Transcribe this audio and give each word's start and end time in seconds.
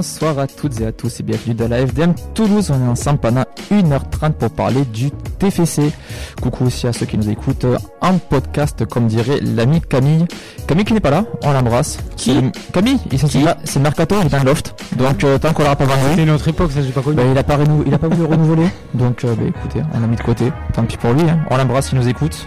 Bonsoir 0.00 0.38
à 0.38 0.46
toutes 0.46 0.80
et 0.80 0.86
à 0.86 0.92
tous 0.92 1.20
et 1.20 1.22
bienvenue 1.22 1.52
dans 1.54 1.68
la 1.68 1.86
FDM 1.86 2.14
Toulouse. 2.32 2.70
On 2.74 2.82
est 2.86 2.88
ensemble 2.88 3.18
pendant 3.18 3.44
1h30 3.70 4.32
pour 4.32 4.48
parler 4.48 4.86
du 4.86 5.10
TFC. 5.10 5.92
Coucou 6.40 6.64
aussi 6.64 6.86
à 6.86 6.94
ceux 6.94 7.04
qui 7.04 7.18
nous 7.18 7.28
écoutent 7.28 7.66
en 8.00 8.16
podcast, 8.16 8.86
comme 8.86 9.08
dirait 9.08 9.40
l'ami 9.42 9.82
Camille. 9.82 10.24
Camille 10.66 10.86
qui 10.86 10.94
n'est 10.94 11.00
pas 11.00 11.10
là, 11.10 11.26
on 11.44 11.52
l'embrasse. 11.52 11.98
Qui 12.16 12.50
Camille, 12.72 12.96
il- 13.12 13.18
c'est 13.18 13.28
c'est 13.64 13.78
Mercato, 13.80 14.14
il 14.22 14.28
est 14.28 14.30
dans 14.30 14.38
le 14.38 14.44
loft. 14.46 14.74
Donc 14.96 15.22
euh, 15.22 15.36
tant 15.36 15.52
qu'on 15.52 15.64
l'aura 15.64 15.76
pas 15.76 15.84
vendu, 15.84 16.00
C'était 16.16 16.30
autre 16.30 16.48
époque, 16.48 16.72
ça 16.72 16.80
j'ai 16.80 16.92
pas 16.92 17.02
connu. 17.02 17.16
bah, 17.16 17.24
il 17.30 17.36
a 17.36 17.44
pas 17.44 17.58
renou- 17.58 17.84
il 17.86 17.92
a 17.92 17.98
pas 17.98 18.08
voulu 18.08 18.24
renouveler. 18.32 18.68
Donc 18.94 19.22
euh, 19.26 19.34
bah, 19.34 19.42
écoutez, 19.48 19.82
on 19.92 20.00
l'a 20.00 20.06
mis 20.06 20.16
de 20.16 20.22
côté. 20.22 20.50
Tant 20.72 20.84
pis 20.84 20.96
pour 20.96 21.12
lui, 21.12 21.28
hein. 21.28 21.40
on 21.50 21.58
l'embrasse, 21.58 21.92
il 21.92 21.98
nous 21.98 22.08
écoute. 22.08 22.46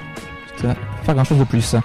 Faire 1.06 1.16
grand 1.16 1.24
chose 1.24 1.38
de 1.40 1.44
plus. 1.44 1.76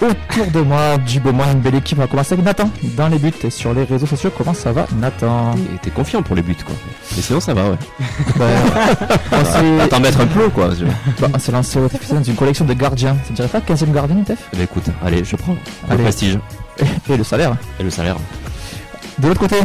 Autour 0.00 0.46
de 0.52 0.60
moi, 0.60 0.96
du 0.98 1.18
beau 1.20 1.32
monde, 1.32 1.46
une 1.54 1.60
belle 1.60 1.74
équipe. 1.76 1.98
On 1.98 2.02
va 2.02 2.06
commencer 2.06 2.32
avec 2.34 2.44
Nathan 2.44 2.70
dans 2.96 3.08
les 3.08 3.18
buts 3.18 3.32
et 3.42 3.50
sur 3.50 3.72
les 3.74 3.84
réseaux 3.84 4.06
sociaux. 4.06 4.30
Comment 4.36 4.54
ça 4.54 4.72
va, 4.72 4.86
Nathan? 4.96 5.54
Et 5.74 5.78
t'es 5.82 5.90
confiant 5.90 6.22
pour 6.22 6.36
les 6.36 6.42
buts, 6.42 6.56
quoi. 6.64 6.74
Mais 7.16 7.22
sinon, 7.22 7.40
ça 7.40 7.54
va, 7.54 7.70
ouais. 7.70 7.76
Bah, 8.38 8.46
on 9.82 9.88
t'en 9.88 10.00
mettre 10.00 10.20
un 10.20 10.26
peu, 10.26 10.48
quoi. 10.48 10.70
Je- 10.78 10.84
bah, 11.20 11.28
on 11.34 11.38
s'est 11.38 11.52
lancé 11.52 11.78
dans 12.10 12.22
une 12.22 12.34
collection 12.34 12.64
de 12.64 12.74
gardiens. 12.74 13.16
Ça 13.24 13.28
te 13.30 13.32
dirait 13.34 13.48
pas 13.48 13.60
15ème 13.60 13.92
gardien, 13.92 14.16
Tef 14.24 14.38
Eh 14.52 14.56
ben, 14.56 14.62
écoute, 14.64 14.84
allez, 15.04 15.24
je 15.24 15.36
prends. 15.36 15.56
Le 15.88 15.94
Allez. 15.94 16.02
prestige 16.02 16.38
Et 17.10 17.16
le 17.16 17.24
salaire. 17.24 17.56
et 17.80 17.82
le 17.82 17.90
salaire. 17.90 18.16
De 19.18 19.28
l'autre 19.28 19.40
côté, 19.40 19.56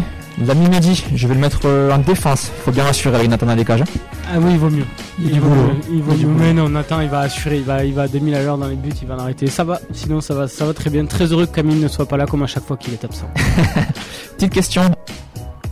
l'ami 0.41 0.69
Mehdi, 0.69 1.03
je 1.15 1.27
vais 1.27 1.33
le 1.35 1.39
mettre 1.39 1.61
euh, 1.65 1.91
en 1.91 1.97
défense. 1.99 2.51
Faut 2.65 2.71
bien 2.71 2.85
assurer 2.85 3.15
avec 3.15 3.29
Nathan 3.29 3.45
dans 3.45 3.55
les 3.55 3.65
cages. 3.65 3.81
hein. 3.81 3.85
Ah 4.33 4.37
oui, 4.39 4.51
il 4.53 4.57
vaut 4.57 4.69
mieux. 4.69 4.85
Il 5.19 5.39
vaut 5.39 5.49
vaut 5.49 5.55
mieux. 5.55 5.61
mieux. 5.67 5.75
Il 5.91 6.01
vaut 6.01 6.13
Il 6.17 6.27
mieux. 6.27 6.33
vaut 6.33 6.39
Mais 6.39 6.53
non, 6.53 6.69
Nathan, 6.69 7.01
il 7.01 7.09
va 7.09 7.19
assurer. 7.19 7.57
Il 7.57 7.63
va, 7.63 7.83
il 7.83 7.93
va 7.93 8.03
à 8.03 8.07
2000 8.07 8.35
à 8.35 8.41
l'heure 8.43 8.57
dans 8.57 8.67
les 8.67 8.75
buts. 8.75 8.91
Il 9.01 9.07
va 9.07 9.15
l'arrêter. 9.15 9.47
Ça 9.47 9.63
va. 9.63 9.79
Sinon, 9.93 10.21
ça 10.21 10.33
va, 10.33 10.47
ça 10.47 10.65
va 10.65 10.73
très 10.73 10.89
bien. 10.89 11.05
Très 11.05 11.25
heureux 11.31 11.45
que 11.45 11.55
Camille 11.55 11.79
ne 11.79 11.87
soit 11.87 12.07
pas 12.07 12.17
là 12.17 12.25
comme 12.25 12.43
à 12.43 12.47
chaque 12.47 12.65
fois 12.65 12.77
qu'il 12.77 12.93
est 12.93 13.03
absent. 13.05 13.29
Petite 14.37 14.53
question. 14.53 14.83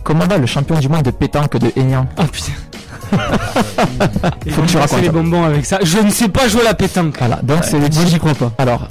Comment 0.04 0.26
va 0.26 0.38
le 0.38 0.46
champion 0.46 0.78
du 0.78 0.88
monde 0.88 1.02
de 1.02 1.10
pétanque 1.10 1.56
de 1.58 1.70
Aignan 1.76 2.06
Oh 2.18 2.22
putain. 2.30 2.52
Il 4.46 4.52
Faut 4.52 4.62
que 4.62 4.66
tu 4.68 4.76
racontes. 4.78 5.00
les 5.02 5.10
bonbons 5.10 5.44
avec 5.44 5.64
ça. 5.66 5.78
Je 5.82 5.98
ne 5.98 6.10
sais 6.10 6.28
pas 6.28 6.48
jouer 6.48 6.62
à 6.62 6.64
la 6.64 6.74
pétanque. 6.74 7.16
Voilà, 7.18 7.36
donc 7.42 7.58
c'est 7.62 7.78
le 7.78 7.88
Moi, 7.88 8.04
j'y 8.06 8.18
crois 8.18 8.34
pas. 8.34 8.52
Alors, 8.58 8.88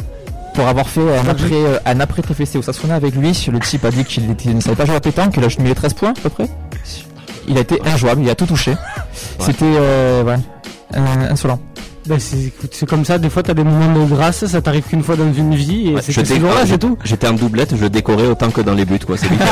pour 0.53 0.67
avoir 0.67 0.87
fait 0.89 1.01
un 1.01 1.27
après, 1.29 1.53
euh, 1.53 1.77
un 1.85 1.99
après 1.99 2.21
TFC 2.21 2.57
au 2.57 2.61
Sassuona 2.61 2.95
avec 2.95 3.15
lui, 3.15 3.31
le 3.51 3.59
type 3.59 3.85
a 3.85 3.91
dit 3.91 4.03
qu'il 4.03 4.29
était- 4.31 4.53
ne 4.53 4.59
savait 4.59 4.75
pas 4.75 4.85
jouer 4.85 4.95
à 4.95 4.99
pétanque, 4.99 5.33
il 5.37 5.43
a 5.43 5.47
juste 5.47 5.59
mis 5.59 5.69
les 5.69 5.75
13 5.75 5.93
points 5.93 6.09
à 6.09 6.21
peu 6.21 6.29
près. 6.29 6.47
Il 7.47 7.57
a 7.57 7.61
été 7.61 7.81
injouable, 7.85 8.21
il 8.23 8.29
a 8.29 8.35
tout 8.35 8.45
touché. 8.45 8.73
C'était 9.39 9.65
euh, 9.65 10.23
ouais, 10.23 10.35
euh, 10.95 11.31
insolent. 11.31 11.59
Bah, 12.07 12.15
c'est, 12.17 12.51
comme 12.87 13.05
ça. 13.05 13.19
Des 13.19 13.29
fois, 13.29 13.43
t'as 13.43 13.53
des 13.53 13.63
moments 13.63 13.93
de 13.99 14.05
grâce. 14.09 14.45
Ça 14.47 14.59
t'arrive 14.59 14.83
qu'une 14.83 15.03
fois 15.03 15.15
dans 15.15 15.31
une 15.31 15.53
vie. 15.53 15.89
Et 15.89 15.93
Ouais, 15.95 16.01
c'est 16.01 16.11
ce 16.11 16.75
tout. 16.77 16.97
J'étais 17.03 17.27
en 17.27 17.33
doublette, 17.33 17.75
je 17.79 17.85
décorais 17.85 18.25
autant 18.25 18.49
que 18.49 18.61
dans 18.61 18.73
les 18.73 18.85
buts, 18.85 18.97
quoi. 19.05 19.17
C'est 19.17 19.27
lui 19.29 19.37
qui 19.37 19.43
a- 19.43 19.47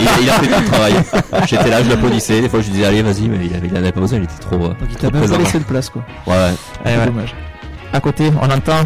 il, 0.00 0.06
a- 0.06 0.10
il 0.22 0.30
a 0.30 0.32
fait 0.34 0.46
tout 0.46 0.60
le 0.60 0.66
travail. 0.66 0.94
J'étais 1.48 1.70
là, 1.70 1.82
je 1.82 1.88
l'applaudissais. 1.90 2.40
Des 2.42 2.48
fois, 2.48 2.60
je 2.60 2.66
lui 2.66 2.74
disais, 2.74 2.84
allez, 2.86 3.02
vas-y, 3.02 3.22
mais 3.28 3.38
il 3.46 3.56
avait, 3.56 3.66
il 3.66 3.72
en 3.74 3.78
avait 3.78 3.90
pas 3.92 4.00
besoin, 4.00 4.18
il 4.18 4.24
était 4.24 4.34
trop. 4.40 4.54
euh, 4.56 4.68
Donc 4.68 4.76
il 4.88 4.96
t'a 4.96 5.10
même 5.10 5.28
pas 5.28 5.36
laissé 5.38 5.58
de 5.58 5.64
place 5.64 5.90
quoi. 5.90 6.04
Ouais, 6.28 6.32
ouais. 6.34 6.50
Eh 6.84 6.88
C'est 6.90 6.96
ouais. 6.98 7.06
dommage. 7.06 7.34
À 7.92 8.00
côté, 8.00 8.30
on 8.40 8.48
entend, 8.50 8.84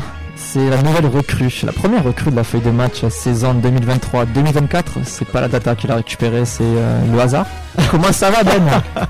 c'est 0.51 0.71
la 0.71 0.81
nouvelle 0.83 1.07
recrue, 1.07 1.53
la 1.65 1.73
première 1.73 2.03
recrue 2.05 2.31
de 2.31 2.37
la 2.37 2.43
feuille 2.45 2.63
de 2.63 2.71
match 2.71 3.07
saison 3.11 3.55
2023-2024. 3.61 4.83
C'est 5.05 5.29
pas 5.29 5.43
la 5.43 5.49
data 5.49 5.75
qu'il 5.75 5.91
a 5.91 5.97
récupérée, 5.97 6.45
c'est 6.47 6.63
euh, 6.65 7.01
le 7.13 7.21
hasard. 7.21 7.47
Comment 7.91 8.13
ça 8.13 8.31
va 8.31 8.43
Ben 8.43 8.63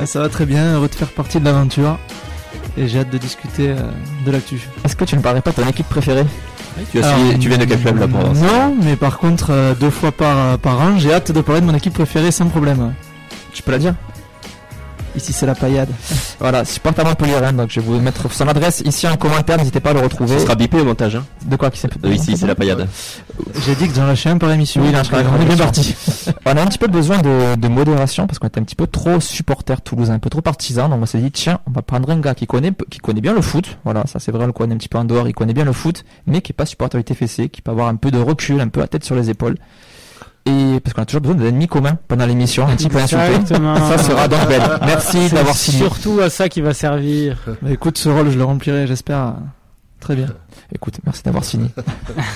Ah, 0.00 0.06
ça 0.06 0.20
va 0.20 0.28
très 0.28 0.46
bien, 0.46 0.74
heureux 0.74 0.86
de 0.88 0.94
faire 0.94 1.08
partie 1.08 1.40
de 1.40 1.44
l'aventure. 1.44 1.98
Et 2.76 2.86
j'ai 2.86 3.00
hâte 3.00 3.10
de 3.10 3.18
discuter 3.18 3.70
euh, 3.70 3.76
de 4.24 4.30
l'actu. 4.30 4.60
Est-ce 4.84 4.94
que 4.94 5.04
tu 5.04 5.16
ne 5.16 5.20
parais 5.20 5.40
pas 5.40 5.50
ton 5.52 5.66
équipe 5.66 5.88
préférée? 5.88 6.24
Tu, 6.92 7.00
as 7.02 7.06
Alors, 7.08 7.18
signé- 7.18 7.38
tu 7.40 7.48
viens 7.48 7.58
de 7.58 7.64
quel 7.64 7.80
club 7.80 7.98
là 7.98 8.06
pour 8.06 8.20
Non, 8.34 8.76
mais 8.80 8.94
par 8.94 9.18
contre, 9.18 9.48
euh, 9.50 9.74
deux 9.74 9.90
fois 9.90 10.12
par, 10.12 10.58
par 10.58 10.80
an, 10.80 10.96
j'ai 10.96 11.12
hâte 11.12 11.32
de 11.32 11.40
parler 11.40 11.60
de 11.60 11.66
mon 11.66 11.74
équipe 11.74 11.94
préférée 11.94 12.30
sans 12.30 12.46
problème. 12.46 12.94
Tu 13.52 13.64
peux 13.64 13.72
la 13.72 13.78
dire? 13.78 13.94
Ici 15.16 15.32
c'est 15.32 15.46
la 15.46 15.54
paillade. 15.54 15.88
Voilà, 16.40 16.64
supporter 16.64 17.04
Montpellier, 17.04 17.34
hein, 17.42 17.52
donc 17.52 17.70
je 17.70 17.80
vais 17.80 17.86
vous 17.86 17.98
mettre 18.00 18.32
son 18.32 18.46
adresse 18.46 18.80
ici 18.84 19.08
en 19.08 19.16
commentaire, 19.16 19.56
n'hésitez 19.58 19.80
pas 19.80 19.90
à 19.90 19.92
le 19.92 20.00
retrouver. 20.00 20.38
Ce 20.38 20.44
sera 20.44 20.54
bipé 20.54 20.80
au 20.80 20.84
montage, 20.84 21.16
hein. 21.16 21.24
De 21.44 21.56
quoi 21.56 21.68
qui 21.70 21.84
Euh, 22.04 22.14
ici, 22.14 22.36
c'est 22.36 22.46
la 22.46 22.54
paillade. 22.54 22.86
J'ai 23.66 23.74
dit 23.74 23.88
que 23.88 23.94
j'en 23.94 24.06
lâchais 24.06 24.28
un 24.30 24.38
par 24.38 24.52
émission. 24.52 24.80
Oui, 24.82 24.92
là, 24.92 25.02
je 25.02 25.08
crois 25.08 25.20
euh, 25.20 25.24
qu'on 25.24 25.36
on 25.36 25.40
est 25.40 25.46
bien 25.46 25.56
parti. 25.56 25.96
On 26.46 26.56
a 26.56 26.62
un 26.62 26.66
petit 26.66 26.78
peu 26.78 26.86
besoin 26.86 27.18
de, 27.18 27.56
de 27.56 27.68
modération 27.68 28.28
parce 28.28 28.38
qu'on 28.38 28.46
était 28.46 28.60
un 28.60 28.62
petit 28.62 28.76
peu 28.76 28.86
trop 28.86 29.18
supporter 29.18 29.80
toulousain, 29.82 30.14
un 30.14 30.18
peu 30.20 30.30
trop 30.30 30.42
partisan. 30.42 30.88
Donc 30.88 31.00
on 31.02 31.06
s'est 31.06 31.18
dit 31.18 31.32
tiens, 31.32 31.58
on 31.66 31.72
va 31.72 31.82
prendre 31.82 32.08
un 32.10 32.20
gars 32.20 32.34
qui 32.36 32.46
connaît 32.46 32.72
qui 32.88 33.00
connaît 33.00 33.20
bien 33.20 33.34
le 33.34 33.42
foot. 33.42 33.78
Voilà, 33.84 34.04
ça 34.06 34.20
c'est 34.20 34.30
vrai, 34.30 34.44
on 34.44 34.46
le 34.46 34.52
connaît 34.52 34.74
un 34.74 34.78
petit 34.78 34.88
peu 34.88 34.98
en 34.98 35.04
dehors, 35.04 35.26
il 35.26 35.34
connaît 35.34 35.54
bien 35.54 35.64
le 35.64 35.72
foot, 35.72 36.04
mais 36.28 36.40
qui 36.40 36.52
est 36.52 36.54
pas 36.54 36.66
supporter 36.66 36.98
du 36.98 37.04
TFC, 37.04 37.48
qui 37.48 37.62
peut 37.62 37.72
avoir 37.72 37.88
un 37.88 37.96
peu 37.96 38.12
de 38.12 38.18
recul, 38.18 38.60
un 38.60 38.68
peu 38.68 38.78
la 38.80 38.86
tête 38.86 39.04
sur 39.04 39.16
les 39.16 39.28
épaules. 39.30 39.56
Et 40.48 40.80
parce 40.80 40.94
qu'on 40.94 41.02
a 41.02 41.04
toujours 41.04 41.20
besoin 41.20 41.36
d'ennemis 41.36 41.66
communs 41.66 41.98
pendant 42.08 42.24
l'émission, 42.24 42.66
un 42.66 42.74
petit 42.74 42.88
peu 42.88 42.98
insulté. 42.98 43.34
Exactement. 43.34 43.76
Ça 43.76 43.98
sera 43.98 44.28
donc 44.28 44.48
belle. 44.48 44.62
Merci 44.86 45.28
d'avoir 45.28 45.54
signé. 45.54 45.78
surtout 45.78 46.20
à 46.22 46.30
ça 46.30 46.48
qui 46.48 46.60
va 46.62 46.72
servir. 46.72 47.36
Bah, 47.60 47.70
écoute, 47.70 47.98
ce 47.98 48.08
rôle, 48.08 48.30
je 48.30 48.38
le 48.38 48.44
remplirai, 48.44 48.86
j'espère. 48.86 49.34
Euh, 49.98 50.04
Très 50.04 50.14
bien. 50.16 50.26
Écoute, 50.74 50.94
merci 51.04 51.22
d'avoir 51.22 51.44
signé. 51.44 51.68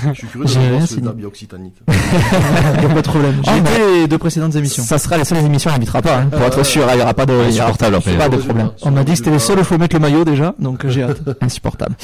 Je 0.08 0.12
suis 0.14 0.26
curieux 0.26 0.44
de 0.44 0.48
J'ai 0.50 0.60
savoir 0.60 0.86
ce 0.88 0.96
derby 1.00 1.24
occitanique. 1.24 1.74
Y 1.92 2.84
a 2.84 2.88
pas 2.88 3.02
de 3.02 3.08
problème. 3.08 3.34
J'ai 3.44 3.50
Ah, 3.50 3.58
été 3.58 4.00
les 4.00 4.08
deux 4.08 4.18
précédentes 4.18 4.54
émissions. 4.56 4.82
Ça 4.82 4.98
sera 4.98 5.16
les 5.18 5.24
seules 5.24 5.38
émissions, 5.44 5.70
on 5.70 5.74
n'invitera 5.74 6.02
pas, 6.02 6.18
hein, 6.18 6.26
pour 6.26 6.40
être 6.42 6.64
sûr, 6.64 6.82
il 6.92 6.98
y 6.98 7.02
aura 7.02 7.14
pas 7.14 7.26
de, 7.26 7.32
il 7.32 7.38
y 7.54 7.60
aura 7.60 7.68
Insupportable, 7.70 7.96
après. 7.96 8.16
pas 8.16 8.28
de 8.28 8.36
problème. 8.36 8.70
On 8.82 8.90
m'a 8.90 9.04
dit 9.04 9.12
que 9.12 9.18
c'était 9.18 9.30
les 9.30 9.38
seuls 9.38 9.56
où 9.58 9.60
il 9.60 9.64
faut 9.64 9.78
mettre 9.78 9.94
le 9.96 10.00
maillot 10.00 10.24
déjà, 10.24 10.54
donc 10.58 10.84
euh, 10.84 10.90
j'ai 10.90 11.02
hâte. 11.02 11.20
Insupportable. 11.40 11.94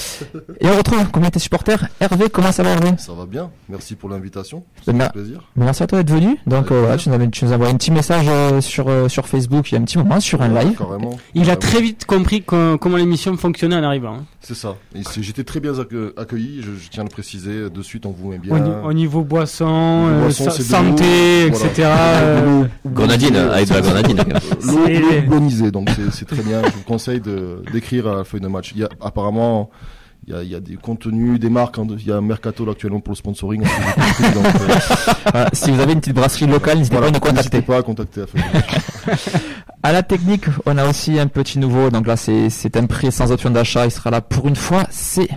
Et 0.61 0.67
on 0.69 0.77
retrouve 0.77 1.07
communauté 1.11 1.39
supporter? 1.39 1.77
Hervé, 2.01 2.29
comment 2.31 2.53
ça 2.53 2.63
va 2.63 2.71
Hervé? 2.71 2.91
Ça 2.99 3.13
va 3.13 3.27
bien, 3.27 3.51
merci 3.69 3.95
pour 3.97 4.09
l'invitation. 4.11 4.65
Ben, 4.87 4.97
mer- 4.97 5.07
fait 5.09 5.13
plaisir. 5.21 5.41
Merci 5.57 5.83
à 5.83 5.87
toi 5.87 6.03
d'être 6.03 6.15
venu. 6.15 6.37
Donc 6.47 6.71
euh, 6.71 6.81
voilà, 6.81 6.97
tu 6.97 7.09
nous, 7.09 7.15
avais, 7.15 7.29
tu 7.29 7.45
nous 7.45 7.53
as 7.53 7.55
envoyé 7.57 7.73
un 7.73 7.77
petit 7.77 7.91
message 7.91 8.27
euh, 8.29 8.61
sur, 8.61 8.89
euh, 8.89 9.09
sur 9.09 9.27
Facebook 9.29 9.71
il 9.71 9.75
y 9.75 9.79
a 9.79 9.81
un 9.81 9.85
petit 9.85 9.99
moment, 9.99 10.21
sur 10.21 10.41
un 10.43 10.49
live. 10.49 10.77
Carrément. 10.77 11.17
Il 11.35 11.51
a 11.51 11.57
très 11.57 11.81
vite 11.81 12.05
compris 12.07 12.43
co- 12.43 12.79
comment 12.79 12.97
l'émission 12.97 13.37
fonctionnait 13.37 13.77
en 13.77 13.83
arrivant. 13.83 14.15
hein. 14.15 14.25
C'est 14.41 14.55
ça. 14.55 14.77
C'est- 15.03 15.23
J'étais 15.23 15.45
très 15.49 15.61
bien 15.61 15.73
accue- 15.73 16.13
accueilli, 16.17 16.61
je, 16.63 16.71
je 16.81 16.89
tiens 16.91 17.03
à 17.03 17.05
le 17.07 17.11
préciser. 17.11 17.71
De 17.71 17.83
suite, 17.83 18.07
on 18.07 18.11
vous 18.11 18.31
met 18.31 18.39
bien. 18.39 18.55
Au, 18.55 18.59
ni- 18.61 18.87
au 18.89 18.93
niveau 18.93 19.23
boisson, 19.23 19.67
euh, 20.09 20.21
boisson, 20.23 20.51
santé, 20.51 21.47
etc. 21.47 21.69
euh, 21.89 22.65
Grenadine, 22.87 23.35
avec 23.37 23.69
de 23.69 23.75
la 23.75 23.81
grenadine. 23.81 24.19
Euh, 24.21 25.01
L'eau 25.23 25.23
bonisée, 25.29 25.71
donc 25.71 25.89
c'est- 26.13 26.25
très 26.27 26.43
bien. 26.43 26.63
Je 26.65 26.71
vous 26.73 26.83
conseille 26.85 27.21
de 27.21 27.63
d'écrire 27.73 28.07
à 28.09 28.17
la 28.17 28.25
feuille 28.25 28.41
de 28.41 28.49
match. 28.49 28.73
Il 28.75 28.81
y 28.81 28.85
a 28.85 28.89
apparemment. 29.01 29.71
Il 30.31 30.35
y, 30.35 30.37
a, 30.37 30.43
il 30.43 30.51
y 30.51 30.55
a 30.55 30.61
des 30.61 30.75
contenus, 30.77 31.41
des 31.41 31.49
marques. 31.49 31.79
en- 31.79 31.87
Il 31.89 32.07
y 32.07 32.13
a 32.13 32.17
un 32.17 32.21
mercato 32.21 32.67
là, 32.67 32.73
actuellement 32.73 33.01
pour 33.01 33.13
le 33.13 33.17
sponsoring. 33.17 33.63
donc, 33.63 33.71
euh, 34.45 34.51
Voilà, 35.33 35.49
si 35.55 35.71
vous 35.71 35.81
avez 35.81 35.95
une 35.95 36.01
petite 36.01 36.15
brasserie 36.15 36.47
locale, 36.47 36.77
n'hésitez 36.77 36.97
voilà, 36.97 37.11
pas 37.11 37.17
à 37.17 37.19
nous 37.19 37.27
contacter. 37.27 37.57
N'hésitez 37.57 37.63
pas 37.63 37.79
à 37.79 37.83
contacter. 37.83 38.25
À 39.85 39.93
la 39.93 40.03
technique, 40.03 40.45
on 40.67 40.77
a 40.77 40.87
aussi 40.89 41.21
un 41.21 41.29
petit 41.29 41.59
nouveau. 41.59 41.89
Donc 41.91 42.07
là, 42.09 42.17
c'est 42.17 42.51
c'est 42.51 42.77
un 42.77 42.87
prix 42.87 43.13
sans 43.13 43.31
option 43.31 43.49
d'achat. 43.49 43.85
Il 43.87 43.93
sera 43.93 44.11
là 44.11 44.21
pour 44.21 44.49
une 44.49 44.57
fois. 44.57 44.85
C'est 44.91 45.29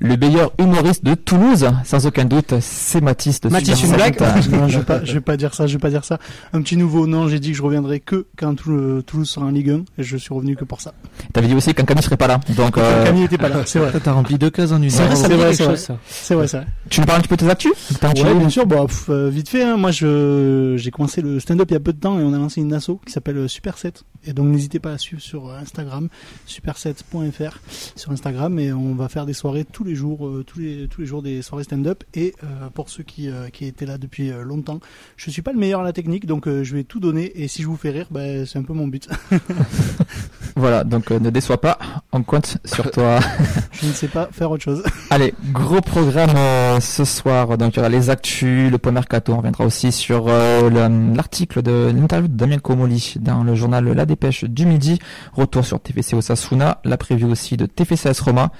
le 0.00 0.16
meilleur 0.16 0.50
humoriste 0.58 1.04
de 1.04 1.14
Toulouse, 1.14 1.68
sans 1.84 2.06
aucun 2.06 2.24
doute. 2.24 2.54
C'est 2.60 3.02
Mathis 3.02 3.40
de 3.42 3.50
Mathis, 3.50 3.82
une 3.84 3.92
blague 3.92 4.18
non, 4.50 4.66
je 4.66 4.78
vais 4.78 4.84
pas, 4.84 5.04
je 5.04 5.12
vais 5.12 5.20
pas 5.20 5.36
dire 5.36 5.54
ça, 5.54 5.66
je 5.66 5.74
vais 5.74 5.78
pas 5.78 5.90
dire 5.90 6.04
ça. 6.06 6.18
Un 6.54 6.62
petit 6.62 6.76
nouveau, 6.78 7.06
non, 7.06 7.28
j'ai 7.28 7.38
dit 7.38 7.50
que 7.50 7.56
je 7.58 7.62
reviendrai 7.62 8.00
que 8.00 8.26
quand 8.38 8.54
Tou- 8.54 9.02
Toulouse 9.02 9.28
sera 9.28 9.44
en 9.46 9.50
Ligue 9.50 9.70
1, 9.70 9.74
et 9.98 10.02
je 10.02 10.16
suis 10.16 10.32
revenu 10.34 10.56
que 10.56 10.64
pour 10.64 10.80
ça. 10.80 10.92
T'avais 11.34 11.46
dit 11.48 11.54
aussi 11.54 11.74
qu'un 11.74 11.84
Camille 11.84 12.02
serait 12.02 12.16
pas 12.16 12.26
là. 12.28 12.40
Donc 12.56 12.78
euh, 12.78 13.04
Camille 13.04 13.24
était 13.24 13.38
pas 13.38 13.50
là, 13.50 13.56
c'est 13.66 13.78
vrai. 13.78 13.90
Toi, 13.90 14.00
T'as 14.02 14.12
rempli 14.12 14.31
deux 14.38 14.50
cases 14.50 14.72
en 14.72 14.82
une. 14.82 14.90
C'est 14.90 15.04
vrai, 15.04 15.16
c'est 15.16 15.34
vrai, 15.34 15.54
c'est 15.54 15.64
vrai. 15.64 15.74
vrai, 15.74 16.46
c'est 16.48 16.56
vrai. 16.58 16.66
tu 16.88 17.00
nous 17.00 17.06
parles 17.06 17.18
un 17.18 17.22
petit 17.22 17.28
peu 17.28 17.36
de 17.36 17.42
tes 17.42 17.50
actus? 17.50 17.72
Live 18.14 18.38
bien 18.38 18.48
sûr, 18.48 18.66
bon, 18.66 18.86
pff, 18.86 19.08
euh, 19.08 19.28
vite 19.28 19.48
fait, 19.48 19.62
hein, 19.62 19.76
moi 19.76 19.90
je, 19.90 20.74
j'ai 20.76 20.90
commencé 20.90 21.22
le 21.22 21.40
stand-up 21.40 21.70
il 21.70 21.74
y 21.74 21.76
a 21.76 21.80
peu 21.80 21.92
de 21.92 21.98
temps 21.98 22.18
et 22.18 22.22
on 22.22 22.32
a 22.32 22.38
lancé 22.38 22.60
une 22.60 22.72
asso 22.72 23.00
qui 23.06 23.12
s'appelle 23.12 23.38
euh, 23.38 23.48
Super 23.48 23.78
7. 23.78 24.04
Et 24.24 24.32
donc 24.32 24.46
n'hésitez 24.46 24.78
pas 24.78 24.92
à 24.92 24.98
suivre 24.98 25.20
sur 25.20 25.48
euh, 25.48 25.58
Instagram, 25.58 26.08
super7.fr 26.48 27.58
sur 27.96 28.12
Instagram 28.12 28.58
et 28.58 28.72
on 28.72 28.94
va 28.94 29.08
faire 29.08 29.26
des 29.26 29.32
soirées 29.32 29.64
tous 29.64 29.84
les 29.84 29.94
jours, 29.94 30.26
euh, 30.26 30.44
tous 30.46 30.60
les, 30.60 30.86
tous 30.88 31.00
les 31.00 31.06
jours 31.06 31.22
des 31.22 31.42
soirées 31.42 31.64
stand-up. 31.64 32.04
Et 32.14 32.34
euh, 32.44 32.68
pour 32.72 32.88
ceux 32.88 33.02
qui, 33.02 33.28
euh, 33.28 33.48
qui 33.48 33.66
étaient 33.66 33.86
là 33.86 33.98
depuis 33.98 34.30
longtemps, 34.44 34.80
je 35.16 35.30
suis 35.30 35.42
pas 35.42 35.52
le 35.52 35.58
meilleur 35.58 35.80
à 35.80 35.84
la 35.84 35.92
technique 35.92 36.26
donc 36.26 36.46
je 36.46 36.74
vais 36.74 36.84
tout 36.84 37.00
donner 37.00 37.32
et 37.34 37.48
si 37.48 37.62
je 37.62 37.66
vous 37.66 37.76
fais 37.76 37.90
rire, 37.90 38.06
ben, 38.10 38.46
c'est 38.46 38.58
un 38.58 38.62
peu 38.62 38.72
mon 38.72 38.86
but. 38.86 39.08
Voilà, 40.54 40.84
donc 40.84 41.10
euh, 41.10 41.18
ne 41.18 41.30
déçois 41.30 41.60
pas. 41.60 41.78
On 42.12 42.22
compte 42.22 42.58
sur 42.64 42.90
toi. 42.90 43.20
je 43.72 43.86
ne 43.86 43.92
sais 43.92 44.08
pas 44.08 44.28
faire 44.32 44.50
autre 44.50 44.62
chose. 44.62 44.82
Allez, 45.10 45.32
gros 45.50 45.80
programme 45.80 46.36
euh, 46.36 46.78
ce 46.80 47.04
soir. 47.04 47.56
Donc 47.56 47.72
il 47.74 47.76
y 47.76 47.80
aura 47.80 47.88
les 47.88 48.10
actus, 48.10 48.70
le 48.70 48.76
point 48.78 48.92
mercato. 48.92 49.32
On 49.32 49.38
reviendra 49.38 49.64
aussi 49.64 49.92
sur 49.92 50.26
euh, 50.28 50.68
le- 50.68 51.14
l'article 51.16 51.62
de 51.62 51.90
l'interview 51.94 52.28
de 52.28 52.34
Damien 52.36 52.58
Comoli 52.58 53.14
dans 53.20 53.42
le 53.44 53.54
journal 53.54 53.84
La 53.92 54.04
Dépêche 54.04 54.44
du 54.44 54.66
midi. 54.66 54.98
Retour 55.32 55.64
sur 55.64 55.80
TFC 55.80 56.14
Osasuna, 56.14 56.78
la 56.84 56.96
preview 56.98 57.30
aussi 57.30 57.56
de 57.56 57.64
TFCS 57.66 58.20
Roma. 58.20 58.50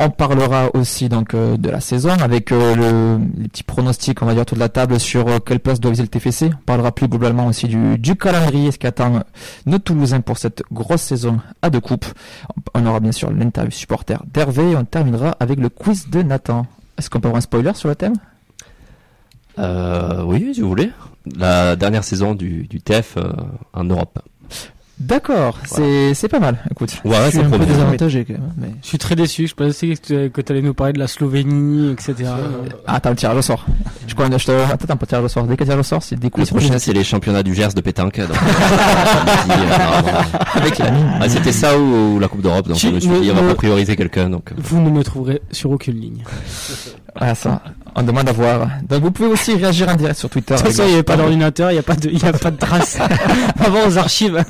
On 0.00 0.10
parlera 0.10 0.70
aussi 0.74 1.08
donc 1.08 1.34
euh, 1.34 1.56
de 1.56 1.70
la 1.70 1.80
saison 1.80 2.10
avec 2.10 2.50
euh, 2.50 2.74
le, 2.74 3.24
les 3.38 3.48
petits 3.48 3.62
pronostics, 3.62 4.20
on 4.22 4.26
va 4.26 4.32
dire 4.32 4.42
autour 4.42 4.56
de 4.56 4.60
la 4.60 4.68
table 4.68 4.98
sur 4.98 5.28
euh, 5.28 5.38
quelle 5.38 5.60
place 5.60 5.78
doit 5.78 5.92
viser 5.92 6.02
le 6.02 6.08
TFC. 6.08 6.50
On 6.52 6.64
parlera 6.64 6.90
plus 6.92 7.06
globalement 7.06 7.46
aussi 7.46 7.68
du, 7.68 7.96
du 7.98 8.16
calendrier, 8.16 8.72
ce 8.72 8.78
qui 8.78 8.88
attend 8.88 9.22
nos 9.66 9.78
Toulousains 9.78 10.20
pour 10.20 10.38
cette 10.38 10.64
grosse 10.72 11.02
saison 11.02 11.38
à 11.62 11.70
deux 11.70 11.80
coupes. 11.80 12.06
On 12.74 12.84
aura 12.86 12.98
bien 12.98 13.12
sûr 13.12 13.30
l'interview 13.30 13.70
supporter 13.70 14.20
d'Hervé 14.32 14.72
et 14.72 14.76
on 14.76 14.84
terminera 14.84 15.36
avec 15.38 15.60
le 15.60 15.68
quiz 15.68 16.10
de 16.10 16.22
Nathan. 16.22 16.66
Est-ce 16.98 17.08
qu'on 17.08 17.20
peut 17.20 17.28
avoir 17.28 17.38
un 17.38 17.42
spoiler 17.42 17.72
sur 17.74 17.88
le 17.88 17.94
thème? 17.94 18.14
Oui, 19.56 20.54
si 20.54 20.60
vous 20.60 20.68
voulez. 20.68 20.90
la 21.36 21.76
dernière 21.76 22.02
saison 22.02 22.34
du, 22.34 22.66
du 22.66 22.80
TF 22.80 23.16
en 23.72 23.84
Europe. 23.84 24.18
D'accord, 25.00 25.58
c'est 25.66 26.14
c'est 26.14 26.28
pas 26.28 26.38
mal. 26.38 26.58
Écoute, 26.70 26.94
Ouais, 27.04 27.16
Je 27.26 27.30
suis 27.30 27.38
un 27.40 27.50
peu 27.50 27.58
désavantagé 27.58 28.24
quand 28.24 28.34
même. 28.34 28.52
Mais... 28.56 28.68
Je 28.80 28.86
suis 28.86 28.98
très 28.98 29.16
déçu. 29.16 29.48
Je 29.48 29.54
pensais 29.54 29.88
que 29.96 30.40
tu 30.40 30.52
allais 30.52 30.62
nous 30.62 30.72
parler 30.72 30.92
de 30.92 31.00
la 31.00 31.08
Slovénie, 31.08 31.90
etc. 31.92 32.30
ah 32.86 33.00
t'as 33.00 33.10
le 33.10 33.16
tirage 33.16 33.36
au 33.36 33.42
sort. 33.42 33.66
Je 34.06 34.14
crois 34.14 34.28
que 34.28 34.38
je 34.38 34.44
te 34.46 34.52
attends 34.52 34.92
un 34.92 34.96
peu 34.96 35.06
tirage 35.06 35.24
au 35.24 35.28
sort. 35.28 35.44
Dès 35.44 35.56
qu'il 35.56 35.66
y 35.66 35.70
a 35.70 35.72
tirage 35.72 35.80
au 35.80 35.88
sort, 35.88 36.02
c'est 36.02 36.14
des 36.16 36.26
Le 36.26 36.30
coups 36.30 36.48
prochain, 36.50 36.78
c'est 36.78 36.92
les 36.92 37.02
championnats 37.02 37.42
du 37.42 37.54
Gers 37.54 37.74
de 37.74 37.80
pétanque. 37.80 38.20
donc, 38.20 38.30
euh, 38.30 39.48
normalement. 39.48 40.20
avec 40.54 40.78
la 40.78 40.90
mine. 40.92 41.10
Ah, 41.20 41.28
c'était 41.28 41.52
ça 41.52 41.76
ou, 41.78 42.14
ou 42.14 42.18
la 42.20 42.28
Coupe 42.28 42.42
d'Europe, 42.42 42.68
donc 42.68 42.78
je 42.78 42.88
me 42.88 43.00
suis 43.00 43.08
dit, 43.20 43.30
on 43.30 43.34
va 43.34 43.42
pas 43.48 43.54
prioriser 43.56 43.96
quelqu'un, 43.96 44.30
donc. 44.30 44.52
euh, 44.52 44.56
Vous 44.58 44.80
ne 44.80 44.90
me 44.90 45.02
trouverez 45.02 45.42
sur 45.50 45.70
aucune 45.70 45.98
ligne. 46.00 46.22
Voilà 47.18 47.34
ça. 47.34 47.62
On 47.96 48.02
demande 48.02 48.28
à 48.28 48.32
voir. 48.32 48.68
Donc 48.88 49.02
vous 49.02 49.10
pouvez 49.10 49.28
aussi 49.28 49.54
réagir 49.54 49.88
en 49.88 49.94
direct 49.94 50.18
sur 50.18 50.28
Twitter. 50.28 50.54
De 50.54 50.58
toute 50.58 50.68
façon, 50.68 50.82
il 50.84 50.88
n'y 50.88 50.94
avait 50.94 51.02
pas 51.02 51.16
d'ordinateur, 51.16 51.70
il 51.70 51.74
n'y 51.74 51.80
a 51.80 51.82
pas 51.82 51.94
de, 51.94 52.10
il 52.10 52.20
y 52.20 52.26
a 52.26 52.32
pas 52.32 52.50
de 52.50 52.56
trace. 52.56 52.98
On 53.60 53.62
va 53.62 53.68
voir 53.68 53.86
aux 53.86 53.98
archives. 53.98 54.44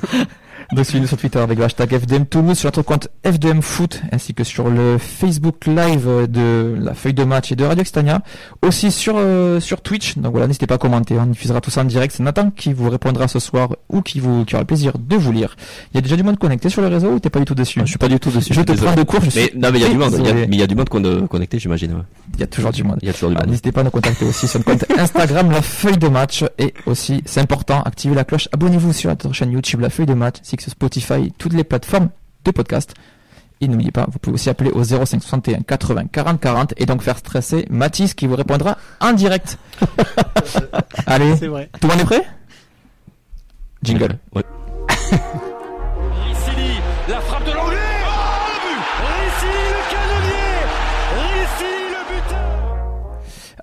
Donc 0.73 0.85
suivez-nous 0.85 1.07
sur 1.07 1.17
Twitter 1.17 1.39
avec 1.39 1.59
le 1.59 1.65
hashtag 1.65 1.99
FDM 1.99 2.25
Toulouse, 2.25 2.59
sur 2.59 2.69
notre 2.69 2.83
compte 2.83 3.09
FDM 3.25 3.61
Foot, 3.61 4.03
ainsi 4.13 4.35
que 4.35 4.45
sur 4.45 4.69
le 4.71 4.99
Facebook 4.99 5.67
Live 5.67 6.09
de 6.29 6.75
la 6.81 6.95
feuille 6.95 7.15
de 7.15 7.25
match 7.25 7.53
et 7.53 7.57
de 7.57 7.65
Radio 7.65 7.83
Extania. 7.83 8.23
Aussi 8.63 8.91
sur 8.91 9.15
euh, 9.17 9.61
sur 9.61 9.81
Twitch. 9.83 10.17
Donc 10.19 10.33
voilà, 10.33 10.47
n'hésitez 10.47 10.67
pas 10.67 10.75
à 10.77 10.79
commenter. 10.79 11.19
On 11.19 11.27
diffusera 11.27 11.61
tout 11.61 11.71
ça 11.71 11.83
en 11.83 11.85
direct. 11.85 12.15
C'est 12.17 12.23
Nathan 12.23 12.51
qui 12.51 12.73
vous 12.73 12.89
répondra 12.91 13.29
ce 13.29 13.39
soir 13.39 13.71
ou 13.89 14.03
qui 14.03 14.21
vous 14.21 14.45
qui 14.45 14.55
aura 14.55 14.63
le 14.63 14.67
plaisir 14.67 14.95
de 14.99 15.17
vous 15.17 15.33
lire. 15.33 15.57
Il 15.93 15.97
y 15.97 15.99
a 15.99 16.01
déjà 16.01 16.17
du 16.17 16.23
monde 16.23 16.39
connecté 16.39 16.69
sur 16.69 16.83
le 16.83 16.89
réseau 16.89 17.13
ou 17.13 17.21
t'es 17.21 17.31
pas 17.31 17.39
du 17.39 17.45
tout 17.45 17.55
dessus? 17.55 17.81
Je 17.81 17.87
suis 17.91 17.99
pas 17.99 18.09
du 18.09 18.19
tout 18.19 18.31
dessus. 18.31 18.53
Je 18.55 18.61
te 18.63 18.73
désolé. 18.73 18.87
prends 18.93 18.97
de 19.01 19.03
cours. 19.07 19.21
Je 19.23 19.31
suis 19.31 19.41
Mais 19.55 19.61
non, 19.61 19.71
mais 19.73 19.79
il 19.79 19.83
y 19.83 19.85
a 19.85 19.89
du 19.89 19.99
monde. 19.99 20.15
Il 20.19 20.27
y 20.29 20.33
mais 20.33 20.47
il 20.51 20.59
y 20.59 20.63
a 20.63 20.67
du 20.67 20.75
monde 20.75 20.89
a 21.25 21.27
connecté, 21.29 21.59
j'imagine. 21.59 21.93
ouais. 21.93 22.03
Il 22.35 22.41
y 22.41 22.43
a 22.43 22.47
toujours 22.47 22.73
du 22.73 22.83
monde. 22.85 22.99
Il 23.03 23.07
y 23.07 23.11
a 23.11 23.13
toujours 23.13 23.31
du 23.31 23.37
Ah, 23.37 23.41
monde. 23.41 23.51
N'hésitez 23.51 23.73
pas 23.73 23.81
à 23.83 23.85
nous 23.85 23.91
contacter 23.91 24.25
aussi 24.25 24.49
sur 24.49 24.59
le 24.59 24.65
compte 24.65 24.85
Instagram 24.99 25.51
La 25.51 25.63
Feuille 25.63 25.99
de 25.99 26.09
Match 26.09 26.45
et 26.59 26.75
aussi, 26.87 27.23
c'est 27.27 27.41
important, 27.41 27.83
activez 27.83 28.15
la 28.15 28.25
cloche, 28.25 28.49
abonnez-vous 28.53 28.93
sur 28.93 29.11
notre 29.11 29.33
chaîne 29.33 29.53
YouTube 29.53 29.81
La 29.81 29.91
Feuille 29.91 30.07
de 30.07 30.15
Match, 30.15 30.37
Spotify, 30.61 31.33
toutes 31.39 31.53
les 31.53 31.65
plateformes 31.65 32.11
de 32.45 32.51
podcast. 32.51 32.95
Et 33.61 33.69
n'oubliez 33.69 33.93
pas, 33.93 34.07
vous 34.11 34.19
pouvez 34.19 34.35
aussi 34.35 34.51
appeler 34.51 34.71
au 34.71 34.83
05 34.83 35.23
61 35.23 35.61
80 35.63 36.07
40 36.13 36.41
40 36.41 36.75
et 36.77 36.87
donc 36.87 37.03
faire 37.03 37.17
stresser 37.17 37.65
Mathis 37.71 38.13
qui 38.15 38.27
vous 38.27 38.35
répondra 38.37 38.77
en 39.01 39.13
direct. 39.13 39.59
Allez, 41.07 41.37
C'est 41.37 41.47
vrai. 41.47 41.71
tout 41.81 41.87
le 41.87 41.93
monde 41.95 42.01
est 42.03 42.05
prêt? 42.05 42.27
Jingle. 43.83 44.19
Ouais. 44.35 44.43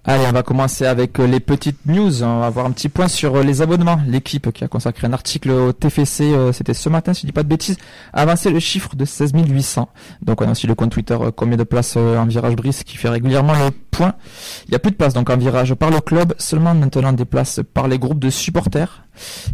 Allez, 0.04 0.26
on 0.28 0.32
va 0.32 0.42
commencer 0.42 0.88
avec 0.88 1.20
euh, 1.20 1.28
les 1.28 1.40
petites 1.40 1.86
news. 1.86 2.24
On 2.24 2.40
va 2.40 2.50
voir 2.50 2.66
un 2.66 2.72
petit 2.72 2.90
point 2.90 3.08
sur 3.08 3.36
euh, 3.36 3.44
les 3.44 3.62
abonnements. 3.62 4.00
L'équipe 4.08 4.52
qui 4.52 4.64
a 4.64 4.68
consacré 4.68 5.06
un 5.06 5.14
article 5.14 5.52
au 5.52 5.74
TFC, 5.74 6.24
euh, 6.24 6.52
c'était 6.52 6.74
ce 6.74 6.90
matin, 6.90 7.14
si 7.14 7.22
je 7.22 7.28
dis 7.28 7.32
pas 7.32 7.44
de 7.44 7.48
bêtises, 7.48 7.78
a 8.12 8.24
avancé 8.24 8.50
le 8.50 8.60
chiffre 8.60 8.96
de 8.96 9.06
16 9.06 9.32
800. 9.36 9.90
Donc 10.24 10.42
on 10.42 10.48
a 10.48 10.52
aussi 10.52 10.66
le 10.66 10.74
compte 10.74 10.90
Twitter 10.92 11.16
combien 11.36 11.56
de 11.56 11.64
places 11.64 11.98
en 11.98 12.26
virage 12.26 12.56
brise 12.56 12.84
qui 12.84 12.98
fait 12.98 13.10
régulièrement 13.10 13.54
le 13.54 13.70
Il 14.00 14.72
y 14.72 14.76
a 14.76 14.80
plus 14.80 14.92
de 14.92 14.96
places 14.96 15.14
donc 15.14 15.30
en 15.30 15.38
virage 15.38 15.74
par 15.76 15.92
le 15.92 16.00
club, 16.00 16.34
seulement 16.38 16.74
maintenant 16.74 17.14
des 17.14 17.26
places 17.26 17.60
par 17.74 17.88
les 17.88 18.00
groupes 18.00 18.20
de 18.20 18.30
supporters. 18.30 19.06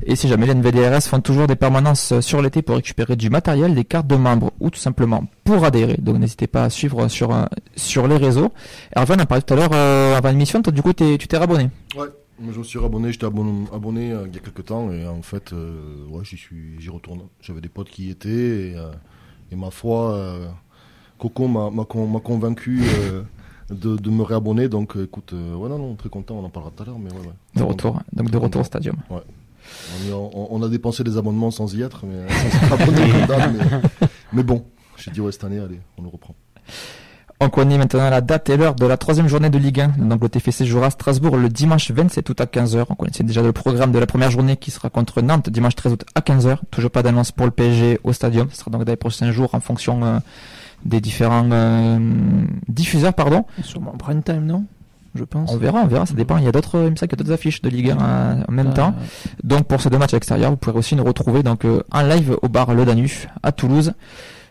Et 0.05 0.15
si 0.15 0.27
jamais 0.27 0.45
les 0.45 0.53
NVDRS 0.53 1.01
font 1.09 1.19
toujours 1.19 1.47
des 1.47 1.55
permanences 1.55 2.19
sur 2.21 2.41
l'été 2.41 2.61
pour 2.61 2.75
récupérer 2.75 3.15
du 3.15 3.29
matériel, 3.29 3.75
des 3.75 3.83
cartes 3.83 4.07
de 4.07 4.15
membres 4.15 4.51
ou 4.59 4.69
tout 4.69 4.79
simplement 4.79 5.25
pour 5.43 5.65
adhérer. 5.65 5.97
Donc 5.99 6.17
n'hésitez 6.19 6.47
pas 6.47 6.63
à 6.65 6.69
suivre 6.69 7.07
sur 7.07 7.33
euh, 7.33 7.45
sur 7.75 8.07
les 8.07 8.17
réseaux. 8.17 8.53
Hervé, 8.95 9.15
on 9.17 9.19
a 9.21 9.25
parlé 9.25 9.41
tout 9.41 9.53
à 9.53 9.57
l'heure 9.57 9.71
euh, 9.73 10.15
avant 10.15 10.29
l'émission, 10.29 10.61
toi 10.61 10.71
du 10.71 10.81
coup 10.81 10.93
tu 10.93 11.17
t'es 11.17 11.37
rabonné. 11.37 11.69
Ouais, 11.97 12.07
je 12.51 12.57
me 12.59 12.63
suis 12.63 12.79
abonné, 12.79 13.11
j'étais 13.11 13.25
abonné, 13.25 14.11
euh, 14.13 14.25
il 14.27 14.33
y 14.35 14.37
a 14.37 14.41
quelques 14.41 14.65
temps 14.65 14.91
et 14.91 15.05
en 15.07 15.21
fait, 15.23 15.51
ouais, 15.51 16.23
j'y 16.23 16.37
suis, 16.37 16.75
j'y 16.79 16.89
retourne. 16.89 17.21
J'avais 17.41 17.61
des 17.61 17.69
potes 17.69 17.89
qui 17.89 18.05
y 18.07 18.11
étaient 18.11 18.29
et, 18.29 18.75
et 19.51 19.55
ma 19.55 19.71
foi, 19.71 20.17
Coco 21.17 21.47
m'a, 21.47 21.69
m'a, 21.71 21.83
con- 21.83 22.07
m'a 22.07 22.19
convaincu 22.19 22.83
de, 23.69 23.95
de 23.97 24.09
me 24.09 24.23
réabonner. 24.23 24.69
Donc, 24.69 24.95
euh, 24.97 25.03
écoute, 25.05 25.31
euh, 25.33 25.55
ouais, 25.55 25.69
non, 25.69 25.77
non, 25.79 25.95
très 25.95 26.09
content, 26.09 26.35
on 26.35 26.45
en 26.45 26.49
parlera 26.49 26.71
tout 26.75 26.83
à 26.83 26.85
l'heure, 26.85 26.99
mais 26.99 27.11
ouais, 27.11 27.17
ouais. 27.19 27.33
De 27.55 27.63
retour, 27.63 27.99
donc 28.13 28.29
de 28.31 28.37
retour 28.37 28.61
au 28.61 28.63
stadium. 28.63 28.95
On, 29.09 29.17
a, 29.17 30.15
on- 30.15 30.47
on 30.51 30.63
a 30.63 30.69
dépensé 30.69 31.03
des 31.03 31.17
abonnements 31.17 31.51
sans 31.51 31.73
y 31.75 31.81
être, 31.81 32.05
mais 32.05 32.25
sans 32.69 32.73
abonné 32.75 33.09
comme 33.11 33.25
d'hab, 33.25 33.51
mais, 33.57 34.07
mais 34.33 34.43
bon, 34.43 34.63
j'ai 34.97 35.11
dit 35.11 35.19
ouais 35.21 35.31
cette 35.31 35.43
année, 35.43 35.59
allez, 35.59 35.79
on 35.97 36.03
le 36.03 36.07
reprend. 36.09 36.35
On 37.39 37.49
connaît 37.49 37.77
maintenant 37.77 38.09
la 38.09 38.19
date 38.21 38.49
et 38.49 38.57
l'heure 38.57 38.73
de 38.73 38.85
la 38.87 38.97
troisième 38.97 39.27
journée 39.27 39.51
de 39.51 39.59
Ligue 39.59 39.81
1. 39.81 39.87
Donc 40.07 40.23
le 40.23 40.27
TFC 40.29 40.65
jouera 40.65 40.87
à 40.87 40.89
Strasbourg 40.89 41.37
le 41.37 41.49
dimanche 41.49 41.91
27 41.91 42.27
août 42.31 42.41
à 42.41 42.45
15h. 42.45 42.85
On 42.89 42.95
connaissait 42.95 43.23
déjà 43.23 43.43
le 43.43 43.51
programme 43.51 43.91
de 43.91 43.99
la 43.99 44.07
première 44.07 44.31
journée 44.31 44.57
qui 44.57 44.71
sera 44.71 44.89
contre 44.89 45.21
Nantes 45.21 45.47
dimanche 45.51 45.75
13 45.75 45.93
août 45.93 46.03
à 46.15 46.21
15h. 46.21 46.57
Toujours 46.71 46.89
pas 46.89 47.03
d'annonce 47.03 47.31
pour 47.31 47.45
le 47.45 47.51
PSG 47.51 47.99
au 48.03 48.11
stadium. 48.11 48.47
Ce 48.51 48.57
sera 48.57 48.71
donc 48.71 48.85
dans 48.85 48.91
les 48.91 48.95
prochains 48.95 49.31
jours 49.31 49.53
en 49.53 49.59
fonction 49.59 50.03
euh, 50.03 50.17
des 50.85 51.01
différents 51.01 51.49
euh, 51.51 51.99
diffuseurs, 52.67 53.13
pardon. 53.13 53.45
Sûrement 53.63 53.93
en 53.93 53.97
prime 53.97 54.23
time, 54.23 54.45
non? 54.45 54.65
Je 55.15 55.23
pense. 55.23 55.51
On 55.51 55.57
verra, 55.57 55.81
on 55.83 55.87
verra, 55.87 56.05
ça 56.05 56.13
dépend. 56.13 56.37
Il 56.37 56.43
y 56.43 56.47
a 56.47 56.51
d'autres, 56.51 56.77
il 56.85 56.91
me 56.91 56.95
semble 56.95 57.09
qu'il 57.09 57.17
y 57.17 57.21
a 57.21 57.23
d'autres 57.23 57.33
affiches 57.33 57.61
de 57.61 57.69
Ligue 57.69 57.89
1 57.91 57.97
euh, 57.99 58.43
en 58.47 58.51
même 58.51 58.67
Euh, 58.67 58.73
temps. 58.73 58.93
Donc 59.43 59.65
pour 59.65 59.81
ces 59.81 59.89
deux 59.89 59.97
matchs 59.97 60.13
à 60.13 60.17
l'extérieur, 60.17 60.51
vous 60.51 60.57
pourrez 60.57 60.77
aussi 60.77 60.95
nous 60.95 61.03
retrouver 61.03 61.41
donc 61.43 61.65
euh, 61.65 61.81
en 61.91 62.03
live 62.03 62.37
au 62.41 62.47
bar 62.49 62.73
Le 62.73 62.85
Danus 62.85 63.27
à 63.41 63.51
Toulouse. 63.51 63.93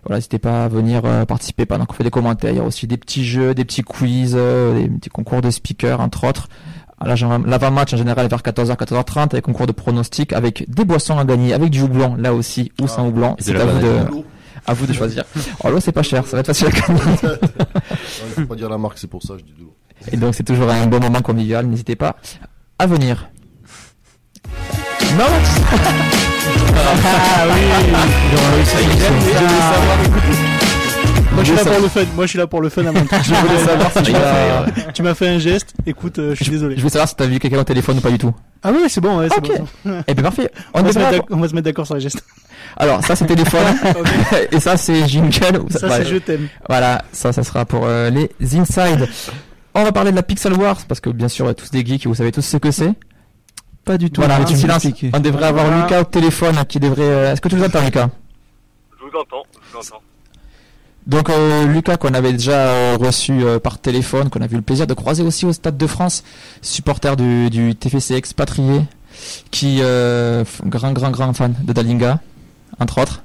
Voilà, 0.04 0.18
n'hésitez 0.18 0.38
pas 0.38 0.64
à 0.64 0.68
venir 0.68 1.02
euh, 1.04 1.24
participer 1.24 1.66
pendant 1.66 1.84
qu'on 1.84 1.94
fait 1.94 2.04
des 2.04 2.10
commentaires. 2.10 2.50
Il 2.50 2.56
y 2.56 2.60
a 2.60 2.64
aussi 2.64 2.86
des 2.86 2.96
petits 2.96 3.24
jeux, 3.24 3.54
des 3.54 3.64
petits 3.64 3.82
quiz, 3.82 4.34
euh, 4.36 4.74
des 4.82 4.88
petits 4.88 5.10
concours 5.10 5.40
de 5.40 5.50
speakers 5.50 6.00
entre 6.00 6.24
autres. 6.28 6.48
L'avant-match 7.04 7.92
en 7.92 7.96
général 7.98 8.24
est 8.24 8.28
vers 8.28 8.40
14h, 8.40 8.74
14h30 8.76 9.32
avec 9.32 9.44
concours 9.44 9.66
de 9.66 9.72
pronostics 9.72 10.32
avec 10.32 10.64
des 10.70 10.84
boissons 10.84 11.18
à 11.18 11.24
gagner, 11.24 11.52
avec 11.52 11.70
du 11.70 11.82
houblon 11.82 12.14
là 12.16 12.32
aussi 12.32 12.72
ou 12.80 12.88
sans 12.88 13.06
houblon. 13.06 13.36
C'est 13.38 13.52
la 13.52 13.62
à 13.62 13.66
vous 13.66 13.78
de, 13.78 13.82
banane. 13.82 14.22
À 14.66 14.72
vous 14.74 14.86
de 14.86 14.92
choisir. 14.92 15.24
Oh 15.64 15.70
l'eau 15.70 15.80
c'est 15.80 15.92
pas 15.92 16.02
cher, 16.02 16.24
ça 16.26 16.36
va 16.36 16.40
être 16.40 16.46
facile 16.46 16.68
à. 16.68 16.70
Ouais, 17.26 17.38
il 18.28 18.42
faut 18.42 18.46
pas 18.46 18.54
dire 18.56 18.68
la 18.68 18.78
marque, 18.78 18.98
c'est 18.98 19.06
pour 19.10 19.22
ça, 19.22 19.34
je 19.38 19.44
dis 19.44 19.52
de 19.52 19.60
l'eau. 19.62 19.74
Et 20.12 20.16
donc 20.16 20.34
c'est 20.34 20.42
toujours 20.44 20.70
un 20.70 20.86
bon 20.86 21.00
moment 21.00 21.20
convivial. 21.22 21.66
N'hésitez 21.66 21.96
pas 21.96 22.16
à 22.78 22.86
venir. 22.86 23.28
Non, 25.18 25.24
Ah 26.74 27.46
oui 27.48 27.60
Moi 31.32 31.44
je 31.44 31.54
suis 31.54 31.56
là 31.56 31.64
pour 31.70 31.80
le 31.82 31.88
fun, 31.88 32.00
moi 32.14 32.24
je 32.24 32.28
suis 32.30 32.38
là 32.38 32.46
pour 32.46 32.60
le 32.62 32.68
fun 32.68 32.86
avant 32.86 33.00
tout. 33.00 33.14
je 33.22 33.34
voulais 33.34 33.58
savoir 33.64 33.92
si 33.92 34.02
tu 34.02 34.12
m'as- 34.12 34.18
fait, 34.20 34.80
ouais. 34.82 34.92
Tu 34.94 35.02
m'as 35.02 35.14
fait 35.14 35.28
un 35.28 35.38
geste, 35.38 35.74
écoute, 35.86 36.18
euh, 36.18 36.34
je 36.34 36.42
suis 36.42 36.50
désolé. 36.52 36.76
Je 36.76 36.80
voulais 36.80 36.92
savoir 36.92 37.08
si 37.08 37.16
t'as 37.16 37.26
vu 37.26 37.38
quelqu'un 37.38 37.58
au 37.60 37.64
téléphone 37.64 37.98
ou 37.98 38.00
pas 38.00 38.10
du 38.10 38.18
tout. 38.18 38.34
Ah 38.62 38.70
oui, 38.72 38.84
c'est 38.88 39.00
bon, 39.02 39.18
ouais, 39.18 39.28
c'est 39.30 39.38
Ok. 39.38 39.58
bon. 39.84 40.02
Eh 40.06 40.14
bien 40.14 40.22
parfait. 40.22 40.50
On, 40.74 40.80
On 40.80 40.82
va, 40.82 40.88
se 40.88 40.94
devrait 40.94 41.10
mettre 41.12 41.14
avoir- 41.14 41.28
d'ac- 41.28 41.36
on 41.36 41.40
va 41.40 41.48
se 41.48 41.54
mettre 41.54 41.64
d'accord 41.66 41.86
sur 41.86 41.94
les 41.94 42.00
gestes. 42.00 42.22
Alors 42.76 43.04
ça 43.04 43.16
c'est 43.16 43.26
téléphone 43.34 43.74
et 44.52 44.60
ça 44.60 44.76
c'est 44.76 45.06
jingle. 45.08 45.64
Ça, 45.70 45.86
voilà. 45.86 46.04
c'est 46.04 46.10
je 46.10 46.16
t'aime. 46.16 46.48
Voilà, 46.68 47.02
ça 47.12 47.32
ça 47.32 47.42
sera 47.42 47.64
pour 47.64 47.82
euh, 47.84 48.10
les 48.10 48.30
inside. 48.58 49.08
On 49.74 49.82
va 49.84 49.92
parler 49.92 50.10
de 50.10 50.16
la 50.16 50.22
Pixel 50.22 50.52
Wars 50.54 50.78
parce 50.88 51.00
que 51.00 51.10
bien 51.10 51.28
sûr 51.28 51.46
on 51.46 51.54
tous 51.54 51.70
des 51.70 51.84
geeks 51.84 52.04
et 52.06 52.08
vous 52.08 52.14
savez 52.14 52.32
tous 52.32 52.42
ce 52.42 52.56
que 52.56 52.70
c'est. 52.70 52.92
Pas 53.84 53.98
du 53.98 54.10
tout. 54.10 54.20
Voilà, 54.20 54.40
me 54.40 54.46
silence. 54.46 54.86
On 55.14 55.20
devrait 55.20 55.46
avoir 55.46 55.66
Voilà. 55.66 55.82
Lucas 55.84 56.00
au 56.00 56.04
téléphone 56.04 56.56
qui 56.68 56.80
devrait. 56.80 57.02
euh, 57.02 57.32
Est-ce 57.32 57.40
que 57.40 57.48
tu 57.48 57.54
nous 57.56 57.64
entends 57.64 57.84
Lucas? 57.84 58.08
Je 58.98 59.04
vous 59.04 59.16
entends, 59.20 59.42
je 59.70 59.76
vous 59.76 59.78
entends. 59.86 60.02
Donc 61.06 61.30
euh, 61.30 61.66
Lucas 61.66 61.96
qu'on 61.96 62.12
avait 62.14 62.32
déjà 62.32 62.66
euh, 62.66 62.96
reçu 62.98 63.32
euh, 63.44 63.60
par 63.60 63.78
téléphone, 63.78 64.28
qu'on 64.28 64.40
a 64.40 64.46
eu 64.46 64.56
le 64.56 64.62
plaisir 64.62 64.88
de 64.88 64.94
croiser 64.94 65.22
aussi 65.22 65.46
au 65.46 65.52
Stade 65.52 65.76
de 65.76 65.86
France, 65.86 66.24
supporter 66.62 67.14
du, 67.16 67.48
du 67.48 67.76
TFC 67.76 68.14
expatrié, 68.14 68.80
qui 69.52 69.78
euh, 69.82 70.42
grand 70.64 70.90
grand 70.92 71.12
grand 71.12 71.32
fan 71.32 71.54
de 71.62 71.72
Dalinga, 71.72 72.18
entre 72.78 72.98
autres, 73.02 73.22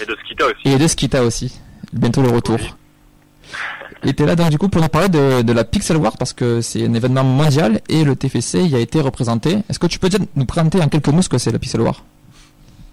Et 0.00 0.06
de 0.06 0.16
Skita 0.24 0.46
aussi. 0.46 0.68
et 0.68 0.78
de 0.78 0.86
Skita 0.86 1.22
aussi. 1.24 1.60
Bientôt 1.92 2.22
le 2.22 2.28
retour. 2.30 2.56
Oui. 2.58 2.70
Et 4.06 4.12
t'es 4.14 4.26
là 4.26 4.34
donc 4.36 4.50
du 4.50 4.58
coup 4.58 4.68
pour 4.68 4.80
nous 4.82 4.88
parler 4.88 5.08
de, 5.08 5.42
de 5.42 5.52
la 5.52 5.64
Pixel 5.64 5.96
War 5.96 6.16
parce 6.18 6.32
que 6.32 6.60
c'est 6.60 6.84
un 6.84 6.92
événement 6.94 7.24
mondial 7.24 7.80
et 7.88 8.04
le 8.04 8.16
TFC 8.16 8.62
y 8.64 8.74
a 8.74 8.78
été 8.80 9.00
représenté. 9.00 9.58
Est-ce 9.68 9.78
que 9.78 9.86
tu 9.86 9.98
peux 9.98 10.08
nous 10.34 10.44
présenter 10.46 10.80
en 10.82 10.88
quelques 10.88 11.08
mots 11.08 11.22
ce 11.22 11.28
que 11.28 11.38
c'est 11.38 11.52
la 11.52 11.58
Pixel 11.58 11.80
War? 11.80 12.02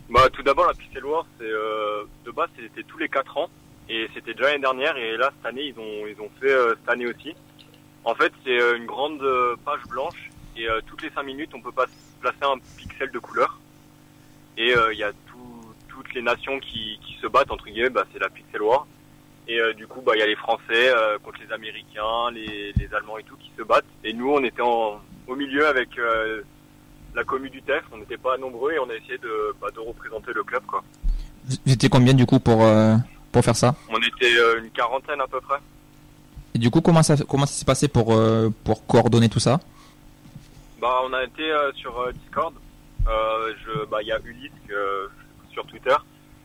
Bah, 0.09 0.27
tout 0.31 0.43
d'abord, 0.43 0.67
la 0.67 0.73
Pixel 0.73 1.03
War, 1.05 1.25
c'est, 1.39 1.45
euh, 1.45 2.03
de 2.25 2.31
base, 2.31 2.49
c'était 2.57 2.83
tous 2.83 2.97
les 2.97 3.07
4 3.09 3.37
ans. 3.37 3.49
Et 3.89 4.07
c'était 4.13 4.33
déjà 4.33 4.47
l'année 4.49 4.59
dernière. 4.61 4.95
Et 4.97 5.15
là, 5.17 5.31
cette 5.37 5.45
année, 5.45 5.73
ils 5.73 5.79
ont, 5.79 6.05
ils 6.07 6.21
ont 6.21 6.29
fait 6.39 6.51
euh, 6.51 6.75
cette 6.79 6.89
année 6.89 7.07
aussi. 7.07 7.33
En 8.03 8.13
fait, 8.15 8.31
c'est 8.45 8.59
euh, 8.61 8.77
une 8.77 8.85
grande 8.85 9.21
page 9.65 9.81
blanche. 9.89 10.29
Et 10.57 10.67
toutes 10.85 11.01
les 11.01 11.09
5 11.15 11.23
minutes, 11.23 11.51
on 11.53 11.61
peut 11.61 11.71
pas 11.71 11.85
placer 12.19 12.37
un 12.43 12.57
pixel 12.77 13.09
de 13.11 13.19
couleur. 13.19 13.57
Et 14.57 14.73
il 14.91 14.97
y 14.99 15.03
a 15.03 15.11
tout- 15.27 15.30
toutes 16.01 16.13
les 16.15 16.21
nations 16.21 16.59
qui, 16.59 16.99
qui 17.05 17.17
se 17.21 17.27
battent, 17.27 17.51
entre 17.51 17.65
guillemets, 17.65 17.89
bah, 17.89 18.05
c'est 18.11 18.19
la 18.19 18.29
Pixel 18.29 18.61
War. 18.61 18.87
Et 19.47 19.59
euh, 19.59 19.73
du 19.73 19.87
coup, 19.87 20.01
bah, 20.01 20.13
il 20.15 20.19
y 20.19 20.21
a 20.21 20.27
les 20.27 20.35
Français 20.35 20.61
euh, 20.71 21.17
contre 21.19 21.39
les 21.45 21.51
Américains, 21.53 22.31
les, 22.33 22.73
les 22.73 22.93
Allemands 22.93 23.17
et 23.17 23.23
tout 23.23 23.35
qui 23.37 23.51
se 23.57 23.63
battent. 23.63 23.85
Et 24.03 24.13
nous, 24.13 24.31
on 24.31 24.43
était 24.43 24.61
en, 24.61 25.01
au 25.27 25.35
milieu 25.35 25.67
avec 25.67 25.97
euh, 25.97 26.41
la 27.15 27.23
commu 27.23 27.49
du 27.49 27.61
TEF. 27.61 27.83
On 27.91 27.97
n'était 27.97 28.17
pas 28.17 28.37
nombreux 28.37 28.71
et 28.73 28.79
on 28.79 28.89
a 28.89 28.95
essayé 28.95 29.17
de, 29.17 29.55
bah, 29.59 29.67
de 29.73 29.79
représenter 29.79 30.31
le 30.33 30.43
club. 30.43 30.63
Quoi. 30.65 30.83
Vous 31.65 31.73
étiez 31.73 31.89
combien 31.89 32.13
du 32.13 32.25
coup 32.25 32.39
pour 32.39 32.63
pour 33.31 33.43
faire 33.43 33.55
ça? 33.55 33.75
On 33.89 33.97
était 33.97 34.59
une 34.59 34.69
quarantaine 34.71 35.19
à 35.21 35.27
peu 35.27 35.41
près. 35.41 35.57
Et 36.53 36.59
du 36.59 36.69
coup 36.69 36.81
comment 36.81 37.01
ça 37.01 37.15
comment 37.27 37.45
ça 37.45 37.53
s'est 37.53 37.65
passé 37.65 37.87
pour 37.87 38.15
pour 38.63 38.85
coordonner 38.85 39.29
tout 39.29 39.39
ça? 39.39 39.59
Bah, 40.79 40.99
on 41.03 41.13
a 41.13 41.23
été 41.23 41.51
sur 41.75 42.13
Discord. 42.13 42.53
Euh, 43.07 43.53
je, 43.65 43.85
bah, 43.85 44.03
il 44.03 44.09
y 44.09 44.11
a 44.11 44.19
Ulysse 44.23 44.51
sur 45.51 45.65
Twitter 45.65 45.95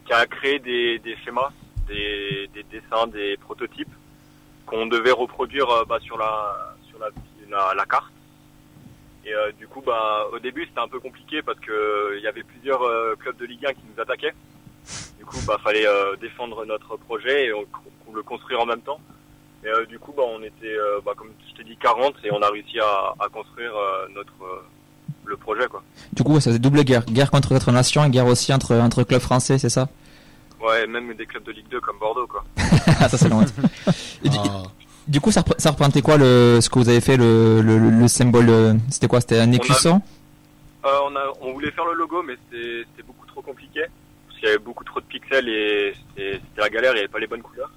qui 0.04 0.12
a 0.12 0.26
créé 0.26 0.58
des, 0.58 1.16
schémas, 1.24 1.50
des, 1.88 2.48
des 2.54 2.62
dessins, 2.64 3.06
des 3.08 3.36
prototypes 3.36 3.92
qu'on 4.66 4.86
devait 4.86 5.12
reproduire 5.12 5.68
euh, 5.70 5.84
bah, 5.84 5.98
sur 6.00 6.18
la 6.18 6.74
sur 6.88 6.98
la, 6.98 7.74
la, 7.74 7.86
carte. 7.86 8.12
Et 9.24 9.34
euh, 9.34 9.52
du 9.52 9.66
coup, 9.66 9.80
bah, 9.80 10.26
au 10.32 10.38
début, 10.38 10.64
c'était 10.66 10.80
un 10.80 10.88
peu 10.88 11.00
compliqué 11.00 11.42
parce 11.42 11.58
que 11.60 11.72
euh, 11.72 12.18
il 12.18 12.22
y 12.22 12.26
avait 12.26 12.42
plusieurs 12.42 12.82
euh, 12.82 13.14
clubs 13.16 13.36
de 13.36 13.44
Ligue 13.44 13.66
1 13.66 13.74
qui 13.74 13.82
nous 13.92 14.00
attaquaient. 14.00 14.34
Du 15.18 15.24
coup, 15.24 15.38
bah, 15.46 15.58
fallait 15.62 15.86
euh, 15.86 16.16
défendre 16.16 16.64
notre 16.64 16.96
projet 16.96 17.46
et 17.46 17.52
le 18.12 18.22
construire 18.22 18.60
en 18.60 18.66
même 18.66 18.82
temps. 18.82 19.00
Et 19.64 19.68
euh, 19.68 19.84
du 19.86 19.98
coup, 19.98 20.12
bah, 20.16 20.22
on 20.26 20.42
était, 20.42 20.76
euh, 20.76 21.00
bah, 21.04 21.14
comme 21.16 21.32
je 21.48 21.54
t'ai 21.56 21.64
dit, 21.64 21.76
40 21.76 22.14
et 22.24 22.32
on 22.32 22.40
a 22.42 22.50
réussi 22.50 22.78
à, 22.78 23.14
à 23.18 23.28
construire 23.28 23.74
euh, 23.76 24.06
notre 24.14 24.42
euh, 24.42 24.62
le 25.26 25.36
projet, 25.36 25.66
quoi. 25.68 25.82
Du 26.12 26.22
coup, 26.22 26.40
ça 26.40 26.52
c'est 26.52 26.58
double 26.58 26.84
guerre. 26.84 27.04
Guerre 27.06 27.30
contre 27.30 27.52
notre 27.52 27.72
nation 27.72 28.04
et 28.04 28.10
guerre 28.10 28.26
aussi 28.26 28.52
entre, 28.52 28.74
entre 28.76 29.02
clubs 29.02 29.20
français, 29.20 29.58
c'est 29.58 29.68
ça 29.68 29.88
Ouais, 30.60 30.86
même 30.86 31.12
des 31.14 31.26
clubs 31.26 31.44
de 31.44 31.52
Ligue 31.52 31.68
2 31.70 31.80
comme 31.80 31.98
Bordeaux, 31.98 32.26
quoi. 32.26 32.44
Ah, 33.00 33.08
ça 33.08 33.18
c'est 33.18 33.30
honte. 33.32 33.52
Et 34.24 34.28
du, 34.28 34.36
Ah, 34.40 34.62
du 35.06 35.20
coup, 35.20 35.30
ça, 35.30 35.44
ça 35.58 35.70
représentait 35.70 36.02
quoi 36.02 36.16
le, 36.16 36.58
ce 36.60 36.68
que 36.70 36.78
vous 36.78 36.88
avez 36.88 37.00
fait, 37.00 37.16
le, 37.16 37.60
le, 37.60 37.78
le 37.78 38.08
symbole 38.08 38.48
euh, 38.48 38.74
C'était 38.90 39.06
quoi 39.06 39.20
C'était 39.20 39.38
un 39.38 39.52
écusson 39.52 40.00
Euh, 40.84 40.88
on, 41.04 41.14
a, 41.16 41.32
on 41.42 41.52
voulait 41.52 41.70
faire 41.70 41.84
le 41.84 41.94
logo, 41.94 42.22
mais 42.22 42.36
c'était 42.50 43.02
beaucoup 43.06 43.26
trop 43.26 43.42
compliqué. 43.42 43.82
Parce 44.26 44.38
qu'il 44.40 44.48
y 44.48 44.52
avait 44.52 44.58
beaucoup 44.64 44.84
trop 44.84 45.00
de 45.00 45.06
pixels 45.06 45.48
et 45.48 45.94
c'était 46.16 46.40
la 46.56 46.68
galère, 46.68 46.92
il 46.92 46.94
n'y 46.94 47.00
avait 47.00 47.08
pas 47.08 47.18
les 47.20 47.26
bonnes 47.26 47.42
couleurs. 47.42 47.70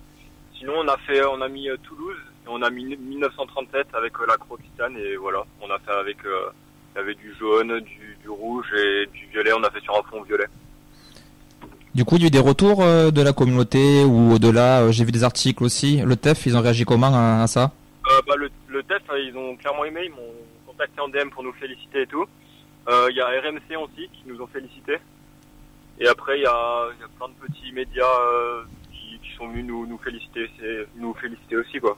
Sinon, 0.58 0.74
on 0.84 0.88
a 0.88 0.98
fait, 0.98 1.24
on 1.26 1.42
a 1.42 1.48
mis 1.48 1.70
euh, 1.70 1.78
Toulouse, 1.84 2.18
et 2.46 2.50
on 2.50 2.62
a 2.62 2.70
mis 2.70 2.84
1937 2.98 3.88
avec 3.94 4.14
euh, 4.20 4.26
la 4.28 4.36
Croc-Occitane, 4.38 4.98
et 4.98 5.16
voilà. 5.16 5.44
On 5.62 5.70
a 5.72 5.80
fait 5.80 5.92
avec, 5.92 6.18
euh, 6.26 6.50
il 7.00 7.02
y 7.02 7.12
avait 7.12 7.16
du 7.16 7.34
jaune, 7.40 7.80
du, 7.82 8.18
du 8.22 8.30
rouge 8.30 8.68
et 8.78 9.06
du 9.14 9.26
violet, 9.32 9.52
on 9.54 9.64
a 9.64 9.70
fait 9.72 9.80
sur 9.82 9.98
un 9.98 10.04
fond 10.10 10.22
violet. 10.24 10.46
Du 11.96 12.06
coup, 12.06 12.16
il 12.18 12.22
y 12.22 12.26
a 12.26 12.28
eu 12.28 12.32
des 12.32 12.40
retours 12.40 12.84
euh, 12.84 13.10
de 13.12 13.22
la 13.22 13.34
communauté 13.34 14.04
ou 14.04 14.34
au-delà. 14.34 14.82
euh, 14.82 14.92
J'ai 14.92 15.06
vu 15.06 15.12
des 15.12 15.24
articles 15.24 15.64
aussi. 15.64 15.98
Le 16.06 16.16
TEF, 16.16 16.46
ils 16.46 16.56
ont 16.56 16.62
réagi 16.62 16.86
comment 16.86 17.12
à, 17.14 17.42
à 17.44 17.48
ça? 17.48 17.72
Euh, 18.12 18.22
bah, 18.28 18.36
le, 18.36 18.50
le 18.68 18.84
test, 18.84 19.02
euh, 19.12 19.20
ils 19.20 19.36
ont 19.36 19.56
clairement 19.56 19.86
aimé, 19.86 20.02
ils 20.06 20.12
m'ont 20.12 20.34
contacté 20.68 21.00
en 21.02 21.08
DM 21.10 21.30
pour 21.32 21.44
nous 21.44 21.54
féliciter 21.54 22.04
et 22.04 22.08
tout. 22.08 22.26
Euh, 22.88 23.08
Il 23.10 23.18
y 23.18 23.22
a 23.22 23.26
RMC 23.28 23.76
aussi 23.84 24.08
qui 24.14 24.24
nous 24.28 24.40
ont 24.42 24.48
félicité. 24.48 24.98
Et 26.00 26.08
après, 26.08 26.38
il 26.40 26.44
y 26.44 26.46
a, 26.46 26.88
il 26.96 27.02
y 27.02 27.04
a 27.04 27.08
plein 27.18 27.28
de 27.30 27.48
petits 27.48 27.72
médias 27.74 28.04
euh, 28.06 28.62
qui, 28.92 29.20
qui 29.28 29.36
sont 29.36 29.48
venus 29.50 29.66
nous, 29.66 29.86
nous 29.88 29.98
féliciter, 29.98 30.50
c'est- 30.60 30.88
nous 30.98 31.14
féliciter 31.16 31.58
aussi 31.58 31.80
quoi. 31.80 31.98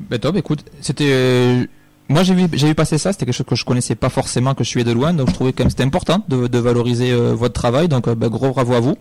Ben 0.00 0.18
top, 0.18 0.36
écoute, 0.36 0.64
c'était... 0.80 1.68
Moi 2.08 2.22
j'ai 2.22 2.34
vu, 2.34 2.46
j'ai 2.52 2.66
vu 2.68 2.74
passer 2.74 2.98
ça, 2.98 3.12
c'était 3.12 3.24
quelque 3.24 3.34
chose 3.34 3.46
que 3.46 3.54
je 3.56 3.64
connaissais 3.64 3.94
pas 3.94 4.10
forcément, 4.10 4.54
que 4.54 4.62
je 4.62 4.68
suivais 4.68 4.84
de 4.84 4.92
loin, 4.92 5.14
donc 5.14 5.28
je 5.30 5.34
trouvais 5.34 5.52
quand 5.52 5.64
même 5.64 5.70
c'était 5.70 5.84
important 5.84 6.22
de, 6.28 6.46
de 6.48 6.58
valoriser 6.58 7.12
euh, 7.12 7.32
votre 7.34 7.54
travail, 7.54 7.88
donc 7.88 8.08
euh, 8.08 8.14
ben, 8.14 8.28
gros 8.28 8.50
bravo 8.52 8.74
à 8.74 8.80
vous. 8.80 8.96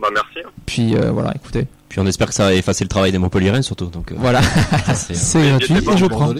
Bah 0.00 0.08
merci. 0.12 0.46
Puis 0.64 0.94
euh, 0.96 1.10
voilà, 1.10 1.32
écoutez, 1.34 1.66
Puis 1.88 2.00
on 2.00 2.06
espère 2.06 2.28
que 2.28 2.34
ça 2.34 2.44
va 2.44 2.54
effacer 2.54 2.84
le 2.84 2.88
travail 2.88 3.12
des 3.12 3.18
Montpellierins 3.18 3.62
surtout. 3.62 3.86
Donc, 3.86 4.12
euh, 4.12 4.16
voilà. 4.18 4.40
c'est- 4.94 5.48
gratuit 5.48 5.74
et 5.74 5.96
je 5.96 6.04
en 6.04 6.08
prends. 6.08 6.32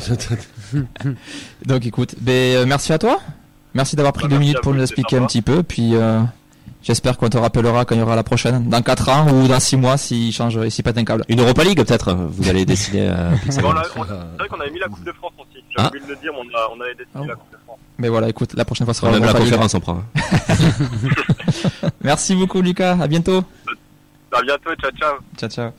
Donc 1.66 1.86
écoute, 1.86 2.14
ben, 2.20 2.56
euh, 2.56 2.66
merci 2.66 2.92
à 2.92 2.98
toi. 2.98 3.20
Merci 3.74 3.96
d'avoir 3.96 4.12
pris 4.12 4.24
Bah, 4.24 4.30
deux 4.30 4.38
minutes 4.38 4.60
pour 4.62 4.72
nous 4.74 4.82
expliquer 4.82 5.16
un 5.16 5.26
petit 5.26 5.42
peu. 5.42 5.62
Puis 5.62 5.94
euh, 5.94 6.20
j'espère 6.84 7.16
qu'on 7.18 7.28
te 7.28 7.36
rappellera 7.38 7.84
quand 7.84 7.96
il 7.96 7.98
y 7.98 8.02
aura 8.02 8.14
la 8.14 8.22
prochaine, 8.22 8.68
dans 8.68 8.80
4 8.82 9.08
ans 9.08 9.26
ou 9.32 9.48
dans 9.48 9.58
6 9.58 9.76
mois 9.76 9.96
s'il 9.96 10.32
change, 10.32 10.68
s'il 10.68 10.84
pète 10.84 10.96
un 10.98 11.04
câble. 11.04 11.24
Une 11.28 11.40
Europa 11.40 11.64
League 11.64 11.78
peut-être. 11.78 12.12
Vous 12.14 12.48
allez 12.48 12.64
décider. 12.74 13.08
à 13.08 13.30
Bon, 13.60 13.68
on 13.68 13.70
a- 13.72 13.80
on- 13.96 14.04
c'est 14.04 14.38
vrai 14.38 14.48
qu'on 14.48 14.60
avait 14.60 14.70
mis 14.70 14.78
la 14.78 14.88
Coupe 14.88 15.04
de 15.04 15.12
France 15.12 15.32
aussi. 15.40 15.64
J'ai 15.70 15.74
Ah. 15.78 15.88
oublié 15.88 16.04
de 16.06 16.10
le 16.10 16.16
dire, 16.16 16.30
mais 16.32 16.38
on, 16.38 16.56
a, 16.56 16.68
on 16.76 16.80
avait 16.80 16.94
décidé 16.94 17.10
Ah. 17.16 17.20
la 17.26 17.34
Coupe 17.34 17.50
de 17.52 17.58
France. 17.66 17.78
Mais 17.98 18.08
voilà, 18.08 18.28
écoute, 18.28 18.54
la 18.54 18.64
prochaine 18.64 18.86
fois 18.86 18.94
sera 18.94 19.10
Même 19.10 19.24
la 19.24 19.32
conférence 19.34 19.74
on 19.74 19.80
prend. 19.80 19.98
hein. 19.98 20.04
Merci 22.02 22.34
beaucoup 22.34 22.60
Lucas, 22.60 22.96
à 23.00 23.06
bientôt. 23.06 23.42
À 24.32 24.42
bientôt, 24.42 24.74
ciao 24.80 24.90
ciao. 24.92 25.14
Ciao, 25.38 25.48
ciao. 25.50 25.70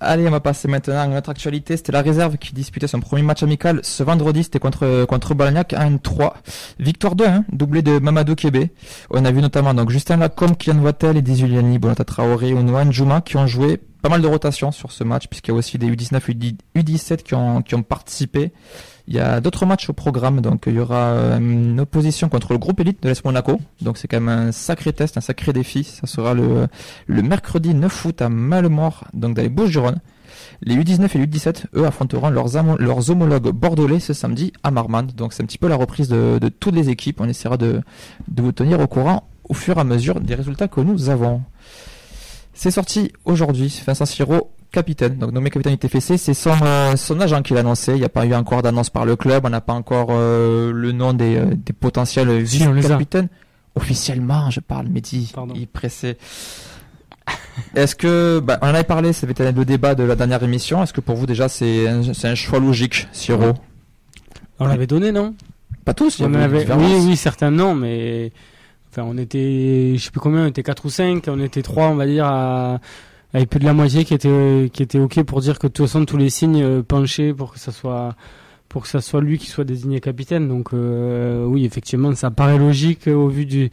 Allez, 0.00 0.26
on 0.26 0.30
va 0.30 0.40
passer 0.40 0.68
maintenant 0.68 1.00
à 1.00 1.06
une 1.06 1.16
autre 1.16 1.30
actualité. 1.30 1.76
C'était 1.76 1.92
la 1.92 2.02
réserve 2.02 2.36
qui 2.36 2.52
disputait 2.52 2.88
son 2.88 3.00
premier 3.00 3.22
match 3.22 3.42
amical 3.42 3.80
ce 3.82 4.02
vendredi. 4.02 4.42
C'était 4.42 4.58
contre, 4.58 5.04
contre 5.06 5.34
Balagnac 5.34 5.72
1-3. 5.72 6.32
Victoire 6.78 7.14
2-1, 7.14 7.44
doublé 7.52 7.80
de 7.80 7.98
Mamadou 8.00 8.34
Kébé. 8.34 8.72
On 9.10 9.24
a 9.24 9.30
vu 9.30 9.40
notamment 9.40 9.72
donc 9.72 9.90
Justin 9.90 10.18
Lacombe, 10.18 10.56
Kylian 10.56 10.80
Wattel 10.80 11.16
et 11.16 11.22
Diziliani, 11.22 11.78
Bonata 11.78 12.04
Traoré 12.04 12.52
ou 12.52 12.62
Noan 12.62 12.92
Juma 12.92 13.20
qui 13.20 13.36
ont 13.36 13.46
joué 13.46 13.80
pas 14.02 14.08
mal 14.08 14.20
de 14.20 14.26
rotations 14.26 14.72
sur 14.72 14.92
ce 14.92 15.04
match 15.04 15.28
puisqu'il 15.28 15.52
y 15.52 15.54
a 15.54 15.56
aussi 15.56 15.78
des 15.78 15.86
U19, 15.88 16.56
U17 16.76 17.22
qui 17.22 17.34
ont, 17.34 17.62
qui 17.62 17.74
ont 17.74 17.82
participé. 17.82 18.52
Il 19.06 19.14
y 19.14 19.18
a 19.18 19.40
d'autres 19.40 19.66
matchs 19.66 19.90
au 19.90 19.92
programme, 19.92 20.40
donc 20.40 20.64
il 20.66 20.74
y 20.74 20.78
aura 20.78 21.08
euh, 21.08 21.38
une 21.38 21.78
opposition 21.80 22.28
contre 22.30 22.52
le 22.52 22.58
groupe 22.58 22.80
élite 22.80 23.02
de 23.02 23.08
l'Est 23.08 23.24
Monaco. 23.24 23.60
Donc 23.82 23.98
c'est 23.98 24.08
quand 24.08 24.20
même 24.20 24.28
un 24.28 24.52
sacré 24.52 24.92
test, 24.92 25.18
un 25.18 25.20
sacré 25.20 25.52
défi. 25.52 25.84
Ça 25.84 26.06
sera 26.06 26.32
le, 26.32 26.68
le 27.06 27.22
mercredi 27.22 27.74
9 27.74 28.04
août 28.06 28.22
à 28.22 28.28
Malemort, 28.30 29.04
donc 29.12 29.34
dans 29.36 29.42
les 29.42 29.50
Bouches-du-Rhône. 29.50 30.00
Les 30.62 30.76
U19 30.76 31.10
et 31.14 31.18
les 31.18 31.26
U17, 31.26 31.64
eux, 31.76 31.86
affronteront 31.86 32.30
leurs, 32.30 32.48
leurs 32.78 33.10
homologues 33.10 33.50
bordelais 33.50 34.00
ce 34.00 34.14
samedi 34.14 34.52
à 34.62 34.70
Marmande. 34.70 35.12
Donc 35.14 35.32
c'est 35.34 35.42
un 35.42 35.46
petit 35.46 35.58
peu 35.58 35.68
la 35.68 35.76
reprise 35.76 36.08
de, 36.08 36.38
de 36.40 36.48
toutes 36.48 36.74
les 36.74 36.88
équipes. 36.88 37.20
On 37.20 37.28
essaiera 37.28 37.58
de, 37.58 37.82
de 38.28 38.42
vous 38.42 38.52
tenir 38.52 38.80
au 38.80 38.86
courant 38.86 39.28
au 39.48 39.54
fur 39.54 39.76
et 39.76 39.80
à 39.80 39.84
mesure 39.84 40.20
des 40.20 40.34
résultats 40.34 40.68
que 40.68 40.80
nous 40.80 41.10
avons. 41.10 41.42
C'est 42.54 42.70
sorti 42.70 43.12
aujourd'hui. 43.24 43.82
Vincent 43.86 44.06
Siro, 44.06 44.52
capitaine, 44.74 45.16
donc 45.16 45.30
nommé 45.30 45.50
capitaine 45.50 45.76
du 45.76 45.78
TFC, 45.78 46.18
c'est 46.18 46.34
son, 46.34 46.54
euh, 46.62 46.96
son 46.96 47.20
agent 47.20 47.42
qui 47.42 47.54
l'a 47.54 47.60
annoncé. 47.60 47.92
Il 47.92 47.98
n'y 47.98 48.04
a 48.04 48.08
pas 48.08 48.26
eu 48.26 48.34
encore 48.34 48.60
d'annonce 48.60 48.90
par 48.90 49.06
le 49.06 49.14
club. 49.14 49.44
On 49.46 49.50
n'a 49.50 49.60
pas 49.60 49.72
encore 49.72 50.08
euh, 50.10 50.72
le 50.72 50.90
nom 50.90 51.12
des, 51.12 51.36
euh, 51.36 51.54
des 51.54 51.72
potentiels 51.72 52.46
Si, 52.46 52.66
vice-capitaines. 52.66 53.28
Officiellement, 53.76 54.50
je 54.50 54.60
parle, 54.60 54.88
Mehdi. 54.88 55.30
Pardon. 55.32 55.54
Il 55.56 55.68
pressé. 55.68 56.18
Est-ce 57.76 57.94
que, 57.94 58.40
bah, 58.40 58.58
on 58.62 58.66
en 58.66 58.74
avait 58.74 58.84
parlé, 58.84 59.12
ça 59.12 59.26
avait 59.26 59.32
été 59.32 59.50
le 59.50 59.64
débat 59.64 59.94
de 59.94 60.02
la 60.02 60.16
dernière 60.16 60.42
émission. 60.42 60.82
Est-ce 60.82 60.92
que 60.92 61.00
pour 61.00 61.14
vous 61.14 61.26
déjà 61.26 61.48
c'est 61.48 61.88
un, 61.88 62.12
c'est 62.12 62.28
un 62.28 62.34
choix 62.34 62.58
logique, 62.58 63.06
Siro? 63.12 63.54
On 64.58 64.66
l'avait 64.66 64.86
donné, 64.88 65.12
non? 65.12 65.34
Pas 65.84 65.94
tous, 65.94 66.20
On 66.20 66.34
avait 66.34 66.66
oui, 66.72 66.94
oui, 67.06 67.16
certains 67.16 67.50
non, 67.50 67.74
mais 67.74 68.32
enfin, 68.90 69.02
on 69.06 69.18
était, 69.18 69.94
je 69.96 70.02
sais 70.02 70.10
plus 70.10 70.20
combien, 70.20 70.44
on 70.44 70.46
était 70.46 70.62
4 70.62 70.84
ou 70.86 70.90
5, 70.90 71.24
on 71.28 71.40
était 71.40 71.62
3, 71.62 71.88
on 71.88 71.94
va 71.94 72.06
dire, 72.06 72.26
à, 72.26 72.80
avec 73.34 73.50
plus 73.50 73.60
de 73.60 73.64
la 73.66 73.74
moitié 73.74 74.04
qui 74.04 74.14
était, 74.14 74.70
qui 74.72 74.82
était 74.82 74.98
ok 74.98 75.22
pour 75.24 75.40
dire 75.40 75.58
que 75.58 75.66
de 75.66 75.72
toute 75.72 75.86
façon 75.86 76.04
tous 76.06 76.16
les 76.16 76.30
signes 76.30 76.62
euh, 76.62 76.82
penchaient 76.82 77.34
pour 77.34 77.52
que 77.52 77.58
ça 77.58 77.72
soit, 77.72 78.14
pour 78.68 78.82
que 78.82 78.88
ça 78.88 79.00
soit 79.02 79.20
lui 79.20 79.36
qui 79.38 79.48
soit 79.48 79.64
désigné 79.64 80.00
capitaine. 80.00 80.48
Donc 80.48 80.72
euh, 80.72 81.44
oui, 81.44 81.66
effectivement, 81.66 82.14
ça 82.14 82.30
paraît 82.30 82.58
logique 82.58 83.08
au 83.08 83.28
vu 83.28 83.44
du, 83.44 83.70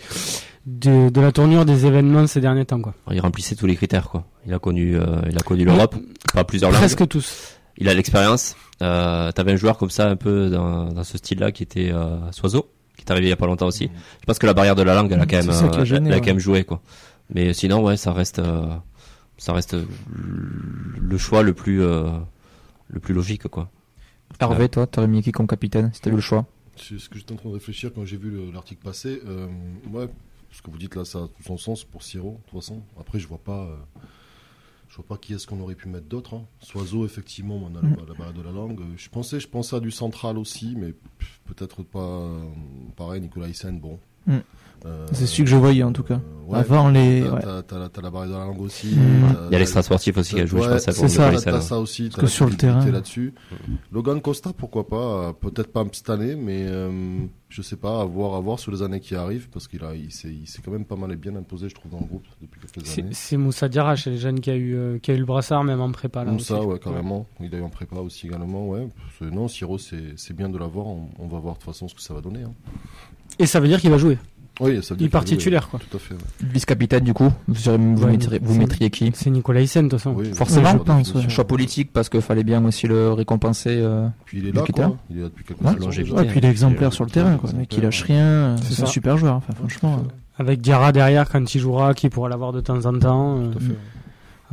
de, 0.65 1.10
de 1.10 1.22
la 1.22 1.32
tournure 1.32 1.63
des 1.63 1.86
événements 1.86 2.27
ces 2.27 2.41
derniers 2.41 2.65
temps, 2.65 2.82
quoi. 2.82 2.94
Il 3.12 3.22
remplissait 3.22 3.56
tous 3.56 3.68
les 3.68 3.75
critères 3.75 4.10
quoi. 4.10 4.25
Il 4.46 4.53
a 4.53 4.60
connu, 4.60 4.98
euh, 4.98 5.22
il 5.30 5.38
a 5.38 5.41
connu 5.41 5.63
l'Europe, 5.63 5.96
pas 6.34 6.44
plusieurs 6.44 6.72
langues. 6.72 6.82
Presque 6.82 7.08
tous. 7.08 7.58
Il 7.77 7.88
a 7.88 7.94
l'expérience. 7.94 8.56
Euh, 8.82 9.32
T'avais 9.32 9.53
un 9.53 9.56
joueur 9.56 9.77
comme 9.77 9.91
ça 9.91 10.10
un 10.10 10.15
peu 10.15 10.50
dans, 10.50 10.91
dans 10.91 11.03
ce 11.03 11.18
style-là 11.18 11.51
qui 11.51 11.62
était 11.62 11.91
euh, 11.91 12.32
Soiseau, 12.32 12.70
qui 12.98 13.06
est 13.06 13.12
arrivé 13.12 13.27
il 13.27 13.30
y 13.30 13.34
a 13.34 13.38
pas 13.38 13.46
longtemps 13.46 13.68
aussi. 13.68 13.89
Je 14.22 14.25
pense 14.25 14.39
que 14.39 14.48
la 14.48 14.53
barrière 14.56 14.75
de 14.75 14.82
la 14.82 14.96
langue, 14.96 15.12
elle 15.12 15.22
a 15.22 15.25
quand 15.27 15.38
même, 15.38 15.51
ça 15.51 15.68
qui 15.68 15.80
a 15.80 15.84
gêné, 15.86 16.08
elle 16.08 16.13
a 16.13 16.15
ouais. 16.15 16.22
quand 16.22 16.27
même 16.32 16.39
joué 16.39 16.63
quoi. 16.63 16.82
Mais 17.34 17.53
sinon 17.53 17.84
ouais, 17.84 17.96
ça 17.96 18.12
reste, 18.12 18.39
euh, 18.39 18.65
ça 19.41 19.53
reste 19.53 19.75
le 20.15 21.17
choix 21.17 21.41
le 21.41 21.53
plus, 21.53 21.81
euh, 21.81 22.12
le 22.89 23.00
plus 23.00 23.13
logique 23.15 23.48
quoi. 23.48 23.69
Hervé, 24.39 24.69
toi, 24.69 24.86
t'aurais 24.88 25.07
mis 25.07 25.21
qui 25.24 25.31
comme 25.31 25.48
capitaine? 25.48 25.91
Si 25.93 26.00
t'avais 26.01 26.13
eu 26.13 26.17
le 26.17 26.21
choix 26.21 26.45
C'est 26.77 27.00
ce 27.00 27.10
que 27.10 27.17
j'étais 27.17 27.33
en 27.33 27.38
train 27.38 27.50
de 27.50 27.55
réfléchir 27.55 27.91
quand 27.93 28.05
j'ai 28.05 28.17
vu 28.17 28.29
le- 28.29 28.51
l'article 28.51 28.81
passer. 28.83 29.19
Euh, 29.25 29.48
ouais, 29.91 30.07
ce 30.51 30.62
que 30.62 30.69
vous 30.69 30.77
dites 30.77 30.95
là, 30.95 31.05
ça 31.05 31.19
a 31.24 31.27
tout 31.27 31.43
son 31.43 31.57
sens 31.57 31.83
pour 31.83 32.03
Siro, 32.03 32.39
de 32.45 32.50
toute 32.51 32.60
façon. 32.62 32.81
Après, 33.00 33.17
je 33.19 33.27
vois 33.27 33.39
pas, 33.39 33.65
euh, 33.65 33.75
je 34.89 34.95
vois 34.95 35.05
pas 35.05 35.17
qui 35.17 35.33
est-ce 35.33 35.48
qu'on 35.48 35.60
aurait 35.60 35.75
pu 35.75 35.89
mettre 35.89 36.07
d'autre. 36.07 36.36
Hein. 36.36 36.45
Soiseau, 36.62 37.03
effectivement, 37.05 37.55
on 37.57 37.75
a 37.75 37.81
Mm. 37.81 37.95
la, 38.00 38.05
la 38.07 38.13
barrière 38.13 38.33
de 38.33 38.41
la 38.43 38.51
langue. 38.51 38.79
Euh, 38.79 38.93
Je 38.95 39.10
pensais, 39.10 39.39
je 39.39 39.48
pensais 39.48 39.75
à 39.75 39.79
du 39.79 39.91
central 39.91 40.38
aussi, 40.38 40.75
mais 40.77 40.93
peut-être 41.45 41.81
pas. 41.83 42.00
euh, 42.00 42.45
pareil, 42.95 43.21
Nicolas 43.21 43.48
Hyssen, 43.48 43.79
bon. 43.79 44.00
Mm. 44.27 44.38
Euh, 44.86 45.06
C'est 45.12 45.28
celui 45.28 45.44
que 45.44 45.50
je 45.50 45.56
voyais, 45.56 45.84
en 45.84 45.92
tout 45.94 46.02
cas. 46.04 46.20
ouais, 46.48 46.58
Avant 46.60 46.90
les. 46.90 47.22
T'as 47.22 47.34
ouais. 47.34 47.42
t'as- 47.42 47.62
t'as 47.64 47.80
la, 47.80 47.90
t'as 47.90 48.02
la 48.02 48.10
barrière 48.10 48.34
de 48.34 48.40
la 48.40 48.46
langue 48.46 48.62
aussi. 48.62 48.88
Mm. 48.96 49.34
t'as- 49.34 49.46
Il 49.48 49.54
y 49.54 49.56
a 49.56 49.60
l'extra 49.60 49.84
sportif 49.84 50.18
aussi 50.18 50.34
qui 50.34 50.42
a 50.42 50.46
joué, 50.48 50.62
je 50.64 50.70
pense 50.70 50.88
à 50.88 50.92
c'est 50.92 51.08
ça. 51.08 51.32
T'as 51.44 51.62
ça 51.62 51.78
aussi, 51.80 52.10
t'as 52.10 52.22
que 52.22 52.28
sur 52.28 52.48
le 52.48 52.56
terrain. 52.56 52.84
là-dessus. 52.90 53.34
Logan 53.92 54.20
Costa, 54.22 54.52
pourquoi 54.58 54.88
pas 54.88 54.96
euh, 55.30 55.34
Peut-être 55.34 55.72
pas 55.72 55.86
cette 55.92 56.10
année, 56.10 56.36
mais 56.36 56.66
euh, 56.66 56.90
je 57.50 57.62
sais 57.62 57.76
pas, 57.76 58.02
à 58.02 58.06
voir, 58.06 58.34
à 58.36 58.40
voir 58.40 58.58
sur 58.60 58.72
les 58.72 58.82
années 58.82 59.00
qui 59.00 59.14
arrivent, 59.16 59.50
parce 59.50 59.68
qu'il 59.68 59.84
a, 59.84 59.94
il 59.94 60.12
s'est, 60.12 60.34
il 60.34 60.48
s'est 60.48 60.62
quand 60.66 60.72
même 60.72 60.86
pas 60.86 60.96
mal 60.96 61.12
et 61.12 61.16
bien 61.16 61.36
imposé, 61.36 61.70
je 61.70 61.76
trouve, 61.76 61.92
dans 61.92 62.00
le 62.00 62.06
groupe 62.08 62.26
depuis 62.42 62.60
quelques 62.60 62.86
C'est 62.88 63.02
années. 63.02 63.10
c'est 63.14 63.38
Moussa 63.38 63.70
Diarra 63.70 63.96
chez 63.96 64.10
les 64.10 64.18
jeunes 64.18 64.40
qui 64.40 64.50
a 64.50 64.56
eu, 64.56 64.76
euh, 64.76 64.98
qui 64.98 65.12
a 65.12 65.14
eu 65.14 65.18
le 65.20 65.26
brassard 65.26 65.64
même 65.64 65.80
en 65.80 65.92
prépa 65.92 66.22
là. 66.24 66.32
Comme 66.32 66.38
aussi. 66.38 66.54
ouais, 66.54 66.80
carrément. 66.80 67.28
Il 67.40 67.54
a 67.54 67.60
eu 67.60 67.62
en 67.62 67.70
prépa 67.70 67.98
aussi 67.98 68.26
également, 68.28 68.68
ouais. 68.70 68.88
Non, 69.22 69.48
Siro, 69.48 69.78
c'est, 69.78 70.14
c'est 70.18 70.36
bien 70.36 70.50
de 70.50 70.58
l'avoir. 70.58 70.88
On, 70.88 71.10
on 71.20 71.28
va 71.28 71.38
voir 71.38 71.54
de 71.54 71.60
toute 71.60 71.68
façon 71.72 71.88
ce 71.88 71.94
que 71.94 72.02
ça 72.02 72.16
va 72.16 72.22
donner. 72.22 72.42
hein. 72.42 72.54
Et 73.38 73.46
ça 73.46 73.60
veut 73.60 73.68
dire 73.68 73.80
qu'il 73.80 73.92
va 73.92 73.98
jouer. 73.98 74.18
Oui, 74.62 74.82
ça 74.84 74.94
veut 74.94 74.98
dire 75.00 75.08
il 75.08 75.10
part 75.10 75.24
que- 75.24 75.30
oui, 75.30 75.38
titulaire 75.38 75.68
quoi. 75.70 75.80
Tout 75.89 75.98
à 75.98 76.00
fait. 76.00 76.13
ouais. 76.13 76.20
Vice-capitaine 76.53 77.03
du 77.03 77.13
coup, 77.13 77.30
vous, 77.48 77.56
serez- 77.56 77.77
vous, 77.77 78.03
Ouais, 78.03 78.12
mettriez, 78.12 78.39
vous 78.41 78.53
c'est- 78.53 78.60
mettriez 78.60 78.89
qui 78.89 79.12
C'est 79.13 79.30
Nicolas 79.30 79.62
Hyssen 79.62 79.86
de 79.86 79.89
toute 79.89 80.00
façon. 80.00 80.13
Oui, 80.15 80.32
Forcément, 80.34 80.72
oui, 80.72 80.77
je 80.80 80.84
pense, 80.84 80.98
définition. 81.08 81.30
Choix 81.30 81.48
politique 81.48 81.91
parce 81.91 82.08
qu'il 82.10 82.22
fallait 82.22 82.44
bien 82.44 82.63
aussi 82.65 82.88
le 82.88 83.12
récompenser. 83.12 83.70
euh, 83.82 84.08
Puis 84.25 84.38
il 84.39 84.48
est 84.48 84.51
là, 84.51 84.62
Locataire. 84.62 84.88
quoi. 84.89 84.98
Il 85.10 85.18
est 85.18 85.22
là 85.24 85.27
depuis 85.27 85.44
quelques 85.44 85.62
Ouais. 85.62 85.74
saisons 85.74 85.86
Longévité. 85.86 86.12
déjà. 86.12 86.22
Ouais, 86.24 86.30
puis 86.30 86.39
il 86.39 86.46
est 86.46 86.50
exemplaire 86.50 86.94
sur 86.94 87.03
le 87.03 87.10
terrain, 87.10 87.38
quoi. 87.38 87.50
Le 87.51 87.58
mec, 87.60 87.75
il 87.75 87.84
lâche 87.84 88.03
rien. 88.03 88.56
C'est 88.62 88.74
C'est 88.75 88.84
un 88.84 88.86
ça. 88.86 88.91
super 88.91 89.18
joueur. 89.18 89.36
Enfin, 89.36 89.53
franchement. 89.53 90.03
Avec 90.38 90.62
Diarra 90.62 90.91
derrière 90.91 91.30
quand 91.30 91.53
il 91.53 91.60
jouera, 91.60 91.94
qui 91.94 92.10
pourra 92.10 92.30
l'avoir 92.30 92.51
de 92.53 92.62
temps 92.62 92.86
en 92.86 92.98
temps. 92.98 93.38
euh, 93.39 93.51
Tout 93.51 93.58
à 93.58 93.62
fait. 93.62 93.75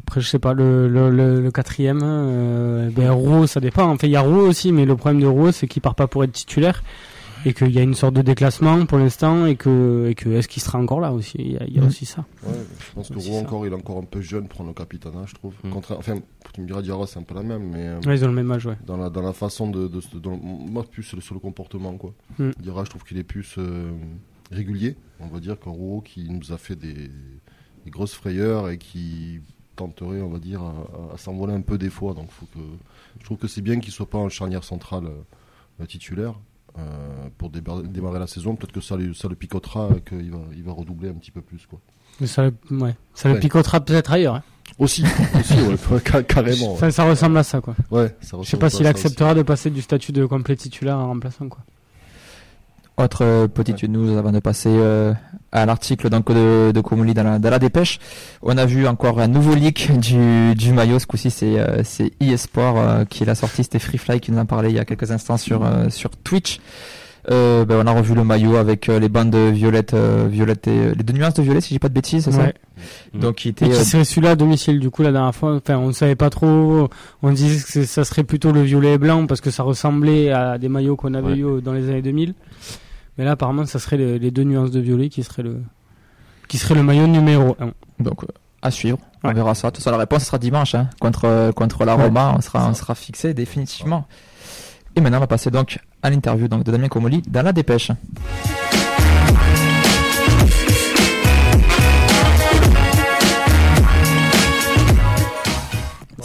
Après, 0.00 0.20
je 0.20 0.28
sais 0.28 0.38
pas, 0.38 0.52
le, 0.54 0.88
le, 0.88 1.10
le, 1.10 1.40
le 1.40 1.50
quatrième, 1.50 2.00
euh, 2.04 2.88
ben, 2.94 3.10
Roux, 3.10 3.46
ça 3.48 3.58
dépend. 3.60 3.84
En 3.90 3.96
fait, 3.98 4.06
il 4.06 4.10
y 4.12 4.16
a 4.16 4.20
Roux 4.20 4.40
aussi, 4.46 4.70
mais 4.72 4.84
le 4.84 4.94
problème 4.96 5.20
de 5.20 5.26
Roux, 5.26 5.50
c'est 5.50 5.66
qu'il 5.66 5.82
part 5.82 5.94
pas 5.96 6.06
pour 6.06 6.22
être 6.24 6.32
titulaire. 6.32 6.82
Et 7.44 7.54
qu'il 7.54 7.70
y 7.70 7.78
a 7.78 7.82
une 7.82 7.94
sorte 7.94 8.14
de 8.14 8.22
déclassement 8.22 8.84
pour 8.86 8.98
l'instant, 8.98 9.46
et 9.46 9.56
que, 9.56 10.08
et 10.10 10.14
que 10.14 10.28
est-ce 10.30 10.48
qu'il 10.48 10.62
sera 10.62 10.78
encore 10.78 11.00
là 11.00 11.12
aussi? 11.12 11.36
Il 11.38 11.52
y 11.52 11.56
a, 11.56 11.64
il 11.66 11.74
y 11.74 11.78
a 11.78 11.82
Mhm. 11.82 11.88
aussi 11.88 12.04
ça. 12.06 12.24
Ouais, 12.44 12.52
je 12.80 12.92
pense 12.94 13.08
que 13.10 13.18
Roux 13.18 13.36
encore, 13.36 13.66
il 13.66 13.72
est 13.72 13.76
encore 13.76 13.98
un 13.98 14.04
peu 14.04 14.20
jeune 14.20 14.48
pour 14.48 14.64
le 14.64 14.72
capitanat, 14.72 15.24
je 15.26 15.34
trouve. 15.34 15.54
Mm. 15.64 15.70
Contra- 15.70 15.96
Enfin, 15.98 16.18
tu 16.52 16.60
me 16.60 16.66
diras, 16.66 16.82
Diarra, 16.82 17.06
c'est 17.06 17.18
un 17.18 17.22
peu 17.22 17.34
la 17.34 17.42
même, 17.42 17.70
mais 17.70 17.86
euh, 17.86 18.00
Ouais, 18.06 18.16
ils 18.16 18.24
ont 18.24 18.28
le 18.28 18.34
même 18.34 18.50
âge, 18.50 18.66
ouais. 18.66 18.76
dans, 18.86 18.96
la, 18.96 19.08
dans 19.10 19.22
la 19.22 19.32
façon 19.32 19.70
de. 19.70 19.88
de, 19.88 20.00
de- 20.12 20.18
dans- 20.18 20.36
moi, 20.36 20.84
plus 20.84 21.02
sur 21.02 21.16
le, 21.16 21.22
sur 21.22 21.34
le 21.34 21.40
comportement, 21.40 21.92
quoi. 21.96 22.12
Mm. 22.38 22.50
Diarra, 22.60 22.84
je 22.84 22.90
trouve 22.90 23.04
qu'il 23.04 23.18
est 23.18 23.24
plus 23.24 23.54
euh, 23.58 23.90
régulier, 24.50 24.96
on 25.20 25.28
va 25.28 25.40
dire, 25.40 25.58
qu'un 25.60 25.70
Roux 25.70 26.00
qui 26.04 26.28
nous 26.28 26.52
a 26.52 26.58
fait 26.58 26.76
des, 26.76 26.94
des 27.84 27.90
grosses 27.90 28.14
frayeurs 28.14 28.68
et 28.68 28.78
qui 28.78 29.40
tenterait, 29.76 30.20
on 30.22 30.28
va 30.30 30.38
dire, 30.40 30.60
à, 30.62 31.14
à 31.14 31.18
s'envoler 31.18 31.52
un 31.52 31.60
peu 31.60 31.78
des 31.78 31.90
fois. 31.90 32.14
Donc, 32.14 32.30
faut 32.32 32.46
que, 32.46 32.58
je 33.20 33.24
trouve 33.24 33.38
que 33.38 33.46
c'est 33.46 33.62
bien 33.62 33.78
qu'il 33.78 33.92
soit 33.92 34.10
pas 34.10 34.18
en 34.18 34.28
charnière 34.28 34.64
centrale 34.64 35.04
euh, 35.80 35.86
titulaire. 35.86 36.34
Euh, 36.78 37.28
pour 37.36 37.50
démarrer 37.50 38.18
la 38.18 38.26
saison, 38.26 38.54
peut-être 38.56 38.72
que 38.72 38.80
ça, 38.80 38.96
lui- 38.96 39.14
ça 39.14 39.28
le 39.28 39.34
picotera 39.34 39.88
et 39.96 40.00
qu'il 40.00 40.30
va, 40.30 40.38
il 40.56 40.62
va 40.62 40.72
redoubler 40.72 41.08
un 41.08 41.14
petit 41.14 41.30
peu 41.30 41.40
plus. 41.42 41.66
Quoi. 41.66 41.80
Mais 42.20 42.26
ça, 42.26 42.42
le- 42.44 42.54
ouais. 42.78 42.94
ça 43.14 43.28
le 43.28 43.34
Ouais. 43.34 43.40
picotera 43.40 43.80
peut-être 43.80 44.12
ailleurs. 44.12 44.36
hein. 44.36 44.42
Aussi, 44.78 45.02
aussi 45.40 45.54
ouais, 45.54 45.76
ca- 46.06 46.22
carrément. 46.22 46.72
Enfin, 46.72 46.90
ça 46.90 47.04
ressemble 47.04 47.38
à 47.38 47.42
ça, 47.42 47.60
quoi. 47.60 47.74
Ouais, 47.90 48.14
ça 48.20 48.36
Je 48.42 48.48
sais 48.48 48.56
pas 48.58 48.68
s'il 48.70 48.86
acceptera 48.86 49.34
de 49.34 49.42
passer 49.42 49.70
du 49.70 49.80
statut 49.80 50.12
de 50.12 50.24
complet 50.26 50.56
titulaire 50.56 50.96
à 50.98 51.04
remplaçant, 51.04 51.48
quoi. 51.48 51.62
Autre 52.98 53.24
euh, 53.24 53.46
petite 53.46 53.84
news 53.84 54.18
avant 54.18 54.32
de 54.32 54.40
passer 54.40 54.70
euh, 54.72 55.14
à 55.52 55.64
l'article 55.66 56.10
donc 56.10 56.32
de, 56.32 56.72
de 56.72 56.80
Comoli 56.80 57.14
dans 57.14 57.22
la, 57.22 57.38
dans 57.38 57.50
la 57.50 57.58
dépêche. 57.60 58.00
On 58.42 58.58
a 58.58 58.66
vu 58.66 58.88
encore 58.88 59.20
un 59.20 59.28
nouveau 59.28 59.54
leak 59.54 59.96
du, 60.00 60.54
du 60.56 60.72
maillot. 60.72 60.98
Ce 60.98 61.06
coup-ci, 61.06 61.30
c'est 61.30 61.58
euh, 61.60 61.82
c'est 61.84 62.10
eSport 62.20 62.76
euh, 62.78 63.04
qui 63.04 63.24
l'a 63.24 63.36
sorti. 63.36 63.62
C'était 63.62 63.78
Freefly 63.78 64.18
qui 64.20 64.32
nous 64.32 64.38
en 64.38 64.46
parlait 64.46 64.70
il 64.70 64.76
y 64.76 64.80
a 64.80 64.84
quelques 64.84 65.12
instants 65.12 65.36
sur 65.36 65.64
euh, 65.64 65.90
sur 65.90 66.10
Twitch. 66.10 66.58
Euh, 67.30 67.64
ben, 67.66 67.76
on 67.84 67.86
a 67.86 67.92
revu 67.92 68.14
le 68.14 68.24
maillot 68.24 68.56
avec 68.56 68.88
euh, 68.88 68.98
les 68.98 69.10
bandes 69.10 69.36
violettes, 69.36 69.92
euh, 69.92 70.26
violettes 70.30 70.66
et 70.66 70.70
euh, 70.78 70.94
les 70.96 71.04
deux 71.04 71.12
nuances 71.12 71.34
de 71.34 71.42
violet, 71.42 71.60
si 71.60 71.74
j'ai 71.74 71.78
pas 71.78 71.90
de 71.90 71.94
bêtises, 71.94 72.24
c'est 72.24 72.34
Ouais. 72.34 72.54
Mm. 72.76 72.80
ça. 73.14 73.18
Donc 73.20 73.34
qui 73.36 73.50
était 73.50 73.66
euh, 73.70 73.74
serait 73.84 74.04
celui-là 74.04 74.30
à 74.30 74.34
domicile, 74.34 74.80
du 74.80 74.88
coup, 74.90 75.02
la 75.02 75.12
dernière 75.12 75.34
fois? 75.34 75.54
Enfin, 75.56 75.76
on 75.76 75.92
savait 75.92 76.14
pas 76.16 76.30
trop. 76.30 76.88
On 77.22 77.30
disait 77.30 77.62
que 77.80 77.84
ça 77.86 78.04
serait 78.04 78.24
plutôt 78.24 78.50
le 78.50 78.62
violet 78.62 78.94
et 78.94 78.98
blanc 78.98 79.26
parce 79.26 79.40
que 79.42 79.50
ça 79.50 79.62
ressemblait 79.62 80.30
à 80.32 80.56
des 80.58 80.68
maillots 80.70 80.96
qu'on 80.96 81.12
avait 81.14 81.32
Ouais. 81.44 81.58
eu 81.58 81.60
dans 81.60 81.72
les 81.74 81.88
années 81.90 82.02
2000. 82.02 82.32
Mais 83.18 83.24
là, 83.24 83.32
apparemment, 83.32 83.66
ça 83.66 83.78
serait 83.78 83.96
les, 83.96 84.18
les 84.18 84.30
deux 84.30 84.44
nuances 84.44 84.70
de 84.70 84.80
violet 84.80 85.08
qui 85.08 85.22
serait 85.24 85.42
le, 85.42 85.60
qui 86.48 86.56
serait 86.56 86.74
le 86.76 86.82
maillot 86.82 87.06
numéro 87.08 87.56
1. 87.60 87.72
donc 88.02 88.22
euh, 88.24 88.28
à 88.62 88.70
suivre. 88.70 88.98
On 89.24 89.32
verra 89.32 89.54
ça. 89.54 89.70
Tout 89.70 89.80
ça, 89.80 89.90
la 89.90 89.96
réponse 89.98 90.24
sera 90.24 90.38
dimanche 90.38 90.74
hein, 90.74 90.88
contre 91.00 91.24
euh, 91.26 91.52
contre 91.52 91.84
la 91.84 91.96
Ouais. 91.96 92.04
Roma. 92.04 92.34
On 92.36 92.40
sera 92.40 92.68
on 92.68 92.74
sera 92.74 92.94
fixé 92.94 93.34
définitivement. 93.34 94.06
Et 94.96 95.00
maintenant, 95.00 95.18
on 95.18 95.20
va 95.20 95.26
passer 95.26 95.50
donc 95.50 95.78
à 96.02 96.10
l'interview 96.10 96.48
donc 96.48 96.64
de 96.64 96.72
Damien 96.72 96.88
Comoli 96.88 97.22
dans 97.28 97.42
la 97.42 97.52
dépêche. 97.52 97.90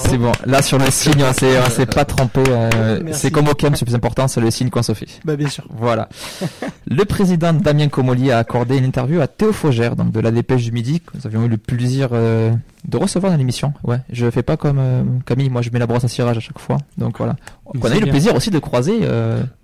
C'est 0.10 0.18
bon. 0.18 0.32
Là, 0.46 0.62
sur 0.62 0.78
le 0.78 0.90
signe, 0.92 1.24
on 1.24 1.34
s'est, 1.34 1.62
s'est 1.70 1.86
pas 1.86 2.06
trompé. 2.06 2.42
euh, 2.48 3.02
c'est 3.12 3.32
comme 3.32 3.48
au 3.48 3.54
camp, 3.54 3.76
c'est 3.76 3.86
plus 3.86 3.96
important, 3.96 4.28
c'est 4.28 4.42
le 4.42 4.52
signe 4.52 4.70
qu'on 4.70 4.84
se 4.84 4.94
fait. 4.94 5.08
Bah, 5.26 5.36
bien 5.36 5.50
sûr. 5.50 5.64
Voilà. 5.70 6.10
le 6.88 7.06
président 7.06 7.54
Damien 7.54 7.88
Comoli 7.90 8.32
a 8.32 8.38
accordé 8.38 8.78
une 8.78 8.86
interview 8.86 9.22
à 9.22 9.28
Théo 9.28 9.54
Faugère, 9.54 9.96
donc 9.96 10.12
de 10.12 10.20
la 10.20 10.32
Dépêche 10.32 10.64
du 10.64 10.72
Midi, 10.72 11.00
que 11.02 11.18
nous 11.18 11.26
avions 11.26 11.44
eu 11.44 11.48
le 11.48 11.58
plaisir 11.58 12.10
euh, 12.12 12.52
de 12.88 12.98
recevoir 12.98 13.32
dans 13.32 13.38
l'émission. 13.38 13.74
Ouais, 13.84 14.00
je 14.12 14.30
fais 14.30 14.44
pas 14.44 14.58
comme 14.58 14.78
euh, 14.80 15.04
Camille, 15.26 15.50
moi 15.50 15.62
je 15.62 15.70
mets 15.72 15.80
la 15.80 15.88
brosse 15.88 16.04
à 16.04 16.08
cirage 16.08 16.38
à 16.38 16.42
chaque 16.42 16.60
fois. 16.60 16.78
Donc 16.98 17.18
voilà. 17.18 17.36
On 17.66 17.82
a 17.84 17.96
eu 17.96 18.02
le 18.02 18.10
plaisir 18.10 18.36
aussi 18.36 18.52
de 18.52 18.60
croiser 18.60 19.02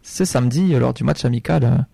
ce 0.04 0.26
samedi 0.26 0.70
lors 0.74 0.94
du 0.94 1.04
match 1.04 1.26
amical 1.26 1.86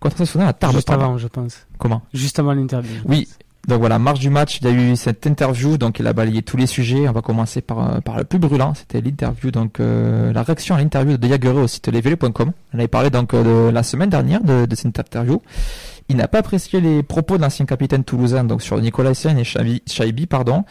contre 0.00 0.40
à 0.40 0.52
Tarbes. 0.52 0.74
Juste 0.74 0.90
avant, 0.90 1.16
je 1.18 1.28
pense. 1.28 1.66
Comment? 1.78 2.02
Juste 2.12 2.38
avant 2.38 2.52
l'interview. 2.52 3.00
Oui. 3.06 3.28
Donc 3.68 3.80
voilà, 3.80 3.98
marche 3.98 4.20
du 4.20 4.28
match, 4.28 4.58
il 4.60 4.66
y 4.66 4.70
a 4.70 4.72
eu 4.72 4.94
cette 4.94 5.26
interview, 5.26 5.78
donc 5.78 5.98
il 5.98 6.06
a 6.06 6.12
balayé 6.12 6.42
tous 6.42 6.58
les 6.58 6.66
sujets. 6.66 7.08
On 7.08 7.12
va 7.12 7.22
commencer 7.22 7.62
par, 7.62 7.96
euh, 7.96 8.00
par 8.00 8.18
le 8.18 8.24
plus 8.24 8.38
brûlant, 8.38 8.74
c'était 8.74 9.00
l'interview, 9.00 9.50
donc 9.50 9.80
euh, 9.80 10.32
la 10.32 10.42
réaction 10.42 10.74
à 10.74 10.78
l'interview 10.78 11.16
de 11.16 11.26
Yaguerre 11.26 11.56
au 11.56 11.66
site 11.66 11.88
lesvélos.com. 11.88 12.52
On 12.74 12.78
avait 12.78 12.88
parlé 12.88 13.08
donc 13.08 13.32
euh, 13.32 13.68
de 13.68 13.72
la 13.72 13.82
semaine 13.82 14.10
dernière 14.10 14.42
de, 14.42 14.66
de 14.66 14.74
cette 14.74 14.98
interview. 14.98 15.40
Il 16.10 16.16
n'a 16.16 16.28
pas 16.28 16.40
apprécié 16.40 16.82
les 16.82 17.02
propos 17.02 17.38
de 17.38 17.42
l'ancien 17.42 17.64
capitaine 17.64 18.04
toulousain, 18.04 18.44
donc 18.44 18.60
sur 18.60 18.78
Nicolas 18.78 19.12
Essien 19.12 19.36
et 19.38 19.44
Chaibi, 19.44 20.26
pardon. 20.26 20.64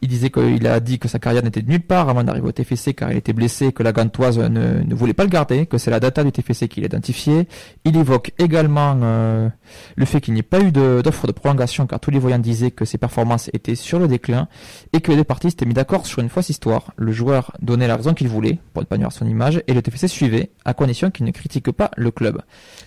Il 0.00 0.08
disait 0.08 0.30
qu'il 0.30 0.66
a 0.66 0.80
dit 0.80 0.98
que 0.98 1.06
sa 1.06 1.18
carrière 1.18 1.42
n'était 1.42 1.60
nulle 1.60 1.82
part 1.82 2.08
avant 2.08 2.24
d'arriver 2.24 2.48
au 2.48 2.52
TFC 2.52 2.94
car 2.94 3.12
il 3.12 3.18
était 3.18 3.34
blessé, 3.34 3.72
que 3.72 3.82
la 3.82 3.92
Gantoise 3.92 4.38
ne, 4.38 4.94
voulait 4.94 5.12
pas 5.12 5.24
le 5.24 5.28
garder, 5.28 5.66
que 5.66 5.76
c'est 5.76 5.90
la 5.90 6.00
data 6.00 6.24
du 6.24 6.32
TFC 6.32 6.68
qui 6.68 6.80
l'identifiait. 6.80 7.46
Il 7.84 7.94
évoque 7.98 8.32
également 8.38 8.98
euh, 9.02 9.50
le 9.96 10.04
fait 10.06 10.22
qu'il 10.22 10.32
n'y 10.32 10.40
ait 10.40 10.42
pas 10.42 10.60
eu 10.60 10.72
d'offre 10.72 11.26
de, 11.26 11.32
prolongation 11.32 11.86
car 11.86 12.00
tous 12.00 12.10
les 12.10 12.18
voyants 12.18 12.38
disaient 12.38 12.70
que 12.70 12.86
ses 12.86 12.96
performances 12.96 13.50
étaient 13.52 13.74
sur 13.74 13.98
le 13.98 14.08
déclin 14.08 14.48
et 14.94 15.02
que 15.02 15.10
les 15.10 15.18
deux 15.18 15.24
parties 15.24 15.50
s'étaient 15.50 15.66
mis 15.66 15.74
d'accord 15.74 16.06
sur 16.06 16.20
une 16.20 16.30
fausse 16.30 16.48
histoire. 16.48 16.94
Le 16.96 17.12
joueur 17.12 17.52
donnait 17.60 17.86
la 17.86 17.96
raison 17.96 18.14
qu'il 18.14 18.28
voulait 18.28 18.58
pour 18.72 18.80
ne 18.80 18.86
pas 18.86 18.96
nuire 18.96 19.12
son 19.12 19.26
image 19.26 19.62
et 19.66 19.74
le 19.74 19.82
TFC 19.82 20.08
suivait 20.08 20.50
à 20.64 20.72
condition 20.72 21.10
qu'il 21.10 21.26
ne 21.26 21.32
critique 21.32 21.70
pas 21.70 21.90
le 21.98 22.10
club. 22.10 22.40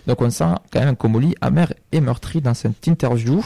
Donc 0.08 0.20
on 0.22 0.30
sent 0.30 0.44
quand 0.72 0.80
même 0.80 0.88
un 0.88 0.94
Comoli 0.94 1.34
amer 1.40 1.72
et 1.94 2.00
meurtri 2.00 2.40
dans 2.40 2.54
cette 2.54 2.86
interview. 2.86 3.42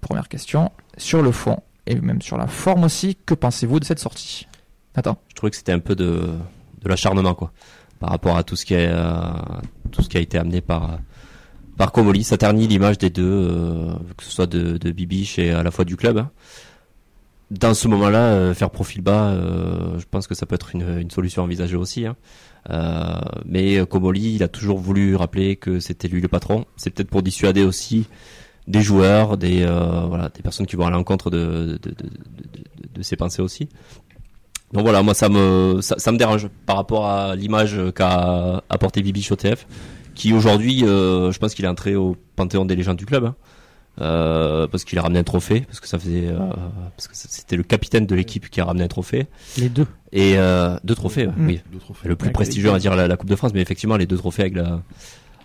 Première 0.00 0.28
question, 0.28 0.70
sur 0.96 1.20
le 1.20 1.32
fond 1.32 1.58
et 1.86 1.96
même 1.96 2.22
sur 2.22 2.38
la 2.38 2.46
forme 2.46 2.84
aussi, 2.84 3.16
que 3.26 3.34
pensez-vous 3.34 3.80
de 3.80 3.84
cette 3.84 3.98
sortie? 3.98 4.46
Attends. 4.94 5.18
je 5.28 5.34
trouvais 5.34 5.50
que 5.50 5.56
c'était 5.56 5.72
un 5.72 5.80
peu 5.80 5.96
de, 5.96 6.30
de 6.82 6.88
l'acharnement 6.88 7.34
quoi 7.34 7.52
par 7.98 8.10
rapport 8.10 8.36
à 8.36 8.44
tout 8.44 8.54
ce 8.54 8.64
qui 8.64 8.74
a 8.76 8.78
euh, 8.78 9.32
tout 9.90 10.02
ce 10.02 10.08
qui 10.08 10.16
a 10.16 10.20
été 10.20 10.38
amené 10.38 10.60
par 10.60 10.98
par 11.76 11.90
Comoli 11.90 12.22
ça 12.22 12.36
ternit 12.36 12.68
l'image 12.68 12.98
des 12.98 13.10
deux 13.10 13.24
euh, 13.24 13.94
que 14.16 14.22
ce 14.22 14.30
soit 14.30 14.46
de, 14.46 14.78
de 14.78 14.90
Bibiche 14.92 15.40
et 15.40 15.50
à 15.50 15.64
la 15.64 15.72
fois 15.72 15.84
du 15.84 15.96
club 15.96 16.18
hein. 16.18 16.30
dans 17.50 17.74
ce 17.74 17.88
moment-là 17.88 18.18
euh, 18.18 18.54
faire 18.54 18.70
profil 18.70 19.02
bas 19.02 19.34
je 19.98 20.04
pense 20.08 20.28
que 20.28 20.36
ça 20.36 20.46
peut 20.46 20.54
être 20.54 20.76
une, 20.76 21.00
une 21.00 21.10
solution 21.10 21.42
envisagée 21.42 21.76
aussi 21.76 22.06
hein. 22.06 22.14
Euh, 22.70 23.20
mais 23.44 23.84
Comoli 23.86 24.36
il 24.36 24.42
a 24.42 24.48
toujours 24.48 24.78
voulu 24.78 25.16
rappeler 25.16 25.56
que 25.56 25.80
c'était 25.80 26.08
lui 26.08 26.22
le 26.22 26.28
patron 26.28 26.64
c'est 26.76 26.88
peut-être 26.88 27.10
pour 27.10 27.22
dissuader 27.22 27.62
aussi 27.62 28.06
des 28.68 28.80
joueurs 28.80 29.36
des 29.36 29.62
euh, 29.64 30.06
voilà 30.08 30.30
des 30.30 30.40
personnes 30.40 30.64
qui 30.66 30.74
vont 30.74 30.86
à 30.86 30.90
l'encontre 30.90 31.28
de 31.30 31.78
de, 31.82 31.90
de, 31.90 31.90
de, 31.90 32.08
de- 32.94 33.02
ses 33.02 33.16
pensées 33.16 33.42
aussi 33.42 33.68
donc 34.72 34.82
voilà, 34.84 35.02
moi 35.02 35.12
ça 35.14 35.28
me 35.28 35.80
ça, 35.82 35.96
ça 35.98 36.10
me 36.10 36.16
dérange 36.16 36.48
par 36.66 36.76
rapport 36.76 37.06
à 37.06 37.36
l'image 37.36 37.78
qu'a 37.94 38.62
apporté 38.70 39.02
Bibiche 39.02 39.30
au 39.30 39.36
TF, 39.36 39.66
qui 40.16 40.32
aujourd'hui, 40.32 40.84
euh, 40.84 41.30
je 41.30 41.38
pense 41.38 41.54
qu'il 41.54 41.64
est 41.64 41.68
entré 41.68 41.94
au 41.94 42.16
panthéon 42.34 42.64
des 42.64 42.74
légendes 42.74 42.96
du 42.96 43.06
club, 43.06 43.24
hein. 43.26 43.36
Euh, 44.00 44.66
parce 44.66 44.82
qu'il 44.82 44.98
a 44.98 45.02
ramené 45.02 45.20
un 45.20 45.24
trophée, 45.24 45.60
parce 45.60 45.78
que 45.78 45.86
ça 45.86 46.00
faisait, 46.00 46.26
euh, 46.26 46.38
parce 46.96 47.06
que 47.06 47.14
c'était 47.14 47.54
le 47.54 47.62
capitaine 47.62 48.06
de 48.06 48.14
l'équipe 48.16 48.50
qui 48.50 48.60
a 48.60 48.64
ramené 48.64 48.82
un 48.84 48.88
trophée 48.88 49.28
Les 49.56 49.68
deux. 49.68 49.86
et 50.10 50.34
euh, 50.36 50.76
deux 50.82 50.96
trophées, 50.96 51.26
ouais, 51.28 51.32
Mm. 51.36 51.46
oui, 51.46 51.60
Deux 51.72 51.78
trophées. 51.78 52.08
le 52.08 52.16
plus 52.16 52.26
Avec 52.26 52.34
prestigieux, 52.34 52.70
on 52.70 52.72
va 52.72 52.80
dire 52.80 52.96
la, 52.96 53.06
la 53.06 53.16
Coupe 53.16 53.30
de 53.30 53.36
France, 53.36 53.52
mais 53.54 53.60
effectivement 53.60 53.96
les 53.96 54.06
deux 54.06 54.16
trophées 54.16 54.42
avec 54.42 54.56
la 54.56 54.80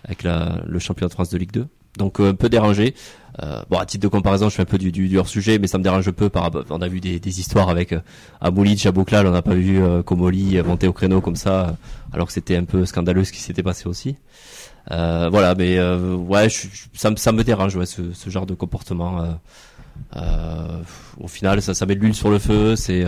avec 0.04 0.22
la, 0.24 0.56
le 0.66 0.78
championnat 0.80 1.08
de 1.08 1.12
France 1.12 1.28
de 1.30 1.38
Ligue 1.38 1.52
2. 1.52 1.66
Donc 1.98 2.18
euh, 2.20 2.30
un 2.30 2.34
peu 2.34 2.48
dérangé. 2.48 2.94
Euh, 3.42 3.62
bon, 3.70 3.78
à 3.78 3.86
titre 3.86 4.02
de 4.02 4.08
comparaison, 4.08 4.48
je 4.48 4.54
fais 4.56 4.62
un 4.62 4.66
peu 4.66 4.78
du, 4.78 4.90
du, 4.90 5.06
du 5.08 5.16
hors 5.18 5.28
sujet, 5.28 5.58
mais 5.60 5.66
ça 5.68 5.78
me 5.78 5.84
dérange 5.84 6.10
peu 6.10 6.28
par 6.28 6.42
rapport. 6.42 6.64
On 6.70 6.80
a 6.82 6.88
vu 6.88 6.98
des, 7.00 7.20
des 7.20 7.38
histoires 7.40 7.68
avec 7.68 7.92
euh, 7.92 8.00
Aboulic, 8.40 8.84
Abouklal, 8.86 9.26
on 9.28 9.30
n'a 9.30 9.42
pas 9.42 9.54
vu 9.54 9.80
euh, 9.80 10.02
Komoli 10.02 10.56
euh, 10.58 10.64
monter 10.64 10.88
au 10.88 10.92
créneau 10.92 11.20
comme 11.20 11.36
ça, 11.36 11.68
euh, 11.68 11.72
alors 12.12 12.26
que 12.26 12.32
c'était 12.32 12.56
un 12.56 12.64
peu 12.64 12.84
scandaleux 12.86 13.22
ce 13.24 13.30
qui 13.32 13.40
s'était 13.40 13.62
passé 13.62 13.86
aussi. 13.88 14.16
Euh, 14.90 15.28
voilà, 15.30 15.54
mais 15.54 15.78
euh, 15.78 16.14
ouais, 16.14 16.48
je- 16.48 16.68
je- 16.72 16.86
ça, 16.98 17.10
me- 17.10 17.16
ça 17.16 17.32
me 17.32 17.44
dérange, 17.44 17.76
ouais, 17.76 17.86
ce, 17.86 18.12
ce 18.12 18.30
genre 18.30 18.46
de 18.46 18.54
comportement. 18.54 19.22
euh, 19.22 19.32
euh, 20.16 20.82
au 21.18 21.28
final, 21.28 21.60
ça, 21.62 21.74
ça 21.74 21.86
met 21.86 21.94
de 21.94 22.00
l'huile 22.00 22.14
sur 22.14 22.30
le 22.30 22.38
feu. 22.38 22.76
C'est, 22.76 23.04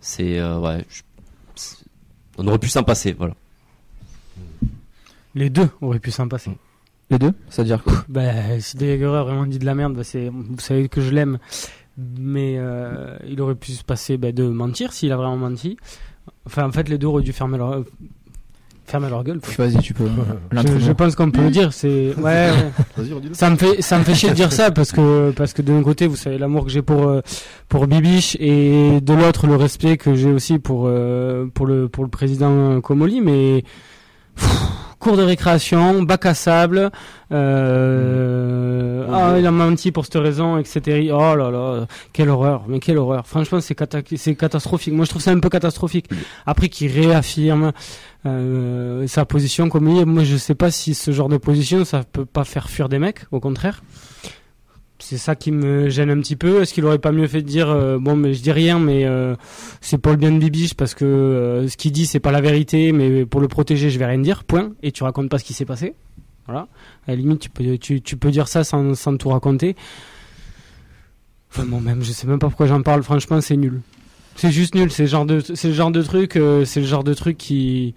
c'est, 0.00 0.38
euh, 0.38 0.58
ouais, 0.58 0.84
je- 0.88 1.02
c'est- 1.56 1.84
on 2.38 2.46
aurait 2.46 2.58
pu 2.58 2.68
s'en 2.68 2.82
passer, 2.84 3.12
voilà. 3.18 3.34
Les 5.34 5.50
deux 5.50 5.68
auraient 5.80 5.98
pu 5.98 6.10
s'en 6.10 6.28
passer. 6.28 6.52
Les 7.10 7.18
deux? 7.18 7.32
C'est-à-dire 7.50 7.82
quoi? 7.82 8.04
Bah, 8.08 8.60
si 8.60 8.76
Deguerre 8.76 9.12
a 9.14 9.24
vraiment 9.24 9.46
dit 9.46 9.58
de 9.58 9.66
la 9.66 9.74
merde, 9.74 9.94
bah, 9.94 10.04
c'est, 10.04 10.28
vous 10.28 10.58
savez 10.60 10.88
que 10.88 11.00
je 11.00 11.10
l'aime, 11.10 11.38
mais 11.98 12.54
euh, 12.58 13.16
il 13.28 13.40
aurait 13.40 13.54
pu 13.56 13.72
se 13.72 13.84
passer 13.84 14.16
bah, 14.16 14.32
de 14.32 14.44
mentir 14.48 14.92
s'il 14.92 15.12
a 15.12 15.16
vraiment 15.16 15.36
menti. 15.36 15.76
Enfin, 16.46 16.66
en 16.66 16.72
fait, 16.72 16.88
les 16.88 16.96
deux 16.98 17.08
auraient 17.08 17.22
dû 17.22 17.32
fermer 17.32 17.58
leur. 17.58 17.84
Fermer 18.84 19.08
leur 19.08 19.24
gueule. 19.24 19.40
quoi. 19.40 19.66
Vas-y, 19.66 19.78
tu 19.82 19.94
peux. 19.94 20.08
Je, 20.52 20.92
pense 20.92 21.16
qu'on 21.16 21.30
peut 21.30 21.42
le 21.42 21.50
dire. 21.50 21.72
C'est 21.72 22.14
ouais, 22.16 22.22
ouais. 22.22 22.72
Vas-y, 22.96 23.12
redis-le. 23.12 23.34
Ça 23.34 23.50
me 23.50 23.56
fait 23.56 23.82
ça 23.82 23.98
me 23.98 24.04
fait 24.04 24.14
chier 24.14 24.30
de 24.30 24.34
dire 24.34 24.52
ça 24.52 24.70
parce 24.70 24.92
que 24.92 25.30
parce 25.32 25.52
que 25.52 25.62
d'un 25.62 25.82
côté 25.82 26.06
vous 26.06 26.16
savez 26.16 26.38
l'amour 26.38 26.64
que 26.64 26.70
j'ai 26.70 26.82
pour 26.82 27.08
euh, 27.08 27.20
pour 27.68 27.86
Bibiche 27.86 28.36
et 28.40 29.00
de 29.00 29.14
l'autre 29.14 29.46
le 29.46 29.56
respect 29.56 29.96
que 29.96 30.14
j'ai 30.14 30.30
aussi 30.30 30.58
pour 30.58 30.84
euh, 30.86 31.46
pour 31.52 31.66
le 31.66 31.88
pour 31.88 32.04
le 32.04 32.10
président 32.10 32.80
Comoli 32.80 33.20
mais 33.20 33.64
cours 35.04 35.16
de 35.18 35.22
récréation 35.22 36.02
bac 36.02 36.24
à 36.26 36.34
sable 36.34 36.90
euh, 37.84 39.06
ah 39.12 39.34
il 39.38 39.46
a 39.46 39.50
menti 39.50 39.92
pour 39.92 40.04
cette 40.04 40.14
raison 40.16 40.56
etc 40.58 41.10
oh 41.12 41.34
là 41.36 41.50
là 41.50 41.86
quelle 42.12 42.30
horreur 42.30 42.64
mais 42.68 42.78
quelle 42.80 42.98
horreur. 42.98 43.26
Franchement 43.26 43.60
c'est 43.60 43.74
cata- 43.74 44.02
c'est 44.16 44.34
catastrophique. 44.34 44.94
Moi 44.94 45.04
je 45.04 45.10
trouve 45.10 45.22
ça 45.22 45.30
un 45.32 45.40
peu 45.40 45.48
catastrophique. 45.50 46.06
Après 46.46 46.68
qu'il 46.68 46.90
réaffirme 46.90 47.72
euh, 48.26 49.06
sa 49.06 49.24
position 49.24 49.68
comme 49.68 49.88
il 49.88 49.98
est. 50.00 50.04
Moi, 50.06 50.24
je 50.24 50.36
sais 50.36 50.54
pas 50.54 50.70
si 50.70 50.94
ce 50.94 51.10
genre 51.10 51.28
de 51.28 51.36
position, 51.36 51.84
ça 51.84 52.02
peut 52.10 52.24
pas 52.24 52.44
faire 52.44 52.70
fuir 52.70 52.88
des 52.88 52.98
mecs, 52.98 53.20
au 53.32 53.40
contraire. 53.40 53.82
C'est 55.04 55.18
ça 55.18 55.36
qui 55.36 55.52
me 55.52 55.90
gêne 55.90 56.08
un 56.08 56.18
petit 56.20 56.34
peu. 56.34 56.62
Est-ce 56.62 56.72
qu'il 56.72 56.82
aurait 56.86 56.98
pas 56.98 57.12
mieux 57.12 57.26
fait 57.26 57.42
de 57.42 57.46
dire 57.46 57.68
euh, 57.68 57.98
bon, 57.98 58.16
mais 58.16 58.32
je 58.32 58.40
dis 58.40 58.52
rien, 58.52 58.78
mais 58.78 59.04
euh, 59.04 59.36
c'est 59.82 59.98
pour 59.98 60.12
le 60.12 60.16
bien 60.16 60.32
de 60.32 60.38
Bibiche 60.38 60.72
parce 60.72 60.94
que 60.94 61.04
euh, 61.04 61.68
ce 61.68 61.76
qu'il 61.76 61.92
dit 61.92 62.06
c'est 62.06 62.20
pas 62.20 62.32
la 62.32 62.40
vérité, 62.40 62.90
mais 62.90 63.26
pour 63.26 63.42
le 63.42 63.46
protéger, 63.46 63.90
je 63.90 63.98
vais 63.98 64.06
rien 64.06 64.18
dire. 64.18 64.44
Point. 64.44 64.72
Et 64.82 64.92
tu 64.92 65.02
racontes 65.02 65.28
pas 65.28 65.36
ce 65.36 65.44
qui 65.44 65.52
s'est 65.52 65.66
passé. 65.66 65.92
Voilà. 66.46 66.68
À 67.06 67.10
la 67.10 67.16
limite, 67.16 67.50
tu 68.02 68.16
peux 68.16 68.30
dire 68.30 68.48
ça 68.48 68.64
sans 68.64 69.16
tout 69.18 69.28
raconter. 69.28 69.76
Enfin 71.50 71.66
bon, 71.66 71.82
même 71.82 72.02
je 72.02 72.10
sais 72.10 72.26
même 72.26 72.38
pas 72.38 72.48
pourquoi 72.48 72.64
j'en 72.64 72.80
parle. 72.80 73.02
Franchement, 73.02 73.42
c'est 73.42 73.58
nul. 73.58 73.82
C'est 74.36 74.52
juste 74.52 74.74
nul. 74.74 74.90
C'est 74.90 75.02
le 75.02 75.08
genre 75.10 75.26
de 75.26 75.40
c'est 75.40 75.68
le 75.68 75.74
genre 75.74 75.90
de 75.90 76.00
truc. 76.00 76.38
c'est 76.64 76.80
le 76.80 76.86
genre 76.86 77.04
de 77.04 77.12
truc 77.12 77.36
qui 77.36 77.94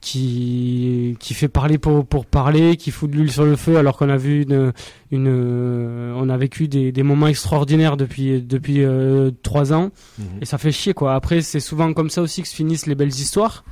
qui 0.00 1.16
qui 1.18 1.34
fait 1.34 1.48
parler 1.48 1.76
pour 1.78 2.06
pour 2.06 2.24
parler, 2.24 2.76
qui 2.76 2.90
fout 2.90 3.10
de 3.10 3.16
l'huile 3.16 3.32
sur 3.32 3.44
le 3.44 3.56
feu, 3.56 3.76
alors 3.78 3.96
qu'on 3.96 4.08
a 4.08 4.16
vu 4.16 4.42
une, 4.42 4.72
une 5.10 5.26
euh, 5.28 6.12
on 6.16 6.28
a 6.28 6.36
vécu 6.36 6.68
des, 6.68 6.92
des 6.92 7.02
moments 7.02 7.26
extraordinaires 7.26 7.96
depuis 7.96 8.40
depuis 8.42 8.84
euh, 8.84 9.30
trois 9.42 9.72
ans 9.72 9.90
Mhm. 10.18 10.24
et 10.42 10.44
ça 10.44 10.56
fait 10.58 10.72
chier 10.72 10.94
quoi. 10.94 11.14
Après 11.14 11.40
c'est 11.40 11.60
souvent 11.60 11.92
comme 11.94 12.10
ça 12.10 12.22
aussi 12.22 12.42
que 12.42 12.48
se 12.48 12.54
finissent 12.54 12.86
les 12.86 12.94
belles 12.94 13.08
histoires. 13.08 13.64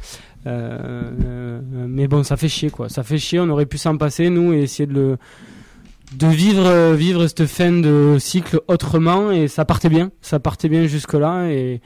Euh, 0.47 1.61
mais 1.89 2.09
bon 2.09 2.23
ça 2.23 2.37
fait 2.37 2.49
chier 2.49 2.71
quoi. 2.71 2.89
Ça 2.89 3.03
fait 3.03 3.19
chier. 3.19 3.41
On 3.41 3.49
aurait 3.49 3.67
pu 3.67 3.79
s'en 3.79 3.97
passer 3.97 4.31
nous 4.31 4.53
et 4.53 4.63
essayer 4.63 4.87
de 4.87 4.95
le 4.95 5.17
de 6.17 6.27
vivre 6.29 6.93
vivre 6.95 7.27
cette 7.27 7.47
fin 7.47 7.73
de 7.73 8.17
cycle 8.21 8.61
autrement 8.69 9.31
et 9.33 9.49
ça 9.49 9.65
partait 9.65 9.89
bien. 9.89 10.11
Ça 10.23 10.39
partait 10.39 10.69
bien 10.69 10.87
jusque 10.87 11.15
là 11.15 11.49
et 11.51 11.81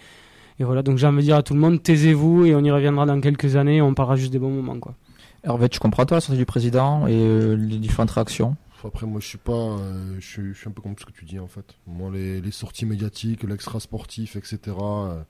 et 0.61 0.65
voilà, 0.65 0.83
donc 0.83 0.99
j'ai 0.99 1.07
envie 1.07 1.17
de 1.17 1.23
dire 1.23 1.37
à 1.37 1.43
tout 1.43 1.55
le 1.55 1.61
monde, 1.61 1.83
taisez-vous 1.83 2.45
et 2.45 2.55
on 2.55 2.61
y 2.61 2.71
reviendra 2.71 3.07
dans 3.07 3.21
quelques 3.21 3.57
années 3.57 3.79
et 3.79 3.83
on 3.83 3.95
parlera 3.95 4.17
juste 4.17 4.31
des 4.31 4.39
bons 4.39 4.51
moments. 4.51 4.79
Quoi. 4.79 4.95
Hervé, 5.43 5.71
tu 5.71 5.81
comprends 5.81 6.05
toi 6.05 6.19
la 6.19 6.21
sortie 6.21 6.39
du 6.39 6.45
président 6.45 7.07
et 7.07 7.15
euh, 7.15 7.57
les 7.57 7.79
différentes 7.79 8.11
réactions? 8.11 8.57
Après, 8.85 9.07
moi, 9.07 9.21
je 9.21 9.27
suis 9.27 9.39
pas, 9.39 9.53
euh, 9.53 10.17
je, 10.21 10.27
suis, 10.27 10.55
je 10.55 10.59
suis 10.59 10.69
un 10.69 10.73
peu 10.73 10.83
comme 10.83 10.95
ce 10.99 11.05
que 11.05 11.13
tu 11.13 11.25
dis 11.25 11.39
en 11.39 11.47
fait. 11.47 11.65
Moi, 11.87 12.11
les, 12.13 12.41
les 12.41 12.51
sorties 12.51 12.87
médiatiques, 12.87 13.43
l'extra 13.43 13.81
sportif, 13.81 14.37
etc. 14.37 14.59
euh, 14.81 15.23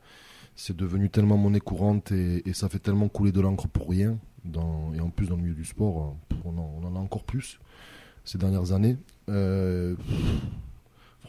c'est 0.56 0.76
devenu 0.76 1.10
tellement 1.10 1.36
monnaie 1.36 1.60
courante 1.60 2.12
et, 2.12 2.48
et 2.48 2.52
ça 2.52 2.68
fait 2.68 2.80
tellement 2.80 3.08
couler 3.08 3.32
de 3.32 3.40
l'encre 3.40 3.68
pour 3.68 3.88
rien. 3.88 4.18
Dans, 4.44 4.92
et 4.94 5.00
en 5.00 5.10
plus, 5.10 5.28
dans 5.28 5.36
le 5.36 5.42
milieu 5.42 5.54
du 5.54 5.64
sport, 5.64 6.16
on 6.44 6.58
en, 6.58 6.74
on 6.82 6.86
en 6.86 6.96
a 6.96 6.98
encore 6.98 7.24
plus 7.24 7.60
ces 8.24 8.38
dernières 8.38 8.72
années. 8.72 8.96
Euh, 9.28 9.94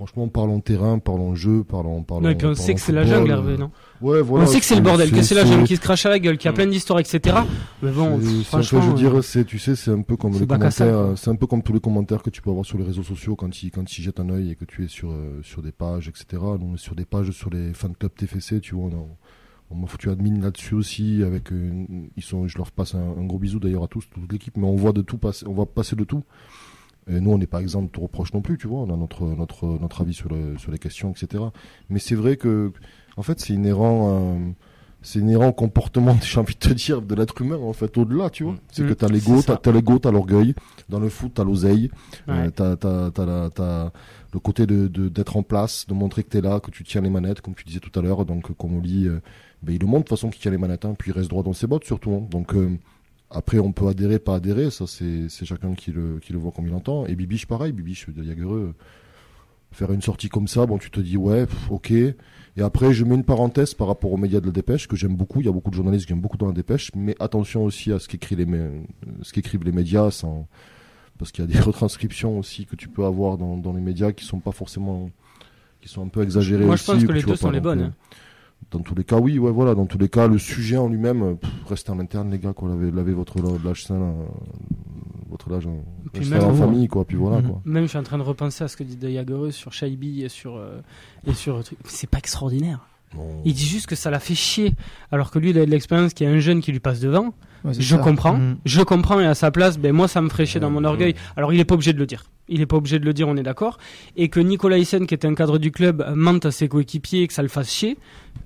franchement, 0.02 0.28
parlons 0.30 0.60
terrain, 0.62 0.98
parlons 0.98 1.36
jeu, 1.36 1.64
parlons, 1.64 2.02
parlons. 2.02 2.24
Non, 2.24 2.30
et 2.30 2.36
puis 2.36 2.48
on 2.48 2.54
parlons 2.54 2.66
sait 2.66 2.74
que 2.74 2.80
c'est 2.80 2.92
la 2.92 3.06
jungle, 3.06 3.30
euh, 3.30 3.36
Hervé, 3.36 3.58
non 3.58 3.70
Ouais, 4.02 4.22
voilà. 4.22 4.46
On 4.46 4.48
sait 4.48 4.60
que 4.60 4.66
c'est 4.66 4.76
le 4.76 4.82
bordel, 4.82 5.12
que 5.12 5.22
c'est 5.22 5.36
la 5.36 5.46
jungle 5.46 5.66
qui 5.66 5.76
se 5.76 5.82
crache 5.82 6.08
à 6.08 6.10
la 6.10 6.18
gueule, 6.18 6.40
qu'il 6.40 6.48
y 6.48 6.50
a 6.50 6.54
plein 6.54 6.66
d'histoires, 6.66 7.00
etc. 7.00 7.38
Mais 7.84 7.92
bon, 7.92 8.18
pff, 8.18 8.28
c'est 8.28 8.32
un 8.32 8.38
peu, 8.38 8.44
franchement. 8.44 8.82
je 8.82 8.88
veux 8.88 8.94
euh, 8.94 8.96
dire, 8.96 9.24
c'est, 9.24 9.46
tu 9.46 9.60
sais, 9.60 9.76
c'est 9.76 9.92
un 9.92 10.02
peu 10.02 10.18
comme 10.18 10.34
les 10.34 10.48
commentaires, 10.48 11.14
c'est 11.16 11.30
un 11.30 11.36
peu 11.36 11.46
comme 11.46 11.62
tous 11.62 11.74
les 11.74 11.80
commentaires 11.80 12.24
que 12.24 12.32
tu 12.32 12.42
peux 12.42 12.50
avoir 12.50 12.66
sur 12.66 12.80
les 12.80 12.84
réseaux 12.84 13.04
sociaux 13.04 13.36
quand 13.36 13.62
ils, 13.62 13.70
quand 13.70 13.96
ils 13.96 14.02
jettent 14.02 14.20
un 14.20 14.30
œil 14.30 14.50
et 14.50 14.56
que 14.56 14.66
tu 14.66 14.84
es 14.84 14.88
sur, 14.88 15.12
euh, 15.12 15.40
sur 15.44 15.62
des 15.62 15.72
pages, 15.72 16.08
etc. 16.08 16.42
Donc, 16.60 16.80
sur 16.80 16.96
des 16.96 17.06
pages 17.06 17.30
sur 17.30 17.52
les 17.52 17.72
fan 17.74 17.94
club 17.96 18.12
TFC, 18.16 18.60
tu 18.60 18.74
vois, 18.74 18.86
on, 18.86 19.08
on 19.70 19.76
m'a 19.76 19.88
foutu 19.88 20.10
admin 20.10 20.42
là-dessus 20.42 20.74
aussi 20.74 21.22
avec, 21.24 21.52
euh, 21.52 21.86
ils 22.18 22.24
sont, 22.24 22.48
je 22.48 22.58
leur 22.58 22.72
passe 22.72 22.96
un, 22.96 23.04
un 23.20 23.26
gros 23.26 23.38
bisou 23.38 23.60
d'ailleurs 23.60 23.84
à 23.84 23.88
tous, 23.88 24.10
toute 24.10 24.32
l'équipe, 24.32 24.58
mais 24.58 24.66
on 24.66 24.76
voit 24.76 24.94
de 24.94 25.04
tout 25.04 25.20
passer, 25.20 25.46
on 25.48 25.54
va 25.54 25.68
passer 25.68 25.96
de 25.96 26.06
tout. 26.06 26.24
Et 27.10 27.20
nous, 27.20 27.32
on 27.32 27.38
n'est 27.38 27.48
pas 27.48 27.62
exempt 27.62 27.82
de 27.84 27.88
tout 27.88 28.02
reproche 28.02 28.32
non 28.34 28.42
plus, 28.42 28.58
tu 28.58 28.68
vois, 28.68 28.80
on 28.82 28.94
a 28.94 28.98
notre, 28.98 29.24
notre, 29.26 29.66
notre 29.66 30.02
avis 30.02 30.14
sur, 30.14 30.30
le, 30.30 30.58
sur 30.58 30.72
les 30.72 30.78
questions, 30.78 31.12
etc. 31.12 31.44
Mais 31.90 32.00
c'est 32.00 32.16
vrai 32.16 32.38
que, 32.38 32.72
en 33.18 33.24
fait, 33.24 33.40
c'est 33.40 33.54
inhérent, 33.54 34.36
euh, 34.38 34.52
c'est 35.02 35.18
inhérent 35.20 35.48
au 35.48 35.54
comportement, 35.54 36.16
j'ai 36.22 36.40
envie 36.40 36.54
de 36.54 36.60
te 36.60 36.72
dire, 36.74 37.02
de 37.02 37.16
l'être 37.16 37.42
humain, 37.42 37.58
en 37.58 37.74
fait, 37.74 37.98
au-delà, 37.98 38.30
tu 38.30 38.44
vois. 38.44 38.54
Mm. 38.54 38.60
C'est 38.72 38.84
Mm. 38.84 38.88
que 38.90 38.94
t'as 38.94 39.08
l'ego, 39.08 39.42
t'as, 39.42 39.58
t'as 39.58 39.72
l'ego, 39.72 39.98
t'as 39.98 40.12
l'orgueil. 40.12 40.54
Dans 40.90 41.00
le 41.00 41.10
foot, 41.10 41.32
t'as 41.34 41.44
l'oseille. 41.44 41.90
Ouais. 42.28 42.50
Euh, 42.60 42.76
t'as, 42.76 43.90
le 44.34 44.40
côté 44.40 44.66
de, 44.68 44.88
de, 44.88 45.10
d'être 45.10 45.36
en 45.38 45.44
place, 45.44 45.86
de 45.88 45.94
montrer 45.94 46.24
que 46.24 46.30
t'es 46.30 46.42
là, 46.42 46.60
que 46.60 46.72
tu 46.72 46.84
tiens 46.84 47.02
les 47.02 47.10
manettes, 47.10 47.42
comme 47.42 47.56
tu 47.56 47.66
disais 47.66 47.80
tout 47.80 47.98
à 48.00 48.04
l'heure. 48.04 48.26
Donc, 48.26 48.56
comme 48.58 48.76
on 48.78 48.80
lit, 48.80 49.08
euh, 49.08 49.20
ben, 49.64 49.74
il 49.76 49.82
le 49.82 49.88
montre 49.88 50.04
de 50.04 50.08
toute 50.08 50.18
façon 50.18 50.30
qu'il 50.30 50.40
tient 50.42 50.52
les 50.52 50.58
manettes, 50.58 50.86
hein, 50.86 50.94
puis 50.98 51.12
il 51.12 51.14
reste 51.14 51.30
droit 51.30 51.44
dans 51.44 51.54
ses 51.54 51.68
bottes, 51.68 51.84
surtout. 51.84 52.12
hein. 52.14 52.28
Donc, 52.30 52.54
euh, 52.54 52.70
après, 53.32 53.60
on 53.60 53.72
peut 53.72 53.88
adhérer, 53.88 54.20
pas 54.20 54.36
adhérer, 54.36 54.70
ça, 54.72 54.86
c'est, 54.88 55.28
chacun 55.46 55.74
qui 55.74 55.92
le, 55.92 56.20
qui 56.20 56.34
le 56.34 56.40
voit 56.40 56.52
comme 56.52 56.68
il 56.68 56.74
entend. 56.74 57.06
Et 57.06 57.16
Bibiche, 57.16 57.46
pareil, 57.48 57.72
Bibiche 57.72 58.10
de 58.10 58.22
Diaguereux, 58.22 58.74
faire 59.72 59.92
une 59.92 60.02
sortie 60.02 60.30
comme 60.30 60.48
ça, 60.48 60.66
bon, 60.66 60.78
tu 60.78 60.92
te 60.92 61.00
dis, 61.00 61.18
ouais, 61.18 61.46
pff, 61.46 61.72
ok. 61.72 61.92
Et 61.92 62.62
après, 62.62 62.94
je 62.94 63.06
mets 63.06 63.16
une 63.16 63.24
parenthèse 63.24 63.74
par 63.74 63.88
rapport 63.88 64.12
aux 64.12 64.18
médias 64.18 64.42
de 64.42 64.46
la 64.48 64.52
dépêche, 64.52 64.88
que 64.88 64.98
j'aime 64.98 65.16
beaucoup. 65.16 65.40
Il 65.40 65.46
y 65.46 65.50
a 65.50 65.54
beaucoup 65.54 65.70
de 65.70 65.76
journalistes 65.76 66.06
que 66.06 66.10
j'aime 66.10 66.20
beaucoup 66.22 66.38
dans 66.38 66.48
la 66.48 66.54
dépêche, 66.54 66.92
mais 66.96 67.16
attention 67.20 67.64
aussi 67.64 67.92
à 67.94 68.00
ce 68.00 68.08
qu'écrit 68.10 68.36
les, 68.36 68.46
ce 69.22 69.32
qu'écrivent 69.32 69.64
les 69.64 69.72
médias, 69.72 70.12
sans, 70.12 70.48
parce 71.18 71.32
qu'il 71.32 71.46
y 71.46 71.48
a 71.48 71.52
des 71.52 71.60
retranscriptions 71.66 72.38
aussi 72.38 72.66
que 72.66 72.76
tu 72.76 72.90
peux 72.90 73.06
avoir 73.06 73.38
dans, 73.38 73.56
dans 73.58 73.72
les 73.72 73.82
médias 73.82 74.12
qui 74.12 74.26
sont 74.26 74.40
pas 74.40 74.52
forcément, 74.52 75.10
qui 75.80 75.88
sont 75.88 76.04
un 76.04 76.10
peu 76.10 76.22
exagérées 76.22 76.66
Moi, 76.66 76.76
je 76.76 76.84
pense 76.84 77.04
que 77.04 77.12
les 77.12 77.24
deux 77.24 77.36
sont 77.38 77.52
les 77.52 77.62
bonnes. 77.62 77.82
euh, 77.82 77.86
hein. 77.86 77.94
Dans 78.70 78.80
tous 78.80 78.96
les 78.96 79.04
cas, 79.04 79.18
oui, 79.18 79.38
ouais, 79.40 79.52
voilà. 79.52 79.76
Dans 79.76 79.86
tous 79.86 79.98
les 79.98 80.08
cas, 80.08 80.28
le 80.28 80.38
sujet 80.38 80.78
en 80.78 80.88
lui-même, 80.88 81.22
euh, 81.24 81.34
pff, 81.36 81.50
restez 81.68 81.92
en 81.92 82.00
interne, 82.00 82.32
les 82.32 82.40
gars, 82.40 82.54
quoi. 82.54 82.70
Lavez, 82.70 82.92
lavez 82.92 83.12
votre 83.14 83.36
lâche 83.66 83.84
sain, 83.84 84.00
là, 84.00 84.14
votre 85.30 85.50
lâche, 85.50 85.66
hein, 85.68 85.76
Puis 86.14 86.22
lâche 86.24 86.30
même 86.32 86.42
sain 86.42 86.48
en 86.48 86.52
vous, 86.52 86.64
famille, 86.64 86.88
quoi. 86.88 87.06
Puis 87.06 87.18
voilà, 87.18 87.42
Mhm. 87.42 87.48
quoi. 87.50 87.62
Même 87.66 87.84
je 87.84 87.90
suis 87.90 87.98
en 87.98 88.04
train 88.04 88.18
de 88.18 88.24
repenser 88.24 88.64
à 88.64 88.68
ce 88.68 88.78
que 88.78 88.84
dit 88.84 88.96
Dayagereux 88.96 89.52
sur 89.52 89.74
Shaibi 89.74 90.24
et 90.24 90.30
sur 90.30 90.56
euh, 90.58 90.80
et 91.28 91.34
sur. 91.34 91.62
C'est 91.86 92.10
pas 92.10 92.18
extraordinaire. 92.18 92.80
Bon, 93.14 93.42
Il 93.44 93.54
dit 93.54 93.66
juste 93.66 93.88
que 93.88 93.96
ça 93.96 94.10
l'a 94.10 94.22
fait 94.22 94.36
chier, 94.36 94.74
alors 95.12 95.32
que 95.32 95.40
lui 95.40 95.50
il 95.50 95.58
a 95.60 95.66
de 95.66 95.70
l'expérience, 95.72 96.14
qu'il 96.14 96.26
y 96.26 96.30
a 96.30 96.34
un 96.34 96.40
jeune 96.40 96.62
qui 96.62 96.72
lui 96.72 96.80
passe 96.80 97.02
devant. 97.02 97.34
Ouais, 97.66 97.74
Je 97.78 97.96
ça. 97.98 98.02
comprends, 98.02 98.38
Mm. 98.38 98.58
je 98.64 98.82
comprends 98.84 99.20
et 99.20 99.26
à 99.26 99.36
sa 99.36 99.52
place, 99.52 99.78
ben 99.78 99.92
moi 99.94 100.08
ça 100.08 100.22
me 100.22 100.30
ferait 100.30 100.46
chier 100.46 100.62
dans 100.62 100.70
mon 100.70 100.80
Ouais, 100.80 100.86
orgueil. 100.86 101.12
ouais. 101.12 101.20
Alors 101.36 101.52
il 101.52 101.60
est 101.60 101.66
pas 101.66 101.74
obligé 101.76 101.92
de 101.92 102.00
le 102.00 102.06
dire. 102.06 102.24
Il 102.52 102.62
est 102.62 102.66
pas 102.68 102.76
obligé 102.78 103.00
de 103.00 103.06
le 103.06 103.14
dire, 103.14 103.28
on 103.28 103.38
est 103.38 103.44
d'accord. 103.44 103.78
Et 104.18 104.30
que 104.30 104.40
Nicolas 104.40 104.78
Hyssen, 104.78 105.08
qui 105.08 105.14
est 105.16 105.26
un 105.26 105.34
cadre 105.34 105.58
du 105.58 105.72
club, 105.72 106.06
mente 106.16 106.46
à 106.46 106.52
ses 106.52 106.68
coéquipiers 106.68 107.22
et 107.24 107.28
que 107.28 107.34
ça 107.34 107.42
le 107.42 107.48
fasse 107.48 107.72
chier. 107.72 107.98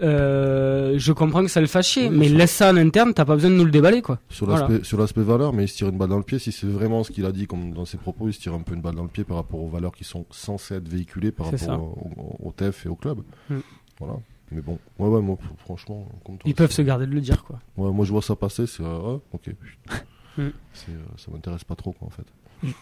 Euh, 0.01 0.95
je 0.97 1.11
comprends 1.11 1.41
que 1.41 1.47
ça 1.49 1.61
le 1.61 1.67
fasse 1.67 1.87
chier, 1.87 2.09
Oui, 2.09 2.15
mais 2.17 2.29
laisse 2.29 2.51
ça 2.51 2.71
en 2.71 2.77
interne, 2.77 3.13
t'as 3.13 3.25
pas 3.25 3.35
besoin 3.35 3.49
de 3.51 3.55
nous 3.55 3.65
le 3.65 3.71
déballer 3.71 4.01
quoi. 4.01 4.19
Sur 4.29 4.47
l'aspect, 4.47 5.21
valeur, 5.21 5.53
mais 5.53 5.63
il 5.65 5.67
se 5.67 5.77
tire 5.77 5.87
une 5.89 5.97
balle 5.97 6.09
dans 6.09 6.17
le 6.17 6.23
pied. 6.23 6.37
Si 6.39 6.51
c'est 6.51 6.67
vraiment 6.67 7.03
ce 7.03 7.11
qu'il 7.11 7.25
a 7.25 7.31
dit, 7.31 7.47
comme 7.47 7.71
dans 7.73 7.85
ses 7.85 7.97
propos, 7.97 8.27
il 8.27 8.33
se 8.33 8.39
tire 8.39 8.53
un 8.53 8.59
peu 8.61 8.73
une 8.75 8.81
balle 8.81 8.95
dans 8.95 9.03
le 9.03 9.09
pied 9.09 9.23
par 9.23 9.37
rapport 9.37 9.59
aux 9.61 9.69
valeurs 9.69 9.95
qui 9.95 10.03
sont 10.03 10.25
censées 10.31 10.75
être 10.75 10.87
véhiculées 10.87 11.31
par 11.31 11.47
rapport 11.51 11.81
au, 11.81 12.21
au, 12.43 12.47
au 12.49 12.51
TEF 12.51 12.85
et 12.85 12.89
au 12.89 12.95
club. 12.95 13.19
Mm. 13.49 13.55
Voilà. 13.99 14.13
Mais 14.51 14.61
bon, 14.61 14.77
ouais, 14.99 15.07
ouais, 15.07 15.21
moi, 15.21 15.35
fr- 15.35 15.57
franchement, 15.57 16.07
comme 16.25 16.37
toi. 16.37 16.43
Ils 16.49 16.53
peuvent 16.55 16.71
se 16.71 16.81
garder 16.81 17.07
de 17.07 17.11
le 17.13 17.21
dire 17.21 17.43
quoi. 17.43 17.59
Ouais, 17.77 17.91
moi, 17.91 18.05
je 18.05 18.11
vois 18.11 18.21
ça 18.21 18.35
passer, 18.35 18.67
c'est, 18.67 18.83
euh, 18.83 19.17
ok. 19.33 19.49
Mm. 20.37 20.41
Euh, 20.89 20.93
ça 21.15 21.31
m'intéresse 21.31 21.63
pas 21.63 21.75
trop, 21.75 21.93
quoi, 21.93 22.09
en 22.09 22.11
fait. 22.11 22.25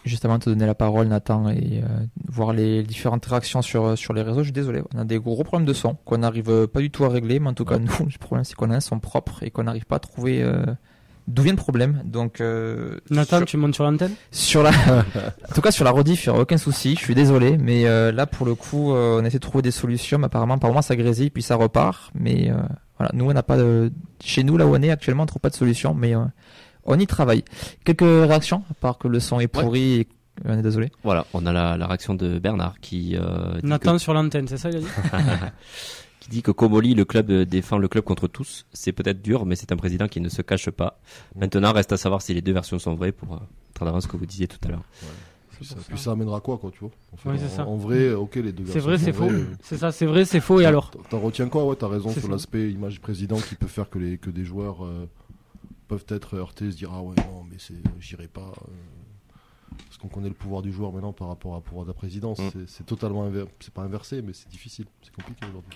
Juste 0.06 0.24
avant 0.26 0.38
de 0.38 0.44
te 0.44 0.50
donner 0.50 0.66
la 0.66 0.76
parole, 0.76 1.08
Nathan, 1.08 1.50
et 1.50 1.82
euh, 1.84 2.06
voir 2.28 2.54
les 2.54 2.84
différentes 2.84 3.26
réactions 3.26 3.62
sur, 3.62 3.98
sur 3.98 4.14
les 4.14 4.22
réseaux, 4.22 4.40
je 4.40 4.46
suis 4.46 4.54
désolé, 4.54 4.82
on 4.94 5.00
a 5.00 5.04
des 5.04 5.20
gros 5.20 5.44
problèmes 5.44 5.68
de 5.68 5.74
son 5.74 5.96
qu'on 6.06 6.20
n'arrive 6.20 6.50
euh, 6.50 6.68
pas 6.68 6.80
du 6.80 6.90
tout 6.90 7.04
à 7.06 7.10
régler, 7.10 7.40
mais 7.40 7.50
en 7.50 7.54
tout 7.54 7.66
cas, 7.66 7.80
nous, 7.80 7.92
le 8.00 8.18
problème 8.18 8.44
c'est 8.44 8.56
qu'on 8.56 8.72
a 8.72 8.76
un 8.76 8.80
son 8.80 9.00
propre 9.00 9.44
et 9.44 9.52
qu'on 9.52 9.64
n'arrive 9.64 9.86
pas 9.86 9.98
à 9.98 10.00
trouver 10.00 10.42
euh, 10.42 10.64
d'où 11.28 11.44
vient 11.44 11.54
le 11.54 11.58
problème. 11.58 12.02
Donc, 12.06 12.42
euh, 12.42 13.00
Nathan, 13.10 13.38
sur, 13.38 13.46
tu 13.46 13.58
montes 13.58 13.76
sur 13.76 13.84
l'antenne? 13.84 14.14
Sur 14.32 14.64
la, 14.64 14.72
en 15.50 15.54
tout 15.54 15.62
cas, 15.62 15.72
sur 15.72 15.86
la 15.86 15.92
rediff, 15.92 16.26
il 16.26 16.30
n'y 16.30 16.34
aura 16.34 16.42
aucun 16.44 16.58
souci, 16.58 16.96
je 16.96 17.04
suis 17.04 17.16
désolé, 17.16 17.58
mais 17.58 17.86
euh, 17.86 18.12
là, 18.12 18.26
pour 18.26 18.46
le 18.46 18.56
coup, 18.56 18.94
euh, 18.94 19.20
on 19.22 19.26
essaie 19.26 19.38
de 19.38 19.44
trouver 19.44 19.62
des 19.62 19.72
solutions, 19.72 20.18
mais 20.18 20.26
apparemment, 20.26 20.58
par 20.58 20.70
moment, 20.70 20.82
ça 20.82 20.96
grésille, 20.96 21.30
puis 21.30 21.44
ça 21.44 21.56
repart, 21.56 22.12
mais 22.14 22.50
euh, 22.50 22.56
voilà, 22.98 23.12
nous, 23.14 23.30
on 23.30 23.34
n'a 23.34 23.44
pas 23.44 23.58
de, 23.58 23.92
chez 24.24 24.44
nous, 24.44 24.58
là 24.58 24.68
où 24.68 24.76
on 24.76 24.82
est 24.82 24.92
actuellement, 24.92 25.24
on 25.24 25.28
trouve 25.28 25.42
pas 25.42 25.50
de 25.50 25.56
solution, 25.56 25.94
mais 25.94 26.16
euh, 26.16 26.24
on 26.86 27.00
y 27.00 27.08
travaille. 27.08 27.44
Quelques 27.84 28.02
réactions, 28.02 28.64
à 28.70 28.74
part 28.74 28.98
que 28.98 29.08
le 29.08 29.20
son 29.20 29.40
est 29.40 29.48
pourri 29.48 30.02
et 30.02 30.08
on 30.46 30.58
est 30.58 30.62
désolé. 30.62 30.92
Voilà, 31.04 31.26
on 31.34 31.46
a 31.46 31.52
la, 31.54 31.78
la 31.78 31.88
réaction 31.88 32.16
de 32.16 32.40
Bernard 32.40 32.80
qui, 32.82 33.16
euh, 33.16 33.60
dit 33.62 33.68
Nathan 33.68 33.94
que, 33.94 33.98
sur 34.00 34.14
l'antenne, 34.14 34.48
c'est 34.48 34.58
ça 34.58 34.70
il 34.70 34.78
a 34.78 34.80
dit 34.80 34.88
qui 36.20 36.30
dit 36.30 36.42
que 36.42 36.52
Comoli, 36.52 36.94
le 36.96 37.04
club 37.06 37.30
euh, 37.32 37.46
défend 37.46 37.78
le 37.78 37.88
club 37.88 38.04
contre 38.06 38.28
tous. 38.28 38.66
C'est 38.74 38.94
peut-être 38.94 39.22
dur, 39.22 39.46
mais 39.46 39.56
c'est 39.56 39.72
un 39.72 39.76
président 39.78 40.08
qui 40.08 40.22
ne 40.22 40.30
se 40.30 40.42
cache 40.42 40.70
pas. 40.70 41.00
Maintenant, 41.36 41.74
reste 41.74 41.92
à 41.92 41.98
savoir 41.98 42.22
si 42.22 42.34
les 42.34 42.42
deux 42.42 42.54
versions 42.54 42.80
sont 42.80 42.96
vraies 42.96 43.12
pour 43.12 43.34
euh, 43.36 43.86
avance 43.86 44.04
ce 44.04 44.08
que 44.08 44.16
vous 44.18 44.26
disiez 44.26 44.48
tout 44.48 44.58
à 44.64 44.70
l'heure. 44.70 44.84
Puis 45.52 45.66
ça, 45.66 45.76
pour 45.76 45.84
puis 45.84 45.98
ça. 45.98 46.06
ça 46.06 46.12
amènera 46.14 46.40
quoi, 46.40 46.58
quoi, 46.58 46.72
tu 46.72 46.80
vois 46.80 46.90
en, 47.12 47.18
fait, 47.18 47.30
Ouais, 47.30 47.36
c'est 47.38 47.46
en- 47.46 47.66
ça. 47.66 47.68
en 47.68 47.76
vrai, 47.76 48.14
ok, 48.14 48.36
les 48.38 48.52
deux 48.54 48.64
C'est 48.66 48.80
versions 48.80 48.90
vrai, 48.90 48.98
c'est 48.98 49.12
faux. 49.14 49.30
euh, 49.30 49.46
C'est 49.62 49.78
ça, 49.78 49.92
c'est 49.92 50.06
vrai, 50.06 50.24
c'est 50.26 50.40
faux 50.40 50.62
et 50.62 50.66
alors 50.66 50.90
T'en- 51.10 51.20
retiens 51.20 51.48
quoi 51.50 51.66
Ouais, 51.66 51.76
t'as 51.76 51.88
raison 51.90 52.10
sur 52.10 52.28
l'aspect 52.30 52.72
image 52.72 52.94
du 52.94 53.00
président 53.02 53.36
qui 53.38 53.56
peut 53.56 53.68
faire 53.68 53.90
que, 53.90 54.00
les, 54.00 54.18
que 54.18 54.30
des 54.32 54.46
joueurs 54.46 54.84
euh, 54.86 55.06
peuvent 55.96 56.06
être 56.18 56.36
heurtés, 56.36 56.72
se 56.72 56.78
dire 56.78 56.90
ah 56.94 57.02
ouais 57.02 57.16
non 57.18 57.46
mais 57.50 57.58
c'est 57.60 57.74
j'irai 58.00 58.28
pas. 58.28 58.52
euh, 58.68 58.72
parce 59.86 59.98
qu'on 59.98 60.08
connaît 60.08 60.28
le 60.30 60.34
pouvoir 60.36 60.62
du 60.62 60.72
joueur 60.72 60.92
maintenant 60.92 61.14
par 61.14 61.28
rapport 61.30 61.54
au 61.54 61.62
pouvoir 61.62 61.86
de 61.86 61.90
la 61.90 61.94
présidence. 61.94 62.40
Mm. 62.40 62.50
C'est- 62.68 62.86
totalement 62.86 63.28
inver- 63.28 63.48
c'est 63.60 63.74
pas 63.74 63.82
inversé, 63.84 64.22
mais 64.22 64.34
c'est 64.34 64.48
difficile, 64.50 64.86
c'est 65.02 65.12
compliqué 65.16 65.46
aujourd'hui. 65.48 65.72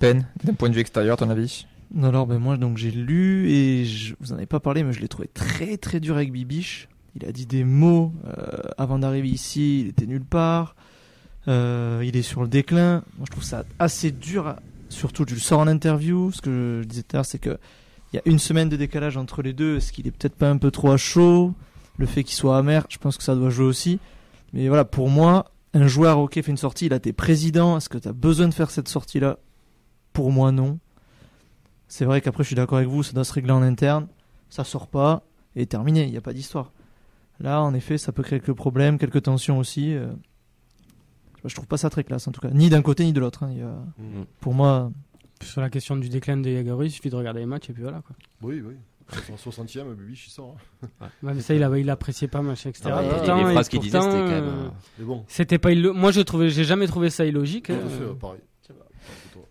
Ben, 0.00 0.26
d'un 0.42 0.54
point 0.54 0.68
de 0.68 0.74
vue 0.74 0.80
extérieur, 0.80 1.16
ton 1.16 1.30
avis? 1.30 1.66
Non, 1.92 2.08
alors 2.08 2.26
ben 2.26 2.38
moi 2.38 2.56
donc 2.56 2.76
j'ai 2.78 2.90
lu 2.90 3.48
et 3.50 3.84
je 3.84 4.14
vous 4.20 4.32
en 4.32 4.36
avez 4.36 4.46
pas 4.46 4.60
parlé, 4.60 4.82
mais 4.82 4.92
je 4.92 5.00
l'ai 5.00 5.08
trouvé 5.08 5.28
très 5.28 5.76
très 5.76 6.00
dur 6.00 6.16
avec 6.16 6.32
Bibiche. 6.32 6.88
Il 7.16 7.24
a 7.26 7.32
dit 7.32 7.46
des 7.46 7.62
mots 7.64 8.12
euh, 8.26 8.58
avant 8.78 8.98
d'arriver 8.98 9.28
ici, 9.28 9.82
il 9.82 9.88
était 9.88 10.06
nulle 10.06 10.24
part. 10.24 10.74
Euh, 11.46 12.02
il 12.04 12.16
est 12.16 12.22
sur 12.22 12.42
le 12.42 12.48
déclin. 12.48 13.04
Moi 13.18 13.26
je 13.26 13.30
trouve 13.30 13.44
ça 13.44 13.64
assez 13.78 14.10
dur. 14.10 14.46
à- 14.48 14.60
Surtout 14.88 15.24
tu 15.24 15.34
le 15.34 15.40
sors 15.40 15.60
en 15.60 15.66
interview. 15.66 16.30
Ce 16.32 16.40
que 16.40 16.80
je 16.82 16.88
disais 16.88 17.02
tout 17.02 17.16
à 17.16 17.18
l'heure, 17.18 17.26
c'est 17.26 17.38
que 17.38 17.58
il 18.14 18.18
y 18.18 18.20
a 18.20 18.22
une 18.32 18.38
semaine 18.38 18.68
de 18.68 18.76
décalage 18.76 19.16
entre 19.16 19.42
les 19.42 19.52
deux. 19.52 19.78
Est-ce 19.78 19.92
qu'il 19.92 20.06
est 20.06 20.12
peut-être 20.12 20.36
pas 20.36 20.48
un 20.48 20.56
peu 20.56 20.70
trop 20.70 20.92
à 20.92 20.96
chaud 20.96 21.52
Le 21.98 22.06
fait 22.06 22.22
qu'il 22.22 22.36
soit 22.36 22.56
amer, 22.56 22.86
je 22.88 22.98
pense 22.98 23.16
que 23.16 23.24
ça 23.24 23.34
doit 23.34 23.50
jouer 23.50 23.66
aussi. 23.66 23.98
Mais 24.52 24.68
voilà, 24.68 24.84
pour 24.84 25.08
moi, 25.10 25.50
un 25.72 25.88
joueur 25.88 26.18
ok 26.20 26.34
fait 26.34 26.46
une 26.46 26.56
sortie, 26.56 26.86
il 26.86 26.92
a 26.92 26.96
été 26.96 27.12
président. 27.12 27.76
Est-ce 27.76 27.88
que 27.88 27.98
tu 27.98 28.06
as 28.06 28.12
besoin 28.12 28.46
de 28.46 28.54
faire 28.54 28.70
cette 28.70 28.86
sortie 28.88 29.18
là 29.18 29.38
Pour 30.12 30.30
moi 30.30 30.52
non. 30.52 30.78
C'est 31.88 32.04
vrai 32.04 32.20
qu'après, 32.20 32.44
je 32.44 32.48
suis 32.48 32.56
d'accord 32.56 32.78
avec 32.78 32.88
vous, 32.88 33.02
ça 33.02 33.12
doit 33.14 33.24
se 33.24 33.32
régler 33.32 33.50
en 33.52 33.62
interne. 33.62 34.06
Ça 34.48 34.62
sort 34.62 34.86
pas 34.86 35.24
et 35.56 35.66
terminé, 35.66 36.04
il 36.04 36.10
n'y 36.12 36.16
a 36.16 36.20
pas 36.20 36.32
d'histoire. 36.32 36.70
Là, 37.40 37.62
en 37.62 37.74
effet, 37.74 37.98
ça 37.98 38.12
peut 38.12 38.22
créer 38.22 38.38
quelques 38.38 38.56
problèmes, 38.56 38.96
quelques 38.96 39.22
tensions 39.22 39.58
aussi. 39.58 39.92
euh. 39.92 40.12
Je 41.44 41.54
trouve 41.54 41.66
pas 41.66 41.76
ça 41.76 41.90
très 41.90 42.04
classe 42.04 42.26
en 42.28 42.32
tout 42.32 42.40
cas, 42.40 42.50
ni 42.50 42.70
d'un 42.70 42.80
côté 42.80 43.04
ni 43.04 43.12
de 43.12 43.18
l'autre. 43.20 43.42
hein. 43.42 43.50
A- 43.60 44.00
Mm. 44.02 44.24
Pour 44.40 44.54
moi, 44.54 44.90
Sur 45.44 45.60
la 45.60 45.70
question 45.70 45.96
du 45.96 46.08
déclin 46.08 46.36
des 46.36 46.54
Jaguars, 46.56 46.82
il 46.84 46.90
suffit 46.90 47.10
de 47.10 47.16
regarder 47.16 47.40
les 47.40 47.46
matchs 47.46 47.70
et 47.70 47.72
puis 47.72 47.82
voilà 47.82 48.02
quoi. 48.06 48.16
Oui, 48.42 48.62
oui. 48.66 48.74
En 49.30 49.36
60e, 49.36 49.94
Bibiche 49.94 50.28
il 50.28 50.30
sort. 50.30 50.56
hein. 50.82 50.88
Ouais, 51.22 51.34
mais 51.34 51.40
ça, 51.42 51.54
il, 51.54 51.62
a- 51.62 51.78
il 51.78 51.90
appréciait 51.90 52.26
pas 52.28 52.40
machin, 52.40 52.70
etc. 52.70 52.84
Ah 52.90 53.02
ouais, 53.02 53.08
Pourtant- 53.10 53.36
les 53.46 53.52
phrases 53.52 53.68
qu'il 53.68 53.80
disait, 53.80 54.00
c'était 54.00 54.12
quand 54.14 54.28
même. 54.28 54.44
euh, 54.44 54.64
euh, 54.66 54.68
Mais 54.98 55.04
bon, 55.04 55.24
C'était 55.28 55.58
pas 55.58 55.72
illo- 55.72 55.92
Moi, 55.92 56.10
je 56.10 56.22
trouvais, 56.22 56.48
j'ai 56.48 56.64
jamais 56.64 56.86
trouvé 56.86 57.10
ça 57.10 57.26
illogique. 57.26 57.68
hein. 57.70 57.78
fait, 57.86 58.02
euh, 58.02 58.14
pareil. 58.14 58.40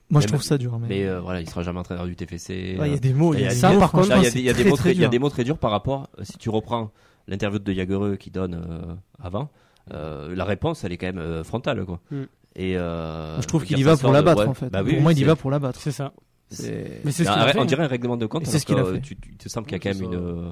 moi 0.10 0.22
je 0.22 0.28
trouve 0.28 0.42
ça 0.44 0.58
dur. 0.58 0.78
Mais 0.80 0.88
Mais 0.90 1.06
euh, 1.06 1.20
voilà, 1.22 1.40
il 1.42 1.50
sera 1.50 1.62
jamais 1.64 1.80
entraîneur 1.80 2.06
du 2.08 2.16
TFC. 2.16 2.78
Ouais, 2.80 2.88
il 2.88 2.92
y 2.92 2.94
euh, 2.94 2.98
a 2.98 3.00
des 3.00 3.14
mots, 3.14 3.34
il 3.36 3.42
y 3.42 3.46
a 3.46 3.52
ça, 3.52 3.72
mots, 3.74 3.80
par 3.80 3.92
contre, 3.92 4.08
il 4.36 4.42
y 4.44 4.50
a 4.50 4.54
des- 4.54 4.64
mots 4.64 4.72
très, 4.72 4.72
très- 4.72 4.76
très 4.78 4.92
il 4.92 4.96
y 4.96 5.00
a 5.00 5.02
dur. 5.04 5.10
des 5.12 5.20
mots 5.20 5.30
très 5.30 5.44
durs 5.44 5.58
par 5.60 5.72
rapport. 5.72 6.10
euh, 6.20 6.24
Si 6.24 6.38
tu 6.38 6.50
reprends 6.50 6.92
l'interview 7.28 7.60
de 7.60 7.74
Jagereux 7.74 8.16
qui 8.16 8.32
donne 8.32 8.56
euh, 8.56 8.96
avant, 9.22 9.50
euh, 9.94 10.36
la 10.36 10.46
réponse 10.46 10.84
elle 10.84 10.94
est 10.94 10.98
quand 10.98 11.08
même 11.08 11.18
euh, 11.20 11.44
frontale 11.44 11.86
quoi. 11.86 12.00
Mm. 12.12 12.24
Et 12.56 12.78
euh, 12.78 13.42
je 13.42 13.48
trouve 13.48 13.64
qu'il 13.66 13.80
y 13.80 13.84
va 13.84 13.98
pour 13.98 14.12
la 14.12 14.22
de- 14.22 14.26
battre 14.26 14.42
ouais. 14.44 14.48
en 14.48 14.54
fait. 14.54 14.70
Bah 14.70 14.82
oui, 14.84 14.90
pour 14.92 14.98
oui, 14.98 15.04
moi, 15.04 15.12
il 15.14 15.20
y 15.20 15.24
va 15.24 15.36
pour 15.36 15.50
la 15.52 15.60
battre. 15.60 15.80
C'est 15.82 15.92
ça. 15.92 16.14
Mais 16.52 17.12
c'est 17.12 17.24
ce 17.24 17.30
un- 17.30 17.34
qu'il 17.34 17.42
a 17.42 17.48
fait, 17.48 17.60
on 17.60 17.66
dirait 17.66 17.84
un 17.84 17.88
règlement 17.88 18.16
de 18.18 18.26
compte. 18.28 18.44
Et 18.44 18.46
c'est 18.46 18.60
ce 18.60 18.66
qu'il 18.66 18.78
a 18.78 18.86
fait. 18.86 19.02
Tu, 19.02 19.16
tu 19.16 19.36
te 19.36 19.50
sens 19.50 19.64
qu'il 19.64 19.72
y 19.74 19.76
a 19.76 19.80
quand 19.80 19.90
même 20.00 20.04
une, 20.04 20.16
euh, 20.16 20.52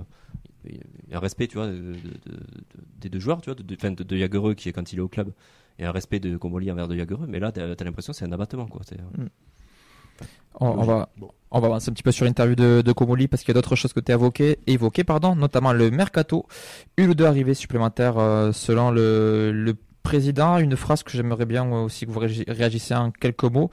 un 1.12 1.20
respect, 1.20 1.48
tu 1.48 1.58
vois, 1.58 1.68
de, 1.68 1.74
de- 1.74 1.78
de- 1.84 2.32
de- 2.32 2.40
des 3.00 3.10
deux 3.10 3.20
joueurs, 3.20 3.42
tu 3.42 3.50
vois, 3.52 3.56
de, 3.56 3.62
de, 3.64 3.76
enfin, 3.76 3.92
de, 3.92 4.18
Jagereux 4.18 4.56
qui 4.56 4.70
est 4.70 4.72
quand 4.72 4.92
il 4.94 4.98
est 5.00 5.02
au 5.02 5.08
club, 5.08 5.32
et 5.78 5.86
un 5.86 5.92
respect 5.92 6.20
de 6.20 6.38
Comoli 6.38 6.72
envers 6.72 6.88
de 6.88 6.96
Jagereux. 6.96 7.26
Mais 7.28 7.40
là, 7.40 7.52
t'as 7.52 7.64
as, 7.66 7.84
l'impression 7.84 8.14
que 8.14 8.18
c'est 8.18 8.26
un 8.26 8.32
abattement, 8.32 8.66
quoi. 8.66 8.82
C'est, 8.88 9.00
euh, 9.00 9.26
on, 10.60 10.68
on 10.68 10.84
va, 10.84 11.10
Bon. 11.18 11.30
on 11.52 11.60
va 11.60 11.68
avancer 11.68 11.90
un 11.90 11.94
petit 11.94 12.04
peu 12.04 12.12
sur 12.12 12.26
l'interview 12.26 12.56
de, 12.56 12.82
de 12.84 12.92
Komoli 12.92 13.28
parce 13.28 13.42
qu'il 13.44 13.50
y 13.50 13.52
a 13.52 13.56
d'autres 13.62 13.76
choses 13.76 13.94
que 13.94 14.00
tu 14.00 14.12
as 14.12 14.16
évoquées, 14.16 14.60
évoquées, 14.68 15.04
pardon, 15.04 15.36
notamment 15.36 15.72
le 15.74 15.90
mercato. 15.92 16.46
Une 16.98 17.10
ou 17.12 17.14
deux 17.16 17.26
arrivées 17.26 17.54
supplémentaires 17.54 18.18
euh, 18.18 18.52
selon 18.52 18.92
le, 18.92 19.52
le 19.54 19.76
président. 20.02 20.58
Une 20.58 20.76
phrase 20.76 21.04
que 21.04 21.12
j'aimerais 21.12 21.46
bien 21.46 21.70
aussi 21.72 22.06
que 22.06 22.12
vous 22.12 22.20
réagi- 22.20 22.50
réagissiez 22.52 22.96
en 22.96 23.12
quelques 23.12 23.44
mots. 23.44 23.70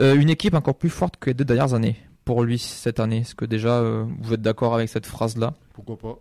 Euh, 0.00 0.14
une 0.14 0.30
équipe 0.30 0.54
encore 0.54 0.76
plus 0.76 0.90
forte 0.90 1.16
que 1.18 1.30
les 1.30 1.34
deux 1.34 1.44
dernières 1.44 1.74
années 1.74 1.96
pour 2.24 2.42
lui 2.44 2.58
cette 2.58 3.00
année. 3.00 3.18
Est-ce 3.18 3.34
que 3.34 3.44
déjà 3.44 3.78
euh, 3.80 4.04
vous 4.20 4.34
êtes 4.34 4.42
d'accord 4.42 4.74
avec 4.74 4.88
cette 4.88 5.06
phrase-là? 5.06 5.54
Pourquoi 5.74 5.98
pas 5.98 6.18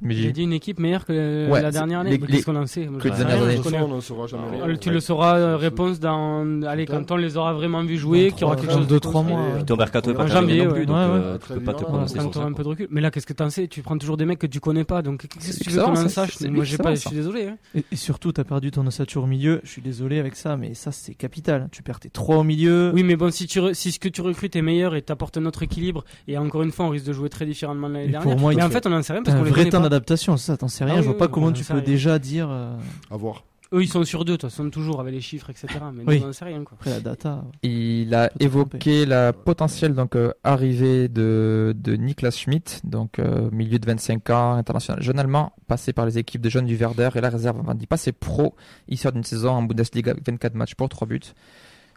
Mais 0.00 0.14
Il 0.14 0.28
a 0.28 0.30
dit 0.30 0.42
une 0.42 0.52
équipe 0.52 0.78
meilleure 0.78 1.04
que 1.04 1.48
Ouais, 1.50 1.60
la 1.60 1.70
dernière 1.70 2.00
année. 2.00 2.18
Qu'est-ce 2.18 2.46
qu'on 2.46 2.56
en 2.56 2.66
sait 2.66 2.86
que. 2.98 4.76
Tu 4.76 4.90
le 4.90 5.00
sauras 5.00 5.38
euh, 5.38 5.56
réponse 5.56 5.98
dans 6.00 6.62
allez 6.62 6.86
quand 6.86 7.10
on 7.10 7.16
les 7.16 7.36
aura 7.36 7.52
vraiment 7.52 7.82
vus 7.82 7.98
jouer, 7.98 8.30
qu'il 8.32 8.42
y 8.42 8.44
aura 8.44 8.56
quelque 8.56 8.72
chose 8.72 8.86
de 8.86 8.94
deux, 8.94 9.00
trois 9.00 9.22
construit. 9.22 9.36
mois, 9.36 9.48
Et 9.48 9.58
ouais. 9.58 9.64
ton 9.64 9.76
mercato 9.76 10.10
est 10.10 10.14
pas 10.14 10.26
janvier, 10.26 10.64
non 10.64 10.72
plus, 10.72 10.86
donc 10.86 10.96
euh, 10.96 11.38
tu 11.38 11.52
peux 11.54 11.60
pas 11.60 11.74
te 11.74 11.82
prononcer 11.84 12.20
sur 12.20 12.34
ça. 12.34 12.40
un 12.42 12.52
peu 12.52 12.62
de 12.62 12.68
recul. 12.68 12.86
Mais 12.90 13.00
là, 13.00 13.10
qu'est-ce 13.10 13.26
que 13.26 13.32
t'en 13.32 13.50
sais? 13.50 13.66
Tu 13.68 13.82
prends 13.82 13.98
toujours 13.98 14.16
des 14.16 14.24
mecs 14.24 14.38
que 14.38 14.46
tu 14.46 14.60
connais 14.60 14.84
pas, 14.84 15.02
donc 15.02 15.26
qu'est-ce 15.26 15.58
que 15.58 15.64
tu 15.64 15.70
veux 15.70 15.82
qu'on 15.82 15.96
en 15.96 16.08
sache? 16.08 16.40
Moi, 16.42 16.64
j'ai 16.64 16.78
pas, 16.78 16.94
je 16.94 17.00
suis 17.00 17.16
désolé. 17.16 17.48
hein. 17.48 17.80
Et, 17.92 17.96
surtout, 17.96 18.32
t'as 18.32 18.44
perdu 18.44 18.70
ton 18.70 18.86
ossature 18.86 19.24
au 19.24 19.26
milieu. 19.26 19.60
Je 19.64 19.70
suis 19.70 19.82
désolé 19.82 20.18
avec 20.18 20.36
ça, 20.36 20.56
mais 20.56 20.74
ça, 20.74 20.92
c'est 20.92 21.14
capital. 21.14 21.68
Tu 21.72 21.82
perds 21.82 22.00
tes 22.00 22.10
trois 22.10 22.36
au 22.38 22.44
milieu. 22.44 22.92
Oui, 22.94 23.02
mais 23.02 23.16
bon, 23.16 23.30
si, 23.30 23.48
ce 23.48 23.98
que 23.98 24.08
tu 24.08 24.20
recrutes 24.20 24.54
est 24.56 24.62
meilleur 24.62 24.94
et 24.94 25.02
t'apportes 25.02 25.36
un 25.36 25.46
autre 25.46 25.62
équilibre, 25.62 26.04
et 26.26 26.38
encore 26.38 26.62
une 26.62 26.70
fois, 26.70 26.86
on 26.86 26.90
risque 26.90 27.06
de 27.06 27.12
jouer 27.12 27.28
très 27.28 27.46
différemment 27.46 27.88
l'année 27.88 28.08
dernière. 28.08 28.36
mais 28.38 28.62
en 28.62 28.70
fait, 28.70 28.86
on 28.86 28.92
en 28.92 29.02
sait 29.02 29.12
rien 29.14 29.22
parce 29.22 29.36
qu'on 29.36 29.44
les 29.44 29.50
connaît 29.50 29.70
pas. 29.70 29.87
D'adaptation, 29.88 30.36
ça, 30.36 30.56
t'en 30.56 30.68
sais 30.68 30.84
rien. 30.84 30.94
Ah 30.94 30.98
je 30.98 31.02
vois 31.04 31.12
oui, 31.12 31.18
pas 31.18 31.26
oui, 31.26 31.30
comment 31.32 31.52
tu 31.52 31.64
peux 31.64 31.74
rien. 31.74 31.82
déjà 31.82 32.18
dire. 32.18 32.48
euh, 32.50 32.76
À 33.10 33.16
voir. 33.16 33.44
Eux, 33.74 33.82
ils 33.82 33.88
sont 33.88 34.02
sur 34.04 34.24
deux, 34.24 34.32
de 34.32 34.36
toute 34.38 34.48
façon, 34.50 34.70
toujours 34.70 34.98
avec 34.98 35.12
les 35.12 35.20
chiffres, 35.20 35.50
etc. 35.50 35.66
Mais 35.92 36.02
Oui. 36.06 36.20
nous, 36.20 36.26
on 36.26 36.30
en 36.30 36.32
sait 36.32 36.46
rien, 36.46 36.64
quoi. 36.64 36.78
Après 36.80 36.88
la 36.88 37.00
data. 37.00 37.44
Il 37.62 38.14
a 38.14 38.30
évoqué 38.40 39.04
la 39.04 39.34
potentielle 39.34 39.92
donc 39.94 40.16
euh, 40.16 40.32
arrivée 40.42 41.08
de, 41.08 41.74
de 41.76 41.92
Niklas 41.94 42.30
Schmidt, 42.30 42.80
donc 42.84 43.18
euh, 43.18 43.50
milieu 43.52 43.78
de 43.78 43.84
25 43.84 44.30
ans, 44.30 44.52
international 44.54 45.02
jeune 45.02 45.18
allemand, 45.18 45.52
passé 45.66 45.92
par 45.92 46.06
les 46.06 46.16
équipes 46.16 46.40
de 46.40 46.48
jeunes 46.48 46.64
du 46.64 46.76
Werder 46.76 47.10
et 47.14 47.20
la 47.20 47.28
réserve 47.28 47.58
avant 47.58 47.74
d'y 47.74 47.86
passer 47.86 48.12
pro. 48.12 48.54
Il 48.88 48.96
sort 48.96 49.12
d'une 49.12 49.22
saison 49.24 49.50
en 49.50 49.62
Bundesliga 49.62 50.12
avec 50.12 50.26
24 50.26 50.54
matchs 50.54 50.74
pour 50.74 50.88
3 50.88 51.06
buts. 51.06 51.20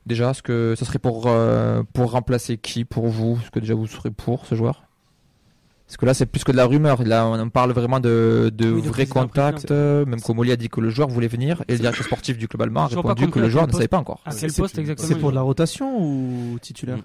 Déjà, 0.06 0.32
est-ce 0.32 0.42
que 0.44 0.74
ce 0.78 0.84
serait 0.84 1.00
pour 1.00 1.28
euh, 1.28 1.84
pour 1.94 2.12
remplacer 2.12 2.58
qui 2.58 2.84
pour 2.84 3.08
vous? 3.08 3.40
Est-ce 3.42 3.52
que 3.52 3.60
déjà 3.62 3.76
vous 3.76 3.88
serez 3.88 4.12
pour 4.12 4.46
ce 4.46 4.56
joueur? 4.56 4.84
Parce 5.92 5.98
que 5.98 6.06
là, 6.06 6.14
c'est 6.14 6.26
plus 6.26 6.46
que 6.46 6.54
de 6.54 6.58
la 6.58 6.66
rumeur. 6.66 7.04
Là, 7.04 7.28
on 7.28 7.50
parle 7.50 7.74
vraiment 7.74 8.00
de, 8.00 8.50
de 8.56 8.72
Oui, 8.72 8.82
de 8.82 8.88
vrais 8.88 9.06
contacts. 9.08 9.72
Euh, 9.72 10.06
Même 10.06 10.22
Comoli 10.22 10.50
a 10.54 10.56
dit 10.56 10.70
que 10.70 10.80
le 10.80 10.90
joueur 10.90 11.10
voulait 11.10 11.28
venir 11.28 11.66
et 11.68 11.74
le 11.74 11.80
directeur 11.80 12.06
sportif 12.06 12.38
du 12.38 12.48
club 12.48 12.62
allemand 12.62 12.84
a 12.84 12.88
répondu 12.88 13.28
que 13.30 13.40
le 13.40 13.48
à 13.48 13.50
joueur 13.50 13.68
ne 13.68 13.74
savait 13.74 13.90
pas 13.90 13.98
encore. 13.98 14.22
À 14.26 14.32
quel 14.34 14.52
c'est- 14.52 14.62
poste 14.62 14.78
exactement 14.78 15.06
C'est 15.10 15.16
il 15.16 15.20
pour 15.20 15.32
de 15.32 15.36
la 15.36 15.42
rotation 15.42 16.02
ou 16.02 16.58
titulaire. 16.62 17.00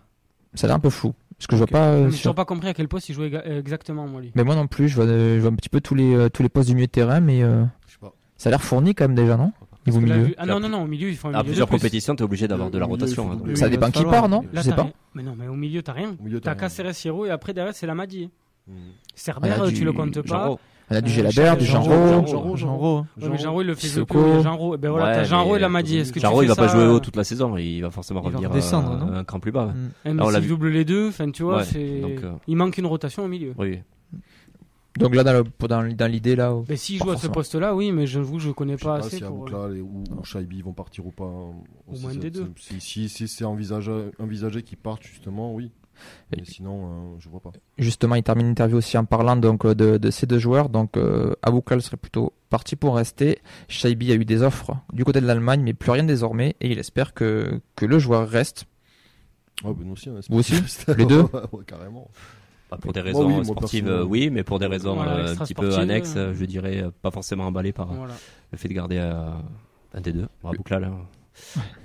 Ça 0.55 0.67
a 0.67 0.69
l'air 0.69 0.77
un 0.77 0.79
peu 0.81 0.91
flou. 0.91 1.15
Parce 1.37 1.49
que 1.49 1.57
je 1.57 1.59
vois 1.59 1.67
pas. 1.67 1.89
euh, 1.89 2.11
sur- 2.13 2.19
toujours 2.21 2.35
pas 2.37 2.45
compris 2.45 2.69
à 2.69 2.75
quel 2.75 2.87
poste 2.87 3.09
il 3.09 3.15
jouait 3.17 3.33
exactement, 3.59 4.07
moi, 4.07 4.21
lui. 4.21 4.31
Mais 4.37 4.45
moi 4.45 4.55
non 4.55 4.69
plus, 4.69 4.89
je 4.89 4.95
vois, 4.95 5.07
je 5.09 5.41
vois 5.41 5.51
un 5.51 5.57
petit 5.57 5.69
peu 5.69 5.81
tous 5.81 5.97
les, 5.97 6.15
euh, 6.15 6.29
tous 6.29 6.45
les 6.45 6.49
postes 6.49 6.69
du 6.69 6.77
milieu 6.77 6.87
de 6.87 6.93
terrain, 6.93 7.19
mais 7.19 7.43
euh, 7.43 7.65
Je 7.89 7.93
sais 7.95 7.99
pas. 8.01 8.15
ça 8.37 8.49
a 8.49 8.53
l'air 8.53 8.63
fourni 8.63 8.95
quand 8.95 9.05
même 9.09 9.17
déjà, 9.17 9.37
non 9.37 9.53
Niveau 9.85 9.99
milieu. 10.01 10.23
vu- 10.23 10.35
Ah 10.39 10.47
non, 10.47 10.61
non, 10.61 10.69
non, 10.69 10.83
au 10.85 10.87
milieu, 10.87 11.09
ils 11.09 11.17
font 11.17 11.29
un 11.29 11.33
À 11.33 11.39
milieu 11.39 11.43
de 11.43 11.49
plusieurs 11.49 11.67
plus. 11.69 11.77
compétitions, 11.79 12.15
t'es 12.15 12.23
obligé 12.23 12.47
d'avoir 12.47 12.71
de 12.71 12.79
la 12.79 12.87
rotation. 12.87 13.25
il 13.25 13.27
faut 13.27 13.33
hein, 13.33 13.47
donc, 13.49 13.57
Ça 13.57 13.67
il 13.67 13.71
dépend 13.73 13.91
qui 13.91 14.05
part, 14.05 14.29
non 14.29 14.43
Là, 14.53 14.61
Je 14.63 14.71
sais 14.71 14.77
pas. 14.77 14.87
Mais 15.15 15.25
non, 15.25 15.35
mais 15.37 15.49
au 15.49 15.55
milieu, 15.55 15.83
t'as 15.83 15.93
rien. 15.93 16.15
Milieu, 16.23 16.39
t'as 16.41 16.55
Caceres, 16.55 16.93
et 17.27 17.31
après, 17.31 17.53
derrière, 17.53 17.75
c'est 17.75 17.89
la 17.89 17.97
Madi. 17.97 18.31
Mm. 18.69 18.73
Cerber, 19.15 19.55
tu 19.75 19.85
le 19.85 19.93
comptes 19.93 20.23
pas. 20.23 20.57
On 20.89 20.95
a 20.95 21.01
du 21.01 21.11
Euh, 21.11 21.15
Gélabert, 21.15 21.57
du 21.57 21.65
Rau. 21.69 21.91
Ouais, 21.91 23.29
mais 23.29 23.39
Jean-Ro, 23.39 23.61
il 23.63 23.67
le 23.67 23.75
fait 23.75 24.01
a 24.01 24.43
Jean-Ro. 24.43 24.75
Et 24.75 24.79
ben 24.79 24.91
voilà, 24.91 25.07
Ouais, 25.07 25.13
t'as 25.15 25.25
Jean-Ro 25.25 25.51
mais 25.53 25.57
et 25.57 25.61
la 25.61 25.69
Madi. 25.69 25.97
Est-ce 25.97 26.11
que 26.13 26.21
tu 26.21 26.25
Jean-Ro, 26.25 26.43
il 26.45 26.49
va 26.49 26.55
pas 26.55 26.69
jouer 26.69 26.83
euh, 26.83 26.93
haut 26.93 27.01
toute 27.01 27.17
la 27.17 27.25
saison. 27.25 27.57
Il 27.57 27.81
va 27.81 27.91
forcément 27.91 28.21
Il 28.21 28.25
va 28.25 28.29
revenir 28.31 28.51
redescendre, 28.51 28.93
euh, 28.93 29.05
non 29.11 29.13
un 29.17 29.25
cran 29.25 29.41
plus 29.41 29.51
bas. 29.51 29.67
Mm. 29.67 29.91
eh, 30.05 30.09
mais 30.11 30.15
Là, 30.15 30.25
on 30.25 30.29
l'a 30.29 30.35
s'il 30.35 30.43
vu. 30.43 30.49
double 30.51 30.69
les 30.69 30.85
deux, 30.85 31.09
enfin, 31.09 31.29
tu 31.33 31.43
vois, 31.43 31.57
Ouais, 31.57 31.65
c'est. 31.65 32.01
donc, 32.01 32.23
euh, 32.23 32.35
Il 32.47 32.55
manque 32.57 32.79
une 32.79 32.87
rotation 32.87 33.25
au 33.25 33.29
milieu. 33.29 33.53
Oui. 33.59 33.81
Donc 34.99 35.15
là, 35.15 35.25
dans, 35.25 35.43
dans, 35.69 35.93
dans 35.95 36.07
l'idée, 36.11 36.37
là. 36.37 36.55
Mais 36.69 36.77
s'il 36.77 36.99
Pas 37.01 37.05
joue 37.07 37.11
à 37.11 37.17
ce 37.17 37.27
poste-là, 37.27 37.75
oui, 37.75 37.91
mais 37.93 38.07
j'avoue, 38.07 38.39
je 38.39 38.51
connais 38.53 38.75
Je 38.75 38.79
sais 38.79 38.85
pas 38.85 38.99
pas 39.01 39.07
assez 39.07 39.17
si 39.17 39.23
pour. 39.25 39.49
Aboukla 39.49 39.77
et- 39.77 39.81
ou, 39.83 40.05
ou 40.19 40.25
Shaibi 40.25 40.63
vont 40.63 40.73
partir 40.73 41.05
ou 41.05 41.11
pas. 41.11 41.25
hein. 41.25 41.53
Au 41.87 41.95
Si 41.97 42.03
moins 42.03 42.13
c'est- 42.13 42.19
des 42.19 42.31
deux. 42.31 42.51
Si, 42.57 42.81
si, 42.81 43.09
si 43.11 43.29
c'est 43.29 43.45
envisagé, 43.45 43.93
envisagé 44.19 44.63
qu'ils 44.63 44.79
partent, 44.79 45.03
justement, 45.03 45.53
oui. 45.53 45.71
Mais 46.37 46.45
sinon, 46.45 46.87
euh, 46.87 47.17
je 47.19 47.29
vois 47.29 47.41
pas. 47.41 47.51
Justement, 47.79 48.15
il 48.15 48.23
termine 48.23 48.47
l'interview 48.49 48.77
aussi 48.77 48.97
en 48.99 49.05
parlant 49.05 49.37
donc 49.37 49.65
euh, 49.65 49.75
de, 49.75 49.97
de 49.97 50.11
ces 50.11 50.27
deux 50.27 50.39
joueurs. 50.39 50.69
Donc, 50.69 50.97
euh, 50.97 51.35
Aboukal 51.43 51.83
serait 51.83 51.97
plutôt 51.97 52.33
parti 52.51 52.77
pour 52.77 52.97
rester. 52.97 53.39
Shaibi 53.69 54.13
a 54.13 54.15
eu 54.15 54.25
des 54.25 54.43
offres 54.43 54.77
du 54.93 55.05
côté 55.05 55.21
de 55.21 55.27
l'Allemagne, 55.27 55.63
mais 55.63 55.75
plus 55.75 55.91
rien 55.91 56.05
désormais, 56.05 56.57
et 56.61 56.71
il 56.71 56.79
espère 56.79 57.15
que, 57.15 57.61
que 57.77 57.87
le 57.87 57.99
joueur 57.99 58.29
reste. 58.29 58.67
Ouais, 59.65 59.73
ben 59.73 59.87
nous 59.87 59.93
aussi, 59.93 60.11
on 60.11 60.19
espère 60.19 60.35
Vous 60.35 60.41
aussi. 60.41 60.85
Les 60.97 61.07
deux 61.07 61.23
Ouais, 61.53 61.65
carrément. 61.67 62.11
Bah, 62.71 62.79
pour 62.81 62.93
des 62.93 63.01
Moi, 63.01 63.07
raisons 63.07 63.39
oui, 63.39 63.45
sportives, 63.45 64.05
oui, 64.09 64.31
mais 64.31 64.43
pour 64.43 64.59
des 64.59 64.67
raisons 64.67 64.97
Voilà, 64.97 65.19
euh, 65.19 65.33
un 65.33 65.37
petit 65.37 65.55
peu 65.55 65.73
annexes, 65.77 66.15
euh. 66.17 66.35
je 66.35 66.45
dirais 66.45 66.85
pas 67.01 67.13
forcément 67.13 67.47
emballé 67.47 67.73
par 67.73 67.87
Voilà. 67.93 68.15
le 68.51 68.59
fait 68.59 68.69
de 68.69 68.75
garder 68.75 68.99
euh, 68.99 69.31
un 69.95 70.01
des 70.01 70.13
deux. 70.13 70.27
Bon, 70.43 70.51
là. 70.71 70.91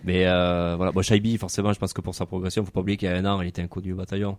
Mais 0.03 0.25
euh, 0.25 0.75
voilà, 0.75 0.91
bon, 0.91 1.01
Shaibi, 1.01 1.37
forcément, 1.37 1.73
je 1.73 1.79
pense 1.79 1.93
que 1.93 2.01
pour 2.01 2.15
sa 2.15 2.25
progression, 2.25 2.65
faut 2.65 2.71
pas 2.71 2.81
oublier 2.81 2.97
qu'il 2.97 3.09
y 3.09 3.11
a 3.11 3.15
un 3.15 3.25
an, 3.25 3.41
il 3.41 3.47
était 3.47 3.61
inconnu 3.61 3.93
au 3.93 3.97
bataillon. 3.97 4.37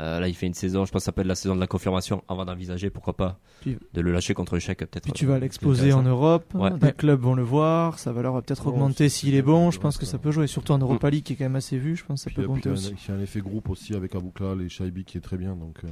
Euh, 0.00 0.20
là, 0.20 0.28
il 0.28 0.34
fait 0.34 0.46
une 0.46 0.54
saison, 0.54 0.84
je 0.84 0.92
pense 0.92 1.00
que 1.02 1.04
ça 1.06 1.12
peut 1.12 1.22
être 1.22 1.26
la 1.26 1.34
saison 1.34 1.56
de 1.56 1.60
la 1.60 1.66
confirmation 1.66 2.22
avant 2.28 2.44
d'envisager, 2.44 2.88
pourquoi 2.88 3.16
pas, 3.16 3.40
Puis- 3.62 3.76
de 3.94 4.00
le 4.00 4.12
lâcher 4.12 4.32
contre 4.32 4.54
le 4.54 4.60
chèque, 4.60 4.78
peut-être. 4.78 5.02
Puis 5.02 5.12
tu 5.12 5.26
vas 5.26 5.34
euh, 5.34 5.38
l'exposer 5.40 5.92
en. 5.92 6.02
Europe, 6.02 6.54
Ouais. 6.54 6.70
des 6.78 6.92
clubs 6.92 7.20
vont 7.20 7.34
le 7.34 7.42
voir, 7.42 7.98
sa 7.98 8.12
valeur 8.12 8.32
va 8.32 8.42
peut-être 8.42 8.62
Oh, 8.66 8.70
augmenter 8.70 9.08
s'il 9.08 9.34
est 9.34 9.42
bon, 9.42 9.70
je 9.72 9.80
pense 9.80 9.98
que 9.98 10.06
ça. 10.06 10.16
peut 10.18 10.30
jouer, 10.30 10.46
surtout 10.46 10.72
en 10.72 10.78
Europa 10.78 11.10
League 11.10 11.24
qui 11.24 11.32
est 11.32 11.36
quand 11.36 11.44
même 11.44 11.56
assez 11.56 11.78
vu, 11.78 11.96
je 11.96 12.04
pense 12.04 12.20
que 12.24 12.30
ça 12.30 12.34
Puis 12.34 12.46
peut 12.62 12.68
un- 12.68 12.72
aussi. 12.72 12.94
il 13.06 13.10
y 13.10 13.14
a 13.16 13.18
un 13.18 13.22
effet 13.22 13.40
groupe 13.40 13.68
aussi 13.70 13.94
avec 13.94 14.14
Aboukla 14.14 14.54
et 14.64 14.68
Shaibi 14.68 15.04
qui 15.04 15.18
est 15.18 15.20
très 15.20 15.36
bien, 15.36 15.54
donc 15.56 15.76
euh, 15.84 15.88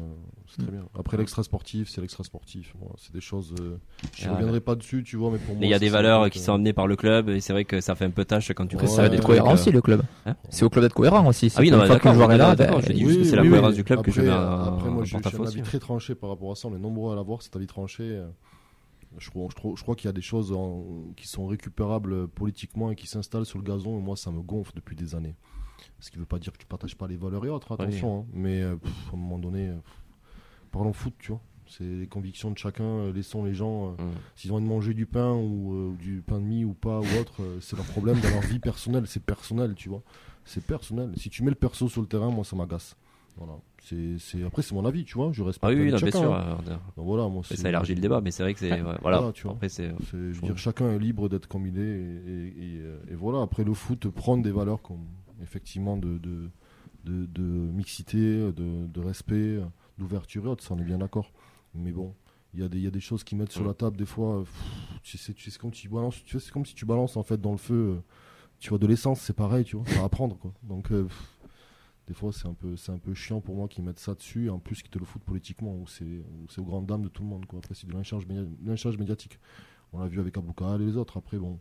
c'est 0.48 0.62
très 0.62 0.70
bien. 0.70 0.84
Après 0.98 1.16
l'extra 1.16 1.42
sportif, 1.42 1.88
c'est 1.90 2.00
l'extra 2.00 2.22
sportif. 2.24 2.72
Moi, 2.80 2.90
c'est 2.98 3.12
des 3.12 3.20
choses. 3.20 3.54
euh, 3.60 3.76
je 4.16 4.26
Ah, 4.28 4.34
reviendrai 4.34 4.60
pas 4.60 4.74
dessus, 4.76 5.02
tu 5.02 5.16
vois, 5.16 5.30
mais 5.30 5.38
pour 5.38 5.54
moi. 5.54 5.60
Mais 5.60 5.66
il 5.66 5.70
y 5.70 5.74
a 5.74 5.78
des 5.78 5.88
valeurs 5.88 6.30
qui 6.30 6.38
sont 6.38 6.54
amenées 6.54 6.72
par 6.72 6.86
le 6.86 6.94
club, 6.96 7.28
et 7.28 7.40
c'est 7.40 7.52
vrai 7.52 7.64
que 7.64 7.80
ça 7.80 7.94
fait 7.96 8.04
un 8.04 8.10
peu 8.10 8.24
tâche 8.24 8.52
quand 8.52 8.66
tu 8.68 8.76
Ouais, 8.76 8.86
ça 8.86 9.08
va 9.08 9.14
être 9.14 9.24
cohérent 9.26 9.54
aussi, 9.54 9.70
le 9.72 9.80
club. 9.82 10.02
Hein 10.26 10.36
C'est 10.48 10.64
au 10.64 10.70
club 10.70 10.84
d'être 10.84 10.94
cohérent 10.94 11.26
aussi. 11.26 11.52
Ah 11.56 11.60
oui, 11.60 11.70
non, 11.70 11.82
le 11.82 11.88
d'accord, 11.88 12.14
joueur 12.14 12.32
est 12.32 12.38
là, 12.38 12.54
d'accord, 12.54 12.80
je 12.80 12.92
dis 12.92 13.00
il- 13.00 13.06
juste 13.08 13.18
que 13.20 13.24
c'est 13.24 13.36
la 13.36 13.42
cohérence 13.42 13.74
du 13.74 13.84
club 13.84 13.95
club 14.02 14.04
que 14.04 14.10
je 14.12 14.20
après, 14.68 14.90
moi, 14.90 15.04
j'ai 15.04 15.16
un 15.16 15.20
porte-à-faux 15.20 15.42
avis 15.48 15.62
très 15.62 15.78
tranché 15.78 16.14
par 16.14 16.30
rapport 16.30 16.50
à 16.52 16.54
ça. 16.54 16.68
On 16.68 16.74
est 16.74 16.78
nombreux 16.78 17.12
à 17.12 17.16
l'avoir, 17.16 17.42
cet 17.42 17.54
avis 17.56 17.66
tranché. 17.66 18.22
Je 19.18 19.30
crois, 19.30 19.48
je 19.76 19.82
crois, 19.82 19.94
qu'il 19.94 20.06
y 20.06 20.10
a 20.10 20.12
des 20.12 20.20
choses 20.20 20.52
en- 20.52 20.84
qui 21.16 21.26
sont 21.26 21.46
récupérables 21.46 22.28
politiquement 22.28 22.90
et 22.90 22.96
qui 22.96 23.06
s'installent 23.06 23.46
sur 23.46 23.58
le 23.58 23.64
gazon. 23.64 23.98
Et 23.98 24.02
moi, 24.02 24.16
ça 24.16 24.30
me 24.30 24.42
gonfle 24.42 24.72
depuis 24.74 24.96
des 24.96 25.14
années. 25.14 25.34
Ce 26.00 26.10
qui 26.10 26.16
ne 26.18 26.22
veut 26.22 26.26
pas 26.26 26.38
dire 26.38 26.52
que 26.52 26.58
tu 26.58 26.66
partages 26.66 26.96
pas 26.96 27.06
les 27.06 27.16
valeurs 27.16 27.44
et 27.46 27.48
autres, 27.48 27.72
attention. 27.72 28.20
hein. 28.20 28.26
Mais 28.32 28.60
euh, 28.62 28.76
pff, 28.76 28.92
à 29.10 29.14
un 29.14 29.18
moment 29.18 29.38
donné, 29.38 29.68
euh, 29.68 29.74
pff, 29.76 30.02
parlons 30.72 30.92
foot, 30.92 31.14
tu 31.18 31.32
vois. 31.32 31.40
C'est 31.68 31.84
les 31.84 32.06
convictions 32.06 32.50
de 32.50 32.58
chacun. 32.58 32.84
euh, 32.84 33.12
Laissons 33.12 33.44
les 33.44 33.54
gens. 33.54 33.88
euh, 33.98 34.02
Mm. 34.02 34.10
S'ils 34.36 34.52
ont 34.52 34.56
envie 34.56 34.64
de 34.64 34.68
manger 34.70 34.94
du 34.94 35.06
pain 35.06 35.32
ou 35.32 35.72
euh, 35.74 35.94
du 35.98 36.22
pain 36.26 36.38
de 36.38 36.44
mie 36.44 36.64
ou 36.64 36.74
pas 36.74 37.00
ou 37.00 37.06
autre, 37.20 37.40
euh, 37.42 37.58
c'est 37.60 37.76
leur 37.76 37.86
problème 37.86 38.20
dans 38.20 38.30
leur 38.30 38.40
vie 38.42 38.58
personnelle. 38.58 39.06
C'est 39.06 39.22
personnel, 39.22 39.74
tu 39.74 39.88
vois. 39.88 40.02
C'est 40.44 40.64
personnel. 40.64 41.12
Si 41.16 41.30
tu 41.30 41.42
mets 41.42 41.50
le 41.50 41.56
perso 41.56 41.88
sur 41.88 42.02
le 42.02 42.06
terrain, 42.06 42.30
moi, 42.30 42.44
ça 42.44 42.54
m'agace. 42.56 42.96
Voilà. 43.36 43.54
C'est. 43.82 44.42
Après, 44.44 44.62
c'est 44.62 44.74
mon 44.74 44.84
avis, 44.84 45.04
tu 45.04 45.14
vois. 45.14 45.30
Je 45.32 45.42
respecte 45.42 45.64
Ah 45.64 45.68
oui, 45.68 45.76
non, 45.84 45.84
bien 45.88 45.98
chacun, 45.98 46.18
sûr. 46.18 46.34
hein. 46.34 46.58
euh, 46.68 46.76
Donc 46.96 47.06
voilà, 47.06 47.28
moi, 47.28 47.42
ça 47.44 47.68
élargit 47.68 47.94
le 47.94 48.00
débat, 48.00 48.20
mais 48.20 48.30
c'est 48.30 48.42
vrai 48.42 48.54
que 48.54 48.60
c'est. 48.60 48.72
ouais, 48.82 48.82
voilà. 49.02 49.18
Voilà, 49.18 49.32
tu 49.32 49.44
vois. 49.44 49.52
Après, 49.52 49.68
c'est. 49.68 49.90
je 50.10 50.16
veux 50.16 50.32
dire, 50.40 50.58
chacun 50.58 50.90
est 50.92 50.98
libre 50.98 51.28
d'être 51.28 51.46
comme 51.46 51.66
il 51.66 51.78
est. 51.78 51.82
Et, 51.82 51.84
et- 51.84 52.46
et, 52.76 52.80
euh, 52.80 52.98
et 53.10 53.14
voilà, 53.14 53.42
après, 53.42 53.62
le 53.64 53.74
foot 53.74 54.08
prend 54.08 54.36
des 54.38 54.50
valeurs 54.50 54.80
comme, 54.82 55.06
effectivement, 55.42 55.96
de, 55.96 56.18
de, 56.18 56.50
de, 57.04 57.26
de 57.26 57.42
mixité, 57.42 58.52
de, 58.52 58.86
de 58.86 59.00
respect, 59.00 59.58
d'ouverture 59.98 60.46
et 60.46 60.48
autres. 60.48 60.64
Ça, 60.64 60.74
on 60.74 60.78
est 60.78 60.84
bien 60.84 60.98
d'accord. 60.98 61.30
Mais 61.74 61.92
bon. 61.92 62.14
Il 62.54 62.60
y, 62.60 62.64
a 62.64 62.68
des, 62.70 62.78
il 62.78 62.84
y 62.84 62.86
a 62.86 62.90
des 62.90 63.00
choses 63.00 63.22
qui 63.22 63.36
mettent 63.36 63.52
sur 63.52 63.66
la 63.66 63.74
table 63.74 63.98
des 63.98 64.06
fois. 64.06 64.40
pff, 64.42 65.00
tu 65.02 65.18
sais, 65.18 65.34
tu 65.34 65.44
sais, 65.44 65.50
c'est 65.50 65.60
comme 65.60 65.74
si 65.74 65.82
tu 65.82 65.88
balances, 65.90 66.24
tu 66.24 66.38
sais, 66.38 66.46
c'est 66.46 66.52
comme 66.52 66.64
si 66.64 66.74
tu 66.74 66.86
balances 66.86 67.18
en 67.18 67.22
fait 67.22 67.38
dans 67.38 67.50
le 67.50 67.58
feu. 67.58 67.74
euh, 67.74 68.00
tu 68.60 68.70
vois 68.70 68.78
de 68.78 68.86
l'essence, 68.86 69.20
c'est 69.20 69.36
pareil, 69.36 69.64
tu 69.64 69.76
vois. 69.76 69.84
Ça 69.88 70.00
va 70.00 70.08
prendre 70.08 70.38
quoi. 70.38 70.54
Donc 70.62 70.90
euh, 70.90 71.02
pff, 71.04 71.35
des 72.06 72.14
fois 72.14 72.32
c'est 72.32 72.46
un 72.46 72.54
peu, 72.54 72.76
c'est 72.76 72.92
un 72.92 72.98
peu 72.98 73.14
chiant 73.14 73.40
pour 73.40 73.56
moi 73.56 73.68
qu'ils 73.68 73.84
mettent 73.84 73.98
ça 73.98 74.14
dessus. 74.14 74.46
Et 74.46 74.50
en 74.50 74.58
plus 74.58 74.82
qu'ils 74.82 74.90
te 74.90 74.98
le 74.98 75.04
foutent 75.04 75.24
politiquement, 75.24 75.74
où 75.74 75.86
c'est, 75.86 76.22
c'est 76.48 76.60
aux 76.60 76.64
grandes 76.64 76.86
dames 76.86 77.02
de 77.02 77.08
tout 77.08 77.22
le 77.22 77.28
monde 77.28 77.46
quoi. 77.46 77.58
Après 77.58 77.74
c'est 77.74 77.86
du 77.86 77.92
lynchage, 77.92 78.26
média- 78.26 78.44
lynchage 78.64 78.96
médiatique. 78.98 79.38
On 79.92 80.00
l'a 80.00 80.06
vu 80.08 80.20
avec 80.20 80.36
Aboukal 80.36 80.82
et 80.82 80.86
les 80.86 80.96
autres. 80.96 81.16
Après 81.16 81.38
bon. 81.38 81.58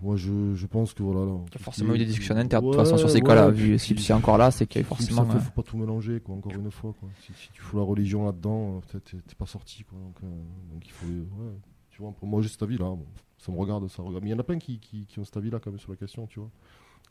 Moi 0.00 0.16
je, 0.16 0.54
je 0.54 0.66
pense 0.66 0.94
que 0.94 1.02
voilà. 1.02 1.20
là, 1.26 1.38
Il 1.48 1.52
y 1.52 1.56
a 1.56 1.58
forcément 1.62 1.94
eu 1.94 1.98
des 1.98 2.06
discussions 2.06 2.34
internes, 2.34 2.64
de 2.64 2.70
toute 2.70 2.78
Ouais, 2.78 2.84
façon, 2.84 2.96
sur 2.96 3.10
ces 3.10 3.16
ouais, 3.16 3.20
cas-là. 3.26 3.52
puis- 3.52 3.72
Vu 3.72 3.78
si 3.78 3.94
c'est 3.98 4.14
encore 4.14 4.38
là, 4.38 4.50
c'est 4.50 4.66
qu'il 4.66 4.80
y 4.80 4.84
a 4.84 4.86
forcément. 4.86 5.22
ça 5.26 5.30
fait, 5.30 5.36
euh, 5.36 5.40
faut 5.40 5.50
pas 5.50 5.62
tout 5.62 5.76
mélanger, 5.76 6.20
quoi, 6.20 6.36
encore 6.36 6.52
une 6.52 6.70
fois. 6.70 6.94
Quoi. 6.98 7.10
Si, 7.20 7.32
si 7.34 7.50
tu 7.52 7.60
fous 7.60 7.76
la 7.76 7.82
religion 7.82 8.24
là-dedans, 8.24 8.76
euh, 8.78 8.80
peut-être 8.88 9.10
t'es- 9.26 9.34
pas 9.34 9.44
sorti. 9.44 9.84
Quoi. 9.84 9.98
Donc, 9.98 10.16
euh, 10.24 10.26
donc 10.72 10.86
il 10.86 10.90
faut. 10.92 11.06
Ouais, 11.06 11.52
tu 11.90 12.00
vois, 12.00 12.12
pour 12.12 12.26
moi, 12.26 12.40
j'ai 12.40 12.48
cet 12.48 12.62
avis-là. 12.62 12.86
Bon, 12.86 13.04
ça 13.36 13.52
me 13.52 13.58
regarde, 13.58 13.86
ça 13.88 14.02
regarde. 14.02 14.22
Mais 14.24 14.30
il 14.30 14.32
y 14.32 14.36
en 14.36 14.38
a 14.38 14.42
plein 14.44 14.58
qui, 14.58 14.78
qui, 14.78 15.04
qui 15.04 15.18
ont 15.18 15.24
cet 15.24 15.36
avis-là 15.36 15.58
quand 15.62 15.70
même 15.70 15.78
sur 15.80 15.90
la 15.90 15.96
question, 15.98 16.26
tu 16.26 16.40
vois. 16.40 16.48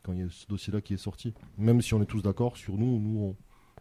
Quand 0.02 0.12
il 0.12 0.20
y 0.20 0.22
a 0.22 0.30
ce 0.30 0.46
dossier-là 0.46 0.80
qui 0.80 0.94
est 0.94 0.98
sorti. 0.98 1.34
Même 1.58 1.82
si 1.82 1.92
on 1.94 2.02
est 2.02 2.06
tous 2.06 2.22
d'accord 2.22 2.56
sur 2.56 2.76
nous, 2.76 2.98
nous, 2.98 3.36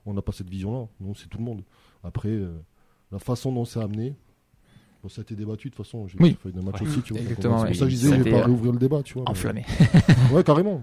on- 0.06 0.14
n'a 0.14 0.22
pas 0.22 0.32
cette 0.32 0.50
vision-là. 0.50 0.88
Nous, 1.00 1.16
c'est 1.16 1.28
tout 1.28 1.38
le 1.38 1.44
monde. 1.44 1.64
Après, 2.04 2.30
euh, 2.30 2.58
la 3.12 3.20
façon 3.20 3.52
dont 3.54 3.64
c'est 3.66 3.80
amené. 3.82 4.16
Bon, 5.02 5.08
ça 5.08 5.22
a 5.22 5.24
été 5.24 5.34
débattu 5.34 5.70
de 5.70 5.76
toute 5.76 5.86
façon. 5.86 6.08
J'ai 6.08 6.18
Oui. 6.20 6.36
fait 6.44 6.52
de 6.52 6.60
match 6.60 6.82
Ouais. 6.82 6.88
aussi, 6.88 7.02
tu 7.02 7.14
vois. 7.14 7.22
Donc, 7.22 7.30
Exactement, 7.30 7.58
C'est 7.60 7.64
ouais. 7.64 7.70
pour 7.70 7.76
ça 7.80 7.86
que 7.86 7.92
je 7.92 7.96
disais, 7.96 8.18
je 8.18 8.22
vais 8.24 8.32
pas 8.32 8.38
euh, 8.40 8.44
réouvrir 8.46 8.72
le 8.74 8.80
débat, 8.80 9.02
tu 9.02 9.14
vois. 9.14 9.24
mais- 9.24 9.30
enflammé. 9.32 9.66
Ouais, 10.34 10.44
carrément. 10.44 10.82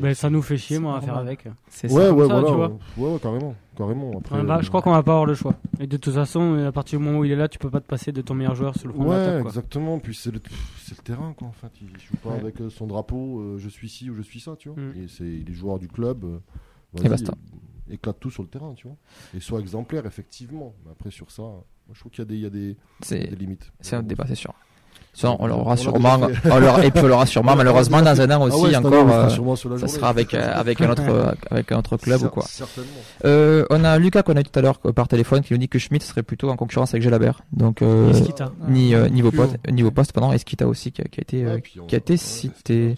Mais 0.00 0.14
ça 0.14 0.30
nous 0.30 0.40
fait 0.40 0.56
chier, 0.56 0.78
moi, 0.78 0.96
à 0.96 1.00
faire 1.02 1.18
avec. 1.18 1.46
C'est 1.68 1.92
Ouais, 1.92 2.04
ça. 2.06 2.12
ouais, 2.14 2.26
ça, 2.26 2.32
voilà. 2.40 2.48
tu 2.48 2.54
vois. 2.54 2.68
Ouais, 3.08 3.12
ouais, 3.14 3.18
carrément. 3.20 3.54
carrément. 3.76 4.12
Après, 4.18 4.36
Ah, 4.40 4.42
bah, 4.44 4.56
euh, 4.56 4.62
je 4.62 4.68
crois 4.68 4.80
qu'on 4.80 4.92
va 4.92 5.02
pas 5.02 5.12
avoir 5.12 5.26
le 5.26 5.34
choix. 5.34 5.54
Et 5.78 5.86
de 5.86 5.96
toute 5.98 6.14
façon, 6.14 6.54
à 6.66 6.72
partir 6.72 6.98
du 6.98 7.04
moment 7.04 7.18
où 7.18 7.24
il 7.26 7.32
est 7.32 7.36
là, 7.36 7.48
tu 7.48 7.58
peux 7.58 7.68
pas 7.70 7.80
te 7.80 7.86
passer 7.86 8.12
de 8.12 8.22
ton 8.22 8.34
meilleur 8.34 8.54
joueur 8.54 8.74
sur 8.76 8.88
le 8.88 8.94
front 8.94 9.04
de 9.04 9.08
Ouais, 9.10 9.40
exactement. 9.42 9.98
Puis 9.98 10.14
c'est 10.14 10.30
le, 10.32 10.40
c'est 10.82 10.96
le 10.96 11.02
terrain, 11.02 11.34
quoi. 11.36 11.48
En 11.48 11.52
fait, 11.52 11.70
il 11.82 11.88
joue 12.00 12.16
pas 12.22 12.30
Ouais. 12.30 12.36
avec 12.40 12.60
euh, 12.62 12.70
son 12.70 12.86
drapeau. 12.86 13.40
euh, 13.40 13.58
je 13.58 13.68
suis 13.68 13.90
ci 13.90 14.08
ou 14.08 14.14
je 14.14 14.22
suis 14.22 14.40
ça, 14.40 14.56
tu 14.58 14.70
vois. 14.70 14.78
Mm. 14.82 14.92
Et 14.96 15.08
c'est 15.08 15.24
il 15.24 15.50
est 15.50 15.54
joueur 15.54 15.78
du 15.78 15.86
club. 15.88 16.24
euh, 16.24 16.38
Et 17.04 17.08
basta. 17.10 17.32
euh, 17.32 17.92
éclate 17.94 18.18
tout 18.20 18.30
sur 18.30 18.42
le 18.42 18.48
terrain, 18.48 18.72
tu 18.74 18.86
vois. 18.88 18.96
Et 19.36 19.40
soit 19.40 19.60
exemplaire, 19.60 20.06
effectivement. 20.06 20.74
Mais 20.84 20.92
après 20.92 21.10
sur 21.10 21.30
ça, 21.30 21.42
moi, 21.90 21.94
je 21.94 22.00
trouve 22.00 22.12
qu'il 22.12 22.22
y 22.22 22.22
a 22.22 22.28
des, 22.28 22.34
il 22.36 22.42
y 22.42 22.46
a 22.46 22.50
des, 22.50 22.76
C'est 23.02 23.18
des 23.30 23.36
limites. 23.36 23.70
c'est 23.80 23.96
un 23.96 24.02
débat, 24.02 24.24
c'est 24.28 24.36
sûr. 24.36 24.54
Ça, 25.12 25.34
on 25.40 25.46
l'aura 25.48 25.70
l'a 25.72 25.76
sûrement, 25.76 26.20
on 26.44 26.58
l'aura- 26.60 26.84
et 26.86 26.92
puis 26.92 27.02
on 27.02 27.08
l'aura 27.08 27.26
sûrement 27.26 27.56
malheureusement 27.56 28.00
dans 28.00 28.20
un 28.20 28.30
an 28.30 28.42
Ah 28.42 28.44
aussi 28.44 28.62
ouais, 28.62 28.76
encore. 28.76 29.10
euh, 29.10 29.28
ça 29.28 29.34
journée. 29.34 29.88
sera 29.88 30.08
avec 30.08 30.34
euh, 30.34 30.52
avec 30.54 30.80
un 30.80 30.88
autre 30.88 31.02
euh, 31.08 31.32
avec 31.50 31.72
un 31.72 31.78
autre 31.80 31.96
club 31.96 32.22
ou 32.22 32.28
quoi. 32.28 32.44
Certainement. 32.46 32.90
Euh, 33.24 33.66
on 33.70 33.82
a 33.82 33.98
Lucas 33.98 34.22
qu'on 34.22 34.36
a 34.36 34.40
eu 34.40 34.44
tout 34.44 34.56
à 34.56 34.62
l'heure 34.62 34.78
par 34.78 35.08
téléphone 35.08 35.42
qui 35.42 35.52
nous 35.52 35.58
dit 35.58 35.68
que 35.68 35.80
Schmidt 35.80 36.04
serait 36.06 36.22
plutôt 36.22 36.48
en 36.48 36.54
concurrence 36.56 36.90
avec 36.94 37.02
Gelabert. 37.02 37.42
Donc 37.52 37.82
euh, 37.82 38.12
ni 38.68 38.94
euh, 38.94 39.08
niveau 39.08 39.32
poste, 39.32 39.56
niveau 39.68 39.90
poste 39.90 40.12
pardon, 40.12 40.32
Esquita 40.32 40.68
aussi 40.68 40.92
qui 40.92 41.02
a, 41.02 41.04
qui 41.06 41.18
a 41.18 41.22
été 41.22 41.44
on- 41.80 41.86
qui 41.86 41.94
a 41.96 41.98
été 41.98 42.12
ouais, 42.12 42.16
cité. 42.16 42.94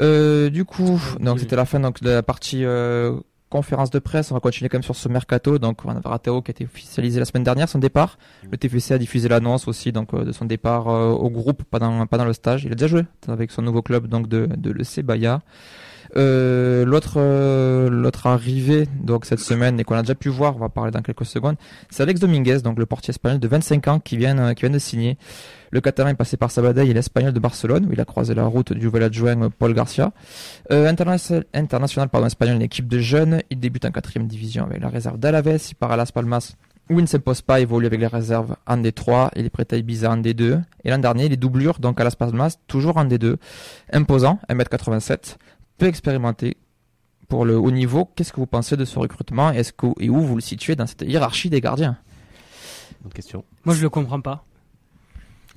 Euh, 0.00 0.48
du 0.48 0.64
coup, 0.64 0.98
donc 1.20 1.40
c'était 1.40 1.56
la 1.56 1.66
fin 1.66 1.78
donc 1.80 2.00
de 2.02 2.08
la 2.08 2.22
partie 2.22 2.64
euh, 2.64 3.18
conférence 3.48 3.90
de 3.90 3.98
presse. 3.98 4.30
On 4.30 4.34
va 4.34 4.40
continuer 4.40 4.68
quand 4.68 4.76
même 4.76 4.82
sur 4.82 4.96
ce 4.96 5.08
mercato. 5.08 5.58
Donc 5.58 5.84
on 5.84 5.90
a 5.90 6.00
Ratao 6.00 6.42
qui 6.42 6.50
a 6.50 6.52
été 6.52 6.64
officialisé 6.64 7.18
la 7.18 7.24
semaine 7.24 7.44
dernière 7.44 7.68
son 7.68 7.78
départ. 7.78 8.18
Le 8.50 8.56
TFC 8.56 8.92
a 8.94 8.98
diffusé 8.98 9.28
l'annonce 9.28 9.68
aussi 9.68 9.92
donc 9.92 10.14
euh, 10.14 10.24
de 10.24 10.32
son 10.32 10.44
départ 10.44 10.88
euh, 10.88 11.10
au 11.10 11.30
groupe 11.30 11.62
pendant 11.64 12.06
pendant 12.06 12.24
le 12.24 12.32
stage. 12.32 12.64
Il 12.64 12.72
a 12.72 12.74
déjà 12.74 12.86
joué 12.86 13.02
avec 13.26 13.50
son 13.50 13.62
nouveau 13.62 13.82
club 13.82 14.06
donc 14.06 14.28
de 14.28 14.46
de 14.46 14.70
le 14.70 14.84
Sebaya. 14.84 15.40
Euh, 16.16 16.84
l'autre 16.84 17.14
euh, 17.16 17.90
l'autre 17.90 18.26
arrivé 18.26 18.88
donc 19.02 19.26
cette 19.26 19.40
semaine 19.40 19.78
et 19.78 19.84
qu'on 19.84 19.94
a 19.94 20.02
déjà 20.02 20.14
pu 20.14 20.28
voir, 20.28 20.56
on 20.56 20.58
va 20.58 20.68
parler 20.68 20.90
dans 20.90 21.02
quelques 21.02 21.26
secondes, 21.26 21.56
c'est 21.90 22.02
Alex 22.02 22.20
Dominguez, 22.20 22.60
donc 22.60 22.78
le 22.78 22.86
portier 22.86 23.10
espagnol 23.10 23.38
de 23.38 23.48
25 23.48 23.88
ans 23.88 24.00
qui 24.00 24.16
vient 24.16 24.38
euh, 24.38 24.54
qui 24.54 24.62
vient 24.62 24.70
de 24.70 24.78
signer. 24.78 25.18
Le 25.70 25.82
Catalan 25.82 26.08
est 26.08 26.14
passé 26.14 26.38
par 26.38 26.50
Sabadell, 26.50 26.88
il 26.88 26.96
est 26.96 27.00
espagnol 27.00 27.32
de 27.34 27.40
Barcelone 27.40 27.86
où 27.86 27.92
il 27.92 28.00
a 28.00 28.06
croisé 28.06 28.34
la 28.34 28.46
route 28.46 28.72
du 28.72 28.86
nouvel 28.86 29.02
adjoint 29.02 29.50
Paul 29.50 29.74
Garcia. 29.74 30.12
International, 30.70 32.08
pardon, 32.08 32.26
espagnol, 32.26 32.56
une 32.56 32.62
équipe 32.62 32.88
de 32.88 32.98
jeunes, 33.00 33.42
il 33.50 33.60
débute 33.60 33.84
en 33.84 33.90
quatrième 33.90 34.26
division 34.26 34.64
avec 34.64 34.80
la 34.80 34.88
réserve 34.88 35.18
d'Alaves, 35.18 35.60
il 35.70 35.74
part 35.74 35.92
à 35.92 35.96
Las 35.98 36.10
Palmas 36.10 36.54
où 36.90 36.98
il 36.98 37.02
ne 37.02 37.06
s'impose 37.06 37.42
pas, 37.42 37.60
évolue 37.60 37.86
avec 37.86 38.00
les 38.00 38.06
réserves 38.06 38.56
en 38.66 38.78
D3, 38.78 39.30
il 39.36 39.44
est 39.44 39.50
prêt 39.50 39.66
à 39.70 39.76
Ibiza 39.76 40.10
en 40.10 40.16
D2, 40.16 40.62
et 40.84 40.90
l'an 40.90 40.98
dernier 40.98 41.26
il 41.26 41.32
est 41.32 41.36
doublure 41.36 41.80
donc 41.80 42.00
à 42.00 42.04
Las 42.04 42.16
Palmas, 42.16 42.56
toujours 42.66 42.96
en 42.96 43.04
D2, 43.04 43.36
imposant, 43.92 44.38
1m87, 44.48 45.36
peu 45.78 45.86
expérimenté 45.86 46.56
pour 47.28 47.44
le 47.44 47.56
haut 47.56 47.70
niveau. 47.70 48.04
Qu'est-ce 48.04 48.32
que 48.32 48.40
vous 48.40 48.46
pensez 48.46 48.76
de 48.76 48.84
ce 48.84 48.98
recrutement? 48.98 49.50
Est-ce 49.50 49.72
que 49.72 49.86
et 50.00 50.10
où 50.10 50.20
vous 50.20 50.34
le 50.34 50.40
situez 50.40 50.76
dans 50.76 50.86
cette 50.86 51.02
hiérarchie 51.02 51.50
des 51.50 51.60
gardiens? 51.60 51.96
Bonne 53.02 53.12
question. 53.12 53.44
Moi, 53.64 53.74
je 53.74 53.82
le 53.82 53.90
comprends 53.90 54.20
pas. 54.20 54.44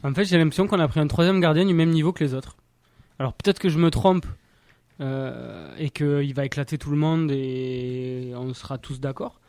En 0.03 0.13
fait, 0.13 0.25
j'ai 0.25 0.38
l'impression 0.38 0.67
qu'on 0.67 0.79
a 0.79 0.88
pris 0.88 0.99
un 0.99 1.07
troisième 1.07 1.39
gardien 1.39 1.65
du 1.65 1.73
même 1.73 1.91
niveau 1.91 2.12
que 2.12 2.23
les 2.23 2.34
autres. 2.34 2.57
Alors 3.19 3.34
peut-être 3.34 3.60
que 3.60 3.69
je 3.69 3.77
me 3.77 3.91
trompe 3.91 4.25
euh, 4.99 5.73
et 5.77 5.91
qu'il 5.91 6.34
va 6.34 6.45
éclater 6.45 6.77
tout 6.77 6.89
le 6.89 6.97
monde 6.97 7.31
et 7.31 8.34
on 8.36 8.53
sera 8.53 8.77
tous 8.77 8.99
d'accord. 8.99 9.39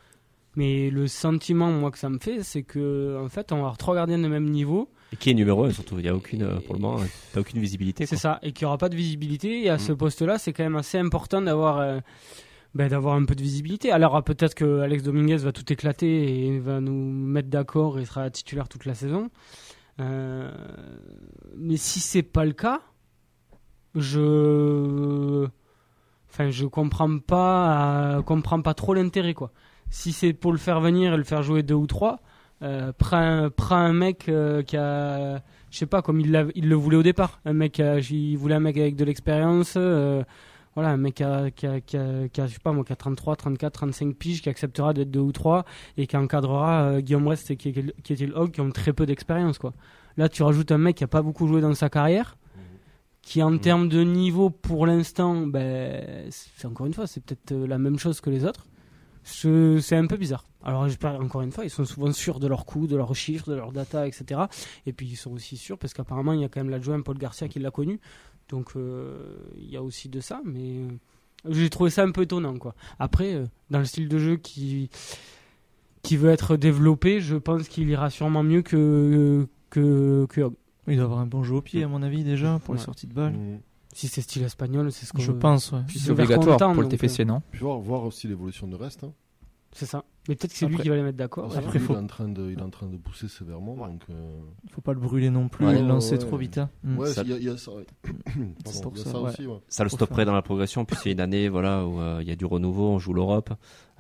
Mais 0.57 0.91
le 0.91 1.09
sentiment, 1.09 1.71
moi, 1.71 1.91
que 1.91 1.99
ça 1.99 2.11
me 2.11 2.19
fait, 2.19 2.43
c'est 2.43 2.63
que 2.63 3.19
en 3.23 3.29
fait, 3.29 3.51
on 3.53 3.57
va 3.57 3.61
avoir 3.63 3.79
trois 3.79 3.95
gardiens 3.95 4.19
de 4.19 4.29
même 4.29 4.51
niveau. 4.51 4.91
Et 5.13 5.17
qui 5.17 5.31
est 5.31 5.35
numéro 5.35 5.65
1 5.65 5.73
surtout 5.73 5.99
Il 5.99 6.07
y 6.07 6.09
a 6.09 6.15
aucune, 6.15 6.43
euh, 6.43 6.61
pour 6.61 6.75
le 6.75 6.81
moment, 6.81 7.01
t'as 7.33 7.41
aucune 7.41 7.61
visibilité. 7.61 8.07
C'est 8.07 8.17
ça, 8.17 8.39
et 8.43 8.53
qu'il 8.53 8.65
n'y 8.65 8.69
aura 8.69 8.79
pas 8.79 8.89
de 8.89 8.97
visibilité. 8.97 9.65
Et 9.65 9.69
à 9.71 9.77
Mm. 9.77 9.79
ce 9.81 9.93
poste-là, 9.93 10.39
c'est 10.39 10.53
quand 10.53 10.65
même 10.65 10.77
assez 10.77 10.99
important 10.99 11.43
d'avoir 11.43 11.79
euh, 11.79 12.01
ben, 12.75 12.89
d'avoir 12.89 13.17
un 13.17 13.25
peu 13.27 13.35
de 13.35 13.43
visibilité. 13.43 13.93
Alors 13.93 14.17
euh, 14.17 14.23
peut-être 14.23 14.55
que 14.55 14.81
Alex 14.81 15.03
Dominguez 15.03 15.37
va 15.37 15.53
tout 15.53 15.71
éclater 15.71 16.47
et 16.47 16.59
va 16.59 16.81
nous 16.81 17.13
mettre 17.13 17.49
d'accord 17.49 17.99
et 17.99 18.07
sera 18.07 18.31
titulaire 18.31 18.69
toute 18.69 18.87
la 18.87 18.95
saison. 18.95 19.29
Euh, 20.01 20.51
mais 21.59 21.77
si 21.77 22.01
c'est 22.01 22.23
pas 22.23 22.47
le 22.47 22.53
cas, 22.55 22.81
je 23.95 25.47
enfin 26.31 26.51
je 26.51 26.65
comprends 26.67 27.19
pas 27.19 28.17
euh, 28.17 28.23
comprends 28.23 28.63
pas 28.63 28.75
trop 28.75 28.95
l'intérêt 28.95 29.35
quoi. 29.35 29.53
Si 29.91 30.13
c'est 30.13 30.33
pour 30.33 30.53
le 30.53 30.59
faire 30.59 30.81
venir 30.81 31.13
et 31.13 31.17
le 31.19 31.25
faire 31.25 31.43
jouer 31.43 31.63
deux 31.63 31.75
ou 31.75 31.87
trois, 31.87 32.21
euh, 32.63 32.93
prends, 32.97 33.49
prends 33.55 33.77
un 33.77 33.93
mec 33.93 34.29
euh, 34.29 34.63
qui 34.63 34.77
a 34.77 35.43
je 35.71 35.79
sais 35.79 35.87
pas, 35.87 36.03
comme 36.03 36.21
il, 36.21 36.31
le 36.31 36.75
voulait 36.75 36.99
au 36.99 37.03
départ. 37.03 37.41
Un 37.47 37.55
mec, 37.55 37.81
a- 37.81 37.99
il 37.99 38.37
voulait 38.37 38.55
un 38.57 38.61
mec 38.61 38.77
avec 38.77 38.95
de 38.95 39.05
l'expérience. 39.07 39.75
euh, 39.79 40.23
voilà, 40.75 40.91
un 40.91 40.97
mec 40.99 41.15
qui 41.15 41.25
a, 41.25 41.51
qui, 41.51 41.67
a, 41.67 41.81
qui, 41.81 41.97
a, 41.97 42.29
qui 42.29 42.41
a, 42.43 42.47
je 42.47 42.53
sais 42.55 42.59
pas 42.63 42.73
moi, 42.73 42.85
qui 42.85 42.93
a 42.93 42.97
33, 42.97 43.37
34, 43.37 43.73
35 43.73 44.15
piges, 44.17 44.43
qui 44.43 44.49
acceptera 44.51 44.93
d'être 44.93 45.11
deux 45.11 45.21
ou 45.21 45.33
trois 45.33 45.65
et 45.97 46.07
qui 46.07 46.17
encadrera 46.17 46.83
euh, 46.85 47.01
Guillaume 47.01 47.27
Rest 47.29 47.51
et 47.51 47.57
qui, 47.57 47.73
qui 48.03 48.13
était 48.13 48.27
le 48.27 48.35
Hog, 48.37 48.51
qui 48.53 48.61
ont 48.61 48.71
très 48.71 48.93
peu 48.93 49.07
d'expérience, 49.07 49.59
quoi. 49.59 49.73
Là, 50.19 50.29
tu 50.29 50.43
rajoutes 50.43 50.71
un 50.73 50.79
mec 50.79 50.97
qui 50.97 51.05
a 51.05 51.09
pas 51.09 51.23
beaucoup 51.23 51.47
joué 51.47 51.61
dans 51.63 51.75
sa 51.75 51.89
carrière, 51.89 52.37
qui 53.23 53.43
en 53.43 53.51
Mhm. 53.53 53.61
termes 53.61 53.89
de 53.89 54.03
niveau, 54.03 54.51
pour 54.51 54.87
l'instant, 54.87 55.47
ben, 55.47 56.27
c'est 56.31 56.67
encore 56.67 56.87
une 56.87 56.93
fois, 56.95 57.07
c'est 57.07 57.23
peut-être 57.25 57.53
euh, 57.53 57.67
la 57.67 57.79
même 57.79 57.99
chose 57.99 58.21
que 58.21 58.29
les 58.31 58.45
autres. 58.45 58.67
C'est 59.25 59.97
un 59.97 60.07
peu 60.07 60.17
bizarre. 60.17 60.45
Alors, 60.65 60.87
j'espère 60.87 61.15
encore 61.21 61.43
une 61.43 61.53
fois, 61.53 61.65
ils 61.65 61.71
sont 61.71 61.85
souvent 61.85 62.13
sûrs 62.13 62.41
de 62.41 62.47
leurs 62.47 62.65
coûts, 62.67 62.87
de 62.87 62.97
leurs 62.97 63.15
chiffres, 63.15 63.49
de 63.51 63.55
leurs 63.55 63.73
data, 63.73 64.07
etc. 64.07 64.43
Et 64.87 64.93
puis 64.93 65.07
ils 65.07 65.17
sont 65.17 65.33
aussi 65.33 65.57
sûrs 65.57 65.79
parce 65.79 65.93
qu'apparemment 65.95 66.33
il 66.33 66.41
y 66.41 66.45
a 66.45 66.49
quand 66.49 66.61
même 66.61 66.71
l'adjoint 66.71 67.01
Paul 67.01 67.19
Garcia 67.19 67.49
qui 67.49 67.59
l'a 67.59 67.71
connu. 67.71 68.01
Donc 68.49 68.73
euh, 68.77 69.37
il 69.57 69.71
y 69.71 69.77
a 69.77 69.83
aussi 69.83 70.09
de 70.09 70.21
ça, 70.21 70.41
mais 70.45 70.77
euh, 70.79 70.89
j'ai 71.51 71.71
trouvé 71.71 71.91
ça 71.91 72.03
un 72.05 72.11
peu 72.11 72.23
étonnant 72.23 72.57
quoi. 72.59 72.75
Après, 72.99 73.35
euh, 73.35 73.47
dans 73.71 73.79
le 73.81 73.85
style 73.85 74.09
de 74.09 74.19
jeu 74.19 74.37
qui 74.37 74.91
qui 76.03 76.17
veut 76.17 76.31
être 76.31 76.57
développé, 76.57 77.21
je 77.21 77.37
pense 77.37 77.69
qu'il 77.69 77.89
ira 77.89 78.11
sûrement 78.11 78.43
mieux 78.43 78.63
que 78.63 79.47
que, 79.71 80.27
que 80.29 80.41
Hogg. 80.43 80.55
Il 80.89 80.97
doit 80.97 81.05
avoir 81.05 81.21
un 81.21 81.27
bon 81.27 81.45
jeu 81.45 81.55
au 81.55 81.63
pied, 81.63 81.85
à 81.85 81.89
mon 81.89 82.03
avis, 82.03 82.25
déjà, 82.25 82.61
pour 82.65 82.75
les 82.75 82.81
Ouais. 82.81 82.85
sorties 82.85 83.07
de 83.07 83.15
balles. 83.15 83.35
Mm. 83.35 83.61
Si 83.93 84.09
c'est 84.09 84.23
style 84.23 84.43
espagnol, 84.45 84.91
c'est 84.91 85.05
ce 85.07 85.13
qu'on 85.13 85.21
Je 85.21 85.33
pense, 85.33 85.71
ouais. 85.73 85.81
Puis 85.87 85.99
C'est 85.99 86.11
obligatoire 86.11 86.57
content, 86.59 86.73
pour 86.73 86.83
le 86.83 86.89
TFC, 86.89 87.25
non 87.25 87.43
Puis 87.51 87.61
voir, 87.61 87.79
voir 87.79 88.05
aussi 88.05 88.27
l'évolution 88.27 88.67
de 88.67 88.77
reste. 88.77 89.05
hein. 89.05 89.13
C'est 89.75 89.87
ça. 89.87 90.05
Mais 90.29 90.35
peut-être 90.37 90.53
que 90.53 90.57
c'est 90.59 90.67
lui 90.67 90.77
qui 90.77 90.89
va 90.91 90.97
les 90.97 91.03
mettre 91.03 91.17
d'accord. 91.17 91.49
Que 91.51 91.57
Après, 91.57 91.79
lui, 91.79 91.85
faut- 91.87 91.95
il, 91.95 91.97
est 91.97 92.01
en 92.01 92.07
train 92.07 92.29
de, 92.29 92.51
il 92.51 92.59
est 92.59 92.63
en 92.63 92.69
train 92.69 92.87
de 92.89 92.97
pousser 92.99 93.27
sévèrement. 93.27 93.75
Donc, 93.75 94.03
euh, 94.11 94.39
Faut 94.71 94.83
pas 94.83 94.93
le 94.93 95.01
brûler 95.01 95.31
non 95.31 95.49
plus, 95.49 95.65
Ouais. 95.67 95.81
le 95.81 95.87
lancer 95.89 96.13
Ouais, 96.13 96.19
trop 96.19 96.33
ouais. 96.37 96.43
vite. 96.43 96.59
hein. 96.59 96.69
Mm. 96.85 96.99
ouais, 96.99 97.09
Ça- 97.09 97.23
il 97.23 97.31
y, 97.31 97.33
a- 97.33 97.37
il 97.39 97.45
y 97.45 97.49
a 97.49 97.57
ça. 97.57 97.71
ouais. 97.73 97.87
Pardon, 98.65 98.81
pour 98.83 98.93
il 98.95 98.99
y 98.99 99.01
a 99.01 99.05
ça, 99.05 99.11
ça 99.13 99.21
ouais. 99.23 99.31
aussi. 99.31 99.47
Ouais. 99.47 99.57
Ça 99.69 99.83
le 99.85 99.89
stopperait 99.89 100.17
faire. 100.17 100.27
dans 100.27 100.35
la 100.35 100.43
progression. 100.43 100.85
Puis 100.85 100.97
c'est 101.03 101.13
une 101.13 101.21
année, 101.21 101.49
voilà, 101.49 101.87
où 101.87 101.99
euh, 102.01 102.19
il 102.21 102.29
y 102.29 102.31
a 102.31 102.37
du 102.37 102.45
renouveau, 102.45 102.91
on 102.91 102.99
joue 102.99 103.15
l'Europe. 103.15 103.51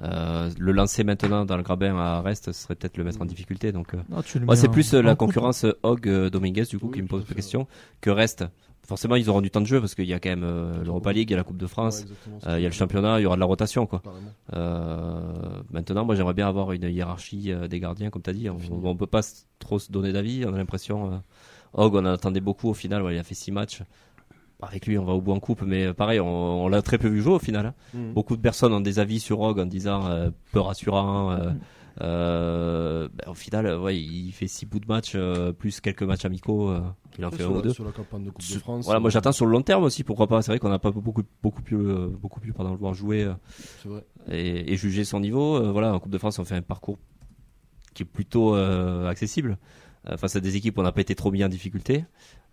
Euh, 0.02 0.50
le 0.58 0.72
lancer 0.72 1.04
maintenant 1.04 1.46
dans 1.46 1.56
le 1.56 1.62
grabin 1.62 1.96
à 1.96 2.20
Rest, 2.20 2.46
ce 2.46 2.52
serait 2.52 2.74
peut-être 2.74 2.98
le 2.98 3.04
mettre 3.04 3.22
en 3.22 3.24
difficulté. 3.24 3.72
Donc, 3.72 3.94
euh, 3.94 4.02
Non, 4.10 4.20
tu 4.22 4.38
le 4.38 4.44
moi, 4.44 4.54
mets 4.54 4.60
c'est 4.60 4.68
en- 4.68 4.72
plus 4.72 4.92
euh, 4.92 5.00
la 5.02 5.14
coupe. 5.16 5.28
concurrence 5.28 5.64
euh, 5.64 5.72
Hog 5.82 6.06
euh, 6.06 6.28
Dominguez 6.28 6.64
du 6.64 6.78
coup 6.78 6.88
Oui, 6.88 6.92
qui 6.96 7.02
me 7.02 7.08
pose 7.08 7.24
la 7.28 7.34
question 7.34 7.66
que 8.02 8.10
Rest. 8.10 8.44
Forcément, 8.92 9.16
ils 9.16 9.30
auront 9.30 9.40
du 9.40 9.50
temps 9.50 9.62
de 9.62 9.66
jeu 9.66 9.80
parce 9.80 9.94
qu'il 9.94 10.04
y 10.04 10.12
a 10.12 10.20
quand 10.20 10.28
même 10.28 10.44
euh, 10.44 10.84
l'Europa 10.84 11.14
League, 11.14 11.30
il 11.30 11.32
y 11.32 11.34
a 11.34 11.38
la 11.38 11.44
Coupe 11.44 11.56
de 11.56 11.66
France, 11.66 12.04
euh, 12.46 12.58
il 12.58 12.62
y 12.62 12.66
a 12.66 12.68
le 12.68 12.74
championnat, 12.74 13.20
il 13.20 13.22
y 13.22 13.26
aura 13.26 13.36
de 13.36 13.40
la 13.40 13.46
rotation 13.46 13.86
quoi. 13.86 14.02
Euh, 14.52 15.62
maintenant, 15.70 16.04
moi, 16.04 16.14
j'aimerais 16.14 16.34
bien 16.34 16.46
avoir 16.46 16.72
une 16.72 16.82
hiérarchie 16.82 17.52
des 17.70 17.80
gardiens, 17.80 18.10
comme 18.10 18.20
tu 18.20 18.28
as 18.28 18.34
dit. 18.34 18.50
On, 18.50 18.58
on 18.84 18.94
peut 18.94 19.06
pas 19.06 19.22
trop 19.58 19.78
se 19.78 19.90
donner 19.90 20.12
d'avis. 20.12 20.44
On 20.46 20.52
a 20.52 20.58
l'impression. 20.58 21.22
Hog, 21.72 21.94
on 21.94 22.00
en 22.00 22.04
attendait 22.06 22.40
beaucoup 22.42 22.68
au 22.68 22.74
final. 22.74 23.02
ouais, 23.02 23.14
il 23.16 23.18
a 23.18 23.22
fait 23.22 23.34
six 23.34 23.50
matchs. 23.50 23.82
Avec 24.60 24.86
lui, 24.86 24.98
on 24.98 25.04
va 25.06 25.14
au 25.14 25.22
bout 25.22 25.32
en 25.32 25.40
coupe, 25.40 25.62
mais 25.62 25.94
pareil, 25.94 26.20
on, 26.20 26.64
on 26.64 26.68
l'a 26.68 26.82
très 26.82 26.98
peu 26.98 27.08
vu 27.08 27.22
jouer 27.22 27.32
au 27.34 27.38
final. 27.38 27.64
hein. 27.66 27.74
Mhm. 27.94 28.12
Beaucoup 28.12 28.36
de 28.36 28.42
personnes 28.42 28.74
ont 28.74 28.80
des 28.80 28.98
avis 28.98 29.20
sur 29.20 29.40
Hog 29.40 29.58
en 29.58 29.66
disant 29.66 30.02
peu 30.52 30.60
rassurant. 30.60 31.30
Mm. 31.32 31.58
Euh, 32.00 33.08
ben, 33.12 33.30
au 33.30 33.34
final, 33.34 33.66
euh, 33.66 33.78
ouais, 33.78 33.96
il 33.98 34.32
fait 34.32 34.46
six 34.48 34.66
bouts 34.66 34.80
de 34.80 34.86
match 34.86 35.12
euh, 35.14 35.52
plus 35.52 35.80
quelques 35.80 36.02
matchs 36.02 36.24
amicaux. 36.24 36.70
euh, 36.70 36.80
il 37.18 37.24
en 37.26 37.30
fait 37.30 37.42
un 37.44 37.48
ou 37.50 37.60
deux. 37.60 37.72
sur 37.74 37.84
la 37.84 37.92
campagne 37.92 38.24
de 38.24 38.30
Coupe 38.30 38.40
de 38.40 38.44
Sur- 38.46 38.60
France. 38.60 38.84
Voilà, 38.86 38.98
moi 39.00 39.10
j'attends 39.10 39.32
sur 39.32 39.44
le 39.46 39.52
long 39.52 39.62
terme 39.62 39.84
aussi, 39.84 40.02
pourquoi 40.04 40.26
pas. 40.26 40.40
C'est 40.42 40.50
vrai 40.52 40.58
qu'on 40.58 40.70
n'a 40.70 40.78
pas 40.78 40.90
beaucoup, 40.90 41.22
beaucoup 41.42 41.62
plus, 41.62 41.76
euh, 41.76 42.08
beaucoup 42.08 42.40
plus, 42.40 42.52
pardon, 42.52 42.72
le 42.72 42.78
voir 42.78 42.94
jouer. 42.94 43.24
euh, 43.24 43.34
vrai. 43.84 44.04
et, 44.30 44.72
et 44.72 44.76
juger 44.76 45.04
son 45.04 45.20
niveau. 45.20 45.56
Euh, 45.56 45.70
voilà, 45.72 45.92
en 45.94 46.00
Coupe 46.00 46.12
de 46.12 46.18
France, 46.18 46.38
on 46.38 46.44
fait 46.44 46.56
un 46.56 46.62
parcours 46.62 46.98
qui 47.94 48.04
est 48.04 48.06
plutôt 48.06 48.56
euh, 48.56 49.06
accessible 49.08 49.58
euh, 50.08 50.16
face 50.16 50.34
à 50.36 50.40
des 50.40 50.56
équipes 50.56 50.78
où 50.78 50.80
on 50.80 50.84
n'a 50.84 50.92
pas 50.92 51.02
été 51.02 51.14
trop 51.14 51.30
mis 51.30 51.44
en 51.44 51.48
difficulté. 51.48 52.06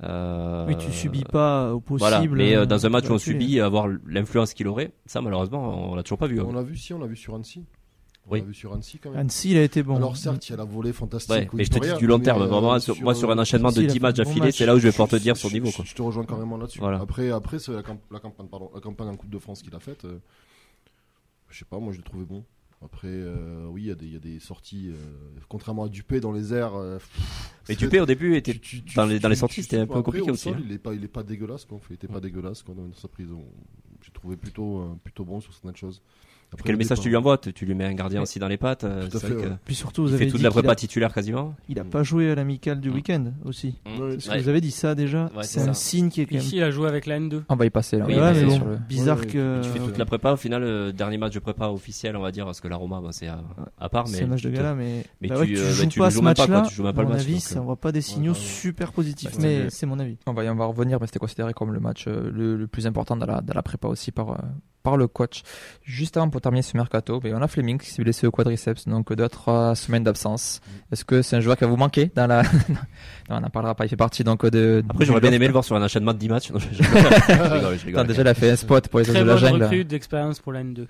Euh, 0.04 0.66
Oui, 0.68 0.76
tu 0.78 0.92
subis 0.92 1.24
pas 1.24 1.74
au 1.74 1.80
possible. 1.80 2.00
Voilà, 2.10 2.26
mais 2.28 2.56
euh, 2.56 2.66
dans 2.66 2.86
un 2.86 2.90
match 2.90 3.10
où 3.10 3.14
on 3.14 3.18
subit, 3.18 3.60
avoir 3.62 3.88
l'influence 4.06 4.54
qu'il 4.54 4.68
aurait, 4.68 4.92
ça 5.06 5.22
malheureusement, 5.22 5.92
on 5.92 5.96
l'a 5.96 6.04
toujours 6.04 6.18
pas 6.20 6.28
vu. 6.28 6.40
hein. 6.42 6.46
On 6.48 6.54
l'a 6.54 6.62
vu, 6.62 6.76
si, 6.76 6.94
on 6.94 7.00
l'a 7.00 7.08
vu 7.08 7.16
sur 7.16 7.36
Annecy. 7.36 7.64
On 8.30 8.34
Oui. 8.34 8.40
l'a 8.42 8.46
vu 8.46 8.54
sur 8.54 8.74
Annecy 8.74 9.00
quand 9.00 9.10
même. 9.10 9.20
Annecy, 9.20 9.52
il 9.52 9.58
a 9.58 9.64
été 9.64 9.82
bon. 9.84 9.96
Alors 9.96 10.16
certes, 10.16 10.48
il 10.48 10.52
y 10.52 10.54
a 10.54 10.58
la 10.58 10.64
volée 10.64 10.94
fantastique. 10.94 11.32
Ouais, 11.32 11.50
mais 11.54 11.64
je 11.64 11.72
te 11.72 11.80
dis 11.80 11.98
du 11.98 12.06
long 12.08 12.20
terme. 12.20 12.44
euh, 12.44 12.80
sur- 12.80 13.02
moi, 13.02 13.16
sur 13.16 13.32
un 13.32 13.38
enchaînement 13.40 13.70
de 13.70 13.74
Si, 13.76 13.80
il 13.82 13.86
a 13.86 13.88
10 13.88 13.94
fait 13.94 14.00
matchs 14.00 14.16
d'affilée, 14.18 14.40
match. 14.48 14.56
c'est 14.58 14.66
là 14.66 14.76
où 14.76 14.78
je 14.80 14.84
vais 14.84 14.92
pouvoir 14.92 15.10
te 15.10 15.16
dire 15.16 15.36
son 15.36 15.50
niveau. 15.50 15.68
je- 15.68 15.76
Quoi. 15.78 15.86
Je 15.86 15.96
te 15.96 16.02
rejoins 16.02 16.26
carrément 16.26 16.58
là-dessus. 16.58 16.80
Voilà. 16.80 17.00
Après, 17.00 17.32
après 17.32 17.58
c'est 17.60 17.72
la, 17.74 17.82
camp- 17.84 18.00
la 18.12 18.20
campagne, 18.20 18.48
pardon, 18.48 18.70
la 18.74 18.82
campagne 18.82 19.08
en 19.10 19.16
Coupe 19.16 19.30
de 19.32 19.40
France 19.40 19.62
qu'il 19.64 19.74
a 19.76 19.80
faite. 19.80 20.06
euh, 20.06 20.20
je 21.50 21.58
sais 21.60 21.66
pas, 21.66 21.80
moi 21.80 21.92
je 21.92 21.98
l'ai 21.98 22.04
trouvé 22.04 22.26
bon. 22.26 22.44
Après, 22.82 23.08
euh, 23.10 23.66
oui, 23.70 23.82
il 23.84 23.88
y, 23.88 23.92
a 23.92 23.96
des- 23.96 24.06
il 24.06 24.14
y 24.14 24.16
a 24.16 24.20
des 24.20 24.40
sorties. 24.40 24.90
euh, 24.90 24.96
contrairement 25.50 25.84
à 25.84 25.90
Dupé 25.90 26.22
dans 26.22 26.32
les 26.32 26.54
airs. 26.54 26.76
euh, 26.76 26.98
Mais 27.68 27.76
Dupé 27.76 28.00
au 28.00 28.06
début 28.06 28.36
était 28.38 28.54
tu- 28.54 28.60
tu- 28.60 28.82
tu- 28.84 28.96
dans 28.96 29.06
les, 29.06 29.20
dans 29.20 29.28
les 29.28 29.36
sorties, 29.36 29.56
tu- 29.56 29.64
c'était 29.64 29.78
un 29.80 29.86
peu 29.86 29.94
après, 29.94 30.04
compliqué 30.04 30.30
au 30.30 30.34
aussi. 30.36 30.44
sol, 30.44 30.54
hein. 30.58 30.62
Il 30.64 30.72
est 30.72 30.78
pas, 30.78 30.94
il 30.94 31.04
est 31.04 31.08
pas 31.10 31.24
dégueulasse 31.24 31.66
quoi. 31.66 31.80
Il 31.90 31.96
était 31.96 32.08
pas 32.08 32.20
dégueulasse 32.22 32.64
quoi, 32.64 32.76
dans 32.76 32.88
sa 32.94 33.08
prison. 33.10 33.44
J'ai 34.06 34.12
trouvé 34.14 34.38
plutôt, 34.38 34.80
euh, 34.80 34.96
plutôt 35.04 35.26
bon 35.26 35.42
sur 35.42 35.52
certaines 35.54 35.76
choses. 35.76 36.02
Après, 36.52 36.64
Quel 36.66 36.78
message 36.78 37.00
tu 37.00 37.10
lui 37.10 37.16
envoies 37.16 37.38
Tu 37.38 37.66
lui 37.66 37.76
mets 37.76 37.86
un 37.86 37.93
gardien 37.93 38.24
aussi 38.24 38.39
dans 38.39 38.47
les 38.47 38.58
pattes. 38.58 38.84
euh, 38.84 39.08
Tout 39.08 39.18
à 39.18 39.20
fait, 39.20 39.28
vrai 39.30 39.43
que 39.43 39.50
ouais. 39.50 39.56
Puis 39.66 39.76
surtout, 39.76 40.02
vous 40.04 40.08
Il 40.10 40.14
avez 40.16 40.26
fait 40.26 40.32
toute 40.32 40.38
dit 40.39 40.43
la 40.43 40.50
prépa 40.50 40.72
a, 40.72 40.76
titulaire 40.76 41.14
quasiment. 41.14 41.54
il 41.70 41.80
a 41.80 41.84
pas 41.84 42.02
joué 42.02 42.32
à 42.32 42.36
l'amical 42.36 42.80
du 42.80 42.89
Mm. 42.89 42.93
week-end 42.95 43.26
aussi. 43.45 43.76
Ouais, 43.86 44.18
que 44.18 44.30
Ouais. 44.32 44.41
vous 44.41 44.50
avez 44.50 44.60
dit 44.60 44.72
ça 44.72 44.95
déjà 44.95 45.30
Ouais, 45.36 45.43
C'est 45.43 45.62
un 45.62 45.66
ça. 45.66 45.74
signe 45.76 46.10
qui 46.10 46.22
est 46.22 46.26
quand 46.26 46.36
même. 46.36 46.43
Ici, 46.43 46.58
il 46.58 46.64
a 46.64 46.72
joué 46.72 46.88
avec 46.88 47.06
la 47.06 47.20
N2. 47.20 47.43
On 47.50 47.56
va 47.56 47.66
y 47.68 47.70
passer 47.70 47.97
là. 48.00 48.06
Oui, 48.08 48.16
on 48.18 48.20
va 48.20 48.32
y 48.32 48.34
mais 48.34 48.41
passer 48.41 48.45
bon. 48.47 48.56
sur 48.56 48.66
le- 48.66 48.78
Bizarre 48.89 49.20
Ouais, 49.20 49.26
que. 49.28 49.62
Tu 49.62 49.70
fais 49.70 49.80
toute 49.80 49.97
la 50.00 50.06
prépa, 50.06 50.32
au 50.32 50.38
final, 50.38 50.62
le 50.64 50.91
dernier 50.91 51.20
match 51.20 51.34
de 51.36 51.39
prépa 51.39 51.68
officiel, 51.68 52.16
on 52.16 52.22
va 52.22 52.32
dire, 52.32 52.45
parce 52.45 52.62
que 52.62 52.68
la 52.68 52.78
Roma, 52.78 53.00
bah, 53.00 53.10
c'est 53.12 53.28
à, 53.28 53.41
à 53.80 53.89
part. 53.89 54.08
C'est 54.08 54.24
un 54.24 54.28
match 54.28 54.41
de 54.41 54.50
gala, 54.50 54.74
mais, 54.74 55.06
mais 55.22 55.28
tu, 55.28 55.34
euh, 55.56 55.72
joues 55.72 55.88
pas 56.00 56.10
ce 56.10 56.20
match-là. 56.20 56.64
tu 56.68 56.74
joues 56.74 56.84
pas 56.84 56.91
le 56.93 57.04
mon 57.08 57.10
match, 57.14 57.22
avis, 57.22 57.39
ça 57.41 57.60
euh, 57.60 57.62
envoie 57.62 57.76
pas 57.76 57.91
des 57.91 58.02
signaux 58.02 58.34
super 58.34 58.91
positifs, 58.91 59.32
Bah, 59.34 59.38
mais 59.43 59.70
c'est- 59.70 59.86
mon 59.86 60.00
avis. 60.00 60.18
On 60.26 60.34
va 60.34 60.43
y 60.43 60.50
on 60.50 60.56
va 60.56 60.66
revenir, 60.66 60.97
mais 61.00 61.06
c'était 61.06 61.20
considéré 61.20 61.54
comme 61.54 61.72
le 61.74 61.80
match 61.80 62.06
euh, 62.08 62.32
le, 62.34 62.66
plus 62.66 62.88
important 62.88 63.16
dans 63.16 63.28
la, 63.28 63.62
prépa 63.62 63.88
aussi 63.88 64.12
par, 64.12 64.32
euh, 64.32 64.36
par 64.84 64.98
le 64.98 65.08
coach. 65.08 65.44
Juste 65.84 66.18
avant 66.18 66.30
pour 66.30 66.42
terminer 66.42 66.62
ce 66.62 66.76
mercato, 66.78 67.20
ben, 67.20 67.36
on 67.36 67.42
a 67.42 67.48
Fleming 67.48 67.78
qui 67.78 67.90
s'est 67.90 68.02
blessé 68.02 68.28
au 68.28 68.32
quadriceps, 68.32 68.88
donc 68.88 69.14
deux 69.14 69.24
à 69.24 69.30
trois 69.30 69.76
semaines 69.76 70.04
d'absence. 70.04 70.62
Est-ce 70.92 71.04
que 71.06 71.22
c'est 71.22 71.36
un 71.36 71.40
joueur 71.42 71.58
qui 71.58 71.64
va 71.66 71.70
vous 71.70 71.78
manquer 71.78 72.12
dans 72.16 72.28
la 72.28 72.44
Non, 73.30 73.38
on 73.38 73.40
n'en 73.42 73.50
parlera 73.50 73.76
pas, 73.76 73.86
il 73.86 73.90
fait 73.90 73.96
partie 73.98 74.24
donc 74.24 74.46
de. 74.46 74.84
Après, 74.90 75.06
j'aurais 75.06 75.22
bien 75.22 75.32
aimé 75.32 75.48
le 75.48 75.52
voir 75.54 75.64
sur 75.64 75.76
un 75.76 75.84
enchaînement 75.84 76.14
de 76.14 76.20
10 76.20 76.30
matchs. 76.30 76.52
Non, 76.54 76.60
je, 76.72 76.78
rigole, 76.82 77.78
je 77.78 77.86
rigole. 77.86 78.00
Attends, 78.00 78.08
déjà, 78.08 78.22
il 78.22 78.28
a 78.28 78.34
fait 78.34 78.52
un 78.52 78.56
spot 78.56 78.88
pour 78.88 79.00
les 79.00 79.06
Très 79.06 79.20
de 79.20 79.26
la 79.26 79.38
jungle. 79.38 79.64
recrue 79.64 79.86
d'expérience 79.86 80.40
pour 80.40 80.54
la 80.54 80.64
N2. 80.64 80.86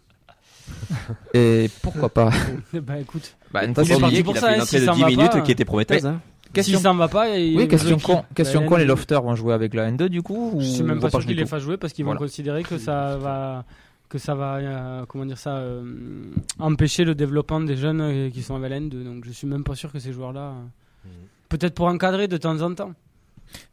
Et 1.34 1.70
pourquoi 1.82 2.10
pas 2.10 2.30
bah 2.74 3.00
écoute, 3.00 3.36
bah, 3.52 3.64
Il 3.66 3.72
est 3.72 4.00
parti 4.00 4.24
pour 4.24 4.38
ça, 4.38 4.50
fait 4.50 4.56
une 4.56 4.62
entrée 4.62 4.80
de 4.82 4.86
s'en 4.86 4.94
10 4.96 5.02
va 5.02 5.08
minutes 5.08 5.32
pas, 5.32 5.42
qui 5.42 5.52
était 5.52 5.66
prometteuse. 5.66 6.06
hein. 6.06 6.22
Question, 6.54 6.78
s'il 6.78 6.84
s'en 6.84 6.96
va 6.96 7.08
pas, 7.08 7.30
il 7.38 7.58
oui, 7.58 7.68
question 7.68 7.98
con. 8.00 8.24
Question 8.36 8.66
con, 8.66 8.76
les 8.78 8.86
N2. 8.86 8.88
lofters 8.88 9.22
vont 9.22 9.36
jouer 9.36 9.54
avec 9.54 9.74
la 9.74 9.92
N2 9.92 10.08
du 10.08 10.22
coup 10.22 10.52
ou 10.56 10.62
Je 10.62 10.66
suis 10.66 10.84
même 10.84 11.00
pas 11.00 11.10
sûr 11.10 11.26
qu'ils 11.26 11.38
les 11.38 11.46
fassent 11.46 11.64
jouer 11.64 11.78
parce 11.78 11.94
qu'ils 11.94 12.06
vont 12.06 12.12
Voilà. 12.12 12.20
considérer 12.26 12.64
que 12.64 12.78
ça 12.78 13.18
va 13.18 13.66
que 14.10 14.18
ça 14.18 14.34
va 14.34 14.56
euh, 14.56 15.06
comment 15.08 15.26
dire 15.26 15.38
ça 15.38 15.58
euh, 15.58 15.84
empêcher 16.58 17.04
le 17.06 17.14
développement 17.14 17.60
des 17.60 17.76
jeunes 17.78 18.02
euh, 18.02 18.30
qui 18.32 18.42
sont 18.42 18.56
avec 18.56 18.72
la 18.72 18.80
N2 18.80 19.04
donc 19.04 19.24
je 19.26 19.32
suis 19.32 19.46
même 19.46 19.64
pas 19.64 19.76
sûr 19.76 19.92
que 19.92 20.00
ces 20.00 20.12
joueurs 20.14 20.34
là 20.34 20.54
peut-être 21.48 21.76
pour 21.76 21.86
encadrer 21.86 22.28
de 22.28 22.38
temps 22.38 22.60
en 22.62 22.74
temps 22.74 22.94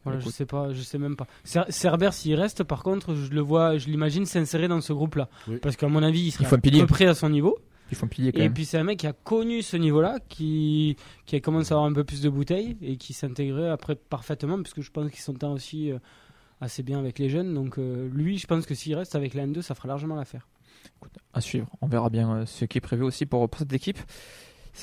voilà, 0.03 0.19
je 0.19 0.29
sais 0.29 0.47
pas, 0.47 0.73
je 0.73 0.81
sais 0.81 0.97
même 0.97 1.15
pas. 1.15 1.27
Cer- 1.45 1.69
Cerber, 1.69 2.09
s'il 2.11 2.33
reste, 2.33 2.63
par 2.63 2.81
contre, 2.81 3.13
je 3.13 3.29
le 3.31 3.41
vois, 3.41 3.77
je 3.77 3.85
l'imagine 3.85 4.25
s'insérer 4.25 4.67
dans 4.67 4.81
ce 4.81 4.91
groupe-là. 4.91 5.29
Oui. 5.47 5.57
Parce 5.61 5.75
qu'à 5.75 5.87
mon 5.87 6.01
avis, 6.01 6.19
il 6.21 6.31
serait 6.31 6.57
pilier. 6.57 6.79
à 6.79 6.87
peu 6.87 6.87
près 6.87 7.05
à 7.05 7.13
son 7.13 7.29
niveau. 7.29 7.59
Ils 7.91 7.95
font 7.97 8.07
pilier 8.07 8.31
quand 8.31 8.39
Et 8.39 8.43
même. 8.43 8.53
puis 8.53 8.65
c'est 8.65 8.77
un 8.77 8.83
mec 8.83 8.99
qui 8.99 9.07
a 9.07 9.13
connu 9.13 9.61
ce 9.61 9.77
niveau-là, 9.77 10.17
qui, 10.27 10.97
qui 11.25 11.35
a 11.35 11.39
commencé 11.39 11.71
à 11.73 11.75
avoir 11.77 11.89
un 11.89 11.93
peu 11.93 12.03
plus 12.03 12.21
de 12.21 12.29
bouteilles 12.29 12.77
et 12.81 12.97
qui 12.97 13.13
s'intégrait 13.13 13.69
après 13.69 13.95
parfaitement, 13.95 14.61
puisque 14.61 14.81
je 14.81 14.91
pense 14.91 15.09
qu'ils 15.11 15.21
s'entend 15.21 15.53
aussi 15.53 15.91
euh, 15.91 15.99
assez 16.59 16.83
bien 16.83 16.99
avec 16.99 17.17
les 17.19 17.29
jeunes. 17.29 17.53
Donc 17.53 17.77
euh, 17.77 18.09
lui, 18.13 18.37
je 18.37 18.47
pense 18.47 18.65
que 18.65 18.75
s'il 18.75 18.93
reste 18.95 19.15
avec 19.15 19.33
la 19.33 19.45
N2, 19.47 19.61
ça 19.61 19.73
fera 19.75 19.87
largement 19.87 20.15
l'affaire. 20.15 20.47
à 21.33 21.39
suivre. 21.41 21.67
On 21.81 21.87
verra 21.87 22.09
bien 22.09 22.31
euh, 22.31 22.45
ce 22.45 22.65
qui 22.65 22.77
est 22.77 22.81
prévu 22.81 23.03
aussi 23.03 23.25
pour, 23.25 23.47
pour 23.49 23.59
cette 23.59 23.71
équipe. 23.73 23.99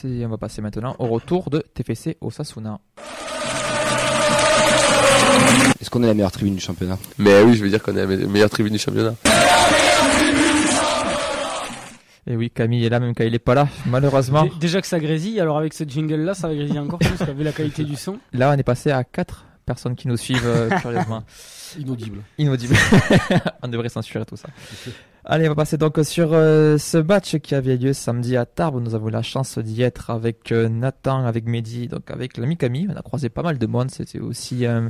On 0.02 0.28
va 0.28 0.38
passer 0.38 0.60
maintenant 0.62 0.96
au 0.98 1.06
retour 1.06 1.50
de 1.50 1.60
TFC 1.74 2.16
Osasuna. 2.20 2.80
Est-ce 5.80 5.90
qu'on 5.90 6.02
est 6.02 6.06
la 6.06 6.14
meilleure 6.14 6.32
tribune 6.32 6.54
du 6.56 6.60
championnat? 6.60 6.98
Mais 7.18 7.42
oui, 7.42 7.54
je 7.54 7.62
veux 7.62 7.68
dire 7.70 7.82
qu'on 7.82 7.92
est 7.92 8.00
la 8.00 8.06
me- 8.06 8.26
meilleure 8.26 8.50
tribune 8.50 8.72
du 8.72 8.78
championnat. 8.78 9.14
Et 12.26 12.36
oui, 12.36 12.50
Camille 12.50 12.84
est 12.86 12.88
là 12.88 13.00
même 13.00 13.14
quand 13.14 13.24
il 13.24 13.34
est 13.34 13.38
pas 13.38 13.54
là, 13.54 13.68
malheureusement. 13.86 14.44
Dé- 14.44 14.52
Déjà 14.60 14.80
que 14.80 14.86
ça 14.86 14.98
grésille, 14.98 15.40
alors 15.40 15.58
avec 15.58 15.74
ce 15.74 15.84
jingle-là, 15.84 16.34
ça 16.34 16.48
va 16.48 16.54
grésiller 16.54 16.78
encore 16.78 16.98
plus, 16.98 17.22
vu 17.36 17.44
la 17.44 17.52
qualité 17.52 17.84
du 17.84 17.96
son. 17.96 18.18
Là, 18.32 18.50
on 18.54 18.58
est 18.58 18.62
passé 18.62 18.90
à 18.90 19.04
4 19.04 19.44
personnes 19.66 19.94
qui 19.94 20.08
nous 20.08 20.16
suivent 20.16 20.46
euh, 20.46 20.70
curieusement. 20.80 21.22
Inaudible. 21.78 22.20
Inaudible. 22.38 22.76
on 23.62 23.68
devrait 23.68 23.88
censurer 23.88 24.24
tout 24.24 24.36
ça. 24.36 24.48
Allez, 25.26 25.46
on 25.46 25.50
va 25.50 25.54
passer 25.54 25.76
donc 25.78 25.98
sur 26.02 26.30
euh, 26.32 26.78
ce 26.78 26.98
match 26.98 27.36
qui 27.38 27.54
avait 27.54 27.76
lieu 27.76 27.92
samedi 27.92 28.36
à 28.36 28.44
Tarbes. 28.46 28.80
Nous 28.82 28.94
avons 28.94 29.08
eu 29.08 29.12
la 29.12 29.22
chance 29.22 29.58
d'y 29.58 29.82
être 29.82 30.10
avec 30.10 30.52
euh, 30.52 30.68
Nathan, 30.68 31.24
avec 31.26 31.46
Mehdi, 31.46 31.88
donc 31.88 32.10
avec 32.10 32.36
l'ami 32.36 32.56
Camille. 32.56 32.88
On 32.92 32.96
a 32.96 33.02
croisé 33.02 33.28
pas 33.30 33.42
mal 33.42 33.58
de 33.58 33.66
monde. 33.66 33.90
C'était 33.90 34.20
aussi 34.20 34.66
euh, 34.66 34.88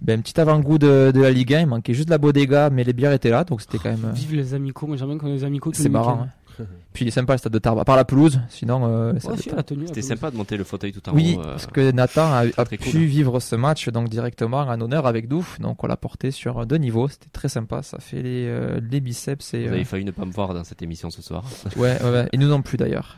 ben, 0.00 0.18
un 0.18 0.22
petit 0.22 0.40
avant-goût 0.40 0.78
de, 0.78 1.10
de 1.14 1.20
la 1.20 1.30
Ligue 1.30 1.54
1. 1.54 1.60
Il 1.60 1.66
manquait 1.66 1.94
juste 1.94 2.10
la 2.10 2.18
bodega, 2.18 2.70
mais 2.70 2.84
les 2.84 2.92
bières 2.92 3.12
étaient 3.12 3.30
là, 3.30 3.44
donc 3.44 3.60
c'était 3.60 3.78
quand 3.78 3.90
même. 3.90 4.04
euh, 4.06 4.12
Vive 4.12 4.34
les 4.34 4.54
amicaux, 4.54 4.86
moi 4.86 4.96
j'aime 4.96 5.08
bien 5.08 5.18
qu'on 5.18 5.28
ait 5.28 5.34
des 5.36 5.44
amicaux. 5.44 5.70
c'est 5.74 5.82
les 5.84 5.88
marrant. 5.88 6.22
hein. 6.22 6.28
Puis 6.92 7.04
il 7.04 7.08
est 7.08 7.12
sympa 7.12 7.34
le 7.34 7.38
stade 7.38 7.52
de 7.52 7.58
Tarbes, 7.60 7.78
à 7.78 7.84
part 7.84 7.94
la 7.94 8.04
pelouse. 8.04 8.40
Sinon, 8.48 8.80
euh, 8.84 9.12
C'était 9.20 10.02
sympa 10.02 10.30
de 10.32 10.36
monter 10.36 10.56
le 10.56 10.64
fauteuil 10.64 10.90
tout 10.92 11.08
en 11.08 11.14
Oui, 11.14 11.36
haut. 11.36 11.40
euh, 11.40 11.44
parce 11.52 11.68
que 11.68 11.92
Nathan 11.92 12.32
a, 12.32 12.64
pu 12.64 12.78
cool. 12.78 12.90
vivre 13.02 13.38
ce 13.38 13.54
match 13.54 13.88
donc 13.90 14.08
directement 14.08 14.58
en 14.62 14.80
honneur 14.80 15.06
avec 15.06 15.28
Douf, 15.28 15.60
donc 15.60 15.84
on 15.84 15.86
l'a 15.86 15.96
porté 15.96 16.32
sur 16.32 16.66
deux 16.66 16.78
niveaux, 16.78 17.06
c'était 17.06 17.28
très 17.32 17.48
sympa, 17.48 17.82
ça 17.82 17.98
fait 18.00 18.22
les, 18.22 18.46
euh, 18.48 18.80
les 18.90 18.98
biceps 19.00 19.54
et 19.54 19.66
Vous 19.66 19.68
euh, 19.70 19.74
avez 19.74 19.84
failli 19.84 20.04
ne 20.04 20.10
pas 20.10 20.24
me 20.24 20.32
voir 20.32 20.52
dans 20.52 20.64
cette 20.64 20.82
émission 20.82 21.10
ce 21.10 21.22
soir. 21.22 21.44
ouais, 21.76 22.02
ouais, 22.02 22.10
ouais, 22.10 22.28
et 22.32 22.36
nous 22.38 22.48
non 22.48 22.62
plus 22.62 22.76
d'ailleurs. 22.76 23.14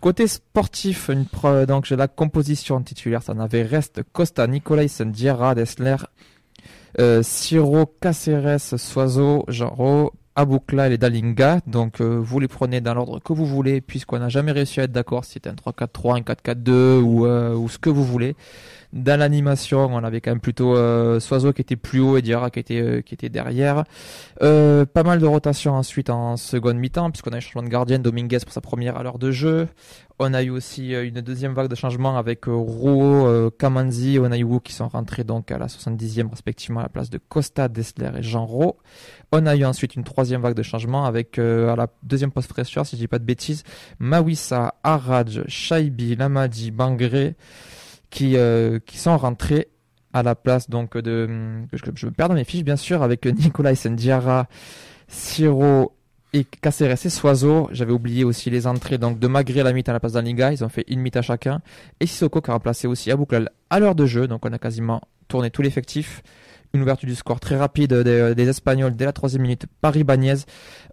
Côté 0.00 0.26
sportif, 0.26 1.08
une 1.08 1.24
pro- 1.26 1.64
donc 1.66 1.86
j'ai 1.86 1.96
la 1.96 2.06
composition 2.08 2.80
titulaire, 2.82 3.22
ça 3.22 3.32
en 3.32 3.40
avait 3.40 3.62
Reste, 3.62 4.02
Costa, 4.12 4.46
Nicolaisen, 4.46 5.10
Diarra, 5.10 5.54
Dessler, 5.54 5.96
euh, 6.98 7.22
Siro, 7.22 7.86
Caceres, 8.00 8.78
Soiseau, 8.78 9.44
Genro, 9.48 10.12
Aboukla 10.36 10.86
et 10.86 10.90
les 10.90 10.98
Dalinga. 10.98 11.60
Donc 11.66 12.00
euh, 12.00 12.18
vous 12.22 12.40
les 12.40 12.48
prenez 12.48 12.80
dans 12.80 12.94
l'ordre 12.94 13.20
que 13.20 13.32
vous 13.32 13.46
voulez, 13.46 13.80
puisqu'on 13.80 14.18
n'a 14.18 14.28
jamais 14.28 14.52
réussi 14.52 14.80
à 14.80 14.84
être 14.84 14.92
d'accord 14.92 15.24
si 15.24 15.32
c'était 15.34 15.48
un 15.50 15.54
3-4-3, 15.54 16.18
un 16.18 16.20
4-4-2 16.54 17.00
ou, 17.00 17.26
euh, 17.26 17.54
ou 17.54 17.68
ce 17.68 17.78
que 17.78 17.90
vous 17.90 18.04
voulez. 18.04 18.36
Dans 18.92 19.18
l'animation, 19.18 19.86
on 19.86 20.02
avait 20.02 20.20
quand 20.20 20.32
même 20.32 20.40
plutôt 20.40 20.76
euh, 20.76 21.20
Soiseau 21.20 21.52
qui 21.52 21.60
était 21.62 21.76
plus 21.76 22.00
haut 22.00 22.16
et 22.16 22.22
Diarra 22.22 22.50
qui 22.50 22.58
était 22.58 22.80
euh, 22.80 23.00
qui 23.02 23.14
était 23.14 23.28
derrière. 23.28 23.84
Euh, 24.42 24.84
pas 24.84 25.04
mal 25.04 25.20
de 25.20 25.26
rotation 25.26 25.74
ensuite 25.74 26.10
en 26.10 26.36
seconde 26.36 26.76
mi-temps 26.76 27.10
puisqu'on 27.10 27.30
a 27.30 27.34
eu 27.34 27.38
un 27.38 27.40
changement 27.40 27.62
de 27.62 27.68
gardien 27.68 27.98
Dominguez 27.98 28.38
pour 28.40 28.52
sa 28.52 28.60
première 28.60 28.96
à 28.96 29.02
l'heure 29.02 29.18
de 29.18 29.30
jeu. 29.30 29.68
On 30.22 30.34
a 30.34 30.42
eu 30.42 30.50
aussi 30.50 30.94
euh, 30.94 31.06
une 31.08 31.22
deuxième 31.22 31.54
vague 31.54 31.68
de 31.68 31.74
changement 31.74 32.18
avec 32.18 32.46
euh, 32.46 32.52
Rouault, 32.52 33.26
euh, 33.26 33.48
Kamanzi 33.58 34.16
et 34.16 34.18
Onayou 34.18 34.60
qui 34.60 34.74
sont 34.74 34.86
rentrés 34.86 35.24
donc 35.24 35.50
à 35.50 35.56
la 35.56 35.66
70e 35.66 36.28
respectivement 36.28 36.80
à 36.80 36.82
la 36.82 36.88
place 36.90 37.08
de 37.08 37.16
Costa, 37.16 37.68
Dessler 37.68 38.10
et 38.18 38.22
Jean 38.22 38.44
Rowe. 38.44 38.76
On 39.32 39.46
a 39.46 39.56
eu 39.56 39.64
ensuite 39.64 39.94
une 39.94 40.04
troisième 40.04 40.42
vague 40.42 40.52
de 40.52 40.62
changement 40.62 41.06
avec 41.06 41.38
à 41.38 41.74
la 41.74 41.86
deuxième 42.02 42.32
poste 42.32 42.50
fraîcheur, 42.50 42.84
si 42.84 42.96
je 42.96 43.00
dis 43.00 43.08
pas 43.08 43.18
de 43.18 43.24
bêtises, 43.24 43.62
Mawissa, 43.98 44.74
Araj, 44.82 45.42
Shaibi, 45.46 46.16
Lamadi, 46.16 46.70
Bangré 46.70 47.34
qui, 48.10 48.36
euh, 48.36 48.78
qui 48.84 48.98
sont 48.98 49.16
rentrés 49.16 49.68
à 50.12 50.22
la 50.22 50.34
place 50.34 50.68
donc 50.68 50.96
de 50.98 51.28
je, 51.72 51.78
je 51.94 52.06
me 52.06 52.10
perds 52.10 52.28
dans 52.28 52.34
mes 52.34 52.44
fiches 52.44 52.64
bien 52.64 52.76
sûr 52.76 53.02
avec 53.02 53.24
Nicolas 53.26 53.74
Sendiara, 53.74 54.48
Siro 55.08 55.92
et 56.32 56.44
Caceres 56.44 57.06
et 57.06 57.10
Soiseau. 57.10 57.68
J'avais 57.72 57.92
oublié 57.92 58.24
aussi 58.24 58.50
les 58.50 58.66
entrées 58.66 58.98
donc 58.98 59.18
de 59.18 59.26
Magré 59.28 59.60
à 59.60 59.64
la 59.64 59.72
mi-temps 59.72 59.90
à 59.90 59.94
la 59.94 60.00
place 60.00 60.12
d'Aniga, 60.12 60.52
ils 60.52 60.64
ont 60.64 60.68
fait 60.68 60.84
une 60.88 61.00
mi-temps 61.00 61.22
chacun 61.22 61.60
et 62.00 62.06
Sissoko 62.06 62.40
qui 62.40 62.50
a 62.50 62.54
remplacé 62.54 62.86
aussi 62.86 63.10
Abouklal 63.10 63.50
à 63.70 63.78
l'heure 63.78 63.94
de 63.94 64.06
jeu, 64.06 64.26
donc 64.26 64.44
on 64.44 64.52
a 64.52 64.58
quasiment 64.58 65.00
tourné 65.28 65.50
tout 65.50 65.62
l'effectif. 65.62 66.22
Une 66.72 66.82
ouverture 66.82 67.08
du 67.08 67.16
score 67.16 67.40
très 67.40 67.56
rapide 67.56 67.92
des, 67.92 68.34
des 68.34 68.48
Espagnols 68.48 68.94
dès 68.94 69.04
la 69.04 69.12
troisième 69.12 69.42
minute 69.42 69.66
par 69.80 69.96
Ibanez. 69.96 70.36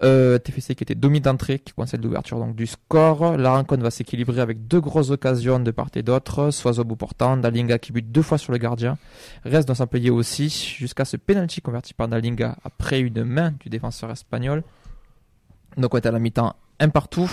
Euh, 0.03 0.39
TFC 0.39 0.73
qui 0.73 0.83
était 0.83 0.95
demi 0.95 1.21
d'entrée, 1.21 1.59
qui 1.59 1.73
coinçait 1.73 1.97
l'ouverture 1.97 2.39
donc 2.39 2.55
du 2.55 2.65
score. 2.65 3.37
La 3.37 3.51
rencontre 3.51 3.83
va 3.83 3.91
s'équilibrer 3.91 4.41
avec 4.41 4.67
deux 4.67 4.81
grosses 4.81 5.11
occasions 5.11 5.59
de 5.59 5.69
part 5.69 5.89
et 5.95 6.01
d'autre. 6.01 6.49
Soiseau 6.49 6.83
bout 6.83 6.95
portant, 6.95 7.37
Dalinga 7.37 7.77
qui 7.77 7.91
bute 7.91 8.11
deux 8.11 8.23
fois 8.23 8.39
sur 8.39 8.51
le 8.51 8.57
gardien. 8.57 8.97
Reste 9.45 9.67
dans 9.67 9.75
sa 9.75 9.85
plier 9.85 10.09
aussi, 10.09 10.49
jusqu'à 10.49 11.05
ce 11.05 11.15
penalty 11.15 11.61
converti 11.61 11.93
par 11.93 12.07
Dalinga 12.07 12.57
après 12.63 12.99
une 12.99 13.23
main 13.23 13.53
du 13.59 13.69
défenseur 13.69 14.09
espagnol. 14.09 14.63
Donc 15.77 15.93
on 15.93 15.97
est 15.97 16.07
à 16.07 16.11
la 16.11 16.19
mi-temps 16.19 16.55
un 16.79 16.89
partout. 16.89 17.29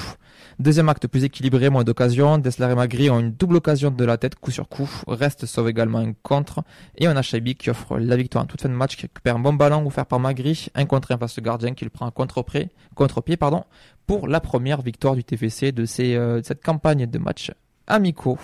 Deuxième 0.58 0.88
acte 0.88 1.08
plus 1.08 1.24
équilibré, 1.24 1.68
moins 1.68 1.82
d'occasions. 1.82 2.38
Dessler 2.38 2.70
et 2.70 2.74
Magri 2.74 3.10
ont 3.10 3.18
une 3.18 3.32
double 3.32 3.56
occasion 3.56 3.90
de 3.90 4.04
la 4.04 4.16
tête, 4.16 4.36
coup 4.36 4.50
sur 4.50 4.68
coup. 4.68 4.88
Reste 5.08 5.46
sauve 5.46 5.68
également 5.68 5.98
un 5.98 6.12
contre. 6.22 6.62
Et 6.96 7.08
on 7.08 7.16
a 7.16 7.22
Shaibi 7.22 7.56
qui 7.56 7.70
offre 7.70 7.98
la 7.98 8.16
victoire 8.16 8.44
en 8.44 8.46
toute 8.46 8.62
fin 8.62 8.68
de 8.68 8.74
match, 8.74 8.96
qui 8.96 9.02
récupère 9.02 9.36
un 9.36 9.40
bon 9.40 9.52
ballon 9.52 9.84
offert 9.86 10.06
par 10.06 10.20
Magri, 10.20 10.68
un 10.74 10.86
contre 10.86 11.12
en 11.12 11.18
face 11.18 11.34
de 11.36 11.40
gardien 11.40 11.74
qui 11.74 11.84
le 11.84 11.90
prend 11.90 12.10
contre-pied, 12.10 12.70
contre-pied, 12.94 13.36
pardon, 13.36 13.64
pour 14.06 14.28
la 14.28 14.40
première 14.40 14.82
victoire 14.82 15.16
du 15.16 15.24
TFC 15.24 15.72
de, 15.72 15.84
euh, 16.00 16.40
de 16.40 16.44
cette 16.44 16.62
campagne 16.62 17.06
de 17.06 17.18
matchs 17.18 17.50
amicaux. 17.86 18.38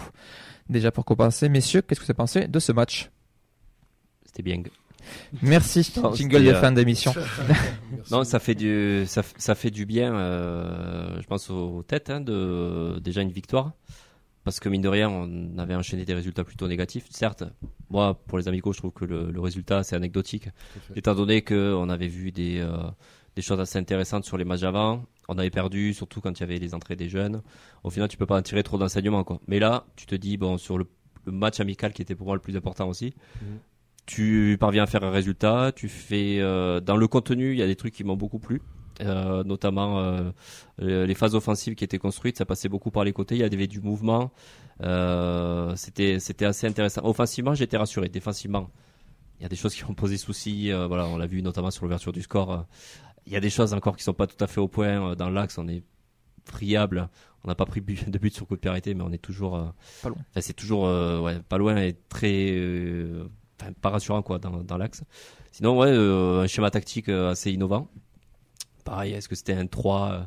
Déjà 0.68 0.90
pour 0.90 1.04
compenser, 1.04 1.48
messieurs, 1.48 1.82
qu'est-ce 1.82 2.00
que 2.00 2.06
vous 2.06 2.10
avez 2.10 2.16
pensé 2.16 2.48
de 2.48 2.58
ce 2.58 2.72
match? 2.72 3.10
C'était 4.24 4.42
bien. 4.42 4.62
Merci, 5.42 5.92
Non, 6.02 6.14
jingle 6.14 6.44
de 6.44 6.48
euh, 6.50 6.60
fin 6.60 6.72
d'émission. 6.72 7.12
Non, 8.10 8.24
ça 8.24 8.38
fait 8.38 8.54
du, 8.54 9.04
ça, 9.06 9.54
fait 9.54 9.70
du 9.70 9.86
bien, 9.86 10.14
euh, 10.14 11.20
je 11.20 11.26
pense 11.26 11.50
aux 11.50 11.82
têtes, 11.82 12.10
hein, 12.10 12.20
de 12.20 12.98
déjà 13.00 13.20
une 13.22 13.30
victoire, 13.30 13.72
parce 14.44 14.58
que 14.58 14.68
mine 14.68 14.80
de 14.82 14.88
rien, 14.88 15.08
on 15.10 15.58
avait 15.58 15.74
enchaîné 15.74 16.04
des 16.04 16.14
résultats 16.14 16.44
plutôt 16.44 16.66
négatifs. 16.66 17.06
Certes, 17.10 17.44
moi, 17.90 18.14
pour 18.26 18.38
les 18.38 18.48
amicaux, 18.48 18.72
je 18.72 18.78
trouve 18.78 18.92
que 18.92 19.04
le, 19.04 19.30
le 19.30 19.40
résultat 19.40 19.82
c'est 19.82 19.96
anecdotique, 19.96 20.48
étant 20.96 21.14
donné 21.14 21.42
que 21.42 21.74
on 21.76 21.88
avait 21.88 22.08
vu 22.08 22.32
des, 22.32 22.58
euh, 22.60 22.76
des 23.36 23.42
choses 23.42 23.60
assez 23.60 23.78
intéressantes 23.78 24.24
sur 24.24 24.36
les 24.38 24.44
matchs 24.44 24.62
avant. 24.64 25.04
On 25.28 25.38
avait 25.38 25.50
perdu, 25.50 25.94
surtout 25.94 26.20
quand 26.20 26.32
il 26.38 26.40
y 26.40 26.44
avait 26.44 26.58
les 26.58 26.74
entrées 26.74 26.96
des 26.96 27.08
jeunes. 27.08 27.42
Au 27.84 27.90
final, 27.90 28.08
tu 28.08 28.16
peux 28.16 28.26
pas 28.26 28.36
en 28.38 28.42
tirer 28.42 28.64
trop 28.64 28.78
d'enseignements, 28.78 29.22
quoi. 29.22 29.40
Mais 29.46 29.60
là, 29.60 29.84
tu 29.94 30.06
te 30.06 30.14
dis, 30.16 30.36
bon, 30.36 30.58
sur 30.58 30.76
le, 30.76 30.86
le 31.26 31.30
match 31.32 31.60
amical 31.60 31.92
qui 31.92 32.02
était 32.02 32.16
pour 32.16 32.26
moi 32.26 32.34
le 32.34 32.40
plus 32.40 32.56
important 32.56 32.88
aussi, 32.88 33.14
Mhm. 33.40 33.58
Tu 34.10 34.56
parviens 34.58 34.82
à 34.82 34.86
faire 34.86 35.04
un 35.04 35.10
résultat. 35.12 35.70
Tu 35.74 35.88
fais 35.88 36.40
euh, 36.40 36.80
dans 36.80 36.96
le 36.96 37.06
contenu, 37.06 37.52
il 37.52 37.58
y 37.58 37.62
a 37.62 37.66
des 37.68 37.76
trucs 37.76 37.94
qui 37.94 38.02
m'ont 38.02 38.16
beaucoup 38.16 38.40
plu. 38.40 38.60
Euh, 39.02 39.44
notamment 39.44 39.98
euh, 40.00 40.30
les 40.78 41.14
phases 41.14 41.34
offensives 41.34 41.74
qui 41.74 41.84
étaient 41.84 41.98
construites, 41.98 42.36
ça 42.36 42.44
passait 42.44 42.68
beaucoup 42.68 42.90
par 42.90 43.02
les 43.04 43.14
côtés, 43.14 43.36
il 43.36 43.40
y 43.40 43.44
avait 43.44 43.66
du 43.66 43.80
mouvement, 43.80 44.30
euh, 44.82 45.74
c'était 45.74 46.18
c'était 46.20 46.44
assez 46.44 46.66
intéressant. 46.66 47.00
Offensivement, 47.04 47.54
j'étais 47.54 47.78
rassuré. 47.78 48.10
Défensivement, 48.10 48.68
il 49.38 49.42
y 49.44 49.46
a 49.46 49.48
des 49.48 49.56
choses 49.56 49.74
qui 49.74 49.84
ont 49.84 49.94
posé 49.94 50.18
souci. 50.18 50.70
euh, 50.70 50.86
voilà, 50.86 51.06
on 51.06 51.16
l'a 51.16 51.26
vu 51.26 51.40
notamment 51.40 51.70
sur 51.70 51.84
l'ouverture 51.84 52.12
du 52.12 52.20
score. 52.20 52.52
euh, 52.52 52.58
il 53.26 53.32
y 53.32 53.36
a 53.36 53.40
des 53.40 53.48
choses 53.48 53.72
encore 53.72 53.96
qui 53.96 54.02
sont 54.02 54.12
pas 54.12 54.26
tout 54.26 54.42
à 54.44 54.46
fait 54.46 54.60
au 54.60 54.68
point. 54.68 55.14
dans 55.14 55.30
l'axe, 55.30 55.56
on 55.56 55.68
est 55.68 55.82
friable. 56.44 57.08
On 57.44 57.48
n'a 57.48 57.54
pas 57.54 57.64
pris 57.64 57.80
de 57.80 58.18
but 58.18 58.34
sur 58.34 58.46
coup 58.46 58.56
de 58.56 58.60
pied 58.60 58.68
arrêté, 58.70 58.92
mais 58.92 59.02
on 59.02 59.12
est 59.12 59.18
toujours 59.22 59.56
euh, 59.56 59.64
Pas 60.02 60.08
loin. 60.10 60.18
Enfin, 60.30 60.40
c'est 60.42 60.52
toujours 60.52 60.86
euh, 60.86 61.20
ouais, 61.20 61.38
pas 61.48 61.56
loin 61.56 61.76
et 61.78 61.94
très 62.10 62.50
euh, 62.52 63.24
enfin, 63.60 63.72
pas 63.80 63.90
rassurant 63.90 64.22
quoi 64.22 64.38
dans, 64.38 64.62
dans 64.62 64.76
l'axe. 64.76 65.02
Sinon 65.52 65.78
ouais, 65.78 65.88
euh, 65.88 66.42
un 66.42 66.46
schéma 66.46 66.70
tactique 66.70 67.08
euh, 67.08 67.30
assez 67.30 67.50
innovant. 67.52 67.88
Pareil, 68.84 69.12
est-ce 69.12 69.28
que 69.28 69.34
c'était 69.34 69.54
un 69.54 69.66
3 69.66 70.12
euh, 70.12 70.20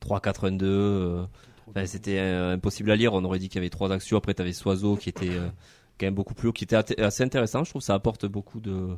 3 0.00 0.20
4 0.20 0.48
1 0.48 0.52
2 0.52 0.66
euh, 0.66 1.26
c'était 1.86 2.20
impossible 2.20 2.92
à 2.92 2.96
lire, 2.96 3.12
on 3.12 3.24
aurait 3.24 3.40
dit 3.40 3.48
qu'il 3.48 3.56
y 3.56 3.58
avait 3.58 3.70
trois 3.70 3.90
actions 3.90 4.16
après 4.16 4.32
tu 4.34 4.40
avais 4.40 4.52
Soiseau 4.52 4.96
qui 4.96 5.08
était 5.08 5.32
quand 5.98 6.06
même 6.06 6.14
beaucoup 6.14 6.32
plus 6.32 6.48
haut 6.48 6.52
qui 6.52 6.62
était 6.62 7.02
assez 7.02 7.24
intéressant, 7.24 7.64
je 7.64 7.70
trouve 7.70 7.82
que 7.82 7.86
ça 7.86 7.94
apporte 7.94 8.24
beaucoup 8.24 8.60
de 8.60 8.96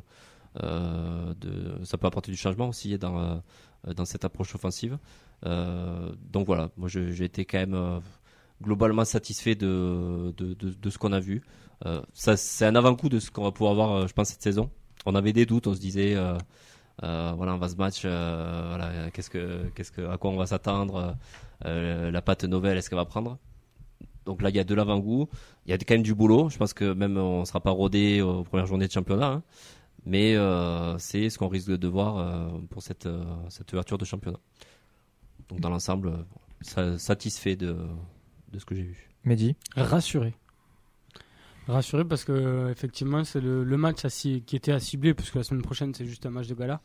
ça 0.55 1.97
peut 1.97 2.05
apporter 2.07 2.31
du 2.31 2.37
changement 2.37 2.69
aussi 2.69 2.95
dans 2.99 3.41
dans 3.87 4.05
cette 4.05 4.23
approche 4.23 4.53
offensive. 4.53 4.99
Donc 5.43 6.45
voilà, 6.45 6.69
moi 6.77 6.87
j'ai 6.89 7.23
été 7.23 7.43
quand 7.43 7.57
même 7.57 8.01
globalement 8.61 9.05
satisfait 9.05 9.55
de, 9.55 10.33
de, 10.37 10.53
de, 10.53 10.89
ce 10.89 10.97
qu'on 10.97 11.13
a 11.13 11.19
vu. 11.19 11.41
Euh, 11.85 12.01
ça, 12.13 12.35
c'est 12.37 12.65
un 12.65 12.75
avant-goût 12.75 13.09
de 13.09 13.19
ce 13.19 13.31
qu'on 13.31 13.43
va 13.43 13.51
pouvoir 13.51 13.73
voir, 13.73 13.91
euh, 13.91 14.07
je 14.07 14.13
pense, 14.13 14.29
cette 14.29 14.43
saison. 14.43 14.69
On 15.05 15.15
avait 15.15 15.33
des 15.33 15.45
doutes, 15.45 15.67
on 15.67 15.73
se 15.73 15.79
disait, 15.79 16.15
euh, 16.15 16.37
voilà, 17.01 17.55
on 17.55 17.57
va 17.57 17.69
se 17.69 17.75
match, 17.75 18.01
voilà, 18.01 19.09
qu'est-ce 19.13 19.29
que, 19.29 19.69
qu'est-ce 19.75 19.91
que, 19.91 20.01
à 20.09 20.17
quoi 20.17 20.31
on 20.31 20.35
va 20.35 20.45
s'attendre, 20.45 21.15
la 21.63 22.21
patte 22.21 22.43
nouvelle, 22.43 22.77
est-ce 22.77 22.89
qu'elle 22.89 22.99
va 22.99 23.05
prendre? 23.05 23.37
Donc 24.25 24.41
là, 24.41 24.49
il 24.49 24.55
y 24.55 24.59
a 24.59 24.65
de 24.65 24.75
l'avant-goût, 24.75 25.29
il 25.65 25.71
y 25.71 25.73
a 25.73 25.77
quand 25.77 25.93
même 25.93 26.03
du 26.03 26.13
boulot. 26.13 26.49
Je 26.49 26.57
pense 26.57 26.73
que 26.73 26.93
même 26.93 27.17
on 27.17 27.45
sera 27.45 27.61
pas 27.61 27.71
rodé 27.71 28.21
aux 28.21 28.43
premières 28.43 28.65
journées 28.65 28.87
de 28.87 28.91
championnat, 28.91 29.27
hein. 29.27 29.43
mais 30.05 30.35
c'est 30.97 31.29
ce 31.29 31.37
qu'on 31.37 31.47
risque 31.47 31.71
de 31.71 31.87
voir 31.87 32.51
pour 32.69 32.83
cette, 32.83 33.07
cette 33.47 33.71
ouverture 33.71 33.97
de 33.97 34.05
championnat. 34.05 34.39
Donc 35.47 35.61
dans 35.61 35.69
l'ensemble, 35.69 36.25
satisfait 36.97 37.55
de, 37.55 37.77
de 38.51 38.59
ce 38.59 38.65
que 38.65 38.75
j'ai 38.75 38.83
vu. 38.83 39.09
Mehdi 39.25 39.55
Rassuré. 39.75 40.33
Rassuré 41.67 42.03
parce 42.03 42.23
que 42.23 42.69
effectivement 42.71 43.23
c'est 43.23 43.41
le, 43.41 43.63
le 43.63 43.77
match 43.77 44.03
à 44.05 44.09
qui 44.09 44.43
était 44.53 44.71
à 44.71 44.79
cibler 44.79 45.13
puisque 45.13 45.35
la 45.35 45.43
semaine 45.43 45.61
prochaine 45.61 45.93
c'est 45.93 46.05
juste 46.05 46.25
un 46.25 46.31
match 46.31 46.47
de 46.47 46.55
gala 46.55 46.81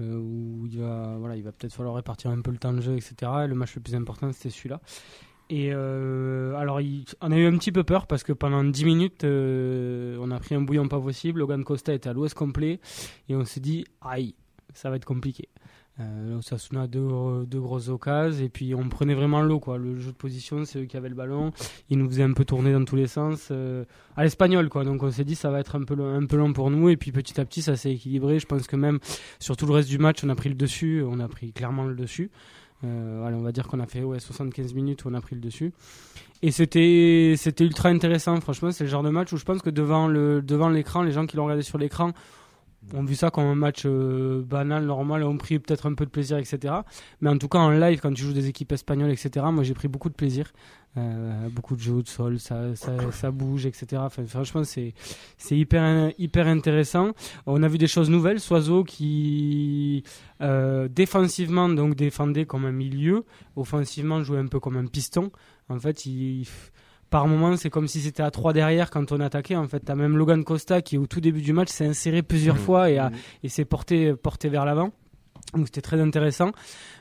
euh, 0.00 0.16
où 0.16 0.66
il 0.66 0.80
va 0.80 1.16
voilà 1.18 1.36
il 1.36 1.44
va 1.44 1.52
peut-être 1.52 1.72
falloir 1.72 1.94
répartir 1.94 2.30
un 2.32 2.40
peu 2.40 2.50
le 2.50 2.58
temps 2.58 2.72
de 2.72 2.80
jeu 2.80 2.94
etc. 2.96 3.14
Et 3.44 3.46
le 3.46 3.54
match 3.54 3.74
le 3.76 3.82
plus 3.82 3.94
important 3.94 4.32
c'était 4.32 4.50
celui-là. 4.50 4.80
Et 5.48 5.70
euh, 5.72 6.56
alors 6.56 6.80
il- 6.80 7.04
on 7.20 7.30
a 7.30 7.36
eu 7.38 7.46
un 7.46 7.56
petit 7.56 7.70
peu 7.70 7.84
peur 7.84 8.08
parce 8.08 8.24
que 8.24 8.32
pendant 8.32 8.64
10 8.64 8.84
minutes 8.84 9.22
euh, 9.22 10.16
on 10.20 10.32
a 10.32 10.40
pris 10.40 10.56
un 10.56 10.60
bouillon 10.62 10.88
pas 10.88 11.00
possible. 11.00 11.38
Logan 11.38 11.62
Costa 11.62 11.94
était 11.94 12.08
à 12.08 12.12
l'ouest 12.12 12.34
complet 12.34 12.80
et 13.28 13.36
on 13.36 13.44
s'est 13.44 13.60
dit 13.60 13.84
aïe 14.00 14.34
ça 14.74 14.90
va 14.90 14.96
être 14.96 15.04
compliqué. 15.04 15.48
Euh, 15.98 16.36
Osasuna 16.36 16.82
a 16.82 16.86
deux, 16.86 17.08
deux 17.46 17.60
grosses 17.60 17.88
occasions. 17.88 18.44
Et 18.44 18.48
puis 18.48 18.74
on 18.74 18.88
prenait 18.88 19.14
vraiment 19.14 19.40
l'eau 19.40 19.60
quoi. 19.60 19.78
Le 19.78 19.98
jeu 19.98 20.12
de 20.12 20.16
position 20.16 20.64
c'est 20.64 20.80
eux 20.80 20.84
qui 20.84 20.96
avaient 20.96 21.08
le 21.08 21.14
ballon. 21.14 21.52
Il 21.88 21.98
nous 21.98 22.08
faisait 22.08 22.22
un 22.22 22.32
peu 22.32 22.44
tourner 22.44 22.72
dans 22.72 22.84
tous 22.84 22.96
les 22.96 23.06
sens 23.06 23.48
euh, 23.50 23.84
à 24.16 24.24
l'espagnol 24.24 24.68
quoi. 24.68 24.84
Donc 24.84 25.02
on 25.02 25.10
s'est 25.10 25.24
dit 25.24 25.34
ça 25.34 25.50
va 25.50 25.60
être 25.60 25.76
un 25.76 25.84
peu 25.84 25.94
long, 25.94 26.14
un 26.14 26.26
peu 26.26 26.36
long 26.36 26.52
pour 26.52 26.70
nous. 26.70 26.90
Et 26.90 26.96
puis 26.96 27.12
petit 27.12 27.40
à 27.40 27.44
petit 27.44 27.62
ça 27.62 27.76
s'est 27.76 27.92
équilibré. 27.92 28.38
Je 28.38 28.46
pense 28.46 28.66
que 28.66 28.76
même 28.76 28.98
sur 29.38 29.56
tout 29.56 29.66
le 29.66 29.72
reste 29.72 29.88
du 29.88 29.98
match 29.98 30.22
on 30.22 30.28
a 30.28 30.34
pris 30.34 30.50
le 30.50 30.54
dessus. 30.54 31.02
On 31.06 31.18
a 31.18 31.28
pris 31.28 31.52
clairement 31.52 31.84
le 31.84 31.94
dessus. 31.94 32.30
Euh, 32.84 33.26
allez, 33.26 33.36
on 33.36 33.42
va 33.42 33.52
dire 33.52 33.66
qu'on 33.66 33.80
a 33.80 33.86
fait 33.86 34.02
ouais, 34.02 34.20
75 34.20 34.74
minutes 34.74 35.06
où 35.06 35.08
on 35.08 35.14
a 35.14 35.20
pris 35.22 35.34
le 35.34 35.40
dessus. 35.40 35.72
Et 36.42 36.50
c'était 36.50 37.34
c'était 37.38 37.64
ultra 37.64 37.88
intéressant. 37.88 38.38
Franchement 38.42 38.70
c'est 38.70 38.84
le 38.84 38.90
genre 38.90 39.02
de 39.02 39.08
match 39.08 39.32
où 39.32 39.38
je 39.38 39.44
pense 39.44 39.62
que 39.62 39.70
devant 39.70 40.08
le 40.08 40.42
devant 40.42 40.68
l'écran 40.68 41.02
les 41.02 41.12
gens 41.12 41.24
qui 41.24 41.38
l'ont 41.38 41.44
regardé 41.44 41.62
sur 41.62 41.78
l'écran 41.78 42.12
ont 42.94 43.04
vu 43.04 43.14
ça 43.14 43.30
comme 43.30 43.44
un 43.44 43.54
match 43.54 43.82
euh, 43.84 44.42
banal, 44.42 44.84
normal, 44.84 45.22
ont 45.24 45.36
pris 45.36 45.58
peut-être 45.58 45.86
un 45.86 45.94
peu 45.94 46.04
de 46.04 46.10
plaisir, 46.10 46.38
etc. 46.38 46.74
Mais 47.20 47.30
en 47.30 47.38
tout 47.38 47.48
cas, 47.48 47.58
en 47.58 47.70
live, 47.70 48.00
quand 48.00 48.12
tu 48.12 48.22
joues 48.22 48.32
des 48.32 48.48
équipes 48.48 48.72
espagnoles, 48.72 49.10
etc., 49.10 49.46
moi 49.52 49.64
j'ai 49.64 49.74
pris 49.74 49.88
beaucoup 49.88 50.08
de 50.08 50.14
plaisir. 50.14 50.52
Euh, 50.98 51.50
beaucoup 51.50 51.76
de 51.76 51.80
jeux 51.80 52.02
de 52.02 52.08
sol, 52.08 52.38
ça, 52.40 53.30
bouge, 53.30 53.66
etc. 53.66 54.02
Franchement, 54.28 54.62
c'est 54.64 54.94
hyper 55.50 56.46
intéressant. 56.46 57.12
On 57.44 57.62
a 57.62 57.68
vu 57.68 57.76
des 57.76 57.86
choses 57.86 58.08
nouvelles. 58.08 58.40
Soiseau 58.40 58.82
qui, 58.82 60.04
euh, 60.40 60.88
défensivement, 60.88 61.68
donc 61.68 61.96
défendait 61.96 62.46
comme 62.46 62.64
un 62.64 62.72
milieu, 62.72 63.24
offensivement 63.56 64.22
jouait 64.22 64.38
un 64.38 64.46
peu 64.46 64.58
comme 64.58 64.78
un 64.78 64.86
piston. 64.86 65.30
En 65.68 65.78
fait, 65.78 66.06
il 66.06 66.46
par 67.10 67.26
moment, 67.28 67.56
c'est 67.56 67.70
comme 67.70 67.86
si 67.88 68.00
c'était 68.00 68.22
à 68.22 68.30
3 68.30 68.52
derrière 68.52 68.90
quand 68.90 69.12
on 69.12 69.20
attaquait. 69.20 69.56
En 69.56 69.66
fait, 69.68 69.80
t'as 69.80 69.94
même 69.94 70.16
Logan 70.16 70.42
Costa 70.44 70.82
qui, 70.82 70.98
au 70.98 71.06
tout 71.06 71.20
début 71.20 71.40
du 71.42 71.52
match, 71.52 71.68
s'est 71.68 71.86
inséré 71.86 72.22
plusieurs 72.22 72.58
fois 72.58 72.90
et, 72.90 72.98
a- 72.98 73.10
et 73.42 73.48
s'est 73.48 73.64
porté, 73.64 74.14
porté 74.14 74.48
vers 74.48 74.64
l'avant. 74.64 74.92
Donc 75.54 75.66
c'était 75.66 75.80
très 75.82 76.00
intéressant. 76.00 76.50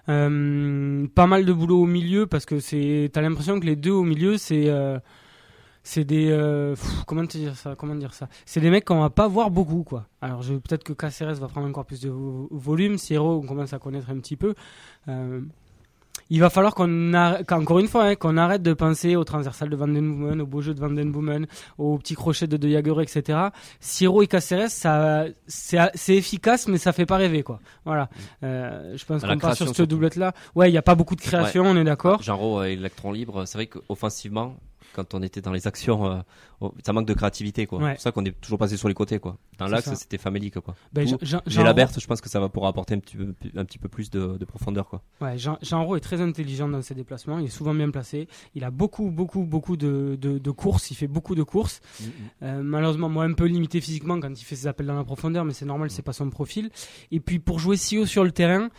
Euh, 0.09 1.07
pas 1.15 1.25
mal 1.27 1.45
de 1.45 1.53
boulot 1.53 1.81
au 1.81 1.85
milieu 1.87 2.27
parce 2.27 2.45
que 2.45 2.59
c'est, 2.59 3.09
t'as 3.11 3.21
l'impression 3.21 3.59
que 3.59 3.65
les 3.65 3.75
deux 3.75 3.91
au 3.91 4.03
milieu, 4.03 4.37
c'est, 4.37 4.69
euh, 4.69 4.99
c'est 5.81 6.03
des 6.03 6.27
euh, 6.29 6.75
pff, 6.75 7.03
comment 7.07 7.25
te 7.25 7.37
dire 7.37 7.55
ça 7.55 7.75
comment 7.75 7.95
dire 7.95 8.13
ça? 8.13 8.27
C'est 8.45 8.59
des 8.61 8.69
mecs 8.69 8.85
qu'on 8.85 8.99
va 9.01 9.09
pas 9.09 9.27
voir 9.27 9.49
beaucoup 9.51 9.83
quoi 9.83 10.07
alors 10.21 10.41
peut-être 10.41 10.83
que 10.83 10.93
Caceres 10.93 11.35
va 11.35 11.47
prendre 11.47 11.67
encore 11.67 11.85
plus 11.85 12.01
de 12.01 12.09
vo- 12.09 12.47
volume 12.51 12.97
Sierro 12.97 13.39
on 13.43 13.45
commence 13.47 13.73
à 13.73 13.77
connaître 13.79 14.09
un 14.09 14.17
petit 14.17 14.35
peu 14.35 14.53
il 16.29 16.39
va 16.39 16.49
falloir 16.49 16.73
qu'on 16.73 17.13
arrête, 17.13 17.47
qu'encore 17.47 17.79
une 17.79 17.87
fois, 17.87 18.05
hein, 18.05 18.15
qu'on 18.15 18.37
arrête 18.37 18.61
de 18.61 18.73
penser 18.73 19.15
au 19.15 19.23
transversal 19.23 19.69
de 19.69 19.75
Van 19.75 19.87
Den 19.87 20.11
Boomen, 20.11 20.41
au 20.41 20.45
beau 20.45 20.61
jeu 20.61 20.73
de 20.73 20.79
Van 20.79 20.89
Den 20.89 21.11
Boomen, 21.11 21.45
au 21.77 21.97
petit 21.97 22.15
crochet 22.15 22.47
de 22.47 22.57
De 22.57 22.67
Jager, 22.67 23.01
etc. 23.01 23.39
Siro 23.79 24.21
et 24.21 24.27
Caceres, 24.27 24.69
ça, 24.69 25.25
c'est, 25.47 25.77
c'est 25.93 26.15
efficace, 26.15 26.67
mais 26.67 26.77
ça 26.77 26.93
fait 26.93 27.05
pas 27.05 27.17
rêver, 27.17 27.43
quoi. 27.43 27.59
Voilà. 27.85 28.09
Euh, 28.43 28.95
je 28.95 29.05
pense 29.05 29.23
qu'on 29.23 29.37
part 29.37 29.55
sur 29.55 29.67
cette 29.67 29.89
doublette-là. 29.89 30.33
Ouais, 30.55 30.71
il 30.71 30.73
y 30.73 30.77
a 30.77 30.81
pas 30.81 30.95
beaucoup 30.95 31.15
de 31.15 31.21
création, 31.21 31.63
on 31.65 31.77
est 31.77 31.83
d'accord. 31.83 32.21
Genre 32.21 32.61
euh, 32.61 32.65
électron 32.65 33.11
libre, 33.11 33.45
c'est 33.45 33.57
vrai 33.57 33.67
qu'offensivement, 33.67 34.55
quand 34.95 35.13
on 35.13 35.21
était 35.21 35.41
dans 35.41 35.51
les 35.51 35.67
actions, 35.67 36.05
euh, 36.61 36.67
ça 36.85 36.93
manque 36.93 37.07
de 37.07 37.13
créativité 37.13 37.65
quoi. 37.65 37.79
Ouais. 37.79 37.85
C'est 37.89 37.93
pour 37.95 38.01
ça 38.01 38.11
qu'on 38.11 38.25
est 38.25 38.39
toujours 38.41 38.57
passé 38.57 38.77
sur 38.77 38.87
les 38.87 38.93
côtés 38.93 39.19
quoi. 39.19 39.37
Dans 39.57 39.67
l'axe, 39.67 39.93
c'était 39.95 40.17
famélique 40.17 40.59
quoi. 40.59 40.75
Ben, 40.93 41.07
J'ai 41.45 41.63
la 41.63 41.73
Berthe, 41.73 41.99
je 41.99 42.07
pense 42.07 42.21
que 42.21 42.29
ça 42.29 42.39
va 42.39 42.49
pouvoir 42.49 42.69
apporter 42.69 42.95
un 42.95 42.99
petit 42.99 43.17
peu, 43.17 43.33
un 43.55 43.65
petit 43.65 43.77
peu 43.77 43.89
plus 43.89 44.09
de, 44.09 44.37
de 44.37 44.45
profondeur 44.45 44.87
quoi. 44.87 45.01
Ouais, 45.21 45.37
Jean, 45.37 45.57
Jean 45.61 45.95
est 45.95 45.99
très 45.99 46.21
intelligent 46.21 46.67
dans 46.67 46.81
ses 46.81 46.95
déplacements. 46.95 47.39
Il 47.39 47.45
est 47.45 47.49
souvent 47.49 47.73
bien 47.73 47.89
placé. 47.89 48.27
Il 48.55 48.63
a 48.63 48.71
beaucoup, 48.71 49.11
beaucoup, 49.11 49.43
beaucoup 49.43 49.77
de, 49.77 50.17
de, 50.19 50.37
de 50.37 50.51
courses. 50.51 50.91
Il 50.91 50.95
fait 50.95 51.07
beaucoup 51.07 51.35
de 51.35 51.43
courses. 51.43 51.81
Euh, 52.41 52.61
malheureusement, 52.63 53.09
moi, 53.09 53.25
un 53.25 53.33
peu 53.33 53.45
limité 53.45 53.81
physiquement 53.81 54.19
quand 54.19 54.29
il 54.29 54.43
fait 54.43 54.55
ses 54.55 54.67
appels 54.67 54.85
dans 54.87 54.95
la 54.95 55.03
profondeur, 55.03 55.45
mais 55.45 55.53
c'est 55.53 55.65
normal, 55.65 55.89
c'est 55.91 56.01
pas 56.01 56.13
son 56.13 56.29
profil. 56.29 56.69
Et 57.11 57.19
puis, 57.19 57.39
pour 57.39 57.59
jouer 57.59 57.77
si 57.77 57.97
haut 57.97 58.05
sur 58.05 58.23
le 58.23 58.31
terrain, 58.31 58.69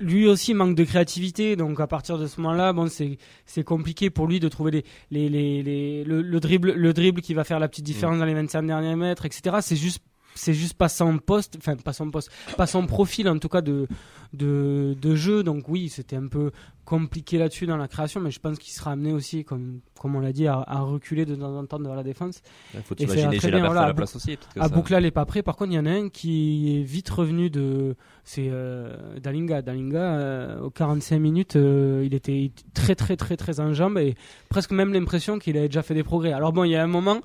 lui 0.00 0.26
aussi 0.28 0.54
manque 0.54 0.74
de 0.74 0.84
créativité. 0.84 1.56
Donc, 1.56 1.80
à 1.80 1.86
partir 1.86 2.18
de 2.18 2.26
ce 2.26 2.40
moment-là, 2.40 2.72
bon, 2.72 2.88
c'est, 2.88 3.18
c'est 3.44 3.64
compliqué 3.64 4.10
pour 4.10 4.26
lui 4.26 4.40
de 4.40 4.48
trouver 4.48 4.70
les, 4.72 4.84
les, 5.10 5.28
les, 5.28 5.62
les- 5.62 6.04
le, 6.04 6.22
le 6.22 6.40
dribble, 6.40 6.72
le 6.72 6.92
dribble 6.92 7.20
qui 7.20 7.34
va 7.34 7.44
faire 7.44 7.58
la 7.58 7.68
petite 7.68 7.84
différence 7.84 8.18
dans 8.18 8.24
les 8.24 8.34
25 8.34 8.62
derniers 8.62 8.96
mètres, 8.96 9.24
etc. 9.26 9.56
C'est 9.60 9.76
juste, 9.76 10.00
c'est 10.36 10.54
juste 10.54 10.74
pas 10.74 10.88
son 10.88 11.18
poste, 11.18 11.56
enfin, 11.58 11.76
pas 11.76 11.92
son 11.92 12.10
poste, 12.10 12.30
pas 12.56 12.66
son 12.66 12.86
profil, 12.86 13.28
en 13.28 13.38
tout 13.38 13.48
cas, 13.48 13.60
de, 13.60 13.86
de, 14.32 14.96
de 15.00 15.14
jeu. 15.14 15.42
Donc 15.42 15.68
oui, 15.68 15.88
c'était 15.88 16.16
un 16.16 16.28
peu 16.28 16.52
compliqué 16.84 17.36
là-dessus 17.36 17.66
dans 17.66 17.76
la 17.76 17.88
création, 17.88 18.20
mais 18.20 18.30
je 18.30 18.38
pense 18.38 18.58
qu'il 18.58 18.72
sera 18.72 18.92
amené 18.92 19.12
aussi, 19.12 19.44
comme, 19.44 19.80
comme 20.00 20.14
on 20.14 20.20
l'a 20.20 20.32
dit, 20.32 20.46
à, 20.46 20.62
à 20.66 20.80
reculer 20.80 21.24
de 21.24 21.34
temps 21.34 21.56
en 21.56 21.66
temps 21.66 21.78
devant 21.78 21.94
la 21.94 22.04
défense. 22.04 22.42
Il 22.74 22.82
faut 22.82 22.94
t'imaginer 22.94 23.38
la 23.38 23.66
voilà, 23.66 23.82
à 23.82 23.86
la 23.88 23.94
place 23.94 24.14
aussi. 24.14 24.38
À 24.58 24.68
Boucla, 24.68 25.00
n'est 25.00 25.10
pas 25.10 25.26
prêt. 25.26 25.42
Par 25.42 25.56
contre, 25.56 25.72
il 25.72 25.76
y 25.76 25.78
en 25.78 25.86
a 25.86 25.90
un 25.90 26.08
qui 26.08 26.78
est 26.78 26.82
vite 26.82 27.10
revenu 27.10 27.50
de. 27.50 27.96
C'est 28.24 28.48
euh, 28.50 29.18
Dalinga. 29.20 29.62
Dalinga, 29.62 29.98
euh, 29.98 30.60
aux 30.60 30.70
45 30.70 31.18
minutes, 31.18 31.56
euh, 31.56 32.02
il 32.04 32.14
était 32.14 32.52
très, 32.74 32.94
très, 32.94 33.16
très, 33.16 33.36
très 33.36 33.60
en 33.60 33.72
jambes 33.72 33.98
et 33.98 34.14
presque 34.48 34.70
même 34.70 34.92
l'impression 34.92 35.38
qu'il 35.38 35.56
avait 35.56 35.68
déjà 35.68 35.82
fait 35.82 35.94
des 35.94 36.04
progrès. 36.04 36.32
Alors 36.32 36.52
bon, 36.52 36.64
il 36.64 36.70
y 36.70 36.76
a 36.76 36.82
un 36.82 36.88
moment. 36.88 37.20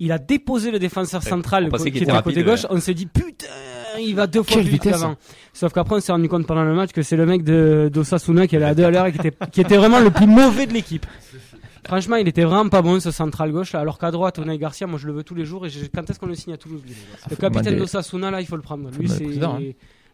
Il 0.00 0.10
a 0.12 0.18
déposé 0.18 0.70
le 0.70 0.78
défenseur 0.78 1.22
central 1.22 1.70
qui 1.70 1.76
qu'il 1.84 1.88
était 1.88 2.02
était 2.04 2.12
à 2.12 2.22
côté 2.22 2.42
gauche. 2.42 2.64
ouais. 2.64 2.68
On 2.70 2.80
s'est 2.80 2.94
dit 2.94 3.06
putain, 3.06 3.46
il 4.00 4.14
va 4.16 4.26
deux 4.26 4.42
fois 4.42 4.54
Quelle 4.56 4.64
plus 4.64 4.72
vite 4.72 4.82
qu'avant. 4.82 5.14
Sauf 5.52 5.72
qu'après, 5.72 5.96
on 5.96 6.00
s'est 6.00 6.10
rendu 6.10 6.28
compte 6.28 6.46
pendant 6.46 6.64
le 6.64 6.74
match 6.74 6.90
que 6.90 7.02
c'est 7.02 7.16
le 7.16 7.26
mec 7.26 7.44
de 7.44 7.88
d'Osasuna 7.92 8.46
qui 8.48 8.56
allait 8.56 8.64
à 8.66 8.74
deux 8.74 8.84
à 8.84 8.90
l'heure 8.90 9.06
et 9.06 9.12
qui 9.12 9.18
était, 9.18 9.32
qui 9.52 9.60
était 9.60 9.76
vraiment 9.76 10.00
le 10.00 10.10
plus 10.10 10.26
mauvais 10.26 10.66
de 10.66 10.72
l'équipe. 10.72 11.06
Franchement, 11.86 12.16
il 12.16 12.26
était 12.26 12.44
vraiment 12.44 12.68
pas 12.70 12.82
bon 12.82 12.98
ce 12.98 13.10
central 13.10 13.52
gauche 13.52 13.72
là, 13.72 13.80
alors 13.80 13.98
qu'à 13.98 14.10
droite, 14.10 14.38
Onay 14.38 14.56
Garcia, 14.58 14.86
moi 14.86 14.98
je 14.98 15.06
le 15.06 15.12
veux 15.12 15.22
tous 15.22 15.34
les 15.34 15.44
jours 15.44 15.66
et 15.66 15.70
je- 15.70 15.84
quand 15.94 16.08
est-ce 16.08 16.18
qu'on 16.18 16.26
le 16.26 16.34
signe 16.34 16.54
à 16.54 16.56
Toulouse 16.56 16.80
lui 16.84 16.94
Le 17.30 17.36
capitaine 17.36 17.76
d'Osasuna 17.76 18.30
là, 18.30 18.40
il 18.40 18.46
faut 18.46 18.56
le 18.56 18.62
prendre. 18.62 18.90
Lui 18.98 19.08
c'est 19.08 19.24
hein. 19.44 19.60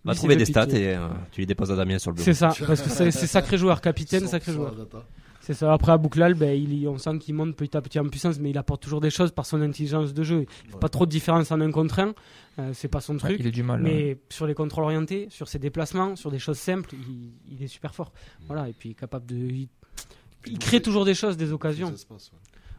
Va 0.05 0.15
trouver 0.15 0.35
des 0.37 0.45
stats 0.47 0.67
et 0.71 0.95
euh, 0.97 1.09
tu 1.31 1.41
les 1.41 1.47
déposes 1.47 1.71
à 1.71 1.77
Damien 1.77 1.99
sur 1.99 2.11
le 2.11 2.17
bureau. 2.17 2.25
C'est 2.25 2.35
ça, 2.35 2.53
parce 2.67 2.81
que 2.83 2.89
c'est 2.91 3.11
c'est 3.11 3.27
sacré 3.27 3.57
joueur, 3.57 3.81
capitaine, 3.81 4.27
sacré 4.27 4.53
joueur. 4.53 4.75
C'est 5.41 5.55
ça. 5.55 5.73
Après, 5.73 5.93
à 5.93 5.97
Bouklal, 5.97 6.35
ben, 6.35 6.51
il, 6.55 6.87
on 6.87 6.99
sent 6.99 7.19
qu'il 7.19 7.35
monte 7.35 7.57
petit 7.57 7.77
à 7.77 7.81
petit 7.81 7.99
en 7.99 8.05
puissance, 8.09 8.39
mais 8.39 8.51
il 8.51 8.59
apporte 8.59 8.83
toujours 8.83 9.01
des 9.01 9.09
choses 9.11 9.33
par 9.33 9.47
son 9.47 9.61
intelligence 9.63 10.13
de 10.13 10.23
jeu. 10.23 10.45
Il 10.67 10.71
fait 10.73 10.79
pas 10.79 10.89
trop 10.91 11.07
de 11.07 11.11
différence 11.11 11.51
en 11.51 11.61
un 11.63 11.71
contre 11.71 11.99
un. 12.01 12.15
Euh, 12.59 12.71
c'est 12.75 12.89
pas 12.89 13.01
son 13.01 13.15
Ouais, 13.15 13.19
truc. 13.21 13.37
il 13.41 13.47
est 13.47 13.51
du 13.51 13.63
mal. 13.63 13.81
Mais 13.81 14.19
sur 14.29 14.47
les 14.47 14.55
contrôles 14.55 14.85
orientés, 14.85 15.29
sur 15.31 15.49
ses 15.49 15.59
déplacements, 15.59 16.15
sur 16.15 16.31
des 16.31 16.39
choses 16.39 16.59
simples, 16.59 16.91
il, 16.95 17.31
il 17.57 17.63
est 17.63 17.69
super 17.69 17.95
fort. 17.95 18.13
Voilà, 18.47 18.69
et 18.69 18.73
puis 18.75 18.95
capable 18.95 19.27
de. 19.27 19.35
Il, 19.37 19.69
il 20.47 20.59
crée 20.59 20.81
toujours 20.83 21.05
des 21.07 21.15
choses, 21.15 21.37
des 21.37 21.53
occasions. 21.53 21.93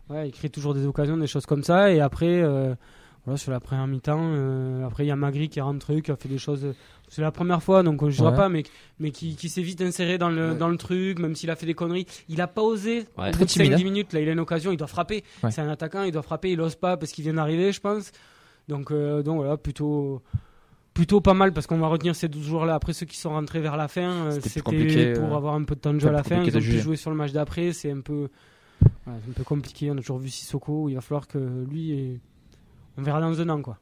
Ouais, 0.09 0.29
il 0.29 0.31
crée 0.31 0.49
toujours 0.49 0.73
des 0.73 0.85
occasions, 0.85 1.17
des 1.17 1.27
choses 1.27 1.45
comme 1.45 1.63
ça. 1.63 1.91
Et 1.91 1.99
après, 1.99 2.41
euh, 2.43 2.75
voilà, 3.25 3.37
sur 3.37 3.51
la 3.51 3.59
première 3.59 3.85
mi-temps, 3.87 4.19
euh, 4.19 4.85
après 4.85 5.05
il 5.05 5.07
y 5.07 5.11
a 5.11 5.15
Magri 5.15 5.47
qui 5.49 5.59
est 5.59 5.61
rentré, 5.61 6.01
qui 6.01 6.09
a 6.11 6.15
fait 6.15 6.29
des 6.29 6.37
choses. 6.39 6.73
C'est 7.07 7.21
la 7.21 7.31
première 7.31 7.61
fois, 7.61 7.83
donc 7.83 8.01
on 8.01 8.05
ne 8.05 8.09
jugera 8.11 8.31
Ouais. 8.31 8.35
pas, 8.37 8.49
mais, 8.49 8.63
mais 8.99 9.11
qui, 9.11 9.35
qui 9.35 9.49
s'est 9.49 9.61
vite 9.61 9.81
inséré 9.81 10.17
dans 10.17 10.29
le, 10.29 10.55
dans 10.55 10.69
le 10.69 10.77
truc, 10.77 11.19
même 11.19 11.35
s'il 11.35 11.49
a 11.51 11.55
fait 11.55 11.65
des 11.65 11.73
conneries. 11.73 12.07
Il 12.29 12.39
a 12.41 12.47
pas 12.47 12.61
osé. 12.61 13.05
Ouais. 13.17 13.27
Au 13.27 13.31
Très 13.31 13.39
bout 13.39 13.39
de 13.45 13.49
timide, 13.49 13.73
5-10 13.73 13.75
hein. 13.75 13.83
minutes, 13.83 14.13
là, 14.13 14.21
il 14.21 14.29
a 14.29 14.31
une 14.31 14.39
occasion, 14.39 14.71
il 14.71 14.77
doit 14.77 14.87
frapper. 14.87 15.23
C'est 15.49 15.59
un 15.61 15.69
attaquant, 15.69 16.03
il 16.03 16.11
doit 16.11 16.21
frapper, 16.21 16.51
il 16.51 16.61
ose 16.61 16.75
pas 16.75 16.95
parce 16.97 17.11
qu'il 17.11 17.23
vient 17.25 17.33
d'arriver, 17.33 17.71
je 17.73 17.81
pense. 17.81 18.11
Donc, 18.69 18.91
euh, 18.91 19.21
donc 19.23 19.37
voilà, 19.37 19.57
plutôt. 19.57 20.21
Plutôt 20.93 21.21
pas 21.21 21.33
mal 21.33 21.53
parce 21.53 21.67
qu'on 21.67 21.77
va 21.77 21.87
retenir 21.87 22.13
ces 22.15 22.27
12 22.27 22.43
joueurs 22.45 22.65
là. 22.65 22.75
Après 22.75 22.91
ceux 22.91 23.05
qui 23.05 23.17
sont 23.17 23.29
rentrés 23.29 23.61
vers 23.61 23.77
la 23.77 23.87
fin, 23.87 24.25
euh, 24.27 24.39
C'était 24.41 24.61
pour 24.61 24.73
euh, 24.73 25.35
avoir 25.37 25.53
un 25.55 25.63
peu 25.63 25.75
de 25.75 25.79
temps 25.79 25.93
de 25.93 25.99
jeu 25.99 26.09
à 26.09 26.11
la 26.11 26.21
fin. 26.23 26.43
Ils 26.43 26.55
ont 26.57 26.59
pu 26.59 26.79
jouer 26.79 26.97
sur 26.97 27.09
le 27.11 27.15
match 27.15 27.31
d'après. 27.31 27.71
C'est 27.71 27.91
un 27.91 28.01
peu, 28.01 28.27
voilà, 29.05 29.19
un 29.29 29.31
peu 29.33 29.43
compliqué. 29.45 29.89
On 29.89 29.93
a 29.93 30.01
toujours 30.01 30.17
vu 30.19 30.27
Sissoko. 30.29 30.89
Il 30.89 30.95
va 30.95 31.01
falloir 31.01 31.27
que 31.29 31.37
lui, 31.69 31.91
et- 31.91 32.19
on 33.01 33.03
verra 33.03 33.19
dans 33.19 33.39
un 33.41 33.49
an 33.49 33.61
quoi. 33.61 33.79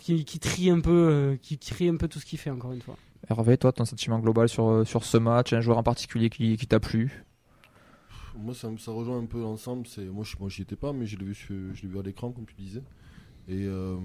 Qu'il 0.00 0.24
qu'il 0.24 0.40
trie 0.40 0.70
un 0.70 0.80
peu, 0.80 0.90
euh, 0.90 1.36
qu'il 1.36 1.58
trie 1.58 1.88
un 1.88 1.96
peu 1.96 2.08
tout 2.08 2.18
ce 2.18 2.24
qu'il 2.24 2.38
fait 2.38 2.50
encore 2.50 2.72
une 2.72 2.80
fois. 2.80 2.96
Hervé, 3.28 3.58
toi, 3.58 3.72
ton 3.72 3.84
sentiment 3.84 4.18
global 4.18 4.48
sur, 4.48 4.68
euh, 4.68 4.84
sur 4.84 5.04
ce 5.04 5.18
match, 5.18 5.52
un 5.52 5.60
joueur 5.60 5.78
en 5.78 5.82
particulier 5.82 6.30
qui, 6.30 6.56
qui 6.56 6.66
t'a 6.66 6.80
plu? 6.80 7.24
Moi, 8.38 8.54
ça, 8.54 8.70
me- 8.70 8.78
ça 8.78 8.92
rejoint 8.92 9.18
un 9.18 9.26
peu 9.26 9.40
l'ensemble. 9.40 9.86
C'est 9.86 10.04
moi, 10.04 10.24
je, 10.24 10.34
moi, 10.38 10.48
j'y 10.48 10.62
étais 10.62 10.76
pas, 10.76 10.92
mais 10.92 11.06
je 11.06 11.16
l'ai 11.18 11.24
vu, 11.26 11.34
sur- 11.34 11.74
je 11.74 11.82
l'ai 11.82 11.88
vu 11.88 11.98
à 11.98 12.02
l'écran, 12.02 12.30
comme 12.32 12.46
tu 12.46 12.54
disais. 12.54 12.82
Et 13.48 13.64
euh, 13.66 13.96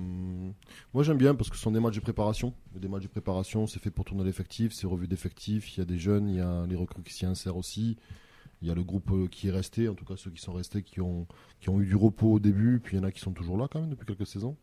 moi, 0.93 1.03
j'aime 1.03 1.17
bien 1.17 1.33
parce 1.35 1.49
que 1.49 1.55
ce 1.55 1.61
sont 1.61 1.71
des 1.71 1.79
matchs 1.79 1.95
de 1.95 2.01
préparation. 2.01 2.53
Des 2.75 2.87
matchs 2.87 3.03
de 3.03 3.07
préparation, 3.07 3.65
c'est 3.67 3.79
fait 3.81 3.91
pour 3.91 4.05
tourner 4.05 4.23
l'effectif, 4.23 4.73
c'est 4.73 4.87
revu 4.87 5.07
d'effectifs. 5.07 5.75
Il 5.75 5.79
y 5.79 5.81
a 5.81 5.85
des 5.85 5.97
jeunes, 5.97 6.27
il 6.29 6.35
y 6.35 6.41
a 6.41 6.65
les 6.67 6.75
recrues 6.75 7.01
qui 7.03 7.13
s'y 7.13 7.25
insèrent 7.25 7.57
aussi. 7.57 7.97
Il 8.61 8.67
y 8.67 8.71
a 8.71 8.75
le 8.75 8.83
groupe 8.83 9.11
euh, 9.11 9.27
qui 9.27 9.47
est 9.47 9.51
resté, 9.51 9.89
en 9.89 9.95
tout 9.95 10.05
cas 10.05 10.15
ceux 10.17 10.31
qui 10.31 10.41
sont 10.41 10.53
restés, 10.53 10.83
qui 10.83 11.01
ont, 11.01 11.27
qui 11.59 11.69
ont 11.69 11.81
eu 11.81 11.85
du 11.85 11.95
repos 11.95 12.33
au 12.33 12.39
début, 12.39 12.79
puis 12.79 12.95
il 12.95 12.99
y 12.99 13.03
en 13.03 13.07
a 13.07 13.11
qui 13.11 13.19
sont 13.19 13.33
toujours 13.33 13.57
là 13.57 13.67
quand 13.69 13.79
même 13.79 13.89
depuis 13.89 14.05
quelques 14.05 14.27
saisons. 14.27 14.55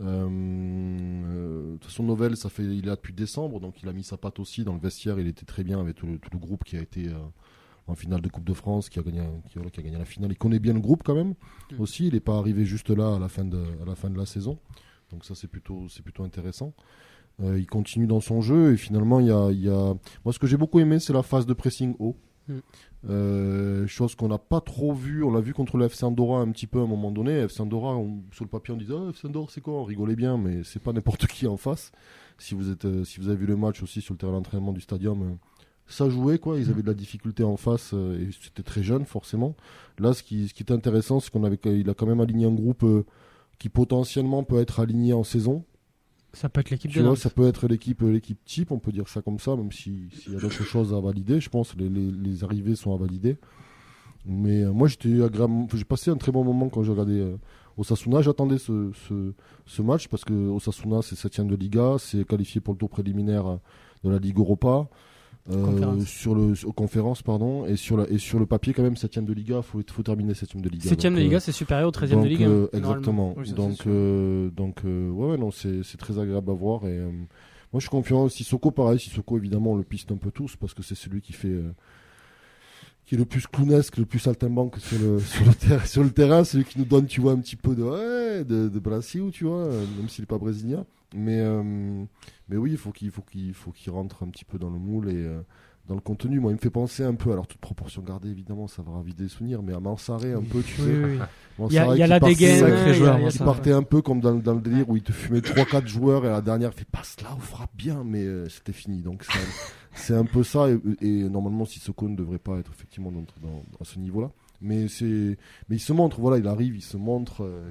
Euh, 0.00 0.28
euh, 0.28 1.72
de 1.72 1.76
toute 1.78 1.84
façon, 1.84 2.02
Novell, 2.02 2.36
ça 2.36 2.48
fait, 2.48 2.64
il 2.64 2.84
est 2.84 2.86
là 2.86 2.96
depuis 2.96 3.12
décembre, 3.12 3.60
donc 3.60 3.82
il 3.82 3.88
a 3.88 3.92
mis 3.92 4.04
sa 4.04 4.16
patte 4.16 4.38
aussi 4.38 4.64
dans 4.64 4.74
le 4.74 4.80
vestiaire. 4.80 5.18
Il 5.18 5.26
était 5.26 5.46
très 5.46 5.64
bien 5.64 5.80
avec 5.80 5.96
tout 5.96 6.06
le, 6.06 6.18
tout 6.18 6.30
le 6.32 6.38
groupe 6.38 6.64
qui 6.64 6.76
a 6.76 6.80
été 6.80 7.08
euh, 7.08 7.18
en 7.86 7.94
finale 7.94 8.20
de 8.20 8.28
Coupe 8.28 8.44
de 8.44 8.54
France, 8.54 8.88
qui 8.88 8.98
a 8.98 9.02
gagné, 9.02 9.22
qui, 9.48 9.54
voilà, 9.56 9.70
qui 9.70 9.80
a 9.80 9.82
gagné 9.82 9.98
la 9.98 10.04
finale. 10.04 10.32
Il 10.32 10.38
connaît 10.38 10.58
bien 10.58 10.72
le 10.72 10.80
groupe 10.80 11.02
quand 11.04 11.14
même 11.14 11.34
aussi. 11.78 12.06
Il 12.06 12.14
n'est 12.14 12.20
pas 12.20 12.36
arrivé 12.36 12.64
juste 12.64 12.90
là 12.90 13.16
à 13.16 13.18
la 13.18 13.28
fin 13.28 13.44
de, 13.44 13.62
à 13.82 13.84
la 13.84 13.94
fin 13.94 14.10
de 14.10 14.18
la 14.18 14.26
saison, 14.26 14.58
donc 15.10 15.24
ça 15.24 15.34
c'est 15.34 15.48
plutôt, 15.48 15.88
c'est 15.88 16.02
plutôt 16.02 16.24
intéressant. 16.24 16.72
Euh, 17.40 17.58
il 17.58 17.66
continue 17.66 18.06
dans 18.06 18.20
son 18.20 18.40
jeu 18.40 18.72
et 18.72 18.76
finalement 18.76 19.18
il 19.18 19.26
y 19.26 19.32
a, 19.32 19.50
il 19.50 19.60
y 19.60 19.68
a... 19.68 19.94
moi 20.24 20.32
ce 20.32 20.38
que 20.38 20.46
j'ai 20.46 20.56
beaucoup 20.56 20.78
aimé 20.78 21.00
c'est 21.00 21.12
la 21.12 21.24
phase 21.24 21.46
de 21.46 21.52
pressing 21.52 21.96
haut. 21.98 22.16
Mm. 22.48 22.54
Euh, 23.10 23.86
chose 23.86 24.14
qu'on 24.14 24.28
n'a 24.28 24.38
pas 24.38 24.60
trop 24.60 24.92
vu, 24.94 25.22
on 25.22 25.30
l'a 25.32 25.40
vu 25.40 25.52
contre 25.52 25.76
le 25.76 25.86
FC 25.86 26.04
Andorra 26.04 26.40
un 26.40 26.50
petit 26.50 26.66
peu 26.66 26.80
à 26.80 26.82
un 26.82 26.86
moment 26.86 27.10
donné. 27.10 27.32
FC 27.32 27.60
Andorra, 27.60 27.96
on- 27.96 28.22
sur 28.32 28.44
le 28.44 28.50
papier, 28.50 28.72
on 28.74 28.76
disait 28.76 28.94
ah, 28.96 29.10
FC 29.10 29.26
Andorra, 29.26 29.46
c'est 29.50 29.60
quoi? 29.60 29.74
On 29.74 29.84
rigolait 29.84 30.16
bien, 30.16 30.38
mais 30.38 30.62
c'est 30.64 30.82
pas 30.82 30.92
n'importe 30.94 31.26
qui 31.26 31.46
en 31.46 31.56
face. 31.56 31.92
Si 32.38 32.54
vous 32.54 32.70
êtes, 32.70 32.84
euh, 32.84 33.04
si 33.04 33.20
vous 33.20 33.28
avez 33.28 33.36
vu 33.36 33.46
le 33.46 33.56
match 33.56 33.82
aussi 33.82 34.00
sur 34.00 34.14
le 34.14 34.18
terrain 34.18 34.32
d'entraînement 34.32 34.72
du 34.72 34.80
stadium, 34.80 35.22
euh, 35.22 35.34
ça 35.86 36.08
jouait 36.08 36.38
quoi. 36.38 36.58
Ils 36.58 36.70
avaient 36.70 36.82
de 36.82 36.86
la 36.86 36.94
difficulté 36.94 37.44
en 37.44 37.56
face 37.58 37.92
et 37.92 38.30
c'était 38.42 38.62
très 38.62 38.82
jeune 38.82 39.04
forcément. 39.04 39.54
Là, 39.98 40.14
ce 40.14 40.22
qui, 40.22 40.48
ce 40.48 40.54
qui 40.54 40.62
est 40.62 40.72
intéressant, 40.72 41.20
c'est 41.20 41.30
qu'on 41.30 41.44
avait, 41.44 41.58
il 41.66 41.90
a 41.90 41.94
quand 41.94 42.06
même 42.06 42.20
aligné 42.20 42.46
un 42.46 42.54
groupe 42.54 42.86
qui 43.58 43.68
potentiellement 43.68 44.44
peut 44.44 44.60
être 44.60 44.80
aligné 44.80 45.12
en 45.12 45.24
saison. 45.24 45.62
Ça 46.34 46.48
peut 46.48 46.60
être 46.60 46.70
l'équipe 46.70 46.90
Tu 46.90 46.98
vois, 47.00 47.16
ça 47.16 47.30
peut 47.30 47.46
être 47.46 47.66
l'équipe 47.68 48.02
l'équipe 48.02 48.38
type, 48.44 48.70
on 48.72 48.78
peut 48.78 48.92
dire 48.92 49.08
ça 49.08 49.22
comme 49.22 49.38
ça, 49.38 49.56
même 49.56 49.72
si- 49.72 50.08
s'il 50.12 50.32
y 50.32 50.36
a 50.36 50.40
d'autres 50.40 50.62
choses 50.64 50.92
à 50.92 51.00
valider. 51.00 51.40
Je 51.40 51.48
pense 51.48 51.72
que 51.72 51.78
les, 51.78 51.88
les, 51.88 52.10
les 52.10 52.44
arrivées 52.44 52.74
sont 52.76 52.94
à 52.94 52.96
valider. 52.98 53.36
Mais 54.26 54.62
euh, 54.64 54.72
moi, 54.72 54.88
j'étais 54.88 55.22
agréable. 55.22 55.66
J'ai 55.74 55.84
passé 55.84 56.10
un 56.10 56.16
très 56.16 56.32
bon 56.32 56.44
moment 56.44 56.68
quand 56.68 56.82
j'ai 56.82 56.90
regardé 56.92 57.20
euh, 57.20 57.36
Osasuna. 57.76 58.22
J'attendais 58.22 58.58
ce, 58.58 58.90
ce, 59.08 59.32
ce 59.66 59.82
match 59.82 60.08
parce 60.08 60.24
que 60.24 60.32
Osasuna, 60.48 61.02
c'est 61.02 61.16
7 61.16 61.46
de 61.46 61.54
Liga, 61.56 61.96
c'est 61.98 62.26
qualifié 62.26 62.60
pour 62.60 62.74
le 62.74 62.78
tour 62.78 62.88
préliminaire 62.88 63.46
euh, 63.46 63.56
de 64.02 64.10
la 64.10 64.18
Ligue 64.18 64.38
Europa. 64.38 64.88
Euh, 65.50 65.62
Conférence. 65.62 66.04
sur 66.06 66.34
le 66.34 66.54
aux 66.64 66.72
conférences 66.72 67.20
pardon 67.22 67.66
et 67.66 67.76
sur 67.76 67.98
la 67.98 68.08
et 68.08 68.16
sur 68.16 68.38
le 68.38 68.46
papier 68.46 68.72
quand 68.72 68.82
même 68.82 68.96
7 68.96 69.18
de 69.18 69.32
Liga 69.34 69.60
faut 69.60 69.82
faut 69.92 70.02
terminer 70.02 70.32
7 70.32 70.56
de 70.56 70.70
Liga 70.70 70.88
Septième 70.88 71.12
de 71.12 71.18
Donc, 71.18 71.22
euh, 71.22 71.28
Liga, 71.28 71.40
c'est 71.40 71.52
supérieur 71.52 71.88
au 71.88 71.90
13 71.90 72.10
de 72.12 72.16
Ligue. 72.24 72.42
euh, 72.44 72.66
exactement. 72.72 73.34
Oui, 73.36 73.52
donc, 73.52 73.86
euh, 73.86 74.48
donc 74.50 74.78
euh, 74.86 75.10
ouais, 75.10 75.36
non, 75.36 75.50
c'est 75.50 75.82
c'est 75.82 75.98
très 75.98 76.18
agréable 76.18 76.50
à 76.50 76.54
voir. 76.54 76.84
Et, 76.86 76.98
euh, 76.98 77.10
moi, 77.10 77.26
je 77.74 77.80
suis 77.80 77.90
confiant. 77.90 78.26
Sissoko, 78.30 78.70
pareil. 78.70 78.98
Sissoko, 78.98 79.36
évidemment, 79.36 79.72
on 79.72 79.76
le 79.76 79.82
piste 79.84 80.10
un 80.12 80.16
peu 80.16 80.30
tous 80.30 80.56
parce 80.56 80.72
que 80.72 80.82
c'est 80.82 80.94
celui 80.94 81.20
qui 81.20 81.34
fait. 81.34 81.48
euh, 81.48 81.72
qui 83.04 83.16
est 83.16 83.18
le 83.18 83.26
plus 83.26 83.46
clownesque, 83.46 83.98
le 83.98 84.06
plus 84.06 84.20
saltimbanque 84.20 84.78
sur 84.78 84.98
le, 84.98 85.18
sur 85.20 85.44
le, 85.44 85.52
terrain, 85.52 85.84
sur 85.84 86.02
le 86.02 86.10
terrain, 86.10 86.42
celui 86.44 86.64
qui 86.64 86.78
nous 86.78 86.86
donne, 86.86 87.04
tu 87.04 87.20
vois, 87.20 87.32
un 87.32 87.38
petit 87.38 87.56
peu 87.56 87.74
de, 87.74 87.82
ouais, 87.82 88.44
de, 88.44 88.70
de 88.70 88.78
Brasil, 88.78 89.24
tu 89.30 89.44
vois, 89.44 89.58
euh, 89.66 89.84
même 89.98 90.08
s'il 90.08 90.22
n'est 90.22 90.26
pas 90.26 90.38
brésilien. 90.38 90.86
Mais, 91.14 91.38
euh, 91.38 92.04
mais 92.48 92.56
oui, 92.56 92.72
il 92.72 92.76
faut 92.78 92.90
qu'il 92.92 93.10
faut 93.10 93.22
qu'il 93.22 93.54
faut 93.54 93.70
qu'il 93.70 93.92
rentre 93.92 94.22
un 94.24 94.28
petit 94.28 94.44
peu 94.44 94.58
dans 94.58 94.70
le 94.70 94.78
moule 94.78 95.08
et 95.08 95.14
euh, 95.16 95.40
dans 95.88 95.94
le 95.94 96.00
contenu. 96.00 96.40
Moi, 96.40 96.50
il 96.50 96.54
me 96.54 96.58
fait 96.60 96.70
penser 96.70 97.04
un 97.04 97.14
peu, 97.14 97.30
alors 97.32 97.46
toute 97.46 97.60
proportion 97.60 98.02
gardée, 98.02 98.30
évidemment, 98.30 98.66
ça 98.66 98.82
va 98.82 98.92
raviver 98.92 99.14
des 99.24 99.28
souvenirs, 99.28 99.62
mais 99.62 99.74
à 99.74 99.80
Mansaré 99.80 100.32
un 100.32 100.40
peu, 100.42 100.62
tu 100.62 100.80
Oui, 100.80 100.86
sais. 100.86 101.04
oui. 101.04 101.18
Il 101.70 101.72
y 101.72 101.78
a, 101.78 101.84
Mansaré 101.86 101.96
il 101.96 102.00
y 102.00 102.02
a 102.02 102.06
qui 102.06 102.10
la 102.10 102.20
dégaine. 102.20 102.64
il 102.88 103.24
il 103.26 103.30
qui 103.30 103.38
partait 103.38 103.70
un 103.72 103.82
peu 103.84 104.02
comme 104.02 104.20
dans, 104.20 104.34
dans 104.34 104.54
le 104.54 104.60
délire 104.60 104.88
où 104.90 104.96
il 104.96 105.04
te 105.04 105.12
fumait 105.12 105.38
3-4 105.38 105.86
joueurs 105.86 106.24
et 106.24 106.28
à 106.28 106.32
la 106.32 106.40
dernière 106.40 106.70
il 106.74 106.78
fait 106.80 106.84
passe 106.90 107.16
là 107.22 107.28
ou 107.36 107.40
frappe 107.40 107.70
bien 107.76 108.02
mais 108.04 108.24
euh, 108.24 108.48
c'était 108.48 108.72
fini 108.72 109.02
donc 109.02 109.24
c'est 109.94 110.14
un- 110.16 110.24
peu 110.24 110.42
ça 110.42 110.66
et, 110.68 110.78
et 111.00 111.28
normalement 111.28 111.64
Sissoko 111.64 112.08
ne 112.08 112.16
devrait 112.16 112.40
pas 112.40 112.56
être 112.58 112.72
effectivement 112.74 113.12
dans, 113.12 113.20
dans- 113.40 113.62
à 113.80 113.84
ce 113.84 114.00
niveau 114.00 114.20
là 114.22 114.30
mais 114.64 114.86
mais 115.68 115.76
il 115.76 115.80
se 115.80 115.92
montre 115.92 116.20
voilà 116.20 116.38
il 116.38 116.48
arrive 116.48 116.74
il 116.74 116.82
se 116.82 116.96
montre 116.96 117.44
euh, 117.44 117.70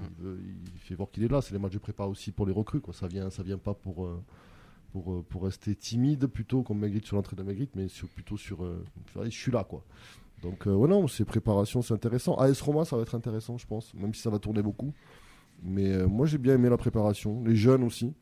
il, 0.76 0.80
fait 0.80 0.96
voir 0.96 1.10
qu'il 1.10 1.24
est 1.24 1.28
là. 1.28 1.42
C'est 1.42 1.54
les 1.54 1.60
matchs 1.60 1.74
de 1.74 1.80
prépa 1.80 2.06
aussi 2.06 2.32
pour 2.32 2.46
les 2.46 2.54
recrues 2.54 2.82
quoi. 2.82 2.94
Ça 2.94 3.08
vient 3.08 3.30
ça 3.30 3.42
vient 3.44 3.58
pas 3.58 3.74
pour 3.74 4.06
euh, 4.06 4.24
pour, 4.92 5.12
euh, 5.12 5.26
pour 5.28 5.44
rester 5.44 5.76
timide 5.76 6.28
plutôt 6.28 6.62
comme 6.62 6.80
Magritte 6.80 7.06
sur 7.06 7.16
l'entrée 7.16 7.36
de 7.36 7.42
Magritte 7.42 7.72
mais 7.76 7.88
plutôt 8.14 8.38
sur 8.38 8.64
je 9.16 9.30
suis 9.30 9.52
là 9.52 9.64
quoi. 9.64 9.84
Donc 10.44 10.66
ouais 10.68 10.88
non 10.88 11.08
c'est 11.08 11.26
préparation 11.26 11.82
c'est 11.82 11.96
intéressant. 11.96 12.36
AS 12.36 12.62
Roma 12.62 12.86
ça 12.86 12.96
va 12.96 13.02
être 13.02 13.16
intéressant 13.16 13.58
je 13.58 13.66
pense 13.66 13.94
même 13.96 14.14
si 14.14 14.22
ça 14.22 14.30
va 14.30 14.38
tourner 14.38 14.62
beaucoup. 14.62 14.94
Mais 15.64 16.06
moi 16.06 16.28
j'ai 16.28 16.38
bien 16.38 16.56
aimé 16.56 16.70
la 16.70 16.78
préparation. 16.78 17.44
Les 17.44 17.56
jeunes 17.56 17.84
aussi. 17.84 18.14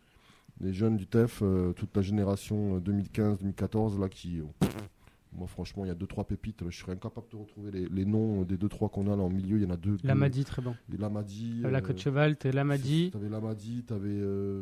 Les 0.61 0.73
jeunes 0.73 0.95
du 0.95 1.07
TEF 1.07 1.43
toute 1.75 1.95
la 1.95 2.01
génération 2.01 2.79
2015-2014 2.79 3.99
là 3.99 4.07
qui 4.07 4.41
pff, 4.59 4.89
moi 5.33 5.47
franchement 5.47 5.85
il 5.85 5.87
y 5.87 5.91
a 5.91 5.95
deux 5.95 6.07
trois 6.07 6.25
pépites 6.25 6.63
je 6.69 6.77
serais 6.77 6.91
incapable 6.93 7.27
de 7.31 7.37
retrouver 7.37 7.71
les, 7.71 7.87
les 7.87 8.05
noms 8.05 8.41
des 8.43 8.57
deux 8.57 8.69
trois 8.69 8.89
qu'on 8.89 9.11
a 9.11 9.15
là 9.15 9.21
en 9.23 9.29
milieu 9.29 9.57
il 9.57 9.63
y 9.63 9.65
en 9.65 9.69
a 9.69 9.77
deux 9.77 9.97
Lamadi, 10.03 10.43
très 10.45 10.61
bon. 10.61 10.75
les 10.89 10.97
Lamadi 10.97 11.61
La 11.61 11.77
euh, 11.77 11.81
Côte 11.81 11.99
Cheval, 11.99 12.35
t'es 12.37 12.51
Lamadi. 12.51 13.11
T'avais 13.11 13.29
Lamadi, 13.29 13.83
t'avais 13.83 14.09
euh, 14.09 14.61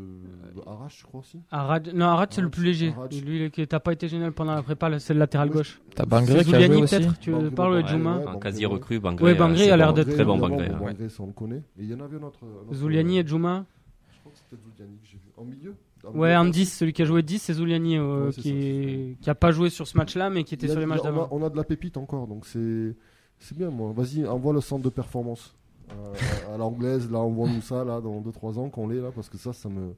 Arrache, 0.65 0.99
je 0.99 1.05
crois 1.05 1.21
aussi. 1.21 1.39
Arad... 1.51 1.91
Non, 1.93 2.05
Arad, 2.05 2.29
c'est 2.33 2.41
le 2.41 2.49
plus 2.49 2.63
léger. 2.63 2.93
Arad. 2.95 3.13
Lui, 3.13 3.49
qui 3.51 3.65
t'as 3.67 3.79
pas 3.79 3.93
été 3.93 4.07
génial 4.07 4.31
pendant 4.31 4.53
la 4.55 4.63
prépa, 4.63 4.99
c'est 4.99 5.13
le 5.13 5.19
latéral 5.19 5.49
Oui. 5.49 5.55
gauche. 5.55 5.81
T'as 5.95 6.05
Bangré 6.05 6.33
qui 6.33 6.39
a 6.39 6.43
Zouliani, 6.43 6.73
joué 6.73 6.83
aussi. 6.83 6.95
peut-être 6.97 7.19
Tu 7.19 7.31
Bangré, 7.31 7.51
parles 7.51 7.83
de 7.83 7.87
Juma 7.87 8.21
quasi 8.41 8.65
ouais. 8.65 8.73
recru, 8.73 8.99
Bangré. 8.99 9.31
Euh, 9.31 9.35
Bangré 9.35 9.71
a 9.71 9.77
l'air 9.77 9.93
d'être 9.93 10.09
très 10.11 10.25
bon 10.25 10.37
Bangré. 10.37 10.69
ça 11.09 11.23
on 11.23 11.27
le 11.27 11.33
connaît. 11.33 11.63
Et 11.77 11.83
il 11.83 11.89
y 11.89 11.93
en 11.93 11.99
avait 11.99 12.17
un 12.17 12.23
autre. 12.23 12.39
euh, 12.43 12.99
et 12.99 13.27
Juma. 13.27 13.65
Je 14.11 14.19
crois 14.19 14.31
que 14.31 14.37
c'était 14.37 14.61
Zouliani 14.61 14.97
que 14.99 15.07
j'ai 15.07 15.17
vu. 15.17 15.29
En 15.37 15.43
milieu 15.45 15.75
Ouais, 16.13 16.33
je 16.33 16.49
10, 16.51 16.65
celui 16.77 16.93
qui 16.93 17.01
a 17.01 17.05
joué 17.05 17.21
10, 17.23 17.39
c'est 17.39 17.53
Zouliani, 17.53 17.97
euh, 17.97 18.27
Ouais, 18.27 18.31
qui, 18.33 18.49
est... 18.51 19.17
qui 19.21 19.29
a 19.29 19.35
pas 19.35 19.51
joué 19.51 19.69
sur 19.69 19.87
ce 19.87 19.97
match-là, 19.97 20.29
mais 20.29 20.43
qui 20.43 20.53
était 20.55 20.67
a- 20.67 20.71
sur 20.71 20.79
les 20.79 20.85
matchs 20.85 21.01
d'avant. 21.03 21.27
on 21.31 21.43
a 21.43 21.49
de 21.49 21.57
la 21.57 21.63
pépite 21.63 21.97
encore, 21.97 22.27
donc 22.27 22.45
c'est 22.45 22.95
c'est 23.37 23.57
bien. 23.57 23.69
Moi, 23.69 23.91
vas-y, 23.93 24.25
envoie 24.27 24.53
le 24.53 24.61
centre 24.61 24.83
de 24.83 24.89
performance 24.89 25.55
euh, 25.91 26.13
à, 26.49 26.55
à 26.55 26.57
l'anglaise. 26.57 27.09
Là, 27.11 27.19
envoie-nous 27.19 27.61
ça 27.61 27.83
là 27.83 27.99
dans 28.01 28.21
2-3 28.21 28.57
ans 28.59 28.69
qu'on 28.69 28.87
l'est 28.87 29.01
là, 29.01 29.11
parce 29.13 29.29
que 29.29 29.37
ça, 29.37 29.53
ça 29.53 29.69
me 29.69 29.93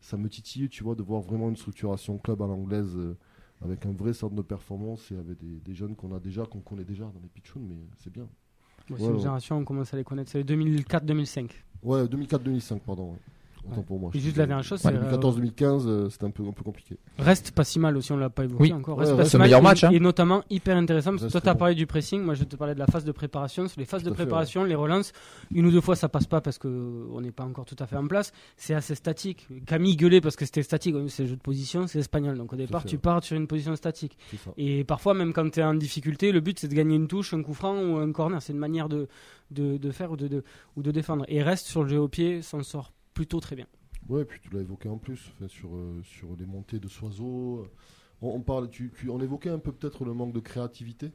ça 0.00 0.16
me 0.16 0.28
titille, 0.28 0.68
tu 0.68 0.84
vois, 0.84 0.94
de 0.94 1.02
voir 1.02 1.22
vraiment 1.22 1.48
une 1.48 1.56
structuration 1.56 2.18
club 2.18 2.42
à 2.42 2.46
l'anglaise 2.46 2.92
euh, 2.96 3.16
avec 3.64 3.86
un 3.86 3.92
vrai 3.92 4.12
centre 4.12 4.34
de 4.34 4.42
performance 4.42 5.10
et 5.12 5.16
avec 5.16 5.38
des, 5.38 5.60
des 5.64 5.74
jeunes 5.74 5.94
qu'on 5.96 6.14
a 6.14 6.18
déjà, 6.20 6.44
qu'on 6.44 6.60
connaît 6.60 6.84
déjà 6.84 7.04
dans 7.04 7.20
les 7.22 7.28
pitchouns, 7.28 7.62
mais 7.66 7.76
c'est 7.96 8.12
bien. 8.12 8.24
Ouais, 8.90 8.96
c'est 8.98 9.06
une 9.06 9.18
génération, 9.18 9.56
on 9.56 9.64
commence 9.64 9.94
à 9.94 9.96
les 9.96 10.04
connaître. 10.04 10.30
C'est 10.30 10.42
les 10.42 10.56
2004-2005. 10.82 11.48
Ouais, 11.82 12.04
2004-2005, 12.04 12.80
pardon. 12.80 13.16
Autant 13.66 13.76
Ouais. 13.78 13.82
pour 13.86 13.98
moi. 13.98 14.10
Et 14.14 14.18
je 14.18 14.24
juste 14.24 14.34
te 14.36 14.40
la 14.40 14.46
dernière 14.46 14.64
chose, 14.64 14.80
c'est, 14.80 14.88
euh, 14.94 15.10
2014-2015, 15.10 15.86
euh, 15.86 16.08
c'était 16.10 16.24
un 16.26 16.30
peu, 16.30 16.42
un 16.46 16.52
peu 16.52 16.62
compliqué. 16.62 16.98
Reste 17.18 17.52
pas 17.52 17.64
si 17.64 17.78
mal 17.78 17.96
aussi, 17.96 18.12
on 18.12 18.16
l'a 18.16 18.28
pas 18.30 18.44
évoqué 18.44 18.62
Oui. 18.62 18.72
encore. 18.72 18.98
Reste 18.98 19.12
ouais, 19.12 19.16
pas 19.18 19.24
c'est 19.24 19.30
si 19.30 19.36
le 19.36 19.38
mal 19.38 19.46
meilleur 19.48 19.60
et- 19.60 19.62
match, 19.62 19.84
hein. 19.84 19.90
Et 19.90 20.00
notamment 20.00 20.42
hyper 20.50 20.76
intéressant 20.76 21.12
parce 21.12 21.24
que 21.24 21.30
toi, 21.32 21.40
tu 21.40 21.48
as 21.48 21.54
bon. 21.54 21.58
parlé 21.60 21.74
du 21.74 21.86
pressing. 21.86 22.22
Moi, 22.22 22.34
je 22.34 22.40
vais 22.40 22.46
te 22.46 22.56
parler 22.56 22.74
de 22.74 22.78
la 22.78 22.86
phase 22.86 23.04
de 23.04 23.12
préparation. 23.12 23.66
Sur 23.68 23.80
les 23.80 23.86
phases 23.86 24.02
Tout 24.02 24.10
de 24.10 24.14
fait, 24.14 24.22
préparation, 24.24 24.64
les 24.64 24.74
relances, 24.74 25.12
une 25.50 25.66
ou 25.66 25.70
deux 25.70 25.80
fois, 25.80 25.96
ça 25.96 26.08
passe 26.08 26.26
pas 26.26 26.40
parce 26.40 26.58
que 26.58 26.68
euh, 26.68 27.06
on 27.12 27.20
n'est 27.20 27.32
pas 27.32 27.44
encore 27.44 27.64
tout 27.64 27.76
à 27.78 27.86
fait 27.86 27.96
en 27.96 28.06
place. 28.06 28.32
C'est 28.56 28.74
assez 28.74 28.94
statique. 28.94 29.46
Camille 29.66 29.96
gueulait 29.96 30.20
parce 30.20 30.36
que 30.36 30.44
c'était 30.44 30.62
statique. 30.62 30.94
C'est 31.08 31.22
le 31.24 31.28
jeu 31.30 31.36
de 31.36 31.40
position, 31.40 31.86
c'est 31.86 31.98
espagnol. 32.00 32.36
Donc 32.36 32.52
au 32.52 32.56
départ, 32.56 32.82
fait, 32.82 32.88
tu 32.88 32.96
ouais. 32.96 33.00
pars 33.00 33.24
sur 33.24 33.36
une 33.36 33.46
position 33.46 33.74
statique. 33.76 34.18
Et 34.58 34.84
parfois, 34.84 35.14
même 35.14 35.32
quand 35.32 35.48
tu 35.50 35.60
es 35.60 35.64
en 35.64 35.74
difficulté, 35.74 36.32
le 36.32 36.40
but 36.40 36.58
c'est 36.58 36.68
de 36.68 36.74
gagner 36.74 36.96
une 36.96 37.08
touche, 37.08 37.32
un 37.34 37.42
coup 37.42 37.54
franc 37.54 37.76
ou 37.78 37.96
un 37.96 38.12
corner. 38.12 38.42
C'est 38.42 38.52
une 38.52 38.58
manière 38.58 38.88
de, 38.88 39.08
de, 39.50 39.76
de 39.78 39.90
faire 39.90 40.10
ou 40.12 40.16
de, 40.16 40.28
de- 40.28 40.44
ou 40.76 40.82
de 40.82 40.90
défendre. 40.90 41.24
Et 41.28 41.42
reste 41.42 41.66
sur 41.66 41.82
le 41.82 41.88
jeu 41.88 41.98
au 42.00 42.08
pied, 42.08 42.42
s'en 42.42 42.62
sort 42.62 42.92
plutôt 43.14 43.40
très 43.40 43.56
bien. 43.56 43.66
Et 44.20 44.24
puis 44.24 44.40
tu 44.40 44.50
l'as 44.50 44.60
évoqué 44.60 44.88
en 44.88 44.98
plus, 44.98 45.32
sur, 45.48 45.74
euh, 45.74 46.02
sur 46.02 46.36
les 46.36 46.44
montées 46.44 46.78
de 46.78 46.88
Soiseau. 46.88 47.66
On, 48.20 48.28
on 48.28 48.40
parle, 48.40 48.68
tu, 48.68 48.92
tu- 48.94 49.08
on 49.08 49.20
évoquait 49.20 49.48
un 49.50 49.58
peu 49.58 49.72
peut-être 49.72 50.04
le 50.04 50.12
manque 50.12 50.32
de 50.34 50.40
créativité. 50.40 51.12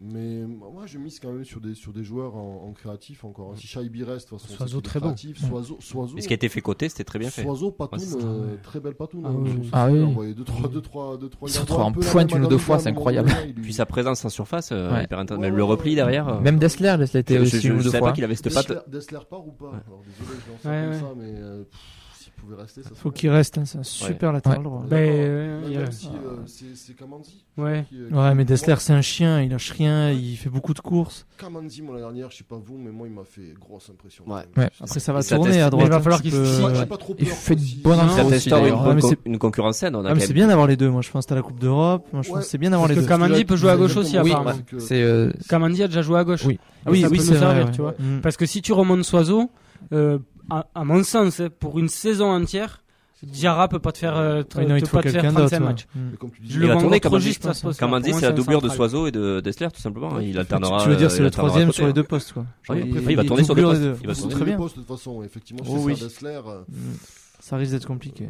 Mais 0.00 0.44
moi, 0.46 0.86
je 0.86 0.96
mise 0.96 1.18
quand 1.18 1.32
même 1.32 1.44
sur 1.44 1.60
des, 1.60 1.74
sur 1.74 1.92
des 1.92 2.04
joueurs 2.04 2.36
en, 2.36 2.66
en 2.68 2.72
créatif 2.72 3.24
encore. 3.24 3.54
Si 3.56 3.66
Shaibi 3.66 4.04
reste, 4.04 4.26
de 4.26 4.30
toute 4.38 4.42
façon, 4.42 4.54
Soiseau, 4.56 4.80
très 4.80 5.00
bon. 5.00 5.06
créatif. 5.06 5.44
Soiseau, 5.44 5.76
Soiseau, 5.80 6.16
Et 6.16 6.20
ce 6.20 6.28
qui 6.28 6.34
a 6.34 6.36
été 6.36 6.48
fait 6.48 6.60
côté, 6.60 6.88
c'était 6.88 7.02
très 7.02 7.18
bien 7.18 7.30
fait. 7.30 7.42
Soiseau, 7.42 7.72
Patoun, 7.72 7.98
Ouais, 7.98 8.22
euh, 8.22 8.54
très 8.62 8.78
belle 8.78 8.94
Patoun. 8.94 9.24
Ah 9.26 9.30
hein, 9.30 9.34
oui, 9.42 9.68
Ah 9.72 9.88
oui. 9.90 9.98
on 9.98 10.12
voyait 10.12 10.34
deux, 10.34 10.44
trois, 10.44 10.68
deux, 10.68 10.80
trois, 10.80 11.16
deux, 11.18 11.28
trois, 11.28 11.48
se 11.48 11.58
en 11.72 11.90
pointe 11.92 12.30
une 12.32 12.44
ou 12.44 12.48
deux 12.48 12.58
fois, 12.58 12.78
c'est 12.78 12.90
incroyable. 12.90 13.28
lui- 13.44 13.54
Puis 13.62 13.72
sa 13.72 13.86
présence 13.86 14.24
en 14.24 14.28
surface, 14.28 14.70
euh, 14.70 14.92
Ouais. 14.92 15.02
hyper 15.02 15.18
intéressante. 15.18 15.42
Ouais, 15.42 15.48
Même 15.50 15.56
le 15.56 15.64
repli 15.64 15.90
ouais. 15.90 15.96
derrière. 15.96 16.28
euh, 16.28 16.40
Même 16.40 16.60
Dessler, 16.60 16.94
Dessler 16.96 17.18
était 17.20 17.36
Je- 17.38 17.42
aussi 17.42 17.60
je- 17.60 17.68
une 17.68 17.74
ou 17.74 17.78
je 17.80 17.84
deux 17.84 17.90
savais 17.90 17.98
fois. 17.98 18.08
pas 18.10 18.14
qu'il 18.14 18.22
avait 18.24 18.36
cette 18.36 18.54
patte. 18.54 18.88
Dessler, 18.88 19.18
part 19.28 19.44
ou 19.48 19.50
pas? 19.50 19.72
Alors 19.84 20.02
désolé, 20.06 20.38
je 20.62 20.68
lance 20.70 21.00
comme 21.00 21.08
ça, 21.08 21.14
mais 21.16 21.32
euh, 21.34 21.64
pouvait 22.38 22.56
rester, 22.56 22.82
ça 22.82 22.90
Faut 22.94 23.10
qu'il 23.10 23.28
reste, 23.30 23.58
hein, 23.58 23.64
c'est 23.64 23.78
un 23.78 23.82
super 23.82 24.32
latéral 24.32 24.58
Ouais. 24.58 24.64
droit. 24.64 24.84
Ben, 24.88 25.06
D'accord. 25.06 25.80
euh, 25.82 25.86
a- 25.86 25.90
si, 25.90 26.08
euh, 26.08 26.72
c'est 26.74 26.94
Kamanzi. 26.96 27.44
Ouais. 27.56 27.84
qui, 27.88 27.96
euh, 27.96 28.08
Ouais, 28.10 28.30
qui- 28.30 28.36
mais 28.36 28.44
Dessler, 28.44 28.74
c'est 28.78 28.92
un 28.92 29.00
chien, 29.02 29.40
il 29.42 29.50
lâche 29.50 29.70
rien, 29.72 30.10
il 30.10 30.36
fait 30.36 30.48
beaucoup 30.50 30.74
de 30.74 30.80
courses. 30.80 31.26
Kamanzi, 31.38 31.82
moi, 31.82 31.94
la 31.96 32.00
dernière, 32.02 32.30
je 32.30 32.36
sais 32.38 32.44
pas 32.44 32.56
vous, 32.56 32.78
mais 32.78 32.90
moi, 32.90 33.06
il 33.06 33.12
m'a 33.12 33.24
fait 33.24 33.54
grosse 33.60 33.90
impression. 33.90 34.24
Ouais. 34.26 34.42
Ouais. 34.56 34.70
Après, 34.80 35.00
ça 35.00 35.12
va 35.12 35.22
ça 35.22 35.36
tourner 35.36 35.60
à 35.60 35.64
mais 35.66 35.70
droite. 35.70 35.86
il 35.86 35.90
va 35.92 36.00
falloir 36.00 36.22
qu'il 36.22 36.32
se- 36.32 37.16
Il 37.18 37.26
fait 37.26 37.54
de 37.56 37.82
bonnes 37.82 37.98
infos 38.00 38.30
une, 39.24 39.32
mais 39.32 39.38
concurrence 39.38 39.76
saine. 39.78 39.94
On 39.96 40.04
a 40.04 40.10
Ah, 40.10 40.14
mais 40.14 40.20
c'est 40.20 40.32
bien 40.32 40.46
d'avoir 40.48 40.66
les 40.66 40.76
deux. 40.76 40.90
Moi, 40.90 41.02
je 41.02 41.10
pense 41.10 41.24
que 41.24 41.30
t'as 41.30 41.34
la 41.34 41.42
Coupe 41.42 41.58
d'Europe. 41.60 42.06
Moi, 42.12 42.22
je 42.22 42.28
pense 42.30 42.44
c'est 42.46 42.58
bien 42.58 42.70
d'avoir 42.70 42.88
Parce 42.88 42.96
les 42.98 43.04
que 43.04 43.08
deux. 43.08 43.14
Kamandi 43.14 43.44
peut 43.44 43.56
jouer 43.56 43.70
à 43.70 43.76
gauche 43.76 43.96
aussi, 43.96 44.18
Oui, 44.18 44.30
apparemment. 44.30 44.58
Euh, 44.72 44.78
C'est 44.78 45.02
euh, 45.02 45.30
Kamandi 45.48 45.82
a 45.82 45.88
déjà 45.88 46.02
joué 46.02 46.18
à 46.18 46.24
gauche. 46.24 46.44
Oui. 46.44 46.58
Oui, 46.86 47.00
ça 47.02 47.08
peut 47.08 47.16
nous 47.16 47.22
c'est 47.22 47.34
vrai, 47.34 47.70
tu 47.72 47.80
vois. 47.82 47.94
Mm. 47.98 48.20
Parce 48.22 48.36
que 48.36 48.46
si 48.46 48.62
tu 48.62 48.72
remontes 48.72 49.02
Soiseau, 49.04 49.50
euh, 49.92 50.18
à, 50.50 50.66
à 50.74 50.84
mon 50.84 51.02
sens, 51.04 51.40
hein, 51.40 51.48
pour 51.58 51.78
une 51.78 51.88
saison 51.88 52.30
entière, 52.30 52.82
Diarra 53.22 53.66
peut 53.68 53.80
pas 53.80 53.90
te 53.90 53.98
faire, 53.98 54.16
euh, 54.16 54.42
te- 54.44 54.58
Ouais, 54.58 54.66
non, 54.66 54.78
te 54.78 54.84
te 54.84 54.90
pas 54.90 55.02
te 55.02 55.08
faire 55.08 55.22
quelqu'un 55.22 55.32
35 55.32 55.58
d'autre. 55.58 55.62
ouais. 55.64 56.00
matchs. 56.00 56.18
Comme 56.20 56.30
Je 56.40 56.54
Il 56.54 56.60
le 56.60 56.68
trop 56.76 57.00
Kamandi, 57.00 57.26
juste 57.26 57.46
à 57.46 57.54
ce 57.54 57.62
poste. 57.62 57.80
Kamandi, 57.80 58.12
c'est 58.14 58.20
la 58.26 58.32
doublure 58.32 58.62
de 58.62 58.68
Soiseau 58.68 59.06
et 59.08 59.10
de 59.10 59.40
Dessler, 59.40 59.68
tout 59.72 59.80
simplement. 59.80 60.14
hein. 60.16 60.22
Il 60.22 60.38
alternera. 60.38 60.82
Tu 60.84 60.88
veux 60.88 60.96
dire, 60.96 61.06
euh, 61.08 61.10
c'est 61.10 61.22
le 61.22 61.30
troisième 61.30 61.72
sur 61.72 61.84
les 61.84 61.90
hein. 61.90 61.94
deux 61.94 62.04
postes, 62.04 62.32
quoi. 62.32 62.46
Il- 62.76 62.96
après, 62.98 63.12
il 63.12 63.16
va 63.16 63.24
tourner 63.24 63.42
sur 63.42 63.54
doublure 63.56 63.72
deux 63.72 63.80
les 63.80 63.88
postes. 63.90 64.00
Il 64.02 64.06
va 64.06 64.14
bien. 64.44 64.56
postes, 64.56 64.76
de 64.76 64.82
toute 64.82 64.96
façon, 64.96 65.22
effectivement, 65.24 65.62
Oh 65.68 65.74
c'est 65.78 65.84
oui. 65.84 65.96
ça, 65.96 66.04
Dessler. 66.04 66.40
euh. 66.46 66.62
Ça 67.40 67.56
risque 67.56 67.72
d'être 67.72 67.86
compliqué. 67.86 68.28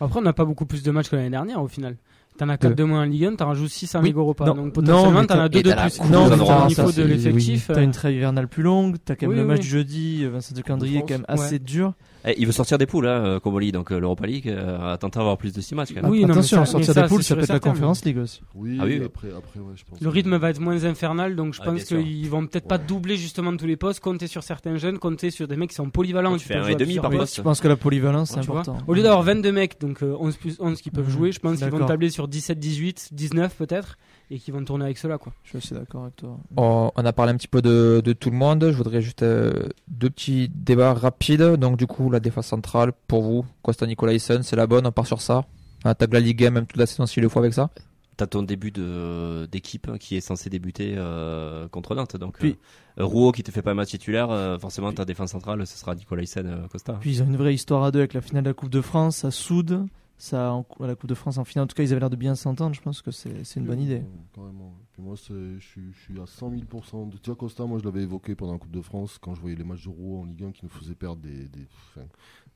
Après, 0.00 0.18
on 0.18 0.22
n'a 0.22 0.32
pas 0.32 0.44
beaucoup 0.44 0.66
plus 0.66 0.82
de 0.82 0.90
matchs 0.90 1.08
que 1.08 1.16
l'année 1.16 1.30
dernière 1.30 1.62
au 1.62 1.68
final. 1.68 1.96
T'en 2.38 2.48
as 2.48 2.58
4 2.58 2.70
Deux. 2.70 2.74
de 2.76 2.84
moins 2.84 3.00
en 3.00 3.04
Ligue 3.04 3.24
1, 3.24 3.34
t'en 3.36 3.46
rajoutes 3.46 3.70
6 3.70 3.94
en 3.94 4.00
Oui. 4.00 4.08
Ligue 4.08 4.16
Europa. 4.16 4.44
Non. 4.44 4.54
Donc 4.54 4.72
potentiellement, 4.74 5.24
t'en 5.24 5.34
as 5.34 5.36
t'as- 5.38 5.48
2 5.48 5.58
et 5.58 5.62
de 5.62 5.72
plus. 5.72 6.00
Non, 6.10 6.28
mais 6.28 6.34
au 6.34 6.66
niveau 6.68 6.92
de 6.92 7.02
l'effectif. 7.02 7.66
T'as 7.68 7.80
euh, 7.80 7.82
une 7.84 7.90
trêve 7.92 8.14
hivernale 8.14 8.48
plus 8.48 8.62
longue, 8.62 8.96
t'as 9.04 9.14
quand 9.16 9.26
même 9.28 9.36
le 9.38 9.44
match 9.44 9.60
du 9.60 9.66
jeudi, 9.68 10.20
euh, 10.24 10.30
Vincent 10.30 10.54
de 10.54 10.60
Candrier 10.62 11.00
quand 11.00 11.14
même 11.14 11.24
assez 11.28 11.58
dur. 11.58 11.94
Eh, 12.26 12.34
Il 12.38 12.46
veut 12.46 12.52
sortir 12.52 12.76
des 12.76 12.86
poules, 12.86 13.06
hein, 13.06 13.24
euh, 13.24 13.40
Comoli, 13.40 13.70
donc 13.72 13.92
euh, 13.92 13.98
l'Europa 14.00 14.26
League 14.26 14.48
euh, 14.48 14.92
a 14.94 14.98
tenté 14.98 15.18
d'avoir 15.18 15.38
plus 15.38 15.52
de 15.52 15.60
6 15.60 15.74
matchs. 15.76 15.90
Quand 15.94 16.02
même. 16.02 16.10
Oui, 16.10 16.22
non, 16.22 16.26
mais 16.28 16.32
Attention, 16.34 16.58
ça- 16.58 16.66
sortir 16.66 16.88
mais 16.90 16.94
ça, 16.94 17.02
des 17.02 17.08
poules, 17.08 17.22
c'est 17.22 17.22
ça 17.22 17.26
sûr 17.28 17.36
peut 17.36 17.40
et 17.40 17.44
être 17.44 17.48
la 17.50 17.54
certain, 17.54 17.70
conférence 17.70 18.04
League 18.04 18.18
aussi. 18.18 18.40
Oui, 18.54 18.78
Ah 18.80 18.84
oui, 18.84 18.96
oui. 18.98 19.04
après, 19.06 19.28
après, 19.28 19.60
ouais, 19.60 19.72
je 19.76 19.84
pense. 19.84 20.00
Le 20.00 20.08
rythme 20.08 20.36
va 20.36 20.50
être 20.50 20.60
moins 20.60 20.84
infernal, 20.84 21.36
donc 21.36 21.54
je 21.54 21.60
Ah, 21.62 21.66
pense 21.66 21.74
bien 21.74 21.84
sûr. 21.84 22.02
qu'ils 22.02 22.28
vont 22.28 22.46
peut-être 22.46 22.66
pas 22.66 22.78
Ouais. 22.78 22.84
doubler 22.86 23.16
justement 23.16 23.56
tous 23.56 23.66
les 23.66 23.76
postes, 23.76 24.00
compter 24.00 24.26
sur 24.26 24.42
certains 24.42 24.76
jeunes, 24.76 24.98
compter 24.98 25.30
sur 25.30 25.46
des 25.46 25.56
mecs 25.56 25.70
qui 25.70 25.76
sont 25.76 25.88
polyvalents. 25.90 26.32
Tu 26.32 26.38
qui 26.38 26.44
fais 26.46 26.54
peuvent 26.54 26.62
un 26.62 26.66
jouer 26.66 26.72
et 26.72 26.74
à 26.74 26.78
demi 26.78 26.86
plusieurs 26.86 27.02
par 27.02 27.10
postes. 27.12 27.22
poste. 27.22 27.36
Je 27.36 27.42
pense 27.42 27.60
que 27.60 27.68
la 27.68 27.76
polyvalence, 27.76 28.30
c'est 28.30 28.40
Tu 28.40 28.46
vois 28.46 28.60
important. 28.60 28.84
Au 28.88 28.94
lieu 28.94 29.02
d'avoir 29.02 29.22
22 29.22 29.52
mecs, 29.52 29.80
donc 29.80 30.02
euh, 30.02 30.16
11 30.18 30.36
plus 30.36 30.56
11 30.58 30.80
qui 30.80 30.90
peuvent 30.90 31.04
Mhm. 31.06 31.10
jouer, 31.12 31.32
je 31.32 31.38
pense 31.38 31.56
qu'ils 31.58 31.64
vont 31.66 31.72
D'accord. 31.72 31.86
tabler 31.88 32.10
sur 32.10 32.26
17, 32.28 32.58
18, 32.58 33.08
19 33.12 33.54
peut-être, 33.56 33.96
et 34.30 34.38
qui 34.38 34.50
vont 34.50 34.64
tourner 34.64 34.84
avec 34.86 34.98
cela 34.98 35.18
quoi. 35.18 35.32
Je 35.44 35.50
suis 35.50 35.58
assez 35.58 35.74
d'accord 35.74 36.02
avec 36.04 36.16
toi. 36.16 36.36
On, 36.56 36.90
on 36.94 37.04
a 37.04 37.12
parlé 37.12 37.32
un 37.32 37.36
petit 37.36 37.48
peu 37.48 37.62
de, 37.62 38.02
de 38.04 38.12
tout 38.12 38.30
le 38.30 38.36
monde. 38.36 38.70
Je 38.70 38.76
voudrais 38.76 39.00
juste 39.02 39.22
euh, 39.22 39.68
deux 39.88 40.10
petits 40.10 40.48
débats 40.48 40.94
rapides. 40.94 41.42
Donc, 41.56 41.76
du 41.76 41.86
coup, 41.86 42.10
la 42.10 42.20
défense 42.20 42.46
centrale, 42.48 42.92
pour 43.06 43.22
vous, 43.22 43.44
Costa 43.62 43.86
Nicolaisen, 43.86 44.42
c'est 44.42 44.56
la 44.56 44.66
bonne. 44.66 44.86
On 44.86 44.92
part 44.92 45.06
sur 45.06 45.20
ça? 45.20 45.44
On 45.84 45.90
attaque 45.90 46.12
la 46.12 46.20
Ligue 46.20 46.44
1, 46.44 46.50
même 46.50 46.66
toute 46.66 46.78
la 46.78 46.86
saison, 46.86 47.06
s'il 47.06 47.22
le 47.22 47.28
faut 47.28 47.38
avec 47.38 47.54
ça? 47.54 47.70
T'as 48.16 48.26
ton 48.26 48.42
début 48.42 48.70
de 48.70 49.46
d'équipe 49.52 49.88
hein, 49.90 49.98
qui 49.98 50.16
est 50.16 50.22
censé 50.22 50.48
débuter 50.48 50.94
euh, 50.96 51.68
contre 51.68 51.94
Nantes. 51.94 52.16
Donc, 52.16 52.38
Puis- 52.38 52.56
euh, 52.98 53.04
Rouault 53.04 53.30
qui 53.30 53.42
te 53.42 53.50
fait 53.50 53.60
pas 53.60 53.72
un 53.72 53.74
match 53.74 53.90
titulaire, 53.90 54.30
euh, 54.30 54.58
forcément 54.58 54.90
ta 54.90 55.04
défense 55.04 55.32
centrale, 55.32 55.66
ce 55.66 55.76
sera 55.76 55.92
euh, 55.92 56.66
Costa. 56.68 56.94
Puis 56.94 57.10
ils 57.10 57.22
ont 57.22 57.26
une 57.26 57.36
vraie 57.36 57.52
histoire 57.52 57.84
à 57.84 57.90
deux 57.90 57.98
avec 57.98 58.14
la 58.14 58.22
finale 58.22 58.44
de 58.44 58.48
la 58.50 58.54
Coupe 58.54 58.70
de 58.70 58.80
France, 58.80 59.18
ça 59.18 59.30
soude. 59.30 59.86
Ça, 60.18 60.52
en- 60.52 60.66
à 60.80 60.86
la 60.86 60.94
Coupe 60.94 61.10
de 61.10 61.14
France 61.14 61.36
en 61.36 61.44
finale, 61.44 61.64
en 61.64 61.66
tout 61.66 61.74
cas, 61.74 61.82
ils 61.82 61.92
avaient 61.92 62.00
l'air 62.00 62.08
de 62.10 62.16
bien 62.16 62.34
s'entendre. 62.34 62.74
Je 62.74 62.80
pense 62.80 63.02
que 63.02 63.10
c'est 63.10 63.44
c'est 63.44 63.60
une 63.60 63.66
bonne 63.66 63.80
idée. 63.80 64.02
Carrément. 64.34 64.74
Puis 64.92 65.02
moi, 65.02 65.14
c'est- 65.16 65.58
je 65.58 65.66
suis, 65.66 65.92
je 65.92 65.98
suis 66.00 66.20
à 66.20 66.26
100 66.26 66.50
000 66.50 66.62
de. 66.62 67.16
Tu 67.18 67.28
vois, 67.30 67.36
Costa, 67.36 67.64
moi, 67.66 67.78
je 67.78 67.84
l'avais 67.84 68.02
évoqué 68.02 68.34
pendant 68.34 68.52
la 68.54 68.58
Coupe 68.58 68.70
de 68.72 68.80
France, 68.80 69.18
quand 69.20 69.34
je 69.34 69.40
voyais 69.42 69.56
les 69.56 69.64
matchs 69.64 69.84
de 69.84 69.90
Rouen 69.90 70.22
en 70.22 70.24
Ligue 70.24 70.44
1 70.44 70.52
qui 70.52 70.64
nous 70.64 70.70
faisaient 70.70 70.94
perdre 70.94 71.20
des. 71.22 71.48
des 71.48 71.66
enfin, 71.94 72.06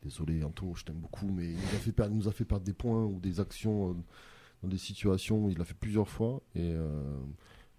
désolé, 0.03 0.43
Anto, 0.43 0.73
je 0.75 0.85
t'aime 0.85 0.97
beaucoup, 0.97 1.27
mais 1.31 1.49
il 1.51 1.57
nous, 1.57 1.59
a 1.75 1.79
fait 1.81 1.93
perdre, 1.93 2.15
il 2.15 2.19
nous 2.19 2.29
a 2.29 2.33
fait 2.33 2.45
perdre 2.47 2.65
des 2.65 2.73
points 2.73 3.05
ou 3.05 3.21
des 3.21 3.41
actions 3.41 3.91
euh, 3.91 3.95
dans 4.63 4.69
des 4.69 4.79
situations 4.79 5.45
où 5.45 5.51
il 5.51 5.59
l'a 5.59 5.65
fait 5.65 5.75
plusieurs 5.79 6.09
fois. 6.09 6.41
Et. 6.55 6.73
Euh, 6.73 7.17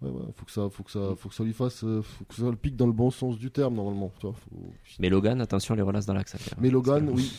Ouais, 0.04 0.10
ouais, 0.10 0.24
faut 0.36 0.46
que 0.46 0.52
ça, 0.52 0.68
faut 0.72 0.82
que 0.82 0.90
ça, 0.90 1.14
faut 1.16 1.30
que 1.30 1.36
ça 1.36 1.44
lui 1.44 1.54
fasse, 1.54 1.84
euh, 1.84 2.02
faut 2.02 2.26
que 2.26 2.34
ça 2.34 2.50
le 2.50 2.56
pique 2.56 2.76
dans 2.76 2.88
le 2.88 2.92
bon 2.92 3.12
sens 3.12 3.38
du 3.38 3.52
terme 3.52 3.76
normalement. 3.76 4.12
Tu 4.18 4.26
vois, 4.26 4.34
faut- 4.36 4.74
Mais 5.00 5.10
Logan, 5.10 5.40
attention 5.42 5.76
les 5.76 5.84
relances 5.84 6.08
dans 6.08 6.16
l'axe. 6.16 6.34
à 6.34 6.40
faire. 6.40 6.58
Mais 6.60 6.72
Logan, 6.72 7.08
oui, 7.14 7.32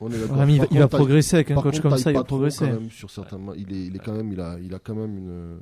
On 0.00 0.08
est. 0.10 0.14
Ouais, 0.14 0.52
il 0.52 0.58
va, 0.60 0.66
il 0.70 0.78
va 0.78 0.88
progresser 0.88 1.36
avec 1.36 1.50
un 1.50 1.56
coach 1.56 1.64
contre, 1.80 1.82
comme 1.82 1.98
ça, 1.98 2.10
il 2.10 2.14
va 2.16 2.24
progresser. 2.24 2.66
quand 2.66 2.72
même 2.72 2.90
sur 2.90 3.10
certains 3.10 3.38
ma- 3.38 3.54
il 3.56 3.72
est, 3.72 3.86
il 3.86 3.96
est 3.96 3.98
quand 3.98 4.12
même, 4.12 4.32
il 4.32 4.40
a, 4.40 4.56
il 4.62 4.72
a 4.74 4.78
quand 4.78 4.94
même 4.94 5.16
une, 5.18 5.60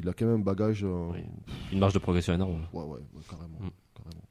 il 0.00 0.08
a 0.08 0.12
quand 0.12 0.26
même 0.26 0.36
un 0.36 0.38
bagage. 0.38 0.84
euh, 0.84 1.08
Oui. 1.12 1.20
Une 1.72 1.80
marge 1.80 1.92
de 1.94 1.98
progression 1.98 2.34
énorme. 2.34 2.62
Ouais, 2.72 2.82
ouais, 2.82 2.88
ouais, 2.90 3.22
carrément, 3.28 3.58
Mm. 3.60 3.70
carrément. 3.96 4.22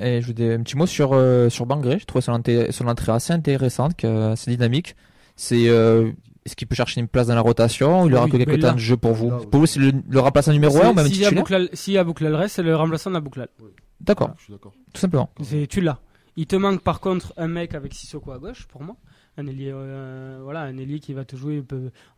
Et 0.00 0.20
je 0.22 0.26
vous 0.28 0.32
dis 0.32 0.44
un 0.44 0.62
petit 0.62 0.76
mot 0.76 0.86
sur 0.86 1.10
euh, 1.14 1.48
sur 1.48 1.66
Bangré. 1.66 1.98
Je 1.98 2.04
trouve 2.04 2.22
son 2.22 2.32
entrée, 2.32 2.70
son 2.70 2.86
entrée 2.86 3.10
assez 3.10 3.32
intéressante, 3.32 4.04
assez 4.04 4.50
dynamique. 4.52 4.94
C'est 5.34 5.68
euh, 5.68 6.12
est-ce 6.46 6.54
qu'il 6.54 6.68
peut 6.68 6.76
chercher 6.76 7.00
une 7.00 7.08
place 7.08 7.26
dans 7.26 7.34
la 7.34 7.40
rotation 7.40 8.06
Il 8.06 8.14
aura 8.14 8.24
Oui, 8.26 8.30
que 8.30 8.36
quelques 8.36 8.60
temps 8.60 8.72
de 8.74 8.78
jeu 8.78 8.96
pour 8.96 9.12
vous? 9.14 9.30
Là, 9.30 9.38
Pour 9.50 9.60
vous, 9.60 9.66
c'est 9.66 9.80
le, 9.80 9.92
le 10.08 10.20
remplaçant 10.20 10.52
numéro 10.52 10.74
C'est- 10.78 10.84
1 10.84 10.90
ou 10.90 10.94
même 10.94 11.06
si 11.06 11.12
titulaire? 11.14 11.32
Abouklal- 11.42 11.68
Si 11.72 11.98
Abouklal 11.98 12.34
reste, 12.36 12.54
c'est 12.56 12.62
le 12.62 12.76
remplaçant 12.76 13.10
d'Abouklal. 13.10 13.48
D'accord, 14.00 14.30
Je 14.38 14.44
suis 14.44 14.52
d'accord. 14.52 14.72
tout 14.92 15.00
simplement. 15.00 15.28
C'est 15.42 15.66
tu 15.66 15.80
l'as. 15.80 15.98
Il 16.40 16.46
te 16.46 16.54
manque 16.54 16.82
par 16.82 17.00
contre 17.00 17.34
un 17.36 17.48
mec 17.48 17.74
avec 17.74 17.92
Sissoko 17.94 18.30
à 18.30 18.38
gauche 18.38 18.66
pour 18.68 18.80
moi. 18.82 18.96
Un 19.38 19.46
ailier, 19.46 19.70
euh, 19.72 20.38
voilà, 20.42 20.60
un 20.62 20.76
ailier 20.78 21.00
qui 21.00 21.12
va 21.12 21.24
te 21.24 21.34
jouer 21.36 21.64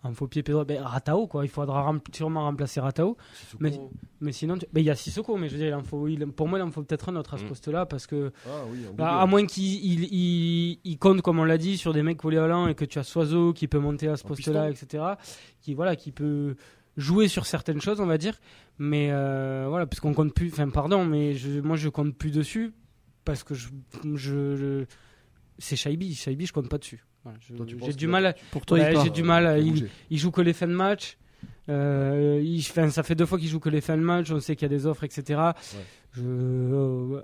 en 0.03 0.13
faux 0.13 0.27
pied 0.27 0.43
pédro. 0.43 0.65
Ben, 0.65 0.83
Ratao 0.83 1.27
quoi. 1.27 1.45
Il 1.45 1.49
faudra 1.49 1.83
rem- 1.83 2.01
sûrement 2.15 2.43
remplacer 2.45 2.81
Ratao. 2.81 3.17
Sissoko- 3.35 3.57
Mais- 3.61 3.81
Mais 4.21 4.33
sinon, 4.33 4.59
tu- 4.59 4.67
ben, 4.73 4.81
il 4.81 4.85
y 4.87 4.91
a 4.91 4.95
Sissoko, 4.95 5.37
mais 5.39 5.49
je 5.49 5.55
veux 5.55 5.59
dire, 5.59 5.69
il 5.69 5.75
en 5.75 5.83
faut, 5.83 6.07
il- 6.07 6.27
pour 6.27 6.49
moi, 6.49 6.59
il 6.59 6.63
en 6.63 6.71
faut 6.71 6.83
peut-être 6.83 7.09
un 7.09 7.17
autre 7.17 7.33
à 7.35 7.39
ce 7.39 7.45
Mm. 7.45 7.49
poste-là 7.49 7.87
parce 7.87 8.07
que 8.07 8.31
Ah 8.47 8.51
oui, 8.71 8.79
bah, 8.95 9.21
à 9.23 9.27
moins 9.27 9.47
qu'il 9.47 9.65
il, 9.85 10.05
il- 10.13 10.79
il 10.85 10.99
compte, 10.99 11.23
comme 11.23 11.39
on 11.39 11.45
l'a 11.45 11.57
dit, 11.59 11.79
sur 11.79 11.93
des 11.95 12.03
mecs 12.03 12.19
polyvalents 12.21 12.69
et 12.69 12.75
que 12.75 12.85
tu 12.85 12.99
as 12.99 13.03
Soiseau 13.05 13.53
qui 13.55 13.69
peut 13.69 13.79
monter 13.79 14.09
à 14.09 14.17
ce 14.19 14.25
poste-là, 14.25 14.69
etc. 14.71 15.03
Qui 15.63 15.73
voilà, 15.75 15.97
qui 15.97 16.13
peut 16.13 16.57
jouer 16.99 17.29
sur 17.29 17.47
certaines 17.47 17.81
choses, 17.81 18.01
on 18.01 18.07
va 18.07 18.19
dire. 18.19 18.39
Mais 18.79 19.09
euh, 19.13 19.65
voilà, 19.69 19.87
parce 19.87 20.01
qu'on 20.01 20.13
compte 20.15 20.35
plus. 20.35 20.49
Enfin, 20.53 20.69
pardon, 20.69 21.05
mais 21.07 21.33
je, 21.35 21.61
moi, 21.61 21.77
je 21.77 21.89
compte 21.89 22.15
plus 22.17 22.31
dessus 22.33 22.73
parce 23.33 23.45
que 23.45 23.55
je, 23.55 23.69
je, 24.15 24.57
je- 24.57 24.85
c'est 25.59 25.77
Shaibi. 25.77 26.15
Shaibi, 26.15 26.47
je 26.47 26.53
compte 26.53 26.69
pas 26.69 26.79
dessus. 26.79 27.05
Voilà, 27.23 27.39
J'ai 27.87 27.93
du 27.93 28.07
mal. 28.07 28.27
À, 28.27 28.35
Pour 28.51 28.65
toi, 28.65 28.79
Bah, 28.79 28.91
il 28.91 28.95
part. 28.95 29.05
j'ai 29.05 29.11
du 29.11 29.23
mal 29.23 29.47
à- 29.47 29.57
faut 29.57 29.63
il- 29.63 29.89
il 30.11 30.19
joue 30.19 30.31
que 30.31 30.41
les 30.41 30.53
fins 30.55 30.67
de 30.67 30.73
match. 30.73 31.17
Euh, 31.69 32.41
il, 32.43 32.63
ça 32.63 33.03
fait 33.03 33.15
deux 33.15 33.27
fois 33.27 33.39
qu'il 33.39 33.49
joue 33.49 33.61
que 33.61 33.69
les 33.69 33.81
fins 33.81 33.97
de 33.97 34.03
match. 34.03 34.31
On 34.31 34.41
sait 34.41 34.57
qu'il 34.57 34.71
y 34.71 34.73
a 34.73 34.77
des 34.77 34.87
offres, 34.87 35.05
etc. 35.05 35.41
Je, 36.13 36.23
euh, 36.25 37.23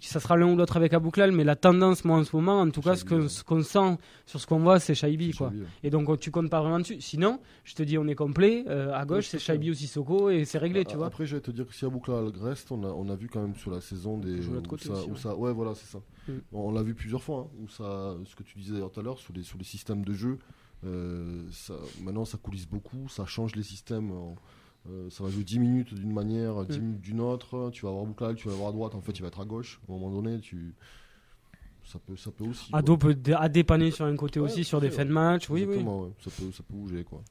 ça 0.00 0.18
sera 0.18 0.36
l'un 0.36 0.52
ou 0.52 0.56
l'autre 0.56 0.76
avec 0.76 0.92
Abouklal, 0.92 1.30
mais 1.30 1.44
la 1.44 1.54
tendance, 1.54 2.04
moi, 2.04 2.18
en 2.18 2.24
ce 2.24 2.34
moment, 2.34 2.60
en 2.60 2.70
tout 2.70 2.80
cas, 2.80 2.96
ce 2.96 3.04
qu'on 3.44 3.62
sent 3.62 3.98
sur 4.26 4.40
ce 4.40 4.46
qu'on 4.46 4.58
voit, 4.58 4.80
c'est 4.80 4.94
Shaibi, 4.94 5.30
quoi. 5.32 5.48
Ouais. 5.48 5.66
Et 5.84 5.90
donc, 5.90 6.18
tu 6.18 6.32
comptes 6.32 6.50
pas 6.50 6.60
vraiment 6.60 6.80
dessus. 6.80 7.00
Sinon, 7.00 7.38
je 7.62 7.74
te 7.74 7.82
dis, 7.84 7.96
on 7.96 8.08
est 8.08 8.16
complet. 8.16 8.64
Euh, 8.66 8.92
à 8.92 9.04
gauche, 9.04 9.28
c'est 9.28 9.38
Shaibi 9.38 9.70
ou 9.70 9.74
Sissoko 9.74 10.30
et 10.30 10.44
c'est 10.44 10.58
réglé, 10.58 10.84
tu 10.84 10.96
vois. 10.96 11.06
Après, 11.06 11.26
je 11.26 11.36
vais 11.36 11.42
te 11.42 11.52
dire 11.52 11.66
que 11.66 11.74
si 11.74 11.84
Aboukla 11.84 12.22
reste, 12.40 12.72
on 12.72 12.82
a, 12.82 12.88
on 12.88 13.08
a 13.08 13.14
vu 13.14 13.28
quand 13.28 13.40
même 13.40 13.54
sur 13.54 13.70
la 13.70 13.80
saison 13.80 14.18
des. 14.18 14.40
Où 14.48 14.76
ça, 14.78 14.92
aussi, 14.92 15.08
où 15.08 15.12
ouais. 15.12 15.18
ça- 15.18 15.36
ouais, 15.36 15.52
voilà, 15.52 15.74
c'est 15.74 15.86
ça. 15.86 15.98
Mm. 16.26 16.32
On, 16.52 16.72
l'a 16.72 16.82
vu 16.82 16.94
plusieurs 16.94 17.22
fois, 17.22 17.48
hein, 17.48 17.56
où 17.62 17.68
ça, 17.68 18.16
ce 18.24 18.34
que 18.34 18.42
tu 18.42 18.58
disais 18.58 18.72
d'ailleurs 18.72 18.90
tout 18.90 19.00
à 19.00 19.02
l'heure, 19.02 19.18
sur 19.18 19.32
les, 19.32 19.64
systèmes 19.64 20.04
de 20.04 20.12
jeu, 20.12 20.38
ça, 21.52 21.74
maintenant 22.02 22.24
ça 22.24 22.38
coulisse 22.38 22.66
beaucoup, 22.66 23.08
ça 23.08 23.24
change 23.26 23.54
les 23.56 23.62
systèmes. 23.62 24.10
en- 24.12 24.36
euh, 24.90 25.08
ça 25.08 25.24
va 25.24 25.30
jouer 25.30 25.44
10 25.44 25.58
minutes 25.58 25.94
d'une 25.94 26.12
manière, 26.12 26.62
10 26.66 26.78
Mm. 26.78 26.82
minutes 26.82 27.00
d'une 27.00 27.20
autre. 27.20 27.70
Tu 27.72 27.82
vas 27.82 27.88
avoir 27.88 28.04
Aboukla, 28.04 28.34
tu 28.34 28.48
vas 28.48 28.54
avoir 28.54 28.68
à 28.68 28.72
droite, 28.72 28.94
en 28.94 29.00
fait, 29.00 29.12
il 29.12 29.22
va 29.22 29.28
être 29.28 29.40
à 29.40 29.44
gauche. 29.46 29.80
À 29.88 29.92
un 29.92 29.96
moment 29.98 30.10
donné, 30.10 30.40
tu. 30.40 30.74
Ça 31.86 31.98
peut, 31.98 32.16
ça 32.16 32.30
peut 32.30 32.44
aussi. 32.44 32.70
quoi. 32.70 32.78
Ado 32.80 32.96
peut 32.98 33.16
à 33.34 33.48
dépanner 33.48 33.90
sur 33.90 34.04
un 34.06 34.16
côté 34.16 34.40
Ouais, 34.40 34.46
aussi, 34.46 34.62
sur 34.64 34.80
des 34.80 34.90
fait, 34.90 34.96
fins 34.96 35.04
de 35.06 35.10
match. 35.12 35.48
Oui, 35.50 35.64
oui. 35.68 35.76
Ouais. 35.76 36.10
Ça, 36.22 36.30
peut, 36.30 36.50
ça 36.52 36.62
peut 36.62 36.74
bouger, 36.74 37.02
quoi. 37.04 37.22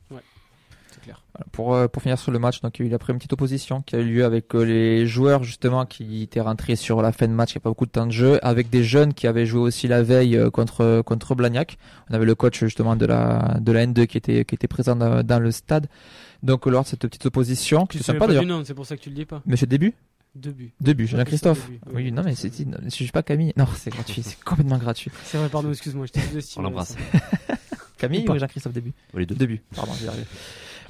Clair. 1.04 1.24
Voilà, 1.34 1.46
Pour, 1.52 1.76
euh, 1.76 1.88
pour 1.88 2.02
finir 2.02 2.18
sur 2.18 2.32
le 2.32 2.40
match, 2.40 2.62
donc 2.62 2.80
il 2.80 2.86
y 2.86 2.90
a 2.90 2.92
eu 2.92 2.96
après 2.96 3.14
une 3.14 3.20
petite 3.20 3.34
opposition 3.34 3.82
qui 3.82 3.96
a 3.96 4.00
eu 4.00 4.06
lieu 4.06 4.26
avec 4.26 4.54
euh, 4.56 4.64
les 4.64 5.06
joueurs 5.06 5.44
justement 5.44 5.86
qui 5.86 6.24
étaient 6.24 6.42
rentrés 6.42 6.76
sur 6.76 7.02
la 7.02 7.12
fin 7.12 7.28
de 7.28 7.34
match, 7.34 7.50
qui 7.52 7.58
n'avaient 7.58 7.64
pas 7.64 7.70
beaucoup 7.70 7.86
de 7.86 7.92
temps 7.92 8.08
de 8.08 8.12
jeu, 8.12 8.40
avec 8.46 8.70
des 8.70 8.84
jeunes 8.84 9.14
qui 9.14 9.28
avaient 9.28 9.46
joué 9.46 9.62
aussi 9.62 9.88
la 9.88 10.02
veille 10.04 10.38
euh, 10.38 10.50
contre 10.50 11.02
contre 11.06 11.36
Blagnac. 11.36 11.78
On 12.10 12.14
avait 12.14 12.26
le 12.26 12.36
coach 12.36 12.60
justement 12.60 12.96
de 12.96 13.06
la 13.06 13.58
de 13.60 13.72
la 13.72 13.86
N2 13.86 14.08
qui 14.08 14.18
était 14.18 14.46
qui 14.46 14.56
était 14.56 14.68
présent 14.68 14.96
dans, 14.96 15.24
dans 15.24 15.40
le 15.40 15.52
stade. 15.52 15.88
Donc 16.42 16.66
lors 16.66 16.84
de 16.84 16.88
cette 16.88 17.02
petite 17.02 17.26
opposition, 17.26 17.86
qui 17.86 18.00
sympa 18.00 18.20
pas 18.20 18.28
d'ailleurs. 18.28 18.66
c'est 18.66 18.74
pour 18.74 18.86
ça 18.86 18.98
que 18.98 19.02
tu 19.02 19.10
le 19.10 19.16
dis 19.16 19.26
pas. 19.26 19.42
Monsieur 19.46 19.68
Début 19.68 19.94
Deux 20.36 20.52
buts. 20.52 20.74
Début, 20.82 21.08
Jean-Christophe 21.08 21.58
Jean-Christophe. 21.60 21.86
Début. 21.88 22.06
Oui, 22.06 22.12
non 22.12 22.24
mais 22.24 22.36
c'est 22.36 22.52
je 22.56 22.90
suis 22.90 23.08
pas 23.12 23.24
Camille. 23.24 23.54
Non, 23.56 23.66
c'est 23.76 23.92
gratuit, 23.92 24.24
c'est 24.24 24.44
complètement 24.44 24.78
gratuit. 24.78 25.12
C'est 25.24 25.38
vrai, 25.38 25.50
pardon, 25.50 25.70
excuse-moi, 25.70 26.06
je 26.06 26.12
t'ai. 26.12 26.22
On 26.58 26.62
l'embrasse. 26.62 26.96
Camille 27.98 28.28
Ou 28.28 28.38
Jean-Christophe 28.38 28.74
Début 28.74 28.92
Les 29.14 29.26
deux. 29.26 29.36
Début, 29.36 29.62
pardon, 29.76 29.94
j'y 29.98 30.08
arrive. 30.08 30.26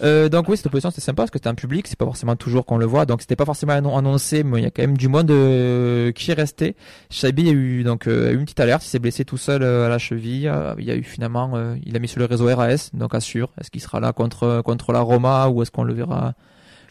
Euh, 0.01 0.29
donc 0.29 0.49
oui, 0.49 0.57
cette 0.57 0.65
opposition 0.67 0.89
c'était 0.89 1.01
sympa 1.01 1.23
parce 1.23 1.31
que 1.31 1.37
c'était 1.37 1.49
un 1.49 1.55
public, 1.55 1.87
c'est 1.87 1.97
pas 1.97 2.05
forcément 2.05 2.35
toujours 2.35 2.65
qu'on 2.65 2.77
le 2.77 2.85
voit, 2.85 3.05
donc 3.05 3.21
c'était 3.21 3.35
pas 3.35 3.45
forcément 3.45 3.73
annon- 3.73 3.97
annoncé, 3.97 4.43
mais 4.43 4.59
il 4.59 4.63
y 4.63 4.67
a 4.67 4.71
quand 4.71 4.81
même 4.83 4.97
du 4.97 5.07
monde 5.07 5.29
euh, 5.31 6.11
qui 6.11 6.31
est 6.31 6.33
resté. 6.33 6.75
Shaibi 7.09 7.49
a 7.49 7.51
eu 7.51 7.83
donc 7.83 8.07
euh, 8.07 8.33
une 8.33 8.43
petite 8.45 8.59
alerte, 8.59 8.83
il 8.85 8.89
s'est 8.89 8.99
blessé 8.99 9.25
tout 9.25 9.37
seul 9.37 9.61
euh, 9.63 9.85
à 9.85 9.89
la 9.89 9.97
cheville. 9.99 10.47
Euh, 10.47 10.73
il 10.79 10.85
y 10.85 10.91
a 10.91 10.95
eu 10.95 11.03
finalement, 11.03 11.51
euh, 11.55 11.75
il 11.85 11.95
a 11.95 11.99
mis 11.99 12.07
sur 12.07 12.19
le 12.19 12.25
réseau 12.25 12.45
RAS, 12.55 12.89
donc 12.93 13.13
assure. 13.13 13.49
Est-ce 13.61 13.69
qu'il 13.71 13.81
sera 13.81 13.99
là 13.99 14.13
contre 14.13 14.61
contre 14.63 14.91
la 14.93 15.01
Roma 15.01 15.47
ou 15.49 15.61
est-ce 15.61 15.71
qu'on 15.71 15.83
le 15.83 15.93
verra 15.93 16.33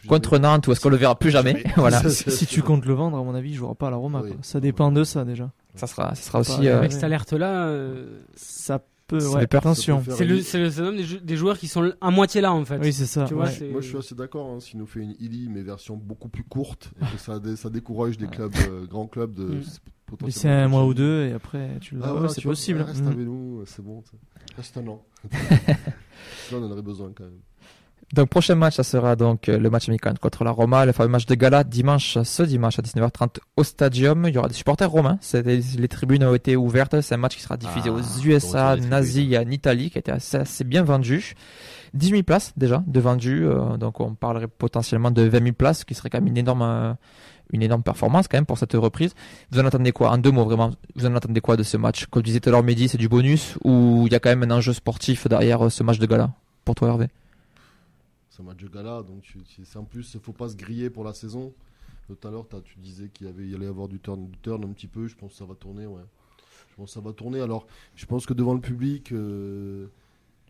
contre 0.07 0.37
Nantes 0.37 0.67
ou 0.67 0.71
est-ce 0.73 0.81
qu'on 0.81 0.89
le 0.89 0.97
verra 0.97 1.17
plus 1.17 1.31
jamais 1.31 1.51
Jamais. 1.51 1.63
Voilà, 1.77 2.01
si, 2.09 2.29
si 2.31 2.45
tu 2.45 2.61
comptes 2.61 2.85
le 2.85 2.93
vendre, 2.93 3.17
à 3.17 3.23
mon 3.23 3.35
avis, 3.35 3.51
il 3.51 3.55
jouera 3.55 3.73
pas 3.75 3.87
à 3.87 3.91
la 3.91 3.95
Roma. 3.97 4.19
Oui. 4.23 4.29
quoi. 4.31 4.37
Ça 4.41 4.59
dépend 4.59 4.91
de 4.91 5.03
ça 5.03 5.23
déjà. 5.23 5.49
ça 5.75 5.87
sera 5.87 6.13
ça 6.15 6.21
sera 6.23 6.39
aussi. 6.39 6.67
euh, 6.67 6.77
Avec 6.77 6.91
cette 6.91 7.03
alerte-là, 7.05 7.67
euh, 7.67 8.05
Ça 8.35 8.79
ouais, 9.17 9.43
attention. 9.43 10.03
C'est 10.09 10.25
le, 10.25 10.41
c'est 10.41 10.59
le 10.59 10.69
syndrome 10.71 10.97
des, 10.97 11.03
jou- 11.03 11.19
des 11.19 11.35
joueurs 11.37 11.57
qui 11.57 11.67
sont 11.67 11.91
à 12.01 12.11
moitié 12.11 12.41
là, 12.41 12.53
en 12.53 12.63
fait. 12.65 12.77
Oui, 12.79 12.93
c'est 12.93 13.05
ça. 13.05 13.25
Tu 13.25 13.33
vois, 13.33 13.45
ouais. 13.45 13.51
c'est- 13.51 13.69
Moi, 13.69 13.81
je 13.81 13.87
suis 13.87 13.97
assez 13.97 14.15
d'accord. 14.15 14.49
Hein, 14.49 14.59
S'il 14.59 14.79
nous 14.79 14.85
fait 14.85 14.99
une 15.01 15.15
Illy, 15.19 15.49
mais 15.49 15.61
version 15.61 15.95
beaucoup 15.97 16.29
plus 16.29 16.43
courte, 16.43 16.91
et 17.01 17.05
que 17.15 17.21
ça, 17.21 17.39
dé- 17.39 17.55
ça 17.55 17.69
décourage 17.69 18.17
des 18.17 18.27
clubs, 18.27 18.53
euh, 18.69 18.85
grands 18.85 19.07
clubs 19.07 19.33
de. 19.33 19.43
Mm. 19.55 19.61
Laisser 20.25 20.47
un 20.47 20.67
mois 20.67 20.85
ou 20.85 20.93
deux 20.93 21.25
et 21.25 21.31
après 21.33 21.79
tu 21.81 21.95
le 21.95 22.01
Ah, 22.03 22.13
ouais, 22.13 22.27
c'est 22.29 22.35
tu 22.35 22.41
vois, 22.47 22.51
possible. 22.51 22.81
Reste 22.81 23.01
Mm. 23.03 23.07
avec 23.07 23.19
nous, 23.25 23.63
c'est 23.65 23.81
bon. 23.83 24.03
Reste 24.55 24.77
un 24.77 24.85
an. 24.87 25.03
Là, 25.31 26.57
on 26.59 26.63
en 26.63 26.71
aurait 26.71 26.81
besoin 26.83 27.11
quand 27.15 27.23
même. 27.23 27.39
Donc 28.13 28.29
prochain 28.29 28.53
match, 28.53 28.75
ça 28.75 28.83
sera 28.83 29.15
donc 29.15 29.49
euh, 29.49 29.57
le 29.57 29.71
match 29.71 29.89
amical 29.89 30.19
contre 30.19 30.43
la 30.43 30.51
Roma, 30.51 30.85
le 30.85 30.91
fameux 30.91 31.09
match 31.09 31.25
de 31.25 31.33
gala 31.33 31.63
dimanche, 31.63 32.19
ce 32.21 32.43
dimanche 32.43 32.77
à 32.77 32.83
19h30 32.83 33.37
au 33.57 33.63
Stadium. 33.63 34.25
Il 34.27 34.35
y 34.35 34.37
aura 34.37 34.47
des 34.47 34.53
supporters 34.53 34.89
romains. 34.89 35.17
Les 35.33 35.87
tribunes 35.87 36.23
ont 36.23 36.35
été 36.35 36.55
ouvertes. 36.55 37.01
C'est 37.01 37.15
un 37.15 37.17
match 37.17 37.35
qui 37.35 37.41
sera 37.41 37.57
diffusé 37.57 37.89
Ah, 37.89 37.93
aux 37.93 38.21
USA, 38.23 38.75
sur 38.75 38.83
les 38.83 38.87
Nazi 38.87 39.33
et 39.33 39.39
en 39.39 39.49
Italie, 39.49 39.89
qui 39.89 39.97
a 39.97 39.99
été 39.99 40.11
assez, 40.11 40.37
assez 40.37 40.63
bien 40.63 40.83
vendu. 40.83 41.33
18 41.95 42.11
000 42.17 42.23
places 42.23 42.53
déjà 42.55 42.83
de 42.85 42.99
vendues. 42.99 43.47
euh, 43.47 43.77
donc 43.77 43.99
on 43.99 44.13
parlerait 44.13 44.47
potentiellement 44.47 45.09
de 45.09 45.23
20 45.23 45.39
000 45.43 45.53
places, 45.53 45.83
qui 45.83 45.95
serait 45.95 46.11
quand 46.11 46.19
même 46.19 46.27
une 46.27 46.37
énorme, 46.37 46.61
euh, 46.61 46.93
une 47.51 47.63
énorme 47.63 47.81
performance 47.81 48.27
quand 48.27 48.37
même 48.37 48.45
pour 48.45 48.59
cette 48.59 48.73
reprise. 48.73 49.15
Vous 49.51 49.59
en 49.59 49.65
attendez 49.65 49.91
quoi? 49.91 50.11
En 50.11 50.19
deux 50.19 50.31
mots 50.31 50.45
vraiment. 50.45 50.69
Vous 50.95 51.07
en 51.07 51.15
attendez 51.15 51.41
quoi 51.41 51.57
de 51.57 51.63
ce 51.63 51.77
match? 51.77 52.05
Comme 52.11 52.21
disait 52.21 52.39
tout 52.41 52.49
à 52.49 52.51
l'heure 52.51 52.63
Mehdi, 52.63 52.89
c'est 52.89 52.99
du 52.99 53.09
bonus 53.09 53.57
ou 53.63 54.03
il 54.05 54.13
y 54.13 54.15
a 54.15 54.19
quand 54.19 54.29
même 54.29 54.43
un 54.43 54.51
enjeu 54.51 54.73
sportif 54.73 55.27
derrière 55.27 55.71
ce 55.71 55.81
match 55.81 55.97
de 55.97 56.05
gala? 56.05 56.29
Pour 56.63 56.75
toi 56.75 56.89
Hervé 56.89 57.07
C'est 58.35 58.41
un 58.41 58.45
match 58.45 58.63
de 58.63 58.67
gala, 58.67 59.03
donc 59.03 59.21
tu- 59.21 59.43
tu- 59.43 59.63
c'est 59.63 59.77
en 59.77 59.83
plus, 59.83 60.11
il 60.15 60.19
faut 60.19 60.33
pas 60.33 60.49
se 60.49 60.55
griller 60.55 60.89
pour 60.89 61.03
la 61.03 61.13
saison. 61.13 61.53
Tout 62.07 62.27
à 62.27 62.31
l'heure, 62.31 62.47
tu 62.63 62.79
disais 62.79 63.09
qu'il 63.09 63.27
y, 63.27 63.29
avait, 63.29 63.43
il 63.43 63.51
y 63.51 63.55
allait 63.55 63.65
y 63.65 63.69
avoir 63.69 63.87
du 63.87 63.99
turn, 63.99 64.27
du 64.27 64.37
turn 64.39 64.63
un 64.65 64.73
petit 64.73 64.87
peu. 64.87 65.07
Je 65.07 65.15
pense 65.15 65.33
que 65.33 65.37
ça 65.37 65.45
va 65.45 65.53
tourner, 65.53 65.85
ouais. 65.85 66.01
Je 66.71 66.75
pense 66.75 66.89
que 66.89 66.93
ça 66.95 66.99
va 66.99 67.13
tourner. 67.13 67.41
Alors, 67.41 67.67
je 67.95 68.05
pense 68.07 68.25
que 68.25 68.33
devant 68.33 68.55
le 68.55 68.59
public. 68.59 69.11
euh, 69.11 69.85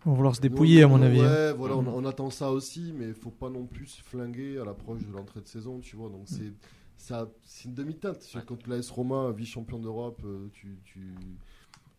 On 0.05 0.11
va 0.11 0.15
vouloir 0.15 0.33
se 0.35 0.39
dépouiller, 0.41 0.83
à 0.83 0.87
mon 0.87 1.01
avis. 1.01 1.19
Ouais, 1.19 1.27
hein. 1.49 1.53
voilà, 1.57 1.75
on, 1.75 1.85
on 1.85 2.05
attend 2.05 2.29
ça 2.29 2.51
aussi, 2.51 2.93
mais 2.97 3.07
il 3.09 3.13
faut 3.13 3.31
pas 3.31 3.49
non 3.49 3.65
plus 3.65 3.87
se 3.87 4.01
flinguer 4.01 4.57
à 4.59 4.63
l'approche 4.65 5.05
de 5.05 5.11
l'entrée 5.11 5.41
de 5.41 5.47
saison, 5.47 5.79
tu 5.81 5.97
vois. 5.97 6.07
Donc, 6.09 6.23
c'est. 6.25 6.53
ça- 6.97 7.27
C'est 7.43 7.65
une 7.67 7.73
demi-teinte. 7.75 8.25
Ouais. 8.33 8.41
Quand 8.47 8.65
l'AS 8.67 8.89
Roma, 8.89 9.31
vice-champion 9.31 9.79
d'Europe, 9.79 10.21
euh, 10.25 10.47
tu, 10.53 10.77
tu 10.85 11.13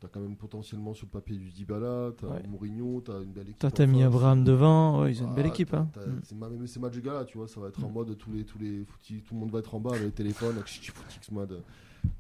as 0.04 0.08
quand 0.08 0.20
même 0.20 0.36
potentiellement 0.36 0.94
sur 0.94 1.06
le 1.06 1.10
papier 1.10 1.36
du 1.36 1.50
Dybala, 1.50 2.12
tu 2.18 2.24
as 2.24 2.28
Ouais. 2.28 2.42
Mourinho, 2.48 3.00
tu 3.04 3.10
as 3.10 3.18
une 3.20 3.32
belle 3.32 3.44
équipe. 3.48 3.58
T'as 3.58 3.70
t'as 3.70 3.86
face. 3.86 4.02
Abraham 4.02 4.44
devant. 4.44 5.02
Ouais, 5.02 5.12
ils 5.12 5.22
ont 5.22 5.28
une 5.28 5.34
belle 5.34 5.46
Ah, 5.46 5.54
équipe. 5.54 5.70
t'as- 5.70 5.78
Hein. 5.80 5.88
t'as- 5.92 6.06
Mm. 6.06 6.20
C'est 6.24 6.34
même 6.36 6.66
ces 6.66 6.80
matchs 6.80 6.94
de 6.96 7.00
gala, 7.00 7.24
tu 7.24 7.38
vois, 7.38 7.48
ça 7.48 7.60
va 7.60 7.68
être 7.68 7.82
en 7.84 7.90
mode 7.90 8.16
tous 8.18 8.32
les 8.32 8.44
tous 8.44 8.58
les 8.58 8.84
footy- 8.84 9.22
tout 9.22 9.34
le 9.34 9.40
monde 9.40 9.50
va 9.50 9.58
être 9.60 9.74
en 9.74 9.80
bas 9.80 9.90
avec 9.90 10.02
le 10.02 10.10
téléphone, 10.10 10.56
avec 10.56 10.68
footix 10.68 11.30
mode 11.30 11.62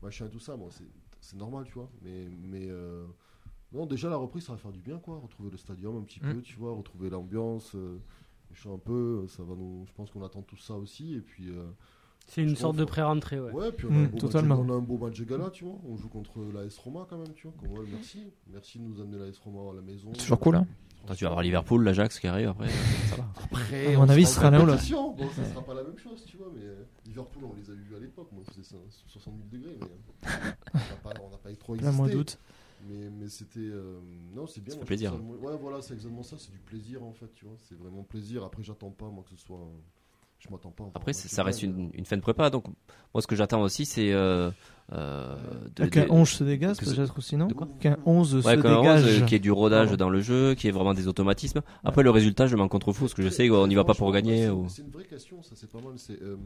machin 0.02 0.26
tout 0.28 0.40
ça. 0.40 0.56
Bon, 0.56 0.68
c'est 0.70 0.84
c'est 1.20 1.36
normal, 1.36 1.64
tu 1.66 1.74
vois. 1.74 1.88
Mais 2.02 2.28
mais 2.42 2.66
euh, 2.68 3.04
non, 3.72 3.86
déjà 3.86 4.08
la 4.10 4.16
reprise, 4.16 4.44
ça 4.44 4.52
va 4.52 4.58
faire 4.58 4.72
du 4.72 4.80
bien, 4.80 4.98
quoi. 4.98 5.18
Retrouver 5.18 5.50
le 5.50 5.56
stadium 5.56 5.96
un 5.96 6.02
petit 6.02 6.20
Mm. 6.22 6.34
peu, 6.34 6.42
tu 6.42 6.56
vois, 6.58 6.72
retrouver 6.74 7.10
l'ambiance, 7.10 7.74
euh, 7.74 7.98
un 8.66 8.78
peu. 8.78 9.26
Ça 9.28 9.42
va 9.42 9.54
nous. 9.56 9.84
Je 9.86 9.92
pense 9.94 10.10
qu'on 10.10 10.22
attend 10.24 10.42
tout 10.42 10.56
ça 10.56 10.74
aussi. 10.74 11.14
Et 11.14 11.20
puis 11.20 11.48
euh, 11.50 11.64
C'est 12.26 12.42
une 12.42 12.56
sorte 12.56 12.76
de 12.76 12.80
ouais. 12.82 12.86
pré-rentrée, 12.86 13.38
ouais. 13.40 13.52
ouais, 13.52 13.70
puis 13.72 13.86
on 13.86 13.90
a, 13.90 13.92
Mm, 13.92 13.96
un 13.96 14.04
beau 14.06 14.12
match 14.12 14.14
de- 14.14 14.20
totalement. 14.26 14.56
on 14.58 14.68
a 14.70 14.72
un 14.72 14.80
beau 14.80 14.98
match 14.98 15.18
de 15.18 15.24
gala, 15.24 15.50
tu 15.50 15.64
vois. 15.64 15.76
On 15.88 15.96
joue 15.96 16.08
contre 16.08 16.40
l'AS 16.52 16.76
Roma 16.78 17.06
quand 17.08 17.18
même, 17.18 17.32
tu 17.34 17.46
vois. 17.46 17.56
Comme, 17.60 17.78
ouais, 17.78 17.86
merci, 17.92 18.24
merci 18.52 18.78
de 18.78 18.84
nous 18.84 19.00
amener 19.00 19.18
l'AS 19.18 19.38
Roma 19.38 19.70
à 19.70 19.74
la 19.74 19.82
maison. 19.82 20.10
Toujours 20.12 20.40
cool, 20.40 20.56
hein. 20.56 20.66
Attends, 21.04 21.14
tu 21.14 21.24
vas 21.24 21.30
avoir 21.30 21.42
Liverpool, 21.42 21.84
l'Ajax 21.84 22.18
qui 22.18 22.26
arrive 22.26 22.48
après. 22.48 22.66
Ça 23.10 23.16
va. 23.16 23.26
Après, 23.44 23.94
À 23.94 23.98
mon 23.98 24.04
on 24.04 24.08
avis, 24.08 24.24
ce 24.24 24.34
sera 24.36 24.50
l'un 24.50 24.62
ou 24.62 24.66
compétition. 24.66 25.12
Bon, 25.14 25.28
ça 25.30 25.44
sera 25.44 25.62
pas 25.62 25.74
la 25.74 25.84
même 25.84 25.98
chose, 25.98 26.24
tu 26.24 26.38
vois, 26.38 26.50
mais 26.54 26.62
euh, 26.64 26.82
Liverpool, 27.06 27.44
on 27.44 27.54
les 27.54 27.70
a 27.70 27.74
vus 27.74 27.94
à 27.94 27.98
l'époque. 28.00 28.28
Moi, 28.32 28.42
c'était 28.48 28.66
ça, 28.66 28.76
60 29.08 29.34
000 29.52 29.62
degrés, 29.62 29.76
mais 29.78 29.86
euh, 29.86 30.50
on 30.72 30.78
n'a 30.78 30.96
pas, 31.02 31.10
pas 31.42 31.54
trop 31.56 31.74
existé. 31.76 31.94
mois 31.94 32.08
d'août. 32.08 32.38
Mais, 32.88 33.10
mais 33.10 33.28
c'était. 33.28 33.60
euh, 33.60 34.00
non, 34.34 34.46
c'est 34.46 34.62
bien. 34.62 34.72
Ça 34.72 34.76
moi, 34.78 34.84
fait 34.86 34.94
plaisir. 34.94 35.12
ça- 35.12 35.16
ouais, 35.46 35.56
voilà, 35.60 35.82
c'est 35.82 35.92
exactement 35.94 36.22
ça. 36.22 36.36
C'est 36.38 36.50
du 36.52 36.58
plaisir, 36.58 37.02
en 37.04 37.12
fait, 37.12 37.32
tu 37.34 37.44
vois. 37.44 37.54
C'est 37.68 37.76
vraiment 37.78 38.02
plaisir. 38.02 38.42
Après, 38.42 38.62
j'attends 38.62 38.90
pas, 38.90 39.08
moi, 39.10 39.22
que 39.24 39.30
ce 39.36 39.42
soit. 39.44 39.58
un- 39.58 39.80
je 40.46 40.50
m'attends 40.52 40.70
pas. 40.70 40.90
Après, 40.94 41.12
ça 41.12 41.42
reste 41.42 41.62
une, 41.62 41.90
une 41.94 42.04
fin 42.04 42.16
de 42.16 42.22
prépa. 42.22 42.50
Donc, 42.50 42.64
moi, 43.14 43.22
ce 43.22 43.26
que 43.26 43.36
j'attends 43.36 43.62
aussi, 43.62 43.84
c'est. 43.86 44.12
Euh, 44.12 44.50
euh, 44.92 45.34
Qu'un 45.90 46.04
de- 46.04 46.10
11 46.10 46.28
se 46.28 46.44
dégage, 46.44 46.76
peut-être 46.76 47.16
aussi, 47.18 47.36
non 47.36 47.48
Qu'un 47.80 47.96
11 48.04 48.42
se 48.42 48.46
Ouais, 48.46 48.60
qu'un 48.60 48.76
11, 48.76 49.02
dégage. 49.02 49.22
euh, 49.22 49.24
qui 49.24 49.34
est 49.34 49.38
du 49.38 49.50
rodage 49.50 49.92
dans 49.92 50.10
le 50.10 50.20
jeu, 50.20 50.54
qui 50.54 50.68
est 50.68 50.70
vraiment 50.70 50.92
des 50.94 51.08
automatismes. 51.08 51.62
Après, 51.84 52.02
le 52.02 52.10
résultat, 52.10 52.46
je 52.46 52.56
m'en 52.56 52.68
contrefous, 52.68 53.04
parce 53.04 53.14
que 53.14 53.22
je 53.22 53.28
sais 53.30 53.48
qu'on 53.48 53.66
n'y 53.66 53.74
va 53.74 53.84
pas 53.84 53.94
pour 53.94 54.12
gagner. 54.12 54.42
c'est- 54.44 54.50
ou- 54.50 54.66
une 54.78 54.90
vraie 54.90 55.04
question, 55.06 55.42
ça 55.42 55.52
c'est 55.56 55.70
pas 55.70 55.80
mal. 55.80 55.94
C'est 55.98 56.20
euh, 56.22 56.36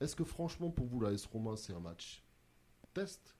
est-ce 0.00 0.16
que 0.16 0.24
franchement 0.24 0.70
pour 0.70 0.86
vous 0.86 1.00
la 1.00 1.12
S 1.12 1.26
Roma 1.26 1.50
c'est 1.56 1.74
un 1.74 1.80
match 1.80 2.22
test? 2.94 3.36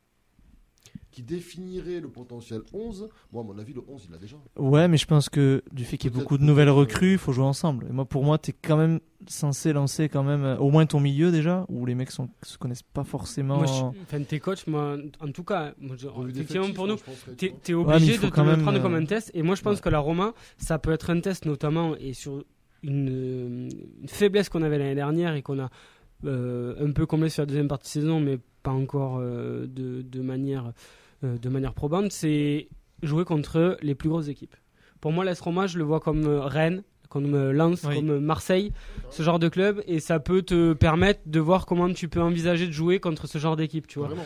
Qui 1.11 1.22
définirait 1.22 2.01
le 2.01 2.09
potentiel 2.09 2.62
11 2.72 3.09
Moi 3.33 3.43
à 3.43 3.47
mon 3.47 3.59
avis 3.59 3.74
le 3.74 3.83
11 3.87 4.05
il 4.09 4.12
l'a 4.12 4.18
déjà. 4.18 4.37
Ouais, 4.57 4.89
mais 4.89 4.97
je 4.97 5.07
pense 5.07 5.28
que 5.28 5.62
du 5.70 5.85
fait 5.85 5.99
qu'il 5.99 6.11
y 6.11 6.16
ait 6.16 6.18
beaucoup 6.18 6.39
de 6.39 6.43
nouvelles 6.43 6.70
recrues, 6.70 7.12
il 7.12 7.18
faut 7.18 7.33
jouer 7.33 7.45
ensemble. 7.45 7.87
Et 7.91 7.93
moi, 7.93 8.07
pour 8.07 8.24
moi, 8.24 8.39
t'es 8.39 8.53
quand 8.55 8.78
même 8.78 8.99
censé 9.26 9.74
lancer 9.74 10.09
quand 10.09 10.22
même 10.22 10.43
euh, 10.43 10.57
au 10.57 10.70
moins 10.70 10.87
ton 10.87 11.01
milieu 11.01 11.30
déjà, 11.30 11.66
où 11.68 11.85
les 11.85 11.95
mecs 11.95 12.11
sont, 12.11 12.30
se 12.43 12.57
connaissent 12.57 12.83
pas 12.83 13.05
forcément. 13.05 13.59
Moi, 13.59 13.66
je- 13.66 14.01
enfin, 14.03 14.22
tes 14.22 14.41
coachs, 14.41 14.66
moi, 14.66 14.97
en 15.20 15.30
tout 15.33 15.45
cas, 15.45 15.74
moi, 15.78 15.97
je- 15.99 16.09
effectivement, 16.30 16.72
pour 16.72 16.87
nous, 16.87 16.97
tu 17.37 17.53
t'es 17.53 17.55
mais 17.68 17.74
obligé 17.74 18.16
de 18.16 18.22
te 18.22 18.26
quand 18.35 18.45
le 18.45 18.57
prendre 18.57 18.78
euh, 18.78 18.83
comme 18.83 18.95
un 18.95 19.05
test. 19.05 19.30
Et 19.35 19.43
moi, 19.43 19.55
je 19.55 19.61
pense 19.62 19.76
ouais. 19.76 19.83
que 19.83 19.89
la 19.91 19.99
Roma, 19.99 20.33
ça 20.57 20.78
peut 20.78 20.93
être 20.93 21.11
un 21.11 21.20
test 21.20 21.45
notamment 21.45 21.95
et 21.97 22.14
sur 22.14 22.43
une, 22.83 23.09
euh, 23.11 23.68
une 24.01 24.09
faiblesse 24.09 24.49
qu'on 24.49 24.62
avait 24.62 24.78
l'année 24.78 24.95
dernière 24.95 25.35
et 25.35 25.43
qu'on 25.43 25.59
a 25.61 25.68
euh, 26.24 26.74
un 26.85 26.93
peu 26.93 27.05
comblé 27.05 27.28
sur 27.28 27.43
la 27.43 27.47
deuxième 27.47 27.68
partie 27.68 27.99
de 27.99 28.03
saison, 28.05 28.18
mais 28.20 28.39
pas 28.62 28.70
encore 28.70 29.18
euh, 29.18 29.66
de, 29.66 30.22
manière 30.22 30.72
euh, 31.24 31.38
de 31.38 31.48
manière 31.48 31.74
probante, 31.74 32.12
c'est 32.12 32.68
jouer 33.02 33.24
contre 33.24 33.76
les 33.82 33.94
plus 33.94 34.08
grosses 34.08 34.28
équipes. 34.28 34.56
Pour 35.00 35.12
moi, 35.12 35.24
l'AS 35.24 35.40
je 35.66 35.78
le 35.78 35.84
vois 35.84 36.00
comme 36.00 36.24
euh, 36.26 36.42
Rennes, 36.42 36.82
comme 37.12 37.34
euh, 37.34 37.52
Lens, 37.52 37.82
Oui. 37.86 37.96
comme 37.96 38.10
euh, 38.10 38.20
Marseille, 38.20 38.72
ce 39.10 39.22
genre 39.22 39.38
de 39.38 39.48
club, 39.48 39.82
et 39.86 40.00
ça 40.00 40.18
peut 40.18 40.40
te 40.42 40.72
permettre 40.72 41.20
de 41.26 41.38
voir 41.40 41.66
comment 41.66 41.92
tu 41.92 42.08
peux 42.08 42.20
envisager 42.22 42.66
de 42.66 42.72
jouer 42.72 42.98
contre 43.00 43.26
ce 43.26 43.36
genre 43.38 43.54
d'équipe, 43.56 43.86
tu 43.86 43.98
vois 43.98 44.08
Vraiment. 44.08 44.24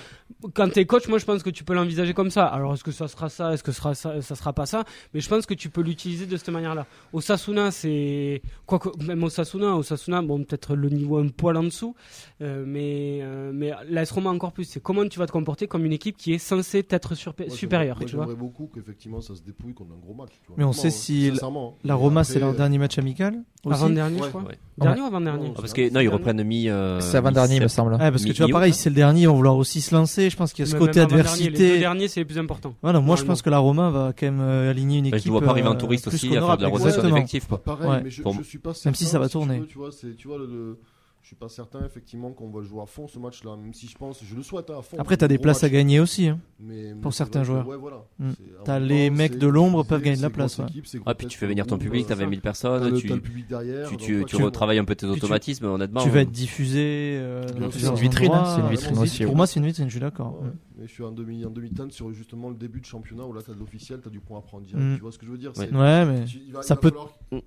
quand 0.54 0.70
t'es 0.72 0.86
coach, 0.86 1.08
moi 1.08 1.18
je 1.18 1.24
pense 1.24 1.42
que 1.42 1.50
tu 1.50 1.64
peux 1.64 1.74
l'envisager 1.74 2.14
comme 2.14 2.30
ça. 2.30 2.46
Alors 2.46 2.74
est-ce 2.74 2.84
que 2.84 2.92
ça 2.92 3.08
sera 3.08 3.28
ça, 3.28 3.52
est-ce 3.52 3.62
que 3.64 3.72
ça 3.72 3.78
sera 3.80 3.94
ça, 3.94 4.22
ça 4.22 4.34
sera 4.36 4.52
pas 4.52 4.66
ça? 4.66 4.84
Mais 5.12 5.20
je 5.20 5.28
pense 5.28 5.44
que 5.46 5.54
tu 5.54 5.68
peux 5.68 5.80
l'utiliser 5.82 6.26
de 6.26 6.36
cette 6.36 6.48
manière-là. 6.50 6.86
Osasuna, 7.12 7.70
c'est 7.72 8.42
quoi 8.66 8.78
que 8.78 8.88
même 9.02 9.22
Osasuna, 9.24 9.74
Osasuna, 9.76 10.22
bon 10.22 10.44
peut-être 10.44 10.76
le 10.76 10.88
niveau 10.88 11.18
un 11.18 11.28
poil 11.28 11.56
en 11.56 11.64
dessous, 11.64 11.94
euh, 12.40 12.64
mais 12.66 13.18
euh, 13.22 13.50
mais 13.52 13.72
l'AS 13.88 14.10
Roma 14.12 14.30
encore 14.30 14.52
plus. 14.52 14.64
C'est 14.64 14.80
comment 14.82 15.06
tu 15.08 15.18
vas 15.18 15.26
te 15.26 15.32
comporter 15.32 15.66
comme 15.66 15.84
une 15.84 15.92
équipe 15.92 16.16
qui 16.16 16.32
est 16.34 16.38
censée 16.38 16.84
être 16.88 17.14
Moi, 17.38 17.48
supérieure, 17.50 17.96
j'aimerais- 17.96 18.10
tu 18.10 18.16
vois. 18.16 18.24
J'aimerais 18.26 18.38
beaucoup 18.38 18.70
qu'effectivement 18.72 19.20
ça 19.20 19.34
se 19.34 19.42
dépouille 19.42 19.74
contre 19.74 19.92
un 19.94 19.98
gros 19.98 20.14
match. 20.14 20.32
tu 20.42 20.46
vois. 20.48 20.56
Mais 20.58 20.64
on 20.64 20.72
sait 20.72 20.88
hein, 20.88 20.90
si 20.90 21.26
la- 21.28 21.34
sincèrement. 21.34 21.76
La 21.84 21.94
Roma, 21.94 22.20
après, 22.20 22.32
c'est 22.34 22.38
leur 22.38 22.50
euh, 22.50 22.56
dernier 22.76 22.84
match 22.84 22.98
amical 22.98 23.42
aussi. 23.64 23.74
Avant 23.74 23.90
dernier, 23.90 24.16
Ouais. 24.20 24.24
je 24.24 24.28
crois. 24.28 24.42
Ouais. 24.42 24.58
Dernier 24.78 25.00
ou 25.00 25.04
avant 25.06 25.20
dernier 25.20 25.44
Non, 25.48 25.54
Ah, 25.56 25.60
parce 25.60 25.72
que 25.72 25.90
non, 25.92 26.00
ils 26.00 26.08
reprennent 26.08 26.42
mi. 26.44 26.68
euh, 26.68 27.00
C'est 27.00 27.16
avant-dernier, 27.16 27.56
il 27.56 27.62
me 27.62 27.68
semble. 27.68 27.92
Ouais, 27.92 27.98
parce 28.10 28.24
que 28.24 28.32
tu 28.32 28.42
vois, 28.42 28.50
pareil, 28.52 28.70
hein. 28.70 28.74
c'est 28.76 28.90
le 28.90 28.94
dernier, 28.96 29.22
ils 29.22 29.28
vont 29.28 29.34
vouloir 29.34 29.56
aussi 29.56 29.80
se 29.80 29.94
lancer. 29.94 30.28
Je 30.30 30.36
pense 30.36 30.52
qu'il 30.52 30.64
y 30.64 30.68
a 30.68 30.70
ce 30.70 30.76
Même 30.76 30.86
côté 30.86 31.00
avant-dernier, 31.00 31.22
adversité. 31.46 31.78
derniers, 31.78 32.08
c'est 32.08 32.20
les 32.20 32.24
plus 32.26 32.38
importants. 32.38 32.74
Voilà, 32.82 33.00
moi 33.00 33.16
je 33.16 33.24
pense 33.24 33.42
que 33.42 33.50
la 33.50 33.58
Roma 33.58 33.90
va 33.90 34.12
quand 34.18 34.26
même 34.26 34.40
euh, 34.40 34.70
aligner 34.70 34.98
une 34.98 35.10
Bah, 35.10 35.16
équipe. 35.16 35.24
je 35.26 35.28
ne 35.28 35.32
vois 35.32 35.40
pas 35.42 35.50
arriver 35.52 35.68
en 35.68 35.74
euh, 35.74 35.78
touriste 35.78 36.06
aussi 36.08 36.28
à 36.36 36.40
faire 36.40 36.56
de 36.58 36.62
la 36.62 36.68
rotation 36.68 37.02
d'effectifs. 37.02 37.46
quoi. 37.48 37.62
Pareil, 37.62 37.88
Ouais. 37.88 38.00
mais 38.04 38.10
je, 38.10 38.22
suis 38.42 38.58
pas 38.58 38.74
certain. 38.74 38.90
Même 38.90 38.94
si 38.94 39.04
ça 39.06 39.18
va 39.18 39.26
tu 39.26 39.32
tourner. 39.32 39.60
veux, 39.60 39.66
tu 39.66 39.78
vois, 39.78 39.90
c'est, 39.92 40.14
tu 40.16 40.28
vois, 40.28 40.38
le, 40.38 40.46
le- 40.46 40.78
je 41.26 41.30
suis 41.30 41.36
pas 41.36 41.48
certain 41.48 41.84
effectivement 41.84 42.30
qu'on 42.30 42.50
va 42.50 42.60
le 42.60 42.66
jouer 42.66 42.80
à 42.82 42.86
fond 42.86 43.08
ce 43.08 43.18
match-là, 43.18 43.56
même 43.56 43.74
si 43.74 43.88
je 43.88 43.98
pense, 43.98 44.22
je 44.22 44.36
le 44.36 44.44
souhaite 44.44 44.70
hein, 44.70 44.76
à 44.78 44.82
fond. 44.82 44.96
Après, 45.00 45.16
t'as 45.16 45.26
des 45.26 45.34
Gros 45.38 45.42
places 45.42 45.64
à 45.64 45.68
gagner 45.68 45.98
aussi. 45.98 46.28
hein. 46.28 46.38
Mais- 46.60 46.94
mais 46.94 47.00
pour 47.00 47.12
c'est 47.12 47.16
certains 47.18 47.40
que- 47.40 47.46
joueurs. 47.46 47.66
Ouais, 47.66 47.76
voilà. 47.76 48.04
Mm. 48.20 48.30
T'as 48.64 48.78
les 48.78 49.08
temps, 49.08 49.14
mecs 49.16 49.36
de 49.36 49.48
l'ombre 49.48 49.82
peuvent 49.82 50.02
gagner 50.02 50.18
de 50.18 50.22
la 50.22 50.30
place, 50.30 50.56
ouais. 50.60 50.66
équipe, 50.68 50.86
Ah, 51.04 51.16
puis 51.16 51.26
tu 51.26 51.36
fais 51.36 51.48
venir 51.48 51.66
ton 51.66 51.78
public, 51.78 52.06
t'as 52.06 52.14
euh, 52.14 52.18
20 52.18 52.28
000 52.28 52.34
T'as 52.36 52.40
personnes, 52.42 52.96
tu, 53.00 53.08
le 53.08 53.20
public 53.20 53.48
derrière. 53.48 53.88
tu, 53.88 53.96
tu, 53.96 54.24
tu 54.24 54.36
tu- 54.36 54.42
retravailles 54.44 54.78
un 54.78 54.84
peu 54.84 54.94
tes 54.94 55.04
tu- 55.04 55.12
automatismes, 55.12 55.64
honnêtement. 55.64 56.00
Tu 56.04 56.10
vas 56.10 56.20
être 56.20 56.30
diffusé. 56.30 57.16
euh, 57.18 57.44
C'est 57.48 57.56
une 57.88 57.94
vitrine, 57.96 58.30
endroits. 58.30 58.54
c'est 58.54 58.60
une 58.60 58.68
vitrine 58.68 58.92
Pour 58.94 59.02
aussi, 59.02 59.24
Pour 59.24 59.34
moi, 59.34 59.48
c'est 59.48 59.58
une 59.58 59.66
vitrine, 59.66 59.86
je 59.86 59.90
suis 59.90 60.00
d'accord. 60.00 60.38
Ouais, 60.40 60.50
Mais 60.78 60.86
je 60.86 60.92
suis 60.92 61.02
en 61.02 61.10
demi 61.10 61.44
en 61.44 61.50
demi-teinte 61.50 61.90
sur 61.90 62.12
justement 62.12 62.50
le 62.50 62.54
début 62.54 62.78
de 62.80 62.86
championnat 62.86 63.24
où 63.24 63.32
là 63.32 63.40
t'as 63.44 63.52
de 63.52 63.58
l'officiel, 63.58 63.98
t'as 64.00 64.10
du 64.10 64.20
point 64.20 64.38
à 64.38 64.42
prendre 64.42 64.64
direct. 64.64 64.84
Mm. 64.84 64.94
Tu 64.94 65.00
vois 65.00 65.10
ce 65.10 65.18
que 65.18 65.26
je 65.26 65.32
veux 65.32 65.38
dire? 65.38 65.52
Ouais. 65.56 66.04
mais 66.04 66.24
tu- 66.26 66.38
ça 66.62 66.76
peut- 66.76 66.92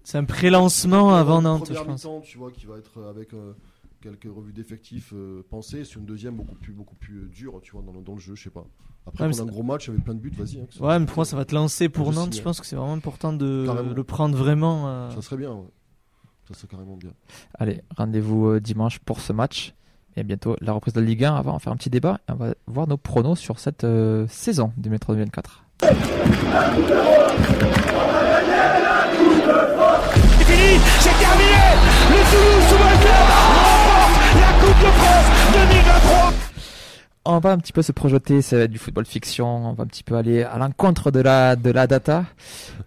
c'est 0.03 0.17
un 0.17 0.25
pré-lancement 0.25 1.15
avant 1.15 1.41
Nantes, 1.41 1.71
je 1.73 1.80
pense. 1.82 2.05
tu 2.23 2.38
vois, 2.38 2.51
qui 2.51 2.65
va 2.65 2.77
être 2.77 3.01
avec 3.09 3.34
euh, 3.34 3.53
quelques 4.01 4.27
revues 4.33 4.53
d'effectifs 4.53 5.13
euh, 5.13 5.43
pensées, 5.49 5.83
sur 5.83 5.99
une 5.99 6.05
deuxième 6.05 6.35
beaucoup 6.35 6.55
plus, 6.55 6.73
beaucoup 6.73 6.95
plus 6.95 7.17
euh, 7.23 7.29
dure, 7.29 7.59
tu 7.61 7.71
vois, 7.71 7.81
dans 7.81 7.91
le, 7.93 8.01
dans 8.01 8.13
le 8.13 8.19
jeu, 8.19 8.35
je 8.35 8.43
sais 8.43 8.49
pas. 8.49 8.65
Après, 9.07 9.25
Ouais, 9.27 9.41
un 9.41 9.45
gros 9.45 9.63
match 9.63 9.89
avec 9.89 10.03
plein 10.03 10.13
de 10.13 10.19
buts, 10.19 10.31
vas-y. 10.37 10.59
hein, 10.59 10.65
Ouais, 10.79 10.99
mais 10.99 11.05
pour 11.05 11.15
moi, 11.17 11.25
ça 11.25 11.35
va 11.35 11.45
te 11.45 11.55
lancer 11.55 11.89
pour 11.89 12.11
Je 12.11 12.17
Nantes. 12.17 12.33
signe. 12.33 12.39
Je 12.41 12.43
pense 12.43 12.59
que 12.59 12.65
c'est 12.65 12.75
vraiment 12.75 12.93
important 12.93 13.33
de 13.33 13.63
Carrément. 13.65 13.93
le 13.93 14.03
prendre 14.03 14.37
vraiment. 14.37 14.87
euh, 14.87 15.09
Ça 15.11 15.21
serait 15.21 15.37
bien, 15.37 15.51
ouais. 15.51 15.67
Ça 16.47 16.53
serait 16.53 16.67
carrément 16.67 16.95
bien. 16.97 17.11
Allez, 17.59 17.81
rendez-vous 17.97 18.47
euh, 18.47 18.59
dimanche 18.59 18.99
pour 18.99 19.19
ce 19.21 19.33
match. 19.33 19.73
Et 20.15 20.23
bientôt 20.23 20.55
la 20.61 20.73
reprise 20.73 20.93
de 20.93 20.99
la 20.99 21.05
Ligue 21.05 21.23
1. 21.23 21.35
Avant, 21.35 21.51
on 21.51 21.53
va 21.53 21.59
faire 21.59 21.71
un 21.73 21.77
petit 21.77 21.89
débat 21.91 22.19
et 22.27 22.31
on 22.31 22.35
va 22.35 22.53
voir 22.67 22.87
nos 22.87 22.97
pronos 22.97 23.39
sur 23.39 23.59
cette 23.59 23.83
euh, 23.83 24.25
saison 24.27 24.73
2003-2004. 24.81 25.61
On 37.25 37.38
va 37.39 37.51
un 37.51 37.57
petit 37.59 37.73
peu 37.73 37.82
se 37.84 37.91
projeter, 37.91 38.41
ça 38.41 38.57
va 38.57 38.63
être 38.63 38.71
du 38.71 38.80
football 38.80 39.05
fiction, 39.05 39.67
on 39.67 39.73
va 39.73 39.84
un 39.84 39.88
petit 39.88 40.03
peu 40.03 40.15
aller 40.15 40.41
à 40.41 40.57
l'encontre 40.57 41.11
de 41.11 41.19
la, 41.19 41.55
de 41.55 41.69
la 41.69 41.86
data. 41.86 42.25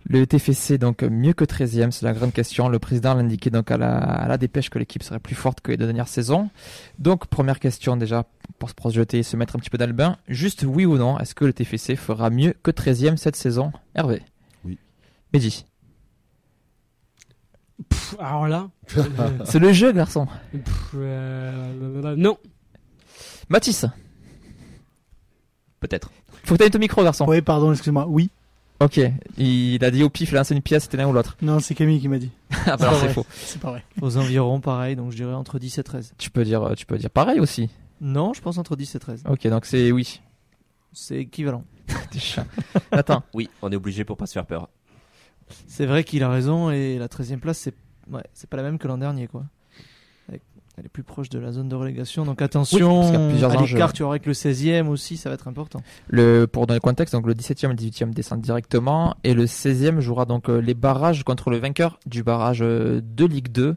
Le 0.04 0.26
TFC, 0.26 0.78
donc 0.78 1.02
mieux 1.02 1.32
que 1.32 1.44
13e, 1.44 1.92
c'est 1.92 2.04
la 2.04 2.12
grande 2.12 2.32
question. 2.32 2.68
Le 2.68 2.78
président 2.78 3.14
l'a 3.14 3.20
indiqué 3.20 3.50
donc 3.50 3.70
à 3.70 3.76
la, 3.76 3.96
à 3.96 4.26
la 4.26 4.38
dépêche 4.38 4.68
que 4.68 4.80
l'équipe 4.80 5.02
serait 5.04 5.20
plus 5.20 5.36
forte 5.36 5.60
que 5.60 5.70
les 5.70 5.76
deux 5.76 5.84
dernières 5.84 6.08
saisons. 6.08 6.50
Donc 6.98 7.26
première 7.28 7.60
question 7.60 7.96
déjà, 7.96 8.24
pour 8.58 8.68
se 8.68 8.74
projeter, 8.74 9.22
se 9.22 9.36
mettre 9.36 9.54
un 9.54 9.60
petit 9.60 9.70
peu 9.70 9.78
dans 9.78 9.86
le 9.86 9.92
bain. 9.92 10.16
Juste 10.26 10.64
oui 10.66 10.86
ou 10.86 10.96
non, 10.96 11.20
est-ce 11.20 11.36
que 11.36 11.44
le 11.44 11.52
TFC 11.52 11.94
fera 11.94 12.28
mieux 12.30 12.54
que 12.64 12.72
13e 12.72 13.18
cette 13.18 13.36
saison? 13.36 13.70
Hervé 13.94 14.22
Oui. 14.64 14.78
Mehdi 15.32 15.66
Pff, 17.88 18.16
alors 18.18 18.48
là, 18.48 18.68
euh, 18.96 19.04
C'est 19.44 19.58
le 19.58 19.72
jeu, 19.72 19.92
garçon. 19.92 20.26
pff, 20.52 20.90
euh, 20.94 22.14
non. 22.16 22.38
Mathis 23.48 23.84
Peut-être. 25.80 26.10
Faut 26.44 26.54
que 26.54 26.58
tu 26.60 26.66
aies 26.66 26.70
ton 26.70 26.78
micro, 26.78 27.02
garçon. 27.02 27.24
Oui, 27.28 27.40
pardon, 27.42 27.72
excuse-moi. 27.72 28.06
Oui. 28.08 28.30
Ok, 28.80 28.98
il 29.38 29.84
a 29.84 29.90
dit 29.92 30.02
au 30.02 30.10
pif, 30.10 30.30
il 30.32 30.34
a 30.36 30.40
lancé 30.40 30.54
une 30.56 30.60
pièce, 30.62 30.84
c'était 30.84 30.96
l'un 30.96 31.06
ou 31.06 31.12
l'autre. 31.12 31.36
Non, 31.40 31.60
c'est 31.60 31.72
Camille 31.74 32.00
qui 32.00 32.08
m'a 32.08 32.18
dit. 32.18 32.30
Ah 32.66 32.76
bah 32.76 32.88
alors 32.88 32.94
c'est 32.94 33.04
vrai. 33.06 33.14
faux. 33.14 33.26
C'est 33.32 33.60
pas 33.60 33.70
vrai. 33.70 33.84
Aux 34.00 34.16
environs, 34.16 34.60
pareil, 34.60 34.96
donc 34.96 35.10
je 35.12 35.16
dirais 35.16 35.34
entre 35.34 35.58
10 35.60 35.78
et 35.78 35.82
13. 35.84 36.14
Tu 36.18 36.30
peux 36.30 36.44
dire, 36.44 36.72
tu 36.76 36.84
peux 36.86 36.96
dire 36.98 37.10
pareil 37.10 37.38
aussi. 37.40 37.70
Non, 38.00 38.32
je 38.34 38.40
pense 38.40 38.58
entre 38.58 38.74
10 38.76 38.94
et 38.94 38.98
13. 38.98 39.22
Ok, 39.28 39.46
donc 39.46 39.66
c'est 39.66 39.92
oui. 39.92 40.20
C'est 40.92 41.18
équivalent. 41.18 41.64
T'es 42.10 42.18
chiant. 42.18 42.44
Attends, 42.90 43.22
Oui, 43.34 43.48
on 43.62 43.70
est 43.70 43.76
obligé 43.76 44.04
pour 44.04 44.16
pas 44.16 44.26
se 44.26 44.32
faire 44.32 44.46
peur. 44.46 44.68
C'est 45.66 45.86
vrai 45.86 46.04
qu'il 46.04 46.22
a 46.22 46.30
raison 46.30 46.70
et 46.70 46.98
la 46.98 47.08
13e 47.08 47.38
place, 47.38 47.58
c'est 47.58 47.74
ouais, 48.10 48.22
c'est 48.34 48.48
pas 48.48 48.56
la 48.56 48.62
même 48.62 48.78
que 48.78 48.88
l'an 48.88 48.98
dernier, 48.98 49.26
quoi. 49.26 49.44
Elle- 50.30 50.40
est 50.86 50.88
plus 50.88 51.02
proche 51.02 51.28
de 51.28 51.38
la 51.38 51.52
zone 51.52 51.68
de 51.68 51.76
relégation, 51.76 52.24
donc 52.24 52.40
attention. 52.42 53.02
a 53.02 53.28
plusieurs 53.28 53.50
à 53.52 53.62
l'écart, 53.62 53.92
tu 53.92 54.02
auras 54.02 54.14
avec 54.14 54.26
le 54.26 54.32
16e 54.32 54.88
aussi, 54.88 55.16
ça 55.16 55.28
va 55.28 55.34
être 55.34 55.46
important. 55.46 55.82
le, 56.08 56.46
pour 56.46 56.66
donner 56.66 56.78
le 56.78 56.80
contexte, 56.80 57.14
donc 57.14 57.26
le 57.26 57.34
17e 57.34 57.66
et 57.66 57.68
le 57.68 57.74
18e 57.74 58.10
descendent 58.10 58.40
directement 58.40 59.14
et 59.22 59.34
le 59.34 59.44
16e 59.44 60.00
jouera 60.00 60.24
donc 60.24 60.48
euh, 60.48 60.60
les 60.60 60.74
barrages 60.74 61.24
contre 61.24 61.50
le 61.50 61.58
vainqueur 61.58 62.00
du 62.06 62.22
barrage 62.22 62.62
euh, 62.62 63.00
de 63.04 63.26
Ligue 63.26 63.52
2. 63.52 63.76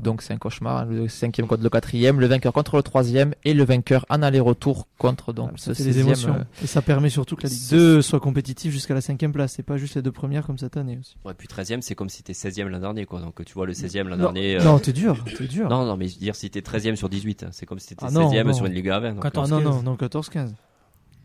Donc 0.00 0.22
c'est 0.22 0.32
un 0.32 0.38
cauchemar. 0.38 0.86
Le 0.86 1.06
5e 1.06 1.46
contre 1.46 1.62
le 1.62 1.68
4e, 1.68 2.16
le 2.18 2.26
vainqueur 2.26 2.52
contre 2.52 2.76
le 2.76 2.82
3e 2.82 3.32
et 3.44 3.54
le 3.54 3.64
vainqueur 3.64 4.04
en 4.08 4.22
aller-retour 4.22 4.86
contre 4.98 5.32
donc 5.32 5.52
ça 5.58 5.74
ce 5.74 5.82
fait 5.82 5.90
des 5.90 6.00
16e. 6.02 6.06
émotions. 6.06 6.34
euh, 6.34 6.62
Et 6.62 6.66
ça 6.66 6.82
permet 6.82 7.10
surtout 7.10 7.36
que 7.36 7.42
la 7.44 7.48
Ligue 7.48 7.58
c'est- 7.58 7.74
2 7.76 8.02
soit 8.02 8.20
compétitive 8.20 8.72
jusqu'à 8.72 8.94
la 8.94 9.00
5e 9.00 9.32
place. 9.32 9.52
C'est 9.56 9.62
pas 9.62 9.76
juste 9.76 9.94
les 9.96 10.02
deux 10.02 10.12
premières 10.12 10.46
comme 10.46 10.58
cette 10.58 10.76
année 10.76 10.98
aussi. 11.00 11.16
Ouais, 11.24 11.34
puis 11.34 11.48
13ème, 11.48 11.80
c'est 11.82 11.94
comme 11.94 12.08
si 12.08 12.22
t'es 12.22 12.32
16ème 12.32 12.68
l'an 12.68 12.80
dernier, 12.80 13.04
quoi. 13.06 13.20
Donc 13.20 13.44
tu 13.44 13.52
vois 13.54 13.66
le 13.66 13.72
16ème 13.72 14.08
l'an 14.08 14.16
Non, 14.16 14.24
dernier. 14.32 14.56
euh, 14.60 14.64
non, 14.64 14.78
t'es 14.78 14.92
dur, 14.92 15.24
t'es 15.36 15.46
dur. 15.46 15.68
non, 15.68 15.84
non, 15.86 15.96
mais 15.96 16.08
je 16.08 16.14
veux 16.14 16.20
dire, 16.20 16.34
si 16.36 16.50
t'es 16.50 16.60
13ème 16.60 16.96
sur 16.96 17.08
18, 17.08 17.42
hein, 17.44 17.48
c'est 17.52 17.66
comme 17.66 17.78
si 17.78 17.88
t'étais 17.88 18.04
Ah 18.06 18.10
16ème 18.10 18.46
non. 18.46 18.52
sur 18.52 18.66
une 18.66 18.72
Ligue 18.74 18.88
20. 18.88 19.00
Donc, 19.14 19.18
Ah 19.20 19.22
14, 19.30 19.50
non, 19.50 19.58
15. 19.62 19.66
non, 19.76 19.82
non, 19.82 19.96
14-15. 19.96 20.54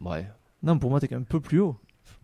euh, 0.06 0.10
ouais. 0.10 0.28
Non, 0.64 0.78
pour 0.80 0.90
moi, 0.90 1.00
t'es 1.00 1.08
quand 1.08 1.16
même 1.16 1.24
un 1.24 1.26
peu 1.26 1.40
plus 1.42 1.60
haut. 1.60 1.76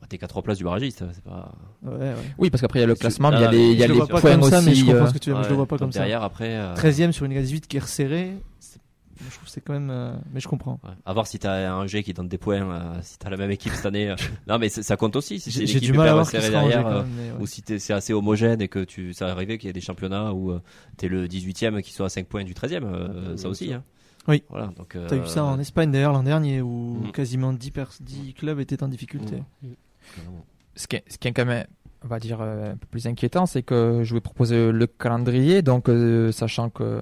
Bah, 0.02 0.08
T'es 0.10 0.18
qu'à 0.18 0.28
3 0.28 0.42
places 0.44 0.58
du 0.58 0.64
barragiste, 0.64 1.04
c'est 1.14 1.24
pas. 1.24 1.52
Ouais, 1.84 1.92
ouais. 1.98 2.14
Oui, 2.38 2.50
parce 2.50 2.62
qu'après 2.62 2.80
il 2.80 2.82
y 2.82 2.86
a 2.86 2.88
le 2.88 2.96
classement, 2.96 3.32
il 3.32 3.40
y 3.42 3.44
a 3.44 3.50
Ah, 3.50 3.52
les, 3.52 3.74
y 3.74 3.84
a 3.84 3.88
les 3.88 4.00
pas 4.00 4.06
points 4.08 4.22
comme 4.38 4.44
ça, 4.44 4.62
mais 4.62 4.74
je 4.74 4.82
aussi. 4.82 4.86
comprends 4.86 5.04
euh, 5.04 5.08
ce 5.08 5.14
que 5.14 5.18
tu 5.20 5.30
veux 5.30 5.36
mais 5.36 5.42
je 5.42 5.48
Ouais, 5.48 5.50
le 5.52 5.56
vois 5.58 5.66
pas 5.66 5.78
comme 5.78 5.92
ça. 5.92 6.00
Derrière, 6.00 6.24
après. 6.24 6.56
euh, 6.56 6.74
13ème 6.76 7.12
sur 7.12 7.26
une 7.26 7.34
Ligue 7.34 7.42
18 7.44 7.68
qui 7.68 7.78
est 7.78 7.82
resserrée. 7.82 8.34
c'est- 8.60 8.80
Je 9.22 9.30
trouve 9.36 9.44
que 9.46 9.52
c'est 9.52 9.60
quand 9.60 9.74
même. 9.74 9.90
euh, 9.92 10.14
Mais 10.34 10.40
je 10.40 10.48
comprends. 10.48 10.80
ouais. 10.86 10.92
À 11.06 11.12
voir 11.12 11.28
si 11.28 11.38
t'as 11.40 11.70
un 11.74 11.86
G 11.86 12.02
qui 12.04 12.14
donne 12.14 12.30
des 12.30 12.38
points, 12.38 12.62
euh, 12.62 12.98
si 13.02 13.20
t'as 13.20 13.30
la 13.30 13.36
même 13.36 13.52
équipe 13.52 13.74
cette 13.74 13.86
année. 13.86 14.10
euh. 14.10 14.16
non, 14.48 14.58
mais 14.58 14.70
ça 14.70 14.96
compte 14.96 15.18
aussi. 15.18 15.42
Si 15.42 15.52
J'ai 15.68 15.80
du 15.82 15.92
mal 15.92 16.08
à 16.08 16.14
voir 16.14 16.32
derrière, 16.32 16.88
euh, 16.88 17.04
même, 17.04 17.36
ouais. 17.36 17.42
ou 17.42 17.46
si 17.46 17.62
t'es- 17.62 17.80
c'est 17.80 17.92
assez 17.92 18.14
homogène 18.14 18.62
et 18.62 18.70
que 18.70 18.80
tu, 18.86 19.14
ça 19.14 19.28
arrivé 19.28 19.58
qu'il 19.58 19.68
y 19.68 19.70
ait 19.70 19.74
des 19.74 19.82
championnats 19.82 20.32
où 20.32 20.52
euh, 20.52 20.62
t'es 20.96 21.10
le 21.10 21.28
18ème 21.28 21.82
qui 21.82 21.92
soit 21.92 22.06
à 22.06 22.10
5 22.10 22.26
points 22.28 22.46
du 22.46 22.54
13ème, 22.54 22.86
euh, 22.86 23.32
Oui, 23.34 23.38
ça 23.38 23.50
aussi. 23.50 23.74
Hein. 23.74 23.84
Oui. 24.30 24.44
Voilà, 24.50 24.68
donc. 24.78 24.96
T'as 25.08 25.16
eu 25.18 25.28
ça 25.28 25.42
euh, 25.42 25.44
en 25.44 25.60
Espagne 25.60 25.92
d'ailleurs 25.92 26.14
l'an 26.14 26.24
dernier 26.24 26.62
où 26.62 27.02
Mm. 27.04 27.12
quasiment 27.12 27.52
10, 27.54 27.72
pers- 27.72 27.98
10 28.00 28.34
clubs 28.36 28.60
étaient 28.60 28.82
en 28.84 28.88
difficulté. 28.88 29.44
Mm. 29.62 29.68
Carrément. 30.16 30.46
ce 30.76 30.88
qui 30.88 30.96
est, 30.96 31.04
ce 31.10 31.18
qui 31.18 31.28
est 31.28 31.32
quand 31.34 31.46
même, 31.46 31.66
on 32.06 32.08
va 32.08 32.20
dire, 32.20 32.40
euh, 32.42 32.72
un 32.74 32.78
peu 32.78 32.88
plus 32.88 33.06
inquiétant, 33.08 33.46
c'est 33.46 33.64
que 33.64 34.02
je 34.06 34.14
vais 34.14 34.22
proposer 34.22 34.72
le 34.72 34.88
calendrier, 34.88 35.62
donc 35.62 35.90
euh, 35.90 36.32
sachant 36.32 36.70
que 36.70 37.02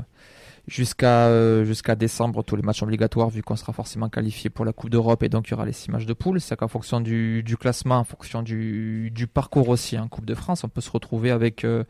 jusqu'à 0.67 1.27
euh, 1.27 1.95
décembre 1.97 2.43
tous 2.43 2.55
les 2.55 2.61
matchs 2.61 2.83
obligatoires 2.83 3.29
vu 3.29 3.41
qu'on 3.41 3.55
sera 3.55 3.71
forcément 3.73 4.09
qualifié 4.09 4.49
pour 4.49 4.65
la 4.65 4.73
Coupe 4.73 4.89
d'Europe 4.89 5.23
et 5.23 5.29
donc 5.29 5.47
il 5.47 5.51
y 5.51 5.53
aura 5.53 5.65
les 5.65 5.73
six 5.73 5.89
matchs 5.89 6.05
de 6.05 6.13
poule. 6.13 6.41
C'est 6.41 6.55
qu'en 6.57 6.67
fonction 6.67 6.99
du, 6.99 7.43
classement, 7.59 7.97
en 7.97 8.03
fonction 8.03 8.43
du, 8.43 9.11
parcours 9.33 9.69
aussi 9.69 9.97
en 9.97 10.07
Coupe 10.07 10.25
de 10.25 10.35
France, 10.35 10.63
on 10.63 10.69
peut 10.69 10.81
se 10.81 10.91
retrouver 10.91 11.31
avec 11.31 11.63
euh, 11.63 11.83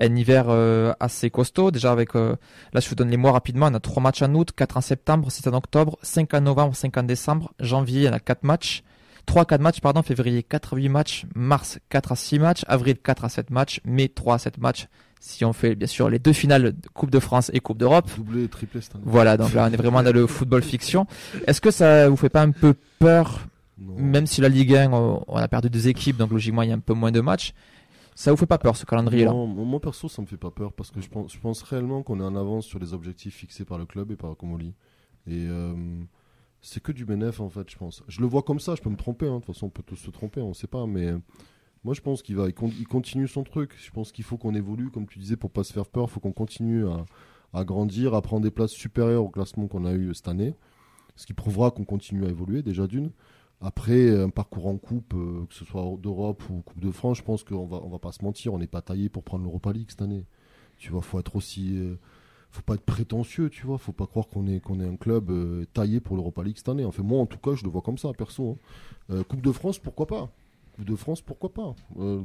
un 0.00 0.14
hiver 0.16 0.46
euh, 0.48 0.92
assez 1.00 1.30
costaud. 1.30 1.70
Déjà 1.70 1.92
avec 1.92 2.14
là 2.14 2.36
je 2.74 2.88
vous 2.88 2.94
donne 2.94 3.10
les 3.10 3.16
mois 3.16 3.32
rapidement. 3.32 3.66
On 3.66 3.74
a 3.74 3.80
trois 3.80 4.02
matchs 4.02 4.22
en 4.22 4.34
août, 4.34 4.52
quatre 4.56 4.76
en 4.76 4.80
septembre, 4.80 5.30
six 5.30 5.46
en 5.46 5.52
octobre, 5.52 5.98
cinq 6.02 6.34
en 6.34 6.40
novembre, 6.40 6.74
cinq 6.74 6.96
en 6.96 7.02
décembre, 7.02 7.52
janvier 7.60 8.08
on 8.08 8.12
a 8.12 8.20
quatre 8.20 8.44
matchs. 8.44 8.82
3 9.26 9.46
4 9.46 9.60
matchs 9.62 9.80
pardon, 9.80 10.02
février 10.02 10.42
4 10.42 10.74
à 10.74 10.76
8 10.76 10.88
matchs, 10.90 11.26
mars 11.34 11.78
4 11.88 12.12
à 12.12 12.16
6 12.16 12.38
matchs, 12.38 12.64
avril 12.68 12.98
4 12.98 13.24
à 13.24 13.28
7 13.30 13.50
matchs, 13.50 13.80
mai 13.84 14.08
3 14.08 14.34
à 14.34 14.38
7 14.38 14.58
matchs. 14.58 14.86
Si 15.26 15.42
on 15.42 15.54
fait 15.54 15.74
bien 15.74 15.86
sûr 15.86 16.10
les 16.10 16.18
deux 16.18 16.34
finales 16.34 16.74
de 16.78 16.88
Coupe 16.92 17.08
de 17.08 17.18
France 17.18 17.50
et 17.54 17.60
Coupe 17.60 17.78
d'Europe. 17.78 18.10
Doublé 18.14 18.46
triplé 18.46 18.82
cette 18.82 18.94
année. 18.96 19.04
Voilà, 19.06 19.38
donc 19.38 19.54
là 19.54 19.66
on 19.70 19.72
est 19.72 19.76
vraiment 19.76 20.02
dans 20.02 20.12
le 20.12 20.26
football 20.26 20.62
fiction. 20.62 21.06
Est-ce 21.46 21.62
que 21.62 21.70
ça 21.70 22.10
vous 22.10 22.16
fait 22.16 22.28
pas 22.28 22.42
un 22.42 22.50
peu 22.50 22.74
peur 22.98 23.40
Non. 23.78 23.94
même 23.96 24.26
si 24.26 24.42
la 24.42 24.50
Ligue 24.50 24.74
1 24.74 24.90
on 24.92 25.36
a 25.36 25.48
perdu 25.48 25.70
deux 25.70 25.88
équipes 25.88 26.18
donc 26.18 26.30
logiquement 26.30 26.60
il 26.60 26.68
y 26.68 26.72
a 26.72 26.74
un 26.74 26.78
peu 26.78 26.92
moins 26.92 27.10
de 27.10 27.22
matchs. 27.22 27.54
Ça 28.14 28.32
vous 28.32 28.36
fait 28.36 28.44
pas 28.44 28.58
peur 28.58 28.76
ce 28.76 28.84
calendrier 28.84 29.24
là 29.24 29.30
Non, 29.30 29.46
moi 29.46 29.80
perso, 29.80 30.10
ça 30.10 30.20
me 30.20 30.26
fait 30.26 30.36
pas 30.36 30.50
peur 30.50 30.74
parce 30.74 30.90
que 30.90 31.00
je 31.00 31.08
pense, 31.08 31.32
je 31.32 31.38
pense 31.38 31.62
réellement 31.62 32.02
qu'on 32.02 32.20
est 32.20 32.24
en 32.24 32.36
avance 32.36 32.66
sur 32.66 32.78
les 32.78 32.92
objectifs 32.92 33.34
fixés 33.34 33.64
par 33.64 33.78
le 33.78 33.86
club 33.86 34.10
et 34.10 34.16
par 34.16 34.36
Comoli. 34.36 34.74
Et 35.26 35.46
euh, 35.48 35.72
c'est 36.60 36.82
que 36.82 36.92
du 36.92 37.06
bénéf 37.06 37.40
en 37.40 37.48
fait, 37.48 37.70
je 37.70 37.78
pense. 37.78 38.02
Je 38.08 38.20
le 38.20 38.26
vois 38.26 38.42
comme 38.42 38.60
ça, 38.60 38.74
je 38.74 38.82
peux 38.82 38.90
me 38.90 38.96
tromper, 38.96 39.26
hein. 39.26 39.36
de 39.36 39.44
toute 39.44 39.54
façon 39.54 39.68
on 39.68 39.70
peut 39.70 39.82
tous 39.86 39.96
se 39.96 40.10
tromper, 40.10 40.42
on 40.42 40.52
sait 40.52 40.66
pas, 40.66 40.86
mais 40.86 41.14
moi 41.84 41.94
je 41.94 42.00
pense 42.00 42.22
qu'il 42.22 42.36
va, 42.36 42.46
il, 42.48 42.54
con- 42.54 42.72
il 42.78 42.86
continue 42.88 43.28
son 43.28 43.44
truc. 43.44 43.74
Je 43.78 43.90
pense 43.90 44.10
qu'il 44.12 44.24
faut 44.24 44.36
qu'on 44.38 44.54
évolue, 44.54 44.90
comme 44.90 45.06
tu 45.06 45.18
disais, 45.18 45.36
pour 45.36 45.50
pas 45.50 45.64
se 45.64 45.72
faire 45.72 45.86
peur, 45.86 46.04
il 46.08 46.10
faut 46.10 46.20
qu'on 46.20 46.32
continue 46.32 46.84
à, 47.52 47.64
grandir, 47.64 48.14
à 48.14 48.22
prendre 48.22 48.42
des 48.42 48.50
places 48.50 48.72
supérieures 48.72 49.24
au 49.24 49.28
classement 49.28 49.66
qu'on 49.68 49.84
a 49.84 49.92
eu 49.92 50.14
cette 50.14 50.28
année, 50.28 50.54
ce 51.16 51.26
qui 51.26 51.34
prouvera 51.34 51.70
qu'on 51.70 51.84
continue 51.84 52.24
à 52.24 52.28
évoluer 52.28 52.62
déjà 52.62 52.86
d'une. 52.86 53.10
Après, 53.60 54.10
un 54.10 54.28
parcours 54.30 54.66
en 54.66 54.76
coupe, 54.76 55.14
euh, 55.14 55.46
que 55.48 55.54
ce 55.54 55.64
soit 55.64 55.84
d'Europe 56.02 56.42
ou 56.50 56.60
Coupe 56.62 56.80
de 56.80 56.90
France, 56.90 57.18
je 57.18 57.22
pense 57.22 57.44
qu'on 57.44 57.66
va, 57.66 57.80
on 57.82 57.88
va 57.88 57.98
pas 57.98 58.12
se 58.12 58.22
mentir, 58.22 58.52
on 58.52 58.58
n'est 58.58 58.66
pas 58.66 58.82
taillé 58.82 59.08
pour 59.08 59.22
prendre 59.22 59.44
l'Europa 59.44 59.72
League 59.72 59.86
cette 59.88 60.02
année. 60.02 60.26
Tu 60.76 60.90
vois, 60.90 61.00
faut 61.00 61.18
être 61.20 61.36
aussi, 61.36 61.78
euh, 61.78 61.94
faut 62.50 62.62
pas 62.62 62.74
être 62.74 62.84
prétentieux, 62.84 63.48
tu 63.48 63.64
vois, 63.64 63.78
faut 63.78 63.92
pas 63.92 64.06
croire 64.06 64.26
qu'on 64.26 64.46
est 64.48 64.60
qu'on 64.60 64.80
est 64.80 64.86
un 64.86 64.96
club 64.96 65.30
euh, 65.30 65.64
taillé 65.72 66.00
pour 66.00 66.16
l'Europa 66.16 66.42
League 66.42 66.56
cette 66.58 66.68
année. 66.68 66.84
Enfin, 66.84 67.04
moi, 67.04 67.20
en 67.20 67.26
tout 67.26 67.38
cas, 67.38 67.54
je 67.54 67.64
le 67.64 67.70
vois 67.70 67.80
comme 67.80 67.96
ça, 67.96 68.12
perso. 68.12 68.58
hein. 69.10 69.22
Coupe 69.28 69.40
de 69.40 69.52
France, 69.52 69.78
pourquoi 69.78 70.06
pas? 70.06 70.30
Coupe 70.74 70.84
de 70.84 70.96
France, 70.96 71.20
pourquoi 71.20 71.52
pas 71.52 71.74
Euh, 71.98 72.22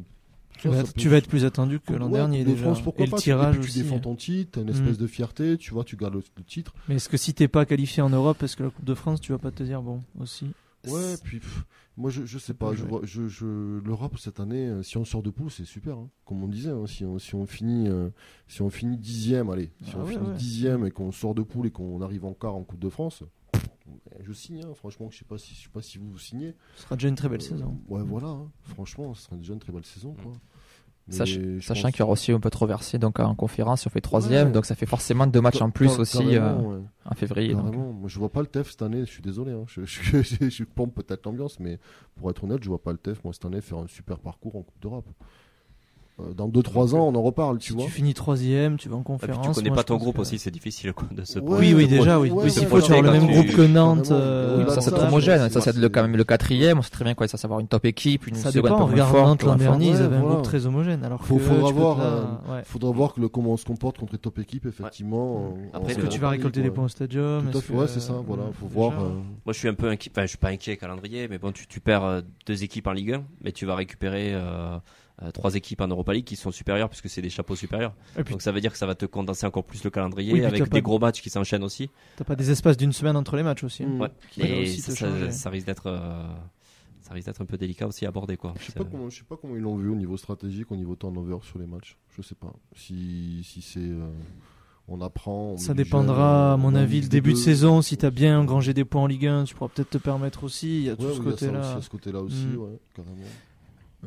Tu 0.57 0.63
ça, 0.63 0.69
vas, 0.69 0.75
ça 0.75 0.81
être, 0.81 0.93
peut- 0.93 0.99
tu 1.01 1.09
vas 1.09 1.17
être 1.17 1.27
plus 1.29 1.45
attendu 1.45 1.79
que 1.79 1.93
l'an 1.93 2.07
Ouais, 2.07 2.13
dernier 2.13 2.39
Coupe 2.39 2.47
de 2.47 2.51
déjà. 2.53 2.63
France, 2.65 2.81
pourquoi 2.83 3.03
et 3.03 3.07
le 3.07 3.11
pas 3.11 3.17
tirage 3.17 3.57
aussi. 3.59 3.73
Tu 3.73 3.83
défends 3.83 3.99
ton 3.99 4.15
titre, 4.15 4.51
t'as 4.53 4.61
une 4.61 4.69
espèce 4.69 4.97
Mm. 4.97 5.01
de 5.01 5.07
fierté, 5.07 5.57
tu 5.57 5.71
vois, 5.71 5.83
tu 5.83 5.95
gardes 5.95 6.15
le, 6.15 6.23
le 6.37 6.43
titre. 6.43 6.73
Mais 6.87 6.95
est-ce 6.95 7.07
que 7.09 7.17
si 7.17 7.33
t'es 7.33 7.47
pas 7.47 7.65
qualifié 7.65 8.01
en 8.01 8.09
Europe, 8.09 8.41
est-ce 8.43 8.55
que 8.57 8.63
la 8.63 8.69
Coupe 8.69 8.85
de 8.85 8.93
France, 8.95 9.21
tu 9.21 9.31
vas 9.31 9.37
pas 9.37 9.51
te 9.51 9.63
dire 9.63 9.81
bon 9.81 10.01
aussi 10.19 10.47
Ouais, 10.87 11.15
puis 11.21 11.39
pff, 11.39 11.65
moi 11.97 12.09
je, 12.09 12.25
je 12.25 12.37
sais 12.39 12.53
pas, 12.53 12.73
je 12.73 12.85
vois, 12.85 13.01
je, 13.03 13.27
je, 13.27 13.79
l'Europe 13.83 14.17
cette 14.17 14.39
année, 14.39 14.65
euh, 14.67 14.81
si 14.81 14.95
on 14.97 15.03
sort 15.03 15.21
de 15.21 15.29
poule, 15.29 15.51
c'est 15.51 15.65
super, 15.65 15.97
hein. 15.97 16.09
comme 16.23 16.41
on 16.41 16.47
disait, 16.47 16.69
hein, 16.69 16.85
si, 16.87 17.03
on, 17.03 17.19
si 17.19 17.35
on 17.35 17.45
finit, 17.45 17.89
euh, 17.89 18.07
si 18.47 18.61
on 18.61 18.69
finit 18.69 18.95
dixième, 18.97 19.49
allez, 19.49 19.71
si 19.83 19.91
Ah 19.93 19.97
on 19.99 20.05
ouais, 20.05 20.13
finit 20.13 20.27
ouais. 20.29 20.35
dixième 20.37 20.85
et 20.85 20.91
qu'on 20.91 21.11
sort 21.11 21.35
de 21.35 21.41
poule 21.41 21.67
et 21.67 21.71
qu'on 21.71 22.01
arrive 22.01 22.23
en 22.23 22.33
quart 22.33 22.55
en 22.55 22.63
Coupe 22.63 22.79
de 22.79 22.87
France, 22.87 23.23
je 24.21 24.33
signe, 24.33 24.61
hein, 24.65 24.73
franchement, 24.75 25.09
je 25.11 25.17
sais 25.19 25.25
pas 25.25 25.37
si, 25.37 25.55
je 25.55 25.63
sais 25.63 25.69
pas 25.69 25.81
si 25.81 25.97
vous, 25.97 26.09
vous 26.11 26.19
signez. 26.19 26.55
Ce 26.75 26.83
sera 26.83 26.95
déjà 26.95 27.07
une 27.07 27.15
très 27.15 27.29
belle 27.29 27.41
Euh, 27.41 27.43
saison. 27.45 27.77
Ouais, 27.87 28.01
voilà, 28.03 28.27
hein. 28.27 28.49
franchement, 28.63 29.13
ce 29.13 29.23
sera 29.23 29.35
déjà 29.35 29.53
une 29.53 29.59
très 29.59 29.71
belle 29.73 29.85
saison, 29.85 30.15
quoi. 30.21 30.33
Mais 31.07 31.15
Sach- 31.15 31.27
je 31.29 31.59
Sachant 31.59 31.81
pense- 31.83 31.91
qu'il 31.93 31.99
y 32.01 32.03
aura 32.03 32.11
aussi 32.11 32.31
un 32.31 32.39
peu 32.39 32.51
trop 32.51 32.67
versé 32.67 32.99
donc 32.99 33.19
en 33.19 33.33
conférence, 33.33 33.87
on 33.87 33.89
fait 33.89 33.99
troisième, 34.01 34.47
Ouais. 34.49 34.53
donc 34.53 34.65
ça 34.67 34.75
fait 34.75 34.85
forcément 34.85 35.25
deux 35.25 35.41
matchs 35.41 35.59
en 35.61 35.71
plus 35.71 35.97
aussi 35.97 36.35
euh, 36.35 36.55
ouais. 36.55 36.83
en 37.05 37.15
février. 37.15 37.55
donc. 37.55 37.75
Moi, 37.75 38.07
je 38.07 38.19
vois 38.19 38.29
pas 38.31 38.41
le 38.41 38.47
TEF 38.47 38.69
cette 38.69 38.83
année, 38.83 38.99
je 38.99 39.11
suis 39.11 39.21
désolé. 39.23 39.53
hein. 39.53 39.63
Je, 39.67 39.83
je, 39.85 40.21
je- 40.21 40.49
je 40.49 40.63
pompe 40.65 40.93
peut-être 40.93 41.25
l'ambiance, 41.25 41.59
mais 41.59 41.79
pour 42.15 42.29
être 42.29 42.43
honnête, 42.43 42.63
je 42.63 42.69
vois 42.69 42.83
pas 42.83 42.91
le 42.91 42.99
TEF, 42.99 43.23
moi, 43.23 43.33
cette 43.33 43.45
année, 43.45 43.59
faire 43.61 43.79
un 43.79 43.87
super 43.87 44.19
parcours 44.19 44.55
en 44.55 44.61
Coupe 44.61 44.79
d'Europe. 44.81 45.09
Euh, 46.21 46.33
dans 46.33 46.47
2-3 46.49 46.95
ans, 46.95 47.07
on 47.07 47.15
en 47.15 47.21
reparle, 47.21 47.57
tu 47.59 47.67
Si 47.67 47.73
vois. 47.73 47.85
tu 47.85 47.91
finis 47.91 48.13
troisième, 48.13 48.77
tu 48.77 48.89
vas 48.89 48.95
en 48.95 48.99
Et 48.99 49.03
puis 49.03 49.07
conférence. 49.13 49.47
tu 49.47 49.53
connais 49.53 49.69
moi, 49.69 49.77
pas 49.77 49.83
ton 49.83 49.97
groupe 49.97 50.15
que- 50.17 50.21
aussi, 50.21 50.37
c'est 50.37 50.51
difficile 50.51 50.91
quoi, 50.93 51.07
de 51.11 51.23
se 51.23 51.39
Ouais, 51.39 51.57
Oui, 51.59 51.73
oui, 51.73 51.87
déjà, 51.87 52.19
oui. 52.19 52.29
ouais, 52.29 52.43
oui, 52.45 52.51
s'il 52.51 52.67
faut 52.67 52.77
avoir 52.77 53.01
le 53.01 53.11
même 53.11 53.27
tu- 53.27 53.33
groupe 53.33 53.55
que 53.55 53.61
Nantes. 53.67 54.11
Euh, 54.11 54.65
Oui, 54.65 54.73
ça 54.73 54.81
c'est 54.81 54.93
homogène, 54.93 55.37
c'est- 55.47 55.53
ça 55.53 55.61
c'est 55.61 55.71
c'est- 55.73 55.79
le, 55.79 55.87
quand 55.89 56.01
même 56.01 56.17
le 56.17 56.23
quatrième, 56.23 56.79
on 56.79 56.81
sait 56.81 56.89
très 56.89 57.05
bien 57.05 57.13
quoi 57.15 57.27
ça 57.27 57.37
savoir 57.37 57.59
une 57.61 57.67
top 57.67 57.85
équipe, 57.85 58.27
une 58.27 58.35
Ça 58.35 58.51
seconde 58.51 58.63
dépend. 58.71 58.77
moins 58.79 58.91
Regarde 58.91 59.15
Nantes 59.15 59.43
l'an 59.43 59.55
dernier, 59.55 59.89
ils 59.89 60.01
avaient 60.01 60.17
un 60.17 60.21
groupe 60.21 60.41
très 60.43 60.65
homogène. 60.65 61.03
Alors 61.03 61.23
Faut- 61.25 61.37
que 61.37 61.41
faudra 61.43 61.71
voir, 61.71 61.97
euh. 62.01 62.61
Faudra 62.65 62.91
voir 62.91 63.13
que 63.13 63.25
comment 63.27 63.51
on 63.53 63.57
se 63.57 63.65
comporte 63.65 63.97
contre 63.97 64.13
les 64.13 64.19
top 64.19 64.39
équipes, 64.39 64.65
effectivement. 64.65 65.37
en- 65.37 65.57
Après, 65.73 65.91
Est-ce 65.93 65.99
que 65.99 66.07
tu 66.07 66.19
vas 66.19 66.29
récolter 66.29 66.61
des 66.61 66.69
points 66.71 66.85
au 66.85 66.89
stadium? 66.89 67.45
Ouais, 67.71 67.87
c'est 67.87 67.99
ça, 67.99 68.13
voilà. 68.25 68.43
Faut 68.59 68.65
Déjà, 68.67 68.75
voir. 68.79 68.91
euh, 69.03 69.09
Moi, 69.45 69.53
je 69.53 69.59
suis 69.59 69.67
un 69.67 69.73
peu 69.73 69.89
inquiet. 69.89 70.11
Enfin, 70.13 70.23
je 70.23 70.27
suis 70.27 70.37
pas 70.37 70.49
inquiet 70.49 70.75
calendrier, 70.77 71.27
mais 71.27 71.37
bon, 71.37 71.51
tu, 71.51 71.79
perds 71.79 72.03
euh, 72.03 72.21
deux 72.45 72.63
équipes 72.63 72.87
en 72.87 72.91
Ligue 72.91 73.13
1, 73.13 73.23
mais 73.43 73.51
tu 73.51 73.65
vas 73.65 73.75
récupérer 73.75 74.33
euh, 75.21 75.31
trois 75.31 75.55
équipes 75.55 75.81
en 75.81 75.87
Europa 75.87 76.13
League 76.13 76.25
qui 76.25 76.35
sont 76.35 76.51
supérieures 76.51 76.89
puisque 76.89 77.09
c'est 77.09 77.21
des 77.21 77.29
chapeaux 77.29 77.55
supérieurs. 77.55 77.93
Puis, 78.15 78.23
Donc 78.31 78.41
ça 78.41 78.51
veut 78.51 78.61
dire 78.61 78.71
que 78.71 78.77
ça 78.77 78.85
va 78.85 78.95
te 78.95 79.05
condenser 79.05 79.45
encore 79.45 79.63
plus 79.65 79.83
le 79.83 79.89
calendrier 79.89 80.33
Oui, 80.33 80.45
avec 80.45 80.63
des 80.69 80.79
de- 80.79 80.83
gros 80.83 80.99
matchs 80.99 81.21
qui 81.21 81.29
s'enchaînent 81.29 81.63
aussi. 81.63 81.89
t'as 82.17 82.23
pas 82.23 82.35
des 82.35 82.51
espaces 82.51 82.77
d'une 82.77 82.93
semaine 82.93 83.15
entre 83.17 83.35
les 83.35 83.43
matchs 83.43 83.63
aussi. 83.63 83.83
hein. 83.83 83.87
Mm. 83.89 84.01
Ouais. 84.01 84.11
Va 84.37 84.45
Et 84.45 84.61
aussi 84.63 84.79
ça, 84.81 85.49
risque 85.49 85.65
d'être, 85.65 85.87
euh, 85.87 86.27
ça 87.01 87.13
risque 87.13 87.25
d'être 87.27 87.41
un 87.41 87.45
peu 87.45 87.57
délicat 87.57 87.87
aussi 87.87 88.05
à 88.05 88.09
aborder 88.09 88.37
quoi. 88.37 88.53
Je 88.59 88.65
sais 88.67 88.71
pas 88.73 88.85
comment, 88.85 89.09
je 89.09 89.17
sais 89.17 89.23
pas 89.27 89.35
comment 89.35 89.55
ils 89.55 89.61
l'ont 89.61 89.75
vu 89.77 89.89
au 89.89 89.95
niveau 89.95 90.15
stratégique, 90.17 90.71
au 90.71 90.75
niveau 90.75 90.95
turnover 90.95 91.37
sur 91.43 91.59
les 91.59 91.65
matchs. 91.67 91.97
Je 92.15 92.21
sais 92.21 92.35
pas. 92.35 92.53
Si, 92.75 93.41
si 93.43 93.61
c'est, 93.61 93.79
euh, 93.79 94.09
on 94.87 95.01
apprend. 95.01 95.51
on 95.53 95.57
Ça 95.57 95.73
dépendra, 95.73 96.53
à 96.53 96.57
mon 96.57 96.73
avis, 96.75 97.01
le 97.01 97.07
début 97.09 97.33
de 97.33 97.37
saison. 97.37 97.81
Si 97.81 97.95
t'as 97.97 98.09
bien 98.09 98.39
engrangé 98.39 98.73
des 98.73 98.85
points 98.85 99.03
en 99.03 99.07
Ligue 99.07 99.27
1, 99.27 99.43
tu 99.43 99.53
pourras 99.53 99.69
peut-être 99.69 99.91
te 99.91 99.97
permettre 99.99 100.43
aussi. 100.43 100.79
Il 100.79 100.83
y 100.85 100.89
a 100.89 100.95
tout 100.95 101.03
ce 101.03 101.07
oui, 101.07 101.13
il 101.13 101.17
y 101.17 101.19
a 101.19 101.23
ça 101.23 101.29
côté-là. 101.45 101.59
aussi, 101.59 101.77
à 101.77 101.81
ce 101.81 101.89
côté-là 101.89 102.19
aussi, 102.21 102.45
Mm. 102.47 102.57
ouais, 102.57 102.79
carrément. 102.95 103.15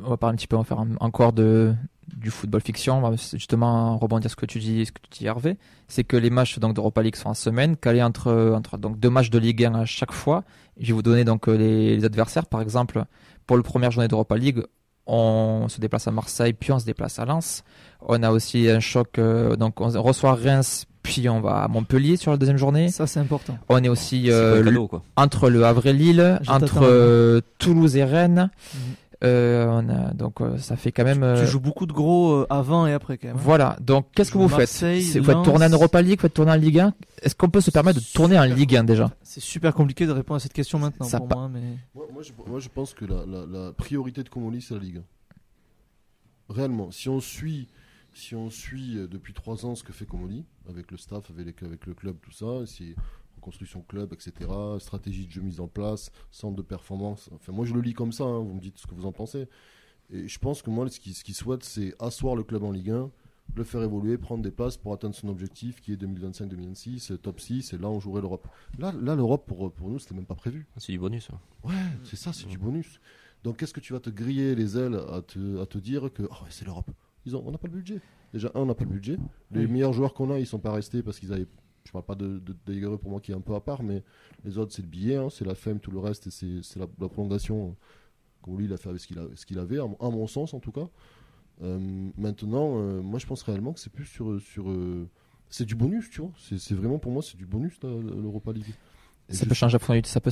On 0.05 0.11
va 0.11 0.17
parler 0.17 0.35
un 0.35 0.37
petit 0.37 0.47
peu, 0.47 0.57
on 0.57 0.61
va 0.61 0.65
faire 0.65 0.81
un- 0.81 0.97
encore 1.01 1.33
de 1.33 1.75
du 2.17 2.31
football 2.31 2.61
fiction. 2.61 2.99
On 3.05 3.11
va 3.11 3.17
justement 3.17 3.97
rebondir 3.99 4.31
sur 4.31 4.39
ce 4.39 4.47
que 4.47 4.47
tu 4.47 4.59
dis, 4.59 4.87
ce 4.87 4.93
que 4.93 5.01
tu 5.11 5.19
dis 5.21 5.27
Hervé, 5.27 5.57
c'est 5.89 6.05
que 6.05 6.17
les 6.17 6.31
matchs 6.31 6.59
donc 6.59 6.75
d'Europa 6.75 7.03
League 7.03 7.17
sont 7.17 7.29
en 7.31 7.35
semaine, 7.35 7.77
calés 7.77 8.03
entre 8.03 8.55
entre 8.57 8.77
donc 8.79 8.99
deux 8.99 9.11
matchs 9.11 9.31
de 9.31 9.39
Ligue 9.39 9.65
1 9.65 9.75
à 9.75 9.85
chaque 9.85 10.13
fois. 10.13 10.45
Je 10.81 10.87
vais 10.89 10.93
vous 10.93 11.03
donner 11.03 11.25
donc 11.25 11.49
euh, 11.49 11.53
les, 11.57 11.97
les 11.97 12.05
adversaires. 12.05 12.47
Par 12.47 12.61
exemple, 12.61 13.05
pour 13.47 13.57
le 13.57 13.63
première 13.63 13.91
journée 13.91 14.09
d'Europa 14.09 14.37
League, 14.37 14.63
on 15.07 15.67
se 15.69 15.81
déplace 15.81 16.07
à 16.07 16.11
Marseille, 16.13 16.53
puis 16.53 16.73
on 16.73 16.79
se 16.79 16.85
déplace 16.87 17.19
à 17.19 17.25
Lens. 17.25 17.65
On 18.01 18.23
a 18.23 18.31
aussi 18.31 18.69
un 18.71 18.81
choc, 18.81 19.19
euh, 19.19 19.57
donc 19.57 19.81
on 19.81 19.89
reçoit 20.03 20.35
Reims, 20.35 20.87
puis 21.03 21.29
on 21.29 21.41
va 21.41 21.65
à 21.65 21.69
Montpellier 21.69 22.17
sur 22.17 22.31
la 22.31 22.37
deuxième 22.37 22.57
journée. 22.57 22.89
Ça, 22.89 23.07
c'est 23.07 23.21
important. 23.21 23.59
On 23.69 23.83
est 23.83 23.89
aussi 23.89 24.31
euh, 24.31 24.59
pas 24.61 24.65
cadeau 24.71 24.87
quoi. 24.89 25.03
entre 25.17 25.51
le 25.51 25.65
Havre 25.65 25.87
et 25.87 25.93
Lille, 25.93 26.41
entre 26.49 26.81
euh, 26.83 27.41
Toulouse 27.59 27.97
et 27.97 28.05
Rennes. 28.05 28.51
Mhm. 28.75 28.81
Euh, 29.25 29.67
on 29.71 29.89
a, 29.89 30.13
donc 30.15 30.41
euh, 30.41 30.59
ça 30.59 30.77
fait 30.77 30.91
quand 30.91 31.05
même. 31.05 31.21
Tu 31.21 31.25
euh, 31.25 31.47
joues 31.47 31.61
beaucoup 31.61 31.87
de 31.87 31.93
gros 31.93 32.33
euh, 32.33 32.47
avant 32.51 32.87
et 32.89 32.93
après 32.93 33.19
quand 33.19 33.29
même. 33.29 33.37
voilà. 33.37 33.77
Donc 33.81 34.07
qu'est-ce 34.15 34.33
que 34.33 34.39
vous 34.39 34.49
Marseille, 34.49 35.01
faites 35.03 35.13
C'est- 35.13 35.19
Vous 35.21 35.27
faites 35.27 35.43
tourner 35.45 35.67
en 35.67 35.71
Europa 35.71 36.03
League, 36.03 36.19
vous 36.19 36.23
faites 36.23 36.35
tourner 36.35 36.51
en 36.53 36.57
Ligue 36.57 36.81
1. 36.81 36.93
Est-ce 37.23 37.35
qu'on 37.37 37.49
peut 37.49 37.61
se 37.61 37.71
permettre 37.71 38.01
de 38.01 38.05
tourner 38.13 38.37
en 38.39 38.45
Ligue 38.45 38.75
1 38.77 38.83
déjà? 38.85 39.11
C'est 39.23 39.39
super 39.41 39.75
compliqué 39.75 40.07
de 40.07 40.11
répondre 40.13 40.37
à 40.37 40.41
cette 40.41 40.53
question 40.53 40.79
maintenant 40.81 41.07
Ça 41.07 41.19
pour 41.19 41.29
pa- 41.29 41.37
moi, 41.37 41.49
mais 41.49 41.61
Moi, 41.95 42.07
moi, 42.13 42.23
je, 42.23 42.33
moi, 42.51 42.59
je 42.59 42.69
pense 42.69 42.95
que 42.95 43.05
la, 43.05 43.25
la- 43.27 43.47
la 43.47 43.73
priorité 43.73 44.25
de 44.25 44.29
Comoli, 44.29 44.61
c'est 44.61 44.75
la 44.75 44.81
Ligue 44.81 45.03
1. 46.51 46.55
Réellement, 46.55 46.91
si 46.91 47.09
on 47.09 47.21
suit, 47.21 47.69
si 48.15 48.35
on 48.35 48.51
suit 48.51 48.97
depuis 49.11 49.33
trois 49.33 49.65
ans 49.65 49.75
ce 49.75 49.85
que 49.85 49.93
fait 49.93 50.05
Comoli, 50.05 50.45
avec 50.69 50.91
le 50.91 50.97
staff, 50.97 51.31
avec, 51.31 51.61
les- 51.61 51.67
avec 51.67 51.87
le 51.87 51.95
club, 51.95 52.17
tout 52.21 52.33
ça, 52.33 52.47
c'est 52.67 52.95
reconstruction 53.43 53.83
club, 53.83 54.13
etc., 54.13 54.33
stratégie 54.79 55.27
de 55.27 55.33
jeu 55.33 55.43
mise 55.43 55.61
en 55.61 55.67
place, 55.69 56.11
centre 56.31 56.55
de 56.57 56.63
performance. 56.63 57.29
Enfin, 57.35 57.53
moi, 57.53 57.67
je 57.67 57.75
le 57.75 57.81
lis 57.81 57.93
comme 57.95 58.13
ça, 58.13 58.25
hein, 58.25 58.39
vous 58.39 58.55
me 58.55 58.61
dites 58.61 58.79
ce 58.79 58.87
que 58.87 58.95
vous 58.95 59.05
en 59.07 59.13
pensez. 59.13 59.49
Et 60.11 60.29
je 60.29 60.39
pense 60.39 60.63
que 60.63 60.71
moi, 60.71 60.89
ce 60.89 61.01
qu'il 61.01 61.15
ce 61.15 61.25
qu'il 61.25 61.35
souhaite, 61.35 61.65
c'est 61.65 61.95
asseoir 61.99 62.37
le 62.37 62.45
club 62.45 62.63
en 62.65 62.71
Ligue 62.71 62.91
1, 62.91 63.11
le 63.57 63.65
faire 63.65 63.83
évoluer, 63.83 64.17
prendre 64.19 64.43
des 64.43 64.51
places 64.51 64.77
pour 64.77 64.93
atteindre 64.93 65.15
son 65.15 65.29
objectif 65.29 65.81
qui 65.81 65.93
est 65.93 65.97
2025-2026, 66.03 67.13
euh, 67.13 67.17
top 67.19 67.41
6, 67.41 67.73
et 67.73 67.79
là, 67.79 67.89
on 67.89 67.99
jouerait 68.01 68.21
l'Europe. 68.21 68.47
Là, 68.79 68.93
là 68.93 69.15
l'Europe, 69.15 69.47
pour, 69.47 69.73
pour 69.73 69.89
nous, 69.91 69.99
c'était 69.99 70.15
même 70.15 70.25
pas 70.27 70.35
prévu. 70.35 70.67
C'est 70.77 70.93
du 70.93 70.99
bonus. 70.99 71.29
hein. 71.33 71.41
Ouais, 71.65 71.75
c'est 72.05 72.17
ça, 72.17 72.33
c'est 72.33 72.47
du 72.47 72.59
bonus. 72.59 73.01
Donc 73.45 73.57
qu'est-ce 73.57 73.73
que 73.75 73.81
tu 73.81 73.93
vas 73.93 73.99
te 74.01 74.09
griller 74.11 74.55
les 74.55 74.79
ailes 74.79 74.95
à 75.11 75.21
te, 75.23 75.61
à 75.61 75.67
te 75.67 75.79
dire 75.79 76.13
que 76.13 76.23
oh, 76.23 76.45
ouais, 76.45 76.51
c'est 76.51 76.65
l'Europe? 76.65 76.91
Ils 77.27 77.35
ont, 77.37 77.43
On 77.47 77.51
n'a 77.51 77.59
pas 77.59 77.67
le 77.69 77.75
budget. 77.75 78.01
Déjà, 78.33 78.49
un, 78.55 78.61
on 78.61 78.67
n'a 78.67 78.75
pas 78.75 78.85
le 78.85 78.91
budget. 78.91 79.17
Les 79.51 79.67
Oui. 79.67 79.71
meilleurs 79.73 79.93
joueurs 79.93 80.15
qu'on 80.15 80.31
a, 80.31 80.39
ils 80.39 80.47
sont 80.47 80.59
pas 80.61 80.73
restés 80.73 81.03
parce 81.03 81.19
qu'ils 81.19 81.33
avaient. 81.33 81.47
Je 81.85 81.93
parle 81.93 82.05
pas 82.05 82.15
de, 82.15 82.39
de, 82.39 82.97
pour 82.97 83.11
moi 83.11 83.21
qui 83.21 83.33
est 83.33 83.35
un 83.35 83.41
peu 83.41 83.55
à 83.55 83.61
part, 83.61 83.83
mais 83.83 84.03
les 84.45 84.59
autres, 84.59 84.73
c'est 84.73 84.83
le 84.83 84.89
billet, 84.89 85.17
hein, 85.17 85.29
c'est 85.31 85.45
la 85.45 85.55
femme, 85.55 85.81
tout 85.81 85.91
le 85.91 85.99
reste, 85.99 86.27
et 86.27 86.31
c'est, 86.31 86.77
la, 86.79 86.87
prolongation. 86.87 87.77
Comme 88.43 88.59
lui, 88.59 88.65
il 88.65 88.73
a 88.73 88.77
fait 88.77 88.89
avec 88.89 89.01
ce 89.01 89.07
qu'il, 89.07 89.19
qu'il 89.47 89.59
avait, 89.59 89.79
à 89.79 89.87
mon, 89.87 90.27
sens 90.27 90.55
en 90.55 90.61
tout 90.61 90.73
cas. 90.73 90.89
Euh, 91.63 92.11
maintenant, 92.17 92.79
euh, 92.79 93.03
moi 93.03 93.19
je 93.19 93.27
pense 93.27 93.43
réellement 93.43 93.73
que 93.73 93.79
c'est 93.81 93.93
plus 93.93 94.07
sur. 94.07 94.31
euh, 94.31 95.09
c'est 95.49 95.67
du 95.67 95.75
bonus, 95.75 96.09
tu 96.11 96.23
vois. 96.23 96.33
C'est, 96.39 96.73
vraiment 96.73 96.99
pour 96.99 97.13
moi, 97.13 97.23
c'est 97.23 97.37
du 97.37 97.47
bonus, 97.47 97.79
l'Europa 97.83 98.53
League. 98.53 98.75
Ça 99.33 99.47
peut, 99.47 99.55
changer, 99.55 99.79
ça 100.05 100.21
peut 100.21 100.31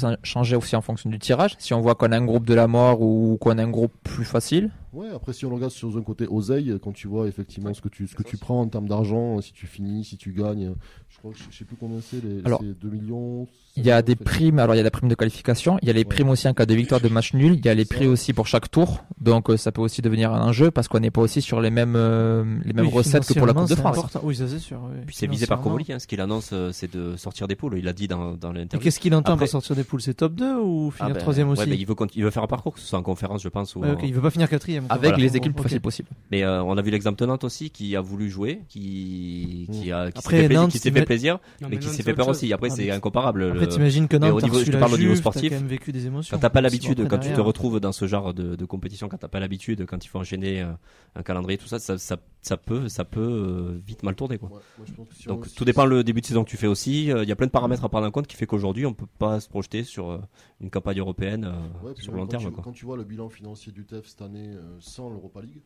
aussi 0.57 0.77
en 0.77 0.81
fonction 0.81 1.11
du 1.11 1.19
tirage. 1.19 1.57
Si 1.59 1.75
on 1.75 1.81
voit 1.81 1.95
qu'on 1.95 2.13
a 2.13 2.17
un 2.17 2.25
groupe 2.25 2.47
de 2.47 2.55
la 2.55 2.67
mort 2.67 3.01
ou 3.03 3.39
qu'on 3.41 3.59
a 3.59 3.63
un 3.63 3.71
groupe 3.71 3.93
plus 4.03 4.25
facile, 4.25 4.71
Ouais, 4.93 5.09
après 5.15 5.33
si 5.33 5.47
on 5.47 5.55
regarde 5.55 5.71
sur 5.71 5.97
un 5.97 6.03
côté 6.03 6.27
oseille, 6.29 6.77
quand 6.83 6.91
tu 6.91 7.07
vois 7.07 7.29
effectivement 7.29 7.73
ce 7.73 7.81
que 7.81 7.89
tu 7.89 8.09
ce 8.09 8.17
que 8.17 8.25
tu 8.25 8.37
prends 8.37 8.61
en 8.61 8.67
termes 8.67 8.89
d'argent, 8.89 9.41
si 9.41 9.53
tu 9.53 9.69
finis, 9.69 10.05
si 10.05 10.17
tu 10.17 10.33
gagnes, 10.33 10.75
je 11.09 11.19
crois 11.19 11.31
que 11.33 11.39
je 11.39 11.57
sais 11.57 11.65
plus 11.65 11.77
combien 11.77 12.01
c'est 12.01 12.23
les 12.25 12.45
Alors, 12.45 12.61
c'est 12.61 12.77
2 12.77 12.89
millions. 12.89 13.47
Il 13.77 13.87
y 13.87 13.91
a 13.91 14.03
des 14.03 14.17
primes, 14.17 14.59
alors 14.59 14.75
il 14.75 14.79
y 14.79 14.81
a 14.81 14.85
la 14.85 14.91
prime 14.91 15.09
de 15.09 15.15
qualification, 15.15 15.79
il 15.83 15.87
y 15.89 15.91
a 15.91 15.95
les 15.95 16.05
primes 16.05 16.29
aussi 16.29 16.49
en 16.49 16.55
cas 16.55 16.67
de 16.67 16.75
victoire 16.75 17.01
de 17.01 17.09
match 17.09 17.35
nul, 17.35 17.55
il 17.55 17.65
y 17.65 17.69
a 17.69 17.75
les 17.75 17.85
prix 17.85 18.07
aussi 18.09 18.33
pour 18.33 18.47
chaque 18.49 18.71
tour, 18.71 19.05
donc 19.21 19.49
euh, 19.49 19.57
ça 19.57 19.71
peut 19.71 19.81
aussi 19.81 20.03
devenir 20.03 20.33
un 20.35 20.43
enjeu 20.43 20.71
parce 20.73 20.89
qu'on 20.89 20.99
n'est 20.99 21.11
pas 21.13 21.21
aussi 21.21 21.41
sur 21.41 21.61
les 21.61 21.71
mêmes 21.71 21.95
euh, 21.97 22.45
les 22.65 22.73
mêmes 22.73 22.87
Oui, 22.87 22.93
recettes 22.93 23.25
que 23.27 23.35
pour 23.35 23.47
la 23.47 23.53
Coupe 23.55 23.63
de 23.65 23.69
c'est 23.69 23.77
France. 23.77 23.97
important. 23.97 24.21
Oui, 24.25 24.35
ça 24.35 24.49
c'est 24.49 24.59
sûr. 24.59 24.79
oui. 24.83 24.99
Puis 25.07 25.15
c'est 25.17 25.27
visé 25.29 25.47
par. 25.47 25.61
Comoli, 25.61 25.87
hein. 25.93 25.99
ce 26.01 26.07
qu'il 26.07 26.21
annonce, 26.21 26.51
euh, 26.53 26.71
c'est 26.73 26.93
de 26.93 27.17
sortir 27.17 27.47
des 27.47 27.55
poules. 27.55 27.79
Il 27.79 27.87
a 27.87 27.93
dit 27.93 28.09
dans, 28.09 28.33
dans 28.33 28.53
Et 28.53 28.59
l'interview. 28.59 28.83
qu'est-ce 28.85 28.99
qu'il 28.99 29.15
entend 29.15 29.35
Après- 29.35 29.45
pour 29.47 29.51
sortir 29.53 29.77
des 29.77 29.85
poules? 29.85 30.01
C'est 30.03 30.15
top 30.15 30.35
2 30.35 30.57
ou 30.59 30.91
Ah 30.95 31.05
finir 31.05 31.15
ben, 31.15 31.21
troisième 31.21 31.49
aussi? 31.51 31.61
ouais, 31.63 31.67
mais 31.69 31.77
il 31.77 31.87
veut, 31.87 31.95
il 32.17 32.25
veut 32.25 32.31
faire 32.31 32.43
un 32.43 32.47
parcours, 32.49 32.75
que 32.75 32.81
ce 32.81 32.87
soit 32.87 32.99
en 32.99 33.03
conférence, 33.03 33.43
je 33.43 33.49
pense. 33.49 33.77
Ou 33.77 33.81
Ouais, 33.81 33.91
en- 33.91 33.93
ok, 33.93 34.01
Il 34.03 34.13
veut 34.15 34.21
pas 34.23 34.31
finir 34.31 34.49
quatrième. 34.49 34.85
Avec 34.89 35.11
Voilà. 35.11 35.17
les 35.19 35.37
équipes 35.37 35.53
Ok. 35.57 35.63
possibles 35.63 35.81
possibles. 35.81 36.09
Mais 36.33 36.43
euh, 36.43 36.63
on 36.65 36.77
a 36.77 36.83
vu 36.83 36.91
l'exemple 36.91 37.19
de 37.21 37.27
Nantes 37.27 37.45
aussi, 37.45 37.71
qui 37.71 37.95
a 37.95 38.01
voulu 38.01 38.31
jouer, 38.31 38.61
qui, 38.69 39.69
qui 39.73 39.93
a, 39.93 40.11
qui 40.11 40.19
Après, 40.19 40.37
s'est 40.37 40.43
fait, 40.43 40.49
plaisir- 40.49 41.39
mais 41.71 41.79
qui 41.79 41.89
s'est 41.89 42.03
fait 42.03 42.15
peur 42.15 42.29
aussi. 42.29 42.53
Après, 42.53 42.69
Ah, 42.73 42.75
c'est 42.77 42.91
incomparable. 42.91 43.60
Après, 43.62 43.66
le- 43.66 43.73
t'imagines 43.73 44.09
que 44.09 44.16
Nantes, 44.16 44.32
au 44.32 44.41
niveau- 44.41 44.59
je 44.65 44.70
te 44.70 44.77
parle 44.77 44.95
au 44.95 44.99
niveau 44.99 45.15
sportif. 45.15 45.51
quand 45.51 45.57
même 45.59 45.66
vécu 45.69 45.93
des 45.93 46.07
émotions. 46.07 46.37
Quand 46.37 46.41
t'as 46.41 46.51
pas 46.51 46.61
l'habitude, 46.61 47.07
quand 47.09 47.19
tu 47.19 47.32
te 47.32 47.41
retrouves 47.41 47.81
dans 47.81 47.93
ce 47.93 48.07
genre 48.07 48.35
de, 48.35 48.57
de 48.57 48.65
compétition, 48.65 49.09
quand 49.09 49.19
t'as 49.19 49.28
pas 49.28 49.41
l'habitude, 49.41 49.87
quand 49.87 50.05
il 50.05 50.09
faut 50.09 50.19
enchaîner 50.19 50.62
euh, 50.62 50.73
un 51.15 51.23
calendrier, 51.23 51.59
tout 51.59 51.66
ça, 51.66 51.78
ça, 51.78 51.99
ça, 51.99 52.16
ça 52.43 52.57
peut, 52.57 52.89
ça 52.89 53.05
peut 53.05 53.20
euh, 53.20 53.78
vite 53.87 54.03
mal 54.03 54.15
tourner, 54.15 54.39
quoi. 54.39 54.49
Ouais, 54.49 54.59
moi, 54.78 54.87
je 54.89 54.93
pense 54.93 55.09
que 55.09 55.15
si 55.15 55.28
on- 55.28 55.35
Donc 55.35 55.55
tout 55.55 55.65
dépend 55.65 55.85
le 55.85 56.03
début 56.05 56.20
de 56.20 56.27
saison 56.27 56.45
que 56.45 56.51
tu 56.51 56.57
fais 56.57 56.66
aussi. 56.66 57.11
Euh, 57.12 57.23
Il 57.23 57.28
y 57.28 57.32
a 57.32 57.37
plein 57.37 57.47
de 57.47 57.53
paramètres 57.53 57.85
à 57.85 57.89
prendre 57.89 58.07
en 58.07 58.11
compte 58.11 58.27
qui 58.27 58.37
fait 58.37 58.47
qu'aujourd'hui 58.47 58.87
on 58.87 58.95
peut 58.95 59.07
pas 59.19 59.41
se 59.41 59.49
projeter 59.49 59.85
sur 59.85 60.11
euh, 60.11 60.19
une 60.61 60.70
campagne 60.70 60.99
européenne 60.99 61.45
euh, 61.45 61.87
Ouais, 61.87 61.95
sur 61.97 62.12
le 62.12 62.19
long 62.19 62.24
quand 62.24 62.28
terme. 62.31 62.45
tu, 62.45 62.51
Quoi. 62.51 62.65
quand 62.65 62.73
tu 62.73 62.85
vois 62.85 62.97
le 62.97 63.05
bilan 63.05 63.28
financier 63.28 63.73
du 63.73 63.85
TEF 63.85 64.07
cette 64.07 64.23
année 64.23 64.49
euh, 64.55 64.77
sans 64.81 65.09
l'Europa 65.11 65.41
League, 65.43 65.61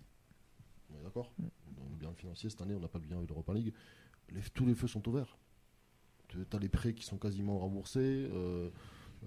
on 0.92 1.00
est 1.00 1.04
d'accord? 1.04 1.32
Mm. 1.38 1.44
Dans 1.76 1.84
le 1.90 1.96
bilan 1.98 2.12
financier 2.14 2.50
cette 2.50 2.60
année, 2.62 2.74
on 2.76 2.80
n'a 2.80 2.88
pas 2.88 2.98
le 2.98 3.06
bilan 3.06 3.22
de 3.22 3.26
l'Europa 3.28 3.52
League. 3.54 3.72
Les- 4.32 4.40
tous 4.54 4.64
les 4.66 4.74
feux 4.74 4.86
sont 4.88 5.06
ouverts. 5.08 5.36
Tu 6.50 6.56
as 6.56 6.60
les 6.60 6.68
prêts 6.68 6.94
qui 6.94 7.04
sont 7.04 7.16
quasiment 7.16 7.58
remboursés. 7.58 8.28
euh, 8.32 8.70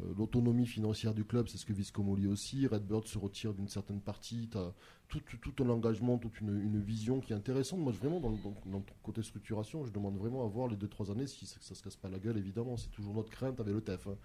euh, 0.02 0.14
L'autonomie 0.18 0.68
financière 0.68 1.14
du 1.14 1.26
club, 1.26 1.48
c'est 1.48 1.58
ce 1.58 1.66
que 1.66 1.74
vise 1.74 1.92
Comoli 1.92 2.28
aussi. 2.28 2.68
Redbird 2.68 3.08
se 3.08 3.18
retire 3.18 3.54
d'une 3.54 3.68
certaine 3.68 4.00
partie. 4.00 4.48
Tu 4.50 4.58
as 4.58 4.74
tout, 5.08 5.20
tout, 5.20 5.64
un 5.64 5.70
engagement, 5.70 6.18
toute 6.18 6.40
une, 6.42 6.80
vision 6.82 7.20
qui 7.20 7.34
est 7.34 7.36
intéressante. 7.36 7.80
Moi, 7.80 7.94
vraiment, 7.94 8.20
dans, 8.20 8.32
dans, 8.66 8.84
côté 9.04 9.24
structuration, 9.24 9.86
je 9.86 9.92
demande 9.92 10.18
vraiment 10.18 10.44
à 10.44 10.48
voir 10.48 10.68
les 10.68 10.76
2-3 10.76 11.12
années 11.12 11.28
si 11.28 11.46
ça, 11.46 11.74
se 11.76 11.82
casse 11.82 11.96
pas 11.96 12.10
la 12.10 12.20
gueule, 12.20 12.38
évidemment. 12.38 12.78
C'est 12.78 12.92
toujours 12.92 13.14
notre 13.14 13.30
crainte 13.30 13.60
avec 13.60 13.74
le 13.74 13.82
TEF. 13.82 14.08
hein. 14.08 14.18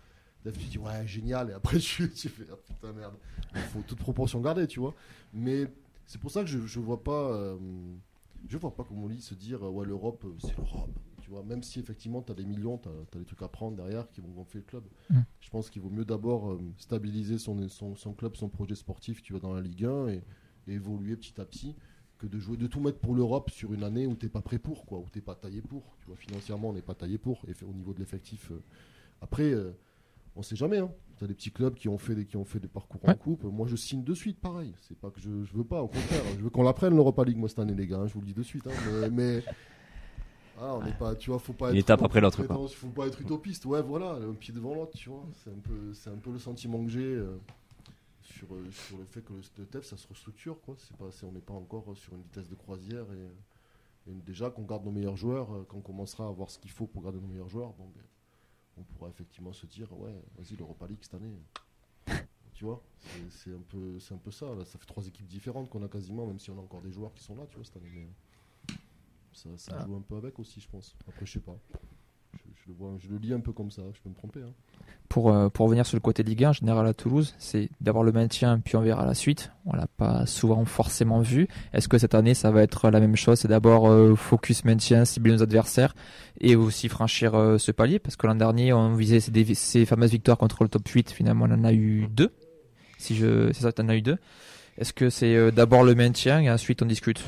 TEF, 0.44 0.58
tu 0.58 0.66
dis, 0.66 0.78
ouais, 0.78 1.06
génial. 1.06 1.50
Et 1.50 1.52
après, 1.52 1.78
tu, 1.80 2.10
tu 2.10 2.28
fais, 2.28 2.44
ah 2.52 2.56
putain, 2.56 2.92
merde. 2.92 3.14
Il 3.54 3.60
faut 3.62 3.80
toute 3.86 3.98
proportion 3.98 4.40
garder, 4.40 4.66
tu 4.66 4.80
vois. 4.80 4.94
Mais 5.32 5.66
c'est 6.06 6.20
pour 6.20 6.30
ça 6.30 6.40
que 6.42 6.48
je, 6.48 6.66
je 6.66 6.80
vois 6.80 7.02
pas. 7.02 7.32
euh, 7.32 7.56
je 8.48 8.58
vois 8.58 8.74
pas 8.74 8.84
comment 8.84 9.08
se 9.18 9.34
dire, 9.34 9.64
euh, 9.64 9.70
ouais, 9.70 9.86
l'Europe, 9.86 10.26
c'est 10.40 10.56
l'Europe. 10.56 10.90
Vois, 11.32 11.42
même 11.42 11.62
si 11.62 11.80
effectivement, 11.80 12.20
tu 12.22 12.30
as 12.30 12.34
des 12.34 12.44
millions, 12.44 12.76
tu 12.78 12.88
as, 12.88 13.18
des 13.18 13.24
trucs 13.24 13.40
à 13.42 13.48
prendre 13.48 13.76
derrière 13.76 14.08
qui 14.10 14.20
vont 14.20 14.28
gonfler 14.28 14.60
le 14.60 14.66
club. 14.66 14.84
Mm. 15.10 15.20
Je 15.40 15.50
pense 15.50 15.70
qu'il 15.70 15.80
vaut 15.80 15.90
mieux 15.90 16.04
d'abord 16.04 16.50
euh, 16.52 16.60
stabiliser 16.76 17.38
son, 17.38 17.68
son, 17.68 17.96
son 17.96 18.12
club, 18.12 18.36
son 18.36 18.48
projet 18.50 18.74
sportif, 18.74 19.22
tu 19.22 19.32
vas 19.32 19.38
dans 19.40 19.54
la 19.54 19.62
Ligue 19.62 19.86
1 19.86 20.08
et, 20.08 20.22
et 20.68 20.72
évoluer 20.74 21.16
petit 21.16 21.40
à 21.40 21.44
petit 21.46 21.74
que 22.18 22.26
de 22.26 22.38
jouer, 22.38 22.56
de 22.56 22.66
tout 22.66 22.80
mettre 22.80 22.98
pour 22.98 23.14
l'Europe 23.14 23.50
sur 23.50 23.72
une 23.72 23.82
année 23.82 24.06
où 24.06 24.14
t'es 24.14 24.28
pas 24.28 24.42
prêt 24.42 24.58
pour, 24.58 24.84
quoi, 24.86 24.98
où 24.98 25.06
t'es 25.10 25.20
pas 25.22 25.34
taillé 25.34 25.60
pour. 25.62 25.96
Tu 26.00 26.06
vois, 26.06 26.16
financièrement, 26.16 26.68
on 26.68 26.72
n'est 26.74 26.82
pas 26.82 26.94
taillé 26.94 27.18
pour. 27.18 27.42
Et 27.48 27.64
au 27.64 27.72
niveau 27.72 27.92
de 27.94 27.98
l'effectif, 27.98 28.50
euh, 28.52 28.62
après, 29.20 29.50
euh, 29.52 29.72
on 30.36 30.42
sait 30.42 30.54
jamais. 30.54 30.78
Hein. 30.78 30.92
T'as 31.18 31.26
des 31.26 31.34
petits 31.34 31.50
clubs 31.50 31.74
qui 31.74 31.88
ont 31.88 31.98
fait 31.98 32.14
des, 32.14 32.24
qui 32.26 32.36
ont 32.36 32.44
fait 32.44 32.60
des 32.60 32.68
parcours 32.68 33.00
en 33.08 33.14
coupe. 33.14 33.44
Moi, 33.44 33.66
je 33.66 33.76
signe 33.76 34.04
de 34.04 34.14
suite, 34.14 34.38
pareil. 34.38 34.72
C'est 34.82 34.96
pas 34.98 35.10
que 35.10 35.20
je, 35.20 35.44
je 35.44 35.52
veux 35.54 35.64
pas, 35.64 35.82
au 35.82 35.88
contraire. 35.88 36.22
Je 36.36 36.42
veux 36.42 36.50
qu'on 36.50 36.62
la 36.62 36.72
prenne 36.72 36.94
l'Europa 36.94 37.24
League 37.24 37.36
moi 37.38 37.48
cette 37.48 37.58
année, 37.58 37.74
les 37.74 37.86
gars. 37.86 37.98
hein, 37.98 38.06
je 38.06 38.14
vous 38.14 38.20
le 38.20 38.26
dis 38.26 38.34
de 38.34 38.42
suite. 38.42 38.66
hein. 38.66 38.70
Mais, 39.00 39.10
mais- 39.10 39.44
ah, 40.58 40.76
on 40.76 40.82
n'est 40.84 40.92
pas, 40.92 41.14
tu 41.16 41.30
vois, 41.30 41.38
faut 41.38 41.52
pas 41.52 41.70
Une 41.70 41.76
être 41.76 41.82
étape 41.84 42.02
après 42.02 42.20
l'autre, 42.20 42.42
quoi. 42.44 42.68
Faut 42.68 42.88
pas 42.88 43.06
être 43.06 43.20
utopiste. 43.20 43.64
Ouais, 43.64 43.82
voilà, 43.82 44.12
un 44.12 44.34
pied 44.34 44.52
devant 44.54 44.74
l'autre, 44.74 44.96
tu 44.96 45.08
vois. 45.08 45.24
C'est 45.42 45.50
un 45.50 45.58
peu, 45.58 45.92
c'est 45.94 46.10
un 46.10 46.16
peu 46.18 46.30
le 46.32 46.38
sentiment 46.38 46.82
que 46.84 46.90
j'ai. 46.90 47.04
euh, 47.14 47.38
sur, 48.22 48.52
euh, 48.54 48.70
sur 48.70 48.98
le 48.98 49.04
fait 49.04 49.22
que 49.22 49.32
le, 49.32 49.40
le 49.58 49.66
TEF 49.66 49.84
ça 49.84 49.96
se 49.96 50.06
restructure 50.08 50.60
quoi 50.62 50.74
c'est 50.78 50.96
pas 50.96 51.10
c'est- 51.10 51.26
on 51.26 51.32
n'est 51.32 51.40
pas 51.40 51.54
encore 51.54 51.84
sur 51.96 52.14
une 52.14 52.22
vitesse 52.22 52.48
de 52.48 52.54
croisière 52.54 53.04
et, 53.12 54.10
et 54.10 54.14
déjà 54.14 54.48
qu'on 54.50 54.62
garde 54.62 54.84
nos 54.84 54.90
meilleurs 54.92 55.16
joueurs 55.16 55.52
euh, 55.52 55.64
quand 55.68 55.76
on 55.78 55.80
commencera 55.80 56.26
à 56.28 56.30
voir 56.30 56.48
ce 56.50 56.58
qu'il 56.58 56.70
faut 56.70 56.86
pour 56.86 57.02
garder 57.02 57.20
nos 57.20 57.26
meilleurs 57.26 57.48
joueurs 57.48 57.72
bon 57.74 57.84
ben, 57.94 58.02
on 58.78 58.82
pourra 58.84 59.10
effectivement 59.10 59.52
se 59.52 59.66
dire 59.66 59.92
ouais 59.98 60.14
vas-y 60.38 60.56
l'Europa 60.56 60.86
League 60.86 60.98
cette 61.02 61.14
année 61.14 61.36
tu 62.54 62.64
vois 62.64 62.80
c'est 63.00 63.30
c'est 63.30 63.50
un 63.54 63.62
peu 63.68 63.98
c'est 63.98 64.14
un 64.14 64.18
peu 64.18 64.30
ça 64.30 64.54
là. 64.54 64.64
ça 64.64 64.78
fait 64.78 64.86
trois 64.86 65.06
équipes 65.06 65.26
différentes 65.26 65.68
qu'on 65.68 65.82
a 65.84 65.88
quasiment 65.88 66.26
même 66.26 66.38
si 66.38 66.50
on 66.50 66.58
a 66.58 66.62
encore 66.62 66.80
des 66.82 66.92
joueurs 66.92 67.12
qui 67.14 67.22
sont 67.24 67.34
là 67.36 67.42
tu 67.50 67.56
vois 67.56 67.64
cette 67.64 67.76
année 67.76 67.90
mais 67.94 68.08
ça, 69.32 69.48
ça 69.56 69.72
Ah. 69.78 69.84
joue 69.86 69.96
un 69.96 70.02
peu 70.02 70.16
avec 70.16 70.38
aussi 70.38 70.60
je 70.60 70.68
pense 70.68 70.94
après 71.08 71.26
je 71.26 71.32
sais 71.32 71.40
pas 71.40 71.56
je, 72.34 72.38
je 72.54 72.68
le 72.68 72.74
vois 72.74 72.94
je 72.98 73.08
le 73.08 73.18
lis 73.18 73.32
un 73.32 73.40
peu 73.40 73.52
comme 73.52 73.70
ça 73.70 73.82
je 73.94 74.00
peux 74.00 74.08
me 74.08 74.14
tromper 74.14 74.40
hein. 74.40 74.52
Pour, 75.08 75.30
euh, 75.30 75.50
pour 75.50 75.66
revenir 75.66 75.84
sur 75.84 75.96
le 75.96 76.00
côté 76.00 76.22
Ligue 76.22 76.44
1, 76.44 76.48
en 76.48 76.52
général 76.54 76.86
à 76.86 76.94
Toulouse, 76.94 77.34
c'est 77.36 77.68
d'abord 77.82 78.02
le 78.02 78.12
maintien, 78.12 78.58
puis 78.60 78.76
on 78.76 78.80
verra 78.80 79.04
la 79.04 79.12
suite. 79.12 79.52
On 79.66 79.74
l'a 79.76 79.86
pas 79.86 80.24
souvent 80.24 80.64
forcément 80.64 81.20
vu. 81.20 81.48
Est-ce 81.74 81.86
que 81.86 81.98
cette 81.98 82.14
année, 82.14 82.32
ça 82.32 82.50
va 82.50 82.62
être 82.62 82.88
la 82.90 82.98
même 82.98 83.14
chose? 83.14 83.38
C'est 83.40 83.48
d'abord 83.48 83.90
euh, 83.90 84.16
focus 84.16 84.64
maintien, 84.64 85.04
cibler 85.04 85.32
nos 85.32 85.42
adversaires 85.42 85.94
et 86.40 86.56
aussi 86.56 86.88
franchir 86.88 87.34
euh, 87.34 87.58
ce 87.58 87.72
palier 87.72 87.98
Parce 87.98 88.16
que 88.16 88.26
l'an 88.26 88.34
dernier, 88.36 88.72
on 88.72 88.94
visait 88.94 89.20
ces, 89.20 89.84
fameuses 89.84 90.12
victoires 90.12 90.38
contre 90.38 90.62
le 90.62 90.70
top 90.70 90.88
8. 90.88 91.10
Finalement, 91.10 91.44
on 91.46 91.52
en 91.52 91.64
a 91.64 91.74
eu 91.74 92.06
deux. 92.08 92.32
Si 92.96 93.14
je, 93.14 93.52
c'est 93.52 93.62
ça, 93.64 93.72
tu 93.72 93.82
en 93.82 93.90
as 93.90 93.96
eu 93.96 94.02
deux. 94.02 94.16
Est-ce 94.78 94.94
que 94.94 95.10
c'est 95.10 95.52
d'abord 95.52 95.84
le 95.84 95.94
maintien 95.94 96.40
et 96.40 96.50
ensuite 96.50 96.80
on 96.80 96.86
discute? 96.86 97.22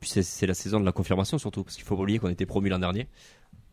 Puis 0.00 0.10
c'est- 0.10 0.46
la 0.46 0.54
saison 0.54 0.80
de 0.80 0.84
la 0.84 0.92
confirmation 0.92 1.38
surtout, 1.38 1.64
parce 1.64 1.76
qu'il 1.76 1.84
faut 1.84 1.96
pas 1.96 2.02
oublier 2.02 2.18
qu'on 2.18 2.28
était 2.28 2.46
promu 2.46 2.68
l'an 2.68 2.78
dernier. 2.78 3.08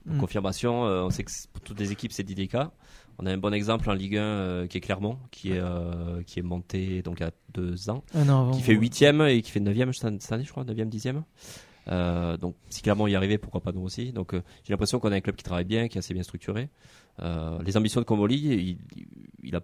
Donc, 0.06 0.18
Mm. 0.18 0.20
Confirmation, 0.20 0.86
euh, 0.86 1.04
on 1.04 1.10
sait 1.10 1.24
que 1.24 1.32
pour 1.52 1.62
toutes 1.64 1.80
les 1.80 1.92
équipes 1.92 2.12
c'est 2.12 2.24
délicat. 2.24 2.72
On 3.18 3.26
a 3.26 3.32
un 3.32 3.38
bon 3.38 3.54
exemple 3.54 3.90
en 3.90 3.94
Ligue 3.94 4.18
1 4.18 4.22
euh, 4.22 4.68
qui 4.68 4.78
est 4.78 4.82
Clermont, 4.82 5.18
qui 5.32 5.52
est, 5.54 5.58
euh, 5.60 6.22
qui 6.24 6.40
est 6.40 6.44
monté 6.44 7.02
donc 7.02 7.22
à 7.22 7.32
deux 7.54 7.90
ans, 7.90 8.04
qui 8.52 8.62
fait 8.62 8.74
huitième 8.76 9.22
et 9.22 9.42
qui 9.42 9.50
fait 9.52 9.60
neuvième 9.62 9.94
cette 9.94 10.22
cette 10.22 10.32
année 10.32 10.44
je 10.44 10.52
crois, 10.52 10.64
neuvième, 10.64 10.90
dixième. 10.90 11.24
Euh, 11.88 12.36
donc 12.38 12.56
si 12.70 12.82
Clermont 12.82 13.08
y 13.08 13.16
arrivait, 13.16 13.38
pourquoi 13.38 13.62
pas 13.62 13.72
nous 13.72 13.82
aussi. 13.82 14.12
Donc 14.12 14.34
j'ai 14.34 14.74
l'impression 14.74 15.00
qu'on 15.00 15.12
a 15.12 15.16
un 15.16 15.22
club 15.22 15.36
qui 15.36 15.44
travaille 15.44 15.66
bien, 15.66 15.88
qui 15.88 15.98
est 15.98 16.00
assez 16.00 16.14
bien 16.14 16.24
structuré. 16.24 16.70
Les 17.64 17.78
ambitions 17.78 18.00
de 18.02 18.06
Comoli, 18.06 18.36
il, 18.38 18.78
il 19.44 19.56
a 19.56 19.62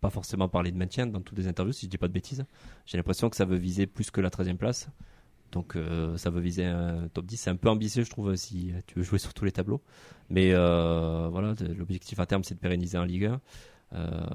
pas 0.00 0.10
forcément 0.10 0.48
parlé 0.48 0.70
de 0.70 0.76
maintien 0.76 1.06
dans 1.06 1.20
toutes 1.22 1.38
les 1.38 1.48
interviews, 1.48 1.72
si 1.72 1.86
je 1.86 1.90
dis 1.90 1.96
pas 1.98 2.08
de 2.08 2.12
bêtises. 2.12 2.44
J'ai 2.86 2.96
l'impression 2.98 3.30
que 3.30 3.36
ça 3.36 3.46
veut 3.46 3.56
viser 3.56 3.86
plus 3.86 4.10
que 4.10 4.20
la 4.20 4.28
13e 4.30 4.56
place. 4.58 4.88
Donc 5.52 5.76
euh, 5.76 6.16
ça 6.16 6.30
veut 6.30 6.40
viser 6.40 6.64
un 6.64 7.08
top 7.08 7.26
10. 7.26 7.36
C'est 7.36 7.50
un 7.50 7.56
peu 7.56 7.68
ambitieux, 7.68 8.02
je 8.02 8.10
trouve, 8.10 8.34
si 8.36 8.72
tu 8.86 8.98
veux 8.98 9.04
jouer 9.04 9.18
sur 9.18 9.34
tous 9.34 9.44
les 9.44 9.52
tableaux. 9.52 9.82
Mais 10.30 10.50
euh, 10.52 11.28
voilà, 11.30 11.54
l'objectif 11.76 12.18
à 12.18 12.26
terme, 12.26 12.42
c'est 12.42 12.54
de 12.54 12.60
pérenniser 12.60 12.98
en 12.98 13.04
Ligue 13.04 13.26
1. 13.26 13.40
Euh, 13.92 14.26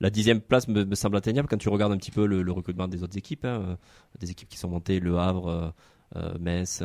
la 0.00 0.10
dixième 0.10 0.40
place 0.40 0.68
me, 0.68 0.94
semble 0.94 1.16
atteignable 1.16 1.48
quand 1.48 1.56
tu 1.56 1.68
regardes 1.68 1.92
un 1.92 1.96
petit 1.96 2.12
peu 2.12 2.26
le, 2.26 2.52
recrutement 2.52 2.88
des 2.88 3.02
autres 3.02 3.18
équipes. 3.18 3.44
hein. 3.44 3.78
Des 4.20 4.30
équipes 4.30 4.48
qui 4.48 4.58
sont 4.58 4.68
montées, 4.68 5.00
Le 5.00 5.18
Havre, 5.18 5.74
Metz. 6.38 6.82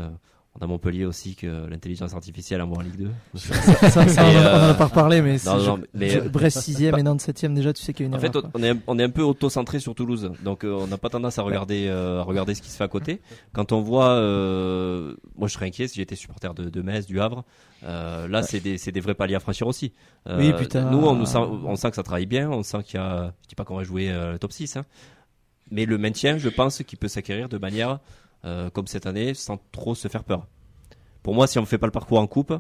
Euh, 0.56 0.58
on 0.60 0.64
a 0.64 0.68
Montpellier 0.68 1.06
aussi 1.06 1.36
que 1.36 1.68
l'intelligence 1.68 2.14
artificielle 2.14 2.62
envoie 2.62 2.80
en 2.80 2.82
Ligue 2.82 2.98
2. 2.98 3.12
Ça, 3.40 3.54
ça, 3.90 4.08
ça, 4.08 4.32
Et, 4.32 4.36
on 4.36 4.40
en 4.40 4.44
a- 4.44 4.50
on 4.50 4.58
en 4.58 4.62
a 4.62 4.70
euh, 4.70 4.74
pas 4.74 4.86
reparlé, 4.86 5.22
mais, 5.22 5.38
non, 5.46 5.58
non, 5.58 5.78
je- 5.78 5.82
mais- 5.98 6.10
je- 6.10 6.20
Brest 6.28 6.58
6ème 6.62 6.98
et 6.98 7.04
Nantes 7.04 7.22
7ème, 7.22 7.54
déjà, 7.54 7.72
tu 7.74 7.82
sais 7.84 7.94
qu'il 7.94 8.06
y 8.06 8.08
a 8.08 8.10
une 8.10 8.16
En 8.16 8.20
fait, 8.20 8.28
erreur, 8.36 8.50
on 8.54 8.64
est, 8.64 8.74
on 8.88 8.98
est 9.00 9.04
un 9.04 9.10
peu 9.10 9.22
auto-centré 9.22 9.80
sur 9.80 9.96
Toulouse, 9.96 10.32
donc 10.44 10.64
euh, 10.64 10.74
on 10.80 10.88
n'a 10.88 10.98
pas 10.98 11.10
tendance 11.10 11.38
à 11.40 11.44
regarder, 11.44 11.88
euh, 11.88 12.20
à 12.20 12.24
regarder 12.24 12.56
ce 12.56 12.62
qui 12.62 12.70
se 12.70 12.78
fait 12.78 12.84
à 12.84 12.88
côté. 12.88 13.22
Quand 13.54 13.72
on 13.72 13.82
voit, 13.82 14.10
euh, 14.10 15.16
moi 15.38 15.48
je 15.48 15.54
serais 15.54 15.68
inquiet 15.68 15.88
si 15.88 15.96
j'étais 15.98 16.16
supporter 16.16 16.54
de, 16.54 16.70
de 16.70 16.82
Metz, 16.82 17.06
du 17.06 17.20
Havre. 17.22 17.44
Euh, 17.84 18.28
là, 18.28 18.44
c'est 18.44 18.60
des, 18.60 18.78
c'est 18.78 18.92
des 18.92 19.00
vrais 19.00 19.14
paliers 19.14 19.36
à 19.36 19.40
franchir 19.40 19.66
aussi. 19.68 19.94
Euh, 20.28 20.38
Oui, 20.38 20.52
putain. 20.58 20.90
Nous, 20.92 20.98
on, 21.00 21.16
nous 21.16 21.26
sent, 21.26 21.38
on 21.38 21.76
sent 21.78 21.90
que 21.92 21.96
ça 21.96 22.04
travaille 22.04 22.26
bien, 22.26 22.50
on 22.50 22.62
sent 22.64 22.84
qu'il 22.84 23.00
y 23.00 23.04
a, 23.04 23.34
je 23.44 23.48
dis 23.48 23.56
pas 23.56 23.64
qu'on 23.64 23.78
va 23.78 23.84
jouer 23.84 24.10
euh, 24.12 24.34
le 24.34 24.40
top 24.40 24.52
6, 24.52 24.76
hein, 24.76 24.86
mais 25.72 25.86
le 25.86 25.98
maintien, 25.98 26.38
je 26.38 26.50
pense 26.50 26.84
qu'il 26.84 26.98
peut 26.98 27.08
s'acquérir 27.08 27.48
de 27.48 27.58
manière 27.58 28.00
euh, 28.46 28.70
comme 28.70 28.88
cette 28.88 29.06
année, 29.06 29.34
sans 29.34 29.58
trop 29.72 29.96
se 29.96 30.08
faire 30.08 30.24
peur. 30.24 30.48
Pour 31.24 31.34
moi, 31.36 31.48
si 31.48 31.58
on 31.58 31.62
ne 31.62 31.68
fait 31.68 31.78
pas 31.78 31.88
le 31.88 31.92
parcours 31.92 32.20
en 32.20 32.28
coupe, 32.28 32.54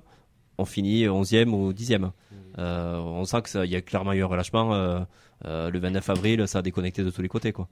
on 0.58 0.66
finit 0.66 1.06
11e 1.08 1.54
ou 1.54 1.72
10e. 1.74 2.12
Euh, 2.58 2.98
on 2.98 3.24
sent 3.26 3.42
que 3.44 3.50
ça- 3.50 3.66
il 3.66 3.72
y 3.72 3.76
a 3.76 3.82
clairement 3.82 4.12
eu 4.14 4.22
un 4.24 4.26
relâchement. 4.28 4.74
euh, 4.74 5.00
euh, 5.46 5.70
le 5.70 5.80
29 5.80 6.10
avril, 6.10 6.46
ça 6.50 6.60
a 6.60 6.62
déconnecté 6.62 7.02
de 7.04 7.10
tous 7.12 7.22
les 7.22 7.30
côtés, 7.30 7.54
quoi. 7.54 7.70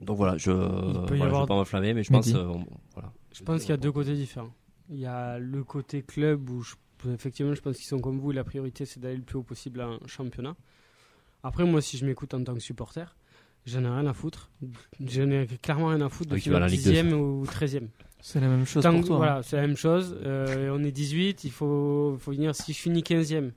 Donc 0.00 0.16
voilà, 0.16 0.36
je, 0.38 0.50
voilà, 0.50 1.06
je 1.08 1.22
avoir- 1.22 1.42
vais 1.42 1.48
pas 1.48 1.54
m'enflammer, 1.54 1.94
mais 1.94 2.02
je 2.02 2.10
pense, 2.10 2.28
euh, 2.34 2.44
on- 2.46 2.66
voilà. 2.94 3.12
Je 3.32 3.42
pense 3.42 3.60
qu'il 3.62 3.70
y 3.70 3.72
a 3.72 3.76
deux 3.78 3.92
côtés 3.92 4.14
différents. 4.14 4.50
Il 4.90 4.98
y 4.98 5.06
a 5.06 5.38
le 5.38 5.64
côté 5.64 6.02
club 6.02 6.48
où, 6.50 6.62
je- 6.62 6.74
effectivement, 7.12 7.54
je 7.54 7.60
pense 7.60 7.76
qu'ils 7.76 7.86
sont 7.86 7.98
comme 8.00 8.18
vous. 8.18 8.30
La 8.30 8.44
priorité, 8.44 8.84
c'est 8.86 9.00
d'aller 9.00 9.16
le 9.16 9.22
plus 9.22 9.36
haut 9.38 9.42
possible 9.42 9.80
en 9.82 9.98
championnat. 10.06 10.54
Après, 11.42 11.64
moi, 11.64 11.80
si 11.80 11.96
je 11.98 12.06
m'écoute 12.06 12.32
en 12.34 12.42
tant 12.42 12.54
que 12.54 12.60
supporter, 12.60 13.14
j'en 13.66 13.84
ai 13.84 13.88
rien 13.88 14.06
à 14.06 14.12
foutre. 14.12 14.50
J'en 15.04 15.30
ai 15.30 15.46
clairement 15.60 15.88
rien 15.88 16.00
à 16.00 16.08
foutre 16.08 16.30
de 16.30 16.34
Oui, 16.36 16.42
la 16.46 16.66
Ligue 16.66 16.84
2, 16.84 16.90
10e 16.92 17.12
ou 17.12 17.44
13e. 17.44 17.88
C'est 18.20 18.40
la 18.40 18.48
même 18.48 18.66
chose 18.66 18.82
Tant 18.82 19.00
pour 19.00 19.14
hein. 19.14 19.18
Voilà, 19.18 19.42
c'est 19.42 19.56
la 19.56 19.62
même 19.62 19.76
chose. 19.76 20.18
Euh, 20.24 20.70
on 20.72 20.82
est 20.82 20.90
18, 20.90 21.44
il 21.44 21.50
faut, 21.50 22.16
faut 22.18 22.32
venir. 22.32 22.54
Si 22.54 22.72
je 22.72 22.78
finis 22.78 23.02
15e, 23.02 23.50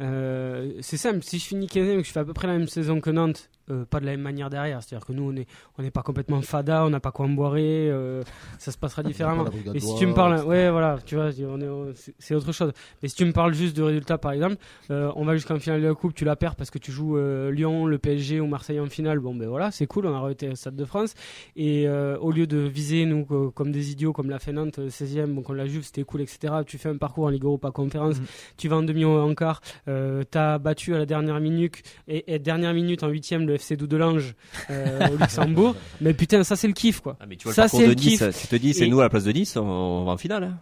euh, 0.00 0.72
c'est 0.80 0.96
simple. 0.96 1.22
Si 1.22 1.38
je 1.38 1.44
finis 1.44 1.66
15e 1.66 1.98
et 1.98 2.02
que 2.02 2.06
je 2.06 2.12
fais 2.12 2.20
à 2.20 2.24
peu 2.24 2.32
près 2.34 2.46
la 2.46 2.56
même 2.56 2.68
saison 2.68 3.00
que 3.00 3.10
Nantes, 3.10 3.50
euh, 3.70 3.84
pas 3.84 4.00
de 4.00 4.06
la 4.06 4.12
même 4.12 4.20
manière 4.22 4.50
derrière. 4.50 4.82
C'est-à-dire 4.82 5.06
que 5.06 5.12
nous, 5.12 5.22
on 5.28 5.32
n'est 5.32 5.46
on 5.78 5.82
n'est 5.82 5.90
pas 5.90 6.02
complètement 6.02 6.40
fada, 6.42 6.84
on 6.84 6.90
n'a 6.90 7.00
pas 7.00 7.12
quoi 7.12 7.26
en 7.26 7.30
boirer, 7.30 7.88
euh, 7.90 8.22
ça 8.58 8.72
se 8.72 8.78
passera 8.78 9.02
différemment. 9.02 9.44
Mais 9.72 9.80
si 9.80 9.94
tu 9.96 10.06
me 10.06 10.14
parles, 10.14 10.34
etc. 10.34 10.48
ouais, 10.48 10.70
voilà, 10.70 10.98
tu 11.04 11.14
vois, 11.16 11.30
on 11.48 11.60
est, 11.60 11.68
on- 11.68 11.92
c'est- 12.18 12.34
autre 12.34 12.52
chose. 12.52 12.72
Mais 13.02 13.08
si 13.08 13.16
tu 13.16 13.24
me 13.24 13.32
parles 13.32 13.54
juste 13.54 13.76
de 13.76 13.82
résultats, 13.82 14.18
par 14.18 14.32
exemple, 14.32 14.56
euh, 14.90 15.10
on 15.16 15.24
va 15.24 15.34
jusqu'en 15.34 15.58
finale 15.58 15.80
de 15.82 15.86
la 15.86 15.94
Coupe, 15.94 16.14
tu 16.14 16.24
la 16.24 16.36
perds 16.36 16.56
parce 16.56 16.70
que 16.70 16.78
tu 16.78 16.92
joues 16.92 17.16
euh, 17.16 17.50
Lyon, 17.50 17.86
le 17.86 17.98
PSG 17.98 18.40
ou 18.40 18.46
Marseille 18.46 18.80
en 18.80 18.86
finale. 18.86 19.18
Bon, 19.20 19.34
ben 19.34 19.48
voilà, 19.48 19.70
c'est 19.70 19.86
cool, 19.86 20.06
on 20.06 20.14
a 20.14 20.18
arrêté 20.18 20.48
au 20.48 20.54
Stade 20.54 20.76
de 20.76 20.84
France. 20.84 21.14
Et 21.56 21.86
euh, 21.88 22.16
au 22.18 22.30
lieu 22.32 22.46
de 22.46 22.58
viser, 22.58 23.06
nous, 23.06 23.24
co- 23.24 23.50
comme 23.50 23.72
des 23.72 23.90
idiots, 23.92 24.12
comme 24.12 24.30
la 24.30 24.38
Fénante, 24.38 24.78
euh, 24.78 24.88
16e, 24.90 25.26
bon, 25.34 25.42
comme 25.42 25.56
la 25.56 25.66
Juve, 25.66 25.82
c'était 25.84 26.02
cool, 26.04 26.20
etc. 26.22 26.54
Tu 26.66 26.78
fais 26.78 26.88
un 26.88 26.96
parcours 26.96 27.24
en 27.24 27.28
Ligue 27.28 27.44
Europa 27.44 27.70
Conférence, 27.70 28.18
Mhm. 28.18 28.26
tu 28.56 28.68
vas 28.68 28.76
en 28.76 28.82
demi 28.82 29.04
ou 29.04 29.10
en 29.10 29.34
quart, 29.34 29.60
euh, 29.88 30.22
t'as 30.30 30.58
battu 30.58 30.94
à 30.94 30.98
la 30.98 31.06
dernière 31.06 31.40
minute, 31.40 31.82
et, 32.08 32.34
et 32.34 32.38
dernière 32.38 32.74
minute 32.74 33.02
en 33.02 33.08
huitième 33.08 33.46
le 33.46 33.56
FC 33.60 33.76
Doudelange 33.76 34.34
euh, 34.70 35.08
au 35.12 35.16
Luxembourg. 35.16 35.76
Mais 36.00 36.14
putain, 36.14 36.42
ça 36.44 36.56
c'est 36.56 36.66
le 36.66 36.72
kiff, 36.72 37.00
quoi. 37.00 37.16
Ah, 37.20 37.26
mais 37.28 37.36
tu 37.36 37.44
vois 37.44 37.52
Ça, 37.54 37.68
c'est 37.68 37.82
de 37.82 37.88
le 37.88 37.94
Nice, 37.94 38.18
kiff. 38.18 38.40
tu 38.40 38.46
te 38.48 38.56
dis 38.56 38.74
c'est 38.74 38.86
Et- 38.86 38.90
nous 38.90 39.00
à 39.00 39.04
la 39.04 39.08
place 39.10 39.24
de 39.24 39.32
Nice, 39.32 39.56
on, 39.56 39.62
on 39.62 40.04
va 40.04 40.12
en 40.12 40.16
finale. 40.16 40.44
Hein. 40.44 40.58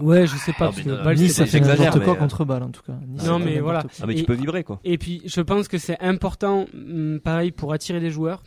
Ouais, 0.00 0.28
je 0.28 0.36
sais 0.36 0.52
pas, 0.52 0.56
Ah, 0.60 0.64
parce 0.66 0.76
mais 0.78 0.84
que 0.84 0.88
non, 0.90 1.02
Bâle, 1.04 1.14
Nice, 1.16 1.22
Nice, 1.22 1.32
ça 1.32 1.46
fait 1.46 1.58
n'importe 1.58 2.04
quoi 2.04 2.12
euh, 2.12 2.16
contre 2.16 2.44
balle 2.44 2.62
en 2.62 2.70
tout 2.70 2.82
cas. 2.86 2.92
Nice, 3.06 3.24
Non, 3.26 3.40
mais 3.40 3.58
voilà. 3.58 3.82
Ah 4.00 4.06
mais 4.06 4.14
Et- 4.14 4.16
tu 4.18 4.24
peux 4.24 4.34
vibrer 4.34 4.62
quoi. 4.62 4.78
Et 4.84 4.96
puis, 4.96 5.22
je 5.24 5.40
pense 5.40 5.66
que 5.66 5.76
c'est 5.76 5.98
important, 6.00 6.66
hum, 6.72 7.18
pareil, 7.22 7.50
pour 7.50 7.72
attirer 7.72 7.98
des 7.98 8.10
joueurs, 8.10 8.42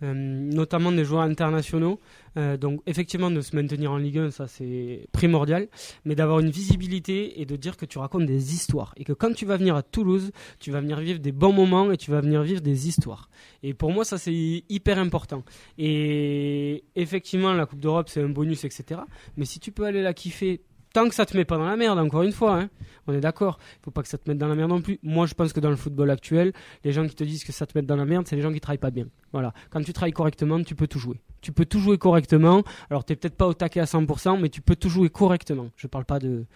notamment 0.00 0.92
des 0.92 1.04
joueurs 1.04 1.22
internationaux. 1.22 2.00
Euh, 2.36 2.56
donc, 2.56 2.80
effectivement, 2.86 3.30
de 3.30 3.40
se 3.40 3.56
maintenir 3.56 3.90
en 3.90 3.96
Ligue 3.96 4.18
1, 4.18 4.30
ça 4.30 4.46
c'est 4.46 5.08
primordial, 5.12 5.68
mais 6.04 6.14
d'avoir 6.14 6.40
une 6.40 6.50
visibilité 6.50 7.40
et 7.40 7.46
de 7.46 7.56
dire 7.56 7.76
que 7.76 7.84
tu 7.84 7.98
racontes 7.98 8.26
des 8.26 8.54
histoires. 8.54 8.92
Et 8.96 9.04
que 9.04 9.12
quand 9.12 9.32
tu 9.32 9.44
vas 9.44 9.56
venir 9.56 9.74
à 9.74 9.82
Toulouse, 9.82 10.30
tu 10.60 10.70
vas 10.70 10.80
venir 10.80 11.00
vivre 11.00 11.18
des 11.18 11.32
bons 11.32 11.52
moments 11.52 11.90
et 11.90 11.96
tu 11.96 12.10
vas 12.10 12.20
venir 12.20 12.42
vivre 12.42 12.60
des 12.60 12.88
histoires. 12.88 13.28
Et 13.62 13.74
pour 13.74 13.90
moi, 13.90 14.04
ça 14.04 14.18
c'est 14.18 14.64
hyper 14.68 14.98
important. 14.98 15.42
Et 15.78 16.84
effectivement, 16.94 17.52
la 17.52 17.66
Coupe 17.66 17.80
d'Europe, 17.80 18.08
c'est 18.08 18.22
un 18.22 18.28
bonus, 18.28 18.64
etc. 18.64 19.00
Mais 19.36 19.44
si 19.44 19.58
tu 19.58 19.72
peux 19.72 19.84
aller 19.84 20.02
la 20.02 20.14
kiffer 20.14 20.60
tant 20.98 21.08
que 21.08 21.14
ça 21.14 21.26
te 21.26 21.36
met 21.36 21.44
pas 21.44 21.56
dans 21.56 21.66
la 21.66 21.76
merde, 21.76 21.98
encore 21.98 22.22
une 22.22 22.32
fois, 22.32 22.58
hein, 22.58 22.70
on 23.06 23.12
est 23.12 23.20
d'accord. 23.20 23.58
Il 23.80 23.84
faut 23.84 23.90
pas 23.92 24.02
que 24.02 24.08
ça 24.08 24.18
te 24.18 24.28
mette 24.28 24.38
dans 24.38 24.48
la 24.48 24.56
merde 24.56 24.70
non 24.70 24.80
plus. 24.80 24.98
Moi, 25.04 25.26
je 25.26 25.34
pense 25.34 25.52
que 25.52 25.60
dans 25.60 25.70
le 25.70 25.76
football 25.76 26.10
actuel, 26.10 26.52
les 26.82 26.92
gens 26.92 27.06
qui 27.06 27.14
te 27.14 27.22
disent 27.22 27.44
que 27.44 27.52
ça 27.52 27.66
te 27.66 27.78
met 27.78 27.82
dans 27.82 27.94
la 27.94 28.04
merde, 28.04 28.26
c'est 28.26 28.34
les 28.34 28.42
gens 28.42 28.52
qui 28.52 28.60
travaillent 28.60 28.78
pas 28.78 28.90
bien. 28.90 29.06
Voilà. 29.32 29.52
Quand 29.70 29.80
tu 29.80 29.92
travailles 29.92 30.12
correctement, 30.12 30.60
tu 30.64 30.74
peux 30.74 30.88
tout 30.88 30.98
jouer. 30.98 31.20
Tu 31.40 31.52
peux 31.52 31.64
tout 31.64 31.78
jouer 31.78 31.98
correctement. 31.98 32.64
Alors, 32.90 33.04
t'es 33.04 33.14
peut-être 33.14 33.36
pas 33.36 33.46
au 33.46 33.54
taquet 33.54 33.78
à 33.78 33.84
100%, 33.84 34.40
mais 34.40 34.48
tu 34.48 34.60
peux 34.60 34.74
tout 34.74 34.88
jouer 34.88 35.08
correctement. 35.08 35.70
Je 35.76 35.86
parle 35.86 36.04
pas 36.04 36.18
de, 36.18 36.46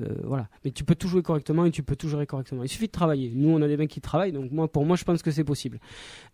euh, 0.00 0.14
voilà. 0.24 0.48
Mais 0.64 0.70
tu 0.70 0.84
peux 0.84 0.94
tout 0.94 1.08
jouer 1.08 1.22
correctement 1.22 1.64
et 1.64 1.70
tu 1.70 1.82
peux 1.82 1.96
tout 1.96 2.08
gérer 2.08 2.26
correctement. 2.26 2.62
Il 2.62 2.68
suffit 2.68 2.86
de 2.86 2.92
travailler. 2.92 3.32
Nous, 3.34 3.50
on 3.50 3.60
a 3.60 3.68
des 3.68 3.76
mecs 3.76 3.90
qui 3.90 4.00
travaillent, 4.00 4.32
donc 4.32 4.50
moi, 4.50 4.70
pour 4.70 4.86
moi, 4.86 4.96
je 4.96 5.04
pense 5.04 5.22
que 5.22 5.30
c'est 5.30 5.44
possible. 5.44 5.78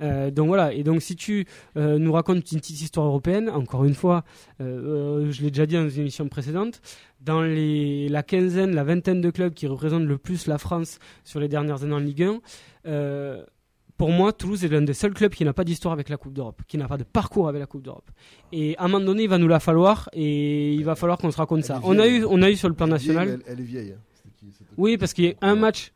Euh, 0.01 0.31
donc 0.31 0.49
voilà. 0.49 0.73
Et 0.73 0.83
donc, 0.83 1.03
si 1.03 1.17
tu 1.17 1.47
euh, 1.77 1.99
nous 1.99 2.13
racontes 2.13 2.51
une 2.53 2.61
petite 2.61 2.81
histoire 2.81 3.07
européenne, 3.07 3.49
encore 3.51 3.85
une 3.85 3.95
fois, 3.95 4.25
je 4.61 5.43
l'ai 5.43 5.51
déjà 5.51 5.67
dit 5.67 5.75
dans 5.75 5.89
une 5.89 6.01
émission 6.01 6.29
précédente, 6.29 6.81
dans 7.21 7.43
les, 7.43 8.09
la 8.09 8.23
quinzaine, 8.23 8.75
la 8.75 8.85
vingtaine 8.85 9.21
de 9.21 9.31
clubs 9.31 9.55
qui 9.55 9.67
représentent 9.67 10.07
le 10.07 10.19
plus 10.19 10.47
la 10.47 10.59
France 10.59 10.99
sur 11.25 11.41
les 11.41 11.49
dernières 11.49 11.83
années 11.83 11.95
en 11.95 11.99
Ligue 11.99 12.23
1, 12.23 12.41
euh, 12.87 13.45
pour 13.99 14.11
moi, 14.11 14.33
Toulouse 14.33 14.65
est 14.65 14.69
l'un 14.69 14.81
des 14.83 14.95
seuls 14.95 15.13
clubs 15.13 15.33
qui 15.33 15.45
n'a 15.45 15.53
pas 15.53 15.65
d'histoire 15.65 15.93
avec 15.93 16.09
la 16.09 16.17
Coupe 16.17 16.33
d'Europe, 16.33 16.63
qui 16.67 16.79
n'a 16.79 16.87
pas 16.89 16.97
de 16.97 17.05
parcours 17.05 17.49
avec 17.49 17.61
la 17.61 17.67
Coupe 17.67 17.83
d'Europe. 17.83 18.11
Et 18.53 18.77
à 18.79 18.85
un 18.85 18.89
moment 18.89 19.05
donné, 19.05 19.25
il 19.25 19.29
va 19.29 19.39
nous 19.39 19.49
la 19.49 19.61
falloir 19.61 20.09
et 20.13 20.73
il 20.73 20.85
va 20.85 20.95
falloir 20.95 21.19
qu'on 21.19 21.31
se 21.31 21.37
raconte 21.37 21.65
ça. 21.65 21.81
Elle 21.83 21.91
On 21.91 21.99
a 21.99 22.07
eu, 22.09 22.25
on 22.25 22.41
a 22.41 22.49
eu 22.51 22.57
sur 22.57 22.69
le 22.69 22.75
plan 22.75 22.87
national. 22.87 23.29
Elle, 23.29 23.53
elle 23.53 23.61
est 23.61 23.65
vieille. 23.65 23.93
hein. 23.93 24.01
Qui, 24.39 24.47
Oui, 24.77 24.97
parce 24.97 25.13
qu'il 25.13 25.25
y 25.25 25.29
a 25.31 25.35
un 25.43 25.57
match. 25.57 25.93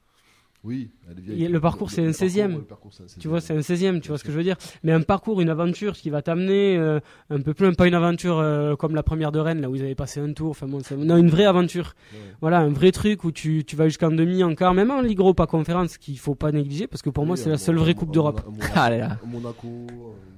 Oui, 0.65 0.91
vieille. 1.17 1.49
Le 1.49 1.61
parcours, 1.61 1.91
c'est 1.91 2.03
un 2.03 2.07
le 2.07 2.13
16e. 2.13 2.41
parcours, 2.43 2.59
le 2.59 2.65
parcours, 2.65 2.93
c'est 2.93 3.03
un 3.03 3.07
Tu 3.21 3.27
vois, 3.27 3.39
16e. 3.41 3.43
c'est 3.43 3.55
un 3.57 3.61
16e, 3.93 4.01
tu 4.01 4.09
vois 4.09 4.19
ce 4.19 4.23
que 4.25 4.31
je 4.31 4.37
veux 4.37 4.45
dire. 4.45 4.57
Mais 4.85 4.93
un 4.93 5.01
parcours, 5.01 5.41
une 5.41 5.49
aventure 5.49 5.95
qui 5.95 6.09
va 6.09 6.23
t'amener 6.23 6.77
euh, 6.77 7.01
un 7.31 7.41
peu 7.41 7.53
plus, 7.53 7.73
pas 7.75 7.89
une 7.89 7.95
aventure 7.95 8.39
euh, 8.39 8.77
comme 8.77 8.95
la 8.95 9.03
première 9.03 9.33
de 9.33 9.41
Rennes, 9.41 9.61
là 9.61 9.69
où 9.69 9.73
vous 9.73 9.83
avez 9.83 9.97
passé 9.97 10.21
un 10.21 10.33
tour. 10.33 10.51
Enfin 10.51 10.69
bon, 10.69 10.79
c'est- 10.81 10.97
non, 10.97 11.17
une 11.17 11.31
vraie 11.31 11.47
aventure. 11.47 11.95
Ouais. 12.13 12.19
Voilà, 12.41 12.61
un 12.61 12.69
vrai 12.71 12.93
truc 12.93 13.25
où 13.25 13.33
tu, 13.33 13.65
tu 13.65 13.75
vas 13.75 13.87
jusqu'en 13.89 14.13
demi, 14.13 14.45
en 14.45 14.55
quart, 14.55 14.73
même 14.73 14.93
en 14.93 15.01
Ligue 15.01 15.19
Europa 15.19 15.47
Conférence, 15.47 15.99
qu'il 15.99 16.19
faut 16.19 16.37
pas 16.37 16.53
négliger, 16.53 16.87
parce 16.87 17.03
que 17.03 17.11
pour 17.11 17.27
moi, 17.27 17.37
c'est 17.37 17.51
la 17.51 17.59
seule 17.59 17.77
vraie 17.77 17.95
Coupe 17.95 18.13
d'Europe. 18.13 18.43
Monaco, 19.27 19.69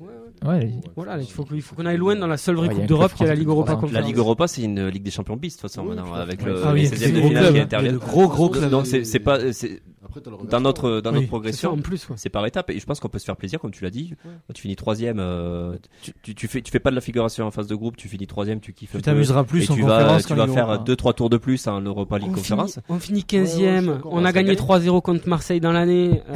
Ouais, 0.00 0.72
Voilà, 0.96 1.18
il 1.18 1.26
faut, 1.26 1.44
qu'on 1.44 1.86
aille 1.86 1.96
loin 1.96 2.16
dans 2.16 2.26
la 2.26 2.36
seule 2.36 2.56
vraie 2.56 2.68
Coupe 2.68 2.86
d'Europe 2.86 3.12
qui 3.14 3.22
est 3.22 3.26
la 3.26 3.34
Ligue 3.34 3.48
Europa. 3.48 3.78
La. 3.92 4.00
Ligue 4.00 4.16
Europa 4.16 4.48
c'est 4.48 4.62
une 4.62 4.88
Ligue 4.88 5.02
des 5.02 5.10
Champions 5.10 5.36
bis 5.36 5.56
de 5.56 5.60
toute 5.60 5.70
façon 5.70 5.88
avec 6.14 6.42
le 6.42 6.62
Ah 6.64 6.72
oui, 6.72 6.82
les 6.82 6.86
c'est 6.88 6.96
16e 6.96 7.12
des 7.12 7.12
de 7.12 7.20
gros 7.20 7.28
finale 7.28 7.98
qui 7.98 8.28
gros. 8.28 8.68
Donc 8.68 8.86
c'est 8.86 9.20
pas 9.20 9.52
c'est 9.52 9.82
Après, 10.16 10.20
t'as 10.20 10.30
le 10.30 10.48
dans 10.48 10.60
notre 10.60 11.00
dans 11.00 11.10
Oui, 11.10 11.16
notre 11.16 11.28
progression 11.28 11.72
en 11.72 11.76
plus, 11.78 12.04
quoi. 12.04 12.16
c'est 12.16 12.28
par 12.28 12.46
étapes 12.46 12.70
et 12.70 12.78
je 12.78 12.86
pense 12.86 13.00
qu'on 13.00 13.08
peut 13.08 13.18
se 13.18 13.24
faire 13.24 13.36
plaisir 13.36 13.58
comme 13.58 13.70
tu 13.72 13.82
l'as 13.82 13.90
dit 13.90 14.14
Ouais. 14.24 14.30
tu 14.54 14.62
finis 14.62 14.76
troisième 14.76 15.18
euh, 15.18 15.76
tu, 16.02 16.12
tu, 16.22 16.34
tu 16.34 16.46
fais 16.48 16.62
tu 16.62 16.70
fais 16.70 16.78
pas 16.78 16.90
de 16.90 16.94
la 16.94 17.00
figuration 17.00 17.46
en 17.46 17.50
phase 17.50 17.66
de 17.66 17.74
groupe 17.74 17.96
tu 17.96 18.08
finis 18.08 18.26
troisième 18.26 18.60
tu 18.60 18.72
kiffes 18.72 18.92
Tu 18.92 19.02
t'amuseras 19.02 19.44
plus 19.44 19.64
et 19.68 19.72
en 19.72 19.74
tu 19.74 19.82
vas 19.82 19.98
conférence 19.98 20.26
tu 20.26 20.34
vas 20.34 20.46
faire 20.46 20.66
Europa. 20.68 20.84
deux 20.84 20.96
trois 20.96 21.12
tours 21.14 21.30
de 21.30 21.36
plus 21.36 21.66
en 21.66 21.80
Europa 21.80 22.18
League 22.18 22.28
On 22.30 22.34
finit, 22.34 22.42
Conférence 22.42 22.78
on 22.88 22.98
finit 22.98 23.24
Ouais, 23.32 23.38
ouais, 23.40 23.44
15e, 23.44 23.46
je 23.46 23.78
suis 23.80 23.86
d'accord, 23.88 24.12
on 24.14 24.24
a 24.24 24.32
gagné 24.32 24.54
gagne. 24.54 24.66
3-0 24.66 25.00
contre 25.02 25.28
Marseille 25.28 25.60
dans 25.60 25.72
l'année. 25.72 26.22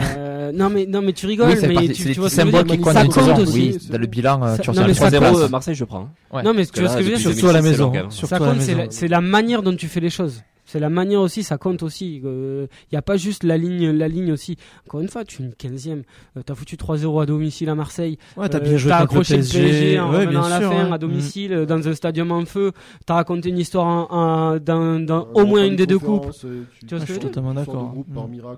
Euh, 0.48 0.52
non 0.52 0.70
mais 0.70 0.86
non 0.86 1.02
mais 1.02 1.12
tu 1.12 1.26
rigoles, 1.26 1.48
Oui, 1.50 1.56
c'est 1.60 1.68
mais 1.68 1.74
parti- 1.74 1.92
tu, 1.92 2.12
vois 2.14 2.28
dire. 2.30 2.64
qui 2.64 2.82
Ça 2.84 3.04
compte 3.04 3.38
aussi. 3.40 3.78
Dans 3.90 3.98
le 3.98 4.06
bilan, 4.06 4.40
tu 4.56 4.64
ça 4.64 4.72
3-0 4.72 4.94
trois 4.94 5.10
compte. 5.10 5.14
euh, 5.14 5.18
places. 5.38 5.50
Marseille 5.50 5.74
je 5.74 5.84
prends 5.84 6.00
hein. 6.00 6.10
Ouais. 6.36 6.42
Non 6.42 6.54
mais 6.54 6.64
ce 6.64 6.72
que 6.72 6.80
je 6.82 6.86
veux 6.88 7.02
dire. 7.04 7.18
Surtout 7.18 7.48
à 7.48 7.52
la 7.52 7.60
2006, 7.60 7.76
c'est 7.76 7.82
maison. 7.90 7.92
Ça 8.10 8.10
Surtout 8.10 8.34
à 8.34 8.38
la 8.38 8.54
compte, 8.54 8.92
c'est 8.92 9.08
la 9.08 9.20
manière 9.20 9.62
dont 9.62 9.74
tu 9.76 9.86
fais 9.88 10.00
les 10.00 10.08
choses. 10.10 10.42
C'est 10.70 10.80
la 10.80 10.90
manière 10.90 11.22
aussi, 11.22 11.42
ça 11.44 11.56
compte 11.56 11.82
aussi. 11.82 12.16
Il 12.22 12.68
n'y 12.92 12.98
a 12.98 13.00
pas 13.02 13.16
juste 13.16 13.42
la 13.42 13.56
ligne, 13.56 13.90
la 13.90 14.06
ligne 14.06 14.32
aussi. 14.32 14.58
Encore 14.86 15.00
une 15.00 15.08
fois, 15.08 15.24
tu 15.24 15.42
es 15.42 15.46
une 15.46 15.52
15e. 15.52 16.02
Euh, 16.36 16.42
t'as 16.44 16.54
foutu 16.54 16.76
3-0 16.76 17.22
à 17.22 17.24
domicile 17.24 17.70
à 17.70 17.74
Marseille. 17.74 18.18
Ouais, 18.36 18.50
t'as 18.50 18.58
Euh, 18.58 18.60
bien 18.60 18.76
joué 18.76 18.90
t'as 18.90 19.06
contre 19.06 19.14
le 19.14 19.20
accroché 19.20 19.36
le 19.38 19.42
PSG. 19.44 19.60
PSG 19.62 19.98
en 20.00 20.12
Ouais, 20.12 20.26
bien 20.26 20.42
à 20.42 20.48
la 20.50 20.60
sûr, 20.60 20.70
fin 20.70 20.84
ouais. 20.88 20.92
à 20.92 20.98
domicile 20.98 21.52
euh, 21.54 21.64
dans 21.64 21.88
un 21.88 21.94
stadium 21.94 22.30
en 22.32 22.44
feu. 22.44 22.72
T'as 23.06 23.14
raconté 23.14 23.48
une 23.48 23.56
histoire 23.58 23.86
en, 23.86 24.08
en- 24.54 24.58
dans, 24.58 25.00
dans 25.00 25.28
au 25.32 25.46
moins 25.46 25.64
une 25.64 25.76
des 25.76 25.86
deux 25.86 25.98
coupes. 25.98 26.30
Euh, 26.44 26.64
Tu 26.80 26.86
vois 26.94 26.98
ce 27.00 27.04
que 27.06 27.08
je 27.08 27.12
suis 27.14 27.20
totalement 27.20 27.52
tu 27.52 27.56
d'accord. 27.56 27.94
Mm. 27.94 28.04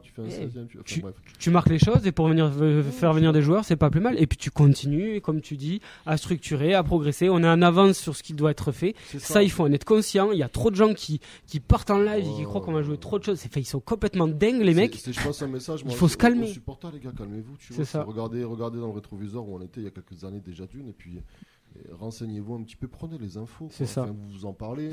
tu 0.02 0.10
Eh, 0.18 0.22
16e. 0.30 0.66
Tu... 0.66 0.78
tu-. 0.84 1.02
Tu 1.38 1.50
marques 1.50 1.70
les 1.70 1.78
choses 1.78 2.04
et 2.06 2.12
pour 2.12 2.26
venir 2.26 2.50
euh, 2.60 2.82
faire 2.82 3.12
venir 3.12 3.32
des 3.32 3.42
joueurs, 3.42 3.64
c'est 3.64 3.76
pas 3.76 3.88
plus 3.90 4.00
mal. 4.00 4.20
Et 4.20 4.26
puis 4.26 4.36
tu 4.36 4.50
continues, 4.50 5.20
comme 5.20 5.40
tu 5.40 5.56
dis, 5.56 5.80
à 6.06 6.16
structurer, 6.16 6.74
à 6.74 6.82
progresser. 6.82 7.28
On 7.30 7.38
est 7.44 7.48
en 7.48 7.62
avance 7.62 7.98
sur 7.98 8.16
ce 8.16 8.22
qui 8.24 8.32
doit 8.34 8.50
être 8.50 8.72
fait. 8.72 8.94
Ça, 9.18 9.42
il 9.44 9.50
faut 9.50 9.62
en 9.62 9.72
être 9.72 9.84
conscient. 9.84 10.32
Il 10.32 10.38
y 10.38 10.42
a 10.42 10.48
trop 10.48 10.70
de 10.72 10.76
gens 10.76 10.92
qui, 10.92 11.20
qui 11.46 11.60
partent 11.60 11.90
en 11.90 11.99
live 12.04 12.26
et 12.26 12.34
qui 12.36 12.42
croient 12.44 12.60
qu'on 12.60 12.72
va 12.72 12.82
jouer 12.82 12.98
trop 12.98 13.18
de 13.18 13.24
choses. 13.24 13.44
Ils 13.56 13.64
sont 13.66 13.80
complètement 13.80 14.28
dingues, 14.28 14.60
les 14.62 14.74
mecs. 14.74 14.96
je 15.10 15.20
pense, 15.22 15.42
un 15.42 15.48
message. 15.48 15.84
moi, 15.84 15.92
Il 15.92 15.96
faut 15.96 16.08
se 16.08 16.16
calmer. 16.16 16.46
Supporters, 16.48 16.92
les 16.92 17.00
gars, 17.00 17.12
calmez-vous. 17.16 17.54
C'est 17.60 17.84
ça. 17.84 18.02
Regardez, 18.04 18.44
regardez 18.44 18.78
dans 18.78 18.86
le 18.88 18.92
rétroviseur 18.94 19.48
où 19.48 19.56
on 19.56 19.60
était 19.62 19.80
il 19.80 19.84
y 19.84 19.86
a 19.86 19.90
quelques 19.90 20.24
années 20.24 20.40
déjà 20.40 20.66
d'une, 20.66 20.88
et 20.88 20.92
puis 20.92 21.18
et 21.76 21.92
renseignez-vous 21.92 22.54
un 22.54 22.62
petit 22.64 22.74
peu, 22.76 22.88
prenez 22.88 23.16
les 23.18 23.36
infos. 23.36 23.68
C'est 23.70 23.86
ça. 23.86 24.02
Enfin, 24.02 24.12
vous 24.12 24.28
vous 24.28 24.44
en 24.46 24.52
parlez. 24.52 24.90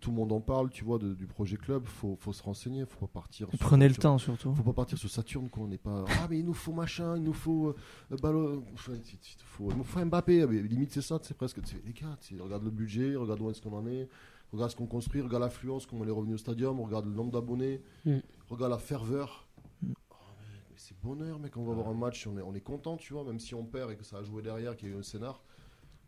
Tout 0.00 0.10
le 0.10 0.16
monde 0.16 0.32
en 0.32 0.40
parle, 0.40 0.68
tu 0.68 0.84
vois, 0.84 0.98
de- 0.98 1.14
du 1.14 1.26
projet 1.26 1.56
club. 1.56 1.84
Faut, 1.86 2.14
faut 2.20 2.32
se 2.34 2.42
renseigner, 2.42 2.84
faut 2.84 3.06
pas 3.06 3.20
partir. 3.20 3.48
sur- 3.48 3.58
Prenez 3.58 3.88
le 3.88 3.94
sur- 3.94 4.02
temps 4.02 4.18
surtout. 4.18 4.54
Faut 4.54 4.62
pas 4.62 4.72
partir 4.74 4.98
sur 4.98 5.08
Saturne, 5.10 5.48
quoi. 5.48 5.64
On 5.64 5.68
n'est 5.68 5.78
pas. 5.78 6.04
Ah, 6.20 6.26
mais 6.28 6.38
il 6.40 6.44
nous 6.44 6.52
faut 6.52 6.72
machin, 6.72 7.16
il 7.16 7.22
nous 7.22 7.32
faut 7.32 7.68
euh, 8.12 8.16
ballon. 8.22 8.62
Enfin, 8.74 8.92
il 8.94 9.00
il 9.00 9.18
faut, 9.44 9.70
il 9.70 9.76
nous 9.78 9.84
faut 9.84 10.04
Mbappé. 10.04 10.42
Ah, 10.42 10.46
mais 10.46 10.60
limite, 10.60 10.92
c'est 10.92 11.00
ça, 11.00 11.18
c'est 11.22 11.34
presque. 11.36 11.58
Les 11.86 11.92
gars, 11.94 12.18
regarde 12.42 12.64
le 12.64 12.70
budget, 12.70 13.16
regarde 13.16 13.40
où 13.40 13.50
est-ce 13.50 13.62
qu'on 13.62 13.72
en 13.76 13.86
est, 13.86 14.08
regarde 14.54 14.70
ce 14.70 14.76
qu'on 14.76 14.86
construit, 14.86 15.20
regarde 15.20 15.42
l'affluence, 15.42 15.84
comment 15.86 16.02
on 16.04 16.08
est 16.08 16.10
revenu 16.10 16.34
au 16.34 16.38
stadium, 16.38 16.80
regarde 16.80 17.06
le 17.06 17.12
nombre 17.12 17.32
d'abonnés, 17.32 17.82
Mm. 18.04 18.18
regarde 18.48 18.70
la 18.72 18.78
ferveur. 18.78 19.46
Mm. 19.82 19.92
Oh, 20.10 20.14
mais, 20.40 20.74
c'est 20.76 20.98
bonheur, 21.00 21.38
mec. 21.38 21.56
On 21.56 21.64
va 21.64 21.72
avoir 21.72 21.88
un 21.88 21.94
match, 21.94 22.26
on 22.26 22.38
est, 22.38 22.42
on 22.42 22.54
est 22.54 22.60
content, 22.60 22.96
tu 22.96 23.12
vois, 23.12 23.24
même 23.24 23.38
si 23.40 23.54
on 23.54 23.64
perd 23.64 23.90
et 23.92 23.96
que 23.96 24.04
ça 24.04 24.18
a 24.18 24.22
joué 24.22 24.42
derrière, 24.42 24.76
qu'il 24.76 24.88
y 24.88 24.92
a 24.92 24.94
eu 24.94 24.98
un 24.98 25.02
scénar. 25.02 25.42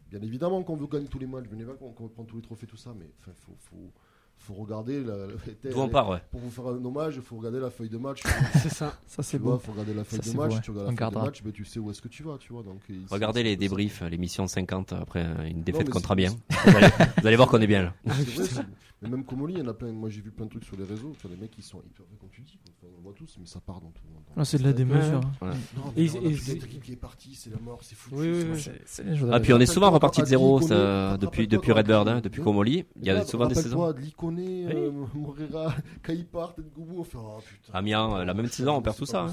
Bien 0.08 0.22
évidemment 0.22 0.62
qu'on 0.62 0.76
veut 0.76 0.86
gagner 0.86 1.08
tous 1.08 1.18
les 1.18 1.26
matchs, 1.26 1.46
bien 1.48 1.56
évidemment 1.58 1.78
qu'on 1.78 1.92
qu'on 1.92 2.04
veut 2.04 2.10
prendre 2.12 2.28
tous 2.28 2.36
les 2.36 2.42
trophées, 2.42 2.66
tout 2.68 2.76
ça, 2.76 2.94
mais 2.96 3.10
faut, 3.20 3.32
faut, 3.58 3.92
faut 4.38 4.54
regarder. 4.54 5.02
La, 5.02 5.16
la- 5.16 5.70
d'où 5.72 5.78
on 5.80 5.88
part 5.88 6.08
ouais 6.10 6.18
Pour 6.30 6.40
vous 6.40 6.50
faire 6.50 6.66
un 6.68 6.84
hommage, 6.84 7.16
il 7.16 7.22
faut 7.22 7.36
regarder 7.36 7.58
la 7.60 7.70
feuille 7.70 7.88
de 7.88 7.98
match. 7.98 8.22
C'est 8.62 8.68
ça. 8.72 8.94
Ça 9.06 9.22
c'est 9.22 9.38
beau. 9.38 9.58
faut 9.58 9.72
regarder 9.72 9.94
la 9.94 10.04
feuille 10.04 10.18
Ça, 10.22 10.24
de 10.24 10.30
c'est 10.30 10.36
match. 10.36 10.48
beau, 10.50 10.54
ouais. 10.56 10.60
Tu 10.62 10.70
regardes 10.70 10.86
la 10.90 10.96
feuille 10.96 11.10
de 11.20 11.24
match, 11.26 11.42
ben, 11.42 11.52
tu 11.52 11.64
sais 11.64 11.78
où 11.80 11.90
est-ce 11.90 12.02
que 12.02 12.08
tu 12.08 12.22
vas, 12.22 12.36
tu 12.38 12.52
vois. 12.52 12.62
Donc, 12.62 12.80
c'est- 12.86 12.94
regardez 13.10 13.40
c'est- 13.40 13.44
les 13.44 13.50
c'est- 13.50 13.56
débriefs 13.56 14.02
l'émission 14.02 14.46
50 14.46 14.92
après 14.92 15.24
euh, 15.24 15.48
une 15.48 15.62
défaite 15.62 15.86
mais 15.86 15.92
contre 15.92 16.06
c'est- 16.08 16.12
Amiens 16.12 16.34
vous 16.64 16.76
allez, 16.76 16.88
vous 17.20 17.26
allez 17.26 17.36
voir 17.36 17.48
qu'on 17.48 17.60
est 17.60 17.66
bien 17.66 17.82
là 17.82 17.94
c'est 18.06 18.30
vrai, 18.36 18.44
c'est- 18.44 18.62
Mais 19.02 19.10
même 19.10 19.24
Comoli, 19.24 19.52
il 19.54 19.58
y 19.58 19.62
en 19.62 19.68
a 19.68 19.74
plein. 19.74 19.92
Moi, 19.92 20.08
j'ai 20.08 20.22
vu 20.22 20.30
plein 20.30 20.46
de 20.46 20.50
trucs 20.50 20.64
sur 20.64 20.74
les 20.76 20.84
réseaux. 20.84 21.12
Sur 21.20 21.28
les 21.28 21.36
mecs 21.36 21.50
qui 21.50 21.60
sont 21.60 21.82
hyper, 21.84 22.06
comme 22.18 22.30
tu 22.30 22.40
dis. 22.40 22.58
Enfin, 22.80 22.90
on 22.98 23.02
voit 23.02 23.12
tous, 23.12 23.36
mais 23.38 23.44
ça 23.44 23.60
part 23.60 23.78
dans 23.82 23.90
tout. 23.90 24.00
dans- 24.10 24.40
Ah, 24.40 24.44
c'est 24.46 24.56
de 24.56 24.64
la 24.64 24.72
démesure. 24.72 25.20
Ouais. 25.42 25.48
hein. 25.48 25.54
Non, 25.76 25.92
Et- 25.96 26.04
mais 26.04 26.10
on 26.12 26.14
a 26.26 26.30
et- 26.30 26.34
toute 26.34 26.48
notre 26.48 26.64
équipe 26.64 26.82
qui 26.82 26.92
est 26.92 26.96
partie, 26.96 27.34
c'est 27.34 27.50
la 27.50 27.58
mort, 27.58 27.80
c'est 27.82 27.94
foutu. 27.94 28.34
C'est. 28.58 28.80
C'est 28.86 29.04
ah 29.30 29.38
puis 29.40 29.52
on 29.52 29.60
est 29.60 29.66
souvent 29.66 29.90
reparti 29.90 30.22
de 30.22 30.26
zéro 30.26 30.60
depuis 30.60 31.46
depuis 31.46 31.72
Redbird 31.72 32.08
hein, 32.08 32.20
depuis. 32.22 32.42
Comoli 32.42 32.86
il 32.98 33.04
y 33.06 33.10
a 33.10 33.22
souvent 33.26 33.46
des 33.46 33.54
saisons 33.54 33.92
Liconé, 34.30 34.66
euh, 34.74 34.90
Morera, 35.14 35.74
Ngoubou, 36.08 37.00
on 37.00 37.04
fait 37.04 37.18
oh 37.18 37.38
putain. 37.46 37.78
Amiens, 37.78 38.16
euh, 38.16 38.24
la 38.24 38.34
même 38.34 38.46
saison, 38.46 38.76
on 38.76 38.82
perd 38.82 38.96
tout 38.96 39.06
ça, 39.06 39.22
hein. 39.22 39.32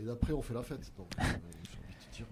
Et 0.00 0.04
d'après, 0.04 0.32
on 0.32 0.42
fait 0.42 0.54
la 0.54 0.62
fête. 0.62 0.92
Donc, 0.96 1.08
euh, 1.18 1.24
dire. 2.12 2.26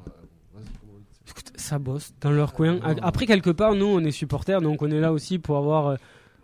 Écoute, 1.28 1.52
ça 1.56 1.78
bosse 1.78 2.12
dans 2.20 2.30
leur 2.30 2.52
coin. 2.52 2.78
Après, 3.02 3.26
quelque 3.26 3.50
part, 3.50 3.74
nous, 3.74 3.86
on 3.86 4.00
est 4.00 4.12
supporters, 4.12 4.60
donc 4.60 4.82
on 4.82 4.90
est 4.90 5.00
là 5.00 5.12
aussi 5.12 5.38
pour 5.38 5.56
avoir. 5.56 5.98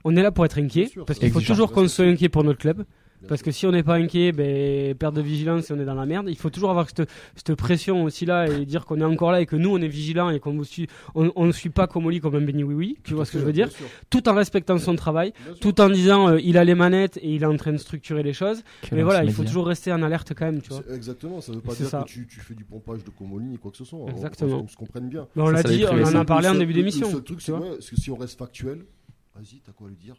on 0.05 0.17
est 0.17 0.23
là 0.23 0.33
pour 0.33 0.45
être 0.45 0.59
inquiet, 0.59 0.91
parce 1.07 1.19
qu'il 1.19 1.31
faut 1.31 1.41
toujours 1.41 1.73
qu'on 1.73 1.89
soit 1.89 2.07
inquiet 2.07 2.29
pour 2.29 2.45
notre 2.45 2.59
club. 2.59 2.85
Parce 3.29 3.43
que 3.43 3.51
si 3.51 3.67
on 3.67 3.73
n'est 3.73 3.83
pas 3.83 3.95
inquiet, 3.95 4.33
ben, 4.33 4.95
perte 4.95 5.15
de 5.15 5.21
vigilance 5.23 5.71
et 5.71 5.75
on 5.75 5.81
est 5.81 5.85
dans 5.85 5.95
la 5.95 6.07
merde. 6.07 6.27
Il 6.29 6.37
faut 6.37 6.51
toujours 6.51 6.71
avoir 6.71 6.89
cette, 6.89 7.09
cette 7.37 7.55
pression 7.55 8.05
aussi 8.05 8.27
là 8.27 8.47
et 8.49 8.65
dire 8.67 8.85
qu'on 8.85 9.01
est 9.01 9.05
encore 9.05 9.33
là 9.33 9.41
et 9.41 9.47
que 9.47 9.57
nous 9.57 9.71
on 9.71 9.79
est 9.79 9.89
vigilant 9.89 10.31
et 10.31 10.41
qu'on 10.41 10.53
ne 10.53 10.65
suit, 10.65 10.87
on, 11.15 11.33
on 11.37 11.47
ne 11.47 11.53
suit 11.53 11.71
pas 11.71 11.87
Comoli 11.87 12.21
comme 12.21 12.35
un 12.35 12.41
béni 12.41 12.65
oui 12.65 12.75
oui. 12.75 12.99
Tu 13.03 13.11
Tout 13.11 13.17
vois 13.17 13.25
ce 13.25 13.33
que 13.33 13.39
je 13.39 13.45
veux 13.45 13.53
dire? 13.53 13.69
Tout 14.11 14.29
en 14.29 14.35
respectant 14.35 14.79
son 14.79 14.97
travail, 14.97 15.33
tout 15.61 15.81
en 15.81 15.89
disant 15.89 16.29
euh, 16.29 16.41
il 16.41 16.59
a 16.59 16.65
les 16.65 16.75
manettes 16.75 17.19
et 17.19 17.35
il 17.35 17.43
est 17.43 17.47
en 17.47 17.57
train 17.57 17.73
de 17.73 17.79
structurer 17.79 18.23
les 18.23 18.33
choses. 18.33 18.63
Mais 18.93 19.03
voilà, 19.03 19.25
il 19.25 19.33
faut 19.33 19.45
toujours 19.45 19.67
rester 19.67 19.93
en 19.93 20.03
alerte 20.03 20.33
quand 20.35 20.47
même, 20.47 20.61
tu 20.61 20.71
vois. 20.71 20.83
Exactement, 20.93 21.41
ça 21.41 21.53
veut 21.53 21.61
pas 21.61 21.75
dire 21.75 21.89
ça. 21.89 22.03
que 22.07 22.09
tu, 22.11 22.27
tu 22.27 22.41
fais 22.41 22.55
du 22.55 22.65
pompage 22.65 23.05
de 23.05 23.11
Comoli 23.11 23.47
ni 23.47 23.59
quoi 23.59 23.71
que 23.71 23.77
ce 23.77 23.85
soit. 23.85 23.99
On- 23.99 24.09
Exactement. 24.09 24.63
On, 24.65 24.69
se 24.69 24.77
comprenne 24.77 25.09
bien. 25.09 25.27
Mais 25.37 25.43
on 25.43 25.49
l'a 25.49 25.63
dit, 25.63 25.85
on 25.91 26.03
en 26.03 26.15
a 26.15 26.25
parlé 26.25 26.49
en 26.49 26.55
début 26.55 26.73
d'émission. 26.73 27.07
Le 27.07 27.13
seul 27.13 27.25
truc, 27.25 27.41
c'est 27.41 27.53
que 27.53 28.01
si 28.01 28.11
on 28.11 28.17
reste 28.17 28.39
factuel, 28.39 28.85
vas-y, 29.35 29.61
t'as 29.61 29.73
quoi 29.73 29.87
à 29.87 29.91
lui 29.91 29.97
dire? 29.97 30.17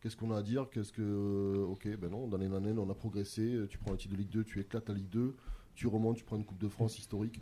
Qu'est-ce 0.00 0.16
qu'on 0.16 0.30
a 0.30 0.38
à 0.38 0.42
dire? 0.42 0.68
Qu'est-ce 0.70 0.92
que. 0.92 1.02
euh, 1.02 1.66
Ok, 1.66 1.88
ben 1.98 2.10
non, 2.10 2.26
dans 2.26 2.38
les 2.38 2.52
années, 2.52 2.72
on 2.76 2.88
a 2.90 2.94
progressé. 2.94 3.58
Tu 3.68 3.78
prends 3.78 3.92
un 3.92 3.96
titre 3.96 4.14
de 4.14 4.18
Ligue 4.18 4.30
2, 4.30 4.44
tu 4.44 4.58
éclates 4.60 4.88
la 4.88 4.94
Ligue 4.94 5.10
2, 5.10 5.34
tu 5.74 5.86
remontes, 5.86 6.16
tu 6.16 6.24
prends 6.24 6.36
une 6.36 6.44
Coupe 6.44 6.58
de 6.60 6.68
France 6.68 6.98
historique. 6.98 7.40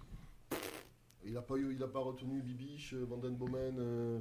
Il 1.25 1.37
a 1.37 1.43
pas, 1.43 1.57
eu, 1.57 1.73
il 1.75 1.83
a 1.83 1.87
pas 1.89 2.01
retenu 2.01 2.41
Bibiche, 2.41 2.95
euh, 2.95 3.05
Van 3.09 3.19
Den 3.19 3.37
Bomen. 3.37 3.77
euh, 3.79 4.19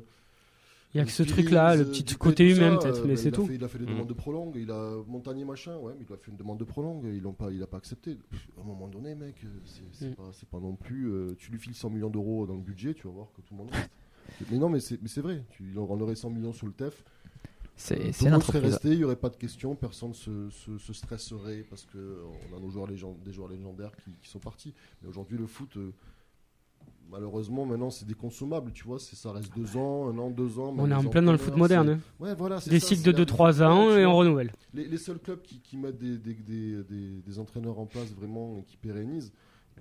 Il 0.94 0.98
y 0.98 1.02
a 1.02 1.06
que 1.06 1.12
ce 1.12 1.24
truc-là, 1.24 1.76
le 1.76 1.82
euh, 1.84 1.86
petit 1.86 2.04
côté 2.16 2.50
humain 2.50 2.78
peut-être, 2.78 3.02
mais 3.04 3.10
ben, 3.14 3.18
c'est 3.18 3.30
il 3.30 3.34
a 3.34 3.38
tout. 3.38 3.46
fait- 3.46 3.56
il 3.56 3.64
a 3.64 3.68
fait 3.68 3.78
des 3.80 3.86
Mm. 3.86 3.90
demandes 3.90 4.08
de 4.10 4.14
prolongue, 4.14 4.56
il 4.56 4.70
a 4.72 5.04
Montagnier 5.08 5.46
machin, 5.46 5.78
ouais, 5.78 5.94
mais 5.98 6.06
il 6.08 6.14
a 6.14 6.18
fait 6.18 6.32
une 6.32 6.38
demande 6.38 6.58
de 6.60 6.64
prolongue, 6.64 7.06
ils 7.06 7.22
l'ont 7.22 7.34
pas, 7.34 7.52
il 7.52 7.62
a 7.64 7.68
pas 7.68 7.78
accepté. 7.78 8.18
À 8.58 8.62
un 8.62 8.64
moment 8.66 8.88
donné, 8.88 9.16
mec, 9.16 9.36
c'est 9.66 9.84
c'est 9.94 10.10
Mm. 10.12 10.16
pas, 10.16 10.30
c'est 10.34 10.50
pas 10.50 10.60
non 10.60 10.76
plus. 10.76 11.10
euh, 11.12 11.36
tu 11.38 11.52
lui 11.52 11.60
files 11.60 11.76
100 11.76 11.90
millions 11.90 12.10
d'euros 12.10 12.46
dans 12.46 12.56
le 12.56 12.62
budget, 12.62 12.94
tu 12.94 13.08
vas 13.08 13.14
voir 13.14 13.28
que 13.34 13.42
tout 13.42 13.54
le 13.54 13.58
monde 13.60 13.72
reste. 13.72 13.90
mais 14.52 14.58
non, 14.58 14.70
mais 14.70 14.80
c'est 14.82 15.02
mais 15.02 15.08
c'est 15.08 15.22
vrai, 15.22 15.44
tu, 15.52 15.70
il 15.72 15.80
en 15.80 16.00
aurait 16.02 16.16
100 16.16 16.30
millions 16.30 16.54
sur 16.54 16.68
le 16.68 16.74
TEF. 16.74 17.04
C'est 17.80 18.00
euh, 18.00 18.10
c'est 18.12 18.20
tout 18.20 18.26
le 18.26 18.32
monde 18.32 18.44
serait 18.44 18.60
resté, 18.60 18.90
il 18.90 18.98
n'y 18.98 19.04
aurait 19.04 19.16
pas 19.16 19.30
de 19.30 19.38
questions, 19.38 19.76
personne 19.76 20.14
se, 20.14 20.50
se, 20.50 20.78
se 20.80 20.94
stresserait 20.94 21.64
parce 21.70 21.86
que 21.86 21.98
euh, 21.98 22.24
on 22.52 22.58
a 22.58 22.60
nos 22.60 22.70
joueurs 22.70 22.88
légend- 22.88 23.18
des 23.24 23.32
joueurs 23.32 23.50
légendaires 23.50 23.96
qui, 24.04 24.12
qui 24.22 24.28
sont 24.30 24.40
partis. 24.40 24.74
Mais 25.02 25.08
aujourd'hui, 25.10 25.38
le 25.38 25.46
foot. 25.48 25.78
euh, 25.78 25.94
Malheureusement, 27.10 27.66
maintenant, 27.66 27.90
c'est 27.90 28.06
déconsommable, 28.06 28.74
tu 28.74 28.84
vois. 28.84 29.00
Ça 29.00 29.32
reste 29.32 29.56
deux 29.56 29.78
ans, 29.78 30.10
un 30.10 30.18
an, 30.18 30.30
deux 30.30 30.60
ans. 30.60 30.76
On 30.78 30.92
est 30.92 30.94
en 30.94 31.06
plein 31.06 31.22
dans 31.22 31.32
le 31.32 31.38
foot 31.38 31.56
moderne. 31.56 31.88
hein. 31.90 32.00
Ouais, 32.20 32.36
voilà, 32.36 32.60
Des 32.60 32.82
ça, 32.82 32.88
cycles 32.88 33.04
de 33.04 33.12
la 33.12 33.24
2-3 33.24 33.54
vie. 33.54 33.64
ans 33.64 33.96
et 33.96 34.06
on 34.06 34.18
renouvelle. 34.18 34.52
Les, 34.74 34.86
les 34.90 34.98
seuls 34.98 35.20
clubs 35.20 35.42
qui, 35.42 35.62
qui 35.62 35.78
mettent 35.78 35.98
des, 35.98 36.18
des, 36.18 36.34
des, 36.34 36.84
des- 36.84 37.22
des 37.22 37.40
entraîneurs 37.40 37.80
en 37.80 37.86
place 37.86 38.12
vraiment 38.12 38.58
et 38.58 38.64
qui 38.64 38.76
pérennisent. 38.76 39.32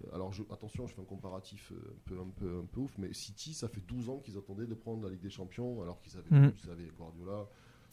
euh, 0.05 0.15
Alors 0.15 0.33
je- 0.33 0.45
attention, 0.53 0.87
je 0.87 0.95
fais 0.95 1.01
un 1.01 1.05
comparatif 1.05 1.73
un 1.73 1.99
peu, 2.05 2.15
un, 2.21 2.29
peu, 2.37 2.59
un 2.63 2.67
peu 2.67 2.81
ouf, 2.83 2.93
mais 2.97 3.13
City, 3.13 3.55
ça 3.55 3.67
fait 3.67 3.83
12 3.89 4.09
ans 4.09 4.19
qu'ils 4.19 4.39
attendaient 4.39 4.67
de 4.67 4.75
prendre 4.75 5.03
la 5.03 5.11
Ligue 5.11 5.23
des 5.23 5.31
Champions, 5.31 5.83
alors 5.83 6.01
qu'ils 6.01 6.17
avaient, 6.17 6.53
ils 6.65 6.71
avaient 6.71 6.91
Guardiola. 6.97 7.49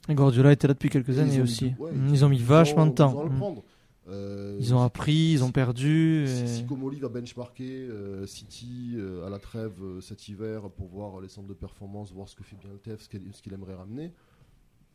Guardiola 0.10 0.52
était 0.52 0.68
là 0.68 0.74
depuis 0.74 0.90
quelques 0.90 1.18
années 1.20 1.38
mis 1.38 1.42
aussi. 1.42 1.74
ouais, 1.80 1.92
ils 2.12 2.26
ont 2.26 2.30
mis 2.30 2.38
12 2.38 2.46
vachement 2.48 2.86
de 2.86 2.92
12 2.92 3.02
ans 3.06 3.12
temps. 3.14 3.26
Mm. 3.26 3.62
Euh, 4.10 4.58
Ils 4.60 4.76
ont 4.76 4.82
appris, 4.82 5.32
ils 5.32 5.44
ont 5.46 5.52
perdu. 5.52 6.26
si, 6.28 6.44
et- 6.44 6.48
si 6.48 6.66
Comoli 6.66 7.00
va 7.00 7.08
benchmarker 7.08 7.88
euh, 7.90 8.26
City 8.28 8.96
euh, 8.98 9.26
à 9.26 9.30
la 9.30 9.40
trêve 9.40 9.80
cet 10.02 10.28
hiver 10.28 10.70
pour 10.72 10.88
voir 10.90 11.22
les 11.22 11.30
centres 11.30 11.48
de 11.48 11.54
performance, 11.54 12.12
voir 12.12 12.28
ce 12.28 12.36
que 12.36 12.44
fait 12.44 12.58
bien 12.58 12.70
le 12.70 12.80
TEF, 12.80 13.02
ce 13.02 13.08
qu'il 13.42 13.54
aimerait 13.54 13.76
ramener, 13.76 14.12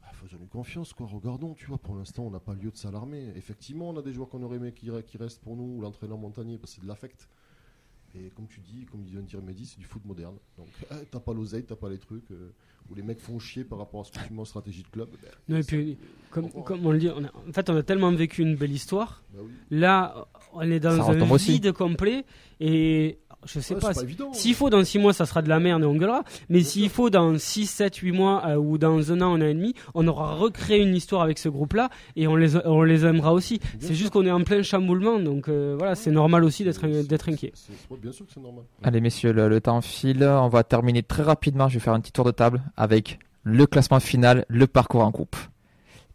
bah, 0.02 0.09
faisons-lui 0.12 0.48
confiance, 0.48 0.93
quoi. 0.93 1.06
Regardons, 1.06 1.55
tu 1.55 1.64
vois, 1.66 1.78
pour 1.78 1.94
l'instant, 1.97 2.24
on 2.26 2.30
n'a 2.30 2.39
pas 2.40 2.52
lieu 2.52 2.70
de 2.70 2.76
s'alarmer. 2.76 3.32
Effectivement, 3.35 3.89
on 3.89 3.97
a 3.97 4.02
des 4.02 4.12
joueurs 4.12 4.28
qu'on 4.28 4.43
aurait 4.43 4.56
aimé 4.56 4.72
qui, 4.72 4.90
qui 5.06 5.16
restent 5.16 5.40
pour 5.40 5.56
nous, 5.56 5.78
ou 5.78 5.80
l'entraîneur 5.80 6.18
Montagnier, 6.18 6.59
parce 6.59 6.72
que 6.72 6.76
c'est 6.76 6.82
de 6.82 6.89
l'affect. 6.89 7.28
Et 8.14 8.30
comme 8.35 8.47
tu 8.48 8.60
dis, 8.60 8.86
comme 8.90 9.02
vient 9.05 9.20
de 9.20 9.26
dire 9.26 9.40
Mehdi, 9.43 9.66
c'est 9.66 9.78
du 9.78 9.85
foot 9.85 10.05
moderne. 10.05 10.36
Donc, 10.56 10.66
eh, 10.90 10.94
t'as 11.10 11.20
pas 11.20 11.32
l'oseille, 11.35 11.64
t'as 11.64 11.76
pas 11.76 11.89
les 11.90 11.98
trucs, 11.98 12.30
euh, 12.30 12.52
où 12.90 12.94
les 12.94 13.02
mecs 13.02 13.20
font 13.20 13.39
chier 13.39 13.64
par 13.64 13.78
rapport 13.78 14.01
à 14.01 14.05
ce 14.05 14.12
que 14.12 14.26
tu 14.26 14.32
mets 14.32 14.40
en 14.40 14.44
stratégie 14.47 14.82
de 14.82 14.89
club. 14.89 15.09
ben, 15.22 15.30
Non, 15.48 15.56
et 15.59 15.62
ça- 15.62 15.68
puis, 15.68 15.98
comme, 16.30 16.51
comme 16.64 16.86
on 16.86 16.90
le 16.93 16.98
dit, 16.98 17.10
on 17.14 17.22
a- 17.24 17.32
en 17.48 17.52
fait, 17.52 17.68
on 17.68 17.76
a 17.76 17.82
tellement 17.82 18.10
vécu 18.12 18.43
une 18.43 18.56
belle 18.56 18.72
histoire. 18.72 19.22
bah 19.35 19.40
oui. 19.44 19.52
Là, 19.70 20.26
on 20.55 20.62
est 20.62 20.82
Ça 20.82 20.97
dans 20.97 21.01
un 21.02 21.05
retombe 21.05 21.32
aussi. 21.32 21.52
vide 21.52 21.72
complet. 21.72 22.24
Et 22.60 23.18
je 23.47 23.60
sais 23.60 23.74
Ouais, 23.74 23.81
pas, 23.81 23.93
s'il 24.32 24.55
faut 24.55 24.69
dans 24.69 24.82
6 24.85 24.98
mois, 24.98 25.12
ça 25.12 25.24
sera 25.24 25.43
de 25.43 25.48
la 25.48 25.60
merde 25.60 25.82
et 25.82 25.86
on 25.86 25.94
gueulera. 25.94 26.24
Mais 26.48 26.62
s'il 26.62 26.90
faut 26.90 27.09
dans 27.09 27.39
6, 27.39 27.66
7, 27.66 27.97
8 27.97 28.12
mois 28.12 28.44
euh, 28.47 28.56
ou 28.56 28.78
dans 28.78 29.12
un 29.12 29.20
an, 29.20 29.35
un 29.35 29.40
an 29.40 29.47
et 29.47 29.55
demi, 29.55 29.74
on 29.94 30.06
aura 30.09 30.35
recréé 30.35 30.82
une 30.82 30.94
histoire 30.94 31.23
avec 31.23 31.39
ce 31.39 31.48
groupe-là 31.48 31.89
et 32.16 32.27
on 32.27 32.35
les, 32.36 32.56
on 32.66 32.82
les 32.82 33.05
aimera 33.06 33.32
aussi. 33.32 33.60
C'est 33.78 33.94
juste 33.94 34.10
qu'on 34.10 34.27
est 34.27 34.31
en 34.31 34.43
plein 34.43 34.62
chamboulement. 34.62 35.19
Donc 35.20 35.48
euh, 35.48 35.77
voilà, 35.78 35.94
c'est 35.94 36.10
normal 36.10 36.44
aussi 36.44 36.65
d'être 36.65 36.85
inquiet. 37.28 37.52
bien 38.02 38.12
sûr 38.12 38.27
que 38.27 38.32
c'est 38.32 38.40
normal. 38.40 38.65
Allez 38.82 39.01
messieurs, 39.01 39.32
le, 39.32 39.48
le 39.48 39.60
temps 39.60 39.81
file. 39.81 40.24
On 40.24 40.48
va 40.48 40.65
terminer 40.65 41.02
très 41.02 41.23
rapidement. 41.23 41.69
Je 41.69 41.74
vais 41.74 41.81
faire 41.81 41.94
un 41.94 42.01
petit 42.01 42.12
tour 42.12 42.24
de 42.24 42.32
table 42.32 42.62
avec 42.77 43.19
le 43.44 43.66
classement 43.66 44.01
final, 44.01 44.44
le 44.48 44.66
parcours 44.66 45.02
en 45.02 45.12
coupe. 45.12 45.36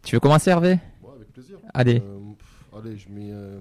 Tu 0.02 0.14
veux 0.14 0.20
commencer 0.20 0.50
Hervé? 0.50 0.78
Ouais, 1.02 1.10
avec 1.16 1.32
plaisir. 1.32 1.56
Allez. 1.72 2.02
Euh, 2.04 2.18
pff, 2.38 2.78
allez, 2.78 2.96
je 2.98 3.08
mets. 3.08 3.30
Euh... 3.32 3.58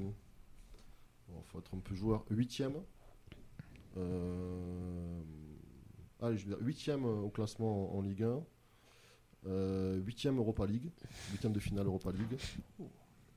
Bon, 1.29 1.39
faut 1.51 1.59
être 1.59 1.71
un 1.73 1.79
peu 1.79 1.95
joueur. 1.95 2.23
Huitième. 2.29 2.73
Euh... 3.97 5.19
Allez, 6.21 6.37
je 6.37 6.43
vais 6.45 6.55
dire 6.55 6.65
huitième 6.65 7.05
au 7.05 7.29
classement 7.29 7.93
en, 7.95 7.97
en 7.97 8.01
Ligue 8.01 8.23
1. 8.23 8.39
Euh, 9.45 9.97
huitième 9.97 10.37
Europa 10.37 10.65
League. 10.65 10.89
Huitième 11.31 11.51
de 11.51 11.59
finale 11.59 11.85
Europa 11.85 12.11
League. 12.11 12.39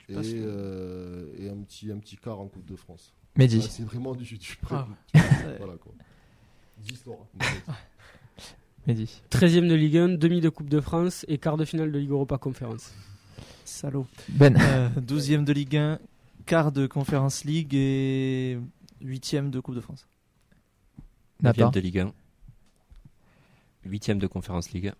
Et, 0.08 0.14
euh, 0.36 1.52
un 1.52 1.62
petit 1.64 1.90
un 1.90 1.98
petit 1.98 2.16
quart 2.16 2.38
en 2.38 2.46
Coupe 2.46 2.64
de 2.64 2.76
France. 2.76 3.12
Ouais, 3.36 3.48
c'est 3.48 3.82
vraiment 3.82 4.14
du, 4.14 4.24
du 4.38 4.58
Ah. 4.70 4.86
du- 5.12 5.20
voilà 5.58 5.76
quoi. 5.78 5.92
10 6.78 7.04
Laura. 7.06 7.26
Mehdi. 8.86 9.20
13ème 9.30 9.66
de 9.68 9.74
Ligue 9.74 9.96
1, 9.96 10.08
demi 10.10 10.40
de 10.40 10.48
Coupe 10.48 10.68
de 10.70 10.80
France 10.80 11.24
et 11.26 11.38
quart 11.38 11.56
de 11.56 11.64
finale 11.64 11.90
de 11.90 11.98
Ligue 11.98 12.10
Europa 12.10 12.38
Conférence. 12.38 12.94
Salaud. 13.64 14.06
Ben. 14.28 14.56
Euh, 14.56 14.88
12e 15.00 15.42
de 15.42 15.52
Ligue 15.52 15.76
1, 15.76 15.98
quart 16.46 16.70
de 16.70 16.86
Conference 16.86 17.44
League 17.44 17.74
et 17.74 18.58
8e 19.02 19.50
de 19.50 19.58
Coupe 19.58 19.74
de 19.74 19.80
France. 19.80 20.06
9 21.42 21.56
Nathan. 21.56 21.70
de 21.70 21.80
Ligue 21.80 21.98
1. 21.98 22.12
8 23.84 24.10
de 24.12 24.26
Conférence 24.26 24.70
League. 24.72 24.92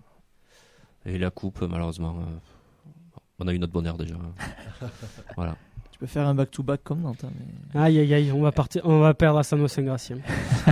Et 1.05 1.19
la 1.19 1.31
Coupe, 1.31 1.63
malheureusement, 1.63 2.19
euh, 2.21 3.21
on 3.39 3.47
a 3.47 3.55
eu 3.55 3.59
notre 3.59 3.73
bonheur 3.73 3.97
déjà. 3.97 4.17
voilà. 5.37 5.57
Tu 5.97 6.01
peux 6.01 6.07
faire 6.09 6.27
un 6.29 6.35
back-to-back 6.35 6.81
comme 6.85 7.01
Nantes. 7.01 7.25
hein, 7.25 7.29
mais 7.75 7.81
Aïe 7.81 7.99
aïe 8.01 8.13
aïe, 8.13 8.31
on 8.31 8.43
va 8.43 8.53
partir, 8.53 8.83
on 8.85 9.01
va 9.01 9.15
perdre 9.15 9.39
à 9.39 9.43
Sanois 9.43 9.67
Saint-Gratien. 9.71 10.19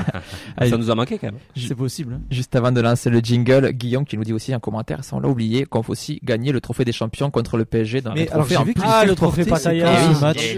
Ça 0.69 0.77
nous 0.77 0.91
a 0.91 0.95
manqué 0.95 1.17
quand 1.17 1.29
même. 1.29 1.39
C'est 1.57 1.75
possible. 1.75 2.13
hein. 2.13 2.21
Juste 2.31 2.55
avant 2.55 2.71
de 2.71 2.81
lancer 2.83 3.09
le 3.09 3.21
jingle, 3.21 3.71
Guillaume 3.73 4.05
qui 4.05 4.19
nous 4.19 4.25
dit 4.25 4.35
aussi 4.35 4.55
en 4.55 4.61
commentaire, 4.61 5.03
ça 5.03 5.17
on 5.17 5.21
l'a 5.21 5.29
oublié, 5.31 5.65
qu'on 5.65 5.83
faut 5.83 5.93
aussi 5.93 6.21
gagner 6.23 6.53
le 6.53 6.61
trophée 6.61 6.85
des 6.85 6.93
champions 6.93 7.31
contre 7.31 7.57
le 7.57 7.65
PSG 7.65 8.03
dans 8.03 8.13
Mais 8.13 8.25
le 8.27 8.33
alors 8.35 8.47
en 8.59 8.65
vu 8.65 8.75
plus. 8.75 8.83
Ah, 8.87 9.07
le 9.07 9.15
trophée 9.15 9.45
même 9.45 9.55
oui, 9.55 9.83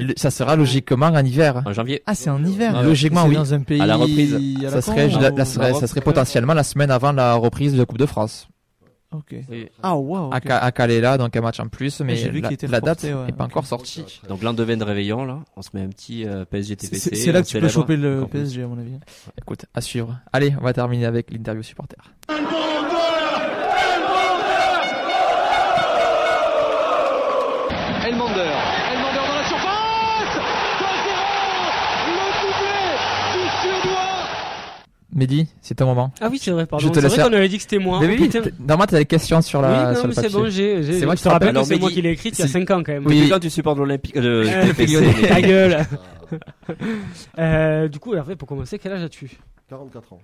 un 0.05 0.15
ça 0.17 0.31
sera 0.33 0.57
logiquement 0.57 1.07
en 1.07 1.25
hiver. 1.25 1.63
En 1.65 1.73
janvier. 1.73 2.03
Ah, 2.05 2.17
c'est 2.17 2.31
en 2.31 2.45
hiver. 2.45 2.83
Logiquement, 2.83 3.27
oui. 3.27 3.37
dans 3.37 3.55
un 3.55 3.61
pays 3.61 3.81
À 3.81 3.87
la 3.87 3.95
reprise. 3.95 4.35
à 4.35 4.63
la 4.63 4.71
Ça 4.71 4.83
serait, 4.83 5.09
la- 5.09 5.31
la 5.31 5.45
serait- 5.45 5.75
ça 5.75 5.87
serait 5.87 6.01
potentiellement 6.01 6.55
la 6.55 6.65
semaine 6.65 6.91
avant 6.91 7.13
la 7.13 7.35
reprise 7.35 7.75
de 7.77 7.85
Coupe 7.85 7.99
de 7.99 8.07
France. 8.07 8.49
Ok. 9.13 9.33
Et- 9.33 9.71
Ah 9.83 9.97
waouh. 9.97 10.33
À, 10.33 10.37
ok. 10.39 10.43
Ca- 10.47 10.59
à 10.59 10.73
Calais 10.73 11.01
là, 11.01 11.17
donc 11.17 11.35
un 11.37 11.41
match 11.41 11.61
en 11.61 11.69
plus, 11.69 12.01
mais 12.01 12.15
vu 12.29 12.41
la, 12.41 12.49
qu'il 12.49 12.55
était 12.55 12.67
la 12.67 12.81
date 12.81 13.05
n'est 13.05 13.15
ouais, 13.15 13.33
pas 13.33 13.45
encore 13.45 13.67
sortie. 13.67 14.05
Donc 14.29 14.43
lendemain 14.43 14.77
de 14.77 14.85
réveillon, 14.85 15.25
là, 15.25 15.41
on 15.57 15.63
se 15.63 15.71
met 15.75 15.83
un 15.83 15.89
petit 15.89 16.27
euh, 16.27 16.45
PSG 16.45 16.77
TPC. 16.77 17.15
C'est 17.17 17.33
là 17.33 17.43
que 17.43 17.47
tu 17.47 17.59
peux 17.61 17.69
choper 17.69 17.97
le. 17.97 18.27
PSG 18.31 18.63
à 18.63 18.67
mon 18.67 18.79
avis. 18.79 18.99
Écoute, 19.39 19.67
à 19.75 19.81
suivre. 19.81 20.19
Allez, 20.33 20.55
on 20.61 20.65
va 20.65 20.73
terminer 20.73 21.07
avec 21.07 21.31
l'interview 21.31 21.63
supporter. 21.63 21.97
Elmander. 28.05 28.53
Elmander 28.93 29.23
dans 29.27 29.35
la 29.35 29.45
surface 29.49 30.37
2-0 30.81 30.87
Le 32.07 32.27
doublé 32.43 32.83
du 33.35 33.43
Suédois 33.61 34.21
Mehdi, 35.17 35.49
c'est 35.63 35.75
ton 35.75 35.87
moment. 35.87 36.13
Ah 36.21 36.29
oui, 36.31 36.39
c'est 36.39 36.51
vrai, 36.53 36.67
pardon. 36.67 36.85
Je 36.87 36.91
te 36.91 36.95
C'est 36.97 37.01
laisse 37.01 37.11
vrai 37.13 37.17
faire. 37.23 37.31
qu'on 37.31 37.37
avait 37.37 37.49
dit 37.49 37.57
que 37.57 37.63
c'était 37.63 37.79
moi. 37.79 37.99
Mais 38.01 38.07
oui, 38.09 38.29
Putain. 38.29 38.43
normalement, 38.61 38.87
tu 38.87 38.95
as 38.95 38.99
des 38.99 39.07
questions 39.07 39.41
sur 39.43 39.63
la 39.63 39.71
oui, 39.71 39.95
non, 39.95 40.01
sur 40.01 40.09
mais 40.09 40.15
c'est 40.15 40.31
bon, 40.33 40.49
j'ai, 40.51 40.83
j'ai, 40.83 41.01
C'est 41.01 41.07
moi 41.07 41.15
je 41.15 41.19
qui 41.21 41.25
te 41.25 41.29
rappelle 41.31 41.49
que 41.55 41.55
c'est 41.65 41.73
Alors, 41.73 41.81
moi 41.81 41.89
Mehdi, 41.89 41.95
qui 41.95 42.03
l'ai 42.03 42.11
écrite 42.11 42.39
il 42.39 42.43
y 42.43 42.45
a 42.45 42.47
si- 42.47 42.53
5 42.53 42.71
ans 42.71 42.83
quand 42.85 42.93
même. 42.93 43.07
Oui. 43.07 43.17
Depuis 43.17 43.31
quand 43.31 43.39
tu 43.41 43.51
supportes 43.51 43.79
l'Olympique 43.79 44.17
euh, 44.17 44.45
mais- 44.79 45.29
Ta 45.29 45.41
gueule. 45.41 45.87
Ah, 45.91 46.73
Euh, 47.39 47.89
du 47.89 47.99
coup, 47.99 48.15
Hervé, 48.15 48.37
pour 48.37 48.47
commencer, 48.49 48.79
quel 48.79 48.93
âge 48.93 49.03
as-tu? 49.03 49.31
44 49.69 50.13
ans. 50.13 50.21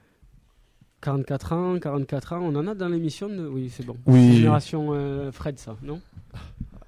44 1.01 1.52
ans, 1.52 1.78
44 1.81 2.32
ans, 2.35 2.40
on 2.43 2.55
en 2.55 2.66
a 2.69 2.74
dans 2.74 2.89
l'émission 2.89 3.28
de... 3.28 3.47
Oui, 3.47 3.73
c'est 3.74 3.85
bon. 3.85 3.97
Oui. 4.06 4.36
Génération 4.36 4.90
euh, 4.93 5.32
Fred, 5.32 5.59
ça, 5.59 5.77
non? 5.82 6.01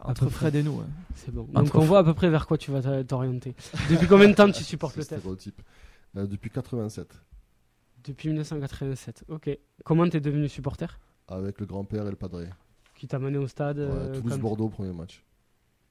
Entre 0.01 0.29
Fred 0.29 0.55
et 0.55 0.63
nous. 0.63 0.81
hein. 0.81 0.87
C'est 1.17 1.35
bon. 1.35 1.47
Entre 1.55 1.65
Donc 1.73 1.75
on 1.77 1.81
voit 1.87 2.01
à 2.01 2.05
peu 2.05 2.13
près 2.15 2.29
vers 2.29 2.47
quoi 2.47 2.59
tu 2.59 2.71
vas 2.71 3.03
t'orienter. 3.05 3.55
Depuis 3.91 4.07
combien 4.07 4.29
de 4.29 4.35
temps 4.35 4.51
tu 4.51 4.63
supportes 4.63 4.97
le 4.97 5.05
TEF 5.05 5.21
stéréotype. 5.21 5.61
Euh, 6.17 6.27
depuis 6.27 6.51
87. 6.51 7.09
Depuis 8.05 8.29
1987. 8.29 9.25
Ok. 9.29 9.51
Comment 9.85 10.09
t'es 10.09 10.21
devenu 10.21 10.49
supporter? 10.49 10.99
Avec 11.29 11.59
le 11.61 11.67
grand-père 11.67 12.07
et 12.07 12.11
le 12.11 12.17
padré. 12.17 12.49
Qui 12.95 13.07
t'a 13.09 13.19
mené 13.19 13.39
au 13.39 13.47
stade 13.47 13.79
Ouais, 13.79 13.85
euh, 13.89 14.15
Toulouse-Bordeaux, 14.21 14.69
premier 14.69 14.93
match. 14.93 15.25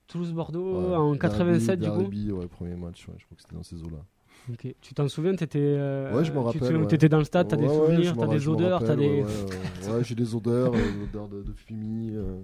Toulouse-Bordeaux 0.07 0.89
Ouais. 0.89 0.95
en 0.95 1.15
87 1.17 1.79
du 1.79 1.89
coup? 1.89 1.97
Derby, 1.97 2.31
ouais, 2.31 2.47
premier 2.47 2.75
match, 2.75 3.07
ouais, 3.07 3.15
je 3.17 3.25
crois 3.25 3.35
que 3.35 3.41
c'était 3.41 3.55
dans 3.55 3.63
ces 3.63 3.81
eaux-là. 3.83 4.03
Ok. 4.51 4.75
Tu 4.81 4.93
t'en 4.93 5.07
souviens? 5.07 5.35
T'étais 5.35 5.59
euh, 5.59 6.13
Ouais, 6.15 6.23
je 6.25 6.31
me 6.31 6.37
tu 6.51 6.59
te- 6.59 6.63
rappelle, 6.63 6.77
ouais. 6.81 6.87
T'étais 6.87 7.09
dans 7.09 7.17
le 7.19 7.23
stade, 7.23 7.47
t'as 7.47 7.55
des 7.55 7.63
Ouais, 7.65 7.69
ouais, 7.69 7.75
souvenirs, 7.87 8.15
t'as 8.17 8.27
des 8.27 8.47
odeurs, 8.47 8.83
t'as 8.83 8.95
des. 8.95 9.23
Ouais, 9.23 10.03
j'ai 10.03 10.15
des 10.15 10.35
odeurs, 10.35 10.73
euh, 10.75 10.91
l'odeur 10.99 11.27
de, 11.29 11.41
de 11.43 11.53
euh, 11.71 12.41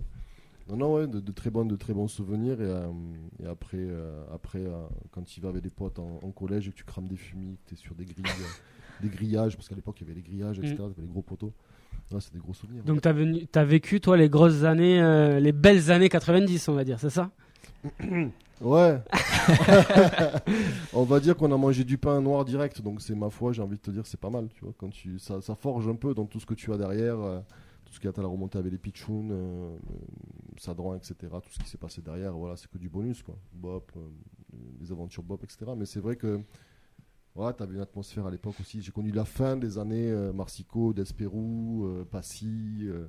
Non, 0.69 0.77
non, 0.77 0.93
ouais, 0.95 1.07
de, 1.07 1.19
de 1.19 1.31
très 1.31 1.49
bons, 1.51 1.65
de 1.65 1.75
très 1.75 1.93
bons 1.93 2.07
souvenirs. 2.07 2.59
Et, 2.61 3.43
et 3.43 3.47
après, 3.47 3.85
après 4.33 4.63
quand 5.11 5.23
tu 5.23 5.41
vas 5.41 5.49
avec 5.49 5.61
des 5.61 5.69
potes 5.69 5.99
en, 5.99 6.19
en 6.23 6.31
collège 6.31 6.67
et 6.69 6.71
que 6.71 6.77
tu 6.77 6.85
crames 6.85 7.07
des 7.07 7.17
fumis, 7.17 7.57
que 7.65 7.69
tu 7.69 7.73
es 7.75 7.77
sur 7.77 7.93
des 7.95 8.05
grilles, 8.05 8.23
des 9.01 9.09
grillages, 9.09 9.55
parce 9.55 9.67
qu'à 9.67 9.75
l'époque 9.75 9.97
il 9.99 10.07
y 10.07 10.11
avait 10.11 10.15
les 10.15 10.21
grillages, 10.21 10.59
etc. 10.59 10.73
Mm. 10.73 10.77
t'avais 10.77 11.01
les 11.01 11.07
gros 11.07 11.21
poteaux. 11.21 11.53
Ouais, 12.11 12.19
c'est 12.21 12.33
des 12.33 12.39
gros 12.39 12.53
souvenirs. 12.53 12.83
Donc 12.83 13.01
t'as 13.01 13.13
venu, 13.13 13.45
t'as 13.47 13.63
vécu 13.63 14.01
toi 14.01 14.17
les 14.17 14.29
grosses 14.29 14.63
années, 14.63 15.01
euh, 15.01 15.39
les 15.39 15.51
belles 15.51 15.91
années 15.91 16.09
90, 16.09 16.67
on 16.69 16.73
va 16.73 16.83
dire, 16.83 16.99
c'est 16.99 17.09
ça? 17.09 17.31
Ouais. 18.61 19.01
On 20.93 21.03
va 21.03 21.19
dire 21.21 21.37
qu'on 21.37 21.51
a 21.51 21.57
mangé 21.57 21.85
du 21.85 21.97
pain 21.97 22.19
noir 22.19 22.43
direct, 22.43 22.81
donc 22.81 23.01
c'est 23.01 23.15
ma 23.15 23.29
foi, 23.29 23.53
j'ai 23.53 23.61
envie 23.61 23.77
de 23.77 23.81
te 23.81 23.91
dire, 23.91 24.05
c'est 24.05 24.19
pas 24.19 24.29
mal, 24.29 24.49
tu 24.53 24.65
vois. 24.65 24.73
Quand 24.77 24.89
tu, 24.89 25.17
ça, 25.17 25.39
ça 25.39 25.55
forge 25.55 25.87
un 25.87 25.95
peu 25.95 26.13
dans 26.13 26.25
tout 26.25 26.41
ce 26.41 26.45
que 26.45 26.53
tu 26.53 26.73
as 26.73 26.77
derrière, 26.77 27.19
euh, 27.21 27.39
tout 27.85 27.93
ce 27.93 27.99
qui 28.01 28.07
a 28.07 28.11
à 28.15 28.21
la 28.21 28.27
remontée 28.27 28.57
avec 28.57 28.71
les 28.71 28.77
pitchouns, 28.77 29.29
euh, 29.31 29.77
Sadran, 30.57 30.95
etc. 30.95 31.15
Tout 31.41 31.51
ce 31.51 31.59
qui 31.59 31.69
s'est 31.69 31.77
passé 31.77 32.01
derrière, 32.01 32.33
voilà, 32.33 32.57
c'est 32.57 32.69
que 32.69 32.77
du 32.77 32.89
bonus, 32.89 33.23
quoi. 33.23 33.37
Bop, 33.53 33.91
euh, 33.95 34.01
les 34.81 34.91
aventures 34.91 35.23
Bop, 35.23 35.41
etc. 35.43 35.71
Mais 35.77 35.85
c'est 35.85 36.01
vrai 36.01 36.17
que, 36.17 36.41
voilà, 37.39 37.53
t'avais 37.53 37.75
une 37.75 37.81
atmosphère 37.81 38.25
à 38.25 38.31
l'époque 38.31 38.59
aussi. 38.59 38.81
J'ai 38.81 38.91
connu 38.91 39.11
la 39.11 39.23
fin 39.23 39.55
des 39.55 39.77
années 39.77 40.11
euh, 40.11 40.33
Marsico, 40.33 40.91
Desperou, 40.93 41.85
euh, 41.85 42.03
Passy, 42.03 42.79
euh, 42.81 43.07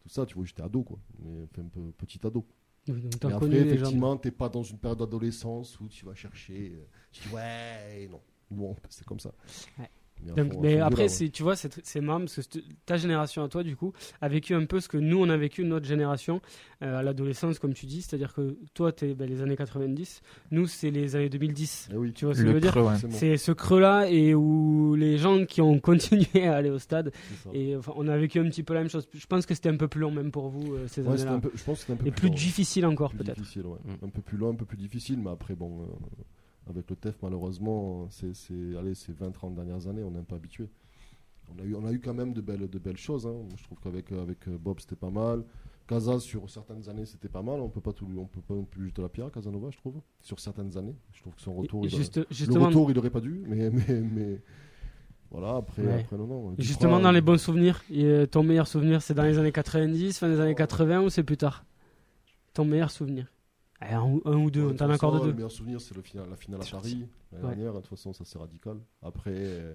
tout 0.00 0.08
ça, 0.08 0.24
tu 0.24 0.36
vois, 0.36 0.44
j'étais 0.44 0.62
ado, 0.62 0.84
quoi. 0.84 0.98
Mais 1.18 1.42
enfin, 1.42 1.62
un 1.62 1.68
peu 1.68 1.92
petit 1.98 2.24
ado. 2.24 2.46
Oui, 2.88 3.00
donc 3.02 3.18
t'as 3.18 3.28
Mais 3.28 3.34
après, 3.34 3.48
les 3.48 3.58
gens. 3.60 3.74
effectivement, 3.74 4.16
t'es 4.16 4.30
pas 4.30 4.48
dans 4.48 4.62
une 4.62 4.78
période 4.78 5.00
d'adolescence 5.00 5.80
où 5.80 5.88
tu 5.88 6.04
vas 6.04 6.14
chercher. 6.14 6.74
euh, 6.76 6.84
tu 7.10 7.28
dis 7.28 7.34
ouais, 7.34 8.08
non. 8.08 8.20
Bon, 8.50 8.76
c'est 8.88 9.04
comme 9.04 9.18
ça. 9.20 9.32
Ouais. 9.78 9.90
Mais, 10.24 10.42
Donc, 10.44 10.52
fond- 10.52 10.58
après, 10.80 10.94
violent, 11.04 11.08
c'est, 11.08 11.28
tu 11.30 11.42
vois, 11.42 11.56
c'est, 11.56 11.80
c'est 11.84 12.00
marrant 12.00 12.20
parce 12.20 12.36
que 12.46 12.58
ta 12.86 12.96
génération 12.96 13.42
à 13.42 13.48
toi, 13.48 13.62
du 13.62 13.76
coup, 13.76 13.92
a 14.20 14.28
vécu 14.28 14.54
un 14.54 14.64
peu 14.66 14.80
ce 14.80 14.88
que 14.88 14.96
nous, 14.98 15.18
on 15.18 15.28
a 15.28 15.36
vécu, 15.36 15.64
notre 15.64 15.86
génération, 15.86 16.40
euh, 16.82 16.98
à 16.98 17.02
l'adolescence, 17.02 17.58
comme 17.58 17.74
tu 17.74 17.86
dis. 17.86 18.02
C'est-à-dire 18.02 18.32
que 18.34 18.56
toi, 18.74 18.92
t'es 18.92 19.14
ben, 19.14 19.28
les 19.28 19.42
années 19.42 19.56
90, 19.56 20.22
nous, 20.52 20.66
c'est 20.66 20.90
les 20.90 21.16
années 21.16 21.28
2010. 21.28 21.88
Eh 21.92 21.96
oui, 21.96 22.12
Tu 22.12 22.24
vois 22.24 22.34
ce 22.34 22.40
que 22.42 22.46
je 22.48 22.52
veux 22.52 22.60
dire 22.60 22.76
ouais. 22.76 22.94
c'est 23.10 23.30
bon, 23.30 23.36
ce 23.38 23.52
creux-là 23.52 24.08
et 24.10 24.34
où 24.34 24.94
les 24.94 25.18
gens 25.18 25.44
qui 25.44 25.60
ont 25.60 25.78
continué 25.80 26.46
à 26.46 26.54
aller 26.56 26.70
au 26.70 26.78
stade, 26.78 27.12
et 27.52 27.76
enfin, 27.76 27.92
on 27.96 28.06
a 28.08 28.16
vécu 28.16 28.38
un 28.38 28.44
petit 28.48 28.62
peu 28.62 28.74
la 28.74 28.80
même 28.80 28.90
chose. 28.90 29.08
Je 29.12 29.26
pense 29.26 29.46
que 29.46 29.54
c'était 29.54 29.68
un 29.70 29.76
peu 29.76 29.88
plus 29.88 30.00
long 30.00 30.10
même 30.10 30.30
pour 30.30 30.48
vous, 30.48 30.74
euh, 30.74 30.86
ces 30.88 31.02
Ouais, 31.02 31.14
années-là. 31.14 31.32
un 31.34 31.40
peu, 31.40 31.50
je 31.54 31.62
pense 31.64 31.78
que 31.78 31.80
c'était 31.82 31.92
un 31.94 31.96
peu 31.96 32.06
Et 32.06 32.10
plus 32.12 32.28
long, 32.28 32.34
ouais. 32.34 32.38
difficile 32.38 32.86
encore, 32.86 33.10
Plus 33.10 33.18
peut-être. 33.24 33.38
difficile, 33.38 33.66
ouais. 33.66 33.78
Mm. 33.84 34.04
Un 34.06 34.08
peu 34.08 34.22
plus 34.22 34.38
long, 34.38 34.50
un 34.50 34.54
peu 34.54 34.64
plus 34.64 34.76
difficile, 34.76 35.18
mais 35.22 35.30
après, 35.30 35.54
bon, 35.54 35.80
euh, 35.82 36.22
avec 36.68 36.88
le 36.90 36.96
TEF, 36.96 37.16
malheureusement, 37.22 38.08
c'est, 38.10 38.32
allez, 38.78 38.94
ces 38.94 39.12
20-30 39.12 39.54
dernières 39.54 39.86
années, 39.88 40.02
on 40.02 40.10
n'est 40.10 40.22
pas 40.22 40.36
habitué. 40.36 40.68
On 41.54 41.60
a, 41.60 41.64
eu, 41.64 41.74
on 41.74 41.84
a 41.86 41.92
eu 41.92 41.98
quand 42.00 42.14
même 42.14 42.32
de 42.32 42.40
belles, 42.40 42.68
de 42.70 42.78
belles 42.78 42.96
choses. 42.96 43.26
hein. 43.26 43.34
Je 43.56 43.64
trouve 43.64 43.78
qu'avec 43.80 44.10
avec 44.12 44.46
euh, 44.48 44.56
Bob, 44.58 44.78
c'était 44.80 44.96
pas 44.96 45.10
mal. 45.10 45.44
Casas, 45.88 46.20
sur 46.20 46.48
certaines 46.48 46.88
années, 46.88 47.04
c'était 47.04 47.28
pas 47.28 47.42
mal. 47.42 47.60
On 47.60 47.68
peut 47.68 47.80
pas 47.80 47.92
tout, 47.92 48.06
on 48.16 48.24
peut 48.26 48.40
pas 48.40 48.54
non 48.54 48.64
plus 48.64 48.86
jeter 48.86 49.02
la 49.02 49.08
pierre 49.08 49.26
à 49.26 49.30
Casanova, 49.30 49.68
je 49.70 49.76
trouve. 49.76 50.00
Sur 50.20 50.38
certaines 50.40 50.76
années, 50.78 50.94
je 51.12 51.20
trouve 51.20 51.34
que 51.34 51.42
son 51.42 51.52
retour, 51.54 51.84
Et 51.84 51.88
il 51.88 51.94
a- 51.94 51.98
juste- 51.98 52.16
le 52.18 52.26
justement, 52.30 52.66
retour, 52.68 52.90
il 52.90 52.98
aurait 52.98 53.10
pas 53.10 53.20
dû, 53.20 53.42
mais, 53.46 53.68
mais, 53.70 54.00
mais 54.00 54.40
voilà, 55.30 55.56
après, 55.56 55.82
Ouais. 55.82 56.00
après 56.00 56.16
non, 56.16 56.26
non. 56.26 56.54
Justement, 56.58 57.00
dans 57.00 57.08
euh, 57.08 57.12
les 57.12 57.20
bons 57.20 57.38
souvenirs, 57.40 57.82
et, 57.90 58.04
euh, 58.04 58.26
ton 58.26 58.44
meilleur 58.44 58.68
souvenir, 58.68 59.02
c'est 59.02 59.12
dans 59.14 59.24
les 59.24 59.36
années 59.38 59.52
90, 59.52 60.18
fin 60.20 60.28
des 60.28 60.38
années 60.40 60.54
80 60.54 61.02
ou 61.02 61.10
c'est 61.10 61.24
plus 61.24 61.36
tard? 61.36 61.64
Ton 62.54 62.64
meilleur 62.64 62.90
souvenir 62.90 63.26
un, 63.90 64.02
ou- 64.02 64.22
un 64.24 64.36
ou 64.36 64.50
deux, 64.50 64.60
Ouais, 64.62 64.66
on 64.68 64.72
de 64.72 64.76
t'en 64.76 64.90
accorde 64.90 65.14
façon, 65.14 65.24
deux. 65.24 65.30
Le 65.30 65.36
meilleur 65.36 65.50
souvenir, 65.52 65.80
c'est 65.80 65.94
le 65.94 66.02
final, 66.02 66.28
la 66.30 66.36
finale 66.36 66.60
à 66.62 66.70
Paris 66.70 67.06
l'année 67.32 67.44
Ouais. 67.44 67.54
dernière. 67.54 67.72
De 67.74 67.78
toute 67.80 67.88
façon, 67.88 68.12
ça 68.12 68.24
c'est 68.24 68.38
radical. 68.38 68.78
Après, 69.02 69.32
euh, 69.34 69.74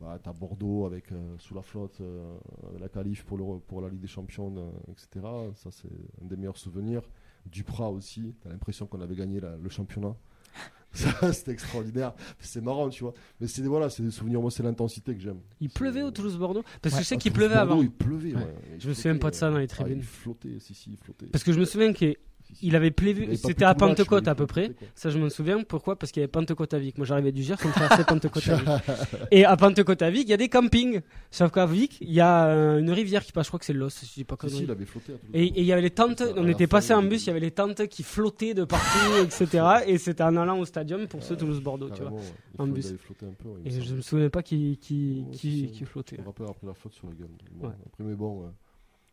bah, 0.00 0.18
t'as 0.22 0.32
Bordeaux 0.32 0.84
avec 0.86 1.10
euh, 1.12 1.34
sous 1.38 1.54
la 1.54 1.62
flotte, 1.62 2.00
euh, 2.00 2.36
la 2.80 2.88
qualif 2.88 3.24
pour, 3.24 3.38
le, 3.38 3.58
pour 3.60 3.80
la 3.80 3.88
Ligue 3.88 4.00
des 4.00 4.06
Champions, 4.08 4.54
euh, 4.56 4.70
etc. 4.92 5.26
Ça, 5.56 5.70
c'est 5.70 5.88
un 6.22 6.26
des 6.26 6.36
meilleurs 6.36 6.56
souvenirs. 6.58 7.02
Duprat 7.46 7.90
aussi. 7.90 8.34
T'as 8.42 8.50
l'impression 8.50 8.86
qu'on 8.86 9.00
avait 9.00 9.16
gagné 9.16 9.40
la- 9.40 9.56
le 9.56 9.68
championnat. 9.68 10.14
Ça, 10.92 11.32
c'était 11.34 11.52
extraordinaire. 11.52 12.14
C'est 12.40 12.62
marrant, 12.62 12.88
tu 12.88 13.04
vois. 13.04 13.12
Mais 13.40 13.46
c'est 13.46 13.60
des, 13.60 13.68
voilà, 13.68 13.90
c'est 13.90 14.02
des 14.02 14.10
souvenirs. 14.10 14.40
Moi, 14.40 14.50
c'est 14.50 14.62
l'intensité 14.62 15.14
que 15.14 15.20
j'aime. 15.20 15.40
Il 15.60 15.68
pleuvait 15.68 16.02
au 16.02 16.10
Toulouse-Bordeaux 16.10 16.62
Parce 16.80 16.94
que 16.94 17.02
je 17.02 17.06
sais 17.06 17.18
qu'il 17.18 17.30
pleuvait 17.32 17.54
Bordeaux, 17.56 17.72
avant. 17.72 17.82
Il 17.82 17.90
pleuvait, 17.90 18.34
ouais. 18.34 18.42
Ouais. 18.42 18.54
Il 18.74 18.80
Je 18.80 18.88
me 18.88 18.94
souviens 18.94 19.18
pas 19.18 19.30
de 19.30 19.34
ça 19.34 19.50
dans 19.50 19.58
les 19.58 19.66
tribunes. 19.68 19.92
Ah, 19.96 20.00
il 20.00 20.02
flottait, 20.02 20.58
si, 20.58 20.72
si, 20.74 20.90
il 20.92 20.96
flottait. 20.96 21.26
Parce 21.26 21.44
que 21.44 21.52
je 21.52 21.60
me 21.60 21.66
souviens 21.66 21.92
si. 21.92 22.16
Il 22.62 22.76
avait 22.76 22.90
pas 22.90 23.04
c'était 23.34 23.64
à 23.64 23.68
match, 23.68 23.78
Pentecôte 23.78 24.28
à 24.28 24.34
peu 24.34 24.46
près. 24.46 24.72
Ça, 24.94 25.10
je 25.10 25.18
m'en 25.18 25.28
souviens. 25.28 25.62
Pourquoi? 25.62 25.96
Parce 25.98 26.12
qu'il 26.12 26.20
y 26.20 26.24
avait 26.24 26.30
Pentecôte 26.30 26.72
à 26.74 26.78
Vic. 26.78 26.98
Moi, 26.98 27.06
j'arrivais 27.06 27.32
du 27.32 27.42
Gers, 27.42 27.56
on 27.64 27.70
traversait 27.70 28.04
Pentecôte 28.04 28.48
à 28.48 28.56
Vic. 28.56 28.68
Et 29.30 29.44
à 29.44 29.56
Pentecôte 29.56 30.02
à 30.02 30.10
Vic, 30.10 30.24
il 30.24 30.30
y 30.30 30.34
a 30.34 30.36
des 30.36 30.48
campings. 30.48 31.00
Sauf 31.30 31.52
qu'à 31.52 31.66
Vic, 31.66 31.98
il 32.00 32.12
y 32.12 32.20
a 32.20 32.46
euh, 32.46 32.78
une 32.78 32.90
rivière 32.90 33.24
qui 33.24 33.32
passe, 33.32 33.46
je 33.46 33.50
crois 33.50 33.58
que 33.58 33.66
c'est 33.66 33.72
l'Os, 33.72 33.94
si 33.94 34.06
je 34.06 34.14
dis 34.14 34.24
pas 34.24 34.36
Si, 34.42 34.50
si, 34.50 34.62
il 34.64 34.70
avait 34.70 34.84
flotté 34.84 35.12
à. 35.12 35.16
Et 35.34 35.48
et 35.58 35.62
il 35.62 35.66
y 35.66 35.72
avait 35.72 35.82
les 35.82 35.90
tentes, 35.90 36.22
on 36.36 36.46
était 36.46 36.66
passé 36.66 36.94
en 36.94 37.02
bus, 37.02 37.24
il 37.24 37.28
y 37.28 37.30
avait 37.30 37.40
les 37.40 37.50
tentes 37.50 37.88
qui 37.88 38.02
flottaient 38.02 38.54
de 38.54 38.64
partout, 38.64 39.24
etc. 39.24 39.66
Et 39.86 39.98
c'était 39.98 40.22
en 40.22 40.36
allant 40.36 40.58
au 40.60 40.64
stadium 40.64 41.08
pour 41.08 41.22
ceux 41.22 41.36
Toulouse-Bordeaux, 41.36 41.90
tu 41.90 42.02
vois. 42.02 42.12
Ouais. 42.12 42.20
En 42.58 42.66
bus. 42.66 42.92
un 42.92 43.32
peu, 43.32 43.48
ouais, 43.48 43.60
me 43.64 43.66
Et 43.66 43.80
je 43.80 43.94
me 43.94 44.00
souvenais 44.00 44.30
pas 44.30 44.42
qui, 44.42 44.78
qui, 44.80 45.24
qui, 45.32 45.84
flottait. 45.84 46.18
On 46.20 46.26
rappelle 46.26 46.46
après 46.48 46.66
la 46.66 46.74
faute 46.74 46.94
sur 46.94 47.08
la 47.08 47.14
gueule. 47.14 47.28
Bon, 47.50 47.66
Ouais. 47.66 47.74
Après, 47.86 48.04
mais 48.04 48.14
bon, 48.14 48.44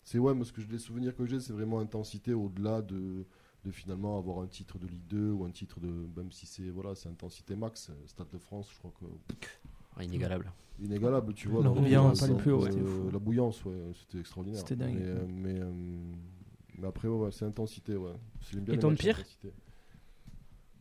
c'est 0.06 0.18
ouais, 0.20 0.34
ce 0.46 0.54
que 0.54 0.62
je- 0.62 0.68
les 0.70 0.80
souvenirs 0.80 1.14
que 1.16 1.26
j'ai, 1.26 1.40
c'est 1.42 1.52
vraiment 1.54 1.80
intensité 1.80 2.34
au-delà 2.34 2.82
de, 2.82 3.26
de 3.66 3.72
finalement 3.72 4.18
avoir 4.18 4.40
un 4.40 4.48
titre 4.48 4.78
de 4.80 4.88
Ligue 4.88 5.08
2 5.10 5.32
ou 5.32 5.44
un 5.44 5.52
titre 5.52 5.80
de. 5.82 5.90
Même 6.16 6.32
si 6.32 6.46
c'est 6.46 6.70
voilà, 6.70 6.96
c'est 6.96 7.10
intensité 7.10 7.56
max. 7.58 7.90
euh, 7.90 7.94
Stade 8.08 8.30
de 8.32 8.38
France, 8.38 8.70
je 8.72 8.78
crois 8.78 8.94
que. 9.00 10.04
Inégalable. 10.04 10.52
Inégalable, 10.80 11.34
tu 11.34 11.48
vois. 11.48 11.64
L'ambiance, 11.64 12.20
dans- 12.20 12.26
pas 12.26 12.28
les 12.28 12.34
dans- 12.34 12.40
plus 12.40 12.52
haut, 12.52 12.66
euh, 12.66 13.12
La 13.12 13.20
bouillance, 13.20 13.64
ouais, 13.66 13.76
c'était 14.00 14.20
extraordinaire. 14.20 14.60
C'était 14.60 14.76
dingue. 14.76 14.96
Mais, 14.96 15.06
euh, 15.08 15.26
mais, 15.28 15.60
euh, 15.62 15.72
mais 16.78 16.88
après, 16.88 17.08
ouais, 17.08 17.32
c'est 17.32 17.46
intensité, 17.46 17.96
ouais. 17.96 18.12
Bien 18.54 18.74
Et 18.76 18.80
ton 18.80 18.94
pire 18.94 19.18
intensité. 19.20 19.52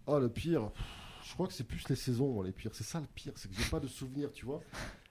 Ah, 0.07 0.19
le 0.19 0.29
pire. 0.29 0.71
Je 1.27 1.33
crois 1.35 1.47
que 1.47 1.53
c'est 1.55 1.65
plus 1.65 1.89
les 1.89 1.97
saisons, 1.97 2.43
les 2.43 2.53
pires. 2.53 2.71
C'est 2.75 2.85
ça 2.85 3.01
le 3.01 3.07
pire, 3.15 3.33
c'est 3.37 3.51
que 3.51 3.57
j'ai 3.57 3.69
pas 3.71 3.81
de 3.81 3.87
souvenirs, 3.89 4.31
tu 4.33 4.45
vois. 4.45 4.61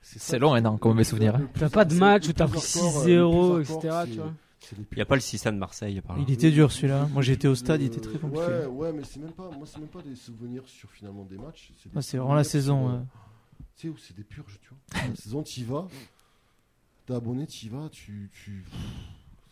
C'est 0.02 0.38
long 0.40 0.54
comme 0.78 0.98
souvenir, 1.04 1.36
hein. 1.36 1.40
le 1.40 1.48
plus- 1.48 1.60
T'as 1.62 1.70
pas 1.70 1.86
de 1.86 1.94
c'est 1.94 2.00
match 2.00 2.28
où 2.28 2.34
t'as 2.34 2.46
pris 2.48 2.58
hardcore, 2.58 3.04
6-0, 3.04 3.58
le 3.58 3.64
plus 3.64 3.74
etc., 3.74 3.80
tu 4.06 4.12
c'est- 4.14 4.18
vois. 4.20 4.34
c'est 4.60 4.78
les 4.78 4.84
Il 4.92 4.96
n'y 4.98 5.02
a 5.02 5.06
pas 5.06 5.16
le 5.16 5.22
Sissan 5.22 5.52
de 5.54 5.58
Marseille 5.60 6.02
par. 6.02 6.20
Il 6.20 6.30
était 6.32 6.52
dur 6.52 6.72
celui-là. 6.72 7.08
Moi 7.12 7.22
j'étais 7.22 7.48
au 7.48 7.56
stade, 7.56 7.82
il 7.82 7.86
était 7.88 8.00
très 8.02 8.16
Euh, 8.16 8.20
compliqué. 8.20 8.46
Ouais, 8.46 8.66
ouais, 8.66 8.94
mais 8.94 9.04
c'est 9.06 9.20
même 9.22 9.32
pas, 9.32 9.50
moi 9.50 9.66
c'est 9.66 9.80
même 9.80 9.88
pas 9.90 10.02
des 10.02 10.16
souvenirs 10.16 10.64
sur 10.68 10.90
finalement 10.92 11.24
des 11.26 11.38
matchs. 11.38 11.72
des 11.86 11.92
Ah, 11.96 12.02
c'est 12.02 12.18
vraiment 12.18 12.36
la 12.36 12.44
souvenirs 12.44 12.52
saison. 12.64 12.90
euh, 12.92 13.00
Tu 13.76 13.88
sais 13.88 13.90
où 13.94 13.98
c'est 13.98 14.16
des 14.16 14.24
purges, 14.24 14.60
tu 14.62 14.70
vois. 14.70 15.08
La 15.10 15.16
saison, 15.16 15.42
t'y 15.42 15.64
vas, 15.64 15.88
t'es 17.08 17.14
abonné, 17.16 17.48
t'y 17.48 17.70
vas, 17.70 17.90
tu, 17.90 18.30
tu, 18.34 18.66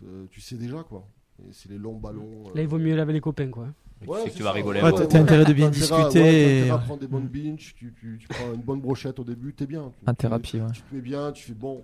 euh, 0.05 0.25
tu 0.29 0.41
sais 0.41 0.55
déjà 0.55 0.83
quoi. 0.83 1.07
Et 1.43 1.53
c'est 1.53 1.69
les 1.69 1.77
longs 1.79 1.97
ballons. 1.97 2.43
euh, 2.49 2.55
Là, 2.55 2.61
il 2.61 2.67
vaut 2.67 2.77
mieux 2.77 2.95
laver 2.95 3.13
les 3.13 3.21
copains, 3.21 3.49
quoi. 3.49 3.67
Tu 4.01 4.07
Ouais, 4.09 4.17
sais 4.19 4.23
que 4.25 4.31
c'est 4.31 4.37
tu 4.37 4.43
vas 4.43 4.51
rigoler. 4.51 4.81
Ouais, 4.81 4.91
t'as- 4.91 5.19
intérêt 5.19 5.45
de 5.45 5.53
bien 5.53 5.69
discuter 5.69 6.69
à 6.69 6.77
prendre 6.79 6.99
des 7.01 7.07
bonnes 7.07 7.27
binges, 7.27 7.73
tu, 7.75 7.93
tu, 7.93 8.17
tu 8.19 8.27
prends 8.27 8.53
une 8.53 8.61
bonne 8.61 8.81
brochette 8.81 9.19
au 9.19 9.23
début, 9.23 9.53
t'es 9.53 9.67
bien. 9.67 9.91
Tu- 10.03 10.09
En 10.09 10.13
tu- 10.13 10.17
thérapie, 10.17 10.59
ouais. 10.59 10.71
tu 10.73 10.81
te 10.81 10.95
mets 10.95 11.01
bien, 11.01 11.31
tu 11.31 11.43
fais 11.43 11.53
bon. 11.53 11.83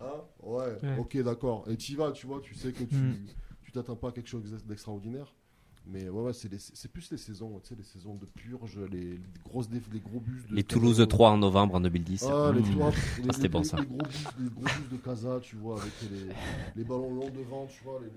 Hein? 0.00 0.06
Ouais, 0.42 0.64
Ouais. 0.82 0.96
ok, 0.98 1.22
d'accord. 1.22 1.64
Et 1.70 1.76
tu 1.76 1.96
vas, 1.96 2.12
tu 2.12 2.26
vois, 2.26 2.40
tu 2.40 2.54
sais 2.54 2.72
que 2.72 2.84
tu 2.84 2.94
Mm. 2.94 3.16
tu 3.64 3.72
t'attends 3.72 3.96
pas 3.96 4.08
à 4.08 4.12
quelque 4.12 4.28
chose 4.28 4.44
d'extraordinaire. 4.66 5.34
Mais 5.90 6.08
ouais, 6.10 6.20
ouais 6.22 6.32
c'est 6.34 6.50
c'est 6.58 6.92
plus 6.92 7.10
les 7.10 7.16
saisons, 7.16 7.58
tu 7.62 7.68
sais, 7.70 7.74
les 7.74 7.82
saisons 7.82 8.14
de 8.14 8.26
purge, 8.26 8.78
les, 8.92 8.98
les 9.00 9.20
grosses 9.42 9.70
déf- 9.70 9.90
les 9.90 10.00
gros 10.00 10.20
bus 10.20 10.46
de 10.46 10.54
Les 10.54 10.62
Toulouse 10.62 11.02
3 11.08 11.30
en 11.30 11.38
novembre 11.38 11.76
en 11.76 11.80
2010. 11.80 12.26
Ah, 12.30 12.52
les, 12.54 12.60
Mmh. 12.60 12.70
trois- 12.72 12.90
les- 13.24 13.32
c'était 13.32 13.42
les- 13.44 13.48
bon, 13.48 13.58
les- 13.60 13.64
ça. 13.64 13.78
Les 13.78 13.86
gros 13.86 13.96
bus, 13.98 14.24
les 14.38 14.50
gros 14.50 14.60
bus 14.64 14.88
de 14.92 14.96
Casa, 14.98 15.38
tu 15.40 15.56
vois, 15.56 15.80
avec 15.80 15.92
les, 16.10 16.28
les 16.76 16.84
ballons 16.84 17.14
longs 17.14 17.30
devant, 17.30 17.66
tu 17.66 17.82
vois, 17.84 18.00
les, 18.02 18.10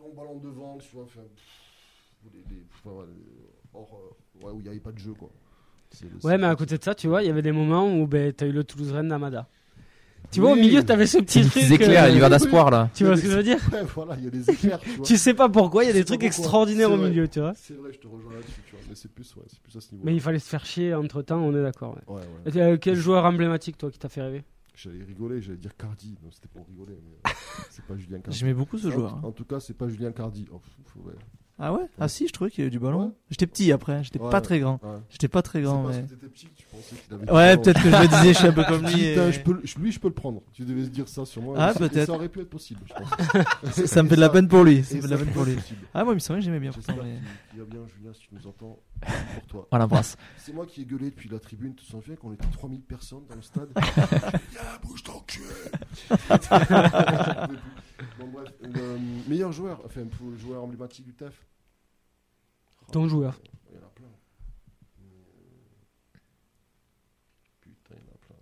longs 0.00 0.14
ballons 0.16 0.40
devant, 0.42 0.78
tu 0.78 0.96
vois, 0.96 1.04
pff, 1.04 1.20
les, 2.34 2.40
les- 2.54 2.62
enfin, 2.74 2.96
ouais, 2.96 3.06
les- 3.08 3.46
hors, 3.74 4.00
euh, 4.42 4.44
ouais, 4.46 4.52
où 4.52 4.58
il 4.60 4.62
n'y 4.64 4.68
avait 4.68 4.80
pas 4.80 4.92
de 4.92 4.98
jeu, 4.98 5.12
quoi. 5.14 5.30
Ouais, 6.24 6.36
mais 6.36 6.46
à 6.46 6.54
côté 6.56 6.76
de 6.76 6.82
ça, 6.82 6.94
tu 6.94 7.08
vois, 7.08 7.22
il 7.22 7.26
y 7.26 7.30
avait 7.30 7.42
des 7.42 7.52
moments 7.52 7.90
où 7.96 8.06
ben, 8.06 8.32
t'as 8.32 8.46
eu 8.46 8.52
le 8.52 8.64
Toulouse-Rennes 8.64 9.08
d'Amada. 9.08 9.48
Tu 10.32 10.40
vois, 10.40 10.52
au 10.52 10.56
milieu, 10.56 10.82
t'avais 10.84 11.06
ce 11.06 11.18
petit 11.18 11.42
Des 11.42 11.48
truc. 11.48 11.62
petits 11.62 11.74
éclairs, 11.74 12.04
euh, 12.04 12.08
l'hiver 12.08 12.28
d'espoir 12.28 12.68
là. 12.70 12.90
Tu 12.94 13.04
vois 13.04 13.16
ce 13.16 13.22
que 13.22 13.30
je 13.30 13.36
veux 13.36 13.42
dire 13.44 13.60
Ouais, 13.72 13.82
voilà, 13.94 14.16
il 14.18 14.24
y 14.24 14.26
a 14.26 14.30
des 14.30 14.50
éclairs, 14.50 14.80
tu 14.80 14.90
vois. 14.96 15.06
Tu 15.06 15.16
sais 15.16 15.34
pas 15.34 15.48
pourquoi, 15.48 15.84
il 15.84 15.86
y 15.86 15.90
a 15.90 15.92
des 15.92 16.04
trucs 16.04 16.18
pourquoi. 16.20 16.26
extraordinaires 16.26 16.90
au 16.90 16.96
milieu, 16.96 17.28
tu 17.28 17.38
vois. 17.38 17.52
C'est 17.54 17.74
vrai, 17.74 17.92
je 17.92 17.98
te 18.00 18.08
rejoins 18.08 18.32
là-dessus, 18.34 18.60
tu 18.66 18.72
vois, 18.72 18.80
mais 18.88 18.94
c'est 18.96 19.10
plus, 19.10 19.34
ouais, 19.36 19.44
c'est 19.46 19.60
plus 19.60 19.76
à 19.76 19.80
ce 19.80 19.92
niveau. 19.92 20.04
Mais 20.04 20.12
il 20.14 20.20
fallait 20.20 20.40
se 20.40 20.48
faire 20.48 20.66
chier 20.66 20.92
entre 20.94 21.22
temps, 21.22 21.38
on 21.38 21.54
est 21.56 21.62
d'accord. 21.62 21.96
ouais. 22.08 22.14
Ouais, 22.16 22.20
ouais. 22.22 22.52
Et, 22.52 22.60
euh, 22.60 22.76
quel 22.76 22.96
joueur 22.96 23.24
emblématique, 23.24 23.78
toi, 23.78 23.88
qui 23.90 24.00
t'a 24.00 24.08
fait 24.08 24.22
rêver? 24.22 24.42
J'allais 24.74 25.04
rigoler, 25.04 25.40
j'allais 25.40 25.58
dire 25.58 25.76
Cardi, 25.76 26.18
non, 26.22 26.30
c'était 26.32 26.48
pour 26.48 26.66
rigoler, 26.66 26.98
mais 27.04 27.30
euh, 27.30 27.34
c'est 27.70 27.84
pas 27.84 27.96
Julien 27.96 28.18
Cardi. 28.18 28.36
J'aimais 28.36 28.52
beaucoup 28.54 28.76
ce 28.78 28.88
En- 28.88 28.90
joueur. 28.90 29.14
hein. 29.14 29.20
En, 29.22 29.30
tout 29.32 29.44
cas, 29.44 29.60
c'est 29.60 29.74
pas 29.78 29.88
Julien 29.88 30.10
Cardi. 30.10 30.44
Oh, 30.52 30.58
pff, 30.58 30.96
ouais. 31.06 31.12
Ah 31.58 31.72
ouais 31.72 31.86
Ah 31.98 32.06
si, 32.06 32.28
je 32.28 32.32
trouvais 32.34 32.50
qu'il 32.50 32.60
y 32.60 32.62
avait 32.66 32.70
du 32.70 32.78
ballon. 32.78 33.06
Ouais. 33.06 33.10
J'étais 33.30 33.46
petit 33.46 33.72
après, 33.72 34.04
j'étais 34.04 34.20
Ouais, 34.20 34.30
pas 34.30 34.42
très 34.42 34.60
grand. 34.60 34.78
ouais. 34.82 34.98
J'étais 35.08 35.28
pas 35.28 35.40
très 35.40 35.62
grand, 35.62 35.84
parce 35.84 35.96
mais. 35.96 36.02
que 36.02 36.08
t'étais 36.10 36.26
petit 36.28 36.46
que 36.48 36.54
tu 36.54 36.66
pensais 36.70 36.96
qu'il 36.96 37.14
avait 37.14 37.24
du 37.24 37.32
Ouais, 37.32 37.48
talent. 37.50 37.62
peut-être 37.62 37.82
que 37.82 37.90
je 37.90 37.96
me 37.96 38.06
disais, 38.08 38.32
je 38.34 38.38
suis 38.38 38.46
un 38.48 38.52
peu 38.52 38.64
comme 38.68 38.82
lui. 38.82 38.92
Putain, 38.92 39.28
et- 39.28 39.32
je 39.32 39.40
peux, 39.40 39.52
le- 39.54 39.60
je- 39.64 39.78
lui, 39.78 39.90
je 39.90 39.98
peux 39.98 40.08
le 40.08 40.14
prendre. 40.14 40.42
Tu 40.52 40.64
devais 40.64 40.84
se 40.84 40.90
dire 40.90 41.08
ça 41.08 41.24
sur 41.24 41.40
moi. 41.40 41.54
Ah, 41.58 41.70
Et 41.70 41.78
ça- 41.78 41.84
et 41.84 41.88
peut-être. 41.88 42.06
Ça 42.08 42.12
aurait 42.12 42.28
pu 42.28 42.40
être 42.40 42.50
possible, 42.50 42.80
je 42.86 42.92
pense. 42.92 43.08
Ça, 43.72 43.86
ça 43.86 44.02
me 44.02 44.08
fait 44.10 44.16
de 44.16 44.20
la 44.20 44.28
peine 44.28 44.48
pour 44.48 44.64
lui. 44.64 44.84
Ça 44.84 44.92
Et 44.92 44.96
me 44.98 45.00
fait 45.02 45.06
de 45.08 45.12
la 45.12 45.18
ça 45.18 45.24
peine 45.24 45.32
pour 45.32 45.44
lui. 45.46 45.54
possible. 45.54 45.80
Ah, 45.94 46.04
moi, 46.04 46.12
il 46.12 46.16
me 46.16 46.20
semblait 46.20 46.40
que 46.40 46.44
j'aimais 46.44 46.60
bien 46.60 46.72
pourtant. 46.72 46.92
J'espère 46.92 47.04
mais- 47.10 47.20
qu'il 47.20 47.50
qu'il 47.50 47.58
va 47.60 47.64
bien, 47.64 47.80
Julien, 47.96 48.12
si 48.12 48.20
tu 48.20 48.28
nous 48.32 48.46
entends. 48.46 48.78
c'est 49.06 49.34
pour 49.40 49.46
toi. 49.46 49.68
On 49.72 49.78
l'embrasse. 49.78 50.16
C'est 50.36 50.52
moi 50.52 50.66
qui 50.66 50.82
ai 50.82 50.84
gueulé 50.84 51.06
depuis 51.10 51.30
la 51.30 51.38
tribune. 51.38 51.74
Tu 51.74 51.86
te 51.86 51.90
souviens 51.90 52.16
qu'on 52.16 52.34
était 52.34 52.46
3000 52.52 52.82
personnes 52.82 53.22
dans 53.30 53.34
le 53.36 53.40
stade 53.42 53.68
Viens, 53.96 54.60
bouge 54.82 55.02
ton 55.02 55.20
cul 55.26 55.40
Bon, 58.18 58.28
bref. 58.28 58.52
le- 58.60 58.68
Euh, 58.80 58.98
meilleur 59.28 59.52
joueur, 59.52 59.80
enfin, 59.84 60.04
pour 60.06 60.30
le 60.30 60.36
joueur 60.36 60.62
emblématique 60.62 61.04
du 61.06 61.14
TEF. 61.14 61.46
Ton 62.92 63.08
joueur. 63.08 63.38
Il 63.70 63.76
y 63.76 63.78
en 63.78 63.86
a 63.86 63.90
plein. 63.90 64.06
Euh, 65.00 65.04
Putain, 67.60 67.94
il 67.96 68.04
y 68.04 68.08
en 68.08 68.14
a 68.14 68.18
plein. 68.18 68.36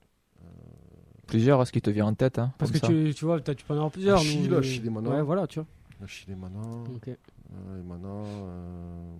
Plusieurs, 1.26 1.66
ce 1.66 1.72
qui 1.72 1.80
te 1.80 1.90
vient 1.90 2.06
en 2.06 2.14
tête. 2.14 2.38
Hein, 2.38 2.52
Parce 2.58 2.70
que 2.70 2.78
ça. 2.78 2.86
tu, 2.88 3.12
tu 3.14 3.24
vois, 3.24 3.40
t'as- 3.40 3.54
tu 3.54 3.64
peux 3.64 3.72
en 3.72 3.76
avoir 3.76 3.90
plusieurs. 3.90 4.18
Achille, 4.18 4.48
nous, 4.48 4.54
Achille 4.56 4.86
et 4.86 4.90
Manon. 4.90 5.10
Ouais, 5.10 5.22
voilà, 5.22 5.46
tu 5.46 5.60
vois. 5.60 5.68
Achille 6.02 6.34
Mana. 6.36 6.60
Ok. 6.94 7.08
Euh, 7.08 7.82
Mana. 7.82 8.08
euh, 8.08 9.16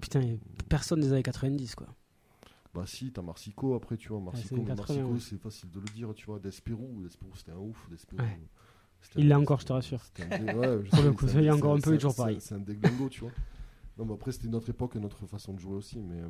Putain, 0.00 0.20
il 0.22 0.32
y 0.32 0.34
a 0.34 0.38
personne 0.68 1.00
des 1.00 1.12
années 1.12 1.22
90, 1.22 1.74
quoi. 1.74 1.86
Bah 2.74 2.84
si, 2.86 3.10
t'as 3.12 3.22
Marsico 3.22 3.74
après, 3.74 3.96
tu 3.96 4.08
vois. 4.08 4.18
c'est 4.18 4.24
Marsico, 4.24 4.56
une 4.56 4.62
mais 4.62 4.68
80, 4.68 4.94
Marsico, 5.02 5.14
ouais. 5.14 5.20
c'est 5.20 5.38
facile 5.40 5.70
de 5.70 5.80
le 5.80 5.86
dire, 5.86 6.12
tu 6.14 6.26
vois. 6.26 6.38
Despirou, 6.38 7.02
Despirou 7.02 7.34
c'était 7.36 7.52
un 7.52 7.56
ouf. 7.58 7.88
Despirou, 7.90 8.22
Ouais. 8.22 8.40
Il 9.16 9.28
l'est 9.28 9.34
encore, 9.34 9.60
je 9.60 9.66
te 9.66 9.72
rassure. 9.72 10.02
c'était 10.04 10.22
un 10.34 10.38
dé- 10.38 10.52
ouais, 10.52 10.78
je 10.84 10.90
Pour 10.90 11.02
le 11.02 11.12
coup, 11.12 11.26
ça 11.28 11.40
y 11.40 11.48
un- 11.48 11.54
encore 11.56 11.72
un 11.74 11.80
peu, 11.80 11.90
il 11.90 11.94
c'est- 11.94 11.98
toujours 11.98 12.14
pareil. 12.14 12.38
C'est 12.40 12.54
un 12.54 12.58
déglingo, 12.58 13.08
tu 13.08 13.20
vois. 13.20 13.30
Non, 13.98 14.04
mais 14.04 14.14
après, 14.14 14.32
c'était 14.32 14.48
notre 14.48 14.68
époque 14.70 14.94
et 14.96 15.00
notre 15.00 15.26
façon 15.26 15.52
de 15.54 15.58
jouer 15.60 15.74
aussi, 15.76 15.98
mais. 15.98 16.20
euh, 16.20 16.28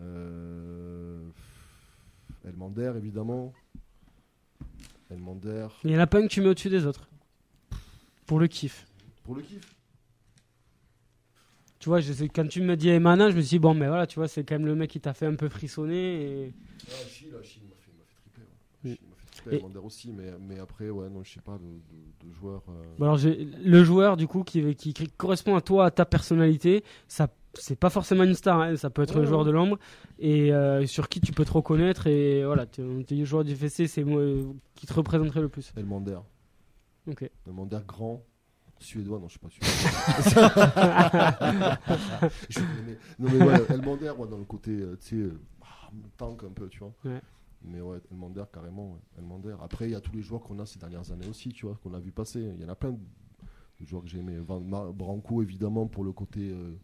euh, 0.00 1.28
Elmander, 2.44 2.92
évidemment. 2.96 3.52
Elmander. 5.10 5.68
Il 5.84 5.90
y 5.90 5.96
en 5.96 6.00
a 6.00 6.06
pas 6.06 6.18
un 6.18 6.22
que 6.22 6.26
tu 6.28 6.40
mets 6.40 6.48
au-dessus 6.48 6.70
des 6.70 6.86
autres. 6.86 7.08
Pour 8.26 8.38
le 8.40 8.46
kiff. 8.48 8.86
Pour 9.22 9.34
le 9.36 9.42
kiff. 9.42 9.74
Tu 11.78 11.88
vois, 11.90 12.00
je 12.00 12.12
sais, 12.12 12.28
quand 12.28 12.48
tu 12.48 12.62
me 12.62 12.76
dis 12.76 12.88
Emana, 12.88 13.30
je 13.30 13.36
me 13.36 13.40
suis 13.42 13.50
dit, 13.50 13.58
bon, 13.58 13.74
mais 13.74 13.86
voilà, 13.86 14.06
tu 14.06 14.18
vois, 14.18 14.26
c'est 14.26 14.42
quand 14.42 14.54
même 14.54 14.66
le 14.66 14.74
mec 14.74 14.90
qui 14.90 15.00
t'a 15.00 15.12
fait 15.12 15.26
un 15.26 15.34
peu 15.34 15.48
frissonner. 15.50 16.22
Et... 16.46 16.54
Ah, 16.88 16.92
Achille, 17.04 17.28
Achille 17.38 17.62
m'a 17.64 17.74
fait, 17.76 17.92
m'a 17.92 18.04
fait 18.04 18.14
triper. 18.30 18.42
ouais. 18.84 18.92
Mm. 18.92 18.96
Achille 19.50 19.50
m'a 19.50 19.50
fait 19.50 19.50
triper. 19.50 19.56
Et- 19.56 19.58
Elmander 19.58 19.78
aussi, 19.86 20.12
mais, 20.12 20.32
mais 20.40 20.58
après, 20.58 20.90
ouais, 20.90 21.08
non, 21.10 21.22
je 21.22 21.32
sais 21.34 21.40
pas, 21.40 21.58
de, 21.58 21.64
de, 21.64 22.28
de 22.28 22.32
joueurs. 22.32 22.62
Bon, 22.98 23.04
alors, 23.04 23.18
le 23.22 23.84
joueur, 23.84 24.16
du 24.16 24.26
coup, 24.26 24.42
qui, 24.44 24.74
qui, 24.74 24.92
qui 24.92 25.08
correspond 25.08 25.56
à 25.56 25.60
toi, 25.60 25.86
à 25.86 25.90
ta 25.90 26.04
personnalité, 26.04 26.82
ça, 27.08 27.28
c'est 27.54 27.78
pas 27.78 27.90
forcément 27.90 28.24
une 28.24 28.34
star, 28.34 28.60
hein, 28.60 28.76
ça 28.76 28.90
peut 28.90 29.02
être 29.02 29.14
Ouais, 29.16 29.22
un 29.22 29.24
joueur 29.26 29.40
ouais. 29.40 29.46
de 29.46 29.50
l'ombre, 29.52 29.78
et 30.18 30.52
euh, 30.52 30.86
sur 30.86 31.08
qui 31.08 31.20
tu 31.20 31.32
peux 31.32 31.44
te 31.44 31.52
reconnaître, 31.52 32.06
et 32.08 32.44
voilà, 32.44 32.66
tu 32.66 32.80
es 32.82 33.14
le 33.14 33.24
joueur 33.24 33.44
du 33.44 33.52
FC, 33.52 33.86
c'est 33.86 34.02
moi 34.04 34.20
euh, 34.20 34.44
qui 34.74 34.86
te 34.86 34.92
représenterait 34.92 35.40
le 35.40 35.48
plus. 35.48 35.72
Elmander. 35.76 36.18
Ok. 37.06 37.30
Elmander 37.46 37.78
grand. 37.86 38.22
Suédois, 38.80 39.18
non, 39.20 39.28
je 39.28 39.34
sais 39.34 39.38
pas 39.38 39.48
suédois. 39.50 40.50
Je- 42.50 42.60
mais- 42.86 42.98
non, 43.18 43.30
mais 43.32 43.44
ouais, 43.46 43.62
Elmander, 43.70 44.10
ouais, 44.10 44.28
dans 44.28 44.38
le 44.38 44.44
côté, 44.44 44.72
euh, 44.72 44.96
tu 45.00 45.22
sais, 45.28 45.32
ah, 45.62 45.90
tank 46.16 46.42
un 46.44 46.50
peu, 46.50 46.68
tu 46.68 46.80
vois. 46.80 46.92
Mais 47.66 47.80
ouais, 47.80 47.98
Elmander, 48.10 48.44
carrément, 48.52 48.92
ouais, 48.92 48.98
Elmander. 49.18 49.56
Après, 49.62 49.86
il 49.88 49.92
y 49.92 49.94
a 49.94 50.00
tous 50.00 50.12
les 50.12 50.22
joueurs 50.22 50.42
qu'on 50.42 50.58
a 50.58 50.66
ces 50.66 50.78
dernières 50.78 51.10
années 51.12 51.26
aussi, 51.28 51.50
tu 51.50 51.66
vois, 51.66 51.76
qu'on 51.82 51.94
a 51.94 51.98
vu 52.00 52.12
passer. 52.12 52.40
Il 52.40 52.60
y 52.60 52.64
en 52.64 52.68
a 52.68 52.74
plein 52.74 52.92
de, 52.92 52.98
de 53.80 53.86
joueurs 53.86 54.02
que 54.02 54.08
j'ai 54.08 54.18
aimés. 54.18 54.38
Branco, 54.38 55.42
évidemment, 55.42 55.86
pour 55.86 56.04
le 56.04 56.12
côté, 56.12 56.50
euh, 56.50 56.76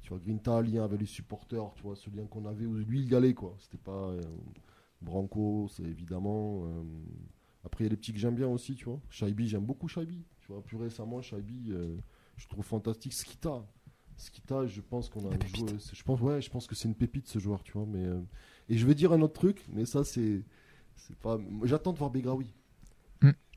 tu 0.00 0.08
vois, 0.10 0.18
Grinta, 0.18 0.60
lien 0.62 0.84
avec 0.84 0.98
les 1.00 1.06
supporters, 1.06 1.72
tu 1.74 1.82
vois, 1.82 1.94
ce 1.96 2.10
lien 2.10 2.26
qu'on 2.26 2.44
avait 2.46 2.66
où 2.66 2.74
lui, 2.74 3.02
il 3.02 3.10
y 3.10 3.14
allait, 3.14 3.34
quoi. 3.34 3.54
C'était 3.60 3.78
pas. 3.78 4.08
euh, 4.10 4.20
Branco, 5.00 5.68
c'est 5.70 5.82
évidemment. 5.84 6.64
euh, 6.66 6.82
après, 7.64 7.84
il 7.84 7.86
y 7.86 7.88
a 7.88 7.90
les 7.90 7.96
petits 7.96 8.12
que 8.12 8.18
j'aime 8.18 8.34
bien 8.34 8.48
aussi, 8.48 8.74
tu 8.74 8.86
vois. 8.86 9.00
Shaibi, 9.08 9.46
j'aime 9.48 9.64
beaucoup 9.64 9.86
Shaibi. 9.88 10.24
Tu 10.40 10.48
vois, 10.48 10.62
plus 10.62 10.76
récemment, 10.76 11.22
Shaibi, 11.22 11.72
je 12.36 12.48
trouve 12.48 12.64
fantastique. 12.64 13.12
Skita. 13.12 13.64
Skita, 14.16 14.66
je 14.66 14.80
pense 14.80 15.08
qu'on 15.08 15.24
a 15.30 15.34
un 15.34 15.46
joueur- 15.46 15.78
Je 15.92 16.02
pense, 16.02 16.20
ouais, 16.20 16.40
je 16.40 16.50
pense 16.50 16.66
que 16.66 16.74
c'est 16.74 16.88
une 16.88 16.94
pépite 16.94 17.28
ce 17.28 17.38
joueur, 17.38 17.62
tu 17.62 17.72
vois. 17.72 17.86
Mais, 17.86 18.04
et 18.68 18.76
je 18.76 18.86
vais 18.86 18.94
dire 18.94 19.12
un 19.12 19.20
autre 19.22 19.34
truc, 19.34 19.64
mais 19.72 19.84
ça, 19.86 20.04
c'est. 20.04 20.42
c'est 20.96 21.16
pas... 21.16 21.38
J'attends 21.64 21.92
de 21.92 21.98
voir 21.98 22.10
Begraoui. 22.10 22.46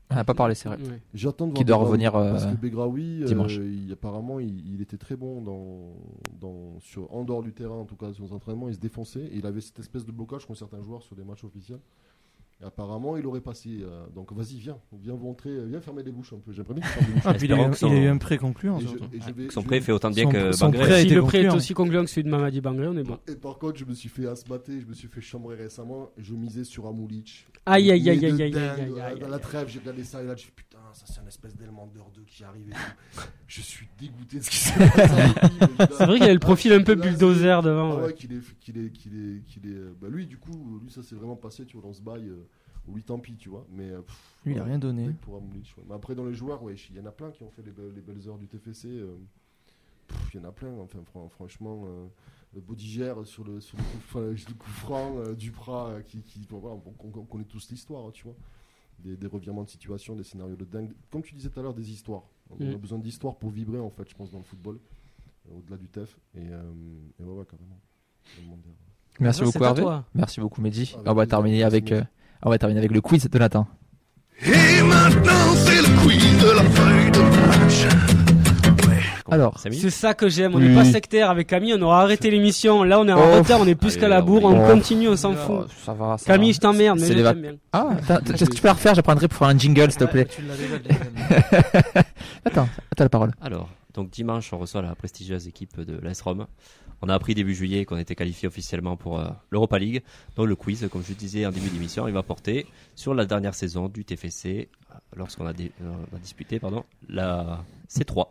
On 0.08 0.14
n'a 0.14 0.22
pas 0.24 0.34
parlé, 0.34 0.54
c'est 0.54 0.68
vrai. 0.68 0.78
J'attends 1.14 1.46
de 1.48 1.50
voir 1.50 1.58
Qui 1.58 1.64
doit 1.64 1.78
Begraoui, 1.78 1.90
revenir, 1.90 2.14
euh, 2.14 2.30
parce 2.30 2.46
que 2.46 2.54
Begraoui, 2.56 3.22
euh, 3.24 3.26
dimanche. 3.26 3.56
il- 3.56 3.90
apparemment, 3.92 4.38
il, 4.38 4.72
il 4.74 4.80
était 4.80 4.98
très 4.98 5.16
bon 5.16 5.42
dans, 5.42 5.96
dans, 6.40 6.78
sur, 6.78 7.12
en 7.12 7.24
dehors 7.24 7.42
du 7.42 7.52
terrain, 7.52 7.74
en 7.74 7.84
tout 7.86 7.96
cas 7.96 8.12
sur 8.12 8.22
les 8.24 8.32
entraînements, 8.32 8.68
il 8.68 8.74
se 8.76 8.78
défonçait. 8.78 9.24
Et 9.26 9.38
il 9.38 9.46
avait 9.46 9.60
cette 9.60 9.80
espèce 9.80 10.04
de 10.06 10.12
blocage 10.12 10.46
qu'ont 10.46 10.54
certains 10.54 10.80
joueurs 10.80 11.02
sur 11.02 11.16
des 11.16 11.24
matchs 11.24 11.42
officiels. 11.42 11.80
Et 12.60 12.64
apparemment, 12.64 13.18
il 13.18 13.26
aurait 13.26 13.42
passé. 13.42 13.80
euh, 13.82 14.06
donc 14.14 14.32
vas-y, 14.32 14.56
viens, 14.58 14.78
viens 14.98 15.14
montrer, 15.14 15.50
euh, 15.50 15.66
viens 15.66 15.80
fermer 15.82 16.02
les 16.02 16.10
bouches 16.10 16.32
un 16.32 16.38
peu. 16.38 16.52
J'aimerais 16.52 16.72
bien 16.74 16.82
que 16.82 16.88
tu 16.88 16.92
fermes 16.94 17.06
les 17.08 17.12
bouches. 17.14 17.22
Ah, 17.26 17.34
puis 17.34 17.46
il, 17.46 17.52
a 17.52 17.72
son- 17.74 17.88
il 17.88 17.92
a 17.92 18.02
eu 18.04 18.06
un 18.08 18.16
prêt 18.16 18.38
concluant. 18.38 18.78
Et 18.78 18.82
je- 18.82 18.88
surtout. 18.88 19.04
et 19.12 19.20
je 19.20 19.30
vais- 19.32 19.50
Son 19.50 19.62
prêt 19.62 19.80
fait 19.82 19.92
autant 19.92 20.08
de 20.08 20.14
bien 20.14 20.24
Son- 20.24 20.30
que 20.30 20.52
son 20.52 20.64
Bangré. 20.66 20.80
prêt 20.80 21.02
Si 21.02 21.08
le 21.10 21.22
prêt 21.22 21.38
est 21.38 21.42
concluant. 21.42 21.56
aussi 21.56 21.74
concluant 21.74 22.04
que 22.04 22.10
celui 22.10 22.24
de 22.24 22.30
Mamadi 22.30 22.60
Bangré, 22.62 22.86
on 22.88 22.96
est 22.96 23.02
bon. 23.02 23.18
Et 23.28 23.36
par 23.36 23.58
contre, 23.58 23.78
je 23.78 23.84
me 23.84 23.92
suis 23.92 24.08
fait 24.08 24.26
asmater, 24.26 24.80
je 24.80 24.86
me 24.86 24.94
suis 24.94 25.08
fait 25.08 25.20
chambrer 25.20 25.56
récemment. 25.56 26.08
Et 26.16 26.22
je 26.22 26.32
misais 26.34 26.64
sur 26.64 26.86
Amoulich. 26.86 27.46
Aïe, 27.66 27.90
aïe, 27.90 28.08
aïe, 28.10 28.24
aïe, 28.24 28.42
aïe, 28.42 28.54
aïe, 28.56 29.00
aïe, 29.00 29.18
Dans 29.18 29.28
la 29.28 29.36
aïe. 29.36 29.42
trêve, 29.42 29.68
j'ai 29.68 29.80
regardé 29.80 30.04
ça 30.04 30.22
et 30.22 30.26
là, 30.26 30.36
je 30.36 30.44
fais 30.44 30.52
putain, 30.52 30.78
ça 30.92 31.04
c'est 31.06 31.20
un 31.20 31.26
espèce 31.26 31.56
d'Elmander 31.56 31.98
2 32.14 32.22
qui 32.22 32.44
arrive 32.44 32.68
et 32.68 32.72
tout. 32.72 33.20
Je 33.48 33.60
suis 33.60 33.88
dégoûté 33.98 34.38
de 34.38 34.44
ce 34.44 34.50
qui 34.50 34.56
s'est 34.58 34.78
passé. 34.78 35.24
C'est 35.98 36.06
vrai 36.06 36.18
qu'il 36.18 36.28
a 36.30 36.32
le 36.32 36.38
profil 36.38 36.72
un 36.72 36.82
peu 36.84 36.94
bulldozer 36.94 37.58
Ah 37.58 37.62
devant. 37.62 37.96
ouais, 37.96 38.02
ouais. 38.06 38.14
qu'il 38.14 38.32
est, 38.34 38.40
qu'il 38.60 38.78
est, 38.78 38.90
qu'il 38.90 39.14
est, 39.16 39.42
qu'il 39.44 39.66
est. 39.66 39.74
euh, 39.74 39.94
Bah 40.00 40.06
lui, 40.08 40.26
du 40.26 40.36
coup, 40.38 40.80
lui, 40.82 40.90
ça 40.90 41.02
s'est 41.02 41.16
vraiment 41.16 41.34
passé, 41.36 41.64
tu 41.66 41.76
vois, 41.76 41.86
dans 41.86 41.92
ce 41.92 42.02
bail. 42.02 42.28
euh, 42.28 42.46
où 42.88 42.94
lui, 42.94 43.02
tant 43.02 43.18
pis, 43.18 43.34
tu 43.36 43.48
vois. 43.48 43.66
Mais 43.72 43.90
euh, 43.90 44.00
pff, 44.02 44.16
Lui, 44.44 44.54
il 44.54 44.60
a 44.60 44.64
rien 44.64 44.78
donné. 44.78 45.10
pour. 45.22 45.42
Mais 45.88 45.94
après, 45.94 46.14
dans 46.14 46.24
les 46.24 46.34
joueurs, 46.34 46.62
ouais, 46.62 46.76
il 46.90 46.96
y 46.96 47.00
en 47.00 47.06
a 47.06 47.10
plein 47.10 47.32
qui 47.32 47.42
ont 47.42 47.50
fait 47.50 47.62
les, 47.62 47.72
be- 47.72 47.92
les 47.92 48.00
belles 48.00 48.28
heures 48.28 48.38
du 48.38 48.46
TFC. 48.46 48.86
euh, 48.86 49.16
Il 50.32 50.40
y 50.40 50.44
en 50.44 50.48
a 50.48 50.52
plein, 50.52 50.70
enfin, 50.78 51.00
fran- 51.04 51.28
franchement. 51.28 51.82
Bodiger 52.54 53.12
sur 53.24 53.44
le, 53.44 53.60
sur 53.60 53.76
le 53.76 53.82
coup, 53.82 53.98
enfin, 53.98 54.20
le 54.20 54.54
coup 54.54 54.70
franc, 54.70 55.16
euh, 55.18 55.34
Duprat, 55.34 55.88
euh, 55.90 56.00
qui, 56.02 56.22
qui 56.22 56.46
bon, 56.48 56.58
voilà, 56.58 56.76
on, 56.76 56.94
on- 57.06 57.18
on 57.20 57.24
connaît 57.24 57.44
tous 57.44 57.70
l'histoire, 57.70 58.06
hein, 58.06 58.10
tu 58.12 58.24
vois. 58.24 58.34
Des, 58.98 59.14
des 59.16 59.26
revirements 59.26 59.62
de 59.64 59.68
situation, 59.68 60.16
des 60.16 60.24
scénarios 60.24 60.56
de 60.56 60.64
dingue. 60.64 60.90
Comme 61.10 61.22
tu 61.22 61.34
disais 61.34 61.50
tout 61.50 61.60
à 61.60 61.62
l'heure, 61.62 61.74
des 61.74 61.90
histoires. 61.90 62.22
On 62.50 62.54
a 62.54 62.64
Mm. 62.64 62.76
besoin 62.76 62.98
d'histoires 62.98 63.36
pour 63.36 63.50
vibrer, 63.50 63.78
en 63.78 63.90
fait, 63.90 64.08
je 64.08 64.14
pense, 64.14 64.30
dans 64.30 64.38
le 64.38 64.44
football, 64.44 64.78
euh, 65.50 65.58
au-delà 65.58 65.76
du 65.76 65.88
TEF. 65.88 66.16
Et, 66.34 66.38
euh, 66.50 66.62
et 67.20 67.24
ouais, 67.24 67.32
ouais, 67.38 67.44
carrément. 67.44 67.78
Merci 69.20 69.42
Ah, 69.42 69.44
beaucoup 69.46 69.64
Hervé. 69.64 69.82
toi. 69.82 70.04
Merci 70.14 70.40
beaucoup 70.40 70.60
Mehdi. 70.62 70.94
Avec 70.94 71.08
on 71.08 71.14
va 71.14 71.26
terminer 71.26 71.62
avec, 71.62 71.92
euh, 71.92 72.02
on 72.42 72.50
va 72.50 72.58
terminer 72.58 72.78
avec 72.80 72.90
le 72.92 73.00
quiz 73.02 73.28
de 73.28 73.38
Nathan. 73.38 73.66
Et 74.42 74.82
maintenant, 74.82 75.54
c'est 75.56 75.82
le 75.82 76.02
quiz 76.02 76.38
de 76.42 76.56
la 76.56 76.64
feuille 76.70 77.10
de 77.10 77.20
match. 77.46 78.15
Alors, 79.30 79.58
C'est 79.58 79.90
ça 79.90 80.14
que 80.14 80.28
j'aime, 80.28 80.54
on 80.54 80.58
Oui. 80.58 80.68
n'est 80.68 80.74
pas 80.74 80.84
sectaire 80.84 81.30
avec 81.30 81.48
Camille, 81.48 81.74
on 81.74 81.82
aura 81.82 82.02
arrêté 82.02 82.30
l'émission, 82.30 82.82
là 82.84 83.00
on 83.00 83.08
est 83.08 83.12
en 83.12 83.18
Oh, 83.20 83.38
retard, 83.38 83.60
on 83.60 83.66
est 83.66 83.74
plus 83.74 83.96
qu'à 83.96 84.08
la 84.08 84.22
bourre, 84.22 84.44
on 84.44 84.52
on 84.54 84.60
va- 84.66 84.72
continue, 84.72 85.08
on 85.08 85.16
s'en 85.16 85.32
Oh, 85.32 85.36
fout. 85.62 85.68
ça 85.84 85.92
va. 85.94 86.16
ça 86.18 86.26
Camille, 86.26 86.50
va. 86.50 86.54
je 86.54 86.60
t'emmerde, 86.60 86.98
mais 87.00 87.06
C'est 87.06 87.16
je 87.18 87.32
bien. 87.34 87.56
Ah, 87.72 87.90
t'as- 88.06 88.20
t'as- 88.20 88.34
est-ce 88.34 88.44
que 88.44 88.54
tu 88.54 88.62
peux 88.62 88.68
la 88.68 88.74
refaire? 88.74 88.94
J'apprendrai 88.94 89.26
pour 89.28 89.38
faire 89.38 89.48
un 89.48 89.58
jingle, 89.58 89.90
s'il 89.90 90.00
te 90.00 90.04
plaît. 90.04 90.28
Attends, 92.44 92.68
attends 92.92 93.04
la 93.04 93.08
parole. 93.08 93.32
Alors, 93.40 93.68
donc 93.94 94.10
dimanche, 94.10 94.52
on 94.52 94.58
reçoit 94.58 94.82
la 94.82 94.94
prestigieuse 94.94 95.46
équipe 95.48 95.80
de 95.80 95.98
l'AS 96.02 96.20
Rome. 96.20 96.46
On 97.02 97.08
a 97.08 97.14
appris 97.14 97.34
début 97.34 97.54
juillet 97.54 97.84
qu'on 97.84 97.98
était 97.98 98.14
qualifié 98.14 98.48
officiellement 98.48 98.96
pour 98.96 99.20
euh, 99.20 99.26
l'Europa 99.50 99.78
League. 99.78 100.02
Donc 100.36 100.46
le 100.46 100.56
quiz, 100.56 100.88
comme 100.90 101.02
je 101.06 101.12
disais 101.12 101.44
en 101.44 101.50
début 101.50 101.68
d'émission, 101.68 102.08
il 102.08 102.14
va 102.14 102.22
porter 102.22 102.66
sur 102.94 103.12
la 103.14 103.26
dernière 103.26 103.54
saison 103.54 103.88
du 103.88 104.04
TFC 104.04 104.68
euh, 104.90 104.94
lorsqu'on 105.14 105.46
a, 105.46 105.52
dé- 105.52 105.72
euh, 105.82 105.92
a 106.14 106.18
disputé 106.18 106.58
pardon, 106.58 106.84
la 107.08 107.58
C3. 107.90 108.28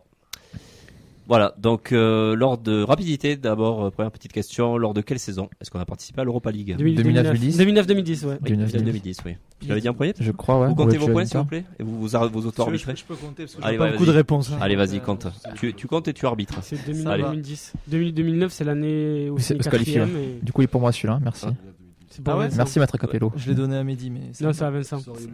Voilà, 1.28 1.54
donc 1.58 1.90
euh, 1.90 2.36
lors 2.36 2.56
de 2.56 2.82
rapidité, 2.82 3.36
d'abord, 3.36 3.84
euh, 3.86 3.90
première 3.90 4.12
petite 4.12 4.32
question, 4.32 4.78
lors 4.78 4.94
de 4.94 5.00
quelle 5.00 5.18
saison 5.18 5.48
est-ce 5.60 5.72
qu'on 5.72 5.80
a 5.80 5.84
participé 5.84 6.20
à 6.20 6.24
l'Europa 6.24 6.52
League? 6.52 6.76
2009-2010. 6.78 7.56
2009-2010, 7.58 8.24
ouais. 8.26 8.38
2009, 8.42 8.72
2010, 8.84 9.18
oui. 9.26 9.36
Tu 9.60 9.66
l'avais 9.68 9.80
dit 9.80 9.88
en 9.88 9.94
premier? 9.94 10.14
Je 10.20 10.30
crois, 10.30 10.60
ouais. 10.60 10.68
Vous 10.68 10.76
comptez 10.76 10.98
vos 10.98 11.08
points, 11.08 11.24
s'il 11.24 11.38
vous 11.38 11.44
plaît? 11.44 11.64
Et 11.80 11.82
vous, 11.82 11.96
vous, 11.96 12.06
vous 12.06 12.08
Je, 12.42 12.46
auto-arbitrez 12.46 12.94
je 12.94 13.04
peux 13.04 13.16
compter 13.16 13.42
parce 13.44 13.56
que 13.56 13.62
Allez, 13.62 13.72
j'ai 13.72 13.78
pas 13.78 13.86
beaucoup 13.90 14.04
vas-y. 14.04 14.06
de 14.06 14.12
réponses. 14.12 14.52
hein. 14.52 14.58
Allez, 14.60 14.76
vas-y, 14.76 14.98
Euh, 14.98 15.00
compte. 15.00 15.26
c'est- 15.42 15.54
Tu, 15.54 15.74
tu 15.74 15.86
comptes 15.88 16.06
et 16.06 16.12
tu 16.12 16.26
arbitres. 16.26 16.58
C'est 16.62 16.76
Ça 16.76 16.82
2009-2010. 16.92 17.72
2000 17.88 18.14
2009, 18.14 18.52
c'est 18.52 18.64
l'année 18.64 19.28
où 19.28 19.38
C'est- 19.40 19.54
et- 19.54 20.38
Du 20.42 20.52
coup, 20.52 20.60
il 20.60 20.64
est 20.64 20.68
pour 20.68 20.80
moi 20.80 20.92
celui-là, 20.92 21.18
merci. 21.22 21.46
C'est 22.08 22.22
pas 22.22 22.34
Ah 22.34 22.38
ouais. 22.38 22.48
Merci, 22.56 22.78
Maître 22.78 22.96
Capello. 22.98 23.32
Je 23.36 23.48
l'ai 23.48 23.54
donné 23.56 23.76
à 23.76 23.82
Mehdi, 23.84 24.10
mais. 24.10 24.20
Non, 24.40 24.52
c'est 24.52 24.64
à 24.64 24.70
Vincent. 24.70 24.98
Aussi. 24.98 25.28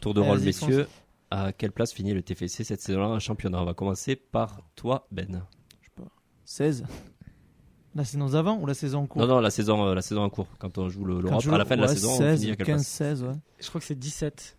Tour 0.00 0.14
de 0.14 0.20
rôle, 0.20 0.40
messieurs. 0.40 0.86
À 1.34 1.52
quelle 1.52 1.72
place 1.72 1.92
finit 1.94 2.12
le 2.12 2.20
TFC 2.22 2.62
cette 2.62 2.82
saison-là 2.82 3.08
en 3.08 3.18
championnat? 3.18 3.62
On 3.62 3.64
va 3.64 3.72
commencer 3.72 4.16
par 4.16 4.60
toi, 4.76 5.06
Ben. 5.10 5.42
16. 6.44 6.84
La 7.94 8.04
saison 8.04 8.26
d'avant 8.28 8.58
ou 8.58 8.66
la 8.66 8.74
saison 8.74 9.00
en 9.00 9.06
cours? 9.06 9.22
Non, 9.22 9.28
non, 9.28 9.40
la 9.40 9.50
saison, 9.50 9.86
euh, 9.86 9.94
la 9.94 10.02
saison 10.02 10.22
en 10.22 10.28
cours. 10.30 10.46
Quand 10.58 10.76
on 10.76 10.90
joue 10.90 11.04
le- 11.06 11.20
l'Europe, 11.22 11.40
je- 11.42 11.50
à 11.50 11.56
la 11.56 11.64
fin 11.64 11.76
de 11.76 11.80
la 11.82 11.86
ouais, 11.88 11.94
saison, 11.94 12.10
on 12.12 12.18
16, 12.18 12.40
finit 12.40 12.52
à 12.52 12.56
quelle 12.56 12.66
15, 12.66 12.76
place? 12.82 12.86
16, 12.88 13.22
ouais. 13.22 13.34
Je 13.60 13.68
crois 13.68 13.80
que 13.80 13.86
c'est 13.86 13.98
17. 13.98 14.58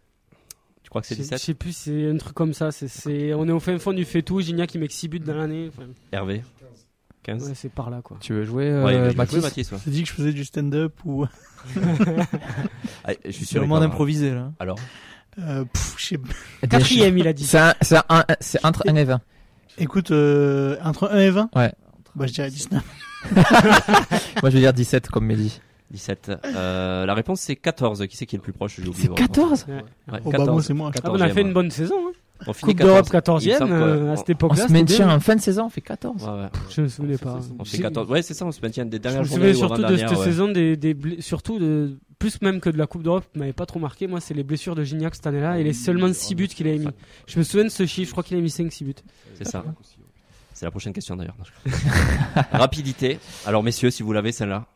Tu 0.81 0.89
crois 0.89 1.01
que 1.01 1.07
c'est 1.07 1.13
Je- 1.15 1.19
Je 1.19 1.23
17 1.25 1.39
sais 1.39 1.53
plus, 1.53 1.75
c'est 1.75 2.09
un 2.09 2.17
truc 2.17 2.33
comme 2.33 2.53
ça. 2.53 2.71
C'est, 2.71 2.87
c'est, 2.87 3.33
on 3.35 3.47
est 3.47 3.51
au 3.51 3.59
fin 3.59 3.77
fond 3.77 3.93
du 3.93 4.05
fait 4.05 4.23
tout. 4.23 4.41
Gignac 4.41 4.69
qui 4.69 4.79
met 4.79 4.87
que 4.87 4.93
6 4.93 5.07
buts 5.09 5.19
dans 5.19 5.35
l'année. 5.35 5.69
Enfin, 5.69 5.87
Hervé? 6.11 6.41
15 7.23 7.47
ouais, 7.49 7.55
c'est 7.55 7.69
par 7.71 7.89
là, 7.91 8.01
quoi. 8.01 8.17
Tu 8.19 8.33
veux 8.33 8.43
jouer, 8.45 8.67
euh, 8.69 8.83
Ouais, 8.83 8.93
il 8.95 8.99
va 8.99 9.09
jouer 9.09 9.15
Mathis 9.17 9.41
Mathis, 9.43 9.71
ouais. 9.71 9.77
Dit 9.87 10.01
que 10.03 10.09
je 10.09 10.13
faisais 10.13 10.33
du 10.33 10.43
stand-up 10.43 10.93
ou. 11.05 11.25
Allez, 13.03 13.17
je 13.25 13.31
suis 13.31 13.45
C'est 13.45 13.59
sûr. 13.59 13.67
va- 13.67 13.79
d'improviser 13.79 14.31
là. 14.33 14.51
Alors, 14.59 14.77
Euh, 15.39 15.65
pff, 15.65 15.95
je 15.97 16.05
sais. 16.05 16.19
Quatrième, 16.67 17.17
il 17.17 17.27
a 17.27 17.33
dit. 17.33 17.45
C'est 17.45 17.57
un- 17.59 17.73
c'est 17.81 17.97
un- 18.09 18.25
c'est 18.39 18.63
entre 18.65 18.83
1 18.87 18.95
et 18.95 19.03
20. 19.03 19.21
Écoute, 19.77 20.11
euh, 20.11 20.77
entre 20.83 21.09
1 21.11 21.19
et 21.19 21.29
20 21.31 21.49
Ouais. 21.55 21.71
Bah, 22.15 22.27
je 22.27 22.33
dirais 22.33 22.49
19. 22.51 22.83
Moi, 24.41 24.49
je 24.49 24.49
vais 24.49 24.59
dire 24.59 24.73
17 24.73 25.07
comme 25.09 25.25
Mehdi. 25.25 25.59
17. 25.91 26.31
Euh, 26.45 27.05
la 27.05 27.13
réponse, 27.13 27.39
c'est 27.41 27.55
14. 27.55 28.05
Qui 28.07 28.17
c'est 28.17 28.25
qui 28.25 28.35
est 28.35 28.37
le 28.39 28.43
plus 28.43 28.53
proche 28.53 28.75
J'ai 28.81 28.87
oublié. 28.87 29.07
C'est 29.07 29.13
14 29.15 29.65
Ouais. 29.67 29.75
Ouais, 29.75 29.81
Oh, 30.07 30.11
bah, 30.11 30.31
14. 30.31 30.49
moi, 30.49 30.61
c'est 30.63 30.73
moi. 30.73 30.91
Ah, 31.03 31.09
on 31.11 31.15
a 31.15 31.27
fait 31.29 31.33
14e. 31.41 31.47
une 31.47 31.53
bonne 31.53 31.71
saison. 31.71 31.95
hein. 32.07 32.11
On 32.47 32.53
finit 32.53 32.73
Coupe 32.75 32.81
d'Europe 32.85 33.09
14. 33.09 33.43
14 33.43 33.45
Il 33.45 33.49
me 33.49 33.55
e 33.55 33.57
semble 33.59 33.71
que- 33.71 34.07
à 34.11 34.15
cette 34.17 34.29
On 34.29 34.31
époque-là. 34.33 34.55
se 34.55 34.61
c'était 34.67 34.73
maintient 34.73 35.15
en 35.15 35.19
fin 35.19 35.35
de 35.35 35.41
saison, 35.41 35.65
on 35.65 35.69
fait 35.69 35.81
14. 35.81 36.23
Ouais, 36.23 36.29
ouais. 36.29 36.49
Je 36.69 36.81
me 36.81 36.87
souvenais 36.87 37.17
pas. 37.17 37.39
On 37.59 37.63
fait 37.65 37.77
J'ai- 37.77 37.83
14. 37.83 38.09
Ouais, 38.09 38.21
c'est 38.21 38.33
ça, 38.33 38.45
on 38.45 38.51
se 38.51 38.61
maintient 38.61 38.85
des 38.85 38.97
Je 38.97 39.01
dernières 39.01 39.21
me 39.21 39.27
journées 39.27 39.53
souviens 39.53 39.65
ou 39.65 39.67
surtout 39.75 39.91
de 39.91 39.97
cette 39.97 40.09
ouais. 40.09 40.15
saison, 40.23 40.47
des, 40.51 40.75
des 40.77 40.93
bl- 40.93 41.21
surtout 41.21 41.59
de, 41.59 41.97
plus 42.19 42.41
même 42.41 42.59
que 42.61 42.69
de 42.69 42.77
la 42.77 42.87
Coupe 42.87 43.03
d'Europe, 43.03 43.25
m'avait 43.35 43.53
pas 43.53 43.65
trop 43.65 43.79
marqué. 43.79 44.07
Moi, 44.07 44.19
c'est 44.19 44.33
les 44.33 44.43
blessures 44.43 44.75
de 44.75 44.83
Gignac 44.83 45.15
cette 45.15 45.27
année-là 45.27 45.59
et 45.59 45.63
les 45.63 45.73
seulement 45.73 46.11
6 46.11 46.35
buts 46.35 46.47
qu'il 46.47 46.67
a 46.67 46.71
mis. 46.77 46.87
Je 47.27 47.37
me 47.39 47.43
souviens 47.43 47.65
de 47.65 47.69
ce 47.69 47.85
chiffre, 47.85 48.07
je 48.07 48.11
crois 48.13 48.23
qu'il 48.23 48.37
a 48.37 48.41
mis 48.41 48.49
5-6 48.49 48.83
buts. 48.85 48.93
C'est 49.35 49.47
ça. 49.47 49.63
C'est 50.53 50.65
la 50.65 50.71
prochaine 50.71 50.93
question 50.93 51.15
d'ailleurs. 51.15 51.35
Je- 51.65 51.71
Rapidité. 52.57 53.19
Alors 53.45 53.63
messieurs, 53.63 53.89
si 53.91 54.03
vous 54.03 54.13
l'avez 54.13 54.31
celle-là, 54.31 54.67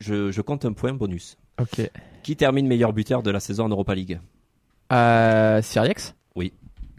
je, 0.00 0.30
je 0.30 0.40
compte 0.42 0.64
un 0.64 0.72
point 0.72 0.92
bonus. 0.92 1.36
Ok. 1.60 1.90
Qui 2.22 2.36
termine 2.36 2.66
meilleur 2.66 2.92
buteur 2.92 3.22
de 3.22 3.30
la 3.30 3.40
saison 3.40 3.64
en 3.64 3.68
Europa 3.68 3.94
League? 3.94 4.20
Euh, 4.92 5.62
Siriex 5.62 6.14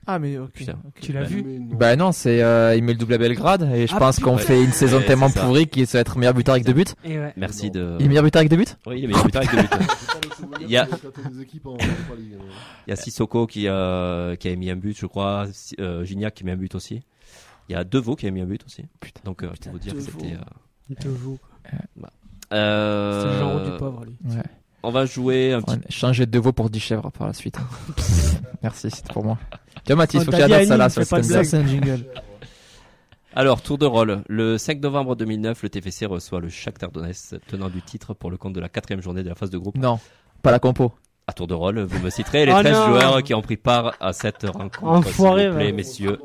Ah, 0.06 0.20
mais 0.20 0.38
ok. 0.38 0.52
Putain. 0.52 0.76
Tu 1.02 1.14
l'as 1.14 1.24
vu 1.24 1.44
Mais 1.44 1.60
non. 1.60 1.76
Bah 1.76 1.96
non, 1.96 2.12
c'est 2.12 2.42
euh, 2.44 2.76
il 2.76 2.84
met 2.84 2.92
le 2.94 2.98
double 2.98 3.14
à 3.14 3.18
Belgrade 3.18 3.70
et 3.74 3.88
je 3.88 3.94
Ah, 3.96 4.00
pense 4.00 4.20
qu'on 4.20 4.36
putain. 4.36 4.48
fait 4.48 4.64
une 4.64 4.72
saison 4.74 4.98
Ouais, 4.98 5.06
tellement 5.06 5.30
pourrie 5.30 5.68
qu'il 5.68 5.86
va 5.86 6.00
être 6.00 6.18
meilleur 6.18 6.34
buteur 6.34 6.54
avec 6.56 6.66
deux 6.66 6.74
buts. 6.74 6.84
Et 7.06 7.18
ouais. 7.20 7.34
Merci 7.38 7.72
de. 7.72 7.96
Il 8.00 8.06
est 8.06 8.10
meilleur 8.10 8.24
buteur 8.24 8.40
avec 8.42 8.50
deux 8.50 8.58
buts? 8.58 8.66
Oui, 8.86 9.00
il 9.00 9.04
est 9.06 9.08
meilleur 9.08 9.24
buteur 9.26 9.42
avec 9.44 9.52
deux 9.56 9.78
buts. 9.78 9.86
Il 10.62 10.70
y 10.70 10.78
a- 10.78 10.84
a 10.84 10.88
mais- 10.88 10.98
Il 12.88 12.90
y 12.90 12.94
a 12.94 12.96
Sissoko 12.96 13.48
qui, 13.48 13.68
euh, 13.68 14.36
qui 14.36 14.50
a 14.50 14.56
mis 14.56 14.70
un 14.70 14.76
but, 14.76 14.98
je 14.98 15.06
crois. 15.06 15.46
Euh, 15.80 16.04
Gignac 16.04 16.34
qui 16.36 16.44
met 16.44 16.52
un 16.52 16.58
but 16.58 16.76
aussi. 16.76 17.02
Il 17.70 17.74
y 17.74 17.76
a 17.76 17.84
Deveau 17.84 18.16
qui 18.16 18.28
a 18.28 18.32
mis 18.32 18.42
un 18.42 18.46
but 18.46 18.64
aussi. 18.66 18.86
Donc, 19.24 19.44
euh, 19.44 19.50
pour 19.62 19.72
vous 19.72 19.80
dire 19.80 19.94
que 19.94 20.00
Deveau. 20.00 20.20
c'était. 20.22 20.34
euh, 20.36 21.12
joue. 21.18 21.40
euh, 22.54 23.22
C'est 23.22 23.28
le 23.34 23.40
genre 23.40 23.62
du 23.72 23.78
pauvre, 23.78 24.06
lui. 24.06 24.16
Ouais. 24.36 24.44
On 24.84 24.92
va 24.92 25.06
jouer 25.06 25.54
un 25.54 25.62
petit. 25.62 25.76
Ouais, 25.76 25.82
changer 25.90 26.26
de 26.26 26.40
veau 26.40 26.52
pour 26.52 26.70
10 26.70 26.80
chèvres 26.82 27.10
par 27.12 27.28
la 27.28 27.34
suite. 27.34 27.58
Merci, 28.64 28.92
c'était 28.92 29.14
pour 29.14 29.24
moi. 29.24 29.38
Tiens 29.86 29.96
Mathis, 29.96 30.24
faut 30.24 30.32
que 30.32 30.38
ça 30.38 30.78
là 30.78 30.90
sur 30.90 31.04
c'est 31.06 31.56
un 31.56 31.68
jingle. 31.68 32.06
Alors, 33.36 33.62
tour 33.62 33.78
de 33.78 33.86
rôle. 33.86 34.22
Le 34.30 34.58
5 34.58 34.80
novembre 34.82 35.16
2009, 35.16 35.64
le 35.64 35.70
TFC 35.70 36.06
reçoit 36.06 36.40
le 36.40 36.50
Shakhtar 36.50 36.92
Donetsk, 36.92 37.36
tenant 37.48 37.70
du 37.70 37.82
titre 37.82 38.14
pour 38.14 38.30
le 38.30 38.38
compte 38.38 38.54
de 38.54 38.60
la 38.60 38.70
quatrième 38.70 39.02
journée 39.02 39.24
de 39.24 39.30
la 39.30 39.36
phase 39.36 39.50
de 39.50 39.58
groupe. 39.58 39.76
Non, 39.78 40.00
pas 40.42 40.52
la 40.52 40.60
compo. 40.60 40.94
À 41.26 41.34
tour 41.34 41.48
de 41.48 41.54
rôle, 41.54 41.80
vous 41.80 42.00
me 42.04 42.10
citerez 42.10 42.46
les 42.46 42.52
Oh 42.52 42.60
13 42.60 42.74
non. 42.74 42.86
joueurs 42.88 43.24
qui 43.24 43.34
ont 43.34 43.42
pris 43.42 43.58
part 43.58 43.96
à 44.00 44.14
cette 44.14 44.44
rencontre. 44.44 44.84
Enfoiré, 44.84 45.44
s'il 45.44 45.50
vous 45.52 45.56
plaît, 45.58 45.72
messieurs. 45.72 46.20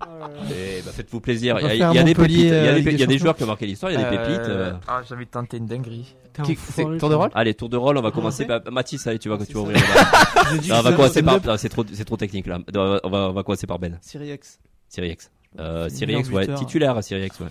Ben, 0.00 0.82
faites-vous 0.92 1.20
plaisir. 1.20 1.58
Il 1.60 1.66
y 1.66 1.82
a, 1.82 1.90
il 1.92 1.94
y 1.96 1.98
a 1.98 2.02
des 2.02 2.14
pépites. 2.14 2.36
Il 2.36 2.46
y 2.46 2.50
a 2.50 2.54
euh, 2.54 2.80
des, 2.80 2.92
il 2.92 3.00
y 3.00 3.02
a 3.02 3.06
des 3.06 3.18
joueurs 3.18 3.36
qui 3.36 3.44
ont 3.44 3.46
marqué 3.48 3.66
l'histoire. 3.66 3.90
Il 3.92 3.98
y 4.00 4.02
a 4.02 4.10
des 4.10 4.16
pépites. 4.16 4.48
euh. 4.48 4.72
Ah, 4.86 5.00
j'ai 5.08 5.14
envie 5.14 5.24
de 5.26 5.30
tenter 5.30 5.56
une 5.58 5.66
dinguerie. 5.66 6.14
Qui- 6.44 6.56
c'est 6.56 6.84
tour 6.98 7.08
de 7.08 7.14
rôle 7.14 7.30
Allez, 7.34 7.54
tour 7.54 7.68
de 7.68 7.76
rôle, 7.76 7.96
on 7.96 8.02
va 8.02 8.10
commencer. 8.10 8.44
Bah, 8.44 8.60
Mathis, 8.70 9.06
allez, 9.06 9.18
tu 9.18 9.28
vas, 9.28 9.38
tu 9.38 9.52
vas 9.54 9.60
ouvrir. 9.60 9.78
Non, 10.68 10.76
on 10.78 10.82
va 10.82 10.92
commencer 10.92 11.22
par. 11.22 11.44
non, 11.44 11.56
C'est 11.56 11.68
trop, 11.68 11.84
c'est 11.92 12.04
trop 12.04 12.16
technique 12.16 12.46
là. 12.46 12.58
On 12.74 12.78
va, 12.78 13.00
on 13.04 13.10
va, 13.10 13.18
on 13.30 13.32
va 13.32 13.42
commencer 13.42 13.66
par 13.66 13.78
Ben. 13.78 13.98
Siriex. 14.00 14.58
Siriex. 14.88 15.30
Euh, 15.58 15.88
Siriex, 15.88 16.28
ouais. 16.30 16.42
buteur. 16.42 16.58
Titulaire, 16.58 17.02
Siriex, 17.02 17.40
ouais. 17.40 17.46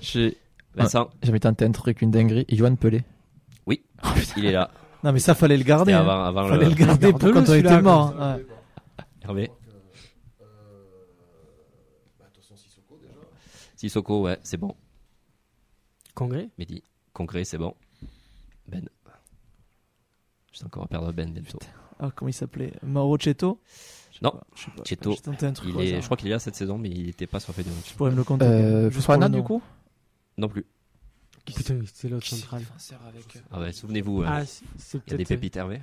J'ai 0.00 0.36
Vincent, 0.74 1.10
j'ai 1.22 1.30
envie 1.30 1.38
de 1.38 1.42
tenter 1.42 1.64
un 1.64 1.72
truc, 1.72 2.00
une 2.02 2.10
dinguerie. 2.10 2.46
Johan 2.50 2.74
Pelé. 2.76 3.02
il 4.36 4.44
est 4.46 4.52
là. 4.52 4.70
Non, 5.04 5.12
mais 5.12 5.18
ça, 5.18 5.34
fallait 5.34 5.56
le 5.56 5.64
garder. 5.64 5.92
Hein. 5.92 6.00
avant, 6.00 6.24
avant 6.24 6.48
Fallait 6.48 6.64
le. 6.64 6.70
le 6.70 6.76
garder 6.76 7.10
pour 7.12 7.18
Garde-le, 7.20 7.32
quand 7.32 7.40
on 7.42 7.46
celui-là, 7.46 7.72
était 7.72 7.82
mort. 7.82 8.14
hein. 8.20 8.36
Ouais. 8.36 8.44
Hervé. 9.24 9.50
Sissoko, 13.82 14.22
ouais, 14.22 14.38
c'est 14.44 14.58
bon. 14.58 14.76
Congrès 16.14 16.50
Mehdi. 16.56 16.84
Congrès, 17.12 17.42
c'est 17.42 17.58
bon. 17.58 17.74
Ben. 18.68 18.88
Je 20.52 20.58
sais 20.58 20.64
encore 20.66 20.86
perdre 20.86 21.10
Ben 21.10 21.32
bientôt. 21.32 21.58
Ah, 21.98 22.12
comment 22.14 22.28
il 22.28 22.32
s'appelait? 22.32 22.74
Mauro 22.84 23.18
Cheto 23.18 23.60
Non, 24.22 24.30
pas, 24.30 24.46
je 24.54 24.62
sais 24.62 24.70
pas. 24.70 24.84
Cheto. 24.84 25.16
Un 25.26 25.52
truc 25.52 25.74
Il 25.74 25.80
est, 25.80 26.00
je 26.00 26.04
crois 26.04 26.16
qu'il 26.16 26.28
est 26.28 26.30
là 26.30 26.38
cette 26.38 26.54
saison, 26.54 26.78
mais 26.78 26.90
il 26.90 27.06
n'était 27.06 27.26
pas 27.26 27.40
sur 27.40 27.50
la 27.50 27.54
feuille 27.56 27.64
de 27.64 27.70
match. 27.70 27.90
Je 27.90 27.94
pourrais 27.96 28.12
me 28.12 28.16
le 28.16 28.22
compter. 28.22 28.44
Euh, 28.44 28.88
Fofana 28.88 29.26
le 29.28 29.34
du 29.34 29.42
coup? 29.42 29.60
Non 30.38 30.46
plus. 30.48 30.64
Putain, 31.44 31.80
c'est 31.92 32.08
l'autre 32.08 32.26
central. 32.26 32.62
Ah 33.50 33.58
ouais, 33.58 33.72
souvenez-vous, 33.72 34.22
euh, 34.22 34.26
Ah, 34.28 34.42
il 34.44 34.94
y 34.94 34.96
a 34.96 35.00
des 35.00 35.24
peut-être. 35.24 35.28
pépites 35.28 35.56
Hervé. 35.56 35.80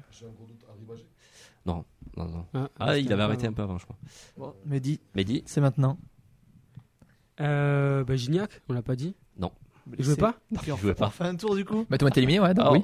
Non, 1.65 1.83
non, 2.15 2.25
non. 2.29 2.45
Ah, 2.53 2.69
Ah, 2.79 2.97
il 2.97 3.11
avait 3.11 3.23
arrêté 3.23 3.45
un 3.45 3.51
peu 3.51 3.61
avant, 3.63 3.77
je 3.77 3.83
crois. 3.83 3.97
Bon, 4.37 4.55
Mehdi, 4.65 5.01
Mehdi 5.15 5.43
c'est 5.45 5.59
maintenant. 5.59 5.97
Euh, 7.41 8.03
bah, 8.03 8.15
Gignac, 8.15 8.49
on 8.69 8.73
l'a 8.73 8.81
pas 8.81 8.95
dit. 8.95 9.15
Non. 9.39 9.51
Il 9.97 10.03
jouait 10.05 10.15
pas 10.15 10.35
Il 10.51 10.59
jouait 10.77 10.93
pas. 10.93 11.07
On 11.07 11.09
fait 11.09 11.23
un 11.23 11.35
tour 11.35 11.55
du 11.55 11.65
coup 11.65 11.85
Bah, 11.89 11.97
tu 11.97 12.05
m'as 12.05 12.11
éliminé, 12.15 12.39
ouais, 12.39 12.53
donc 12.53 12.65
Ah, 12.67 12.71
oui. 12.73 12.83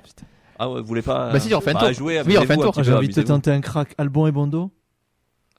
Ah 0.57 0.69
ouais, 0.69 0.79
vous 0.81 0.87
voulez 0.87 1.01
pas. 1.01 1.31
Bah 1.31 1.39
si, 1.39 1.53
on 1.53 1.57
refait 1.57 1.71
un 1.71 1.73
bah, 1.73 1.79
tour. 1.81 1.93
jouer, 1.93 2.21
Oui, 2.25 2.35
on 2.37 2.41
refait 2.41 2.53
un 2.53 2.57
tour. 2.57 2.83
J'ai 2.83 2.93
envie 2.93 3.09
de 3.09 3.21
tenter 3.21 3.51
un 3.51 3.61
crack. 3.61 3.93
Albon 3.97 4.25
et 4.27 4.31
Bondo 4.31 4.71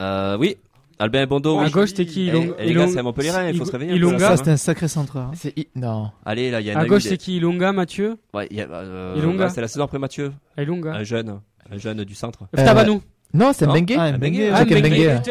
Euh, 0.00 0.36
oui. 0.38 0.56
Albin 0.98 1.26
Bondo, 1.26 1.58
À 1.58 1.64
oui. 1.64 1.70
gauche, 1.70 1.92
t'es 1.92 2.06
qui 2.06 2.28
Ilong- 2.30 2.54
eh, 2.58 2.66
les 2.68 2.72
gars, 2.72 2.84
Ilong- 2.86 2.92
c'est 2.92 2.98
à 2.98 3.02
Montpellier, 3.02 3.30
il 3.50 3.58
faut 3.58 3.66
se 3.66 3.72
réveiller. 3.72 3.92
un 3.92 3.94
peu, 3.94 3.98
Ilonga. 3.98 4.18
Ça, 4.30 4.36
c'était 4.38 4.50
un 4.52 4.56
sacré 4.56 4.88
centreur. 4.88 5.26
hein. 5.26 5.32
C'est 5.34 5.52
I- 5.58 5.68
non. 5.74 6.10
Allez, 6.24 6.50
là, 6.50 6.62
il 6.62 6.66
y 6.66 6.70
a 6.70 6.78
À 6.78 6.80
un 6.82 6.86
gauche, 6.86 7.02
des- 7.02 7.10
c'est 7.10 7.16
qui 7.18 7.36
Ilonga, 7.36 7.72
Mathieu 7.72 8.16
Ouais, 8.32 8.46
il 8.50 8.56
y 8.56 8.62
a, 8.62 8.66
euh, 8.70 9.14
Ilonga. 9.18 9.44
ouais, 9.44 9.50
c'est 9.50 9.60
la 9.60 9.68
saison 9.68 9.84
après 9.84 9.98
Mathieu. 9.98 10.32
Ilonga. 10.56 10.94
Un 10.94 11.04
jeune. 11.04 11.40
Un 11.70 11.76
jeune 11.76 12.02
du 12.04 12.14
centre. 12.14 12.44
Euh, 12.56 12.62
Ftabanou. 12.62 13.02
Non, 13.34 13.52
c'est 13.52 13.66
Non. 13.66 13.72
Mbengue. 13.74 13.94
Ah. 13.98 14.04
Ah, 14.04 14.10
Jacques 14.12 14.70
Mbengue, 14.70 14.86
Mbengue. 14.86 15.22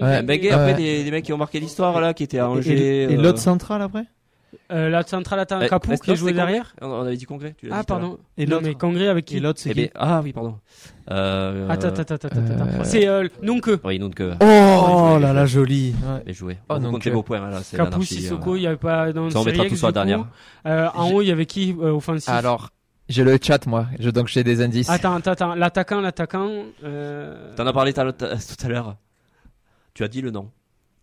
Ouais. 0.00 0.50
Après, 0.52 0.74
des, 0.74 1.04
des 1.04 1.10
mecs 1.10 1.24
qui 1.24 1.32
ont 1.32 1.38
marqué 1.38 1.60
l'histoire, 1.60 2.00
là, 2.00 2.14
qui 2.14 2.22
étaient 2.24 2.38
à 2.38 2.42
Et- 2.44 2.46
Angers. 2.46 2.72
Et, 2.72 3.02
et 3.12 3.16
euh, 3.16 3.22
l'autre 3.22 3.38
central 3.38 3.82
après? 3.82 4.04
Euh, 4.72 4.88
la 4.88 5.02
centrale 5.02 5.40
attend 5.40 5.60
eh, 5.60 5.68
Capou 5.68 5.94
qui 5.96 6.12
est 6.12 6.16
joué 6.16 6.32
derrière? 6.32 6.74
Congrès. 6.80 6.96
On 6.96 7.00
on 7.02 7.06
avait 7.06 7.16
dit 7.16 7.24
Congrès. 7.26 7.54
tu 7.58 7.68
Ah, 7.72 7.80
dit 7.80 7.86
pardon. 7.86 8.18
Et 8.38 8.46
non, 8.46 8.52
l'autre 8.56 8.66
mais 8.68 8.74
Congrès 8.74 9.08
avec 9.08 9.24
qui 9.24 9.36
Et 9.36 9.40
l'autre, 9.40 9.58
c'est 9.60 9.70
Eh 9.70 9.74
qui? 9.74 9.80
ben, 9.82 9.90
ah 9.96 10.20
oui, 10.22 10.32
pardon. 10.32 10.56
Euh, 11.10 11.68
Attends, 11.68 11.88
attends, 11.88 12.02
attends, 12.14 12.14
attends, 12.28 12.38
euh, 12.38 12.62
attends. 12.74 12.84
C'est 12.84 13.06
euh, 13.06 13.28
Nonke. 13.42 13.70
Oui, 13.84 13.98
donc, 13.98 14.20
euh, 14.20 14.34
Oh 14.40 15.18
là 15.20 15.32
là, 15.32 15.44
joli. 15.44 15.94
Ouais. 16.06 16.22
bien 16.24 16.32
joué. 16.34 16.56
Oh, 16.68 16.74
Vous 16.76 16.80
donc, 16.84 16.92
comptez 16.92 17.10
euh, 17.10 17.14
vos 17.14 17.22
points, 17.24 17.40
là. 17.50 17.60
c'est 17.62 17.76
Capou, 17.76 18.02
Sissoko, 18.04 18.52
euh. 18.54 18.56
il 18.56 18.60
n'y 18.60 18.66
avait 18.68 18.76
pas 18.76 19.12
dans 19.12 19.28
Ça, 19.28 19.40
on 19.40 19.44
mettra 19.44 19.66
tout 19.66 19.76
sur 19.76 19.88
la 19.88 19.92
dernière. 19.92 20.26
En 20.64 21.10
haut, 21.10 21.20
il 21.20 21.28
y 21.28 21.32
avait 21.32 21.46
qui 21.46 21.74
offensif? 21.78 22.28
Alors, 22.28 22.70
j'ai 23.08 23.24
le 23.24 23.36
chat, 23.42 23.66
moi. 23.66 23.86
Je, 23.98 24.08
donc, 24.08 24.28
j'ai 24.28 24.44
des 24.44 24.62
indices. 24.62 24.88
Attends, 24.88 25.16
attends, 25.16 25.32
attends. 25.32 25.54
L'attaquant, 25.56 26.00
l'attaquant. 26.00 26.48
Euh... 26.84 27.54
T'en 27.56 27.66
as 27.66 27.72
parlé 27.72 27.92
tout 27.92 28.00
à 28.00 28.68
l'heure. 28.68 28.96
Tu 29.94 30.02
as 30.04 30.08
dit 30.08 30.20
le 30.20 30.30
nom. 30.30 30.50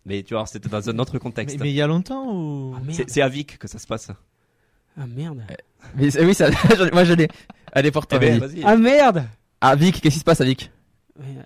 Mais 0.04 0.22
tu 0.22 0.34
vois, 0.34 0.46
c'était 0.46 0.68
dans 0.68 0.88
un 0.90 0.98
autre 0.98 1.12
Mais, 1.14 1.18
contexte. 1.20 1.56
mais 1.60 1.70
il 1.70 1.74
y 1.74 1.80
a 1.82 1.86
longtemps 1.86 2.26
ou 2.32 2.74
Ah, 2.76 2.80
merde. 2.84 3.04
C'est 3.08 3.22
à 3.22 3.28
Vic 3.28 3.58
que 3.58 3.68
ça 3.68 3.78
se 3.78 3.86
passe. 3.86 4.10
Ah 4.98 5.06
merde. 5.06 5.42
Mais, 5.96 6.10
c'est- 6.10 6.24
oui, 6.24 6.34
ça, 6.34 6.50
moi, 6.92 7.04
je 7.04 7.14
l'ai. 7.14 7.28
Allez, 7.72 7.90
pour 7.90 8.06
toi, 8.06 8.18
Eh 8.20 8.38
ben. 8.38 8.50
Ah 8.64 8.76
merde. 8.76 9.24
Ah, 9.60 9.74
Vic, 9.76 10.00
qu'est-ce 10.00 10.14
qui 10.14 10.18
se 10.20 10.24
passe 10.24 10.40
à 10.40 10.44
Vic 10.44 10.70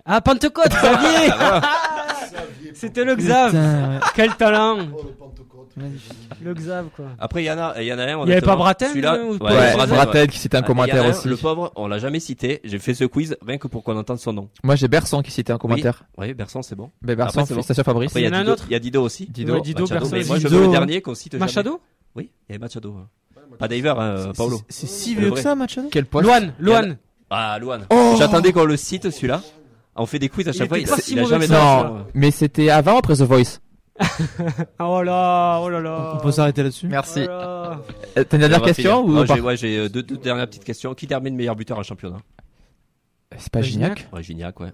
Ah, 0.05 0.21
Pentecôte, 0.21 0.69
Xavier 0.69 1.31
C'était 2.73 3.05
le 3.05 3.15
Xav. 3.15 3.55
Quel 4.15 4.35
talent. 4.35 4.79
Magnifique. 5.77 6.13
Le 6.43 6.53
Xav, 6.55 6.85
quoi. 6.95 7.05
Après, 7.19 7.43
il 7.43 7.45
y 7.45 7.51
en 7.51 7.57
a, 7.59 7.79
il 7.81 7.85
y 7.87 7.93
en 7.93 7.99
a 7.99 8.03
un. 8.03 8.23
Il 8.23 8.29
y 8.29 8.31
avait 8.31 8.41
pas 8.41 8.55
Braten, 8.55 8.89
celui-là- 8.89 9.13
euh, 9.15 9.23
ou 9.25 9.31
Ouais, 9.33 9.37
pas 9.37 10.07
ouais. 10.11 10.27
qui 10.27 10.39
citait 10.39 10.57
un 10.57 10.61
en 10.61 10.63
commentaire 10.63 11.05
un, 11.05 11.11
aussi. 11.11 11.27
Le 11.27 11.37
pauvre, 11.37 11.71
on 11.75 11.87
l'a 11.87 11.99
jamais 11.99 12.19
cité. 12.19 12.59
J'ai 12.63 12.79
fait 12.79 12.93
ce 12.95 13.03
quiz 13.05 13.37
rien 13.45 13.57
que 13.59 13.67
pour 13.67 13.83
qu'on 13.83 13.95
entende 13.95 14.17
son 14.17 14.33
nom. 14.33 14.49
Moi, 14.63 14.75
j'ai 14.75 14.87
Berson 14.87 15.21
qui 15.21 15.29
citait 15.31 15.53
un 15.53 15.57
commentaire. 15.59 16.03
Oui, 16.17 16.33
Berson, 16.33 16.61
c'est 16.63 16.75
bon. 16.75 16.89
Mais 17.01 17.15
Berson, 17.15 17.41
Après, 17.41 17.45
c'est 17.63 17.75
bon. 17.75 17.83
Fabrice. 17.83 18.09
Après, 18.11 18.21
il 18.21 18.25
y 18.25 18.29
en 18.29 18.33
a 18.33 18.37
un 18.37 18.41
Dido, 18.41 18.53
autre. 18.53 18.63
il 18.67 18.73
y 18.73 18.75
a 18.75 18.79
Dido 18.79 19.03
aussi. 19.03 19.27
Dido. 19.27 19.53
Ouais, 19.53 19.61
Dido, 19.61 19.83
Machado. 19.83 19.99
Berson. 19.99 20.15
Mais 20.15 20.23
moi, 20.25 20.39
je 20.39 20.47
veux 20.47 20.61
le 20.61 20.67
dernier 20.71 21.01
qu'on 21.01 21.13
cite. 21.15 21.35
Machado 21.35 21.79
Oui, 22.15 22.31
il 22.49 22.53
y 22.53 22.55
avait 22.55 22.59
Machado. 22.59 22.95
Pas 23.59 23.67
Diver, 23.67 23.93
hein, 23.97 24.31
Paolo. 24.35 24.59
C'est 24.69 24.87
si 24.87 25.15
vieux 25.15 25.31
que 25.31 25.39
ça, 25.39 25.53
Machado 25.55 25.87
Quel 25.91 26.05
poste 26.05 26.25
Luan, 26.25 26.53
Luan. 26.59 26.97
Ah, 27.29 27.57
Luan. 27.59 27.85
Oh 27.91 28.15
J'attendais 28.17 28.51
qu'on 28.51 28.65
le 28.65 28.77
cite, 28.77 29.09
celui-là. 29.09 29.41
On 29.95 30.05
fait 30.05 30.19
des 30.19 30.29
quiz 30.29 30.47
à 30.47 30.51
Il 30.51 30.57
chaque 30.57 30.69
fois. 30.69 30.77
était 30.79 30.89
pas 30.89 30.97
si 30.97 31.13
il 31.13 31.19
a 31.19 31.23
jamais 31.25 31.47
Non, 31.47 32.05
mais 32.13 32.31
c'était 32.31 32.69
avant 32.69 32.97
après 32.97 33.15
The 33.15 33.21
Voice 33.21 33.59
Oh 34.79 35.01
là, 35.03 35.59
oh 35.61 35.69
là 35.69 35.79
là. 35.81 36.13
On 36.15 36.23
peut 36.23 36.31
s'arrêter 36.31 36.63
là-dessus 36.63 36.87
Merci. 36.87 37.21
Oh 37.23 37.27
là. 37.27 37.81
Euh, 38.17 38.23
T'as 38.23 38.37
une 38.37 38.41
dernière 38.41 38.61
question 38.61 39.03
ou 39.05 39.11
Non, 39.13 39.25
pas 39.25 39.35
j'ai, 39.35 39.41
ouais, 39.41 39.57
j'ai 39.57 39.77
euh, 39.77 39.89
deux, 39.89 40.03
deux 40.03 40.17
dernières 40.17 40.47
petites 40.47 40.63
questions. 40.63 40.93
Qui 40.93 41.07
termine 41.07 41.35
meilleur 41.35 41.55
buteur 41.55 41.77
en 41.79 41.83
championnat 41.83 42.17
C'est 43.37 43.51
pas 43.51 43.61
Gignac 43.61 44.07
Ouais, 44.13 44.23
Gignac, 44.23 44.59
ouais. 44.59 44.71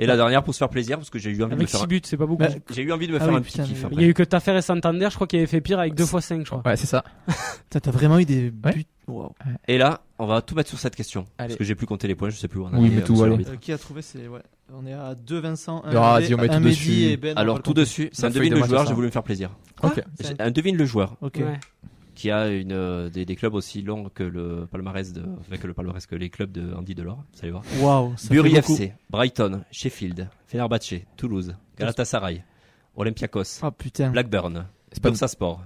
Et 0.00 0.06
la 0.06 0.16
dernière 0.16 0.44
pour 0.44 0.54
se 0.54 0.58
faire 0.58 0.68
plaisir, 0.68 0.96
parce 0.96 1.10
que 1.10 1.18
j'ai 1.18 1.30
eu 1.30 1.42
envie 1.42 1.50
de 1.50 1.56
me 1.56 1.62
Avec 1.62 1.68
faire, 1.70 1.80
6 1.80 1.86
buts, 1.88 2.00
c'est 2.04 2.16
pas 2.16 2.26
beaucoup. 2.26 2.44
Bah, 2.44 2.50
j'ai 2.70 2.82
eu 2.82 2.92
envie 2.92 3.08
de 3.08 3.12
me 3.12 3.16
Ah 3.16 3.24
faire 3.24 3.30
oui, 3.32 3.38
un 3.38 3.42
petit 3.42 3.60
kiff. 3.60 3.84
Il 3.90 4.00
y 4.00 4.04
a 4.04 4.06
eu 4.06 4.14
que 4.14 4.22
Tafer 4.22 4.56
et 4.56 4.62
Santander, 4.62 5.08
je 5.10 5.16
crois 5.16 5.26
qu'il 5.26 5.40
avait 5.40 5.48
fait 5.48 5.60
pire 5.60 5.80
avec 5.80 5.94
2 5.96 6.04
x 6.04 6.18
5, 6.20 6.40
je 6.44 6.50
crois. 6.50 6.62
Ouais, 6.64 6.76
c'est 6.76 6.86
ça. 6.86 7.02
T'as 7.70 7.90
vraiment 7.90 8.18
eu 8.20 8.24
des 8.24 8.52
Ouais. 8.64 8.72
buts. 8.74 8.84
Wow. 9.08 9.34
Et 9.66 9.76
là, 9.76 10.02
on 10.20 10.26
va 10.26 10.40
tout 10.40 10.54
mettre 10.54 10.68
sur 10.68 10.78
cette 10.78 10.94
question. 10.94 11.26
Allez. 11.38 11.48
Parce 11.48 11.58
que 11.58 11.64
j'ai 11.64 11.74
plus 11.74 11.86
compté 11.86 12.06
les 12.06 12.14
points, 12.14 12.28
je 12.30 12.36
sais 12.36 12.46
plus 12.46 12.60
où 12.60 12.66
on 12.70 12.78
Oui, 12.78 12.86
est, 12.86 12.90
mais 12.90 13.02
euh, 13.02 13.06
tout, 13.06 13.20
allez. 13.24 13.44
Euh, 13.44 13.56
qui 13.60 13.72
a 13.72 13.78
trouvé 13.78 14.02
c'est 14.02 14.28
ouais. 14.28 14.40
On 14.72 14.86
est 14.86 14.92
à 14.92 15.14
2 15.14 15.38
Vincent, 15.40 15.82
1 15.84 15.96
Ah, 15.96 16.20
dis, 16.20 16.34
on 16.34 16.38
met 16.38 16.48
tout 16.48 16.54
Mehdi 16.60 16.68
dessus. 16.76 17.02
et 17.04 17.16
Ben. 17.16 17.36
Alors 17.38 17.62
tout 17.62 17.72
dessus, 17.74 18.10
c'est 18.12 18.24
un 18.26 18.30
feuille 18.30 18.40
devine 18.40 18.50
de 18.50 18.54
le 18.56 18.60
match, 18.60 18.70
joueur, 18.70 18.86
j'ai 18.86 18.94
voulu 18.94 19.06
me 19.06 19.12
faire 19.12 19.22
plaisir. 19.22 19.50
Ok. 19.82 20.02
Un 20.38 20.50
devine 20.50 20.76
le 20.76 20.84
joueur 20.84 21.16
Ok. 21.22 21.36
Ouais. 21.38 21.58
qui 22.14 22.30
a 22.30 22.48
une 22.48 22.72
euh, 22.72 23.08
des, 23.08 23.24
des 23.24 23.34
clubs 23.36 23.54
aussi 23.54 23.80
longs 23.80 24.10
que 24.14 24.22
le 24.24 24.66
palmarès 24.70 25.12
de 25.12 25.22
enfin, 25.40 25.56
que 25.56 25.66
le 25.66 25.72
palmarès 25.72 26.04
que 26.06 26.16
les 26.16 26.28
clubs 26.28 26.52
de 26.52 26.74
Andy 26.74 26.94
Delors, 26.94 27.24
vous 27.32 27.38
allez 27.42 27.50
voir. 27.52 27.62
Waouh. 27.80 28.12
ça 28.16 28.28
Bury 28.34 28.50
fait 28.50 28.60
beaucoup. 28.60 28.72
FC, 28.74 28.92
Brighton, 29.08 29.62
Sheffield, 29.70 30.28
Fenerbahce, 30.46 30.94
Toulouse, 31.16 31.54
Galatasaray, 31.78 32.42
Olympiakos, 32.96 33.60
Ah 33.62 33.70
putain. 33.70 34.10
Blackburn, 34.10 34.66
C'est 34.92 35.02
pas, 35.02 35.08
Bursa 35.10 35.28
Sport, 35.28 35.62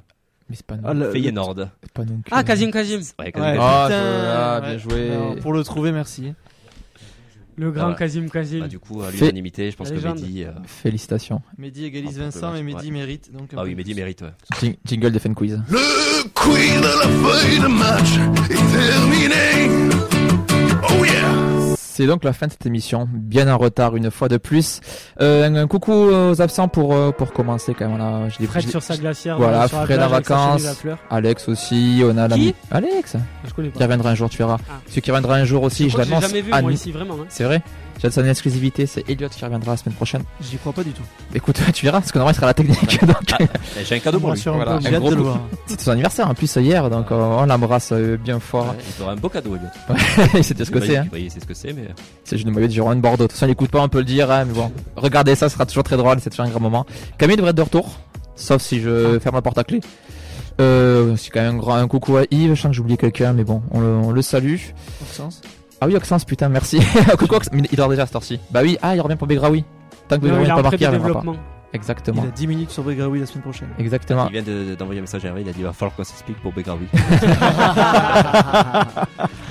mais 0.49 0.55
c'est 0.57 0.67
pas 0.67 0.77
non. 0.77 0.83
Ah, 0.85 0.95
le- 0.95 1.11
Feyenoord. 1.11 1.57
c'est 1.83 1.93
pas 1.93 2.05
non 2.05 2.21
plus. 2.21 2.31
Ah, 2.31 2.45
Kazim 2.45 2.71
Kazim. 2.71 2.99
Ouais, 3.19 3.25
Ouais, 3.27 3.33
Kazim. 3.33 3.59
Ah, 3.61 3.89
ah, 3.91 4.61
ouais. 4.61 4.69
bien 4.69 4.79
joué. 4.79 5.11
Pour 5.41 5.53
le 5.55 5.65
trouver, 5.65 5.91
merci. 5.91 6.35
Le 7.57 7.71
grand 7.71 7.87
Ah 7.87 7.89
ouais. 7.91 7.95
Kazim 7.97 8.29
Kazim. 8.29 8.61
Bah, 8.61 8.69
du 8.69 8.79
coup, 8.79 9.03
à 9.03 9.11
l'unanimité, 9.11 9.71
je 9.71 9.77
pense 9.77 9.91
que. 9.91 9.95
Mehdi. 9.95 10.45
euh, 10.45 10.53
Félicitations. 10.67 11.43
Mehdi 11.59 11.85
égalise 11.85 12.19
Vincent 12.19 12.55
et 12.55 12.63
Mehdi 12.63 12.87
ouais. 12.87 12.91
mérite. 12.93 13.31
Donc 13.33 13.51
Ah 13.57 13.63
oui. 13.65 13.75
Mehdi 13.75 13.95
mérite, 13.95 14.23
ouais. 14.23 14.33
Jing- 14.61 14.77
Jingle 14.85 15.13
de 15.13 15.19
Fan 15.19 15.35
Quiz. 15.35 15.61
Le 15.69 16.29
quiz 16.35 16.77
de 16.77 16.83
la 16.83 17.09
feuille 17.31 17.59
de 17.61 17.67
match 17.69 18.13
est 18.51 18.73
terminé. 18.73 19.93
Oh 20.99 21.05
yeah! 21.05 21.62
C'est 21.95 22.07
donc 22.07 22.25
la 22.25 22.33
fin 22.33 22.47
de 22.47 22.53
cette 22.53 22.65
émission, 22.65 23.07
bien 23.13 23.53
en 23.53 23.59
retard 23.59 23.97
une 23.97 24.11
fois 24.11 24.29
de 24.29 24.39
plus. 24.39 24.81
Euh, 25.21 25.47
un, 25.47 25.55
un 25.57 25.67
coucou 25.67 25.93
aux 25.93 26.41
absents 26.41 26.67
pour 26.67 26.95
euh, 26.95 27.11
pour 27.11 27.35
commencer 27.35 27.75
quand 27.75 27.87
même. 27.87 28.31
Je 28.31 28.39
l'ai- 28.39 28.47
Fred 28.47 28.63
je 28.63 28.67
l'ai- 28.69 28.71
sur 28.71 28.83
sa 28.83 28.97
glacière. 28.97 29.37
Voilà, 29.37 29.69
sur 29.69 29.77
la 29.77 29.85
Fred 29.85 29.97
plage 29.99 30.09
en 30.09 30.11
vacances. 30.11 30.67
à. 31.11 31.15
Alex 31.17 31.49
aussi, 31.51 32.03
on 32.03 32.17
a 32.17 32.29
la 32.29 32.37
Qui 32.37 32.55
Alex 32.71 33.17
Je 33.47 33.53
connais 33.53 33.69
qui 33.69 33.83
reviendra 33.83 34.09
un 34.09 34.15
jour, 34.15 34.31
tu 34.31 34.39
verras. 34.39 34.57
Ah. 34.71 34.81
Celui 34.89 35.03
qui 35.03 35.11
reviendra 35.11 35.35
un 35.35 35.45
jour 35.45 35.63
aussi, 35.65 35.85
Je 35.85 35.93
je 35.93 35.99
l'annonce. 35.99 36.23
jamais 36.23 36.41
vu, 36.41 36.51
moi, 36.51 36.73
ici, 36.73 36.93
vraiment. 36.93 37.15
hein. 37.21 37.27
C'est 37.29 37.45
vrai 37.45 37.61
J'ai 38.01 38.11
son 38.11 38.25
exclusivité, 38.25 38.87
c'est 38.87 39.09
Elliot 39.09 39.29
qui 39.29 39.45
reviendra 39.45 39.73
la 39.73 39.77
semaine 39.77 39.95
prochaine. 39.95 40.23
J'y 40.41 40.57
crois 40.57 40.73
pas 40.73 40.83
du 40.83 40.91
tout. 40.91 41.03
Écoute, 41.35 41.61
tu 41.75 41.85
verras, 41.85 42.01
parce 42.01 42.11
que 42.11 42.19
normalement 42.19 42.33
il 42.33 42.37
sera 42.37 42.47
à 42.47 42.51
la 42.51 42.55
technique. 42.55 43.05
donc, 43.07 43.17
Eh, 43.41 43.85
J'ai 43.85 43.95
un 43.97 43.99
cadeau 44.01 44.19
pour 44.19 44.33
lui. 44.33 44.41
Voilà. 44.45 44.79
de. 44.79 45.25
C'était 45.67 45.85
son 45.85 45.91
anniversaire 45.93 46.29
en 46.29 46.35
plus 46.35 46.53
hier, 46.57 46.91
donc 46.91 47.13
euh, 47.13 47.15
on 47.15 47.47
l'embrasse 47.47 47.91
euh, 47.93 48.17
bien 48.17 48.41
fort. 48.41 48.71
Ouais, 48.71 48.83
il 48.99 49.03
aura 49.03 49.13
un 49.13 49.17
beau 49.17 49.29
cadeau, 49.29 49.55
Elliot. 49.57 49.99
il 50.35 50.43
sait 50.45 50.55
ce 50.65 50.71
que 50.71 50.81
c'est. 50.81 50.93
il- 50.95 50.97
Hein. 50.97 51.07
sait 51.31 51.41
ce 51.41 51.47
que 51.47 51.55
c'est, 51.55 51.73
mais. 51.73 51.89
C'est 52.25 52.37
juste 52.37 52.47
le 52.49 52.53
maillot 52.55 52.67
de 52.67 52.73
Giron 52.73 52.97
Bordeaux. 52.97 53.25
De 53.25 53.29
toute 53.29 53.33
façon, 53.33 53.47
il 53.47 53.53
écoute 53.53 53.71
pas, 53.71 53.81
on 53.81 53.89
peut 53.89 53.99
le 53.99 54.05
dire, 54.05 54.31
hein, 54.31 54.45
mais 54.47 54.55
bon. 54.55 54.73
Regardez 54.97 55.35
ça, 55.37 55.49
ce 55.49 55.55
sera 55.55 55.65
toujours 55.67 55.85
très 55.85 55.97
drôle, 55.97 56.19
c'est 56.21 56.31
toujours 56.31 56.47
un 56.47 56.51
grand 56.51 56.61
moment. 56.61 56.85
Camille 57.19 57.37
devrait 57.37 57.51
être 57.51 57.57
de 57.57 57.63
retour, 57.63 58.01
sauf 58.35 58.61
si 58.63 58.81
je 58.81 59.19
ferme 59.21 59.37
la 59.37 59.43
porte 59.43 59.59
à 59.59 59.65
clé. 59.65 59.81
Euh, 60.61 61.17
c'est 61.17 61.31
quand 61.31 61.41
même 61.41 61.55
un 61.55 61.59
grand 61.59 61.75
un 61.77 61.89
coucou 61.89 62.17
à 62.19 62.23
Yves, 62.31 62.55
je 62.55 62.61
sens 62.61 62.71
que 62.71 62.75
j'ai 62.75 62.81
oublié 62.81 62.97
quelqu'un, 62.99 63.33
mais 63.33 63.45
bon, 63.45 63.63
on 63.71 63.81
le, 63.81 63.87
on 63.87 64.11
le 64.11 64.23
salue. 64.23 64.57
Maxence. 65.01 65.41
Ah 65.83 65.87
oui, 65.89 65.97
Oxens, 65.97 66.25
putain, 66.25 66.49
merci. 66.49 66.79
coucou 67.19 67.35
Oxens, 67.35 67.51
mais 67.53 67.63
il 67.73 67.77
dort 67.77 67.89
déjà 67.89 68.03
à 68.05 68.07
cette 68.07 68.15
heure-ci. 68.15 68.39
Bah 68.53 68.61
oui, 68.63 68.79
ah, 68.83 68.95
il 68.95 69.01
revient 69.01 69.17
pour 69.17 69.27
Begraoui. 69.27 69.65
Tant 70.07 70.15
que 70.17 70.21
Begraoui 70.23 70.45
il 70.45 70.49
n'est 70.49 70.55
pas 70.55 70.63
marqué, 70.63 70.77
il 70.81 70.87
reviendra 70.87 71.09
pas. 71.09 71.15
développement. 71.21 71.37
Exactement. 71.73 72.23
Il 72.25 72.29
a 72.29 72.31
10 72.31 72.47
minutes 72.47 72.71
sur 72.71 72.85
Begraoui 72.85 73.19
la 73.19 73.27
semaine 73.27 73.43
prochaine. 73.43 73.69
Exactement. 73.81 74.27
Il 74.29 74.33
vient 74.41 74.43
de- 74.45 74.77
d'envoyer 74.77 75.01
un 75.01 75.03
message 75.03 75.25
à 75.25 75.29
Hervé, 75.29 75.41
il 75.41 75.49
a 75.49 75.53
dit 75.53 75.59
il 75.59 75.65
va 75.65 75.73
falloir 75.73 75.97
qu'on 75.97 76.05
s'explique 76.05 76.41
pour 76.41 76.53
Begraoui. 76.53 76.87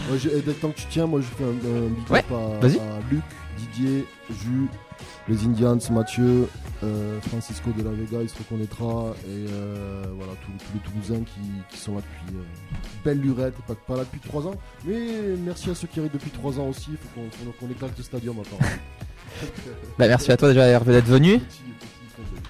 Moi, 0.07 0.17
et 0.23 0.41
dès 0.41 0.53
que 0.53 0.61
tant 0.61 0.69
que 0.69 0.77
tu 0.77 0.85
tiens, 0.89 1.05
moi 1.05 1.19
je 1.19 1.25
fais 1.25 1.43
un, 1.43 1.47
un 1.49 1.87
big 1.89 2.09
Ouais, 2.09 2.19
up 2.19 2.25
à, 2.31 2.59
vas-y. 2.65 2.77
à 2.77 2.99
Luc, 3.11 3.21
Didier, 3.57 4.05
Jus, 4.29 4.69
les 5.31 5.45
Indians, 5.45 5.77
Mathieu, 5.91 6.47
euh, 6.83 7.21
Francisco 7.21 7.69
de 7.77 7.83
la 7.83 7.91
Vega, 7.91 8.21
il 8.21 8.29
se 8.29 8.37
reconnaîtra, 8.37 9.13
et 9.25 9.45
euh, 9.49 10.03
voilà, 10.17 10.33
tous, 10.45 10.51
tous 10.65 10.73
les 10.73 10.79
Toulousains 10.81 11.23
qui, 11.23 11.39
qui 11.71 11.77
sont 11.77 11.95
là 11.95 12.01
depuis 12.01 12.37
euh, 12.37 12.43
belle 13.05 13.19
lurette, 13.19 13.53
pas, 13.67 13.75
pas 13.75 13.95
là 13.97 14.03
depuis 14.03 14.19
3 14.19 14.47
ans, 14.47 14.55
mais 14.85 14.97
merci 15.43 15.69
à 15.69 15.75
ceux 15.75 15.87
qui 15.87 15.99
arrivent 15.99 16.11
depuis 16.11 16.31
3 16.31 16.59
ans 16.59 16.67
aussi, 16.67 16.89
il 16.91 16.97
faut 16.97 17.07
qu'on 17.15 17.29
faut 17.31 17.51
qu'on 17.59 17.71
éclate 17.71 17.97
le 17.97 18.03
stadium 18.03 18.35
apparemment. 18.39 18.75
Bah, 19.97 20.07
merci 20.07 20.31
à 20.31 20.37
toi 20.37 20.49
déjà, 20.49 20.65
Hervé, 20.67 20.91
d'être 20.93 21.05
venu. 21.07 21.39
Petit- 21.39 21.45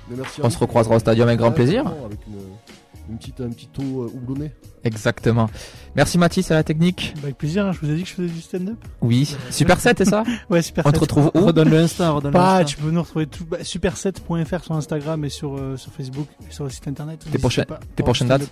petit 0.10 0.18
merci 0.18 0.42
On 0.44 0.50
se 0.50 0.58
recroisera 0.58 0.96
au 0.96 1.00
stadium 1.00 1.28
avec 1.28 1.40
grand 1.40 1.52
plaisir. 1.52 1.86
Avec 1.88 2.20
une, 2.28 3.12
une 3.12 3.18
petite, 3.18 3.40
un 3.40 3.50
petit 3.50 3.68
taux 3.68 4.04
euh, 4.04 4.12
houblonné. 4.14 4.52
Exactement. 4.84 5.48
Merci 5.96 6.18
Mathis 6.18 6.50
à 6.52 6.56
la 6.56 6.64
technique. 6.64 7.12
Bah, 7.18 7.22
avec 7.26 7.38
plaisir, 7.38 7.66
hein, 7.66 7.72
je 7.74 7.86
vous 7.86 7.92
ai 7.92 7.96
dit 7.96 8.04
que 8.04 8.10
je 8.10 8.14
faisais 8.14 8.28
du 8.30 8.42
stand-up. 8.42 8.78
Oui. 9.02 9.36
Super 9.50 9.80
7, 9.80 9.98
c'est 9.98 10.06
ça 10.06 10.24
Ouais, 10.50 10.62
super. 10.62 10.86
On 10.86 10.92
te 10.94 11.00
retrouve 11.00 11.32
où 11.36 11.42
Redonne 11.46 11.70
le 11.70 11.80
Insta, 11.80 12.10
redonne 12.12 12.32
le 12.32 12.38
Bah, 12.40 12.54
Insta. 12.56 12.66
tu 12.66 12.78
peux 12.78 12.90
nous 12.92 13.02
retrouver 13.02 13.28
tout, 13.28 13.44
bah, 13.46 13.58
super7.fr 13.62 14.64
sur 14.64 14.72
Instagram 14.76 15.26
et 15.26 15.30
sur, 15.30 15.58
euh, 15.58 15.76
sur 15.76 15.92
Facebook 15.92 16.28
et 16.50 16.54
sur 16.54 16.64
le 16.64 16.70
site 16.70 16.88
internet. 16.88 17.26
Tes 17.30 17.38
prochaines- 17.38 17.66
pas 17.66 17.80
tes 17.96 18.04
pour 18.04 18.06
prochaines 18.06 18.30
le 18.30 18.36
stand-up. 18.36 18.50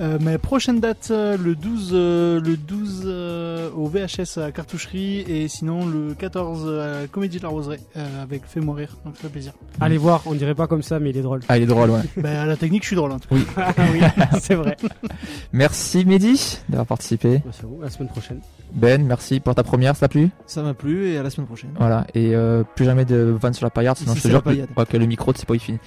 euh, 0.00 0.18
Mes 0.20 0.38
prochaines 0.38 0.78
dates, 0.78 1.08
euh, 1.10 1.36
le 1.36 1.56
12, 1.56 1.90
euh, 1.92 2.40
le 2.40 2.56
12 2.56 3.02
euh, 3.06 3.68
au 3.74 3.88
VHS 3.88 4.38
à 4.38 4.52
Cartoucherie 4.52 5.20
et 5.22 5.48
sinon 5.48 5.84
le 5.86 6.14
14 6.14 6.68
à 6.80 7.06
Comédie 7.08 7.38
de 7.38 7.42
la 7.42 7.48
Roseraie 7.48 7.80
euh, 7.96 8.22
avec 8.22 8.42
Fais-moi 8.46 8.76
rire, 8.76 8.96
donc 9.04 9.16
ça 9.16 9.22
fait 9.22 9.28
plaisir. 9.30 9.52
Allez 9.80 9.98
voir, 9.98 10.22
on 10.26 10.34
dirait 10.34 10.54
pas 10.54 10.68
comme 10.68 10.82
ça, 10.82 11.00
mais 11.00 11.10
il 11.10 11.16
est 11.16 11.22
drôle. 11.22 11.40
Ah, 11.48 11.56
il 11.58 11.64
est 11.64 11.66
drôle, 11.66 11.90
ouais. 11.90 12.02
bah, 12.18 12.42
à 12.42 12.46
la 12.46 12.56
technique, 12.56 12.82
je 12.84 12.88
suis 12.88 12.96
drôle 12.96 13.10
en 13.12 13.18
tout 13.18 13.28
cas. 13.28 13.34
Oui. 13.34 13.44
Ah 13.56 13.72
oui, 13.92 14.00
c'est 14.40 14.54
vrai. 14.54 14.76
Merci 15.52 16.04
Mehdi 16.04 16.58
d'avoir 16.68 16.86
participé. 16.86 17.38
Bah, 17.44 17.50
c'est 17.52 17.64
bon, 17.66 17.78
la 17.80 17.90
semaine 17.90 18.08
prochaine. 18.08 18.40
Ben, 18.72 19.04
merci 19.04 19.40
pour 19.40 19.54
ta 19.54 19.62
première, 19.62 19.94
ça 19.96 20.00
t'a 20.02 20.08
plu? 20.08 20.30
Ça 20.46 20.62
m'a 20.62 20.74
plu 20.74 21.08
et 21.10 21.18
à 21.18 21.22
la 21.22 21.30
semaine 21.30 21.46
prochaine. 21.46 21.70
Voilà, 21.78 22.06
et 22.14 22.34
euh, 22.34 22.64
plus 22.74 22.84
jamais 22.84 23.04
de 23.04 23.16
vannes 23.40 23.52
sur 23.54 23.66
la 23.66 23.70
paillarde, 23.70 23.98
sinon 23.98 24.12
Si, 24.14 24.18
je 24.18 24.22
te 24.22 24.28
c'est 24.28 24.32
jure 24.32 24.42
que, 24.42 24.50
ouais, 24.50 24.86
que 24.88 24.96
le 24.96 25.06
micro, 25.06 25.32
c'est 25.36 25.46
pas 25.46 25.58
fini. 25.58 25.78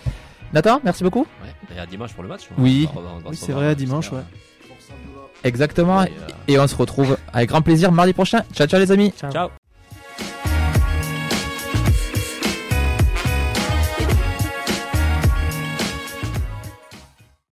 Nathan, 0.54 0.80
merci 0.84 1.04
beaucoup. 1.04 1.26
Ouais, 1.44 1.76
et 1.76 1.80
à 1.80 1.86
dimanche 1.86 2.14
pour 2.14 2.24
le 2.24 2.30
match. 2.30 2.44
Oui. 2.58 2.88
Oui, 3.28 3.36
c'est 3.36 3.52
vrai, 3.54 3.66
à 3.66 3.70
j'espère. 3.70 3.76
dimanche, 3.88 4.12
ouais. 4.12 4.20
Exactement, 5.44 6.04
Et, 6.04 6.08
euh, 6.08 6.10
et 6.48 6.60
on 6.60 6.68
se 6.68 6.76
retrouve 6.76 7.18
avec 7.34 7.50
grand 7.50 7.62
plaisir 7.62 7.92
mardi 7.92 8.14
prochain. 8.14 8.42
Ciao, 8.54 8.68
ciao 8.68 8.80
les 8.80 8.92
amis. 8.92 9.12
Ciao. 9.18 9.32
Ciao. 9.32 9.50